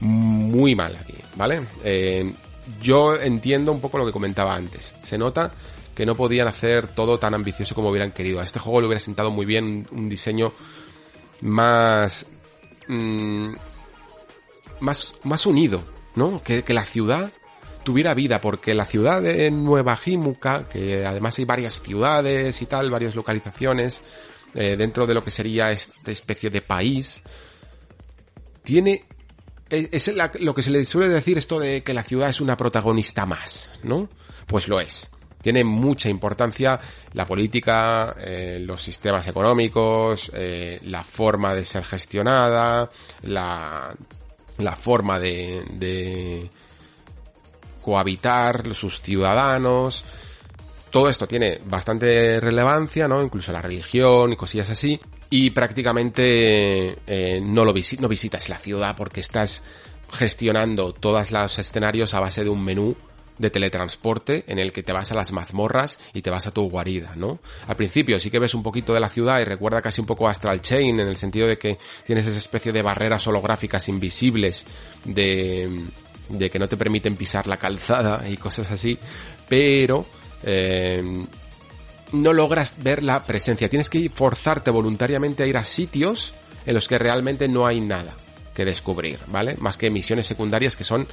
Muy 0.00 0.74
mal 0.74 0.96
aquí, 0.96 1.14
¿vale? 1.34 1.66
Eh, 1.82 2.32
yo 2.80 3.16
entiendo 3.20 3.72
un 3.72 3.80
poco 3.80 3.98
lo 3.98 4.06
que 4.06 4.12
comentaba 4.12 4.54
antes. 4.54 4.94
Se 5.02 5.18
nota 5.18 5.52
que 5.94 6.06
no 6.06 6.16
podían 6.16 6.46
hacer 6.46 6.86
todo 6.88 7.18
tan 7.18 7.34
ambicioso 7.34 7.74
como 7.74 7.88
hubieran 7.88 8.12
querido. 8.12 8.40
A 8.40 8.44
este 8.44 8.60
juego 8.60 8.80
le 8.80 8.86
hubiera 8.86 9.00
sentado 9.00 9.30
muy 9.30 9.46
bien 9.46 9.86
un, 9.90 10.08
diseño 10.08 10.52
más... 11.40 12.26
Mm, 12.86 13.54
más, 14.80 15.12
más 15.24 15.44
unido, 15.44 15.82
¿no? 16.14 16.40
Que, 16.42 16.62
que 16.62 16.72
la 16.72 16.84
ciudad 16.84 17.32
tuviera 17.88 18.12
vida, 18.14 18.40
porque 18.40 18.74
la 18.74 18.84
ciudad 18.84 19.22
de 19.22 19.50
Nueva 19.50 19.96
Jimuca, 19.96 20.68
que 20.68 21.06
además 21.06 21.38
hay 21.38 21.46
varias 21.46 21.80
ciudades 21.80 22.60
y 22.60 22.66
tal, 22.66 22.90
varias 22.90 23.14
localizaciones, 23.14 24.02
eh, 24.54 24.76
dentro 24.76 25.06
de 25.06 25.14
lo 25.14 25.24
que 25.24 25.30
sería 25.30 25.70
esta 25.70 26.10
especie 26.10 26.50
de 26.50 26.60
país, 26.60 27.22
tiene 28.68 29.04
es 29.70 30.12
lo 30.40 30.54
que 30.54 30.62
se 30.62 30.70
le 30.70 30.84
suele 30.84 31.08
decir 31.08 31.38
esto 31.38 31.58
de 31.58 31.82
que 31.82 31.94
la 31.94 32.02
ciudad 32.02 32.28
es 32.28 32.40
una 32.40 32.56
protagonista 32.56 33.24
más, 33.24 33.70
¿no? 33.82 34.08
Pues 34.46 34.68
lo 34.68 34.78
es. 34.80 35.10
Tiene 35.40 35.64
mucha 35.64 36.08
importancia 36.10 36.78
la 37.14 37.26
política, 37.26 38.14
eh, 38.18 38.58
los 38.60 38.82
sistemas 38.82 39.26
económicos, 39.26 40.30
eh, 40.34 40.80
la 40.84 41.02
forma 41.02 41.54
de 41.54 41.64
ser 41.64 41.84
gestionada, 41.84 42.90
la, 43.22 43.94
la 44.58 44.76
forma 44.76 45.18
de, 45.18 45.64
de, 45.72 46.50
cohabitar 47.80 48.74
sus 48.74 49.00
ciudadanos. 49.00 50.04
Todo 50.90 51.08
esto 51.08 51.26
tiene 51.26 51.60
bastante 51.64 52.40
relevancia, 52.40 53.08
¿no? 53.08 53.22
Incluso 53.22 53.52
la 53.52 53.62
religión 53.62 54.32
y 54.32 54.36
cosillas 54.36 54.70
así. 54.70 55.00
Y 55.30 55.50
prácticamente 55.50 56.98
eh, 57.06 57.40
no 57.42 57.64
lo 57.64 57.74
no 57.98 58.08
visitas 58.08 58.48
la 58.48 58.58
ciudad 58.58 58.96
porque 58.96 59.20
estás 59.20 59.62
gestionando 60.10 60.94
todos 60.94 61.30
los 61.30 61.58
escenarios 61.58 62.14
a 62.14 62.20
base 62.20 62.44
de 62.44 62.50
un 62.50 62.64
menú 62.64 62.96
de 63.36 63.50
teletransporte 63.50 64.44
en 64.48 64.58
el 64.58 64.72
que 64.72 64.82
te 64.82 64.92
vas 64.92 65.12
a 65.12 65.14
las 65.14 65.30
mazmorras 65.32 65.98
y 66.12 66.22
te 66.22 66.30
vas 66.30 66.46
a 66.46 66.50
tu 66.50 66.68
guarida, 66.68 67.12
¿no? 67.14 67.38
Al 67.68 67.76
principio 67.76 68.18
sí 68.18 68.30
que 68.30 68.38
ves 68.38 68.54
un 68.54 68.62
poquito 68.62 68.94
de 68.94 69.00
la 69.00 69.08
ciudad 69.08 69.40
y 69.40 69.44
recuerda 69.44 69.80
casi 69.80 70.00
un 70.00 70.06
poco 70.06 70.28
Astral 70.28 70.60
Chain 70.60 70.98
en 70.98 71.08
el 71.08 71.16
sentido 71.16 71.46
de 71.46 71.56
que 71.56 71.78
tienes 72.04 72.26
esa 72.26 72.38
especie 72.38 72.72
de 72.72 72.82
barreras 72.82 73.26
holográficas 73.26 73.88
invisibles 73.88 74.66
de 75.04 75.86
de 76.28 76.50
que 76.50 76.58
no 76.58 76.68
te 76.68 76.76
permiten 76.76 77.16
pisar 77.16 77.46
la 77.46 77.56
calzada 77.56 78.28
y 78.28 78.36
cosas 78.36 78.70
así, 78.70 78.98
pero 79.48 80.06
eh, 80.42 81.02
no 82.12 82.32
logras 82.32 82.82
ver 82.82 83.02
la 83.02 83.26
presencia. 83.26 83.68
Tienes 83.68 83.90
que 83.90 84.08
forzarte 84.10 84.70
voluntariamente 84.70 85.42
a 85.42 85.46
ir 85.46 85.56
a 85.56 85.64
sitios 85.64 86.32
en 86.66 86.74
los 86.74 86.88
que 86.88 86.98
realmente 86.98 87.48
no 87.48 87.66
hay 87.66 87.80
nada 87.80 88.14
que 88.54 88.64
descubrir, 88.64 89.20
¿vale? 89.28 89.56
Más 89.58 89.76
que 89.76 89.90
misiones 89.90 90.26
secundarias 90.26 90.76
que 90.76 90.84
son 90.84 91.06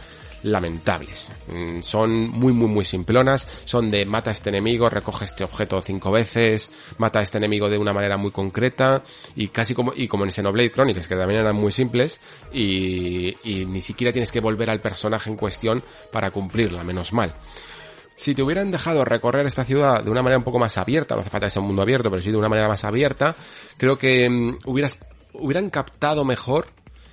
lamentables. 0.46 1.32
Mm, 1.48 1.82
son 1.82 2.30
muy, 2.30 2.54
muy, 2.54 2.68
muy 2.68 2.86
simplonas. 2.86 3.48
Son 3.66 3.92
de 3.92 4.06
mata 4.06 4.30
a 4.30 4.34
este 4.34 4.50
enemigo, 4.50 4.90
recoge 4.90 5.26
este 5.26 5.44
objeto 5.44 5.82
cinco 5.82 6.12
veces, 6.12 6.70
mata 6.98 7.20
a 7.20 7.24
este 7.24 7.38
enemigo 7.38 7.70
de 7.70 7.78
una 7.78 7.94
manera 7.94 8.18
muy 8.18 8.32
concreta 8.32 9.04
y 9.36 9.50
casi 9.50 9.74
como, 9.74 9.94
y 9.96 10.08
como 10.08 10.26
en 10.26 10.32
Xenoblade 10.32 10.72
Chronicles, 10.72 11.08
que 11.08 11.16
también 11.16 11.42
eran 11.42 11.56
muy 11.56 11.72
simples 11.72 12.22
y, 12.54 13.36
y 13.44 13.66
ni 13.66 13.82
siquiera 13.82 14.14
tienes 14.14 14.32
que 14.32 14.40
volver 14.40 14.70
al 14.70 14.82
personaje 14.82 15.30
en 15.30 15.36
cuestión 15.36 15.84
para 16.12 16.32
cumplirla, 16.32 16.84
menos 16.84 17.12
mal. 17.12 17.34
Si 18.16 18.34
te 18.34 18.42
hubieran 18.42 18.72
dejado 18.72 19.04
recorrer 19.04 19.46
esta 19.46 19.66
ciudad 19.66 20.04
de 20.04 20.10
una 20.10 20.22
manera 20.22 20.38
un 20.38 20.44
poco 20.44 20.60
más 20.60 20.78
abierta, 20.78 21.16
no 21.16 21.22
hace 21.22 21.30
falta 21.30 21.50
que 21.50 21.60
un 21.60 21.68
mundo 21.68 21.82
abierto, 21.82 22.10
pero 22.10 22.22
sí 22.22 22.32
de 22.32 22.38
una 22.38 22.50
manera 22.50 22.68
más 22.68 22.84
abierta, 22.84 23.36
creo 23.78 23.98
que 23.98 24.30
mm, 24.30 24.58
hubieras, 24.66 25.00
hubieran 25.34 25.70
captado 25.70 26.24
mejor 26.24 26.68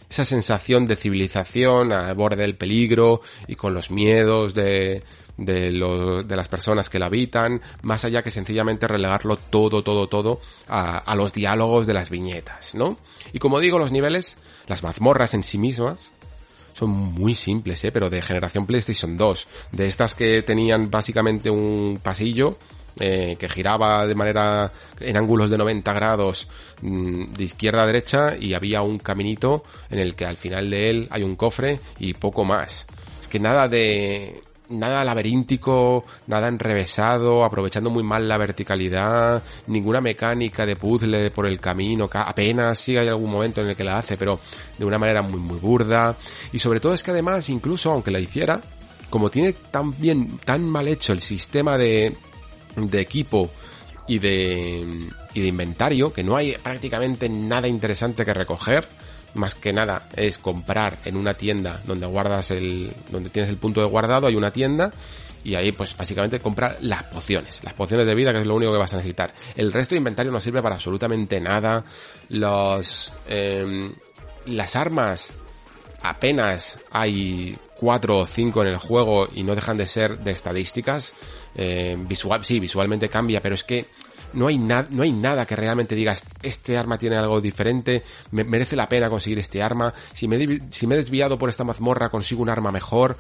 esa 0.08 0.24
sensación 0.24 0.86
de 0.86 0.96
civilización 0.96 1.90
al 1.90 2.14
borde 2.14 2.42
del 2.42 2.56
peligro 2.56 3.22
y 3.48 3.56
con 3.56 3.72
los 3.72 3.90
miedos 3.90 4.52
de, 4.54 5.02
de, 5.38 5.72
de 6.26 6.36
las 6.36 6.48
personas 6.48 6.90
que 6.90 6.98
la 6.98 7.06
habitan, 7.06 7.62
más 7.82 8.04
allá 8.04 8.22
que 8.22 8.30
sencillamente 8.30 8.86
relegarlo 8.86 9.36
todo, 9.36 9.82
todo, 9.82 10.08
todo 10.08 10.40
a, 10.68 10.98
a 10.98 11.14
los 11.14 11.32
diálogos 11.32 11.86
de 11.86 11.94
las 11.94 12.10
viñetas, 12.10 12.74
¿no? 12.74 12.98
Y 13.32 13.38
como 13.38 13.58
digo, 13.58 13.78
los 13.78 13.90
niveles, 13.90 14.36
las 14.66 14.82
mazmorras 14.82 15.34
en 15.34 15.42
sí 15.42 15.58
mismas, 15.58 16.12
son 16.72 16.90
muy 16.90 17.34
simples, 17.34 17.82
¿eh? 17.84 17.92
pero 17.92 18.10
de 18.10 18.22
generación 18.22 18.66
PlayStation 18.66 19.16
2. 19.16 19.46
De 19.72 19.86
estas 19.86 20.14
que 20.14 20.42
tenían 20.42 20.90
básicamente 20.90 21.50
un 21.50 22.00
pasillo 22.02 22.58
eh, 23.00 23.36
que 23.38 23.48
giraba 23.48 24.06
de 24.06 24.14
manera 24.14 24.70
en 25.00 25.16
ángulos 25.16 25.50
de 25.50 25.56
90 25.56 25.92
grados 25.94 26.46
mm, 26.82 27.32
de 27.32 27.44
izquierda 27.44 27.84
a 27.84 27.86
derecha 27.86 28.36
y 28.38 28.52
había 28.52 28.82
un 28.82 28.98
caminito 28.98 29.64
en 29.90 29.98
el 29.98 30.14
que 30.14 30.26
al 30.26 30.36
final 30.36 30.68
de 30.68 30.90
él 30.90 31.08
hay 31.10 31.22
un 31.22 31.36
cofre 31.36 31.80
y 31.98 32.14
poco 32.14 32.44
más. 32.44 32.86
Es 33.20 33.28
que 33.28 33.40
nada 33.40 33.68
de 33.68 34.42
nada 34.72 35.04
laberíntico, 35.04 36.04
nada 36.26 36.48
enrevesado, 36.48 37.44
aprovechando 37.44 37.90
muy 37.90 38.02
mal 38.02 38.28
la 38.28 38.38
verticalidad, 38.38 39.42
ninguna 39.66 40.00
mecánica 40.00 40.66
de 40.66 40.76
puzzle 40.76 41.30
por 41.30 41.46
el 41.46 41.60
camino, 41.60 42.08
apenas 42.12 42.78
sí 42.78 42.96
hay 42.96 43.08
algún 43.08 43.30
momento 43.30 43.60
en 43.62 43.68
el 43.68 43.76
que 43.76 43.84
la 43.84 43.98
hace, 43.98 44.16
pero 44.16 44.40
de 44.78 44.84
una 44.84 44.98
manera 44.98 45.22
muy 45.22 45.40
muy 45.40 45.58
burda. 45.58 46.16
Y 46.52 46.58
sobre 46.58 46.80
todo 46.80 46.94
es 46.94 47.02
que 47.02 47.10
además, 47.10 47.48
incluso 47.48 47.90
aunque 47.90 48.10
la 48.10 48.20
hiciera, 48.20 48.60
como 49.10 49.30
tiene 49.30 49.52
tan 49.52 49.98
bien, 49.98 50.38
tan 50.44 50.64
mal 50.64 50.88
hecho 50.88 51.12
el 51.12 51.20
sistema 51.20 51.76
de, 51.76 52.16
de 52.76 53.00
equipo 53.00 53.50
y 54.06 54.18
de, 54.18 55.10
y 55.34 55.40
de 55.40 55.46
inventario, 55.46 56.12
que 56.12 56.22
no 56.22 56.36
hay 56.36 56.56
prácticamente 56.62 57.28
nada 57.28 57.68
interesante 57.68 58.24
que 58.24 58.34
recoger, 58.34 58.88
más 59.34 59.54
que 59.54 59.72
nada 59.72 60.08
es 60.14 60.38
comprar 60.38 60.98
en 61.04 61.16
una 61.16 61.34
tienda 61.34 61.80
donde 61.86 62.06
guardas 62.06 62.50
el, 62.50 62.92
donde 63.10 63.30
tienes 63.30 63.50
el 63.50 63.56
punto 63.56 63.80
de 63.80 63.86
guardado, 63.86 64.26
hay 64.26 64.36
una 64.36 64.50
tienda, 64.50 64.92
y 65.44 65.54
ahí 65.54 65.72
pues 65.72 65.96
básicamente 65.96 66.40
comprar 66.40 66.78
las 66.80 67.04
pociones, 67.04 67.62
las 67.64 67.74
pociones 67.74 68.06
de 68.06 68.14
vida 68.14 68.32
que 68.32 68.40
es 68.40 68.46
lo 68.46 68.54
único 68.54 68.72
que 68.72 68.78
vas 68.78 68.92
a 68.92 68.96
necesitar. 68.96 69.34
El 69.56 69.72
resto 69.72 69.94
de 69.94 69.98
inventario 69.98 70.30
no 70.30 70.40
sirve 70.40 70.62
para 70.62 70.76
absolutamente 70.76 71.40
nada. 71.40 71.84
Los, 72.28 73.12
eh, 73.28 73.90
las 74.46 74.76
armas 74.76 75.32
apenas 76.02 76.78
hay 76.90 77.58
cuatro 77.76 78.18
o 78.18 78.26
cinco 78.26 78.62
en 78.62 78.68
el 78.68 78.76
juego 78.76 79.28
y 79.34 79.42
no 79.42 79.54
dejan 79.54 79.76
de 79.76 79.86
ser 79.86 80.18
de 80.18 80.30
estadísticas. 80.30 81.14
Eh, 81.54 81.96
visual, 81.98 82.44
sí, 82.44 82.60
visualmente 82.60 83.08
cambia, 83.08 83.42
pero 83.42 83.54
es 83.54 83.64
que 83.64 83.86
no 84.34 84.46
hay, 84.46 84.58
nada 84.58 84.86
no 84.90 85.02
hay 85.02 85.12
nada 85.12 85.46
que 85.46 85.56
realmente 85.56 85.94
digas, 85.94 86.24
este 86.42 86.76
arma 86.76 86.98
tiene 86.98 87.16
algo 87.16 87.40
diferente, 87.40 88.02
me 88.30 88.44
merece 88.44 88.76
la 88.76 88.88
pena 88.88 89.10
conseguir 89.10 89.38
este 89.38 89.62
arma, 89.62 89.92
si 90.12 90.28
me, 90.28 90.60
si 90.70 90.86
me 90.86 90.94
he 90.94 90.98
desviado 90.98 91.38
por 91.38 91.50
esta 91.50 91.64
mazmorra 91.64 92.08
consigo 92.08 92.42
un 92.42 92.48
arma 92.48 92.72
mejor, 92.72 93.16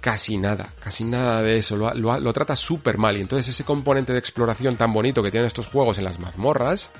casi 0.00 0.36
nada, 0.36 0.68
casi 0.82 1.04
nada 1.04 1.42
de 1.42 1.58
eso, 1.58 1.76
lo, 1.76 1.94
lo, 1.94 2.32
trata 2.32 2.56
súper 2.56 2.98
mal 2.98 3.16
y 3.16 3.20
entonces 3.20 3.48
ese 3.48 3.64
componente 3.64 4.12
de 4.12 4.18
exploración 4.18 4.76
tan 4.76 4.92
bonito 4.92 5.22
que 5.22 5.30
tienen 5.30 5.46
estos 5.46 5.66
juegos 5.66 5.98
en 5.98 6.04
las 6.04 6.18
mazmorras, 6.18 6.90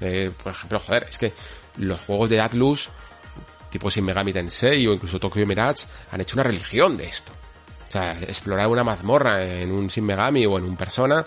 eh, 0.00 0.30
por 0.42 0.52
ejemplo, 0.52 0.80
joder, 0.80 1.06
es 1.08 1.18
que 1.18 1.32
los 1.76 2.00
juegos 2.00 2.28
de 2.28 2.40
Atlus 2.40 2.90
tipo 3.70 3.88
Shin 3.88 4.04
Megami 4.04 4.32
Tensei 4.32 4.86
o 4.86 4.92
incluso 4.92 5.18
Tokyo 5.18 5.46
Mirage, 5.46 5.86
han 6.10 6.20
hecho 6.20 6.36
una 6.36 6.42
religión 6.42 6.96
de 6.96 7.06
esto. 7.06 7.32
O 7.88 7.92
sea, 7.92 8.20
explorar 8.20 8.68
una 8.68 8.84
mazmorra 8.84 9.42
en 9.42 9.72
un 9.72 9.88
Shin 9.88 10.04
Megami 10.04 10.44
o 10.46 10.58
en 10.58 10.64
un 10.64 10.76
Persona 10.76 11.24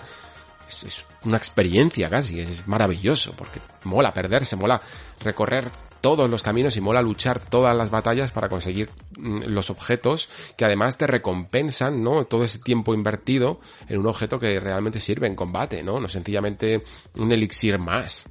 es 0.84 1.06
una 1.24 1.38
experiencia 1.38 2.10
casi, 2.10 2.40
es 2.40 2.68
maravilloso, 2.68 3.34
porque 3.34 3.60
mola 3.84 4.14
perderse, 4.14 4.56
mola 4.56 4.82
recorrer 5.20 5.70
todos 6.04 6.30
los 6.30 6.44
caminos 6.44 6.76
y 6.76 6.82
mola 6.82 7.02
luchar 7.02 7.40
todas 7.40 7.78
las 7.78 7.90
batallas 7.90 8.34
para 8.34 8.50
conseguir 8.50 8.90
mm, 9.18 9.44
los 9.46 9.70
objetos 9.70 10.28
que 10.58 10.66
además 10.66 10.98
te 10.98 11.08
recompensan, 11.08 12.04
¿no? 12.04 12.26
Todo 12.26 12.44
ese 12.44 12.60
tiempo 12.60 12.94
invertido 12.94 13.62
en 13.88 14.00
un 14.00 14.08
objeto 14.08 14.38
que 14.38 14.60
realmente 14.60 15.00
sirve 15.00 15.28
en 15.28 15.36
combate, 15.36 15.82
¿no? 15.82 16.02
No 16.02 16.10
sencillamente 16.10 16.84
un 17.16 17.32
elixir 17.32 17.80
más. 17.80 18.26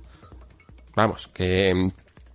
Vamos, 0.94 1.30
que 1.32 1.90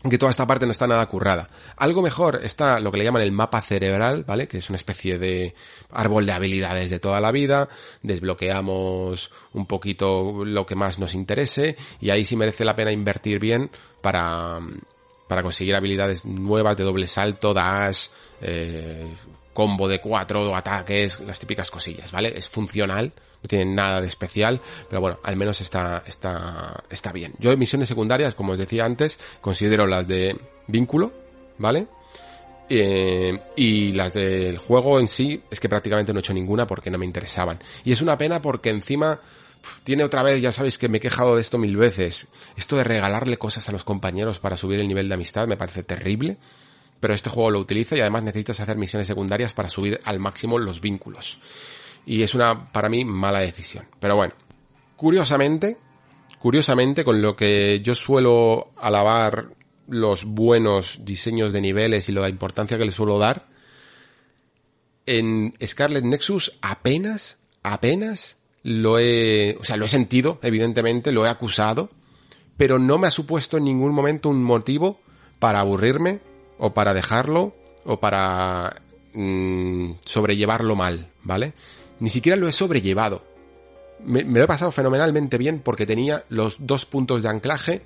que 0.10 0.18
toda 0.18 0.32
esta 0.32 0.46
parte 0.46 0.66
no 0.66 0.72
está 0.72 0.88
nada 0.88 1.06
currada. 1.08 1.50
Algo 1.76 2.02
mejor 2.02 2.42
está 2.44 2.80
lo 2.80 2.92
que 2.92 2.98
le 2.98 3.04
llaman 3.04 3.22
el 3.22 3.32
mapa 3.32 3.62
cerebral, 3.62 4.24
¿vale? 4.26 4.48
Que 4.48 4.58
es 4.58 4.70
una 4.70 4.78
especie 4.78 5.18
de 5.18 5.54
árbol 5.92 6.26
de 6.26 6.32
habilidades 6.32 6.90
de 6.90 7.00
toda 7.00 7.20
la 7.22 7.32
vida, 7.32 7.70
desbloqueamos 8.02 9.32
un 9.54 9.66
poquito 9.66 10.46
lo 10.46 10.66
que 10.66 10.76
más 10.76 11.00
nos 11.00 11.14
interese 11.14 11.76
y 12.00 12.10
ahí 12.10 12.26
sí 12.26 12.36
merece 12.36 12.66
la 12.66 12.76
pena 12.76 12.92
invertir 12.92 13.40
bien 13.40 13.70
para, 14.02 14.60
para 15.28 15.44
conseguir 15.44 15.76
habilidades 15.76 16.26
nuevas 16.26 16.78
de 16.78 16.84
doble 16.84 17.08
salto, 17.08 17.54
dash, 17.54 18.08
eh, 18.42 19.14
combo 19.54 19.88
de 19.88 20.00
cuatro 20.00 20.56
ataques, 20.56 21.20
las 21.22 21.40
típicas 21.40 21.72
cosillas, 21.72 22.12
¿vale? 22.12 22.34
Es 22.36 22.48
funcional, 22.48 23.14
no 23.42 23.48
tiene 23.48 23.66
nada 23.66 24.02
de 24.02 24.08
especial, 24.08 24.62
pero 24.90 25.02
bueno, 25.02 25.20
al 25.24 25.36
menos 25.36 25.62
está, 25.62 26.04
está, 26.06 26.84
está 26.90 27.12
bien. 27.12 27.34
Yo 27.40 27.56
misiones 27.58 27.88
secundarias, 27.88 28.36
como 28.36 28.54
os 28.54 28.58
decía 28.58 28.86
antes, 28.86 29.20
considero 29.42 29.88
las 29.88 30.08
de 30.08 30.40
vínculo, 30.68 31.14
¿vale? 31.58 31.88
Eh, 32.70 33.40
y 33.56 33.94
las 33.94 34.14
del 34.14 34.58
juego 34.58 35.00
en 35.00 35.08
sí 35.08 35.42
es 35.50 35.60
que 35.60 35.70
prácticamente 35.70 36.12
no 36.12 36.20
he 36.20 36.22
hecho 36.22 36.34
ninguna 36.34 36.68
porque 36.68 36.90
no 36.90 36.98
me 36.98 37.06
interesaban. 37.06 37.60
Y 37.86 37.92
es 37.92 38.02
una 38.02 38.18
pena 38.18 38.42
porque 38.42 38.70
encima 38.70 39.22
tiene 39.84 40.04
otra 40.04 40.24
vez, 40.24 40.42
ya 40.42 40.52
sabéis 40.52 40.78
que 40.78 40.90
me 40.90 40.98
he 40.98 41.02
quejado 41.02 41.36
de 41.36 41.42
esto 41.42 41.58
mil 41.58 41.78
veces, 41.78 42.28
esto 42.56 42.76
de 42.76 42.84
regalarle 42.84 43.38
cosas 43.38 43.68
a 43.70 43.72
los 43.72 43.84
compañeros 43.84 44.40
para 44.40 44.58
subir 44.58 44.80
el 44.80 44.88
nivel 44.88 45.08
de 45.08 45.16
amistad 45.16 45.48
me 45.48 45.58
parece 45.58 45.84
terrible 45.84 46.38
pero 47.00 47.14
este 47.14 47.30
juego 47.30 47.52
lo 47.52 47.60
utiliza 47.60 47.96
y 47.96 48.02
además 48.02 48.24
necesitas 48.24 48.60
hacer 48.60 48.78
misiones 48.78 49.08
secundarias 49.08 49.54
para 49.54 49.70
subir 49.70 50.00
al 50.04 50.20
máximo 50.20 50.58
los 50.58 50.82
vínculos. 50.82 51.38
Y 52.08 52.24
es 52.24 52.34
una, 52.34 52.72
para 52.72 52.88
mí, 52.88 53.04
mala 53.04 53.42
decisión. 53.42 53.86
Pero 54.00 54.16
bueno, 54.16 54.34
curiosamente, 54.96 55.78
curiosamente, 56.40 57.04
con 57.04 57.22
lo 57.22 57.36
que 57.36 57.82
yo 57.84 57.96
suelo 57.96 58.72
alabar 58.78 59.50
los 59.90 60.24
buenos 60.24 61.00
diseños 61.02 61.52
de 61.52 61.60
niveles 61.60 62.08
y 62.08 62.14
la 62.14 62.30
importancia 62.30 62.78
que 62.78 62.86
le 62.86 62.92
suelo 62.92 63.20
dar, 63.20 63.46
en 65.06 65.54
Scarlet 65.62 66.06
Nexus 66.06 66.54
apenas, 66.62 67.38
apenas 67.62 68.38
lo 68.64 69.00
he, 69.00 69.58
o 69.60 69.66
sea, 69.66 69.76
lo 69.76 69.86
he 69.86 69.90
sentido, 69.90 70.40
evidentemente, 70.42 71.12
lo 71.12 71.26
he 71.26 71.30
acusado, 71.30 71.90
pero 72.56 72.80
no 72.80 72.98
me 72.98 73.08
ha 73.08 73.12
supuesto 73.12 73.58
en 73.58 73.66
ningún 73.66 73.94
momento 73.94 74.30
un 74.30 74.44
motivo 74.44 75.02
para 75.40 75.60
aburrirme 75.60 76.22
o 76.58 76.74
para 76.74 76.94
dejarlo 76.94 77.54
o 77.84 78.00
para 78.00 78.82
mm, 79.14 79.92
sobrellevarlo 80.06 80.78
mal, 80.78 81.10
¿vale? 81.24 81.54
Ni 82.00 82.10
siquiera 82.10 82.36
lo 82.36 82.48
he 82.48 82.54
sobrellevado. 82.54 83.26
Me, 84.04 84.24
lo 84.24 84.44
he 84.44 84.48
pasado 84.48 84.72
fenomenalmente 84.72 85.38
bien 85.38 85.60
porque 85.60 85.86
tenía 85.86 86.24
los 86.30 86.58
dos 86.60 86.86
puntos 86.86 87.24
de 87.24 87.30
anclaje 87.30 87.82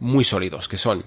muy 0.00 0.24
sólidos, 0.24 0.68
que 0.68 0.78
son 0.78 1.04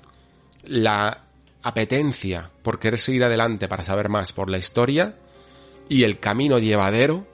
la 0.65 1.25
apetencia 1.63 2.51
por 2.61 2.79
querer 2.79 2.99
seguir 2.99 3.23
adelante 3.23 3.67
para 3.67 3.83
saber 3.83 4.09
más 4.09 4.33
por 4.33 4.49
la 4.49 4.57
historia 4.57 5.15
y 5.87 6.03
el 6.03 6.19
camino 6.19 6.59
llevadero 6.59 7.27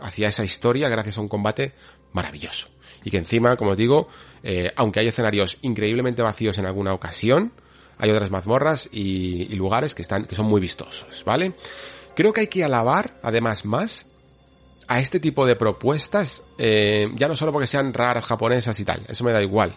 hacia 0.00 0.28
esa 0.28 0.44
historia 0.44 0.88
gracias 0.88 1.18
a 1.18 1.20
un 1.20 1.28
combate 1.28 1.72
maravilloso. 2.12 2.68
Y 3.04 3.10
que 3.10 3.18
encima, 3.18 3.56
como 3.56 3.76
digo, 3.76 4.08
eh, 4.42 4.72
aunque 4.76 5.00
hay 5.00 5.08
escenarios 5.08 5.58
increíblemente 5.62 6.22
vacíos 6.22 6.58
en 6.58 6.66
alguna 6.66 6.92
ocasión, 6.92 7.52
hay 7.98 8.10
otras 8.10 8.30
mazmorras 8.30 8.88
y, 8.90 9.42
y, 9.42 9.54
lugares 9.54 9.94
que 9.94 10.02
están, 10.02 10.24
que 10.24 10.34
son 10.34 10.46
muy 10.46 10.60
vistosos, 10.60 11.22
¿vale? 11.24 11.54
Creo 12.14 12.32
que 12.32 12.42
hay 12.42 12.46
que 12.48 12.64
alabar, 12.64 13.18
además, 13.22 13.64
más 13.64 14.06
a 14.88 15.00
este 15.00 15.20
tipo 15.20 15.46
de 15.46 15.56
propuestas, 15.56 16.42
eh, 16.58 17.10
ya 17.14 17.28
no 17.28 17.36
solo 17.36 17.52
porque 17.52 17.66
sean 17.66 17.92
raras, 17.92 18.24
japonesas 18.24 18.78
y 18.78 18.84
tal, 18.84 19.02
eso 19.08 19.24
me 19.24 19.32
da 19.32 19.42
igual, 19.42 19.76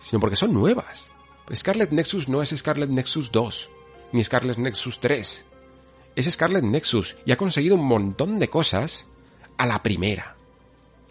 sino 0.00 0.20
porque 0.20 0.36
son 0.36 0.52
nuevas. 0.52 1.10
Scarlet 1.54 1.90
Nexus 1.92 2.28
no 2.28 2.42
es 2.42 2.50
Scarlet 2.56 2.90
Nexus 2.90 3.30
2, 3.30 3.70
ni 4.12 4.24
Scarlet 4.24 4.58
Nexus 4.58 4.98
3. 5.00 5.44
Es 6.16 6.30
Scarlet 6.30 6.64
Nexus 6.64 7.16
y 7.24 7.32
ha 7.32 7.36
conseguido 7.36 7.76
un 7.76 7.84
montón 7.84 8.38
de 8.38 8.48
cosas 8.48 9.06
a 9.56 9.66
la 9.66 9.82
primera. 9.82 10.36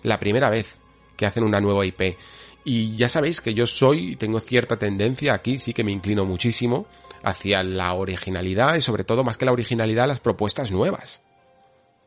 La 0.03 0.19
primera 0.19 0.49
vez 0.49 0.77
que 1.15 1.25
hacen 1.25 1.43
una 1.43 1.61
nueva 1.61 1.85
IP. 1.85 2.17
Y 2.63 2.95
ya 2.95 3.09
sabéis 3.09 3.41
que 3.41 3.53
yo 3.53 3.67
soy, 3.67 4.15
tengo 4.15 4.39
cierta 4.39 4.77
tendencia 4.77 5.33
aquí, 5.33 5.59
sí 5.59 5.73
que 5.73 5.83
me 5.83 5.91
inclino 5.91 6.25
muchísimo 6.25 6.87
hacia 7.23 7.63
la 7.63 7.93
originalidad 7.93 8.75
y 8.75 8.81
sobre 8.81 9.03
todo 9.03 9.23
más 9.23 9.37
que 9.37 9.45
la 9.45 9.51
originalidad 9.51 10.07
las 10.07 10.19
propuestas 10.19 10.71
nuevas. 10.71 11.21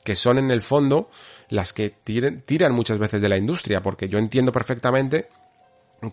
Que 0.09 0.17
son 0.17 0.39
en 0.39 0.51
el 0.51 0.62
fondo 0.62 1.11
las 1.51 1.75
que 1.75 1.91
tiran, 1.91 2.73
muchas 2.73 2.97
veces 2.97 3.20
de 3.20 3.28
la 3.28 3.37
industria, 3.37 3.83
porque 3.83 4.09
yo 4.09 4.19
entiendo 4.19 4.53
perfectamente 4.53 5.28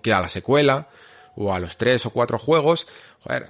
que 0.03 0.11
a 0.11 0.19
la 0.19 0.27
secuela 0.27 0.89
o 1.37 1.53
a 1.53 1.59
los 1.59 1.77
tres 1.77 2.05
o 2.05 2.09
cuatro 2.09 2.37
juegos, 2.37 2.87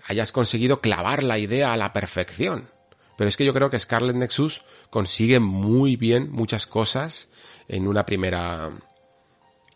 hayas 0.05 0.31
conseguido 0.31 0.81
clavar 0.81 1.23
la 1.23 1.39
idea 1.39 1.73
a 1.73 1.77
la 1.77 1.93
perfección. 1.93 2.69
Pero 3.17 3.27
es 3.27 3.37
que 3.37 3.45
yo 3.45 3.55
creo 3.55 3.71
que 3.71 3.79
Scarlet 3.79 4.15
Nexus 4.15 4.61
consigue 4.91 5.39
muy 5.39 5.95
bien 5.95 6.31
muchas 6.31 6.67
cosas 6.67 7.29
en 7.67 7.87
una 7.87 8.05
primera, 8.05 8.69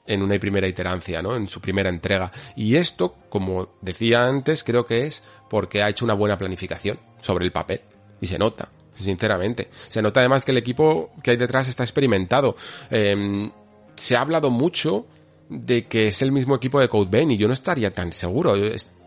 en 0.06 0.22
una 0.22 0.38
primera 0.38 0.68
iterancia, 0.68 1.24
¿no? 1.24 1.36
En 1.36 1.50
su 1.50 1.62
primera 1.62 1.90
entrega. 1.90 2.32
Y 2.56 2.76
esto, 2.76 3.16
como 3.30 3.76
decía 3.82 4.28
antes, 4.28 4.64
creo 4.64 4.86
que 4.86 5.08
es 5.08 5.24
porque 5.50 5.82
ha 5.82 5.90
hecho 5.90 6.06
una 6.06 6.14
buena 6.14 6.38
planificación 6.38 7.00
sobre 7.22 7.44
el 7.44 7.52
papel. 7.52 7.82
Y 8.22 8.28
se 8.28 8.38
nota, 8.38 8.70
sinceramente. 9.04 9.70
Se 9.88 10.02
nota 10.02 10.20
además 10.20 10.46
que 10.46 10.52
el 10.52 10.58
equipo 10.58 11.12
que 11.24 11.32
hay 11.32 11.38
detrás 11.38 11.68
está 11.68 11.84
experimentado. 11.84 12.56
Eh, 12.90 13.50
se 13.96 14.16
ha 14.16 14.22
hablado 14.22 14.50
mucho 14.50 15.06
de 15.50 15.88
que 15.88 16.08
es 16.08 16.22
el 16.22 16.32
mismo 16.32 16.56
equipo 16.56 16.80
de 16.80 16.88
Code 16.88 17.10
Vein 17.10 17.32
y 17.32 17.38
yo 17.38 17.48
no 17.48 17.54
estaría 17.54 17.92
tan 17.92 18.14
seguro. 18.14 18.56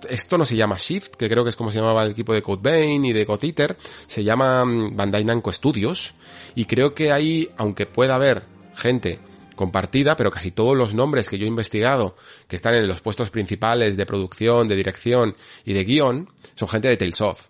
Esto 0.08 0.36
no 0.36 0.44
se 0.44 0.56
llama 0.56 0.76
Shift, 0.78 1.14
que 1.14 1.28
creo 1.28 1.44
que 1.44 1.50
es 1.50 1.56
como 1.56 1.70
se 1.70 1.78
llamaba 1.78 2.04
el 2.04 2.10
equipo 2.10 2.34
de 2.34 2.42
Code 2.42 2.62
Vein 2.62 3.04
y 3.04 3.12
de 3.12 3.24
Code 3.24 3.76
se 4.08 4.24
llama 4.24 4.64
mm, 4.64 4.96
Bandai 4.96 5.24
Namco 5.24 5.52
Studios 5.52 6.14
y 6.54 6.64
creo 6.64 6.94
que 6.94 7.12
ahí, 7.12 7.50
aunque 7.56 7.86
pueda 7.86 8.16
haber 8.16 8.42
gente 8.74 9.20
compartida, 9.54 10.16
pero 10.16 10.30
casi 10.32 10.50
todos 10.50 10.76
los 10.76 10.94
nombres 10.94 11.28
que 11.28 11.38
yo 11.38 11.44
he 11.44 11.48
investigado 11.48 12.16
que 12.48 12.56
están 12.56 12.74
en 12.74 12.88
los 12.88 13.00
puestos 13.00 13.30
principales 13.30 13.96
de 13.96 14.06
producción, 14.06 14.66
de 14.66 14.74
dirección 14.74 15.36
y 15.64 15.72
de 15.72 15.84
guion, 15.84 16.28
son 16.56 16.68
gente 16.68 16.88
de 16.88 16.96
Tales 16.96 17.20
of. 17.20 17.48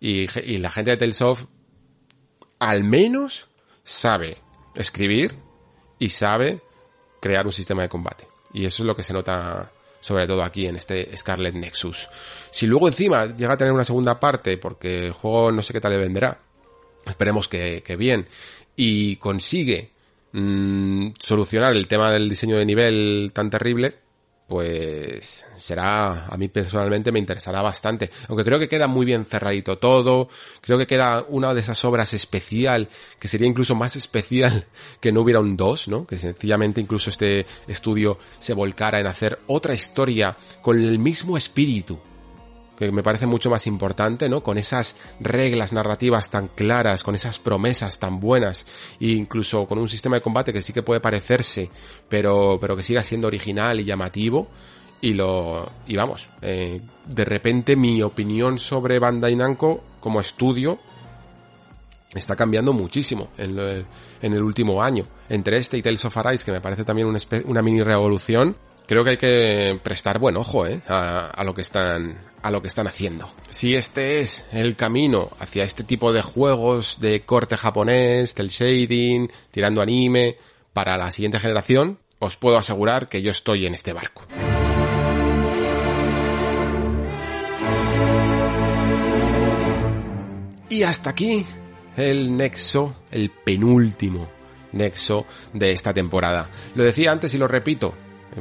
Y, 0.00 0.26
y 0.40 0.58
la 0.58 0.72
gente 0.72 0.90
de 0.90 0.96
Tales 0.96 1.22
of 1.22 1.44
al 2.62 2.84
menos 2.84 3.48
sabe 3.82 4.38
escribir 4.76 5.36
y 5.98 6.10
sabe 6.10 6.60
crear 7.20 7.44
un 7.44 7.52
sistema 7.52 7.82
de 7.82 7.88
combate. 7.88 8.28
Y 8.52 8.64
eso 8.66 8.84
es 8.84 8.86
lo 8.86 8.94
que 8.94 9.02
se 9.02 9.12
nota 9.12 9.72
sobre 9.98 10.28
todo 10.28 10.44
aquí 10.44 10.66
en 10.66 10.76
este 10.76 11.16
Scarlet 11.16 11.56
Nexus. 11.56 12.08
Si 12.52 12.68
luego 12.68 12.86
encima 12.86 13.26
llega 13.26 13.54
a 13.54 13.56
tener 13.56 13.72
una 13.72 13.84
segunda 13.84 14.20
parte, 14.20 14.58
porque 14.58 15.06
el 15.06 15.12
juego 15.12 15.50
no 15.50 15.60
sé 15.62 15.72
qué 15.72 15.80
tal 15.80 15.90
le 15.90 15.98
venderá, 15.98 16.40
esperemos 17.04 17.48
que, 17.48 17.82
que 17.84 17.96
bien, 17.96 18.28
y 18.76 19.16
consigue 19.16 19.90
mmm, 20.30 21.08
solucionar 21.18 21.72
el 21.72 21.88
tema 21.88 22.12
del 22.12 22.28
diseño 22.28 22.58
de 22.58 22.64
nivel 22.64 23.32
tan 23.34 23.50
terrible, 23.50 24.01
pues 24.52 25.46
será, 25.56 26.26
a 26.26 26.36
mí 26.36 26.48
personalmente 26.48 27.10
me 27.10 27.18
interesará 27.18 27.62
bastante. 27.62 28.10
Aunque 28.28 28.44
creo 28.44 28.58
que 28.58 28.68
queda 28.68 28.86
muy 28.86 29.06
bien 29.06 29.24
cerradito 29.24 29.78
todo, 29.78 30.28
creo 30.60 30.76
que 30.76 30.86
queda 30.86 31.24
una 31.26 31.54
de 31.54 31.62
esas 31.62 31.82
obras 31.86 32.12
especial, 32.12 32.90
que 33.18 33.28
sería 33.28 33.48
incluso 33.48 33.74
más 33.74 33.96
especial 33.96 34.66
que 35.00 35.10
no 35.10 35.22
hubiera 35.22 35.40
un 35.40 35.56
2, 35.56 35.88
¿no? 35.88 36.06
Que 36.06 36.18
sencillamente 36.18 36.82
incluso 36.82 37.08
este 37.08 37.46
estudio 37.66 38.18
se 38.40 38.52
volcara 38.52 39.00
en 39.00 39.06
hacer 39.06 39.38
otra 39.46 39.72
historia 39.72 40.36
con 40.60 40.78
el 40.78 40.98
mismo 40.98 41.38
espíritu 41.38 41.98
que 42.86 42.92
me 42.92 43.02
parece 43.02 43.26
mucho 43.26 43.50
más 43.50 43.66
importante, 43.66 44.28
¿no? 44.28 44.42
Con 44.42 44.58
esas 44.58 44.96
reglas 45.20 45.72
narrativas 45.72 46.30
tan 46.30 46.48
claras, 46.48 47.02
con 47.02 47.14
esas 47.14 47.38
promesas 47.38 47.98
tan 47.98 48.20
buenas, 48.20 48.66
e 49.00 49.08
incluso 49.08 49.66
con 49.66 49.78
un 49.78 49.88
sistema 49.88 50.16
de 50.16 50.22
combate 50.22 50.52
que 50.52 50.62
sí 50.62 50.72
que 50.72 50.82
puede 50.82 51.00
parecerse, 51.00 51.70
pero, 52.08 52.58
pero 52.60 52.76
que 52.76 52.82
siga 52.82 53.02
siendo 53.02 53.26
original 53.26 53.80
y 53.80 53.84
llamativo. 53.84 54.48
Y 55.00 55.14
lo, 55.14 55.68
y 55.88 55.96
vamos, 55.96 56.28
eh, 56.42 56.80
de 57.06 57.24
repente 57.24 57.74
mi 57.74 58.02
opinión 58.02 58.60
sobre 58.60 59.00
Bandai 59.00 59.34
Namco 59.34 59.82
como 59.98 60.20
estudio 60.20 60.78
está 62.14 62.36
cambiando 62.36 62.72
muchísimo 62.72 63.28
en, 63.38 63.58
en 63.58 64.32
el 64.32 64.42
último 64.42 64.82
año. 64.82 65.06
Entre 65.28 65.56
este 65.58 65.78
y 65.78 65.82
Tales 65.82 66.04
of 66.04 66.16
Arise, 66.16 66.44
que 66.44 66.52
me 66.52 66.60
parece 66.60 66.84
también 66.84 67.08
una, 67.08 67.18
una 67.46 67.62
mini 67.62 67.82
revolución, 67.82 68.56
creo 68.86 69.04
que 69.04 69.10
hay 69.10 69.16
que 69.16 69.80
prestar 69.82 70.18
buen 70.18 70.36
ojo 70.36 70.66
¿eh? 70.66 70.82
a, 70.88 71.28
a, 71.28 71.44
lo 71.44 71.54
que 71.54 71.62
están 71.62 72.18
a 72.42 72.50
lo 72.50 72.60
que 72.60 72.68
están 72.68 72.86
haciendo. 72.86 73.32
Si 73.50 73.74
este 73.74 74.20
es 74.20 74.46
el 74.52 74.76
camino 74.76 75.30
hacia 75.38 75.64
este 75.64 75.84
tipo 75.84 76.12
de 76.12 76.22
juegos 76.22 76.98
de 77.00 77.24
corte 77.24 77.56
japonés, 77.56 78.34
del 78.34 78.48
shading, 78.48 79.30
tirando 79.50 79.80
anime, 79.80 80.36
para 80.72 80.96
la 80.96 81.10
siguiente 81.10 81.38
generación, 81.38 81.98
os 82.18 82.36
puedo 82.36 82.58
asegurar 82.58 83.08
que 83.08 83.22
yo 83.22 83.30
estoy 83.30 83.66
en 83.66 83.74
este 83.74 83.92
barco. 83.92 84.22
Y 90.68 90.84
hasta 90.84 91.10
aquí 91.10 91.44
el 91.96 92.36
nexo, 92.36 92.94
el 93.10 93.30
penúltimo 93.30 94.30
nexo 94.72 95.26
de 95.52 95.72
esta 95.72 95.92
temporada. 95.92 96.48
Lo 96.74 96.82
decía 96.82 97.12
antes 97.12 97.34
y 97.34 97.38
lo 97.38 97.46
repito, 97.46 97.94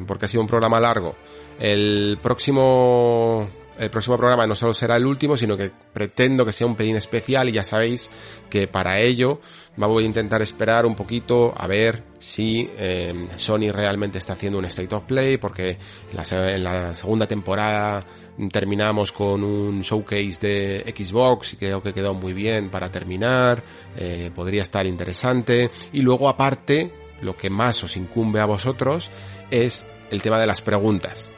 porque 0.08 0.26
ha 0.26 0.28
sido 0.30 0.42
un 0.42 0.48
programa 0.48 0.80
largo. 0.80 1.18
El 1.60 2.18
próximo 2.22 3.50
el 3.80 3.90
próximo 3.90 4.18
programa 4.18 4.46
no 4.46 4.56
solo 4.56 4.74
será 4.74 4.96
el 4.98 5.06
último, 5.06 5.38
sino 5.38 5.58
que 5.58 5.72
pretendo 5.94 6.46
que 6.46 6.54
sea 6.54 6.68
un 6.68 6.76
pelín 6.76 6.96
especial 6.96 7.50
y 7.50 7.54
ya 7.54 7.64
sabéis 7.64 8.10
que 8.50 8.68
para 8.68 9.00
ello 9.00 9.40
vamos 9.78 10.02
a 10.02 10.06
intentar 10.06 10.42
esperar 10.42 10.86
un 10.86 10.96
poquito 10.96 11.54
a 11.56 11.68
ver 11.68 12.04
si 12.20 12.70
eh, 12.78 13.28
Sony 13.38 13.72
realmente 13.72 14.18
está 14.18 14.34
haciendo 14.34 14.60
un 14.60 14.66
State 14.66 14.94
of 14.94 15.06
Play, 15.06 15.38
porque 15.38 15.78
en 16.12 16.64
la, 16.64 16.94
segunda 16.94 17.28
temporada 17.28 18.06
terminamos 18.52 19.12
con 19.12 19.44
un 19.44 19.82
showcase 19.82 20.38
de 20.42 20.94
Xbox 20.96 21.54
y 21.54 21.58
creo 21.58 21.82
que 21.82 21.94
quedó 21.94 22.14
muy 22.14 22.34
bien 22.34 22.70
para 22.70 22.92
terminar, 22.92 23.64
eh, 23.98 24.32
podría 24.36 24.64
estar 24.64 24.86
interesante. 24.86 25.72
Y 25.94 26.02
luego 26.02 26.30
aparte, 26.30 26.92
lo 27.22 27.36
que 27.36 27.50
más 27.50 27.84
os 27.84 27.98
incumbe 27.98 28.40
a 28.40 28.46
vosotros 28.46 29.10
es 29.50 29.86
el 30.12 30.22
tema 30.22 30.40
de 30.40 30.48
las 30.48 30.62
preguntas 30.62 31.31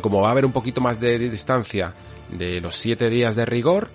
como 0.00 0.20
va 0.20 0.28
a 0.28 0.30
haber 0.32 0.44
un 0.44 0.52
poquito 0.52 0.80
más 0.80 1.00
de, 1.00 1.18
distancia 1.18 1.94
de 2.30 2.60
los 2.60 2.76
7 2.76 3.10
días 3.10 3.36
de 3.36 3.46
rigor, 3.46 3.90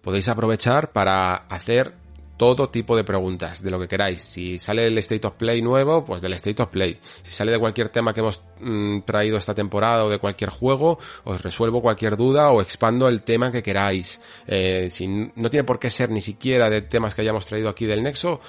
podéis 0.00 0.28
aprovechar 0.28 0.92
para 0.92 1.34
hacer 1.34 1.94
todo 2.36 2.68
tipo 2.68 2.96
de 2.96 3.04
preguntas, 3.04 3.62
de 3.62 3.70
lo 3.70 3.78
que 3.78 3.88
queráis. 3.88 4.20
Si 4.20 4.58
sale 4.58 4.86
el 4.88 4.98
State 4.98 5.26
of 5.26 5.34
Play 5.34 5.62
nuevo, 5.62 6.04
pues 6.04 6.20
del 6.20 6.32
State 6.34 6.62
of 6.62 6.68
Play. 6.68 6.98
Si 7.22 7.30
sale 7.32 7.52
de 7.52 7.58
cualquier 7.58 7.90
tema 7.90 8.12
que 8.12 8.20
hemos 8.20 8.40
mm, 8.60 9.00
traído 9.00 9.38
esta 9.38 9.54
temporada 9.54 10.04
o 10.04 10.10
de 10.10 10.18
cualquier 10.18 10.50
juego, 10.50 10.98
os 11.24 11.42
resuelvo 11.42 11.80
cualquier 11.80 12.16
duda 12.16 12.50
o 12.50 12.60
expando 12.60 13.08
el 13.08 13.22
tema 13.22 13.52
que 13.52 13.62
queráis. 13.62 14.20
Eh, 14.46 14.88
si 14.90 15.06
no 15.06 15.50
tiene 15.50 15.64
por 15.64 15.78
qué 15.78 15.90
ser 15.90 16.10
ni 16.10 16.20
siquiera 16.20 16.68
de 16.68 16.82
temas 16.82 17.14
que 17.14 17.22
hayamos 17.22 17.46
traído 17.46 17.68
aquí 17.68 17.86
del 17.86 18.02
Nexo, 18.02 18.40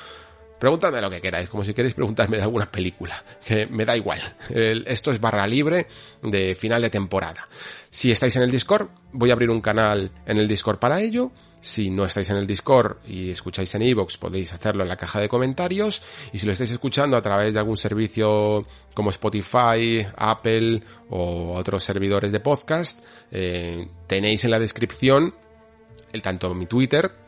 Preguntadme 0.59 1.01
lo 1.01 1.09
que 1.09 1.21
queráis, 1.21 1.49
como 1.49 1.65
si 1.65 1.73
queréis 1.73 1.93
preguntarme 1.93 2.37
de 2.37 2.43
alguna 2.43 2.71
película, 2.71 3.23
que 3.45 3.67
me 3.67 3.85
da 3.85 3.95
igual. 3.97 4.21
esto 4.49 5.11
es 5.11 5.19
barra 5.19 5.45
libre 5.45 5.87
de 6.21 6.55
final 6.55 6.81
de 6.81 6.89
temporada. 6.89 7.47
Si 7.89 8.11
estáis 8.11 8.35
en 8.37 8.43
el 8.43 8.51
Discord, 8.51 8.89
voy 9.11 9.29
a 9.29 9.33
abrir 9.33 9.49
un 9.49 9.61
canal 9.61 10.11
en 10.25 10.37
el 10.37 10.47
Discord 10.47 10.79
para 10.79 11.01
ello. 11.01 11.31
Si 11.59 11.89
no 11.89 12.05
estáis 12.05 12.29
en 12.29 12.37
el 12.37 12.45
Discord 12.45 12.97
y 13.07 13.31
escucháis 13.31 13.73
en 13.75 13.81
iVoox, 13.81 14.17
podéis 14.17 14.53
hacerlo 14.53 14.83
en 14.83 14.89
la 14.89 14.97
caja 14.97 15.19
de 15.19 15.27
comentarios. 15.27 16.01
Y 16.31 16.37
si 16.37 16.45
lo 16.45 16.51
estáis 16.51 16.71
escuchando 16.71 17.17
a 17.17 17.21
través 17.21 17.53
de 17.53 17.59
algún 17.59 17.77
servicio 17.77 18.65
como 18.93 19.09
Spotify, 19.09 20.05
Apple 20.15 20.81
o 21.09 21.53
otros 21.55 21.83
servidores 21.83 22.31
de 22.31 22.39
podcast, 22.39 23.03
eh, 23.31 23.87
tenéis 24.07 24.45
en 24.45 24.51
la 24.51 24.59
descripción 24.59 25.33
el 26.13 26.21
tanto 26.21 26.53
mi 26.53 26.65
Twitter 26.65 27.24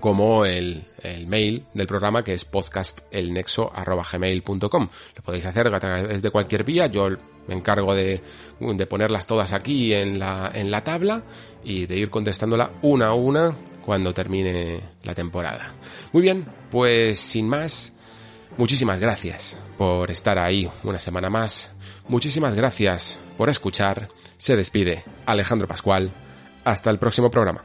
como 0.00 0.44
el, 0.44 0.84
el, 1.02 1.26
mail 1.26 1.64
del 1.72 1.86
programa 1.86 2.22
que 2.22 2.34
es 2.34 2.44
podcastelnexo.gmail.com. 2.44 4.88
Lo 5.16 5.22
podéis 5.22 5.46
hacer 5.46 5.74
a 5.74 5.80
través 5.80 6.20
de 6.20 6.30
cualquier 6.30 6.64
vía, 6.64 6.88
yo 6.88 7.08
me 7.46 7.54
encargo 7.54 7.94
de, 7.94 8.20
de 8.60 8.86
ponerlas 8.86 9.26
todas 9.26 9.54
aquí 9.54 9.94
en 9.94 10.18
la, 10.18 10.52
en 10.54 10.70
la 10.70 10.84
tabla 10.84 11.24
y 11.64 11.86
de 11.86 11.96
ir 11.96 12.10
contestándola 12.10 12.72
una 12.82 13.06
a 13.06 13.14
una 13.14 13.56
cuando 13.84 14.12
termine 14.12 14.80
la 15.02 15.14
temporada. 15.14 15.72
Muy 16.12 16.20
bien, 16.20 16.44
pues 16.70 17.18
sin 17.18 17.48
más, 17.48 17.94
muchísimas 18.58 19.00
gracias 19.00 19.56
por 19.78 20.10
estar 20.10 20.38
ahí 20.38 20.70
una 20.84 20.98
semana 20.98 21.30
más. 21.30 21.70
Muchísimas 22.06 22.54
gracias 22.54 23.18
por 23.38 23.48
escuchar. 23.48 24.10
Se 24.36 24.56
despide 24.56 25.04
Alejandro 25.24 25.66
Pascual. 25.66 26.12
Hasta 26.64 26.90
el 26.90 26.98
próximo 26.98 27.30
programa. 27.30 27.64